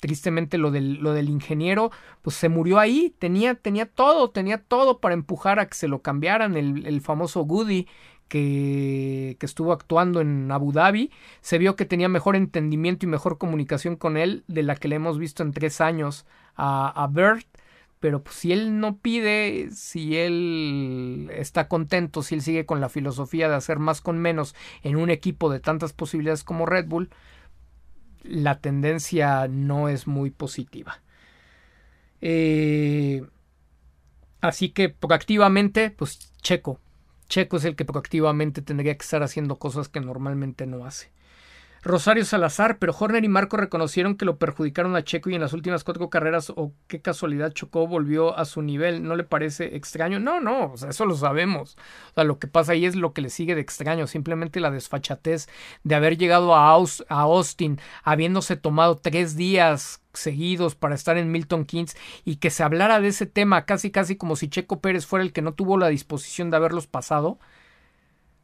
Tristemente 0.00 0.58
lo 0.58 0.70
del, 0.70 0.94
lo 0.94 1.12
del 1.12 1.28
ingeniero, 1.28 1.90
pues 2.22 2.36
se 2.36 2.48
murió 2.48 2.78
ahí, 2.78 3.14
tenía, 3.18 3.54
tenía 3.54 3.86
todo, 3.86 4.30
tenía 4.30 4.58
todo 4.58 5.00
para 5.00 5.14
empujar 5.14 5.58
a 5.58 5.66
que 5.66 5.74
se 5.74 5.88
lo 5.88 6.02
cambiaran, 6.02 6.56
el, 6.56 6.86
el 6.86 7.00
famoso 7.00 7.44
Goody 7.44 7.86
que, 8.28 9.36
que, 9.38 9.46
estuvo 9.46 9.72
actuando 9.72 10.20
en 10.20 10.50
Abu 10.50 10.72
Dhabi, 10.72 11.10
se 11.40 11.58
vio 11.58 11.76
que 11.76 11.84
tenía 11.84 12.08
mejor 12.08 12.36
entendimiento 12.36 13.06
y 13.06 13.08
mejor 13.08 13.38
comunicación 13.38 13.96
con 13.96 14.16
él 14.16 14.44
de 14.48 14.62
la 14.62 14.76
que 14.76 14.88
le 14.88 14.96
hemos 14.96 15.18
visto 15.18 15.42
en 15.42 15.52
tres 15.52 15.80
años 15.80 16.26
a, 16.56 16.88
a 17.02 17.06
Bert. 17.06 17.46
Pero 18.00 18.22
pues, 18.22 18.36
si 18.36 18.52
él 18.52 18.78
no 18.78 18.98
pide, 18.98 19.70
si 19.72 20.16
él 20.16 21.30
está 21.32 21.66
contento, 21.68 22.22
si 22.22 22.34
él 22.34 22.42
sigue 22.42 22.66
con 22.66 22.80
la 22.80 22.88
filosofía 22.88 23.48
de 23.48 23.54
hacer 23.54 23.78
más 23.78 24.00
con 24.00 24.18
menos 24.18 24.54
en 24.82 24.96
un 24.96 25.10
equipo 25.10 25.50
de 25.50 25.60
tantas 25.60 25.92
posibilidades 25.92 26.44
como 26.44 26.66
Red 26.66 26.86
Bull, 26.86 27.10
la 28.28 28.60
tendencia 28.60 29.48
no 29.48 29.88
es 29.88 30.06
muy 30.06 30.30
positiva. 30.30 31.00
Eh, 32.20 33.24
así 34.40 34.70
que 34.70 34.88
proactivamente, 34.88 35.90
pues 35.90 36.32
Checo, 36.42 36.80
Checo 37.28 37.56
es 37.56 37.64
el 37.64 37.76
que 37.76 37.84
proactivamente 37.84 38.62
tendría 38.62 38.96
que 38.96 39.02
estar 39.02 39.22
haciendo 39.22 39.56
cosas 39.56 39.88
que 39.88 40.00
normalmente 40.00 40.66
no 40.66 40.86
hace. 40.86 41.10
Rosario 41.86 42.24
Salazar, 42.24 42.78
pero 42.80 42.92
Horner 42.98 43.24
y 43.24 43.28
Marco 43.28 43.56
reconocieron 43.56 44.16
que 44.16 44.24
lo 44.24 44.38
perjudicaron 44.38 44.96
a 44.96 45.04
Checo 45.04 45.30
y 45.30 45.36
en 45.36 45.40
las 45.40 45.52
últimas 45.52 45.84
cuatro 45.84 46.10
carreras, 46.10 46.50
o 46.50 46.72
qué 46.88 47.00
casualidad 47.00 47.52
chocó, 47.52 47.86
volvió 47.86 48.36
a 48.36 48.44
su 48.44 48.60
nivel. 48.60 49.04
¿No 49.04 49.14
le 49.14 49.22
parece 49.22 49.76
extraño? 49.76 50.18
No, 50.18 50.40
no, 50.40 50.72
o 50.72 50.76
sea, 50.76 50.90
eso 50.90 51.06
lo 51.06 51.14
sabemos. 51.14 51.76
O 52.10 52.14
sea, 52.14 52.24
lo 52.24 52.40
que 52.40 52.48
pasa 52.48 52.72
ahí 52.72 52.86
es 52.86 52.96
lo 52.96 53.12
que 53.12 53.20
le 53.20 53.30
sigue 53.30 53.54
de 53.54 53.60
extraño, 53.60 54.08
simplemente 54.08 54.58
la 54.58 54.72
desfachatez 54.72 55.48
de 55.84 55.94
haber 55.94 56.18
llegado 56.18 56.56
a, 56.56 56.72
a 56.72 57.20
Austin, 57.20 57.78
habiéndose 58.02 58.56
tomado 58.56 58.96
tres 58.96 59.36
días 59.36 60.02
seguidos 60.12 60.74
para 60.74 60.96
estar 60.96 61.16
en 61.18 61.30
Milton 61.30 61.66
Keynes 61.66 61.96
y 62.24 62.36
que 62.36 62.50
se 62.50 62.64
hablara 62.64 63.00
de 63.00 63.08
ese 63.08 63.26
tema 63.26 63.64
casi 63.64 63.92
casi 63.92 64.16
como 64.16 64.34
si 64.34 64.48
Checo 64.48 64.80
Pérez 64.80 65.06
fuera 65.06 65.24
el 65.24 65.32
que 65.32 65.42
no 65.42 65.54
tuvo 65.54 65.78
la 65.78 65.88
disposición 65.88 66.50
de 66.50 66.56
haberlos 66.56 66.86
pasado 66.86 67.38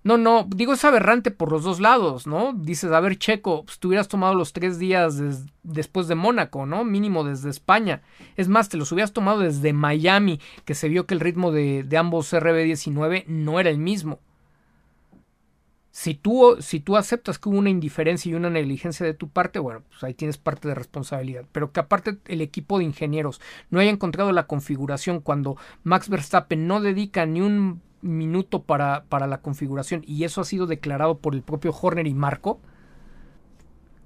no, 0.05 0.19
no, 0.19 0.49
digo 0.49 0.73
es 0.73 0.85
aberrante 0.85 1.31
por 1.31 1.53
los 1.53 1.63
dos 1.63 1.79
lados, 1.79 2.27
¿no? 2.27 2.53
Dices, 2.53 2.91
a 2.91 3.01
ver, 3.01 3.19
Checo, 3.19 3.65
pues, 3.65 3.79
tú 3.79 3.89
hubieras 3.89 4.09
tomado 4.09 4.35
los 4.35 4.53
tres 4.53 4.79
días 4.79 5.21
después 5.63 6.09
de 6.09 6.17
Mónaco, 6.17 6.67
¿no? 6.67 6.85
Mínimo 6.85 7.23
desde 7.23 7.51
España. 7.51 8.03
Es 8.37 8.49
más, 8.49 8.69
te 8.69 8.77
los 8.77 8.91
hubieras 8.91 9.13
tomado 9.13 9.41
desde 9.41 9.73
Miami, 9.73 10.41
que 10.65 10.75
se 10.75 10.89
vio 10.89 11.07
que 11.07 11.15
el 11.15 11.21
ritmo 11.21 11.53
de, 11.53 11.85
de 11.85 11.97
ambos 11.97 12.33
RB19 12.33 13.27
no 13.29 13.61
era 13.61 13.71
el 13.71 13.79
mismo. 13.79 14.19
Si 15.93 16.15
tú, 16.15 16.57
si 16.59 16.81
tú 16.81 16.97
aceptas 16.97 17.39
que 17.39 17.51
hubo 17.51 17.59
una 17.59 17.69
indiferencia 17.69 18.31
y 18.31 18.35
una 18.35 18.49
negligencia 18.49 19.05
de 19.05 19.13
tu 19.13 19.29
parte, 19.29 19.59
bueno, 19.59 19.83
pues 19.89 20.03
ahí 20.03 20.15
tienes 20.15 20.39
parte 20.39 20.67
de 20.67 20.75
responsabilidad. 20.75 21.45
Pero 21.53 21.71
que 21.71 21.81
aparte 21.81 22.17
el 22.27 22.41
equipo 22.41 22.79
de 22.79 22.85
ingenieros 22.85 23.43
no 23.69 23.79
haya 23.79 23.91
encontrado 23.91 24.33
la 24.33 24.47
configuración 24.47 25.21
cuando 25.21 25.59
Max 25.85 26.09
Verstappen 26.09 26.67
no 26.67 26.81
dedica 26.81 27.27
ni 27.27 27.43
un 27.43 27.83
minuto 28.03 28.65
para, 28.65 29.05
para 29.05 29.27
la 29.27 29.41
configuración 29.41 30.03
y 30.07 30.25
eso 30.25 30.41
ha 30.41 30.45
sido 30.45 30.67
declarado 30.67 31.19
por 31.19 31.35
el 31.35 31.43
propio 31.43 31.73
Horner 31.73 32.07
y 32.07 32.15
Marco, 32.15 32.61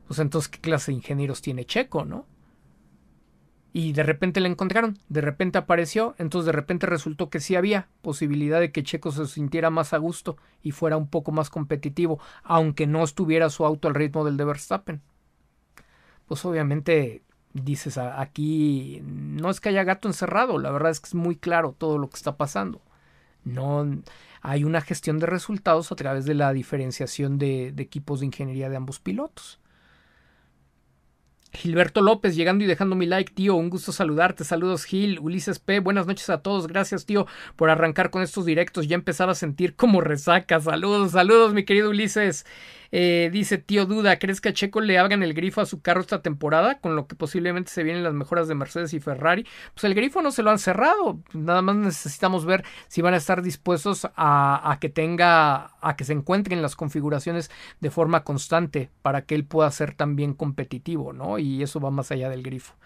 pues 0.06 0.20
entonces 0.20 0.48
qué 0.48 0.60
clase 0.60 0.92
de 0.92 0.98
ingenieros 0.98 1.42
tiene 1.42 1.64
Checo, 1.64 2.04
¿no? 2.04 2.26
Y 3.72 3.92
de 3.92 4.04
repente 4.04 4.40
le 4.40 4.48
encontraron, 4.48 4.98
de 5.10 5.20
repente 5.20 5.58
apareció, 5.58 6.14
entonces 6.18 6.46
de 6.46 6.52
repente 6.52 6.86
resultó 6.86 7.28
que 7.28 7.40
sí 7.40 7.56
había 7.56 7.88
posibilidad 8.00 8.58
de 8.58 8.72
que 8.72 8.82
Checo 8.82 9.12
se 9.12 9.26
sintiera 9.26 9.68
más 9.68 9.92
a 9.92 9.98
gusto 9.98 10.38
y 10.62 10.70
fuera 10.70 10.96
un 10.96 11.08
poco 11.08 11.30
más 11.30 11.50
competitivo, 11.50 12.18
aunque 12.42 12.86
no 12.86 13.04
estuviera 13.04 13.50
su 13.50 13.66
auto 13.66 13.88
al 13.88 13.94
ritmo 13.94 14.24
del 14.24 14.38
de 14.38 14.44
Verstappen. 14.46 15.02
Pues 16.26 16.42
obviamente 16.46 17.22
dices 17.52 17.98
aquí 17.98 19.02
no 19.04 19.50
es 19.50 19.60
que 19.60 19.68
haya 19.68 19.84
gato 19.84 20.08
encerrado, 20.08 20.58
la 20.58 20.70
verdad 20.70 20.90
es 20.90 21.00
que 21.00 21.08
es 21.08 21.14
muy 21.14 21.36
claro 21.36 21.74
todo 21.76 21.98
lo 21.98 22.08
que 22.08 22.16
está 22.16 22.36
pasando. 22.38 22.80
No 23.46 23.86
hay 24.42 24.64
una 24.64 24.80
gestión 24.80 25.20
de 25.20 25.26
resultados 25.26 25.92
a 25.92 25.96
través 25.96 26.24
de 26.24 26.34
la 26.34 26.52
diferenciación 26.52 27.38
de, 27.38 27.68
equipos 27.78 28.20
de 28.20 28.26
ingeniería 28.26 28.68
de 28.68 28.76
ambos 28.76 28.98
pilotos. 28.98 29.60
Gilberto 31.52 32.02
López 32.02 32.34
llegando 32.34 32.64
y 32.64 32.66
dejando 32.66 32.96
mi 32.96 33.06
like, 33.06 33.32
tío. 33.32 33.54
Un 33.54 33.70
gusto 33.70 33.92
saludarte. 33.92 34.42
Saludos, 34.42 34.84
Gil. 34.84 35.20
Ulises 35.20 35.60
P. 35.60 35.78
Buenas 35.78 36.08
noches 36.08 36.28
a 36.28 36.42
todos. 36.42 36.66
Gracias, 36.66 37.06
tío, 37.06 37.26
por 37.54 37.70
arrancar 37.70 38.10
con 38.10 38.22
estos 38.22 38.44
directos. 38.44 38.88
Ya 38.88 38.96
empezaba 38.96 39.32
a 39.32 39.36
sentir 39.36 39.76
como 39.76 40.00
resaca. 40.00 40.60
Saludos, 40.60 41.12
saludos, 41.12 41.54
mi 41.54 41.64
querido 41.64 41.90
Ulises. 41.90 42.44
Eh, 42.98 43.28
dice 43.30 43.58
tío 43.58 43.84
Duda, 43.84 44.18
¿crees 44.18 44.40
que 44.40 44.48
a 44.48 44.52
Checo 44.54 44.80
le 44.80 44.98
hagan 44.98 45.22
el 45.22 45.34
grifo 45.34 45.60
a 45.60 45.66
su 45.66 45.82
carro 45.82 46.00
esta 46.00 46.22
temporada? 46.22 46.80
Con 46.80 46.96
lo 46.96 47.06
que 47.06 47.14
posiblemente 47.14 47.70
se 47.70 47.82
vienen 47.82 48.02
las 48.02 48.14
mejoras 48.14 48.48
de 48.48 48.54
Mercedes 48.54 48.94
y 48.94 49.00
Ferrari. 49.00 49.46
Pues 49.74 49.84
el 49.84 49.94
grifo 49.94 50.22
no 50.22 50.30
se 50.30 50.42
lo 50.42 50.50
han 50.50 50.58
cerrado. 50.58 51.20
Nada 51.34 51.60
más 51.60 51.76
necesitamos 51.76 52.46
ver 52.46 52.64
si 52.88 53.02
van 53.02 53.12
a 53.12 53.18
estar 53.18 53.42
dispuestos 53.42 54.06
a, 54.16 54.72
a 54.72 54.78
que 54.80 54.88
tenga, 54.88 55.72
a 55.82 55.94
que 55.94 56.04
se 56.04 56.14
encuentren 56.14 56.62
las 56.62 56.74
configuraciones 56.74 57.50
de 57.80 57.90
forma 57.90 58.24
constante 58.24 58.88
para 59.02 59.26
que 59.26 59.34
él 59.34 59.44
pueda 59.44 59.70
ser 59.70 59.92
también 59.92 60.32
competitivo, 60.32 61.12
¿no? 61.12 61.38
Y 61.38 61.62
eso 61.62 61.80
va 61.80 61.90
más 61.90 62.10
allá 62.12 62.30
del 62.30 62.42
grifo. 62.42 62.76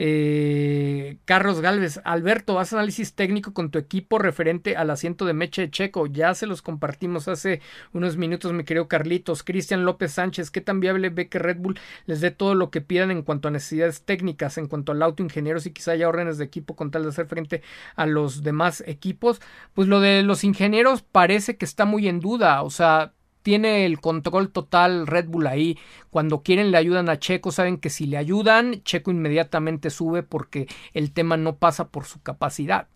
Eh, 0.00 1.18
Carlos 1.24 1.60
Galvez, 1.60 2.00
Alberto, 2.04 2.60
haz 2.60 2.72
análisis 2.72 3.14
técnico 3.14 3.52
con 3.52 3.72
tu 3.72 3.78
equipo 3.80 4.20
referente 4.20 4.76
al 4.76 4.90
asiento 4.90 5.24
de 5.24 5.32
Meche 5.32 5.70
Checo. 5.70 6.06
Ya 6.06 6.34
se 6.34 6.46
los 6.46 6.62
compartimos 6.62 7.26
hace 7.26 7.60
unos 7.92 8.16
minutos, 8.16 8.52
mi 8.52 8.62
querido 8.62 8.86
Carlitos. 8.86 9.42
Cristian 9.42 9.84
López 9.84 10.12
Sánchez, 10.12 10.52
¿qué 10.52 10.60
tan 10.60 10.78
viable 10.78 11.10
ve 11.10 11.28
que 11.28 11.40
Red 11.40 11.58
Bull 11.58 11.80
les 12.06 12.20
dé 12.20 12.30
todo 12.30 12.54
lo 12.54 12.70
que 12.70 12.80
pidan 12.80 13.10
en 13.10 13.22
cuanto 13.22 13.48
a 13.48 13.50
necesidades 13.50 14.02
técnicas, 14.04 14.56
en 14.56 14.68
cuanto 14.68 14.92
al 14.92 15.02
auto 15.02 15.24
ingenieros 15.24 15.66
y 15.66 15.72
quizá 15.72 15.92
haya 15.92 16.08
órdenes 16.08 16.38
de 16.38 16.44
equipo 16.44 16.76
con 16.76 16.92
tal 16.92 17.02
de 17.02 17.08
hacer 17.08 17.26
frente 17.26 17.62
a 17.96 18.06
los 18.06 18.44
demás 18.44 18.84
equipos? 18.86 19.40
Pues 19.74 19.88
lo 19.88 19.98
de 20.00 20.22
los 20.22 20.44
ingenieros 20.44 21.02
parece 21.02 21.56
que 21.56 21.64
está 21.64 21.84
muy 21.84 22.06
en 22.06 22.20
duda. 22.20 22.62
O 22.62 22.70
sea, 22.70 23.14
tiene 23.48 23.86
el 23.86 23.98
control 23.98 24.50
total 24.50 25.06
Red 25.06 25.28
Bull 25.30 25.46
ahí. 25.46 25.78
Cuando 26.10 26.42
quieren 26.42 26.70
le 26.70 26.76
ayudan 26.76 27.08
a 27.08 27.18
Checo, 27.18 27.50
saben 27.50 27.78
que 27.78 27.88
si 27.88 28.04
le 28.04 28.18
ayudan, 28.18 28.82
Checo 28.82 29.10
inmediatamente 29.10 29.88
sube 29.88 30.22
porque 30.22 30.66
el 30.92 31.14
tema 31.14 31.38
no 31.38 31.56
pasa 31.56 31.88
por 31.88 32.04
su 32.04 32.20
capacidad, 32.20 32.88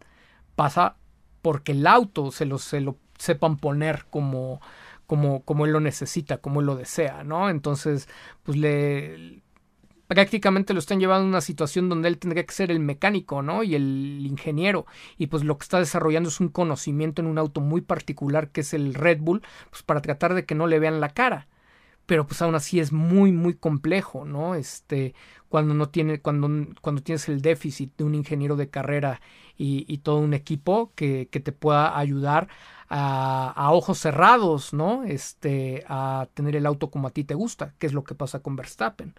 pasa 0.55 0.97
porque 1.41 1.73
el 1.73 1.87
auto 1.87 2.31
se 2.33 2.45
lo, 2.45 2.59
se 2.59 2.83
lo 2.83 2.99
sepan 3.17 3.57
poner 3.57 4.05
como, 4.11 4.61
como, 5.07 5.41
como 5.41 5.65
él 5.65 5.73
lo 5.73 5.81
necesita, 5.81 6.37
como 6.37 6.61
él 6.61 6.67
lo 6.67 6.77
desea, 6.77 7.25
¿no? 7.25 7.49
Entonces, 7.49 8.07
pues 8.43 8.59
le 8.59 9.41
prácticamente 10.15 10.75
lo 10.75 10.79
están 10.79 11.01
llevando 11.01 11.27
a 11.27 11.29
una 11.29 11.41
situación 11.41 11.89
donde 11.89 12.09
él 12.09 12.19
tendría 12.19 12.45
que 12.45 12.55
ser 12.55 12.71
el 12.71 12.81
mecánico, 12.81 13.43
¿no? 13.43 13.63
Y 13.63 13.75
el 13.75 14.27
ingeniero. 14.27 14.87
Y 15.17 15.29
pues 15.29 15.45
lo 15.45 15.57
que 15.59 15.65
está 15.65 15.79
desarrollando 15.79 16.29
es 16.29 16.41
un 16.41 16.49
conocimiento 16.49 17.23
en 17.23 17.29
un 17.29 17.39
auto 17.39 17.61
muy 17.61 17.81
particular 17.81 18.51
que 18.51 18.63
es 18.63 18.75
el 18.75 18.95
Red 18.95 19.21
Bull, 19.21 19.43
pues 19.71 19.83
para 19.83 20.03
tratar 20.03 20.35
de 20.35 20.45
que 20.45 20.55
no 20.55 20.67
le 20.67 20.79
vean 20.79 21.01
la 21.01 21.11
cara. 21.11 21.49
Pero 22.07 22.27
pues 22.27 22.43
aún 22.43 22.55
así 22.55 22.81
es 22.81 22.93
muy, 22.93 23.33
muy 23.33 23.55
complejo, 23.55 24.25
¿no? 24.25 24.55
Este, 24.55 25.15
cuando 25.49 25.75
no 25.75 25.89
tiene, 25.89 26.21
cuando, 26.21 26.67
cuando 26.81 27.03
tienes 27.03 27.29
el 27.29 27.41
déficit 27.41 27.97
de 27.97 28.05
un 28.05 28.15
ingeniero 28.15 28.57
de 28.57 28.69
carrera 28.69 29.21
y, 29.57 29.99
todo 29.99 30.19
un 30.19 30.35
equipo 30.35 30.93
que, 30.97 31.29
que 31.31 31.39
te 31.39 31.53
pueda 31.53 31.97
ayudar 31.97 32.49
a, 32.89 33.53
a, 33.55 33.71
ojos 33.73 33.99
cerrados, 33.99 34.73
¿no? 34.75 35.05
Este, 35.05 35.85
a 35.89 36.29
tener 36.35 36.57
el 36.57 36.67
auto 36.67 36.91
como 36.91 37.09
a 37.09 37.13
ti 37.13 37.25
te 37.25 37.35
gusta, 37.35 37.75
que 37.79 37.87
es 37.87 37.93
lo 37.93 38.03
que 38.03 38.17
pasa 38.17 38.41
con 38.41 38.57
Verstappen. 38.57 39.15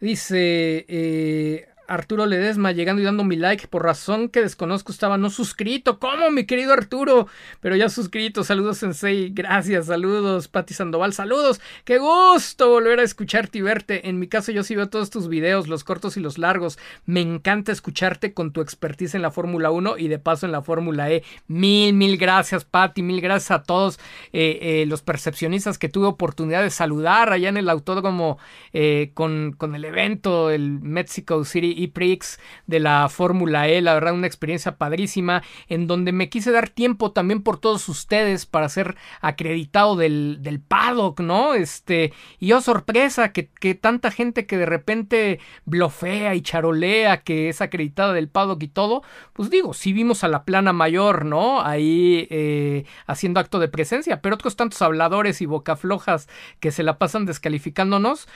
Dice, 0.00 0.84
eh, 0.88 1.68
Arturo 1.86 2.26
Ledesma 2.26 2.72
llegando 2.72 3.02
y 3.02 3.04
dando 3.04 3.24
mi 3.24 3.36
like. 3.36 3.68
Por 3.68 3.82
razón 3.82 4.28
que 4.28 4.40
desconozco 4.40 4.92
estaba 4.92 5.18
no 5.18 5.30
suscrito. 5.30 5.98
¿Cómo, 5.98 6.30
mi 6.30 6.46
querido 6.46 6.72
Arturo? 6.72 7.28
Pero 7.60 7.76
ya 7.76 7.88
suscrito. 7.88 8.44
Saludos, 8.44 8.78
Sensei. 8.78 9.30
Gracias. 9.30 9.86
Saludos, 9.86 10.48
Pati 10.48 10.74
Sandoval. 10.74 11.12
Saludos. 11.12 11.60
Qué 11.84 11.98
gusto 11.98 12.70
volver 12.70 13.00
a 13.00 13.02
escucharte 13.02 13.58
y 13.58 13.62
verte. 13.62 14.08
En 14.08 14.18
mi 14.18 14.28
caso, 14.28 14.52
yo 14.52 14.62
sí 14.62 14.74
veo 14.74 14.88
todos 14.88 15.10
tus 15.10 15.28
videos, 15.28 15.68
los 15.68 15.84
cortos 15.84 16.16
y 16.16 16.20
los 16.20 16.38
largos. 16.38 16.78
Me 17.06 17.20
encanta 17.20 17.72
escucharte 17.72 18.32
con 18.32 18.52
tu 18.52 18.60
expertise 18.60 19.14
en 19.14 19.22
la 19.22 19.30
Fórmula 19.30 19.70
1 19.70 19.98
y 19.98 20.08
de 20.08 20.18
paso 20.18 20.46
en 20.46 20.52
la 20.52 20.62
Fórmula 20.62 21.10
E. 21.10 21.22
Mil, 21.48 21.94
mil 21.94 22.16
gracias, 22.16 22.64
Pati. 22.64 23.02
Mil 23.02 23.20
gracias 23.20 23.50
a 23.50 23.62
todos 23.62 23.98
eh, 24.32 24.58
eh, 24.62 24.86
los 24.86 25.02
percepcionistas 25.02 25.78
que 25.78 25.88
tuve 25.88 26.06
oportunidad 26.06 26.62
de 26.62 26.70
saludar 26.70 27.32
allá 27.32 27.48
en 27.48 27.56
el 27.56 27.68
autódromo 27.68 28.38
eh, 28.72 29.10
con, 29.14 29.54
con 29.56 29.74
el 29.74 29.84
evento, 29.84 30.50
el 30.50 30.80
Mexico 30.80 31.44
City 31.44 31.73
y 31.76 31.88
Prix 31.88 32.38
de 32.66 32.80
la 32.80 33.08
Fórmula 33.08 33.68
E, 33.68 33.80
la 33.80 33.94
verdad 33.94 34.14
una 34.14 34.26
experiencia 34.26 34.76
padrísima 34.76 35.42
en 35.68 35.86
donde 35.86 36.12
me 36.12 36.28
quise 36.28 36.50
dar 36.50 36.68
tiempo 36.68 37.12
también 37.12 37.42
por 37.42 37.58
todos 37.58 37.88
ustedes 37.88 38.46
para 38.46 38.68
ser 38.68 38.96
acreditado 39.20 39.96
del, 39.96 40.38
del 40.40 40.60
paddock, 40.60 41.20
¿no? 41.20 41.54
Este, 41.54 42.12
y 42.38 42.48
yo 42.48 42.58
oh, 42.58 42.60
sorpresa 42.60 43.32
que, 43.32 43.48
que 43.48 43.74
tanta 43.74 44.10
gente 44.10 44.46
que 44.46 44.56
de 44.56 44.66
repente 44.66 45.40
blofea 45.64 46.34
y 46.34 46.42
charolea 46.42 47.22
que 47.22 47.48
es 47.48 47.60
acreditada 47.60 48.12
del 48.12 48.28
paddock 48.28 48.62
y 48.62 48.68
todo, 48.68 49.02
pues 49.32 49.50
digo, 49.50 49.74
sí 49.74 49.92
vimos 49.92 50.24
a 50.24 50.28
la 50.28 50.44
plana 50.44 50.72
mayor, 50.72 51.24
¿no? 51.24 51.62
Ahí 51.62 52.26
eh, 52.30 52.84
haciendo 53.06 53.40
acto 53.40 53.58
de 53.58 53.68
presencia, 53.68 54.20
pero 54.20 54.34
otros 54.34 54.56
tantos 54.56 54.80
habladores 54.82 55.40
y 55.40 55.46
bocaflojas 55.46 56.28
que 56.60 56.70
se 56.70 56.82
la 56.82 56.98
pasan 56.98 57.26
descalificándonos, 57.26 58.28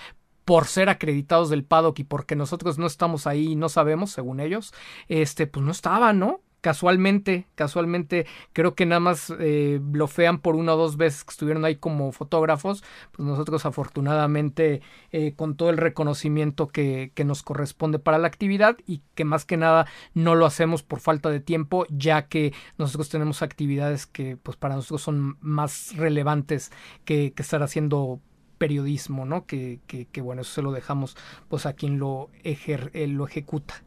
por 0.49 0.65
ser 0.65 0.89
acreditados 0.89 1.51
del 1.51 1.62
paddock 1.62 1.99
y 1.99 2.05
porque 2.05 2.35
nosotros 2.35 2.78
no 2.78 2.86
estamos 2.86 3.27
ahí 3.27 3.49
y 3.49 3.55
no 3.55 3.68
sabemos, 3.68 4.12
según 4.12 4.41
ellos, 4.41 4.73
este, 5.09 5.47
pues 5.47 5.62
no 5.62 5.70
estaban, 5.70 6.18
¿no? 6.18 6.41
Casualmente, 6.62 7.47
casualmente, 7.55 8.25
creo 8.55 8.75
que 8.75 8.86
nada 8.86 8.99
más 8.99 9.31
eh, 9.41 9.78
blofean 9.83 10.39
por 10.39 10.57
una 10.57 10.73
o 10.73 10.78
dos 10.78 10.97
veces 10.97 11.25
que 11.25 11.33
estuvieron 11.33 11.67
ahí 11.67 11.77
como 11.77 12.12
fotógrafos. 12.12 12.83
Pues 13.12 13.28
nosotros, 13.28 13.67
afortunadamente, 13.67 14.81
eh, 15.12 15.35
con 15.36 15.55
todo 15.55 15.68
el 15.68 15.77
reconocimiento 15.77 16.68
que, 16.68 17.12
que, 17.15 17.25
nos 17.27 17.43
corresponde 17.43 17.99
para 17.99 18.17
la 18.17 18.28
actividad 18.28 18.78
y 18.86 19.02
que 19.15 19.27
más 19.27 19.44
que 19.44 19.59
nada 19.59 19.86
no 20.15 20.35
lo 20.35 20.47
hacemos 20.47 20.83
por 20.83 21.01
falta 21.01 21.28
de 21.28 21.41
tiempo, 21.41 21.85
ya 21.91 22.27
que 22.27 22.55
nosotros 22.78 23.10
tenemos 23.10 23.43
actividades 23.43 24.07
que, 24.07 24.39
pues, 24.39 24.57
para 24.57 24.77
nosotros 24.77 25.02
son 25.02 25.36
más 25.43 25.94
relevantes 25.94 26.73
que, 27.05 27.35
que 27.35 27.43
estar 27.43 27.62
haciendo 27.62 28.23
periodismo, 28.59 29.25
¿no? 29.25 29.47
Que, 29.47 29.81
que, 29.87 30.07
que, 30.07 30.20
bueno, 30.20 30.43
eso 30.43 30.53
se 30.55 30.62
lo 30.62 30.73
dejamos 30.73 31.17
pues 31.49 31.67
a 31.67 31.73
quien 31.73 31.99
lo, 31.99 32.31
ejer, 32.43 32.91
eh, 32.95 33.07
lo 33.07 33.27
ejecuta. 33.27 33.83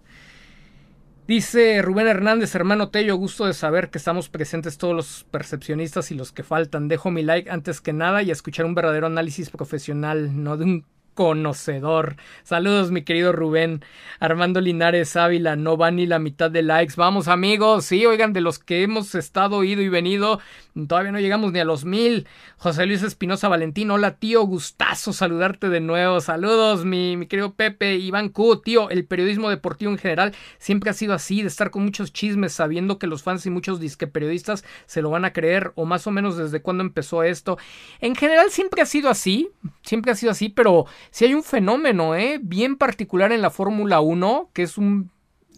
Dice 1.27 1.82
Rubén 1.82 2.08
Hernández, 2.08 2.56
hermano 2.56 2.90
Tello, 2.90 3.16
gusto 3.16 3.45
de 3.45 3.53
saber 3.53 3.90
que 3.90 4.00
estamos 4.00 4.27
presentes 4.27 4.77
todos 4.77 4.95
los 4.95 5.25
percepcionistas 5.32 6.11
y 6.11 6.16
los 6.16 6.32
que 6.32 6.43
faltan. 6.43 6.88
Dejo 6.88 7.11
mi 7.11 7.22
like 7.22 7.50
antes 7.50 7.80
que 7.80 7.93
nada 7.93 8.24
y 8.24 8.32
escuchar 8.32 8.66
un 8.66 8.75
verdadero 8.75 9.08
análisis 9.08 9.50
profesional, 9.50 10.43
no 10.43 10.58
de 10.58 10.66
un 10.66 10.85
conocedor. 11.14 12.15
Saludos, 12.43 12.91
mi 12.91 13.03
querido 13.03 13.31
Rubén. 13.31 13.83
Armando 14.19 14.61
Linares 14.61 15.15
Ávila, 15.15 15.56
no 15.56 15.77
va 15.77 15.91
ni 15.91 16.06
la 16.06 16.19
mitad 16.19 16.51
de 16.51 16.61
likes. 16.61 16.93
Vamos, 16.98 17.27
amigos. 17.27 17.85
Sí, 17.85 18.06
oigan, 18.06 18.33
de 18.33 18.41
los 18.41 18.59
que 18.59 18.83
hemos 18.83 19.15
estado, 19.15 19.64
ido 19.64 19.81
y 19.81 19.90
venido, 19.90 20.40
todavía 20.88 21.11
no 21.11 21.19
llegamos 21.19 21.51
ni 21.51 21.59
a 21.59 21.65
los 21.65 21.85
mil. 21.85 22.27
José 22.57 22.85
Luis 22.85 23.03
Espinosa 23.03 23.48
Valentín, 23.48 23.91
hola, 23.91 24.15
tío. 24.15 24.43
Gustazo 24.43 25.14
saludarte 25.14 25.69
de 25.69 25.80
nuevo. 25.80 26.22
Saludos, 26.22 26.85
mi, 26.85 27.17
mi 27.17 27.25
querido 27.27 27.53
Pepe. 27.53 27.95
Iván 27.95 28.30
Q, 28.30 28.61
tío. 28.61 28.90
El 28.90 29.06
periodismo 29.06 29.49
deportivo 29.49 29.91
en 29.91 29.98
general 29.98 30.33
siempre 30.59 30.90
ha 30.90 30.93
sido 30.93 31.14
así, 31.14 31.41
de 31.41 31.48
estar 31.48 31.72
con 31.72 31.83
muchos 31.83 32.14
chismes, 32.14 32.53
sabiendo 32.53 32.99
que 32.99 33.07
los 33.07 33.23
fans 33.23 33.45
y 33.45 33.49
muchos 33.49 33.80
disque 33.80 34.07
periodistas 34.07 34.64
se 34.85 35.01
lo 35.01 35.09
van 35.09 35.25
a 35.25 35.33
creer, 35.33 35.72
o 35.75 35.85
más 35.85 36.07
o 36.07 36.11
menos 36.11 36.38
desde 36.38 36.61
cuándo 36.61 36.83
empezó 36.83 37.23
esto. 37.23 37.57
En 37.99 38.15
general 38.15 38.51
siempre 38.51 38.81
ha 38.81 38.85
sido 38.85 39.09
así, 39.09 39.49
siempre 39.81 40.11
ha 40.11 40.15
sido 40.15 40.31
así, 40.31 40.49
pero 40.49 40.85
si 41.09 41.25
hay 41.25 41.33
un 41.33 41.43
fenómeno, 41.43 42.15
¿eh? 42.15 42.39
Bien 42.41 42.75
particular 42.75 43.31
en 43.31 43.41
la 43.41 43.49
Fórmula 43.49 44.01
1, 44.01 44.49
que 44.53 44.63
es 44.63 44.77
un 44.77 45.09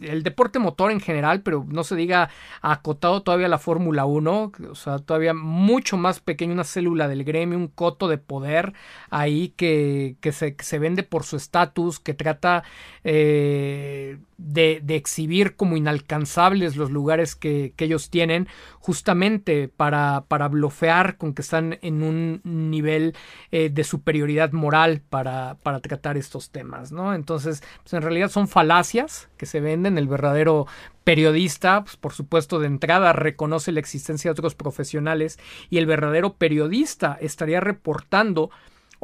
el 0.02 0.24
deporte 0.24 0.60
motor 0.60 0.92
en 0.92 1.00
general, 1.00 1.42
pero 1.42 1.66
no 1.68 1.84
se 1.84 1.96
diga 1.96 2.30
acotado 2.62 3.24
todavía 3.24 3.48
la 3.48 3.58
Fórmula 3.60 4.06
1, 4.06 4.52
o 4.70 4.76
sea, 4.76 5.00
todavía 5.00 5.34
mucho 5.34 5.98
más 5.98 6.20
pequeño, 6.20 6.54
una 6.54 6.64
célula 6.64 7.08
del 7.08 7.24
gremio, 7.24 7.58
un 7.58 7.68
coto 7.68 8.08
de 8.08 8.18
poder 8.18 8.74
ahí 9.10 9.50
que, 9.50 10.18
que, 10.22 10.32
se, 10.32 10.56
se 10.60 10.80
vende 10.80 11.04
por 11.04 11.24
su 11.24 11.38
estatus, 11.38 12.00
que 12.00 12.14
trata 12.14 12.64
eh, 13.04 14.18
de, 14.44 14.84
exhibir 14.90 15.56
como 15.56 15.78
inalcanzables 15.78 16.76
los 16.76 16.92
lugares 16.92 17.36
que, 17.36 17.74
que 17.76 17.86
ellos 17.86 18.10
tienen, 18.10 18.48
justamente 18.80 19.70
para, 19.70 20.26
para 20.28 20.48
blofear 20.48 21.18
con 21.18 21.34
que 21.34 21.42
están 21.42 21.80
en 21.82 22.04
un 22.04 22.42
nivel 22.44 23.16
eh, 23.52 23.70
de 23.70 23.84
superioridad 23.84 24.52
moral 24.52 25.02
para, 25.10 25.58
para 25.64 25.80
tratar 25.80 26.18
estos 26.18 26.52
temas, 26.52 26.92
¿no? 26.92 27.14
Entonces, 27.14 27.64
pues 27.82 27.94
en 27.94 28.02
realidad 28.02 28.30
son 28.30 28.48
falacias 28.48 29.30
que 29.38 29.46
se 29.46 29.60
venden, 29.60 29.98
el 29.98 30.08
verdadero 30.08 30.68
periodista, 31.04 31.84
pues 31.84 31.98
por 31.98 32.14
supuesto, 32.14 32.60
de 32.60 32.68
entrada 32.68 33.14
reconoce 33.14 33.72
la 33.72 33.80
existencia 33.80 34.30
de 34.30 34.34
otros 34.34 34.56
profesionales 34.56 35.40
y 35.70 35.78
el 35.78 35.86
verdadero 35.86 36.34
periodista 36.36 37.18
estaría 37.20 37.60
reportando 37.60 38.50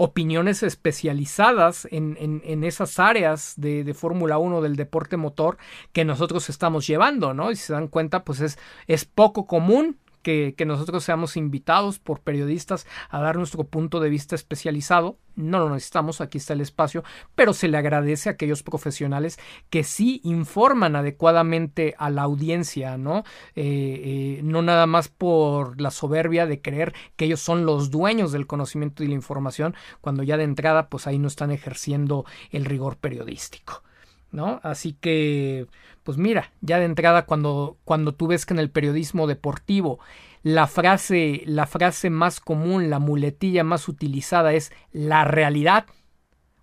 opiniones 0.02 0.64
especializadas 0.64 1.86
en, 1.92 2.16
en, 2.22 2.42
en 2.46 2.64
esas 2.64 3.00
áreas 3.00 3.54
de, 3.58 3.84
de 3.84 3.94
Fórmula 3.94 4.38
1 4.38 4.62
del 4.62 4.78
deporte 4.78 5.18
motor 5.18 5.58
que 5.92 6.06
nosotros 6.06 6.48
estamos 6.50 6.88
llevando, 6.88 7.34
¿no? 7.34 7.52
Y 7.52 7.58
si 7.58 7.66
se 7.66 7.74
dan 7.74 7.90
cuenta, 7.90 8.24
pues 8.24 8.40
es, 8.40 8.58
es 8.88 9.04
poco 9.04 9.46
común 9.46 9.98
que, 10.22 10.56
nosotros 10.66 11.04
seamos 11.04 11.38
invitados 11.38 12.00
por 12.00 12.20
periodistas 12.22 12.86
a 13.10 13.20
dar 13.20 13.38
nuestro 13.38 13.64
punto 13.64 14.00
de 14.00 14.10
vista 14.10 14.36
especializado. 14.36 15.18
No 15.36 15.60
lo 15.60 15.70
necesitamos, 15.70 16.22
aquí 16.22 16.38
está 16.38 16.54
el 16.54 16.62
espacio, 16.62 17.04
pero 17.36 17.54
se 17.54 17.70
le 17.70 17.78
agradece 17.78 18.30
a 18.30 18.34
aquellos 18.34 18.62
profesionales 18.62 19.40
que 19.70 19.84
sí 19.84 20.20
informan 20.24 20.96
adecuadamente 20.96 21.96
a 21.98 22.10
la 22.10 22.24
audiencia, 22.24 22.98
¿no? 22.98 23.24
Eh, 23.56 24.36
eh, 24.36 24.42
no 24.44 24.62
nada 24.62 24.86
más 24.86 25.08
por 25.08 25.80
la 25.80 25.92
soberbia 25.92 26.46
de 26.46 26.62
creer 26.62 26.94
que 27.16 27.26
ellos 27.26 27.40
son 27.40 27.66
los 27.66 27.90
dueños 27.90 28.32
del 28.32 28.48
conocimiento 28.48 29.04
y 29.04 29.08
la 29.08 29.14
información, 29.14 29.76
cuando 30.02 30.24
ya 30.24 30.38
de 30.38 30.44
entrada, 30.44 30.90
pues 30.90 31.08
ahí 31.08 31.20
no 31.20 31.28
están 31.28 31.52
ejerciendo 31.52 32.26
el 32.52 32.66
rigor 32.66 32.98
periodístico. 32.98 33.84
¿No? 34.32 34.60
Así 34.64 34.94
que, 34.94 35.68
pues 36.04 36.18
mira, 36.18 36.52
ya 36.62 36.80
de 36.80 36.86
entrada 36.86 37.26
cuando, 37.26 37.78
cuando 37.84 38.14
tú 38.14 38.28
ves 38.28 38.46
que 38.46 38.54
en 38.54 38.60
el 38.60 38.70
periodismo 38.70 39.28
deportivo 39.28 40.00
la 40.44 40.68
frase, 40.68 41.44
la 41.46 41.66
frase 41.66 42.10
más 42.10 42.40
común, 42.40 42.90
la 42.90 43.00
muletilla 43.00 43.64
más 43.64 43.88
utilizada 43.88 44.54
es 44.54 44.72
la 44.92 45.26
realidad 45.26 45.86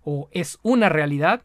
o 0.03 0.29
es 0.31 0.57
una 0.63 0.89
realidad, 0.89 1.43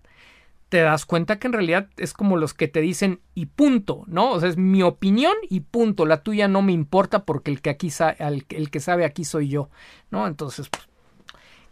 te 0.69 0.79
das 0.79 1.05
cuenta 1.05 1.39
que 1.39 1.49
en 1.49 1.53
realidad 1.53 1.91
es 1.99 2.15
como 2.15 2.39
los 2.39 2.55
que 2.55 2.69
te 2.69 2.81
dicen 2.81 3.21
y 3.35 3.47
punto, 3.47 4.05
¿no? 4.07 4.31
O 4.31 4.41
sea, 4.41 4.49
es 4.49 4.57
mi 4.57 4.83
opinión 4.83 5.35
y 5.51 5.61
punto, 5.61 6.07
la 6.07 6.23
tuya 6.23 6.49
no 6.49 6.63
me 6.63 6.73
importa 6.73 7.27
porque 7.27 7.51
el 7.51 7.61
que 7.61 7.69
aquí 7.69 7.91
el, 8.19 8.47
el 8.49 8.71
que 8.71 8.81
sabe 8.81 9.05
aquí 9.05 9.25
soy 9.25 9.49
yo, 9.49 9.69
¿no? 10.11 10.27
Entonces, 10.27 10.71
pues, 10.71 10.89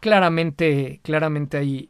claramente, 0.01 1.01
claramente 1.03 1.57
hay, 1.57 1.89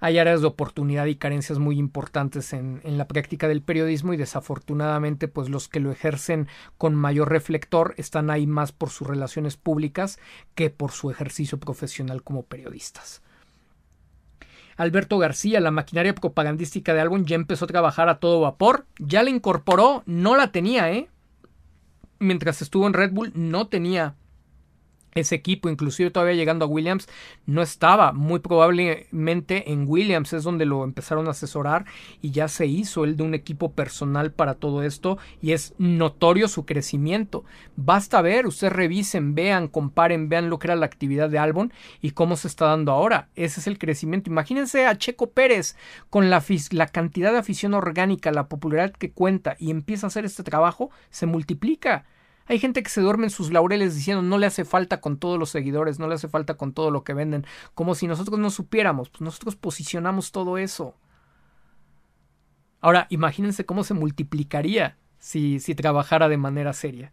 hay 0.00 0.18
áreas 0.18 0.40
de 0.40 0.46
oportunidad 0.46 1.06
y 1.06 1.16
carencias 1.16 1.58
muy 1.58 1.78
importantes 1.78 2.52
en, 2.52 2.80
en, 2.84 2.98
la 2.98 3.08
práctica 3.08 3.48
del 3.48 3.62
periodismo 3.62 4.12
y 4.12 4.16
desafortunadamente 4.16 5.28
pues 5.28 5.48
los 5.48 5.68
que 5.68 5.80
lo 5.80 5.90
ejercen 5.90 6.48
con 6.78 6.94
mayor 6.94 7.30
reflector 7.30 7.94
están 7.96 8.30
ahí 8.30 8.46
más 8.46 8.72
por 8.72 8.90
sus 8.90 9.06
relaciones 9.06 9.56
públicas 9.56 10.18
que 10.54 10.70
por 10.70 10.92
su 10.92 11.10
ejercicio 11.10 11.58
profesional 11.58 12.22
como 12.22 12.42
periodistas. 12.44 13.22
Alberto 14.76 15.18
García, 15.18 15.60
la 15.60 15.70
maquinaria 15.70 16.14
propagandística 16.14 16.92
de 16.92 17.00
álbum 17.00 17.24
ya 17.24 17.36
empezó 17.36 17.64
a 17.64 17.68
trabajar 17.68 18.08
a 18.08 18.18
todo 18.18 18.40
vapor, 18.40 18.86
ya 18.98 19.22
la 19.22 19.30
incorporó, 19.30 20.02
no 20.04 20.36
la 20.36 20.52
tenía, 20.52 20.92
¿eh? 20.92 21.08
Mientras 22.18 22.60
estuvo 22.62 22.86
en 22.86 22.92
Red 22.92 23.12
Bull 23.12 23.32
no 23.34 23.68
tenía 23.68 24.16
ese 25.16 25.34
equipo, 25.34 25.68
inclusive 25.68 26.10
todavía 26.10 26.34
llegando 26.34 26.64
a 26.64 26.68
Williams, 26.68 27.08
no 27.46 27.62
estaba. 27.62 28.12
Muy 28.12 28.40
probablemente 28.40 29.72
en 29.72 29.84
Williams 29.88 30.32
es 30.32 30.44
donde 30.44 30.66
lo 30.66 30.84
empezaron 30.84 31.26
a 31.26 31.30
asesorar 31.30 31.84
y 32.22 32.30
ya 32.30 32.48
se 32.48 32.66
hizo 32.66 33.04
el 33.04 33.16
de 33.16 33.22
un 33.22 33.34
equipo 33.34 33.72
personal 33.72 34.32
para 34.32 34.54
todo 34.54 34.82
esto 34.82 35.18
y 35.40 35.52
es 35.52 35.74
notorio 35.78 36.48
su 36.48 36.64
crecimiento. 36.66 37.44
Basta 37.76 38.22
ver, 38.22 38.46
ustedes 38.46 38.72
revisen, 38.72 39.34
vean, 39.34 39.68
comparen, 39.68 40.28
vean 40.28 40.50
lo 40.50 40.58
que 40.58 40.68
era 40.68 40.76
la 40.76 40.86
actividad 40.86 41.30
de 41.30 41.38
Albon 41.38 41.72
y 42.00 42.12
cómo 42.12 42.36
se 42.36 42.48
está 42.48 42.66
dando 42.66 42.92
ahora. 42.92 43.28
Ese 43.34 43.60
es 43.60 43.66
el 43.66 43.78
crecimiento. 43.78 44.30
Imagínense 44.30 44.86
a 44.86 44.96
Checo 44.96 45.30
Pérez 45.30 45.76
con 46.10 46.30
la, 46.30 46.44
la 46.70 46.86
cantidad 46.88 47.32
de 47.32 47.38
afición 47.38 47.74
orgánica, 47.74 48.30
la 48.30 48.48
popularidad 48.48 48.92
que 48.92 49.12
cuenta 49.12 49.56
y 49.58 49.70
empieza 49.70 50.06
a 50.06 50.08
hacer 50.08 50.24
este 50.24 50.42
trabajo, 50.42 50.90
se 51.10 51.26
multiplica 51.26 52.04
hay 52.46 52.58
gente 52.58 52.82
que 52.82 52.90
se 52.90 53.00
duerme 53.00 53.24
en 53.24 53.30
sus 53.30 53.52
laureles 53.52 53.94
diciendo 53.94 54.22
no 54.22 54.38
le 54.38 54.46
hace 54.46 54.64
falta 54.64 55.00
con 55.00 55.18
todos 55.18 55.38
los 55.38 55.50
seguidores, 55.50 55.98
no 55.98 56.08
le 56.08 56.14
hace 56.14 56.28
falta 56.28 56.54
con 56.54 56.72
todo 56.72 56.90
lo 56.90 57.02
que 57.04 57.14
venden, 57.14 57.44
como 57.74 57.94
si 57.94 58.06
nosotros 58.06 58.38
no 58.38 58.50
supiéramos, 58.50 59.10
pues 59.10 59.20
nosotros 59.20 59.56
posicionamos 59.56 60.32
todo 60.32 60.58
eso. 60.58 60.94
Ahora, 62.80 63.06
imagínense 63.10 63.66
cómo 63.66 63.82
se 63.82 63.94
multiplicaría 63.94 64.96
si, 65.18 65.58
si 65.58 65.74
trabajara 65.74 66.28
de 66.28 66.36
manera 66.36 66.72
seria. 66.72 67.12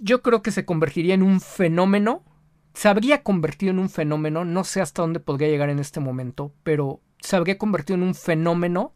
Yo 0.00 0.22
creo 0.22 0.42
que 0.42 0.52
se 0.52 0.64
convertiría 0.64 1.14
en 1.14 1.22
un 1.22 1.40
fenómeno, 1.40 2.22
se 2.74 2.88
habría 2.88 3.22
convertido 3.22 3.72
en 3.72 3.78
un 3.80 3.90
fenómeno, 3.90 4.44
no 4.44 4.64
sé 4.64 4.80
hasta 4.80 5.02
dónde 5.02 5.20
podría 5.20 5.48
llegar 5.48 5.70
en 5.70 5.80
este 5.80 6.00
momento, 6.00 6.52
pero 6.62 7.00
se 7.20 7.36
habría 7.36 7.58
convertido 7.58 7.96
en 7.96 8.04
un 8.04 8.14
fenómeno 8.14 8.94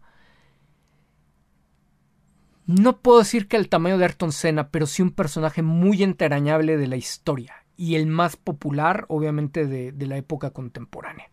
no 2.67 2.99
puedo 2.99 3.21
decir 3.21 3.49
que 3.49 3.57
el 3.57 3.69
tamaño 3.69 3.99
de 3.99 4.05
Ayrton 4.05 4.33
Senna, 4.33 4.71
pero 4.71 4.87
sí 4.87 5.03
un 5.03 5.11
personaje 5.11 5.63
muy 5.63 6.03
entrañable 6.03 6.77
de 6.77 6.87
la 6.87 6.97
historia 6.97 7.65
y 7.77 7.95
el 7.97 8.07
más 8.07 8.37
popular, 8.37 9.05
obviamente, 9.09 9.67
de, 9.67 9.93
de 9.93 10.07
la 10.07 10.17
época 10.17 10.51
contemporánea. 10.51 11.31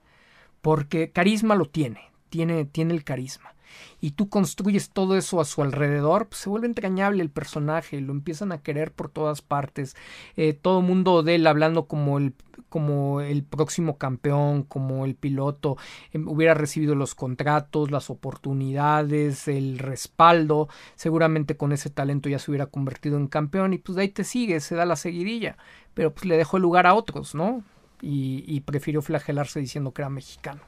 Porque 0.62 1.12
carisma 1.12 1.56
lo 1.56 1.66
tiene, 1.66 2.12
tiene, 2.30 2.66
tiene 2.66 2.94
el 2.94 3.04
carisma 3.04 3.53
y 4.02 4.12
tú 4.12 4.30
construyes 4.30 4.90
todo 4.90 5.18
eso 5.18 5.40
a 5.40 5.46
su 5.46 5.62
alrededor, 5.62 6.28
pues 6.28 6.42
se 6.42 6.50
vuelve 6.50 6.68
entrañable 6.68 7.22
el 7.24 7.30
personaje, 7.30 8.02
lo 8.02 8.12
empiezan 8.12 8.52
a 8.52 8.62
querer 8.62 8.92
por 8.92 9.10
todas 9.10 9.42
partes, 9.42 9.96
eh, 10.36 10.54
todo 10.54 10.82
mundo 10.82 11.24
de 11.24 11.36
él 11.36 11.48
hablando 11.48 11.88
como 11.88 12.18
el 12.18 12.34
como 12.70 13.22
el 13.22 13.44
próximo 13.44 13.98
campeón, 13.98 14.64
como 14.64 15.06
el 15.06 15.16
piloto, 15.16 15.78
em, 16.12 16.28
hubiera 16.28 16.54
recibido 16.54 16.96
los 16.96 17.16
contratos, 17.16 17.92
las 17.92 18.10
oportunidades, 18.10 19.48
el 19.48 19.80
respaldo, 19.80 20.70
seguramente 20.96 21.56
con 21.56 21.72
ese 21.72 21.90
talento 21.90 22.30
ya 22.30 22.40
se 22.40 22.52
hubiera 22.52 22.66
convertido 22.68 23.18
en 23.18 23.28
campeón 23.28 23.74
y 23.74 23.78
pues 23.78 23.96
de 23.96 24.04
ahí 24.04 24.10
te 24.10 24.24
sigue, 24.24 24.60
se 24.60 24.76
da 24.76 24.86
la 24.86 24.96
seguidilla, 24.96 25.58
pero 25.94 26.14
pues 26.14 26.26
le 26.26 26.38
dejó 26.38 26.58
el 26.58 26.64
lugar 26.64 26.88
a 26.88 26.96
otros, 26.96 27.36
¿no? 27.36 27.64
Y 28.02 28.60
prefirió 28.62 29.02
flagelarse 29.02 29.62
diciendo 29.62 29.94
que 29.94 30.02
era 30.02 30.10
mexicano. 30.10 30.62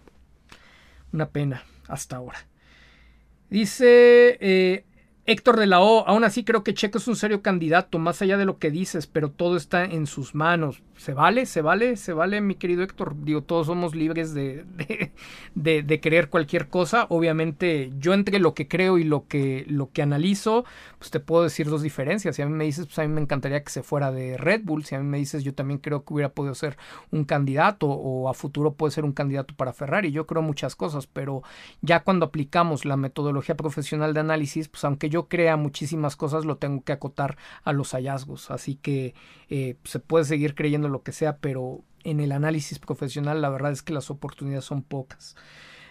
Una 1.11 1.30
pena, 1.30 1.64
hasta 1.88 2.16
ahora. 2.17 2.38
Dice 3.49 4.38
eh, 4.41 4.85
Héctor 5.25 5.57
de 5.57 5.67
la 5.67 5.82
O, 5.82 6.07
aún 6.07 6.24
así 6.24 6.43
creo 6.43 6.64
que 6.64 6.74
Checo 6.74 6.98
es 6.98 7.07
un 7.07 7.15
serio 7.15 7.41
candidato, 7.41 7.99
más 7.99 8.22
allá 8.22 8.38
de 8.38 8.45
lo 8.45 8.59
que 8.59 8.72
dices, 8.72 9.07
pero 9.07 9.32
todo 9.32 9.57
está 9.57 9.85
en 9.85 10.07
sus 10.07 10.35
manos 10.35 10.83
se 10.98 11.14
vale, 11.14 11.45
se 11.45 11.61
vale, 11.61 11.98
se 11.98 12.14
vale, 12.14 12.40
mi 12.40 12.56
querido 12.56 12.82
Héctor. 12.82 13.15
Digo, 13.22 13.41
todos 13.43 13.67
somos 13.67 13.95
libres 13.95 14.33
de, 14.33 14.65
de, 15.56 15.83
de, 15.83 15.99
creer 15.99 16.30
cualquier 16.30 16.69
cosa. 16.69 17.06
Obviamente, 17.09 17.91
yo 17.99 18.14
entre 18.14 18.40
lo 18.40 18.53
que 18.53 18.67
creo 18.67 18.98
y 18.98 19.03
lo 19.03 19.27
que, 19.27 19.65
lo 19.67 19.91
que 19.91 20.01
analizo, 20.01 20.64
pues 20.98 21.11
te 21.11 21.19
puedo 21.19 21.43
decir 21.43 21.69
dos 21.69 21.82
diferencias. 21.82 22.38
Si 22.38 22.41
a 22.41 22.45
mí 22.45 22.53
me 22.53 22.64
dices, 22.64 22.85
pues 22.85 22.99
a 22.99 23.01
mí 23.01 23.09
me 23.09 23.19
encantaría 23.19 23.61
que 23.64 23.72
se 23.72 23.83
fuera 23.83 24.11
de 24.11 24.38
Red 24.38 24.61
Bull. 24.64 24.85
Si 24.85 24.95
a 24.95 24.99
mí 24.99 25.06
me 25.06 25.17
dices, 25.17 25.43
yo 25.43 25.53
también 25.53 25.80
creo 25.80 26.06
que 26.06 26.14
hubiera 26.14 26.30
podido 26.30 26.56
ser 26.56 26.77
un 27.11 27.25
candidato 27.25 27.88
o 27.88 28.30
a 28.30 28.33
futuro 28.33 28.74
puede 28.74 28.91
ser 28.91 29.03
un 29.03 29.11
candidato 29.11 29.53
para 29.56 29.74
Ferrari. 29.74 30.11
Yo 30.11 30.25
creo 30.25 30.41
muchas 30.41 30.77
cosas, 30.77 31.07
pero 31.07 31.43
ya 31.82 32.03
cuando 32.03 32.25
aplicamos 32.25 32.85
la 32.85 32.95
metodología 32.95 33.56
profesional 33.56 34.14
de 34.14 34.22
análisis, 34.22 34.69
pues 34.69 34.85
aunque 34.85 35.09
yo 35.09 35.27
crea 35.27 35.57
muchísimas 35.57 36.15
cosas, 36.15 36.45
lo 36.45 36.56
tengo 36.56 36.83
que 36.83 36.93
acotar 36.93 37.38
a 37.64 37.74
los 37.74 37.91
hallazgos. 37.91 38.49
Así 38.49 38.75
que 38.75 39.14
eh, 39.49 39.77
se 39.83 39.99
puede 39.99 40.25
seguir 40.25 40.56
creyendo 40.56 40.90
lo 40.90 41.03
que 41.03 41.11
sea, 41.11 41.38
pero 41.38 41.83
en 42.03 42.19
el 42.19 42.32
análisis 42.32 42.80
profesional 42.80 43.41
la 43.41 43.49
verdad 43.49 43.72
es 43.72 43.82
que 43.82 43.93
las 43.93 44.09
oportunidades 44.09 44.65
son 44.65 44.83
pocas. 44.83 45.35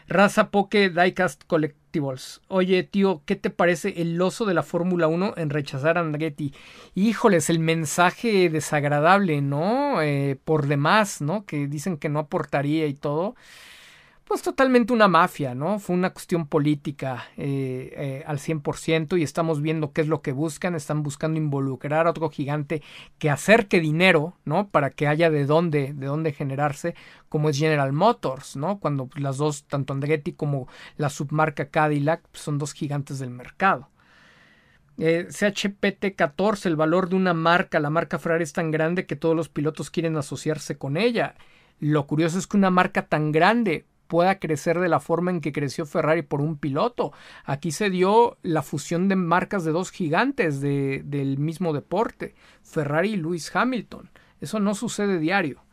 Raza 0.07 0.51
Poke 0.51 0.91
Diecast 0.91 1.45
Collectibles. 1.47 2.43
Oye, 2.49 2.83
tío, 2.83 3.23
¿qué 3.25 3.37
te 3.37 3.49
parece 3.49 4.03
el 4.03 4.21
oso 4.21 4.45
de 4.45 4.53
la 4.53 4.63
Fórmula 4.63 5.07
1 5.07 5.35
en 5.39 5.49
rechazar 5.49 5.97
a 5.97 6.03
Andretti? 6.03 6.53
Híjoles, 6.95 7.49
el 7.49 7.59
mensaje 7.59 8.51
desagradable, 8.51 9.41
¿no? 9.41 10.03
Eh, 10.03 10.39
por 10.45 10.67
demás, 10.67 11.23
¿no? 11.23 11.47
Que 11.47 11.69
dicen 11.69 11.97
que 11.97 12.11
no 12.11 12.19
aportaría 12.19 12.87
y 12.87 12.95
todo 12.95 13.35
pues 14.25 14.43
totalmente 14.43 14.93
una 14.93 15.07
mafia, 15.07 15.55
¿no? 15.55 15.79
Fue 15.79 15.95
una 15.95 16.11
cuestión 16.11 16.47
política 16.47 17.25
eh, 17.37 17.93
eh, 17.97 18.25
al 18.27 18.39
100% 18.39 19.19
y 19.19 19.23
estamos 19.23 19.61
viendo 19.61 19.93
qué 19.93 20.01
es 20.01 20.09
lo 20.09 20.23
que 20.23 20.33
buscan. 20.33 20.75
Están 20.75 21.03
buscando 21.03 21.39
involucrar 21.39 22.07
a 22.07 22.11
otro 22.11 22.31
gigante 22.31 22.83
que 23.19 23.31
acerque 23.31 23.81
dinero, 23.81 24.35
¿no? 24.45 24.69
Para 24.69 24.91
que 24.91 25.07
haya 25.07 25.31
de 25.31 25.45
dónde, 25.45 25.93
de 25.93 26.07
dónde 26.07 26.33
generarse, 26.33 26.95
como 27.29 27.51
es 27.51 27.59
General 27.59 27.93
Motors, 27.93 28.57
¿no? 28.57 28.79
Cuando 28.81 29.11
las 29.17 29.37
dos, 29.37 29.65
tanto 29.65 29.93
Andretti 29.93 30.33
como 30.33 30.69
la 30.97 31.11
submarca 31.11 31.69
Cadillac, 31.69 32.23
pues, 32.31 32.43
son 32.43 32.59
dos 32.59 32.73
gigantes 32.73 33.19
del 33.19 33.31
mercado. 33.31 33.91
Eh, 34.97 35.27
CHPT 35.29 36.15
14, 36.17 36.69
el 36.69 36.77
valor 36.77 37.09
de 37.09 37.17
una 37.17 37.35
marca, 37.35 37.81
la 37.81 37.91
marca 37.91 38.19
Ferrari 38.19 38.45
es 38.45 38.53
tan 38.53 38.71
grande 38.71 39.07
que 39.07 39.17
todos 39.17 39.35
los 39.35 39.49
pilotos 39.49 39.91
quieren 39.91 40.17
asociarse 40.17 40.79
con 40.79 40.97
ella. 40.97 41.35
Lo 41.81 42.07
curioso 42.07 42.39
es 42.39 42.47
que 42.47 42.57
una 42.57 42.71
marca 42.71 43.07
tan 43.07 43.33
grande 43.33 43.87
pueda 44.07 44.39
crecer 44.39 44.79
de 44.81 44.89
la 44.89 45.01
forma 45.01 45.31
en 45.31 45.41
que 45.41 45.53
creció 45.53 45.87
Ferrari 45.87 46.23
por 46.23 46.41
un 46.41 46.57
piloto. 46.57 47.13
Aquí 47.45 47.73
se 47.73 47.91
dio 47.91 48.39
la 48.43 48.63
fusión 48.63 49.09
de 49.09 49.17
marcas 49.17 49.65
de 49.65 49.73
dos 49.73 49.91
gigantes 49.91 50.61
de, 50.61 51.03
del 51.05 51.39
mismo 51.39 51.73
deporte, 51.73 52.35
Ferrari 52.63 53.13
y 53.13 53.17
Lewis 53.17 53.55
Hamilton. 53.55 54.11
Eso 54.41 54.61
no 54.61 54.75
sucede 54.75 55.19
diario. 55.19 55.65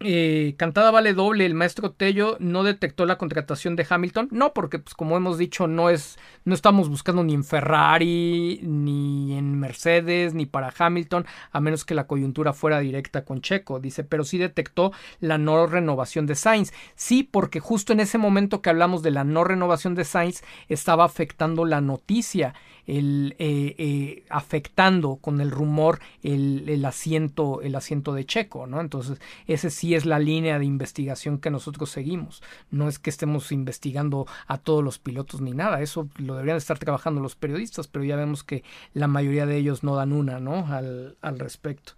Eh, 0.00 0.56
cantada 0.58 0.90
vale 0.90 1.14
doble, 1.14 1.46
el 1.46 1.54
maestro 1.54 1.90
Tello 1.90 2.36
no 2.38 2.64
detectó 2.64 3.06
la 3.06 3.16
contratación 3.16 3.76
de 3.76 3.86
Hamilton. 3.88 4.28
No, 4.30 4.52
porque 4.52 4.78
pues 4.78 4.94
como 4.94 5.16
hemos 5.16 5.38
dicho, 5.38 5.66
no 5.66 5.88
es, 5.88 6.18
no 6.44 6.54
estamos 6.54 6.90
buscando 6.90 7.24
ni 7.24 7.32
en 7.32 7.44
Ferrari, 7.44 8.60
ni 8.62 9.38
en 9.38 9.58
Mercedes, 9.58 10.34
ni 10.34 10.44
para 10.44 10.72
Hamilton, 10.76 11.24
a 11.50 11.60
menos 11.60 11.86
que 11.86 11.94
la 11.94 12.06
coyuntura 12.06 12.52
fuera 12.52 12.80
directa 12.80 13.24
con 13.24 13.40
Checo. 13.40 13.80
Dice, 13.80 14.04
pero 14.04 14.24
sí 14.24 14.36
detectó 14.36 14.92
la 15.20 15.38
no 15.38 15.66
renovación 15.66 16.26
de 16.26 16.34
Sainz. 16.34 16.72
Sí, 16.94 17.22
porque 17.22 17.60
justo 17.60 17.94
en 17.94 18.00
ese 18.00 18.18
momento 18.18 18.60
que 18.60 18.68
hablamos 18.70 19.02
de 19.02 19.12
la 19.12 19.24
no 19.24 19.44
renovación 19.44 19.94
de 19.94 20.04
Sainz, 20.04 20.42
estaba 20.68 21.04
afectando 21.04 21.64
la 21.64 21.80
noticia 21.80 22.54
el, 22.86 23.34
eh, 23.38 23.74
eh, 23.78 24.24
afectando 24.30 25.16
con 25.16 25.40
el 25.40 25.50
rumor 25.50 26.00
el, 26.22 26.68
el, 26.68 26.84
asiento, 26.84 27.60
el 27.62 27.74
asiento 27.74 28.14
de 28.14 28.24
Checo, 28.24 28.66
¿no? 28.66 28.80
Entonces, 28.80 29.20
ese 29.46 29.70
sí 29.70 29.94
es 29.94 30.06
la 30.06 30.18
línea 30.18 30.58
de 30.58 30.64
investigación 30.64 31.38
que 31.38 31.50
nosotros 31.50 31.90
seguimos. 31.90 32.42
No 32.70 32.88
es 32.88 32.98
que 32.98 33.10
estemos 33.10 33.52
investigando 33.52 34.26
a 34.46 34.58
todos 34.58 34.82
los 34.82 34.98
pilotos 34.98 35.40
ni 35.40 35.52
nada, 35.52 35.80
eso 35.82 36.08
lo 36.16 36.34
deberían 36.34 36.56
estar 36.58 36.78
trabajando 36.78 37.20
los 37.20 37.36
periodistas, 37.36 37.88
pero 37.88 38.04
ya 38.04 38.16
vemos 38.16 38.44
que 38.44 38.64
la 38.94 39.08
mayoría 39.08 39.46
de 39.46 39.56
ellos 39.56 39.82
no 39.82 39.96
dan 39.96 40.12
una, 40.12 40.40
¿no? 40.40 40.66
Al, 40.66 41.16
al 41.20 41.38
respecto. 41.38 41.92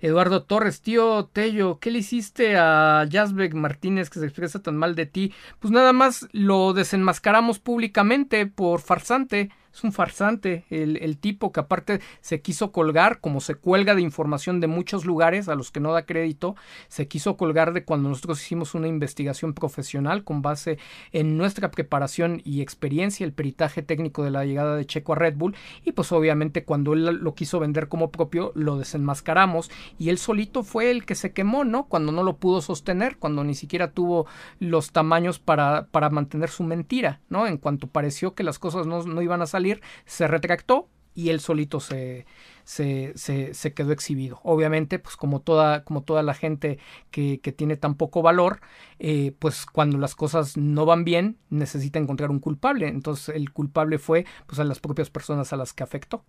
Eduardo 0.00 0.42
Torres, 0.42 0.82
tío 0.82 1.30
Tello, 1.32 1.78
¿qué 1.78 1.90
le 1.90 2.00
hiciste 2.00 2.56
a 2.58 3.06
Jasbeck 3.10 3.54
Martínez 3.54 4.10
que 4.10 4.18
se 4.18 4.26
expresa 4.26 4.60
tan 4.60 4.76
mal 4.76 4.94
de 4.94 5.06
ti? 5.06 5.32
Pues 5.60 5.72
nada 5.72 5.94
más 5.94 6.28
lo 6.32 6.74
desenmascaramos 6.74 7.58
públicamente 7.58 8.46
por 8.46 8.80
farsante 8.80 9.50
es 9.74 9.82
un 9.82 9.92
farsante 9.92 10.64
el, 10.70 10.98
el, 10.98 11.18
tipo 11.18 11.50
que 11.50 11.60
aparte 11.60 12.00
se 12.20 12.40
quiso 12.40 12.70
colgar, 12.70 13.18
como 13.20 13.40
se 13.40 13.56
cuelga 13.56 13.96
de 13.96 14.02
información 14.02 14.60
de 14.60 14.68
muchos 14.68 15.04
lugares 15.04 15.48
a 15.48 15.56
los 15.56 15.72
que 15.72 15.80
no 15.80 15.92
da 15.92 16.06
crédito, 16.06 16.54
se 16.86 17.08
quiso 17.08 17.36
colgar 17.36 17.72
de 17.72 17.84
cuando 17.84 18.08
nosotros 18.08 18.40
hicimos 18.40 18.74
una 18.74 18.86
investigación 18.86 19.52
profesional 19.52 20.22
con 20.22 20.42
base 20.42 20.78
en 21.10 21.36
nuestra 21.36 21.72
preparación 21.72 22.40
y 22.44 22.62
experiencia, 22.62 23.26
el 23.26 23.32
peritaje 23.32 23.82
técnico 23.82 24.22
de 24.22 24.30
la 24.30 24.44
llegada 24.44 24.76
de 24.76 24.86
Checo 24.86 25.14
a 25.14 25.16
Red 25.16 25.36
Bull, 25.36 25.56
y 25.84 25.90
pues 25.92 26.12
obviamente 26.12 26.64
cuando 26.64 26.92
él 26.92 27.04
lo 27.04 27.34
quiso 27.34 27.58
vender 27.58 27.88
como 27.88 28.12
propio, 28.12 28.52
lo 28.54 28.78
desenmascaramos 28.78 29.72
y 29.98 30.10
él 30.10 30.18
solito 30.18 30.62
fue 30.62 30.92
el 30.92 31.04
que 31.04 31.16
se 31.16 31.32
quemó, 31.32 31.64
¿no? 31.64 31.86
Cuando 31.86 32.12
no 32.12 32.22
lo 32.22 32.36
pudo 32.36 32.62
sostener, 32.62 33.16
cuando 33.16 33.42
ni 33.42 33.54
siquiera 33.54 33.90
tuvo 33.90 34.26
los 34.60 34.92
tamaños 34.92 35.40
para, 35.40 35.88
para 35.90 36.10
mantener 36.10 36.48
su 36.48 36.62
mentira, 36.62 37.20
¿no? 37.28 37.48
En 37.48 37.58
cuanto 37.58 37.88
pareció 37.88 38.34
que 38.34 38.44
las 38.44 38.60
cosas 38.60 38.86
no, 38.86 39.02
no 39.02 39.20
iban 39.20 39.42
a 39.42 39.46
salir, 39.46 39.63
se 40.06 40.28
retractó 40.28 40.88
y 41.14 41.30
él 41.30 41.40
solito 41.40 41.80
se, 41.80 42.26
se, 42.64 43.12
se, 43.14 43.74
quedó 43.74 43.92
exhibido. 43.92 44.40
Obviamente, 44.42 44.98
pues 44.98 45.16
como 45.16 45.40
toda, 45.40 45.84
como 45.84 46.02
toda 46.02 46.22
la 46.22 46.34
gente 46.34 46.78
que, 47.10 47.40
que 47.40 47.52
tiene 47.52 47.76
tan 47.76 47.94
poco 47.94 48.20
valor, 48.20 48.60
eh, 48.98 49.32
pues 49.38 49.64
cuando 49.66 49.98
las 49.98 50.14
cosas 50.14 50.56
no 50.56 50.84
van 50.86 51.04
bien, 51.04 51.38
necesita 51.50 51.98
encontrar 51.98 52.30
un 52.30 52.40
culpable. 52.40 52.88
Entonces 52.88 53.34
el 53.34 53.52
culpable 53.52 53.98
fue 53.98 54.26
pues 54.46 54.58
a 54.58 54.64
las 54.64 54.80
propias 54.80 55.10
personas 55.10 55.52
a 55.52 55.56
las 55.56 55.72
que 55.72 55.84
afectó. 55.84 56.24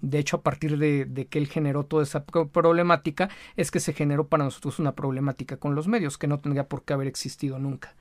De 0.00 0.18
hecho, 0.18 0.38
a 0.38 0.42
partir 0.42 0.78
de, 0.78 1.04
de, 1.04 1.26
que 1.26 1.38
él 1.38 1.46
generó 1.46 1.84
toda 1.84 2.04
esa 2.04 2.24
problemática, 2.24 3.28
es 3.56 3.70
que 3.70 3.80
se 3.80 3.92
generó 3.92 4.28
para 4.28 4.44
nosotros 4.44 4.78
una 4.78 4.94
problemática 4.94 5.58
con 5.58 5.74
los 5.74 5.88
medios 5.88 6.16
que 6.16 6.26
no 6.26 6.38
tendría 6.40 6.68
por 6.68 6.84
qué 6.84 6.94
haber 6.94 7.06
existido 7.06 7.58
nunca. 7.58 7.94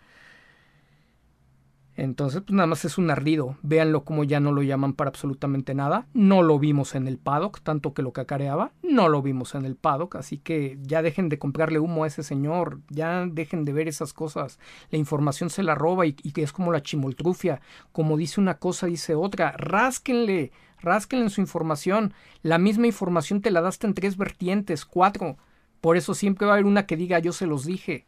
Entonces, 1.99 2.41
pues 2.43 2.53
nada 2.53 2.65
más 2.65 2.85
es 2.85 2.97
un 2.97 3.11
ardido. 3.11 3.57
Véanlo 3.61 4.05
como 4.05 4.23
ya 4.23 4.39
no 4.39 4.53
lo 4.53 4.61
llaman 4.61 4.93
para 4.93 5.09
absolutamente 5.09 5.75
nada. 5.75 6.07
No 6.13 6.43
lo 6.43 6.57
vimos 6.57 6.95
en 6.95 7.09
el 7.09 7.17
paddock, 7.17 7.59
tanto 7.59 7.93
que 7.93 8.01
lo 8.01 8.13
cacareaba. 8.13 8.71
No 8.81 9.09
lo 9.09 9.21
vimos 9.21 9.53
en 9.53 9.65
el 9.65 9.75
paddock. 9.75 10.15
Así 10.15 10.37
que 10.37 10.79
ya 10.81 11.01
dejen 11.01 11.27
de 11.27 11.39
comprarle 11.39 11.77
humo 11.77 12.05
a 12.05 12.07
ese 12.07 12.23
señor. 12.23 12.79
Ya 12.87 13.25
dejen 13.25 13.65
de 13.65 13.73
ver 13.73 13.89
esas 13.89 14.13
cosas. 14.13 14.59
La 14.91 14.97
información 14.97 15.49
se 15.49 15.61
la 15.61 15.75
roba 15.75 16.05
y, 16.05 16.15
y 16.23 16.39
es 16.39 16.53
como 16.53 16.71
la 16.71 16.81
chimoltrufia. 16.81 17.59
Como 17.91 18.15
dice 18.15 18.39
una 18.39 18.59
cosa, 18.59 18.87
dice 18.87 19.15
otra. 19.15 19.51
Rásquenle, 19.57 20.53
rásquenle 20.79 21.25
en 21.25 21.31
su 21.31 21.41
información. 21.41 22.13
La 22.43 22.59
misma 22.59 22.87
información 22.87 23.41
te 23.41 23.51
la 23.51 23.59
daste 23.59 23.87
en 23.87 23.93
tres 23.93 24.15
vertientes, 24.15 24.85
cuatro. 24.85 25.35
Por 25.81 25.97
eso 25.97 26.13
siempre 26.13 26.45
va 26.45 26.53
a 26.53 26.55
haber 26.55 26.65
una 26.65 26.85
que 26.85 26.95
diga 26.95 27.19
yo 27.19 27.33
se 27.33 27.45
los 27.45 27.65
dije. 27.65 28.05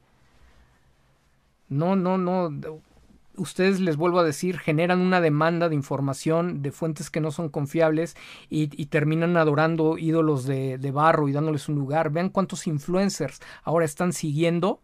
No, 1.68 1.98
no, 1.98 2.18
no 2.18 2.50
ustedes 3.38 3.80
les 3.80 3.98
vuelvo 3.98 4.19
a 4.19 4.24
decir, 4.24 4.60
generan 4.60 5.00
una 5.00 5.22
demanda 5.22 5.69
de 5.69 5.76
información 5.76 6.61
de 6.61 6.72
fuentes 6.72 7.10
que 7.10 7.22
no 7.22 7.32
son 7.32 7.50
confiables 7.50 8.16
y, 8.50 8.68
terminan 8.88 9.38
adorando 9.38 9.98
ídolos 9.98 10.45
de, 10.45 10.77
de, 10.77 10.92
barro 10.92 11.27
y 11.27 11.32
dándoles 11.32 11.69
un 11.69 11.76
lugar. 11.76 12.11
Vean 12.11 12.30
cuántos 12.30 12.68
influencers 12.68 13.40
ahora 13.64 13.85
están 13.85 14.14
siguiendo 14.14 14.82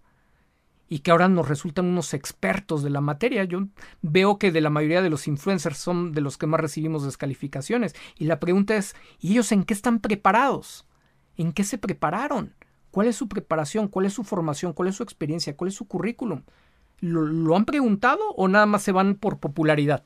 y 0.89 0.99
que 0.99 1.11
ahora 1.11 1.27
nos 1.27 1.47
resultan 1.47 1.85
unos 1.85 2.13
expertos 2.13 2.83
de 2.83 2.89
la 2.89 3.01
materia. 3.01 3.43
Yo 3.43 3.67
veo 4.01 4.37
que 4.39 4.51
de 4.51 4.61
la 4.61 4.69
mayoría 4.69 5.01
de 5.01 5.09
los 5.09 5.27
influencers 5.27 5.77
son 5.77 6.13
de 6.13 6.21
los 6.21 6.37
que 6.37 6.47
más 6.47 6.59
recibimos 6.59 7.03
descalificaciones. 7.03 7.95
Y 8.17 8.25
la 8.25 8.39
pregunta 8.39 8.75
es, 8.75 8.95
¿y 9.19 9.33
ellos 9.33 9.51
en 9.51 9.63
qué 9.63 9.73
están 9.73 9.99
preparados? 9.99 10.85
¿En 11.35 11.51
qué 11.51 11.63
se 11.63 11.77
prepararon? 11.77 12.55
¿Cuál 12.91 13.07
es 13.07 13.15
su 13.15 13.27
preparación? 13.27 13.89
¿Cuál 13.89 14.05
es 14.05 14.13
su 14.13 14.23
formación? 14.23 14.73
¿Cuál 14.73 14.89
es 14.89 14.95
su 14.95 15.03
experiencia? 15.03 15.55
¿Cuál 15.55 15.69
es 15.69 15.75
su 15.75 15.87
currículum? 15.87 16.43
¿Lo, 16.99 17.55
han 17.55 17.65
preguntado 17.65 18.21
o 18.35 18.47
nada 18.47 18.65
más 18.65 18.83
se 18.83 18.91
van 18.91 19.15
por 19.15 19.39
popularidad? 19.39 20.03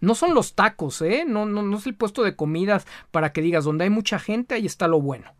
No 0.00 0.14
son 0.14 0.34
los 0.34 0.54
tacos, 0.54 1.02
¿eh? 1.02 1.24
No, 1.26 1.44
no, 1.44 1.62
no 1.62 1.76
es 1.76 1.86
el 1.86 1.94
puesto 1.94 2.22
de 2.22 2.36
comidas 2.36 2.86
para 3.10 3.32
que 3.32 3.42
digas, 3.42 3.64
donde 3.64 3.84
hay 3.84 3.90
mucha 3.90 4.18
gente, 4.18 4.54
ahí 4.54 4.64
está 4.64 4.88
lo 4.88 5.00
bueno. 5.00 5.32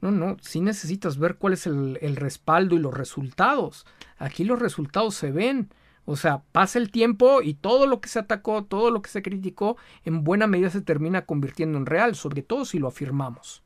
No, 0.00 0.10
no, 0.10 0.36
sí 0.40 0.60
necesitas 0.60 1.16
ver 1.16 1.36
cuál 1.36 1.52
es 1.52 1.66
el, 1.68 1.96
el, 2.02 2.16
respaldo 2.16 2.74
y 2.74 2.78
los 2.78 2.92
resultados. 2.92 3.86
Aquí 4.18 4.42
los 4.42 4.58
resultados 4.58 5.14
se 5.14 5.30
ven. 5.30 5.70
O 6.04 6.16
sea, 6.16 6.42
pasa 6.50 6.80
el 6.80 6.90
tiempo 6.90 7.42
y 7.42 7.54
todo 7.54 7.86
lo 7.86 8.00
que 8.00 8.08
se 8.08 8.18
atacó, 8.18 8.64
todo 8.64 8.90
lo 8.90 9.02
que 9.02 9.10
se 9.10 9.22
criticó, 9.22 9.76
en 10.04 10.24
buena 10.24 10.48
medida 10.48 10.70
se 10.70 10.80
termina 10.80 11.24
convirtiendo 11.24 11.78
en 11.78 11.86
real, 11.86 12.16
sobre 12.16 12.42
todo 12.42 12.64
si 12.64 12.80
lo 12.80 12.88
afirmamos. 12.88 13.62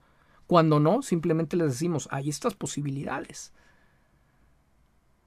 Cuando 0.47 0.79
no, 0.79 1.01
simplemente 1.01 1.57
les 1.57 1.69
decimos, 1.69 2.09
hay 2.11 2.29
estas 2.29 2.55
posibilidades. 2.55 3.55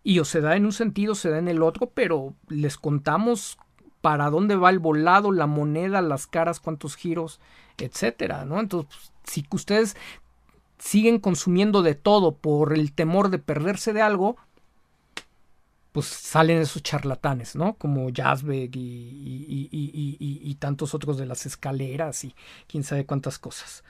Y 0.09 0.17
o 0.17 0.25
se 0.25 0.41
da 0.41 0.55
en 0.55 0.65
un 0.65 0.73
sentido, 0.73 1.13
se 1.13 1.29
da 1.29 1.38
en 1.38 1.47
el 1.47 1.61
otro, 1.61 1.91
pero 1.93 2.33
les 2.47 2.77
contamos 2.77 3.59
para 4.01 4.31
dónde 4.31 4.55
va 4.55 4.71
el 4.71 4.79
volado, 4.79 5.31
la 5.31 5.45
moneda, 5.45 6.01
las 6.01 6.25
caras, 6.25 6.59
cuántos 6.59 6.95
giros, 6.95 7.39
etcétera, 7.77 8.43
¿no? 8.43 8.59
Entonces, 8.59 8.89
pues, 8.89 9.11
si 9.23 9.45
ustedes 9.51 9.95
siguen 10.79 11.19
consumiendo 11.19 11.83
de 11.83 11.93
todo 11.93 12.35
por 12.35 12.73
el 12.73 12.91
temor 12.91 13.29
de 13.29 13.38
perderse 13.38 13.93
de 13.93 14.01
algo, 14.01 14.38
pues 15.91 16.07
salen 16.07 16.57
esos 16.57 16.81
charlatanes, 16.81 17.55
¿no? 17.55 17.75
Como 17.75 18.09
Jazzbeck 18.09 18.75
y, 18.75 19.69
y, 19.71 20.55
tantos 20.55 20.95
otros 20.95 21.19
de 21.19 21.27
las 21.27 21.45
escaleras 21.45 22.23
y 22.23 22.33
quién 22.65 22.83
sabe 22.83 23.05
cuántas 23.05 23.38
cosas. 23.38 23.83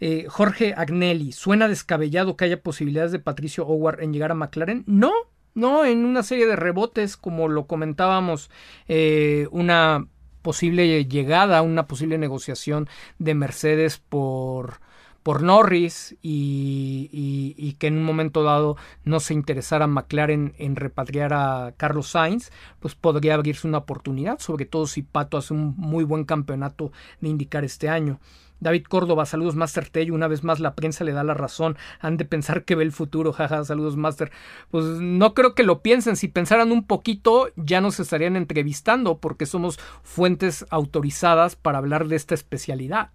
Eh, 0.00 0.28
Jorge 0.30 0.72
Agnelli, 0.74 1.32
¿suena 1.32 1.68
descabellado 1.68 2.38
que 2.38 2.46
haya 2.46 2.62
posibilidades 2.62 3.12
de 3.12 3.18
Patricio 3.18 3.66
Howard 3.66 4.00
en 4.00 4.14
llegar 4.14 4.30
a 4.30 4.34
McLaren? 4.34 4.84
No, 4.86 5.12
no, 5.58 5.84
en 5.84 6.04
una 6.04 6.22
serie 6.22 6.46
de 6.46 6.56
rebotes, 6.56 7.16
como 7.16 7.48
lo 7.48 7.66
comentábamos, 7.66 8.50
eh, 8.86 9.48
una 9.50 10.06
posible 10.42 11.04
llegada, 11.04 11.62
una 11.62 11.86
posible 11.86 12.16
negociación 12.16 12.88
de 13.18 13.34
Mercedes 13.34 13.98
por 13.98 14.80
por 15.24 15.42
Norris 15.42 16.16
y, 16.22 17.10
y, 17.12 17.72
que 17.74 17.88
en 17.88 17.98
un 17.98 18.04
momento 18.04 18.44
dado 18.44 18.78
no 19.04 19.20
se 19.20 19.34
interesara 19.34 19.86
McLaren 19.86 20.54
en 20.56 20.74
repatriar 20.74 21.34
a 21.34 21.74
Carlos 21.76 22.08
Sainz, 22.08 22.50
pues 22.80 22.94
podría 22.94 23.34
abrirse 23.34 23.68
una 23.68 23.78
oportunidad, 23.78 24.38
sobre 24.38 24.64
todo 24.64 24.86
si 24.86 25.02
Pato 25.02 25.36
hace 25.36 25.52
un 25.52 25.74
muy 25.76 26.04
buen 26.04 26.24
campeonato 26.24 26.92
de 27.20 27.28
indicar 27.28 27.62
este 27.62 27.90
año. 27.90 28.20
David 28.60 28.84
Córdoba, 28.84 29.26
saludos 29.26 29.56
Master 29.56 29.88
Tello, 29.88 30.14
una 30.14 30.28
vez 30.28 30.44
más 30.44 30.60
la 30.60 30.74
prensa 30.74 31.04
le 31.04 31.12
da 31.12 31.24
la 31.24 31.34
razón, 31.34 31.76
han 32.00 32.16
de 32.16 32.24
pensar 32.24 32.64
que 32.64 32.74
ve 32.74 32.84
el 32.84 32.92
futuro, 32.92 33.32
jaja, 33.34 33.64
saludos 33.64 33.96
Master. 33.96 34.30
Pues 34.70 34.84
no 34.84 35.34
creo 35.34 35.54
que 35.54 35.62
lo 35.62 35.82
piensen, 35.82 36.16
si 36.16 36.28
pensaran 36.28 36.72
un 36.72 36.86
poquito 36.86 37.48
ya 37.56 37.80
nos 37.80 38.00
estarían 38.00 38.36
entrevistando 38.36 39.18
porque 39.18 39.46
somos 39.46 39.78
fuentes 40.02 40.66
autorizadas 40.70 41.56
para 41.56 41.78
hablar 41.78 42.08
de 42.08 42.16
esta 42.16 42.34
especialidad 42.34 43.10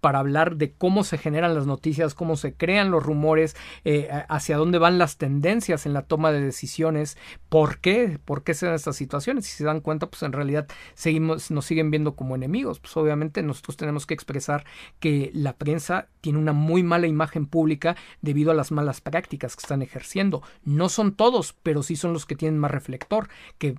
para 0.00 0.18
hablar 0.18 0.56
de 0.56 0.72
cómo 0.72 1.04
se 1.04 1.18
generan 1.18 1.54
las 1.54 1.66
noticias, 1.66 2.14
cómo 2.14 2.36
se 2.36 2.54
crean 2.54 2.90
los 2.90 3.02
rumores, 3.02 3.56
eh, 3.84 4.08
hacia 4.28 4.56
dónde 4.56 4.78
van 4.78 4.98
las 4.98 5.16
tendencias 5.16 5.86
en 5.86 5.92
la 5.92 6.02
toma 6.02 6.32
de 6.32 6.40
decisiones, 6.40 7.16
por 7.48 7.78
qué, 7.78 8.18
por 8.24 8.42
qué 8.42 8.54
se 8.54 8.66
dan 8.66 8.74
estas 8.74 8.96
situaciones. 8.96 9.46
Si 9.46 9.56
se 9.56 9.64
dan 9.64 9.80
cuenta, 9.80 10.08
pues 10.08 10.22
en 10.22 10.32
realidad 10.32 10.66
seguimos, 10.94 11.50
nos 11.50 11.64
siguen 11.64 11.90
viendo 11.90 12.14
como 12.14 12.34
enemigos. 12.34 12.80
Pues 12.80 12.96
obviamente 12.96 13.42
nosotros 13.42 13.76
tenemos 13.76 14.06
que 14.06 14.14
expresar 14.14 14.64
que 15.00 15.30
la 15.34 15.54
prensa 15.54 16.08
tiene 16.20 16.38
una 16.38 16.52
muy 16.52 16.82
mala 16.82 17.06
imagen 17.06 17.46
pública 17.46 17.96
debido 18.22 18.50
a 18.50 18.54
las 18.54 18.72
malas 18.72 19.00
prácticas 19.00 19.56
que 19.56 19.62
están 19.62 19.82
ejerciendo. 19.82 20.42
No 20.64 20.88
son 20.88 21.14
todos, 21.14 21.54
pero 21.62 21.82
sí 21.82 21.96
son 21.96 22.12
los 22.12 22.26
que 22.26 22.36
tienen 22.36 22.58
más 22.58 22.70
reflector, 22.70 23.28
que 23.58 23.76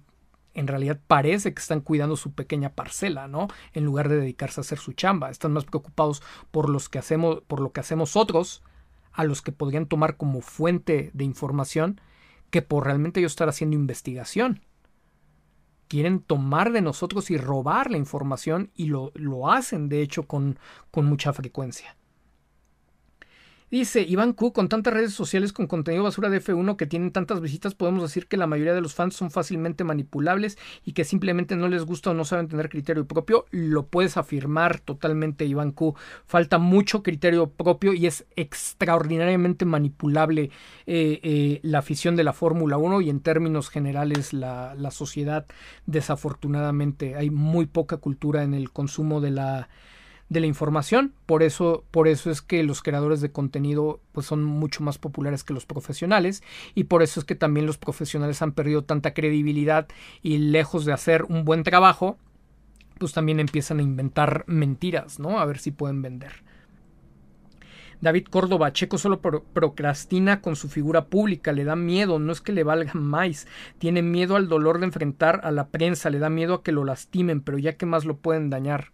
en 0.53 0.67
realidad 0.67 0.99
parece 1.07 1.53
que 1.53 1.61
están 1.61 1.81
cuidando 1.81 2.17
su 2.17 2.33
pequeña 2.33 2.73
parcela, 2.73 3.27
¿no? 3.27 3.47
En 3.73 3.85
lugar 3.85 4.09
de 4.09 4.19
dedicarse 4.19 4.59
a 4.59 4.63
hacer 4.63 4.79
su 4.79 4.93
chamba. 4.93 5.29
Están 5.29 5.53
más 5.53 5.65
preocupados 5.65 6.21
por 6.51 6.69
los 6.69 6.89
que 6.89 6.99
hacemos, 6.99 7.41
por 7.47 7.59
lo 7.59 7.71
que 7.71 7.79
hacemos 7.79 8.15
otros, 8.15 8.63
a 9.11 9.23
los 9.23 9.41
que 9.41 9.51
podrían 9.51 9.85
tomar 9.85 10.17
como 10.17 10.41
fuente 10.41 11.11
de 11.13 11.23
información, 11.23 12.01
que 12.49 12.61
por 12.61 12.85
realmente 12.85 13.19
ellos 13.19 13.33
estar 13.33 13.49
haciendo 13.49 13.75
investigación. 13.75 14.61
Quieren 15.87 16.19
tomar 16.19 16.71
de 16.71 16.81
nosotros 16.81 17.31
y 17.31 17.37
robar 17.37 17.89
la 17.89 17.97
información 17.97 18.71
y 18.75 18.85
lo, 18.85 19.11
lo 19.15 19.51
hacen, 19.51 19.89
de 19.89 20.01
hecho, 20.01 20.23
con, 20.23 20.59
con 20.91 21.05
mucha 21.05 21.33
frecuencia. 21.33 21.95
Dice 23.71 24.01
Iván 24.01 24.33
Q, 24.33 24.51
con 24.51 24.67
tantas 24.67 24.91
redes 24.91 25.13
sociales 25.13 25.53
con 25.53 25.67
contenido 25.67 26.03
basura 26.03 26.29
de 26.29 26.41
F1 26.41 26.75
que 26.75 26.87
tienen 26.87 27.11
tantas 27.11 27.39
visitas, 27.39 27.75
podemos 27.75 28.01
decir 28.01 28.25
que 28.25 28.35
la 28.35 28.47
mayoría 28.47 28.73
de 28.73 28.81
los 28.81 28.95
fans 28.95 29.15
son 29.15 29.29
fácilmente 29.29 29.83
manipulables 29.83 30.57
y 30.83 30.93
que 30.93 31.03
simplemente 31.03 31.55
no 31.55 31.67
les 31.67 31.85
gusta 31.85 32.09
o 32.09 32.15
no 32.15 32.25
saben 32.25 32.47
tener 32.47 32.69
criterio 32.69 33.05
propio. 33.05 33.45
Lo 33.51 33.85
puedes 33.85 34.17
afirmar 34.17 34.79
totalmente, 34.79 35.45
Iván 35.45 35.71
Q. 35.71 35.93
Falta 36.25 36.57
mucho 36.57 37.03
criterio 37.03 37.51
propio 37.51 37.93
y 37.93 38.07
es 38.07 38.25
extraordinariamente 38.35 39.65
manipulable 39.65 40.49
eh, 40.87 41.19
eh, 41.21 41.59
la 41.61 41.79
afición 41.79 42.15
de 42.15 42.23
la 42.23 42.33
Fórmula 42.33 42.77
1 42.77 43.01
y 43.01 43.11
en 43.11 43.19
términos 43.19 43.69
generales 43.69 44.33
la, 44.33 44.73
la 44.73 44.89
sociedad, 44.89 45.45
desafortunadamente. 45.85 47.15
Hay 47.15 47.29
muy 47.29 47.67
poca 47.67 47.97
cultura 47.97 48.41
en 48.41 48.55
el 48.55 48.71
consumo 48.71 49.21
de 49.21 49.29
la 49.29 49.69
de 50.29 50.39
la 50.39 50.45
información. 50.45 51.13
Por 51.25 51.43
eso, 51.43 51.83
por 51.91 52.07
eso 52.07 52.31
es 52.31 52.41
que 52.41 52.63
los 52.63 52.81
creadores 52.81 53.19
de 53.21 53.31
contenido 53.31 53.99
pues, 54.11 54.27
son 54.27 54.43
mucho 54.43 54.83
más 54.83 54.97
populares 54.97 55.43
que 55.43 55.53
los 55.53 55.65
profesionales. 55.65 56.43
Y 56.75 56.85
por 56.85 57.03
eso 57.03 57.19
es 57.19 57.25
que 57.25 57.35
también 57.35 57.65
los 57.65 57.77
profesionales 57.77 58.41
han 58.41 58.53
perdido 58.53 58.83
tanta 58.83 59.13
credibilidad 59.13 59.87
y 60.21 60.37
lejos 60.37 60.85
de 60.85 60.93
hacer 60.93 61.23
un 61.23 61.45
buen 61.45 61.63
trabajo, 61.63 62.17
pues 62.99 63.13
también 63.13 63.39
empiezan 63.39 63.79
a 63.79 63.83
inventar 63.83 64.43
mentiras, 64.47 65.19
¿no? 65.19 65.39
A 65.39 65.45
ver 65.45 65.57
si 65.57 65.71
pueden 65.71 66.01
vender. 66.01 66.43
David 68.01 68.27
Córdoba, 68.29 68.71
Checo 68.71 68.97
solo 68.97 69.19
procrastina 69.19 70.41
con 70.41 70.55
su 70.55 70.69
figura 70.69 71.07
pública, 71.07 71.51
le 71.51 71.65
da 71.65 71.75
miedo, 71.75 72.17
no 72.17 72.31
es 72.31 72.39
que 72.39 72.53
le 72.53 72.63
valga 72.63 72.93
más, 72.93 73.45
tiene 73.77 74.01
miedo 74.01 74.37
al 74.37 74.47
dolor 74.47 74.79
de 74.79 74.85
enfrentar 74.85 75.41
a 75.43 75.51
la 75.51 75.67
prensa, 75.67 76.09
le 76.09 76.19
da 76.19 76.29
miedo 76.29 76.53
a 76.53 76.63
que 76.63 76.71
lo 76.71 76.85
lastimen, 76.85 77.41
pero 77.41 77.57
ya 77.57 77.75
que 77.75 77.85
más 77.85 78.05
lo 78.05 78.15
pueden 78.15 78.49
dañar. 78.49 78.93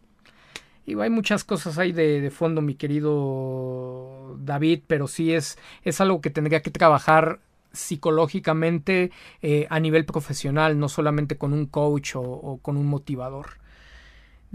Y 0.85 0.99
hay 0.99 1.09
muchas 1.09 1.43
cosas 1.43 1.77
ahí 1.77 1.91
de, 1.91 2.29
fondo, 2.31 2.61
mi 2.61 2.75
querido 2.75 4.37
David, 4.39 4.81
pero 4.87 5.07
sí 5.07 5.33
es, 5.33 5.57
es 5.83 5.99
algo 5.99 6.21
que 6.21 6.29
tendría 6.29 6.61
que 6.61 6.71
trabajar 6.71 7.39
psicológicamente 7.71 9.11
eh, 9.41 9.67
a 9.69 9.79
nivel 9.79 10.05
profesional, 10.05 10.79
no 10.79 10.87
solamente 10.87 11.37
con 11.37 11.53
un 11.53 11.65
coach 11.65 12.15
o 12.15 12.59
con 12.61 12.77
un 12.77 12.85
motivador. 12.85 13.64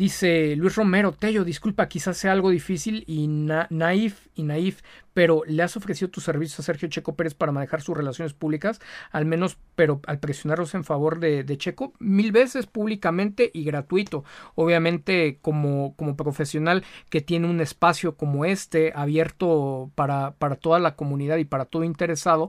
Dice 0.01 0.57
Luis 0.57 0.77
Romero, 0.77 1.13
Tello, 1.13 1.45
disculpa, 1.45 1.87
quizás 1.87 2.17
sea 2.17 2.33
algo 2.33 2.49
difícil 2.49 3.05
y 3.07 3.29
naif 3.29 4.29
y 4.35 4.45
naif, 4.45 4.81
pero 5.13 5.43
¿le 5.47 5.63
has 5.63 5.77
ofrecido 5.77 6.11
tus 6.11 6.25
servicios 6.25 6.59
a 6.59 6.63
Sergio 6.63 6.89
Checo 6.89 7.17
Pérez 7.17 7.35
para 7.35 7.53
manejar 7.53 7.83
sus 7.83 7.95
relaciones 7.95 8.33
públicas? 8.33 8.81
Al 9.13 9.27
menos, 9.27 9.59
pero 9.75 10.01
al 10.07 10.19
presionarlos 10.19 10.75
en 10.75 10.85
favor 10.85 11.21
de, 11.21 11.45
Checo, 11.59 11.93
mil 11.99 12.33
veces 12.33 12.65
públicamente 12.67 13.51
y 13.53 13.63
gratuito. 13.63 14.25
Obviamente, 14.55 15.39
como, 15.43 15.95
como 15.97 16.17
profesional 16.17 16.83
que 17.11 17.21
tiene 17.21 17.51
un 17.51 17.61
espacio 17.61 18.17
como 18.17 18.47
este 18.47 18.95
abierto 18.97 19.91
para, 19.97 20.31
para 20.39 20.57
toda 20.57 20.79
la 20.79 20.97
comunidad 20.97 21.37
y 21.37 21.45
para 21.45 21.67
todo 21.67 21.85
interesado, 21.85 22.49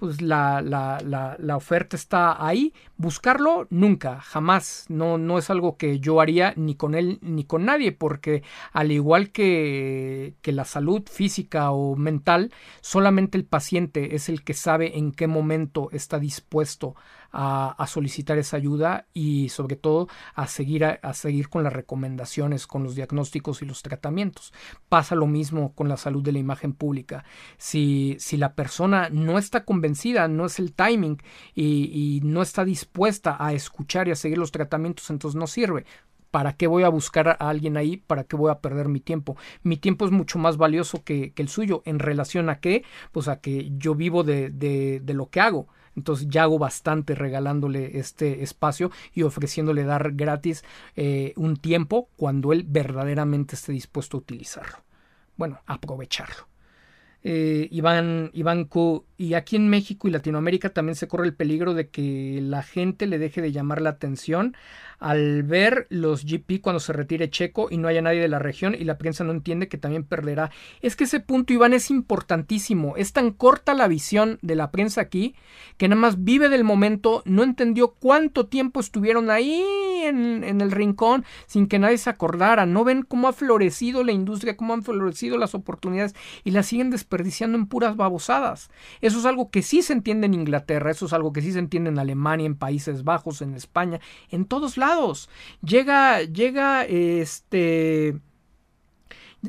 pues 0.00 0.22
la, 0.22 0.62
la, 0.62 0.98
la, 1.04 1.36
la, 1.38 1.56
oferta 1.58 1.94
está 1.94 2.42
ahí. 2.44 2.72
Buscarlo 2.96 3.66
nunca, 3.68 4.18
jamás. 4.22 4.86
No, 4.88 5.18
no 5.18 5.36
es 5.36 5.50
algo 5.50 5.76
que 5.76 6.00
yo 6.00 6.22
haría 6.22 6.54
ni 6.56 6.74
con 6.74 6.94
él 6.94 7.18
ni 7.20 7.44
con 7.44 7.66
nadie, 7.66 7.92
porque 7.92 8.42
al 8.72 8.92
igual 8.92 9.30
que, 9.30 10.36
que 10.40 10.52
la 10.52 10.64
salud 10.64 11.02
física 11.06 11.70
o 11.72 11.96
mental, 11.96 12.50
solamente 12.80 13.36
el 13.36 13.44
paciente 13.44 14.14
es 14.14 14.30
el 14.30 14.42
que 14.42 14.54
sabe 14.54 14.96
en 14.96 15.12
qué 15.12 15.26
momento 15.26 15.90
está 15.92 16.18
dispuesto 16.18 16.96
a, 17.32 17.86
solicitar 17.86 18.38
esa 18.38 18.56
ayuda 18.56 19.06
y 19.12 19.48
sobre 19.48 19.76
todo 19.76 20.08
a 20.34 20.46
seguir, 20.46 20.84
a, 20.84 21.14
seguir 21.14 21.48
con 21.48 21.64
las 21.64 21.72
recomendaciones, 21.72 22.66
con 22.66 22.82
los 22.82 22.94
diagnósticos 22.94 23.62
y 23.62 23.66
los 23.66 23.82
tratamientos. 23.82 24.52
Pasa 24.88 25.14
lo 25.14 25.26
mismo 25.26 25.74
con 25.74 25.88
la 25.88 25.96
salud 25.96 26.22
de 26.22 26.32
la 26.32 26.38
imagen 26.38 26.72
pública. 26.72 27.24
Si, 27.58 28.16
si 28.18 28.36
la 28.36 28.54
persona 28.54 29.08
no 29.10 29.38
está 29.38 29.64
convencida, 29.64 30.28
no 30.28 30.46
es 30.46 30.58
el 30.58 30.72
timing 30.72 31.22
y, 31.54 32.20
no 32.22 32.42
está 32.42 32.64
dispuesta 32.64 33.36
a 33.38 33.52
escuchar 33.52 34.08
y 34.08 34.10
a 34.10 34.16
seguir 34.16 34.38
los 34.38 34.52
tratamientos, 34.52 35.10
entonces 35.10 35.38
no 35.38 35.46
sirve. 35.46 35.84
¿Para 36.30 36.52
qué 36.52 36.68
voy 36.68 36.84
a 36.84 36.88
buscar 36.88 37.28
a 37.28 37.32
alguien 37.32 37.76
ahí? 37.76 37.96
¿Para 37.96 38.24
qué 38.24 38.36
voy 38.36 38.52
a 38.52 38.60
perder 38.60 38.88
mi 38.88 39.00
tiempo? 39.00 39.36
Mi 39.64 39.76
tiempo 39.76 40.04
es 40.04 40.12
mucho 40.12 40.38
más 40.38 40.58
valioso 40.58 41.02
que, 41.02 41.32
el 41.36 41.48
suyo. 41.48 41.82
¿En 41.86 41.98
relación 41.98 42.48
a 42.50 42.60
qué? 42.60 42.84
Pues 43.10 43.26
a 43.26 43.40
que 43.40 43.72
yo 43.76 43.96
vivo 43.96 44.22
de, 44.22 44.50
de, 44.50 45.00
de 45.00 45.14
lo 45.14 45.28
que 45.28 45.40
hago. 45.40 45.66
Entonces 46.00 46.28
ya 46.30 46.44
hago 46.44 46.58
bastante 46.58 47.14
regalándole 47.14 47.98
este 47.98 48.42
espacio 48.42 48.90
y 49.12 49.22
ofreciéndole 49.22 49.84
dar 49.84 50.12
gratis 50.12 50.64
eh, 50.96 51.34
un 51.36 51.58
tiempo 51.58 52.08
cuando 52.16 52.54
él 52.54 52.64
verdaderamente 52.66 53.54
esté 53.54 53.72
dispuesto 53.72 54.16
a 54.16 54.20
utilizarlo. 54.20 54.78
Bueno, 55.36 55.60
aprovecharlo. 55.66 56.48
Eh, 57.22 57.68
Iván, 57.70 58.30
Iván 58.32 58.64
Q. 58.64 59.04
Y 59.18 59.34
aquí 59.34 59.56
en 59.56 59.68
México 59.68 60.08
y 60.08 60.10
Latinoamérica 60.10 60.70
también 60.70 60.96
se 60.96 61.06
corre 61.06 61.26
el 61.26 61.34
peligro 61.34 61.74
de 61.74 61.88
que 61.90 62.40
la 62.42 62.62
gente 62.62 63.06
le 63.06 63.18
deje 63.18 63.42
de 63.42 63.52
llamar 63.52 63.82
la 63.82 63.90
atención 63.90 64.56
al 65.00 65.42
ver 65.42 65.86
los 65.88 66.24
GP 66.24 66.60
cuando 66.60 66.78
se 66.78 66.92
retire 66.92 67.30
Checo 67.30 67.68
y 67.70 67.78
no 67.78 67.88
haya 67.88 68.02
nadie 68.02 68.20
de 68.20 68.28
la 68.28 68.38
región 68.38 68.76
y 68.78 68.84
la 68.84 68.98
prensa 68.98 69.24
no 69.24 69.32
entiende 69.32 69.66
que 69.66 69.78
también 69.78 70.04
perderá. 70.04 70.50
Es 70.82 70.94
que 70.94 71.04
ese 71.04 71.20
punto, 71.20 71.54
Iván, 71.54 71.72
es 71.72 71.90
importantísimo. 71.90 72.96
Es 72.96 73.14
tan 73.14 73.32
corta 73.32 73.72
la 73.72 73.88
visión 73.88 74.38
de 74.42 74.54
la 74.54 74.70
prensa 74.70 75.00
aquí 75.00 75.34
que 75.78 75.88
nada 75.88 76.00
más 76.00 76.22
vive 76.22 76.50
del 76.50 76.64
momento, 76.64 77.22
no 77.24 77.42
entendió 77.42 77.94
cuánto 77.94 78.46
tiempo 78.46 78.80
estuvieron 78.80 79.30
ahí 79.30 79.62
en, 80.04 80.60
el 80.60 80.70
rincón 80.70 81.24
sin 81.46 81.66
que 81.66 81.78
nadie 81.78 81.96
se 81.96 82.10
acordara. 82.10 82.66
No 82.66 82.84
ven 82.84 83.02
cómo 83.02 83.28
ha 83.28 83.32
florecido 83.32 84.04
la 84.04 84.12
industria, 84.12 84.58
cómo 84.58 84.74
han 84.74 84.82
florecido 84.82 85.38
las 85.38 85.54
oportunidades 85.54 86.14
y 86.44 86.50
las 86.50 86.66
siguen 86.66 86.90
desperdiciando 86.90 87.56
en 87.56 87.66
puras 87.66 87.96
babosadas. 87.96 88.70
Eso 89.00 89.18
es 89.18 89.24
algo 89.24 89.50
que 89.50 89.62
sí 89.62 89.80
se 89.80 89.94
entiende 89.94 90.26
en 90.26 90.34
Inglaterra, 90.34 90.90
eso 90.90 91.06
es 91.06 91.14
algo 91.14 91.32
que 91.32 91.40
sí 91.40 91.52
se 91.52 91.58
entiende 91.58 91.88
en 91.88 91.98
Alemania, 91.98 92.44
en 92.44 92.56
Países 92.56 93.02
Bajos, 93.02 93.40
en 93.40 93.54
España, 93.54 94.00
en 94.28 94.44
todos 94.44 94.76
lados 94.76 94.89
Llega, 95.62 96.22
llega, 96.22 96.84
este... 96.84 98.18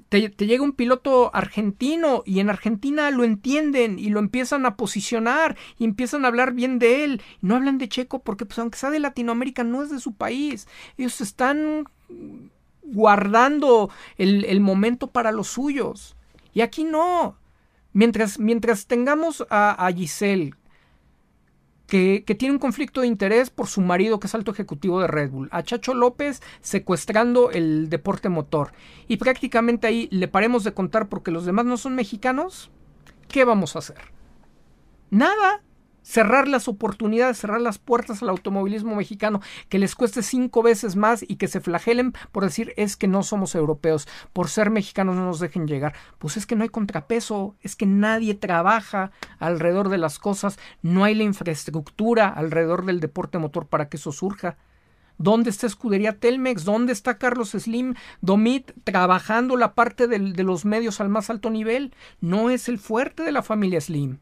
Te, 0.08 0.30
llega 0.30 0.64
un 0.64 0.72
piloto 0.72 1.36
argentino 1.36 2.24
y 2.26 2.40
en 2.40 2.50
Argentina 2.50 3.12
lo 3.12 3.26
entienden 3.26 4.00
y 4.00 4.10
lo 4.10 4.20
empiezan 4.20 4.66
a 4.66 4.78
posicionar 4.78 5.58
y 5.78 5.84
empiezan 5.84 6.24
a 6.24 6.30
hablar 6.30 6.54
bien 6.54 6.80
de 6.80 7.04
él. 7.04 7.22
No 7.42 7.58
hablan 7.58 7.78
de 7.78 7.90
Checo 7.90 8.20
porque, 8.20 8.46
pues, 8.46 8.58
aunque 8.60 8.78
sea 8.78 8.90
de 8.90 9.00
Latinoamérica, 9.00 9.66
no 9.66 9.84
es 9.84 9.90
de 9.90 10.00
su 10.00 10.14
país. 10.14 10.66
Ellos 10.98 11.20
están 11.20 11.86
guardando 12.84 13.90
el, 14.18 14.62
momento 14.62 15.08
para 15.08 15.34
los 15.34 15.48
suyos. 15.48 16.16
Y 16.54 16.62
aquí 16.62 16.86
no. 16.86 17.36
Mientras, 17.92 18.40
mientras 18.40 18.88
tengamos 18.88 19.46
a, 19.50 19.86
a 19.86 19.92
Giselle 19.92 20.54
que, 21.92 22.36
tiene 22.40 22.54
un 22.54 22.60
conflicto 22.60 23.02
de 23.02 23.08
interés 23.08 23.50
por 23.50 23.68
su 23.68 23.82
marido 23.82 24.18
que 24.18 24.28
es 24.28 24.34
alto 24.34 24.52
ejecutivo 24.52 25.02
de 25.02 25.08
Red 25.08 25.30
Bull, 25.30 25.50
a 25.52 25.62
Chacho 25.62 25.94
López 25.94 26.42
secuestrando 26.62 27.52
el 27.52 27.90
deporte 27.90 28.30
motor. 28.30 28.72
Y 29.10 29.18
prácticamente 29.18 29.88
ahí 29.88 30.08
le 30.10 30.30
paremos 30.30 30.64
de 30.64 30.74
contar 30.74 31.10
porque 31.10 31.32
los 31.32 31.46
demás 31.46 31.66
no 31.66 31.76
son 31.76 31.96
mexicanos, 31.96 32.72
¿qué 33.28 33.44
vamos 33.44 33.76
a 33.76 33.80
hacer? 33.80 33.98
Nada 35.10 35.64
cerrar 36.02 36.48
las 36.48 36.68
oportunidades, 36.68 37.38
cerrar 37.38 37.62
las 37.62 37.78
puertas 37.78 38.22
al 38.22 38.30
automovilismo 38.30 38.96
mexicano, 38.96 39.42
que 39.70 39.80
les 39.80 39.96
cueste 39.96 40.24
cinco 40.24 40.62
veces 40.64 40.96
más 40.96 41.24
y 41.28 41.36
que 41.36 41.48
se 41.48 41.62
flagelen 41.62 42.14
por 42.32 42.44
decir 42.44 42.74
es 42.78 42.98
que 42.98 43.08
no 43.08 43.24
somos 43.24 43.56
europeos, 43.56 44.08
por 44.34 44.50
ser 44.50 44.70
mexicanos 44.70 45.16
no 45.16 45.26
nos 45.26 45.40
dejen 45.40 45.68
llegar. 45.68 45.94
Pues 46.18 46.38
es 46.38 46.46
que 46.46 46.56
no 46.56 46.64
hay 46.64 46.70
contrapeso, 46.70 47.56
es 47.62 47.76
que 47.76 47.86
nadie 47.86 48.34
trabaja 48.34 49.12
alrededor 49.40 49.90
de 49.90 49.98
las 49.98 50.20
cosas, 50.20 50.60
no 50.82 51.04
hay 51.04 51.16
la 51.16 51.24
infraestructura 51.24 52.28
alrededor 52.28 52.86
del 52.86 53.00
deporte 53.00 53.38
motor 53.38 53.68
para 53.68 53.90
que 53.90 53.98
eso 53.98 54.12
surja. 54.12 54.58
¿Dónde 55.18 55.52
está 55.52 55.68
Escudería 55.68 56.18
Telmex? 56.18 56.66
¿Dónde 56.66 56.94
está 56.94 57.20
Carlos 57.20 57.52
Slim 57.52 57.94
Domit 58.22 58.72
trabajando 58.84 59.56
la 59.56 59.76
parte 59.76 60.08
de 60.08 60.44
los 60.44 60.66
medios 60.66 61.00
al 61.00 61.10
más 61.10 61.30
alto 61.30 61.52
nivel? 61.52 61.94
No 62.22 62.50
es 62.50 62.68
el 62.68 62.80
fuerte 62.80 63.22
de 63.22 63.32
la 63.32 63.44
familia 63.44 63.80
Slim. 63.80 64.18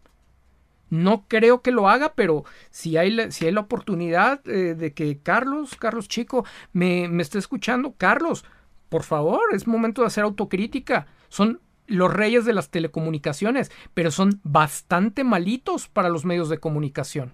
No 0.89 1.25
creo 1.27 1.61
que 1.61 1.71
lo 1.71 1.89
haga, 1.89 2.13
pero 2.15 2.45
si 2.69 2.97
hay 2.97 3.11
la, 3.11 3.31
si 3.31 3.45
hay 3.45 3.51
la 3.51 3.61
oportunidad 3.61 4.47
eh, 4.47 4.75
de 4.75 4.93
que 4.93 5.19
Carlos, 5.19 5.75
Carlos 5.75 6.07
Chico, 6.07 6.45
me, 6.73 7.07
me 7.07 7.21
esté 7.23 7.37
escuchando, 7.37 7.93
Carlos, 7.97 8.45
por 8.89 9.03
favor, 9.03 9.41
es 9.53 9.67
momento 9.67 10.01
de 10.01 10.07
hacer 10.07 10.23
autocrítica. 10.23 11.07
Son 11.29 11.61
los 11.87 12.13
reyes 12.13 12.45
de 12.45 12.53
las 12.53 12.69
telecomunicaciones, 12.69 13.71
pero 13.93 14.11
son 14.11 14.39
bastante 14.43 15.23
malitos 15.23 15.87
para 15.87 16.09
los 16.09 16.25
medios 16.25 16.49
de 16.49 16.59
comunicación. 16.59 17.33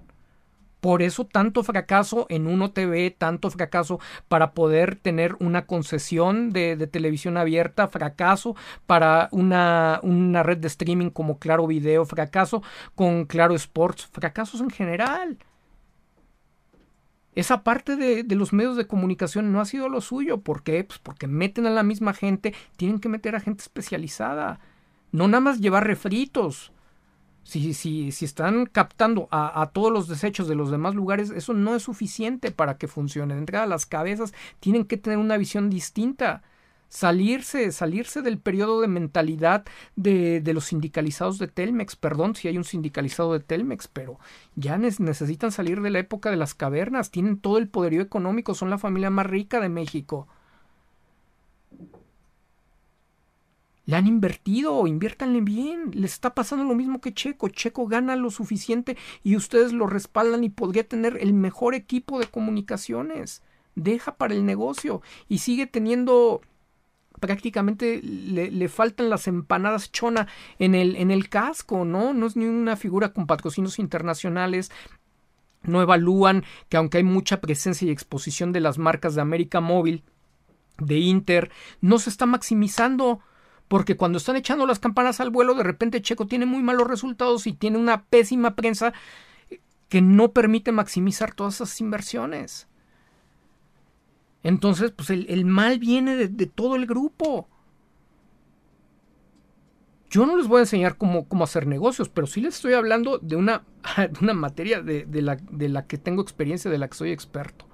Por 0.85 1.01
eso 1.01 1.25
tanto 1.25 1.63
fracaso 1.63 2.27
en 2.29 2.45
Uno 2.45 2.69
TV, 2.69 3.09
tanto 3.09 3.49
fracaso 3.49 3.99
para 4.27 4.51
poder 4.51 4.95
tener 4.95 5.35
una 5.39 5.65
concesión 5.65 6.51
de, 6.51 6.77
televisión 6.85 7.37
abierta, 7.37 7.87
fracaso 7.87 8.55
para 8.85 9.27
una, 9.31 9.99
una, 10.03 10.43
red 10.43 10.59
de 10.59 10.67
streaming 10.67 11.09
como 11.09 11.39
Claro 11.39 11.65
Video, 11.65 12.05
fracaso 12.05 12.61
con 12.93 13.25
Claro 13.25 13.55
Sports, 13.55 14.05
fracasos 14.11 14.61
en 14.61 14.69
general. 14.69 15.39
Esa 17.33 17.63
parte 17.63 17.95
de, 17.95 18.21
de, 18.21 18.35
los 18.35 18.53
medios 18.53 18.77
de 18.77 18.85
comunicación 18.85 19.51
no 19.51 19.61
ha 19.61 19.65
sido 19.65 19.89
lo 19.89 20.01
suyo. 20.01 20.41
¿Por 20.41 20.61
qué? 20.61 20.83
Pues 20.83 20.99
porque 20.99 21.25
meten 21.25 21.65
a 21.65 21.71
la 21.71 21.81
misma 21.81 22.13
gente, 22.13 22.53
tienen 22.77 22.99
que 22.99 23.09
meter 23.09 23.35
a 23.35 23.39
gente 23.39 23.63
especializada. 23.63 24.59
No 25.11 25.27
nada 25.27 25.41
más 25.41 25.61
llevar 25.61 25.87
refritos. 25.87 26.71
Si, 27.45 27.75
si, 27.75 28.11
si 28.11 28.25
están 28.25 28.65
captando 28.65 29.27
a, 29.29 29.69
todos 29.71 29.93
los 29.93 30.07
desechos 30.07 30.47
de 30.47 30.55
los 30.55 30.71
demás 30.71 30.95
lugares, 30.95 31.29
eso 31.29 31.53
no 31.53 31.75
es 31.75 31.83
suficiente 31.83 32.49
para 32.49 32.79
que 32.79 32.87
funcione. 32.87 33.35
De 33.35 33.39
entrada, 33.39 33.67
las 33.67 33.85
cabezas 33.85 34.33
tienen 34.59 34.85
que 34.85 34.97
tener 34.97 35.19
una 35.19 35.37
visión 35.37 35.69
distinta. 35.69 36.41
Salirse, 36.89 37.71
salirse 37.71 38.23
del 38.23 38.39
periodo 38.39 38.81
de 38.81 38.87
mentalidad 38.87 39.63
de, 39.95 40.41
de 40.41 40.53
los 40.55 40.65
sindicalizados 40.65 41.37
de 41.37 41.47
Telmex. 41.47 41.95
Perdón 41.95 42.33
si 42.33 42.47
hay 42.47 42.57
un 42.57 42.63
sindicalizado 42.63 43.33
de 43.33 43.41
Telmex, 43.41 43.89
pero 43.89 44.19
ya 44.55 44.79
necesitan 44.79 45.51
salir 45.51 45.81
de 45.81 45.91
la 45.91 45.99
época 45.99 46.31
de 46.31 46.37
las 46.37 46.55
cavernas. 46.55 47.11
Tienen 47.11 47.37
todo 47.37 47.59
el 47.59 47.67
poderío 47.67 48.01
económico, 48.01 48.55
son 48.55 48.71
la 48.71 48.79
familia 48.79 49.11
más 49.11 49.27
rica 49.27 49.59
de 49.59 49.69
México. 49.69 50.27
Le 53.85 53.95
han 53.95 54.07
invertido, 54.07 54.87
inviértanle 54.87 55.41
bien. 55.41 55.91
Les 55.93 56.13
está 56.13 56.33
pasando 56.33 56.65
lo 56.65 56.75
mismo 56.75 57.01
que 57.01 57.13
Checo. 57.13 57.49
Checo 57.49 57.87
gana 57.87 58.15
lo 58.15 58.31
suficiente 58.31 58.97
y 59.23 59.35
ustedes 59.35 59.73
lo 59.73 59.85
respaldan 59.87 60.43
y 60.43 60.49
podría 60.49 60.87
tener 60.87 61.17
el 61.21 61.33
mejor 61.33 61.75
equipo 61.75 62.19
de 62.19 62.27
comunicaciones. 62.27 63.43
Deja 63.75 64.15
para 64.15 64.33
el 64.33 64.45
negocio 64.45 65.01
y 65.27 65.39
sigue 65.39 65.67
teniendo 65.67 66.41
prácticamente 67.19 68.01
le, 68.01 68.69
faltan 68.69 69.09
las 69.09 69.27
empanadas 69.27 69.91
chona 69.91 70.27
en 70.59 70.75
el, 70.75 70.95
en 70.95 71.11
el 71.11 71.29
casco, 71.29 71.85
¿no? 71.85 72.13
No 72.13 72.27
es 72.27 72.35
ni 72.35 72.45
una 72.45 72.75
figura 72.75 73.13
con 73.13 73.27
patrocinios 73.27 73.79
internacionales. 73.79 74.71
No 75.63 75.81
evalúan 75.81 76.43
que 76.69 76.77
aunque 76.77 76.97
hay 76.97 77.03
mucha 77.03 77.41
presencia 77.41 77.87
y 77.87 77.91
exposición 77.91 78.51
de 78.51 78.59
las 78.59 78.77
marcas 78.77 79.15
de 79.15 79.21
América 79.21 79.61
Móvil, 79.61 80.03
de 80.77 80.97
Inter, 80.97 81.51
no 81.81 81.99
se 81.99 82.09
está 82.09 82.25
maximizando 82.25 83.21
porque 83.67 83.97
cuando 83.97 84.17
están 84.17 84.35
echando 84.35 84.65
las 84.65 84.79
campanas 84.79 85.19
al 85.19 85.31
vuelo, 85.31 85.55
de 85.55 85.63
repente 85.63 86.01
Checo 86.01 86.27
tiene 86.27 86.45
muy 86.45 86.61
malos 86.61 86.87
resultados 86.87 87.47
y 87.47 87.53
tiene 87.53 87.77
una 87.77 88.03
pésima 88.03 88.55
prensa 88.55 88.93
que 89.89 90.01
no 90.01 90.31
permite 90.31 90.71
maximizar 90.71 91.33
todas 91.33 91.55
esas 91.55 91.81
inversiones. 91.81 92.67
Entonces, 94.43 94.91
pues 94.91 95.09
el, 95.09 95.45
mal 95.45 95.79
viene 95.79 96.15
de, 96.15 96.45
todo 96.45 96.75
el 96.75 96.85
grupo. 96.85 97.47
Yo 100.09 100.27
no 100.27 100.37
les 100.37 100.47
voy 100.47 100.59
a 100.59 100.61
enseñar 100.61 100.97
cómo, 100.97 101.27
cómo 101.27 101.43
hacer 101.43 101.65
negocios, 101.65 102.09
pero 102.09 102.27
sí 102.27 102.41
les 102.41 102.55
estoy 102.55 102.73
hablando 102.73 103.17
de 103.17 103.35
una, 103.35 103.63
de 103.97 104.19
una 104.21 104.33
materia 104.35 104.81
de, 104.81 105.07
la, 105.21 105.37
de 105.37 105.69
la 105.69 105.87
que 105.87 105.97
tengo 105.97 106.21
experiencia, 106.21 106.69
de 106.69 106.77
la 106.77 106.87
que 106.87 106.95
soy 106.95 107.11
experto 107.11 107.65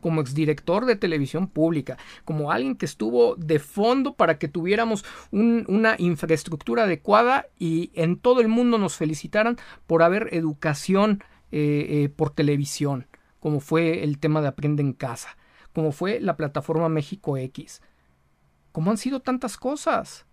como 0.00 0.20
exdirector 0.20 0.86
de 0.86 0.96
televisión 0.96 1.48
pública, 1.48 1.98
como 2.24 2.50
alguien 2.52 2.76
que 2.76 2.86
estuvo 2.86 3.36
de 3.36 3.58
fondo 3.58 4.14
para 4.14 4.38
que 4.38 4.48
tuviéramos 4.48 5.04
una 5.30 5.96
infraestructura 5.98 6.84
adecuada 6.84 7.46
y 7.58 7.90
en 7.94 8.16
todo 8.16 8.40
el 8.40 8.48
mundo 8.48 8.78
nos 8.78 8.96
felicitaran 8.96 9.56
por 9.86 10.02
haber 10.02 10.28
educación 10.32 11.22
eh, 11.52 11.86
eh, 11.88 12.08
por 12.08 12.30
televisión, 12.30 13.06
como 13.38 13.60
fue 13.60 14.02
el 14.02 14.18
tema 14.18 14.40
de 14.40 14.48
Aprende 14.48 14.82
en 14.82 14.92
Casa, 14.92 15.36
como 15.72 15.92
fue 15.92 16.20
la 16.20 16.36
plataforma 16.36 16.88
México 16.88 17.36
X, 17.36 17.82
como 18.72 18.90
han 18.90 18.98
sido 18.98 19.20
tantas 19.20 19.56
cosas. 19.56 20.26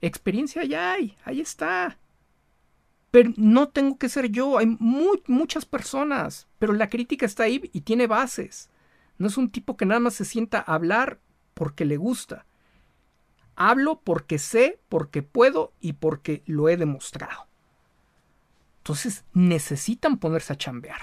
Experiencia 0.00 0.64
ya 0.64 0.92
hay, 0.92 1.16
ahí 1.24 1.40
está. 1.40 1.98
Pero 3.10 3.32
no 3.36 3.68
tengo 3.68 3.98
que 3.98 4.08
ser 4.08 4.28
yo, 4.30 4.58
hay 4.58 4.66
muchas 4.78 5.64
personas, 5.66 6.48
pero 6.58 6.72
la 6.72 6.88
crítica 6.88 7.26
está 7.26 7.44
ahí 7.44 7.70
y 7.72 7.82
tiene 7.82 8.06
bases. 8.06 8.70
No 9.18 9.26
es 9.26 9.36
un 9.36 9.50
tipo 9.50 9.76
que 9.76 9.86
nada 9.86 10.00
más 10.00 10.14
se 10.14 10.24
sienta 10.24 10.58
a 10.58 10.74
hablar 10.74 11.20
porque 11.54 11.84
le 11.84 11.96
gusta. 11.96 12.46
Hablo 13.56 14.00
porque 14.02 14.38
sé, 14.38 14.80
porque 14.88 15.22
puedo 15.22 15.72
y 15.80 15.94
porque 15.94 16.42
lo 16.46 16.68
he 16.68 16.76
demostrado. 16.76 17.46
Entonces 18.78 19.24
necesitan 19.32 20.18
ponerse 20.18 20.52
a 20.52 20.56
chambear. 20.56 21.00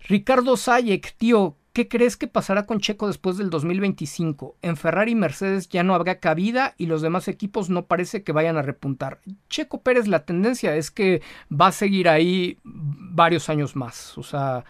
Ricardo 0.00 0.56
Sayek, 0.56 1.16
tío, 1.16 1.56
¿qué 1.72 1.86
crees 1.86 2.16
que 2.16 2.28
pasará 2.28 2.66
con 2.66 2.80
Checo 2.80 3.06
después 3.06 3.36
del 3.36 3.50
2025? 3.50 4.56
En 4.62 4.76
Ferrari 4.76 5.12
y 5.12 5.16
Mercedes 5.16 5.68
ya 5.68 5.82
no 5.82 5.94
habrá 5.94 6.18
cabida 6.18 6.74
y 6.78 6.86
los 6.86 7.02
demás 7.02 7.28
equipos 7.28 7.68
no 7.68 7.86
parece 7.86 8.22
que 8.22 8.32
vayan 8.32 8.56
a 8.56 8.62
repuntar. 8.62 9.20
Checo 9.48 9.82
Pérez, 9.82 10.08
la 10.08 10.24
tendencia 10.24 10.74
es 10.76 10.90
que 10.90 11.22
va 11.52 11.68
a 11.68 11.72
seguir 11.72 12.08
ahí 12.08 12.58
varios 12.64 13.48
años 13.48 13.76
más. 13.76 14.16
O 14.16 14.22
sea, 14.22 14.64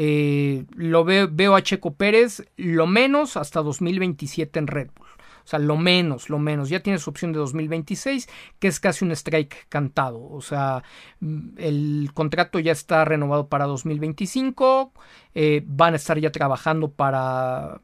eh, 0.00 0.64
lo 0.76 1.04
veo 1.04 1.56
a 1.56 1.62
Checo 1.62 1.94
Pérez 1.94 2.44
lo 2.56 2.86
menos 2.86 3.36
hasta 3.36 3.62
2027 3.62 4.56
en 4.60 4.68
Red 4.68 4.90
Bull. 4.96 5.08
O 5.08 5.50
sea, 5.50 5.58
lo 5.58 5.76
menos, 5.76 6.30
lo 6.30 6.38
menos. 6.38 6.68
Ya 6.68 6.84
tiene 6.84 7.00
su 7.00 7.10
opción 7.10 7.32
de 7.32 7.40
2026, 7.40 8.28
que 8.60 8.68
es 8.68 8.78
casi 8.78 9.04
un 9.04 9.10
strike 9.10 9.66
cantado. 9.68 10.22
O 10.30 10.40
sea, 10.40 10.84
mm, 11.18 11.48
el 11.56 12.10
contrato 12.14 12.60
ya 12.60 12.70
está 12.70 13.04
renovado 13.04 13.48
para 13.48 13.64
2025. 13.64 14.92
Eh, 15.34 15.64
van 15.66 15.94
a 15.94 15.96
estar 15.96 16.16
ya 16.20 16.30
trabajando 16.30 16.92
para 16.92 17.80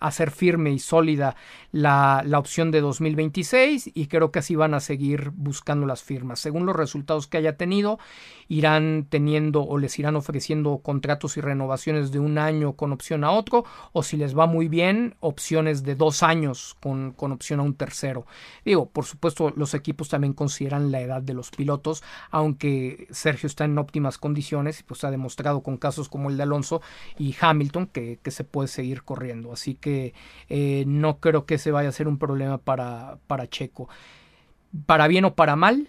hacer 0.00 0.30
firme 0.30 0.70
y 0.70 0.78
sólida 0.78 1.36
la, 1.72 2.22
la, 2.24 2.38
opción 2.38 2.70
de 2.70 2.80
2026 2.80 3.90
y 3.94 4.06
creo 4.06 4.30
que 4.30 4.38
así 4.38 4.54
van 4.54 4.74
a 4.74 4.80
seguir 4.80 5.30
buscando 5.34 5.86
las 5.86 6.02
firmas. 6.02 6.40
Según 6.40 6.66
los 6.66 6.76
resultados 6.76 7.26
que 7.26 7.36
haya 7.36 7.56
tenido, 7.56 7.98
irán 8.48 9.06
teniendo 9.08 9.62
o 9.62 9.78
les 9.78 9.98
irán 9.98 10.16
ofreciendo 10.16 10.78
contratos 10.78 11.36
y 11.36 11.40
renovaciones 11.40 12.10
de 12.10 12.18
un 12.18 12.38
año 12.38 12.72
con 12.72 12.92
opción 12.92 13.24
a 13.24 13.30
otro 13.30 13.64
o 13.92 14.02
si 14.02 14.16
les 14.16 14.36
va 14.36 14.46
muy 14.46 14.68
bien, 14.68 15.14
opciones 15.20 15.82
de 15.82 15.94
dos 15.94 16.22
años 16.22 16.76
con, 16.80 17.12
con 17.12 17.32
opción 17.32 17.60
a 17.60 17.62
un 17.62 17.74
tercero. 17.74 18.26
Digo, 18.64 18.88
por 18.88 19.04
supuesto, 19.04 19.52
los 19.56 19.74
equipos 19.74 20.08
también 20.08 20.32
consideran 20.32 20.90
la 20.90 21.00
edad 21.00 21.22
de 21.22 21.34
los 21.34 21.50
pilotos, 21.50 22.02
aunque 22.30 23.06
Sergio 23.10 23.46
está 23.46 23.64
en 23.64 23.78
óptimas 23.78 24.18
condiciones 24.18 24.80
y 24.80 24.82
pues 24.82 25.04
ha 25.04 25.10
demostrado 25.10 25.62
con 25.62 25.76
casos 25.76 26.08
como 26.08 26.30
el 26.30 26.36
de 26.36 26.42
Alonso 26.44 26.80
y 27.18 27.34
Hamilton 27.38 27.86
que, 27.86 28.18
que 28.22 28.30
se 28.30 28.44
puede 28.44 28.68
seguir 28.68 29.02
corriendo. 29.02 29.52
Así 29.52 29.67
que 29.74 30.14
eh, 30.48 30.84
no 30.86 31.18
creo 31.18 31.46
que 31.46 31.58
se 31.58 31.70
vaya 31.70 31.88
a 31.88 31.92
ser 31.92 32.08
un 32.08 32.18
problema 32.18 32.58
para, 32.58 33.18
para 33.26 33.48
Checo. 33.48 33.88
Para 34.86 35.08
bien 35.08 35.24
o 35.24 35.34
para 35.34 35.56
mal, 35.56 35.88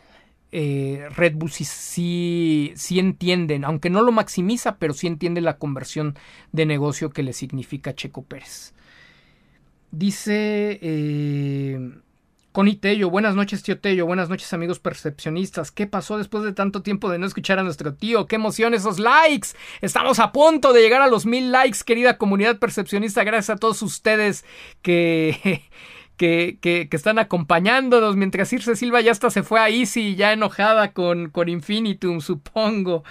eh, 0.52 1.08
Red 1.16 1.36
Bull 1.36 1.52
sí, 1.52 1.64
sí, 1.66 2.74
sí, 2.76 3.00
entienden, 3.00 3.66
aunque 3.66 3.90
no 3.90 4.02
lo 4.02 4.12
maximiza, 4.12 4.78
pero 4.78 4.94
sí 4.94 5.08
entiende 5.08 5.42
la 5.42 5.58
conversión 5.58 6.18
de 6.52 6.66
negocio 6.66 7.12
que 7.12 7.24
le 7.24 7.34
significa 7.34 7.94
Checo 7.94 8.24
Pérez. 8.24 8.74
Dice 9.92 10.80
eh, 10.82 11.80
Connie 12.52 12.78
Tello, 12.78 13.12
buenas 13.12 13.36
noches 13.36 13.62
tío 13.62 13.80
Tello, 13.80 14.08
buenas 14.08 14.28
noches 14.28 14.52
amigos 14.54 14.80
percepcionistas. 14.80 15.72
¿Qué 15.72 15.86
pasó 15.86 16.18
después 16.18 16.44
de 16.44 16.52
tanto 16.52 16.82
tiempo 16.82 17.10
de 17.10 17.20
no 17.20 17.28
escuchar 17.28 17.60
a 17.60 17.64
nuestro 17.64 17.94
tío? 17.94 18.26
¡Qué 18.26 18.38
emoción 18.38 18.74
esos 18.74 18.98
likes! 18.98 19.50
Estamos 19.82 20.20
a 20.20 20.32
punto 20.32 20.74
de 20.74 20.82
llegar 20.82 21.04
a 21.04 21.08
los 21.08 21.28
mil 21.28 21.52
likes, 21.52 21.80
querida 21.86 22.18
comunidad 22.18 22.58
percepcionista. 22.58 23.24
Gracias 23.24 23.56
a 23.56 23.60
todos 23.60 23.82
ustedes 23.84 24.46
que... 24.82 25.64
Que, 26.20 26.58
que, 26.60 26.90
están 26.92 27.18
acompañándonos, 27.18 28.18
mientras 28.18 28.52
Irse 28.52 28.76
Silva 28.76 29.00
ya 29.00 29.14
hasta 29.14 29.30
se 29.30 29.42
fue 29.42 29.62
a 29.62 29.70
Easy, 29.70 30.18
ya 30.18 30.34
enojada 30.34 30.92
con, 30.92 31.30
con 31.30 31.48
Infinitum, 31.48 32.20
supongo. 32.20 33.06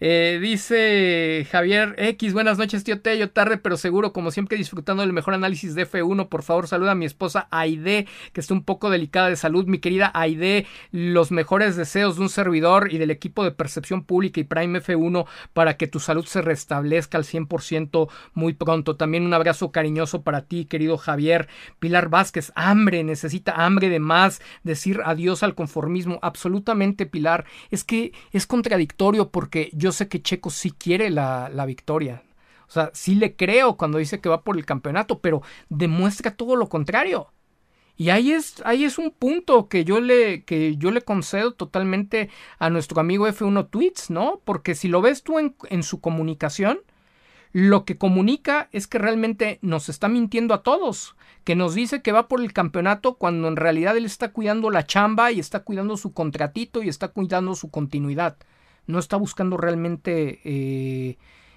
Eh, 0.00 0.38
dice 0.40 1.46
Javier 1.50 1.94
X, 1.98 2.32
buenas 2.32 2.58
noches, 2.58 2.84
tío 2.84 3.00
Tello, 3.00 3.30
tarde 3.30 3.58
pero 3.58 3.76
seguro, 3.76 4.12
como 4.12 4.30
siempre 4.30 4.58
disfrutando 4.58 5.02
del 5.02 5.12
mejor 5.12 5.34
análisis 5.34 5.74
de 5.74 5.86
F1. 5.86 6.28
Por 6.28 6.42
favor, 6.42 6.66
saluda 6.68 6.92
a 6.92 6.94
mi 6.94 7.04
esposa 7.04 7.48
Aide, 7.50 8.06
que 8.32 8.40
está 8.40 8.54
un 8.54 8.64
poco 8.64 8.90
delicada 8.90 9.28
de 9.28 9.36
salud. 9.36 9.66
Mi 9.66 9.78
querida 9.78 10.10
Aide, 10.14 10.66
los 10.90 11.30
mejores 11.30 11.76
deseos 11.76 12.16
de 12.16 12.22
un 12.22 12.28
servidor 12.28 12.92
y 12.92 12.98
del 12.98 13.10
equipo 13.10 13.44
de 13.44 13.52
percepción 13.52 14.04
pública 14.04 14.40
y 14.40 14.44
Prime 14.44 14.80
F1 14.82 15.26
para 15.52 15.76
que 15.76 15.86
tu 15.86 16.00
salud 16.00 16.24
se 16.24 16.42
restablezca 16.42 17.18
al 17.18 17.24
100% 17.24 18.08
muy 18.34 18.54
pronto. 18.54 18.96
También 18.96 19.24
un 19.24 19.34
abrazo 19.34 19.72
cariñoso 19.72 20.22
para 20.22 20.42
ti, 20.42 20.64
querido 20.64 20.98
Javier. 20.98 21.48
Pilar 21.78 22.08
Vázquez, 22.08 22.52
hambre, 22.54 23.04
necesita 23.04 23.64
hambre 23.64 23.88
de 23.88 24.00
más, 24.00 24.40
decir 24.62 25.00
adiós 25.04 25.42
al 25.42 25.54
conformismo. 25.54 26.18
Absolutamente, 26.22 27.06
Pilar. 27.06 27.44
Es 27.70 27.84
que 27.84 28.12
es 28.32 28.46
contradictorio 28.46 29.30
porque 29.30 29.70
yo 29.72 29.92
sé 29.92 30.08
que 30.08 30.22
Checo 30.22 30.50
sí 30.50 30.70
quiere 30.70 31.10
la, 31.10 31.48
la 31.52 31.66
victoria. 31.66 32.22
O 32.68 32.72
sea, 32.72 32.90
sí 32.94 33.14
le 33.14 33.36
creo 33.36 33.76
cuando 33.76 33.98
dice 33.98 34.20
que 34.20 34.28
va 34.28 34.42
por 34.42 34.56
el 34.56 34.66
campeonato, 34.66 35.20
pero 35.20 35.42
demuestra 35.68 36.34
todo 36.34 36.56
lo 36.56 36.68
contrario. 36.68 37.28
Y 37.96 38.10
ahí 38.10 38.32
es, 38.32 38.60
ahí 38.64 38.84
es 38.84 38.98
un 38.98 39.12
punto 39.12 39.68
que 39.68 39.84
yo 39.84 40.00
le, 40.00 40.44
que 40.44 40.76
yo 40.76 40.90
le 40.90 41.02
concedo 41.02 41.52
totalmente 41.52 42.28
a 42.58 42.70
nuestro 42.70 43.00
amigo 43.00 43.28
F1 43.28 43.70
Tweets, 43.70 44.10
¿no? 44.10 44.40
Porque 44.44 44.74
si 44.74 44.88
lo 44.88 45.00
ves 45.00 45.22
tú 45.22 45.38
en, 45.38 45.54
en 45.70 45.84
su 45.84 46.00
comunicación, 46.00 46.80
lo 47.54 47.84
que 47.84 47.96
comunica 47.96 48.68
es 48.72 48.88
que 48.88 48.98
realmente 48.98 49.60
nos 49.62 49.88
está 49.88 50.08
mintiendo 50.08 50.54
a 50.54 50.64
todos, 50.64 51.14
que 51.44 51.54
nos 51.54 51.72
dice 51.72 52.02
que 52.02 52.10
va 52.10 52.26
por 52.26 52.40
el 52.40 52.52
campeonato 52.52 53.14
cuando 53.14 53.46
en 53.46 53.54
realidad 53.54 53.96
él 53.96 54.06
está 54.06 54.32
cuidando 54.32 54.70
la 54.70 54.86
chamba 54.86 55.30
y 55.30 55.38
está 55.38 55.60
cuidando 55.60 55.96
su 55.96 56.12
contratito 56.12 56.82
y 56.82 56.88
está 56.88 57.08
cuidando 57.08 57.54
su 57.54 57.70
continuidad. 57.70 58.36
No 58.88 58.98
está 58.98 59.16
buscando 59.16 59.56
realmente 59.56 60.40
eh, 60.42 61.16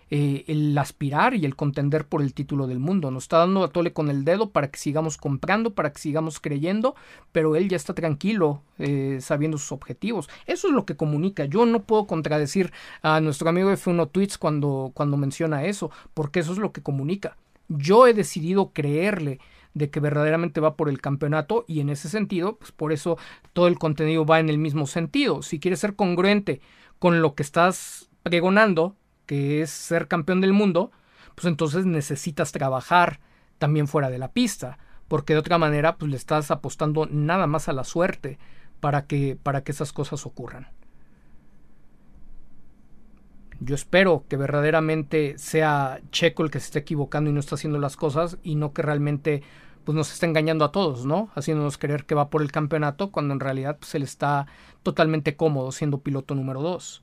eh, 0.09 0.45
el 0.47 0.77
aspirar 0.77 1.33
y 1.33 1.43
el 1.43 1.55
contender 1.55 2.05
por 2.05 2.21
el 2.21 2.33
título 2.33 2.65
del 2.67 2.79
mundo. 2.79 3.11
Nos 3.11 3.25
está 3.25 3.39
dando 3.39 3.63
a 3.63 3.69
tole 3.69 3.91
con 3.91 4.09
el 4.09 4.23
dedo 4.23 4.51
para 4.51 4.71
que 4.71 4.79
sigamos 4.79 5.17
comprando, 5.17 5.73
para 5.75 5.91
que 5.91 5.99
sigamos 5.99 6.39
creyendo, 6.39 6.95
pero 7.31 7.55
él 7.55 7.67
ya 7.67 7.75
está 7.75 7.93
tranquilo 7.93 8.61
eh, 8.79 9.17
sabiendo 9.21 9.57
sus 9.57 9.73
objetivos. 9.73 10.29
Eso 10.45 10.67
es 10.67 10.73
lo 10.73 10.85
que 10.85 10.95
comunica. 10.95 11.45
Yo 11.45 11.65
no 11.65 11.83
puedo 11.83 12.07
contradecir 12.07 12.71
a 13.01 13.19
nuestro 13.19 13.49
amigo 13.49 13.71
F1 13.71 14.09
Tweets 14.11 14.37
cuando, 14.37 14.91
cuando 14.93 15.17
menciona 15.17 15.65
eso, 15.65 15.91
porque 16.13 16.39
eso 16.39 16.53
es 16.53 16.57
lo 16.57 16.71
que 16.71 16.81
comunica. 16.81 17.35
Yo 17.67 18.07
he 18.07 18.13
decidido 18.13 18.71
creerle 18.71 19.39
de 19.73 19.89
que 19.89 19.99
verdaderamente 19.99 20.61
va 20.61 20.75
por 20.75 20.89
el 20.89 21.01
campeonato 21.01 21.65
y 21.67 21.81
en 21.81 21.89
ese 21.89 22.09
sentido, 22.09 22.55
pues 22.57 22.71
por 22.71 22.91
eso 22.91 23.17
todo 23.53 23.67
el 23.67 23.77
contenido 23.77 24.25
va 24.25 24.39
en 24.39 24.49
el 24.49 24.57
mismo 24.57 24.87
sentido. 24.87 25.41
Si 25.41 25.59
quieres 25.59 25.79
ser 25.79 25.95
congruente 25.95 26.61
con 26.97 27.21
lo 27.21 27.35
que 27.35 27.43
estás 27.43 28.09
pregonando, 28.23 28.95
que 29.27 29.61
es 29.61 29.69
ser 29.69 30.07
campeón 30.07 30.41
del 30.41 30.53
mundo, 30.53 30.91
pues 31.35 31.45
entonces 31.45 31.85
necesitas 31.85 32.51
trabajar 32.51 33.19
también 33.59 33.87
fuera 33.87 34.09
de 34.09 34.17
la 34.17 34.31
pista, 34.31 34.79
porque 35.07 35.33
de 35.33 35.39
otra 35.39 35.59
manera 35.59 35.97
pues 35.97 36.09
le 36.09 36.17
estás 36.17 36.49
apostando 36.49 37.05
nada 37.05 37.45
más 37.45 37.69
a 37.69 37.73
la 37.73 37.83
suerte 37.83 38.39
para 38.79 39.05
que 39.05 39.37
para 39.41 39.63
que 39.63 39.71
esas 39.71 39.93
cosas 39.93 40.25
ocurran. 40.25 40.67
Yo 43.59 43.75
espero 43.75 44.23
que 44.27 44.37
verdaderamente 44.37 45.37
sea 45.37 45.99
Checo 46.11 46.43
el 46.43 46.51
que 46.51 46.59
se 46.59 46.65
esté 46.65 46.79
equivocando 46.79 47.29
y 47.29 47.33
no 47.33 47.39
está 47.39 47.55
haciendo 47.55 47.79
las 47.79 47.95
cosas 47.95 48.37
y 48.43 48.55
no 48.55 48.71
que 48.71 48.83
realmente 48.83 49.43
pues 49.83 49.95
nos 49.95 50.11
está 50.11 50.25
engañando 50.25 50.65
a 50.65 50.71
todos, 50.71 51.05
¿no? 51.05 51.29
Haciéndonos 51.33 51.77
creer 51.77 52.05
que 52.05 52.13
va 52.13 52.29
por 52.29 52.41
el 52.41 52.51
campeonato 52.51 53.09
cuando 53.09 53.33
en 53.33 53.39
realidad 53.39 53.77
pues, 53.79 53.95
él 53.95 54.03
está 54.03 54.45
totalmente 54.83 55.35
cómodo 55.35 55.71
siendo 55.71 55.99
piloto 55.99 56.35
número 56.35 56.61
2. 56.61 57.01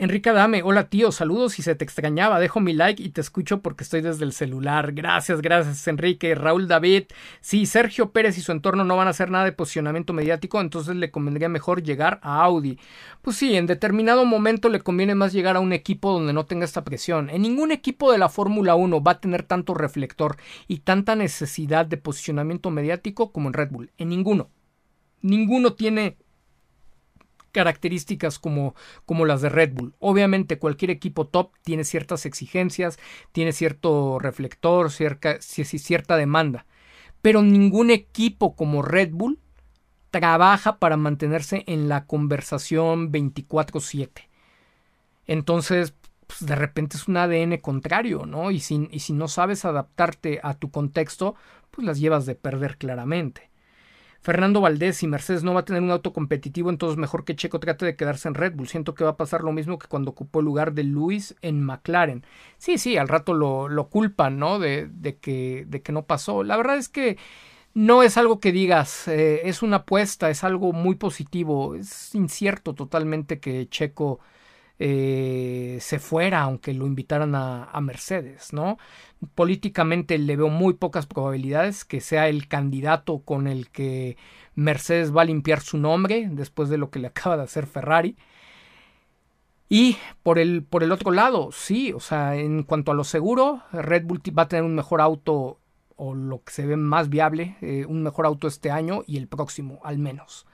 Enrique 0.00 0.30
Adame, 0.30 0.62
hola 0.62 0.88
tío, 0.88 1.12
saludos 1.12 1.58
y 1.58 1.62
se 1.62 1.74
te 1.74 1.84
extrañaba, 1.84 2.40
dejo 2.40 2.58
mi 2.58 2.72
like 2.72 3.02
y 3.02 3.10
te 3.10 3.20
escucho 3.20 3.60
porque 3.60 3.84
estoy 3.84 4.00
desde 4.00 4.24
el 4.24 4.32
celular. 4.32 4.92
Gracias, 4.92 5.42
gracias 5.42 5.86
Enrique. 5.88 6.34
Raúl 6.34 6.68
David, 6.68 7.04
sí, 7.42 7.66
Sergio 7.66 8.10
Pérez 8.10 8.38
y 8.38 8.40
su 8.40 8.50
entorno 8.50 8.82
no 8.82 8.96
van 8.96 9.08
a 9.08 9.10
hacer 9.10 9.30
nada 9.30 9.44
de 9.44 9.52
posicionamiento 9.52 10.14
mediático, 10.14 10.58
entonces 10.58 10.96
le 10.96 11.10
convendría 11.10 11.50
mejor 11.50 11.82
llegar 11.82 12.18
a 12.22 12.42
Audi. 12.44 12.78
Pues 13.20 13.36
sí, 13.36 13.54
en 13.54 13.66
determinado 13.66 14.24
momento 14.24 14.70
le 14.70 14.80
conviene 14.80 15.14
más 15.14 15.34
llegar 15.34 15.56
a 15.56 15.60
un 15.60 15.74
equipo 15.74 16.14
donde 16.14 16.32
no 16.32 16.46
tenga 16.46 16.64
esta 16.64 16.82
presión. 16.82 17.28
En 17.28 17.42
ningún 17.42 17.70
equipo 17.70 18.10
de 18.10 18.16
la 18.16 18.30
Fórmula 18.30 18.76
1 18.76 19.02
va 19.02 19.12
a 19.12 19.20
tener 19.20 19.42
tanto 19.42 19.74
reflector 19.74 20.38
y 20.66 20.78
tanta 20.78 21.14
necesidad 21.14 21.84
de 21.84 21.98
posicionamiento 21.98 22.70
mediático 22.70 23.32
como 23.32 23.48
en 23.48 23.52
Red 23.52 23.70
Bull. 23.70 23.90
En 23.98 24.08
ninguno. 24.08 24.48
Ninguno 25.20 25.74
tiene 25.74 26.16
características 27.52 28.38
como, 28.38 28.74
como 29.06 29.26
las 29.26 29.42
de 29.42 29.48
Red 29.48 29.72
Bull. 29.74 29.94
Obviamente 29.98 30.58
cualquier 30.58 30.90
equipo 30.90 31.26
top 31.26 31.52
tiene 31.62 31.84
ciertas 31.84 32.26
exigencias, 32.26 32.98
tiene 33.32 33.52
cierto 33.52 34.18
reflector, 34.18 34.90
cierta, 34.90 35.40
cierta 35.40 36.16
demanda, 36.16 36.66
pero 37.22 37.42
ningún 37.42 37.90
equipo 37.90 38.56
como 38.56 38.82
Red 38.82 39.10
Bull 39.12 39.38
trabaja 40.10 40.78
para 40.78 40.96
mantenerse 40.96 41.64
en 41.66 41.88
la 41.88 42.06
conversación 42.06 43.12
24/7. 43.12 44.28
Entonces, 45.26 45.94
pues, 46.26 46.46
de 46.46 46.54
repente 46.56 46.96
es 46.96 47.08
un 47.08 47.16
ADN 47.16 47.60
contrario, 47.60 48.26
¿no? 48.26 48.50
Y 48.50 48.60
si, 48.60 48.88
y 48.90 49.00
si 49.00 49.12
no 49.12 49.28
sabes 49.28 49.64
adaptarte 49.64 50.40
a 50.42 50.54
tu 50.54 50.70
contexto, 50.70 51.34
pues 51.70 51.86
las 51.86 51.98
llevas 52.00 52.26
de 52.26 52.34
perder 52.34 52.78
claramente. 52.78 53.49
Fernando 54.22 54.60
Valdés 54.60 55.02
y 55.02 55.06
Mercedes 55.06 55.42
no 55.42 55.54
va 55.54 55.60
a 55.60 55.64
tener 55.64 55.82
un 55.82 55.90
auto 55.90 56.12
competitivo, 56.12 56.68
entonces 56.68 56.98
mejor 56.98 57.24
que 57.24 57.36
Checo 57.36 57.58
trate 57.58 57.86
de 57.86 57.96
quedarse 57.96 58.28
en 58.28 58.34
Red 58.34 58.54
Bull. 58.54 58.68
Siento 58.68 58.94
que 58.94 59.04
va 59.04 59.10
a 59.10 59.16
pasar 59.16 59.42
lo 59.42 59.52
mismo 59.52 59.78
que 59.78 59.88
cuando 59.88 60.10
ocupó 60.10 60.40
el 60.40 60.46
lugar 60.46 60.74
de 60.74 60.84
Luis 60.84 61.34
en 61.40 61.62
McLaren. 61.62 62.24
Sí, 62.58 62.76
sí, 62.76 62.98
al 62.98 63.08
rato 63.08 63.32
lo, 63.32 63.68
lo 63.68 63.88
culpan, 63.88 64.38
¿no? 64.38 64.58
De, 64.58 64.88
de, 64.92 65.16
que, 65.16 65.64
de 65.68 65.80
que 65.82 65.92
no 65.92 66.04
pasó. 66.04 66.42
La 66.44 66.58
verdad 66.58 66.76
es 66.76 66.88
que 66.90 67.16
no 67.74 68.02
es 68.02 68.16
algo 68.18 68.40
que 68.40 68.52
digas, 68.52 69.08
eh, 69.08 69.42
es 69.48 69.62
una 69.62 69.76
apuesta, 69.78 70.30
es 70.30 70.44
algo 70.44 70.72
muy 70.72 70.96
positivo. 70.96 71.74
Es 71.74 72.14
incierto 72.14 72.74
totalmente 72.74 73.40
que 73.40 73.68
Checo 73.68 74.20
eh, 74.82 75.76
se 75.82 75.98
fuera, 75.98 76.40
aunque 76.40 76.72
lo 76.72 76.86
invitaran 76.86 77.34
a, 77.34 77.78
Mercedes, 77.82 78.54
¿no? 78.54 78.78
Políticamente 79.34 80.16
le 80.16 80.36
veo 80.36 80.48
muy 80.48 80.72
pocas 80.72 81.06
probabilidades 81.06 81.84
que 81.84 82.00
sea 82.00 82.28
el 82.28 82.48
candidato 82.48 83.18
con 83.18 83.46
el 83.46 83.68
que 83.68 84.16
Mercedes 84.54 85.14
va 85.14 85.20
a 85.20 85.26
limpiar 85.26 85.60
su 85.60 85.76
nombre 85.76 86.28
después 86.30 86.70
de 86.70 86.78
lo 86.78 86.90
que 86.90 86.98
le 86.98 87.06
acaba 87.08 87.36
de 87.36 87.42
hacer 87.42 87.66
Ferrari. 87.66 88.16
Y 89.68 89.98
por 90.22 90.38
el, 90.38 90.64
por 90.64 90.82
el 90.82 90.92
otro 90.92 91.10
lado, 91.10 91.50
sí, 91.52 91.92
o 91.92 92.00
sea, 92.00 92.36
en 92.36 92.62
cuanto 92.62 92.90
a 92.90 92.94
lo 92.94 93.04
seguro, 93.04 93.62
Red 93.72 94.04
Bull 94.06 94.22
va 94.36 94.44
a 94.44 94.48
tener 94.48 94.64
un 94.64 94.74
mejor 94.74 95.02
auto 95.02 95.60
o 95.96 96.14
lo 96.14 96.42
que 96.42 96.52
se 96.54 96.66
ve 96.66 96.76
más 96.76 97.10
viable, 97.10 97.56
eh, 97.60 97.84
un 97.86 98.02
mejor 98.02 98.24
auto 98.24 98.48
este 98.48 98.70
año 98.70 99.02
y 99.06 99.18
el 99.18 99.28
próximo, 99.28 99.80
al 99.84 99.98
menos. 99.98 100.46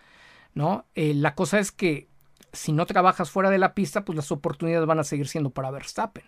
¿no? 0.53 0.85
Eh, 0.97 1.15
la 1.15 1.37
cosa 1.37 1.61
es 1.61 1.71
que 1.71 2.09
si 2.57 2.73
no 2.73 2.87
trabajas 2.87 3.31
fuera 3.31 3.51
de 3.51 3.59
la 3.59 3.75
pista, 3.75 4.05
pues 4.05 4.17
las 4.17 4.33
oportunidades 4.33 4.87
van 4.87 4.99
a 4.99 5.05
seguir 5.05 5.29
siendo 5.29 5.51
para 5.51 5.71
Verstappen. 5.71 6.25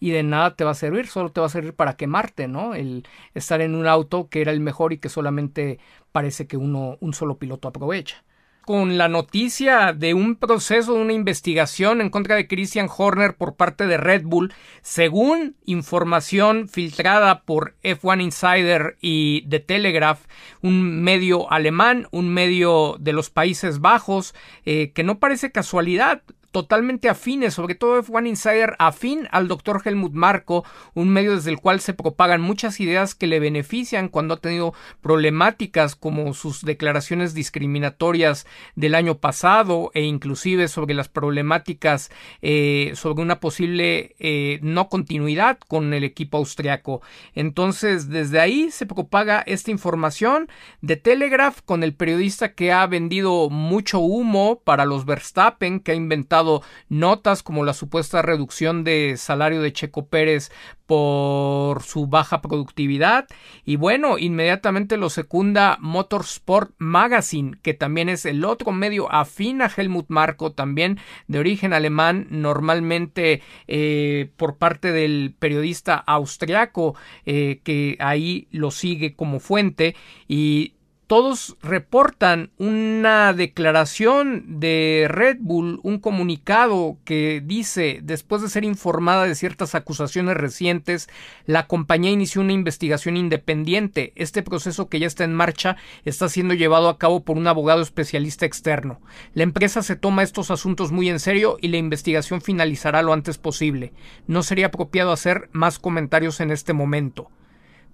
Y 0.00 0.10
de 0.10 0.22
nada 0.22 0.56
te 0.56 0.64
va 0.64 0.70
a 0.72 0.74
servir, 0.74 1.06
solo 1.08 1.30
te 1.30 1.40
va 1.40 1.46
a 1.46 1.50
servir 1.50 1.74
para 1.74 1.96
quemarte, 1.96 2.48
¿no? 2.48 2.74
El 2.74 3.06
estar 3.34 3.60
en 3.60 3.74
un 3.74 3.86
auto 3.86 4.28
que 4.28 4.40
era 4.40 4.52
el 4.52 4.60
mejor 4.60 4.92
y 4.92 4.98
que 4.98 5.10
solamente 5.10 5.78
parece 6.12 6.46
que 6.46 6.56
uno, 6.56 6.96
un 7.00 7.12
solo 7.14 7.38
piloto 7.38 7.68
aprovecha 7.68 8.24
con 8.70 8.98
la 8.98 9.08
noticia 9.08 9.92
de 9.92 10.14
un 10.14 10.36
proceso, 10.36 10.94
de 10.94 11.00
una 11.00 11.12
investigación 11.12 12.00
en 12.00 12.08
contra 12.08 12.36
de 12.36 12.46
Christian 12.46 12.88
Horner 12.88 13.34
por 13.34 13.56
parte 13.56 13.88
de 13.88 13.96
Red 13.96 14.22
Bull, 14.22 14.54
según 14.80 15.56
información 15.64 16.68
filtrada 16.68 17.42
por 17.42 17.74
F1 17.82 18.22
Insider 18.22 18.96
y 19.00 19.44
The 19.48 19.58
Telegraph, 19.58 20.20
un 20.62 21.02
medio 21.02 21.50
alemán, 21.50 22.06
un 22.12 22.32
medio 22.32 22.94
de 23.00 23.12
los 23.12 23.28
Países 23.28 23.80
Bajos, 23.80 24.36
eh, 24.64 24.92
que 24.92 25.02
no 25.02 25.18
parece 25.18 25.50
casualidad 25.50 26.22
totalmente 26.50 27.08
afines, 27.08 27.54
sobre 27.54 27.74
todo 27.74 28.02
F1 28.02 28.28
Insider 28.28 28.74
afín 28.78 29.28
al 29.30 29.48
doctor 29.48 29.82
Helmut 29.84 30.12
Marco, 30.12 30.64
un 30.94 31.08
medio 31.08 31.36
desde 31.36 31.50
el 31.50 31.60
cual 31.60 31.80
se 31.80 31.94
propagan 31.94 32.40
muchas 32.40 32.80
ideas 32.80 33.14
que 33.14 33.26
le 33.26 33.40
benefician 33.40 34.08
cuando 34.08 34.34
ha 34.34 34.40
tenido 34.40 34.74
problemáticas 35.00 35.96
como 35.96 36.34
sus 36.34 36.64
declaraciones 36.64 37.34
discriminatorias 37.34 38.46
del 38.74 38.94
año 38.94 39.18
pasado 39.18 39.90
e 39.94 40.02
inclusive 40.02 40.68
sobre 40.68 40.94
las 40.94 41.08
problemáticas 41.08 42.10
eh, 42.42 42.92
sobre 42.94 43.22
una 43.22 43.40
posible 43.40 44.14
eh, 44.18 44.58
no 44.62 44.88
continuidad 44.88 45.58
con 45.58 45.92
el 45.94 46.04
equipo 46.04 46.38
austriaco. 46.38 47.02
Entonces, 47.34 48.08
desde 48.08 48.40
ahí 48.40 48.70
se 48.70 48.86
propaga 48.86 49.40
esta 49.46 49.70
información 49.70 50.48
de 50.80 50.96
Telegraph 50.96 51.60
con 51.64 51.82
el 51.82 51.94
periodista 51.94 52.54
que 52.54 52.72
ha 52.72 52.86
vendido 52.86 53.50
mucho 53.50 54.00
humo 54.00 54.60
para 54.64 54.84
los 54.84 55.04
Verstappen, 55.04 55.80
que 55.80 55.92
ha 55.92 55.94
inventado 55.94 56.39
notas 56.88 57.42
como 57.42 57.64
la 57.64 57.74
supuesta 57.74 58.22
reducción 58.22 58.84
de 58.84 59.16
salario 59.16 59.62
de 59.62 59.72
Checo 59.72 60.06
Pérez 60.06 60.50
por 60.86 61.84
su 61.84 62.08
baja 62.08 62.42
productividad. 62.42 63.26
Y 63.64 63.76
bueno, 63.76 64.18
inmediatamente 64.18 64.96
lo 64.96 65.08
secunda 65.08 65.78
Motorsport 65.80 66.72
Magazine, 66.78 67.56
que 67.62 67.74
también 67.74 68.08
es 68.08 68.26
el 68.26 68.44
otro 68.44 68.72
medio 68.72 69.12
afín 69.12 69.62
a 69.62 69.70
Helmut 69.74 70.06
Marko, 70.08 70.50
también 70.50 70.98
de 71.28 71.38
origen 71.38 71.72
alemán, 71.72 72.26
normalmente 72.30 73.40
eh, 73.68 74.30
por 74.36 74.56
parte 74.56 74.90
del 74.90 75.34
periodista 75.38 75.94
austriaco 75.94 76.96
eh, 77.24 77.60
que 77.62 77.96
ahí 78.00 78.48
lo 78.50 78.72
sigue 78.72 79.14
como 79.14 79.38
fuente. 79.38 79.94
Y 80.26 80.74
todos 81.10 81.56
reportan 81.60 82.52
una 82.56 83.32
declaración 83.32 84.60
de 84.60 85.06
Red 85.08 85.38
Bull, 85.40 85.80
un 85.82 85.98
comunicado 85.98 86.98
que 87.04 87.42
dice, 87.44 87.98
después 88.00 88.42
de 88.42 88.48
ser 88.48 88.62
informada 88.62 89.24
de 89.24 89.34
ciertas 89.34 89.74
acusaciones 89.74 90.36
recientes, 90.36 91.08
la 91.46 91.66
compañía 91.66 92.12
inició 92.12 92.42
una 92.42 92.52
investigación 92.52 93.16
independiente. 93.16 94.12
Este 94.14 94.44
proceso 94.44 94.88
que 94.88 95.00
ya 95.00 95.08
está 95.08 95.24
en 95.24 95.34
marcha 95.34 95.76
está 96.04 96.28
siendo 96.28 96.54
llevado 96.54 96.88
a 96.88 96.96
cabo 96.96 97.24
por 97.24 97.36
un 97.36 97.48
abogado 97.48 97.82
especialista 97.82 98.46
externo. 98.46 99.00
La 99.34 99.42
empresa 99.42 99.82
se 99.82 99.96
toma 99.96 100.22
estos 100.22 100.52
asuntos 100.52 100.92
muy 100.92 101.08
en 101.08 101.18
serio 101.18 101.56
y 101.60 101.70
la 101.70 101.78
investigación 101.78 102.40
finalizará 102.40 103.02
lo 103.02 103.12
antes 103.12 103.36
posible. 103.36 103.92
No 104.28 104.44
sería 104.44 104.66
apropiado 104.66 105.10
hacer 105.10 105.48
más 105.50 105.80
comentarios 105.80 106.38
en 106.38 106.52
este 106.52 106.72
momento. 106.72 107.32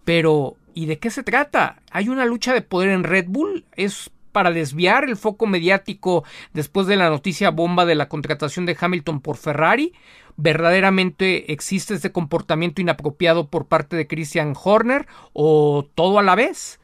Pero, 0.05 0.59
¿y 0.77 0.85
de 0.85 0.99
qué 0.99 1.11
se 1.11 1.23
trata? 1.23 1.81
¿Hay 1.91 2.11
una 2.11 2.27
lucha 2.27 2.53
de 2.53 2.61
poder 2.61 2.91
en 2.91 3.03
Red 3.03 3.25
Bull? 3.29 3.65
¿Es 3.77 4.11
para 4.31 4.51
desviar 4.51 5.05
el 5.05 5.17
foco 5.17 5.47
mediático 5.47 6.23
después 6.53 6.87
de 6.87 6.97
la 6.97 7.09
noticia 7.09 7.51
bomba 7.51 7.87
de 7.87 7.95
la 7.95 8.11
contratación 8.11 8.67
de 8.67 8.77
Hamilton 8.79 9.23
por 9.23 9.39
Ferrari? 9.39 9.95
¿Verdaderamente 10.37 11.51
existe 11.51 11.95
este 11.95 12.13
comportamiento 12.13 12.83
inapropiado 12.83 13.49
por 13.49 13.67
parte 13.67 13.97
de 13.97 14.07
Christian 14.07 14.53
Horner 14.63 15.07
o 15.33 15.89
todo 15.95 16.19
a 16.19 16.23
la 16.23 16.35
vez? 16.35 16.79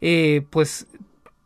Eh, 0.00 0.44
pues 0.50 0.88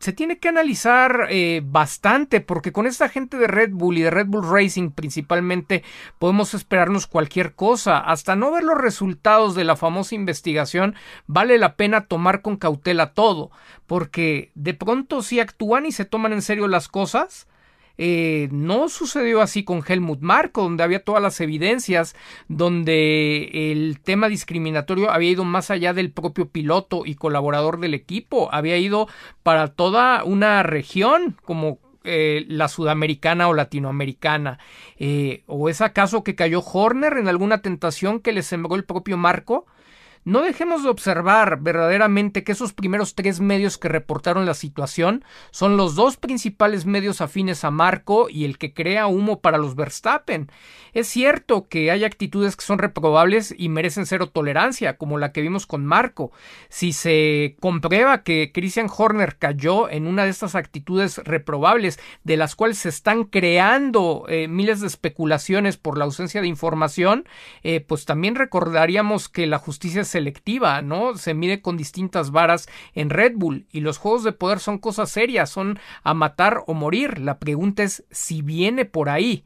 se 0.01 0.13
tiene 0.13 0.39
que 0.39 0.49
analizar 0.49 1.27
eh, 1.29 1.61
bastante 1.63 2.41
porque 2.41 2.71
con 2.71 2.87
esta 2.87 3.07
gente 3.07 3.37
de 3.37 3.47
Red 3.47 3.71
Bull 3.71 3.99
y 3.99 4.01
de 4.01 4.09
Red 4.09 4.27
Bull 4.27 4.49
Racing 4.49 4.91
principalmente 4.91 5.83
podemos 6.19 6.53
esperarnos 6.53 7.07
cualquier 7.07 7.53
cosa. 7.53 7.99
Hasta 7.99 8.35
no 8.35 8.51
ver 8.51 8.63
los 8.63 8.77
resultados 8.77 9.55
de 9.55 9.63
la 9.63 9.75
famosa 9.75 10.15
investigación 10.15 10.95
vale 11.27 11.57
la 11.57 11.75
pena 11.75 12.05
tomar 12.07 12.41
con 12.41 12.57
cautela 12.57 13.13
todo 13.13 13.51
porque 13.85 14.51
de 14.55 14.73
pronto 14.73 15.21
si 15.21 15.39
actúan 15.39 15.85
y 15.85 15.91
se 15.91 16.05
toman 16.05 16.33
en 16.33 16.41
serio 16.41 16.67
las 16.67 16.87
cosas 16.87 17.47
eh, 18.03 18.49
no 18.51 18.89
sucedió 18.89 19.41
así 19.41 19.63
con 19.63 19.83
Helmut 19.87 20.21
Marko, 20.21 20.63
donde 20.63 20.81
había 20.81 21.03
todas 21.03 21.21
las 21.21 21.39
evidencias, 21.39 22.15
donde 22.47 23.71
el 23.71 23.99
tema 24.01 24.27
discriminatorio 24.27 25.11
había 25.11 25.29
ido 25.29 25.43
más 25.43 25.69
allá 25.69 25.93
del 25.93 26.11
propio 26.11 26.49
piloto 26.49 27.03
y 27.05 27.13
colaborador 27.13 27.79
del 27.79 27.93
equipo, 27.93 28.49
había 28.51 28.75
ido 28.77 29.07
para 29.43 29.67
toda 29.67 30.23
una 30.23 30.63
región 30.63 31.37
como 31.45 31.77
eh, 32.03 32.45
la 32.47 32.69
sudamericana 32.69 33.47
o 33.47 33.53
latinoamericana? 33.53 34.57
Eh, 34.97 35.43
¿O 35.45 35.69
es 35.69 35.81
acaso 35.81 36.23
que 36.23 36.33
cayó 36.33 36.63
Horner 36.63 37.17
en 37.17 37.27
alguna 37.27 37.61
tentación 37.61 38.19
que 38.19 38.31
le 38.31 38.41
sembró 38.41 38.75
el 38.75 38.83
propio 38.83 39.15
Marco? 39.15 39.67
No 40.23 40.43
dejemos 40.43 40.83
de 40.83 40.89
observar 40.89 41.61
verdaderamente 41.61 42.43
que 42.43 42.51
esos 42.51 42.73
primeros 42.73 43.15
tres 43.15 43.39
medios 43.39 43.79
que 43.79 43.89
reportaron 43.89 44.45
la 44.45 44.53
situación 44.53 45.25
son 45.49 45.77
los 45.77 45.95
dos 45.95 46.17
principales 46.17 46.85
medios 46.85 47.21
afines 47.21 47.63
a 47.63 47.71
Marco 47.71 48.29
y 48.29 48.45
el 48.45 48.59
que 48.59 48.71
crea 48.71 49.07
humo 49.07 49.39
para 49.39 49.57
los 49.57 49.75
Verstappen. 49.75 50.51
Es 50.93 51.07
cierto 51.07 51.67
que 51.69 51.89
hay 51.89 52.03
actitudes 52.03 52.55
que 52.55 52.65
son 52.65 52.77
reprobables 52.77 53.55
y 53.57 53.69
merecen 53.69 54.05
cero 54.05 54.27
tolerancia, 54.27 54.97
como 54.97 55.17
la 55.17 55.31
que 55.31 55.41
vimos 55.41 55.65
con 55.65 55.85
Marco. 55.87 56.31
Si 56.69 56.93
se 56.93 57.55
comprueba 57.59 58.21
que 58.21 58.51
Christian 58.53 58.89
Horner 58.95 59.37
cayó 59.37 59.89
en 59.89 60.05
una 60.05 60.25
de 60.25 60.29
estas 60.29 60.53
actitudes 60.53 61.17
reprobables, 61.19 61.99
de 62.23 62.37
las 62.37 62.55
cuales 62.55 62.77
se 62.77 62.89
están 62.89 63.23
creando 63.23 64.25
eh, 64.27 64.47
miles 64.47 64.81
de 64.81 64.87
especulaciones 64.87 65.77
por 65.77 65.97
la 65.97 66.05
ausencia 66.05 66.41
de 66.41 66.47
información, 66.47 67.25
eh, 67.63 67.79
pues 67.79 68.05
también 68.05 68.35
recordaríamos 68.35 69.29
que 69.29 69.47
la 69.47 69.57
justicia 69.57 70.03
selectiva, 70.11 70.81
¿no? 70.81 71.15
Se 71.15 71.33
mide 71.33 71.61
con 71.61 71.77
distintas 71.77 72.31
varas 72.31 72.67
en 72.93 73.09
Red 73.09 73.33
Bull 73.35 73.65
y 73.71 73.79
los 73.79 73.97
juegos 73.97 74.23
de 74.23 74.31
poder 74.31 74.59
son 74.59 74.77
cosas 74.77 75.09
serias, 75.09 75.49
son 75.49 75.79
a 76.03 76.13
matar 76.13 76.63
o 76.67 76.73
morir. 76.73 77.19
La 77.19 77.39
pregunta 77.39 77.83
es 77.83 78.03
si 78.11 78.41
viene 78.41 78.85
por 78.85 79.09
ahí. 79.09 79.43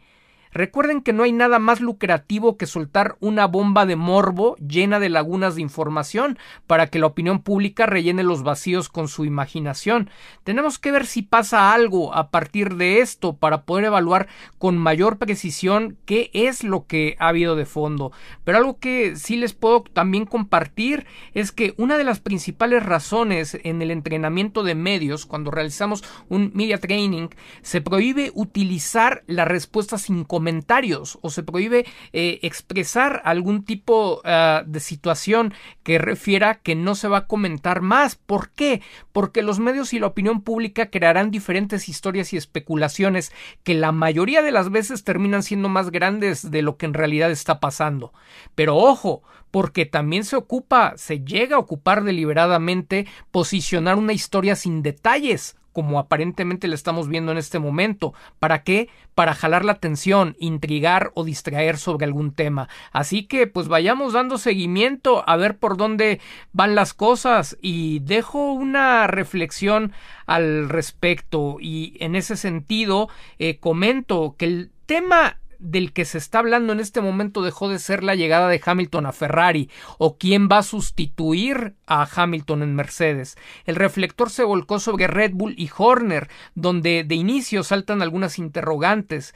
Recuerden 0.55 1.01
que 1.01 1.11
no 1.11 1.23
hay 1.23 1.33
nada 1.33 1.59
más 1.59 1.81
lucrativo 1.81 2.55
que 2.55 2.65
soltar 2.65 3.17
una 3.19 3.45
bomba 3.45 3.85
de 3.85 3.97
morbo 3.97 4.55
llena 4.55 5.01
de 5.01 5.09
lagunas 5.09 5.55
de 5.55 5.61
información 5.61 6.39
para 6.65 6.87
que 6.87 6.97
la 6.97 7.07
opinión 7.07 7.41
pública 7.41 7.85
rellene 7.85 8.23
los 8.23 8.41
vacíos 8.41 8.87
con 8.87 9.09
su 9.09 9.25
imaginación. 9.25 10.09
Tenemos 10.45 10.79
que 10.79 10.93
ver 10.93 11.07
si 11.07 11.23
pasa 11.23 11.73
algo 11.73 12.15
a 12.15 12.31
partir 12.31 12.75
de 12.75 13.01
esto 13.01 13.35
para 13.35 13.63
poder 13.63 13.83
evaluar 13.83 14.29
con 14.57 14.77
mayor 14.77 15.17
precisión 15.17 15.97
qué 16.05 16.29
es 16.31 16.63
lo 16.63 16.85
que 16.85 17.17
ha 17.19 17.27
habido 17.27 17.57
de 17.57 17.65
fondo. 17.65 18.13
Pero 18.45 18.57
algo 18.57 18.79
que 18.79 19.17
sí 19.17 19.35
les 19.35 19.51
puedo 19.51 19.81
también 19.81 20.25
compartir 20.25 21.05
es 21.33 21.51
que 21.51 21.73
una 21.75 21.97
de 21.97 22.05
las 22.05 22.21
principales 22.21 22.81
razones 22.81 23.57
en 23.65 23.81
el 23.81 23.91
entrenamiento 23.91 24.63
de 24.63 24.75
medios, 24.75 25.25
cuando 25.25 25.51
realizamos 25.51 26.01
un 26.29 26.51
media 26.53 26.79
training, 26.79 27.27
se 27.61 27.81
prohíbe 27.81 28.31
utilizar 28.33 29.25
las 29.27 29.49
respuestas 29.49 30.09
incompletas 30.09 30.44
comentarios 30.45 31.17
o 31.23 31.31
se 31.31 31.41
prohíbe 31.41 31.87
eh, 32.13 32.37
expresar 32.43 33.23
algún 33.25 33.65
tipo 33.65 34.21
ah, 34.25 34.61
de 34.67 34.79
situación 34.79 35.55
que 35.81 35.97
refiera 35.97 36.59
que 36.59 36.75
no 36.75 36.93
se 36.93 37.07
va 37.07 37.17
a 37.17 37.25
comentar 37.25 37.81
más. 37.81 38.13
¿Por 38.13 38.51
qué? 38.51 38.83
Porque 39.11 39.41
los 39.41 39.57
medios 39.59 39.91
y 39.93 39.97
la 39.97 40.05
opinión 40.05 40.41
pública 40.41 40.91
crearán 40.91 41.31
diferentes 41.31 41.89
historias 41.89 42.31
y 42.31 42.37
especulaciones 42.37 43.31
que 43.63 43.73
la 43.73 43.91
mayoría 43.91 44.43
de 44.43 44.51
las 44.51 44.69
veces 44.69 45.03
terminan 45.03 45.41
siendo 45.41 45.67
más 45.67 45.89
grandes 45.89 46.51
de 46.51 46.61
lo 46.61 46.77
que 46.77 46.85
en 46.85 46.93
realidad 46.93 47.31
está 47.31 47.59
pasando. 47.59 48.13
Pero 48.53 48.75
ojo, 48.75 49.23
porque 49.49 49.87
también 49.87 50.25
se 50.25 50.35
ocupa, 50.35 50.93
se 50.95 51.21
llega 51.21 51.55
a 51.55 51.59
ocupar 51.59 52.03
deliberadamente 52.03 53.07
posicionar 53.31 53.97
una 53.97 54.13
historia 54.13 54.55
sin 54.55 54.83
detalles, 54.83 55.55
como 55.75 55.99
aparentemente 55.99 56.69
le 56.69 56.75
estamos 56.75 57.09
viendo 57.09 57.33
en 57.33 57.37
este 57.37 57.59
momento. 57.59 58.13
¿Para 58.39 58.63
qué? 58.63 58.87
Para 59.13 59.35
jalar 59.35 59.65
la 59.65 59.73
atención, 59.73 60.37
intrigar 60.39 61.11
o 61.15 61.25
distraer 61.25 61.77
sobre 61.77 62.05
algún 62.05 62.33
tema. 62.33 62.69
Así 62.93 63.25
que 63.27 63.45
pues 63.45 63.67
vayamos 63.67 64.13
dando 64.13 64.37
seguimiento 64.37 65.27
a 65.27 65.35
ver 65.35 65.57
por 65.57 65.75
dónde 65.75 66.21
van 66.53 66.75
las 66.75 66.93
cosas 66.93 67.57
y 67.61 67.99
dejo 67.99 68.53
una 68.53 69.05
reflexión 69.07 69.91
al 70.25 70.69
respecto 70.69 71.57
y 71.59 71.97
en 71.99 72.15
ese 72.15 72.37
sentido 72.37 73.09
eh, 73.37 73.57
comento 73.57 74.35
que 74.37 74.45
el 74.45 74.71
tema 74.85 75.39
del 75.59 75.93
que 75.93 76.05
se 76.05 76.17
está 76.17 76.39
hablando 76.39 76.73
en 76.73 76.79
este 76.79 77.01
momento 77.01 77.41
dejó 77.41 77.69
de 77.69 77.79
ser 77.79 78.03
la 78.03 78.15
llegada 78.15 78.47
de 78.47 78.61
Hamilton 78.63 79.05
a 79.05 79.11
Ferrari 79.11 79.69
o 79.97 80.17
quién 80.17 80.49
va 80.51 80.59
a 80.59 80.63
sustituir 80.63 81.75
a 81.87 82.07
Hamilton 82.13 82.63
en 82.63 82.75
Mercedes. 82.75 83.37
El 83.65 83.75
reflector 83.75 84.29
se 84.29 84.43
volcó 84.43 84.79
sobre 84.79 85.07
Red 85.07 85.31
Bull 85.33 85.55
y 85.57 85.69
Horner, 85.75 86.29
donde 86.53 87.03
de 87.03 87.15
inicio 87.15 87.63
saltan 87.63 88.01
algunas 88.01 88.39
interrogantes. 88.39 89.33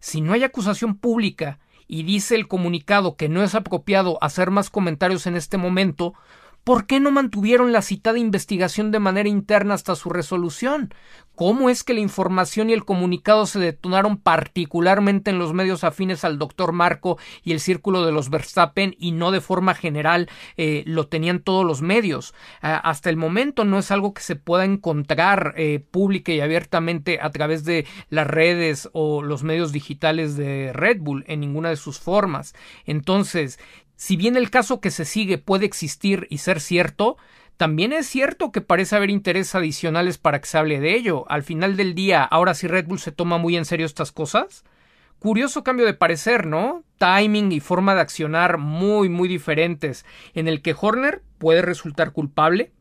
Si 0.00 0.20
no 0.20 0.32
hay 0.32 0.44
acusación 0.44 0.96
pública 0.96 1.58
y 1.86 2.04
dice 2.04 2.34
el 2.34 2.48
comunicado 2.48 3.16
que 3.16 3.28
no 3.28 3.42
es 3.42 3.54
apropiado 3.54 4.18
hacer 4.22 4.50
más 4.50 4.70
comentarios 4.70 5.26
en 5.26 5.36
este 5.36 5.58
momento, 5.58 6.14
¿Por 6.64 6.86
qué 6.86 7.00
no 7.00 7.10
mantuvieron 7.10 7.72
la 7.72 7.82
citada 7.82 8.18
investigación 8.18 8.92
de 8.92 9.00
manera 9.00 9.28
interna 9.28 9.74
hasta 9.74 9.96
su 9.96 10.10
resolución? 10.10 10.94
¿Cómo 11.34 11.70
es 11.70 11.82
que 11.82 11.94
la 11.94 12.00
información 12.00 12.70
y 12.70 12.72
el 12.72 12.84
comunicado 12.84 13.46
se 13.46 13.58
detonaron 13.58 14.16
particularmente 14.16 15.30
en 15.30 15.40
los 15.40 15.54
medios 15.54 15.82
afines 15.82 16.24
al 16.24 16.38
doctor 16.38 16.72
Marco 16.72 17.18
y 17.42 17.50
el 17.50 17.58
círculo 17.58 18.06
de 18.06 18.12
los 18.12 18.30
Verstappen 18.30 18.94
y 18.98 19.10
no 19.10 19.32
de 19.32 19.40
forma 19.40 19.74
general 19.74 20.28
eh, 20.56 20.84
lo 20.86 21.08
tenían 21.08 21.40
todos 21.40 21.66
los 21.66 21.82
medios? 21.82 22.34
hasta 22.60 23.10
el 23.10 23.16
momento 23.16 23.64
no 23.64 23.78
es 23.78 23.90
algo 23.90 24.14
que 24.14 24.22
se 24.22 24.36
pueda 24.36 24.64
encontrar 24.64 25.54
eh, 25.56 25.84
pública 25.90 26.32
y 26.32 26.40
abiertamente 26.40 27.18
a 27.20 27.30
través 27.30 27.64
de 27.64 27.86
las 28.08 28.26
redes 28.26 28.88
o 28.92 29.22
los 29.22 29.42
medios 29.42 29.72
digitales 29.72 30.36
de 30.36 30.72
Red 30.72 30.98
Bull 31.00 31.24
en 31.26 31.40
ninguna 31.40 31.70
de 31.70 31.76
sus 31.76 31.98
formas. 31.98 32.54
Entonces, 32.84 33.58
si 34.02 34.16
bien 34.16 34.36
el 34.36 34.50
caso 34.50 34.80
que 34.80 34.90
se 34.90 35.04
sigue 35.04 35.38
puede 35.38 35.64
existir 35.64 36.26
y 36.28 36.38
ser 36.38 36.58
cierto, 36.58 37.18
también 37.56 37.92
es 37.92 38.08
cierto 38.08 38.50
que 38.50 38.60
parece 38.60 38.96
haber 38.96 39.10
intereses 39.10 39.54
adicionales 39.54 40.18
para 40.18 40.40
que 40.40 40.48
se 40.48 40.58
hable 40.58 40.80
de 40.80 40.96
ello. 40.96 41.24
Al 41.30 41.44
final 41.44 41.76
del 41.76 41.94
día, 41.94 42.24
ahora 42.24 42.54
sí 42.54 42.66
Red 42.66 42.86
Bull 42.86 42.98
se 42.98 43.12
toma 43.12 43.38
muy 43.38 43.56
en 43.56 43.64
serio 43.64 43.86
estas 43.86 44.10
cosas. 44.10 44.64
Curioso 45.20 45.62
cambio 45.62 45.86
de 45.86 45.94
parecer, 45.94 46.48
¿no? 46.48 46.82
Timing 46.98 47.52
y 47.52 47.60
forma 47.60 47.94
de 47.94 48.00
accionar 48.00 48.58
muy, 48.58 49.08
muy 49.08 49.28
diferentes, 49.28 50.04
en 50.34 50.48
el 50.48 50.62
que 50.62 50.74
Horner 50.76 51.22
puede 51.38 51.62
resultar 51.62 52.10
culpable, 52.10 52.72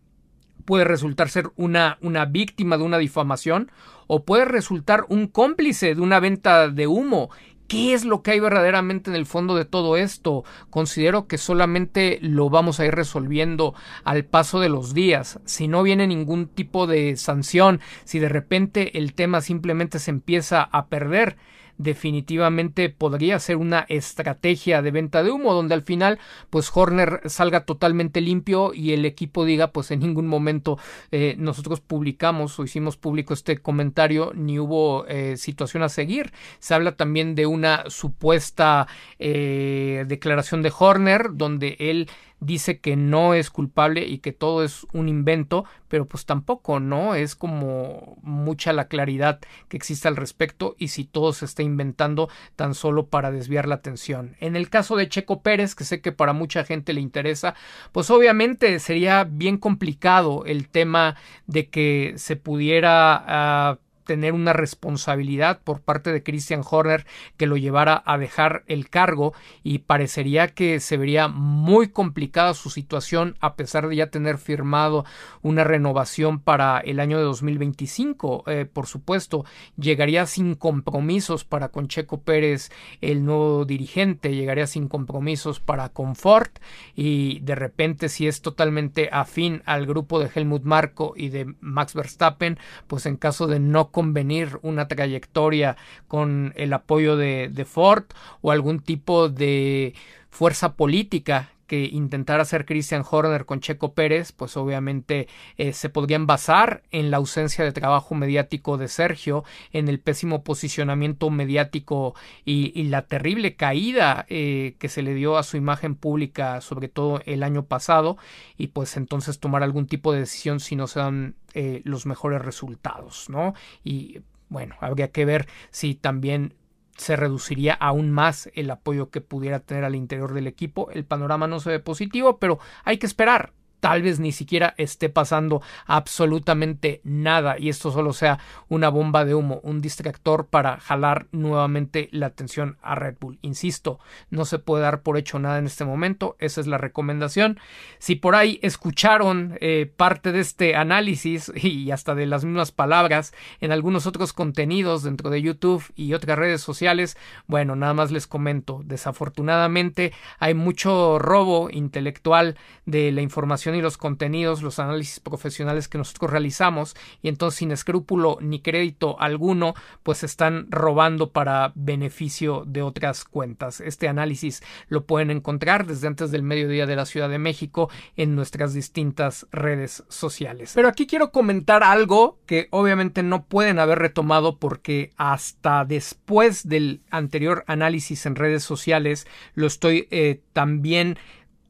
puede 0.65 0.85
resultar 0.85 1.29
ser 1.29 1.51
una, 1.55 1.99
una 2.01 2.25
víctima 2.25 2.79
de 2.79 2.83
una 2.83 2.97
difamación, 2.97 3.71
o 4.07 4.25
puede 4.25 4.45
resultar 4.45 5.05
un 5.07 5.27
cómplice 5.27 5.93
de 5.93 6.01
una 6.01 6.19
venta 6.19 6.67
de 6.67 6.87
humo 6.87 7.29
¿Qué 7.71 7.93
es 7.93 8.03
lo 8.03 8.21
que 8.21 8.31
hay 8.31 8.41
verdaderamente 8.41 9.09
en 9.09 9.15
el 9.15 9.25
fondo 9.25 9.55
de 9.55 9.63
todo 9.63 9.95
esto? 9.95 10.43
Considero 10.69 11.27
que 11.27 11.37
solamente 11.37 12.19
lo 12.21 12.49
vamos 12.49 12.81
a 12.81 12.85
ir 12.85 12.93
resolviendo 12.93 13.73
al 14.03 14.25
paso 14.25 14.59
de 14.59 14.67
los 14.67 14.93
días. 14.93 15.39
Si 15.45 15.69
no 15.69 15.81
viene 15.81 16.05
ningún 16.05 16.47
tipo 16.47 16.85
de 16.85 17.15
sanción, 17.15 17.79
si 18.03 18.19
de 18.19 18.27
repente 18.27 18.97
el 18.97 19.13
tema 19.13 19.39
simplemente 19.39 19.99
se 19.99 20.11
empieza 20.11 20.63
a 20.63 20.87
perder, 20.87 21.37
definitivamente 21.81 22.89
podría 22.89 23.39
ser 23.39 23.57
una 23.57 23.85
estrategia 23.89 24.81
de 24.81 24.91
venta 24.91 25.23
de 25.23 25.31
humo 25.31 25.53
donde 25.53 25.73
al 25.73 25.81
final 25.81 26.19
pues 26.49 26.71
Horner 26.73 27.21
salga 27.25 27.65
totalmente 27.65 28.21
limpio 28.21 28.73
y 28.73 28.93
el 28.93 29.05
equipo 29.05 29.45
diga 29.45 29.71
pues 29.71 29.91
en 29.91 29.99
ningún 29.99 30.27
momento 30.27 30.77
eh, 31.11 31.35
nosotros 31.37 31.79
publicamos 31.79 32.59
o 32.59 32.63
hicimos 32.63 32.97
público 32.97 33.33
este 33.33 33.57
comentario 33.57 34.31
ni 34.35 34.59
hubo 34.59 35.05
eh, 35.07 35.37
situación 35.37 35.83
a 35.83 35.89
seguir. 35.89 36.31
Se 36.59 36.73
habla 36.73 36.93
también 36.93 37.35
de 37.35 37.45
una 37.45 37.83
supuesta 37.87 38.87
eh, 39.19 40.05
declaración 40.07 40.61
de 40.61 40.73
Horner 40.77 41.29
donde 41.33 41.75
él 41.79 42.09
dice 42.41 42.79
que 42.79 42.95
no 42.95 43.33
es 43.33 43.49
culpable 43.49 44.05
y 44.05 44.17
que 44.17 44.33
todo 44.33 44.63
es 44.63 44.85
un 44.91 45.07
invento, 45.07 45.63
pero 45.87 46.05
pues 46.07 46.25
tampoco, 46.25 46.79
¿no? 46.79 47.15
Es 47.15 47.35
como 47.35 48.17
mucha 48.23 48.73
la 48.73 48.87
claridad 48.87 49.39
que 49.69 49.77
existe 49.77 50.07
al 50.07 50.15
respecto 50.15 50.75
y 50.77 50.89
si 50.89 51.05
todo 51.05 51.31
se 51.33 51.45
está 51.45 51.61
inventando 51.61 52.29
tan 52.55 52.73
solo 52.73 53.07
para 53.07 53.31
desviar 53.31 53.67
la 53.67 53.75
atención. 53.75 54.35
En 54.39 54.55
el 54.55 54.69
caso 54.69 54.95
de 54.95 55.07
Checo 55.07 55.41
Pérez, 55.41 55.75
que 55.75 55.83
sé 55.83 56.01
que 56.01 56.11
para 56.11 56.33
mucha 56.33 56.65
gente 56.65 56.93
le 56.93 57.01
interesa, 57.01 57.53
pues 57.91 58.09
obviamente 58.09 58.79
sería 58.79 59.23
bien 59.23 59.57
complicado 59.57 60.43
el 60.45 60.67
tema 60.67 61.15
de 61.45 61.69
que 61.69 62.15
se 62.17 62.35
pudiera 62.35 63.23
ah, 63.27 63.79
tener 64.03 64.33
una 64.33 64.53
responsabilidad 64.53 65.59
por 65.63 65.81
parte 65.81 66.11
de 66.11 66.23
Christian 66.23 66.61
Horner 66.69 67.05
que 67.37 67.47
lo 67.47 67.57
llevara 67.57 68.01
a 68.05 68.17
dejar 68.17 68.63
el 68.67 68.89
cargo 68.89 69.33
y 69.63 69.79
parecería 69.79 70.49
que 70.49 70.79
se 70.79 70.97
vería 70.97 71.27
muy 71.27 71.89
complicada 71.89 72.53
su 72.53 72.69
situación 72.69 73.35
a 73.39 73.55
pesar 73.55 73.87
de 73.87 73.95
ya 73.95 74.07
tener 74.07 74.37
firmado 74.37 75.05
una 75.41 75.63
renovación 75.63 76.39
para 76.39 76.79
el 76.79 76.99
año 76.99 77.17
de 77.17 77.23
2025. 77.23 78.43
Eh, 78.47 78.65
por 78.71 78.87
supuesto, 78.87 79.45
llegaría 79.77 80.25
sin 80.25 80.55
compromisos 80.55 81.45
para 81.45 81.69
con 81.69 81.87
Checo 81.87 82.21
Pérez, 82.21 82.71
el 83.01 83.25
nuevo 83.25 83.65
dirigente, 83.65 84.35
llegaría 84.35 84.67
sin 84.67 84.87
compromisos 84.87 85.59
para 85.59 85.89
Confort 85.89 86.59
y 86.95 87.39
de 87.39 87.55
repente 87.55 88.09
si 88.09 88.27
es 88.27 88.41
totalmente 88.41 89.09
afín 89.11 89.61
al 89.65 89.85
grupo 89.85 90.19
de 90.19 90.29
Helmut 90.33 90.63
Marko 90.63 91.13
y 91.15 91.29
de 91.29 91.53
Max 91.59 91.93
Verstappen, 91.93 92.57
pues 92.87 93.05
en 93.05 93.17
caso 93.17 93.47
de 93.47 93.59
no 93.59 93.90
convenir 93.91 94.59
una 94.61 94.87
trayectoria 94.87 95.77
con 96.07 96.53
el 96.55 96.73
apoyo 96.73 97.17
de, 97.17 97.49
de 97.49 97.65
Ford 97.65 98.05
o 98.41 98.51
algún 98.51 98.79
tipo 98.79 99.29
de 99.29 99.93
fuerza 100.29 100.73
política 100.75 101.51
que 101.71 101.85
intentara 101.85 102.41
hacer 102.41 102.65
Christian 102.65 103.01
Horner 103.09 103.45
con 103.45 103.61
Checo 103.61 103.93
Pérez, 103.93 104.33
pues 104.33 104.57
obviamente 104.57 105.29
eh, 105.55 105.71
se 105.71 105.87
podrían 105.87 106.27
basar 106.27 106.83
en 106.91 107.11
la 107.11 107.15
ausencia 107.15 107.63
de 107.63 107.71
trabajo 107.71 108.13
mediático 108.13 108.77
de 108.77 108.89
Sergio, 108.89 109.45
en 109.71 109.87
el 109.87 110.01
pésimo 110.01 110.43
posicionamiento 110.43 111.29
mediático 111.29 112.13
y, 112.43 112.83
la 112.89 113.03
terrible 113.03 113.55
caída 113.55 114.25
eh, 114.27 114.75
que 114.79 114.89
se 114.89 115.01
le 115.01 115.13
dio 115.13 115.37
a 115.37 115.43
su 115.43 115.55
imagen 115.55 115.95
pública, 115.95 116.59
sobre 116.59 116.89
todo 116.89 117.21
el 117.25 117.41
año 117.41 117.63
pasado, 117.63 118.17
y 118.57 118.67
pues 118.67 118.97
entonces 118.97 119.39
tomar 119.39 119.63
algún 119.63 119.87
tipo 119.87 120.11
de 120.11 120.19
decisión 120.19 120.59
si 120.59 120.75
no 120.75 120.87
se 120.87 120.99
dan 120.99 121.35
eh, 121.53 121.81
los 121.85 122.05
mejores 122.05 122.41
resultados, 122.41 123.29
¿no? 123.29 123.53
Y 123.81 124.19
bueno, 124.49 124.75
habría 124.81 125.09
que 125.11 125.23
ver 125.23 125.47
si 125.69 125.95
también 125.95 126.53
se 127.01 127.15
reduciría 127.15 127.73
aún 127.73 128.11
más 128.11 128.51
el 128.53 128.69
apoyo 128.69 129.09
que 129.09 129.21
pudiera 129.21 129.59
tener 129.59 129.85
al 129.85 129.95
interior 129.95 130.35
del 130.35 130.45
equipo. 130.45 130.91
El 130.91 131.03
panorama 131.03 131.47
no 131.47 131.59
se 131.59 131.71
ve 131.71 131.79
positivo, 131.79 132.37
pero 132.37 132.59
hay 132.83 132.99
que 132.99 133.07
esperar 133.07 133.53
tal 133.81 134.03
vez 134.03 134.19
ni 134.19 134.31
siquiera 134.31 134.73
esté 134.77 135.09
pasando 135.09 135.61
absolutamente 135.85 137.01
nada 137.03 137.59
y 137.59 137.67
esto 137.67 137.91
solo 137.91 138.13
sea 138.13 138.39
una 138.69 138.87
bomba 138.89 139.25
de 139.25 139.35
humo, 139.35 139.59
un 139.63 139.81
distractor 139.81 140.45
para 140.45 140.79
jalar 140.79 141.27
nuevamente 141.31 142.07
la 142.11 142.27
atención 142.27 142.77
a 142.81 142.95
Red 142.95 143.15
Bull. 143.19 143.39
Insisto, 143.41 143.99
no 144.29 144.45
se 144.45 144.59
puede 144.59 144.83
dar 144.83 145.01
por 145.01 145.17
hecho 145.17 145.39
nada 145.39 145.57
en 145.57 145.65
este 145.65 145.83
momento, 145.83 146.37
esa 146.39 146.61
es 146.61 146.67
la 146.67 146.77
recomendación. 146.77 147.59
Si 147.97 148.15
por 148.15 148.35
ahí 148.35 148.59
escucharon 148.61 149.57
eh, 149.59 149.91
parte 149.97 150.31
de 150.31 150.39
este 150.39 150.75
análisis 150.75 151.51
y 151.55 151.91
hasta 151.91 152.15
de 152.15 152.27
las 152.27 152.45
mismas 152.45 152.71
palabras 152.71 153.33
en 153.59 153.71
algunos 153.71 154.05
otros 154.05 154.31
contenidos 154.31 155.03
dentro 155.03 155.31
de 155.31 155.41
YouTube 155.41 155.83
y 155.95 156.13
otras 156.13 156.37
redes 156.37 156.61
sociales, 156.61 157.17
bueno, 157.47 157.75
nada 157.75 157.95
más 157.95 158.11
les 158.11 158.27
comento, 158.27 158.81
desafortunadamente 158.85 160.13
hay 160.37 160.53
mucho 160.53 161.17
robo 161.17 161.69
intelectual 161.71 162.57
de 162.85 163.11
la 163.11 163.21
información 163.21 163.70
y 163.75 163.81
los 163.81 163.97
contenidos, 163.97 164.61
los 164.61 164.79
análisis 164.79 165.19
profesionales 165.19 165.87
que 165.87 165.97
nosotros 165.97 166.31
realizamos 166.31 166.95
y 167.21 167.29
entonces 167.29 167.59
sin 167.59 167.71
escrúpulo 167.71 168.37
ni 168.41 168.61
crédito 168.61 169.19
alguno, 169.19 169.73
pues 170.03 170.23
están 170.23 170.67
robando 170.69 171.31
para 171.31 171.71
beneficio 171.75 172.63
de 172.65 172.81
otras 172.81 173.25
cuentas. 173.25 173.81
Este 173.81 174.07
análisis 174.07 174.61
lo 174.87 175.05
pueden 175.05 175.31
encontrar 175.31 175.85
desde 175.85 176.07
antes 176.07 176.31
del 176.31 176.43
mediodía 176.43 176.85
de 176.85 176.95
la 176.95 177.05
Ciudad 177.05 177.29
de 177.29 177.39
México 177.39 177.89
en 178.15 178.35
nuestras 178.35 178.73
distintas 178.73 179.47
redes 179.51 180.03
sociales. 180.09 180.71
Pero 180.75 180.87
aquí 180.87 181.07
quiero 181.07 181.31
comentar 181.31 181.83
algo 181.83 182.39
que 182.45 182.67
obviamente 182.71 183.23
no 183.23 183.45
pueden 183.45 183.79
haber 183.79 183.99
retomado 183.99 184.57
porque 184.57 185.11
hasta 185.17 185.85
después 185.85 186.67
del 186.67 187.01
anterior 187.09 187.63
análisis 187.67 188.25
en 188.25 188.35
redes 188.35 188.63
sociales 188.63 189.27
lo 189.53 189.67
estoy 189.67 190.07
eh, 190.11 190.41
también 190.53 191.17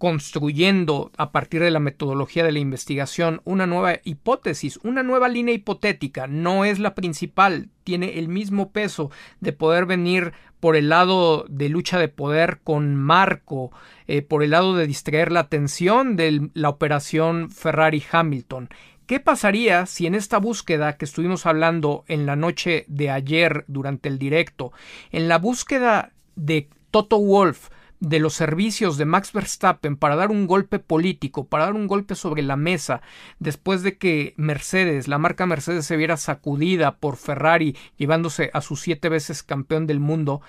construyendo 0.01 1.11
a 1.15 1.31
partir 1.31 1.61
de 1.61 1.69
la 1.69 1.79
metodología 1.79 2.43
de 2.43 2.51
la 2.51 2.57
investigación 2.57 3.39
una 3.43 3.67
nueva 3.67 3.99
hipótesis, 4.03 4.79
una 4.81 5.03
nueva 5.03 5.29
línea 5.29 5.53
hipotética, 5.53 6.25
no 6.25 6.65
es 6.65 6.79
la 6.79 6.95
principal, 6.95 7.69
tiene 7.83 8.17
el 8.17 8.27
mismo 8.27 8.71
peso 8.71 9.11
de 9.41 9.53
poder 9.53 9.85
venir 9.85 10.33
por 10.59 10.75
el 10.75 10.89
lado 10.89 11.45
de 11.49 11.69
lucha 11.69 11.99
de 11.99 12.07
poder 12.07 12.61
con 12.63 12.95
Marco, 12.95 13.71
eh, 14.07 14.23
por 14.23 14.41
el 14.41 14.49
lado 14.49 14.75
de 14.75 14.87
distraer 14.87 15.31
la 15.31 15.41
atención 15.41 16.15
de 16.15 16.49
la 16.55 16.69
operación 16.69 17.51
Ferrari 17.51 18.03
Hamilton. 18.11 18.69
¿Qué 19.05 19.19
pasaría 19.19 19.85
si 19.85 20.07
en 20.07 20.15
esta 20.15 20.39
búsqueda 20.39 20.97
que 20.97 21.05
estuvimos 21.05 21.45
hablando 21.45 22.05
en 22.07 22.25
la 22.25 22.35
noche 22.35 22.85
de 22.87 23.11
ayer 23.11 23.65
durante 23.67 24.09
el 24.09 24.17
directo, 24.17 24.73
en 25.11 25.27
la 25.27 25.37
búsqueda 25.37 26.11
de 26.35 26.69
Toto 26.89 27.19
Wolf, 27.19 27.69
de 28.01 28.19
los 28.19 28.33
servicios 28.33 28.97
de 28.97 29.05
Max 29.05 29.31
Verstappen 29.31 29.95
para 29.95 30.15
dar 30.15 30.31
un 30.31 30.47
golpe 30.47 30.79
político, 30.79 31.45
para 31.45 31.65
dar 31.65 31.73
un 31.73 31.87
golpe 31.87 32.15
sobre 32.15 32.41
la 32.41 32.55
mesa, 32.57 33.01
después 33.39 33.83
de 33.83 33.97
que 33.97 34.33
Mercedes, 34.37 35.07
la 35.07 35.19
marca 35.19 35.45
Mercedes 35.45 35.85
se 35.85 35.97
viera 35.97 36.17
sacudida 36.17 36.97
por 36.97 37.15
Ferrari, 37.15 37.77
llevándose 37.97 38.49
a 38.53 38.61
su 38.61 38.75
siete 38.75 39.07
veces 39.07 39.43
campeón 39.43 39.85
del 39.85 39.99
mundo, 39.99 40.41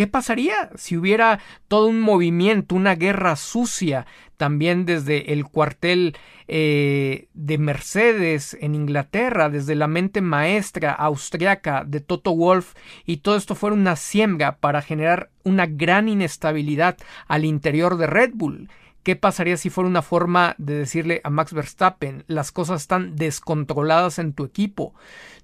¿qué 0.00 0.06
pasaría 0.06 0.70
si 0.76 0.96
hubiera 0.96 1.40
todo 1.68 1.86
un 1.86 2.00
movimiento, 2.00 2.74
una 2.74 2.94
guerra 2.94 3.36
sucia 3.36 4.06
también 4.38 4.86
desde 4.86 5.34
el 5.34 5.44
cuartel 5.44 6.16
eh, 6.48 7.28
de 7.34 7.58
Mercedes 7.58 8.56
en 8.62 8.74
Inglaterra, 8.74 9.50
desde 9.50 9.74
la 9.74 9.88
mente 9.88 10.22
maestra 10.22 10.92
austriaca 10.92 11.84
de 11.86 12.00
Toto 12.00 12.34
Wolf, 12.34 12.72
y 13.04 13.18
todo 13.18 13.36
esto 13.36 13.54
fuera 13.54 13.76
una 13.76 13.94
siembra 13.94 14.56
para 14.56 14.80
generar 14.80 15.28
una 15.44 15.66
gran 15.66 16.08
inestabilidad 16.08 16.96
al 17.28 17.44
interior 17.44 17.98
de 17.98 18.06
Red 18.06 18.30
Bull. 18.32 18.70
¿Qué 19.02 19.16
pasaría 19.16 19.56
si 19.56 19.70
fuera 19.70 19.88
una 19.88 20.02
forma 20.02 20.54
de 20.58 20.74
decirle 20.74 21.22
a 21.24 21.30
Max 21.30 21.54
Verstappen 21.54 22.24
las 22.26 22.52
cosas 22.52 22.82
están 22.82 23.16
descontroladas 23.16 24.18
en 24.18 24.34
tu 24.34 24.44
equipo? 24.44 24.94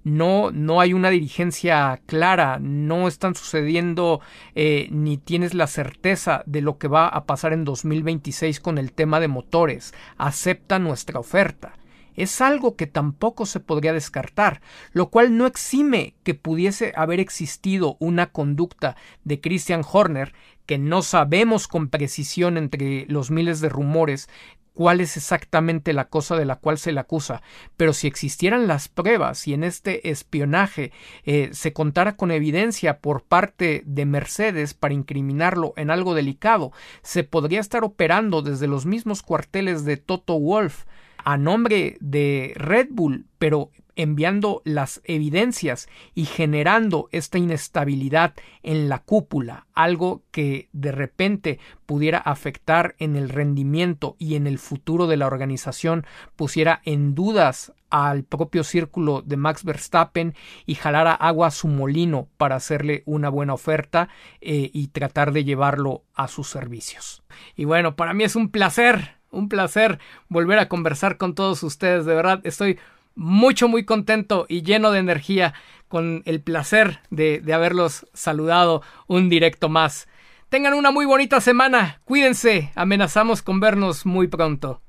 No, 0.05 0.51
no 0.51 0.81
hay 0.81 0.93
una 0.93 1.09
dirigencia 1.09 2.01
clara, 2.05 2.59
no 2.61 3.09
están 3.09 3.35
sucediendo 3.35 4.21
eh, 4.55 4.89
ni 4.91 5.17
tienes 5.17 5.55
la 5.55 5.69
certeza 5.69 6.43
de 6.45 6.61
lo 6.61 6.77
que 6.77 6.89
va 6.89 7.09
a 7.09 7.25
pasar 7.25 7.55
en 7.55 7.65
2026 7.65 8.61
con 8.61 8.77
el 8.77 8.93
tema 8.93 9.21
de 9.21 9.29
motores. 9.29 9.95
Acepta 10.19 10.79
nuestra 10.79 11.19
oferta 11.19 11.73
es 12.17 12.41
algo 12.41 12.77
que 12.77 12.87
tampoco 12.87 13.47
se 13.47 13.61
podría 13.61 13.93
descartar, 13.93 14.63
lo 14.93 15.11
cual 15.11 15.37
no 15.37 15.47
exime 15.47 16.15
que 16.25 16.35
pudiese 16.35 16.93
haber 16.97 17.21
existido 17.21 17.97
una 18.01 18.29
conducta 18.29 18.97
de 19.25 19.41
Christian 19.41 19.83
Horner 19.91 20.35
que 20.67 20.79
no 20.79 21.03
sabemos 21.03 21.69
con 21.69 21.89
precisión 21.89 22.57
entre 22.59 23.07
los 23.09 23.31
miles 23.31 23.61
de 23.61 23.69
rumores 23.69 24.29
cuál 24.77 25.01
es 25.01 25.17
exactamente 25.17 25.95
la 25.95 26.09
cosa 26.09 26.37
de 26.37 26.45
la 26.45 26.57
cual 26.57 26.77
se 26.77 26.93
le 26.93 27.01
acusa, 27.01 27.43
pero 27.79 27.95
si 27.95 28.07
existieran 28.07 28.69
las 28.69 28.89
pruebas 28.89 29.49
y 29.49 29.55
en 29.55 29.65
este 29.65 30.11
espionaje 30.11 30.93
eh, 31.25 31.49
se 31.53 31.73
contara 31.73 32.17
con 32.17 32.31
evidencia 32.31 32.99
por 32.99 33.23
parte 33.23 33.83
de 33.87 34.05
Mercedes 34.05 34.75
para 34.75 34.93
incriminarlo 34.93 35.73
en 35.77 35.91
algo 35.91 36.15
delicado, 36.15 36.73
se 37.03 37.25
podría 37.25 37.61
estar 37.61 37.85
operando 37.85 38.43
desde 38.43 38.67
los 38.67 38.85
mismos 38.85 39.23
cuarteles 39.23 39.87
de 39.87 39.97
Toto 39.97 40.39
Wolf 40.39 40.85
a 41.25 41.39
nombre 41.39 41.97
de 42.01 42.53
Red 42.57 42.89
Bull, 42.91 43.25
pero 43.39 43.71
enviando 43.97 44.63
las 44.65 45.01
evidencias 45.05 45.89
y 46.15 46.27
generando 46.27 47.09
esta 47.13 47.39
inestabilidad 47.39 48.35
en 48.63 48.89
la 48.89 49.01
cúpula, 49.01 49.67
algo 49.75 50.23
que 50.31 50.69
de 50.73 50.93
repente 50.93 51.59
pudiera 51.87 52.19
afectar 52.19 52.95
en 52.99 53.17
el 53.17 53.29
rendimiento 53.29 54.17
y 54.19 54.37
en 54.37 54.47
el 54.47 54.59
futuro 54.59 55.07
de 55.07 55.17
la 55.17 55.27
organización, 55.27 56.07
pusiera 56.37 56.81
en 56.85 57.15
dudas 57.15 57.73
al 57.91 58.25
propio 58.25 58.65
círculo 58.65 59.23
de 59.23 59.37
Max 59.37 59.65
Verstappen 59.65 60.35
y 60.67 60.75
jalara 60.75 61.15
agua 61.15 61.49
a 61.49 61.53
su 61.53 61.69
molino 61.69 62.29
para 62.37 62.57
hacerle 62.57 63.03
una 63.07 63.29
buena 63.29 63.55
oferta 63.55 64.09
eh, 64.41 64.71
y 64.73 64.89
tratar 64.89 65.33
de 65.33 65.45
llevarlo 65.45 66.05
a 66.15 66.29
sus 66.29 66.49
servicios. 66.49 67.23
Y 67.55 67.65
bueno, 67.65 67.97
para 67.97 68.13
mí 68.13 68.25
es 68.25 68.37
un 68.37 68.51
placer, 68.51 69.17
un 69.31 69.49
placer 69.49 69.99
volver 70.29 70.59
a 70.59 70.69
conversar 70.69 71.17
con 71.17 71.35
todos 71.35 71.63
ustedes, 71.63 72.05
de 72.07 72.15
verdad 72.15 72.41
estoy 72.45 72.79
mucho, 73.17 73.67
muy 73.67 73.85
contento 73.85 74.47
y 74.49 74.63
lleno 74.63 74.93
de 74.93 75.01
energía 75.01 75.55
con 75.89 76.23
el 76.27 76.41
placer 76.41 77.01
de, 77.11 77.41
de 77.41 77.55
haberlos 77.55 78.07
saludado 78.13 78.83
un 79.09 79.29
directo 79.29 79.69
más. 79.69 80.07
Tengan 80.49 80.75
una 80.75 80.93
muy 80.93 81.07
bonita 81.07 81.41
semana, 81.41 82.01
cuídense, 82.05 82.71
amenazamos 82.77 83.43
con 83.43 83.59
vernos 83.59 84.07
muy 84.07 84.29
pronto. 84.29 84.83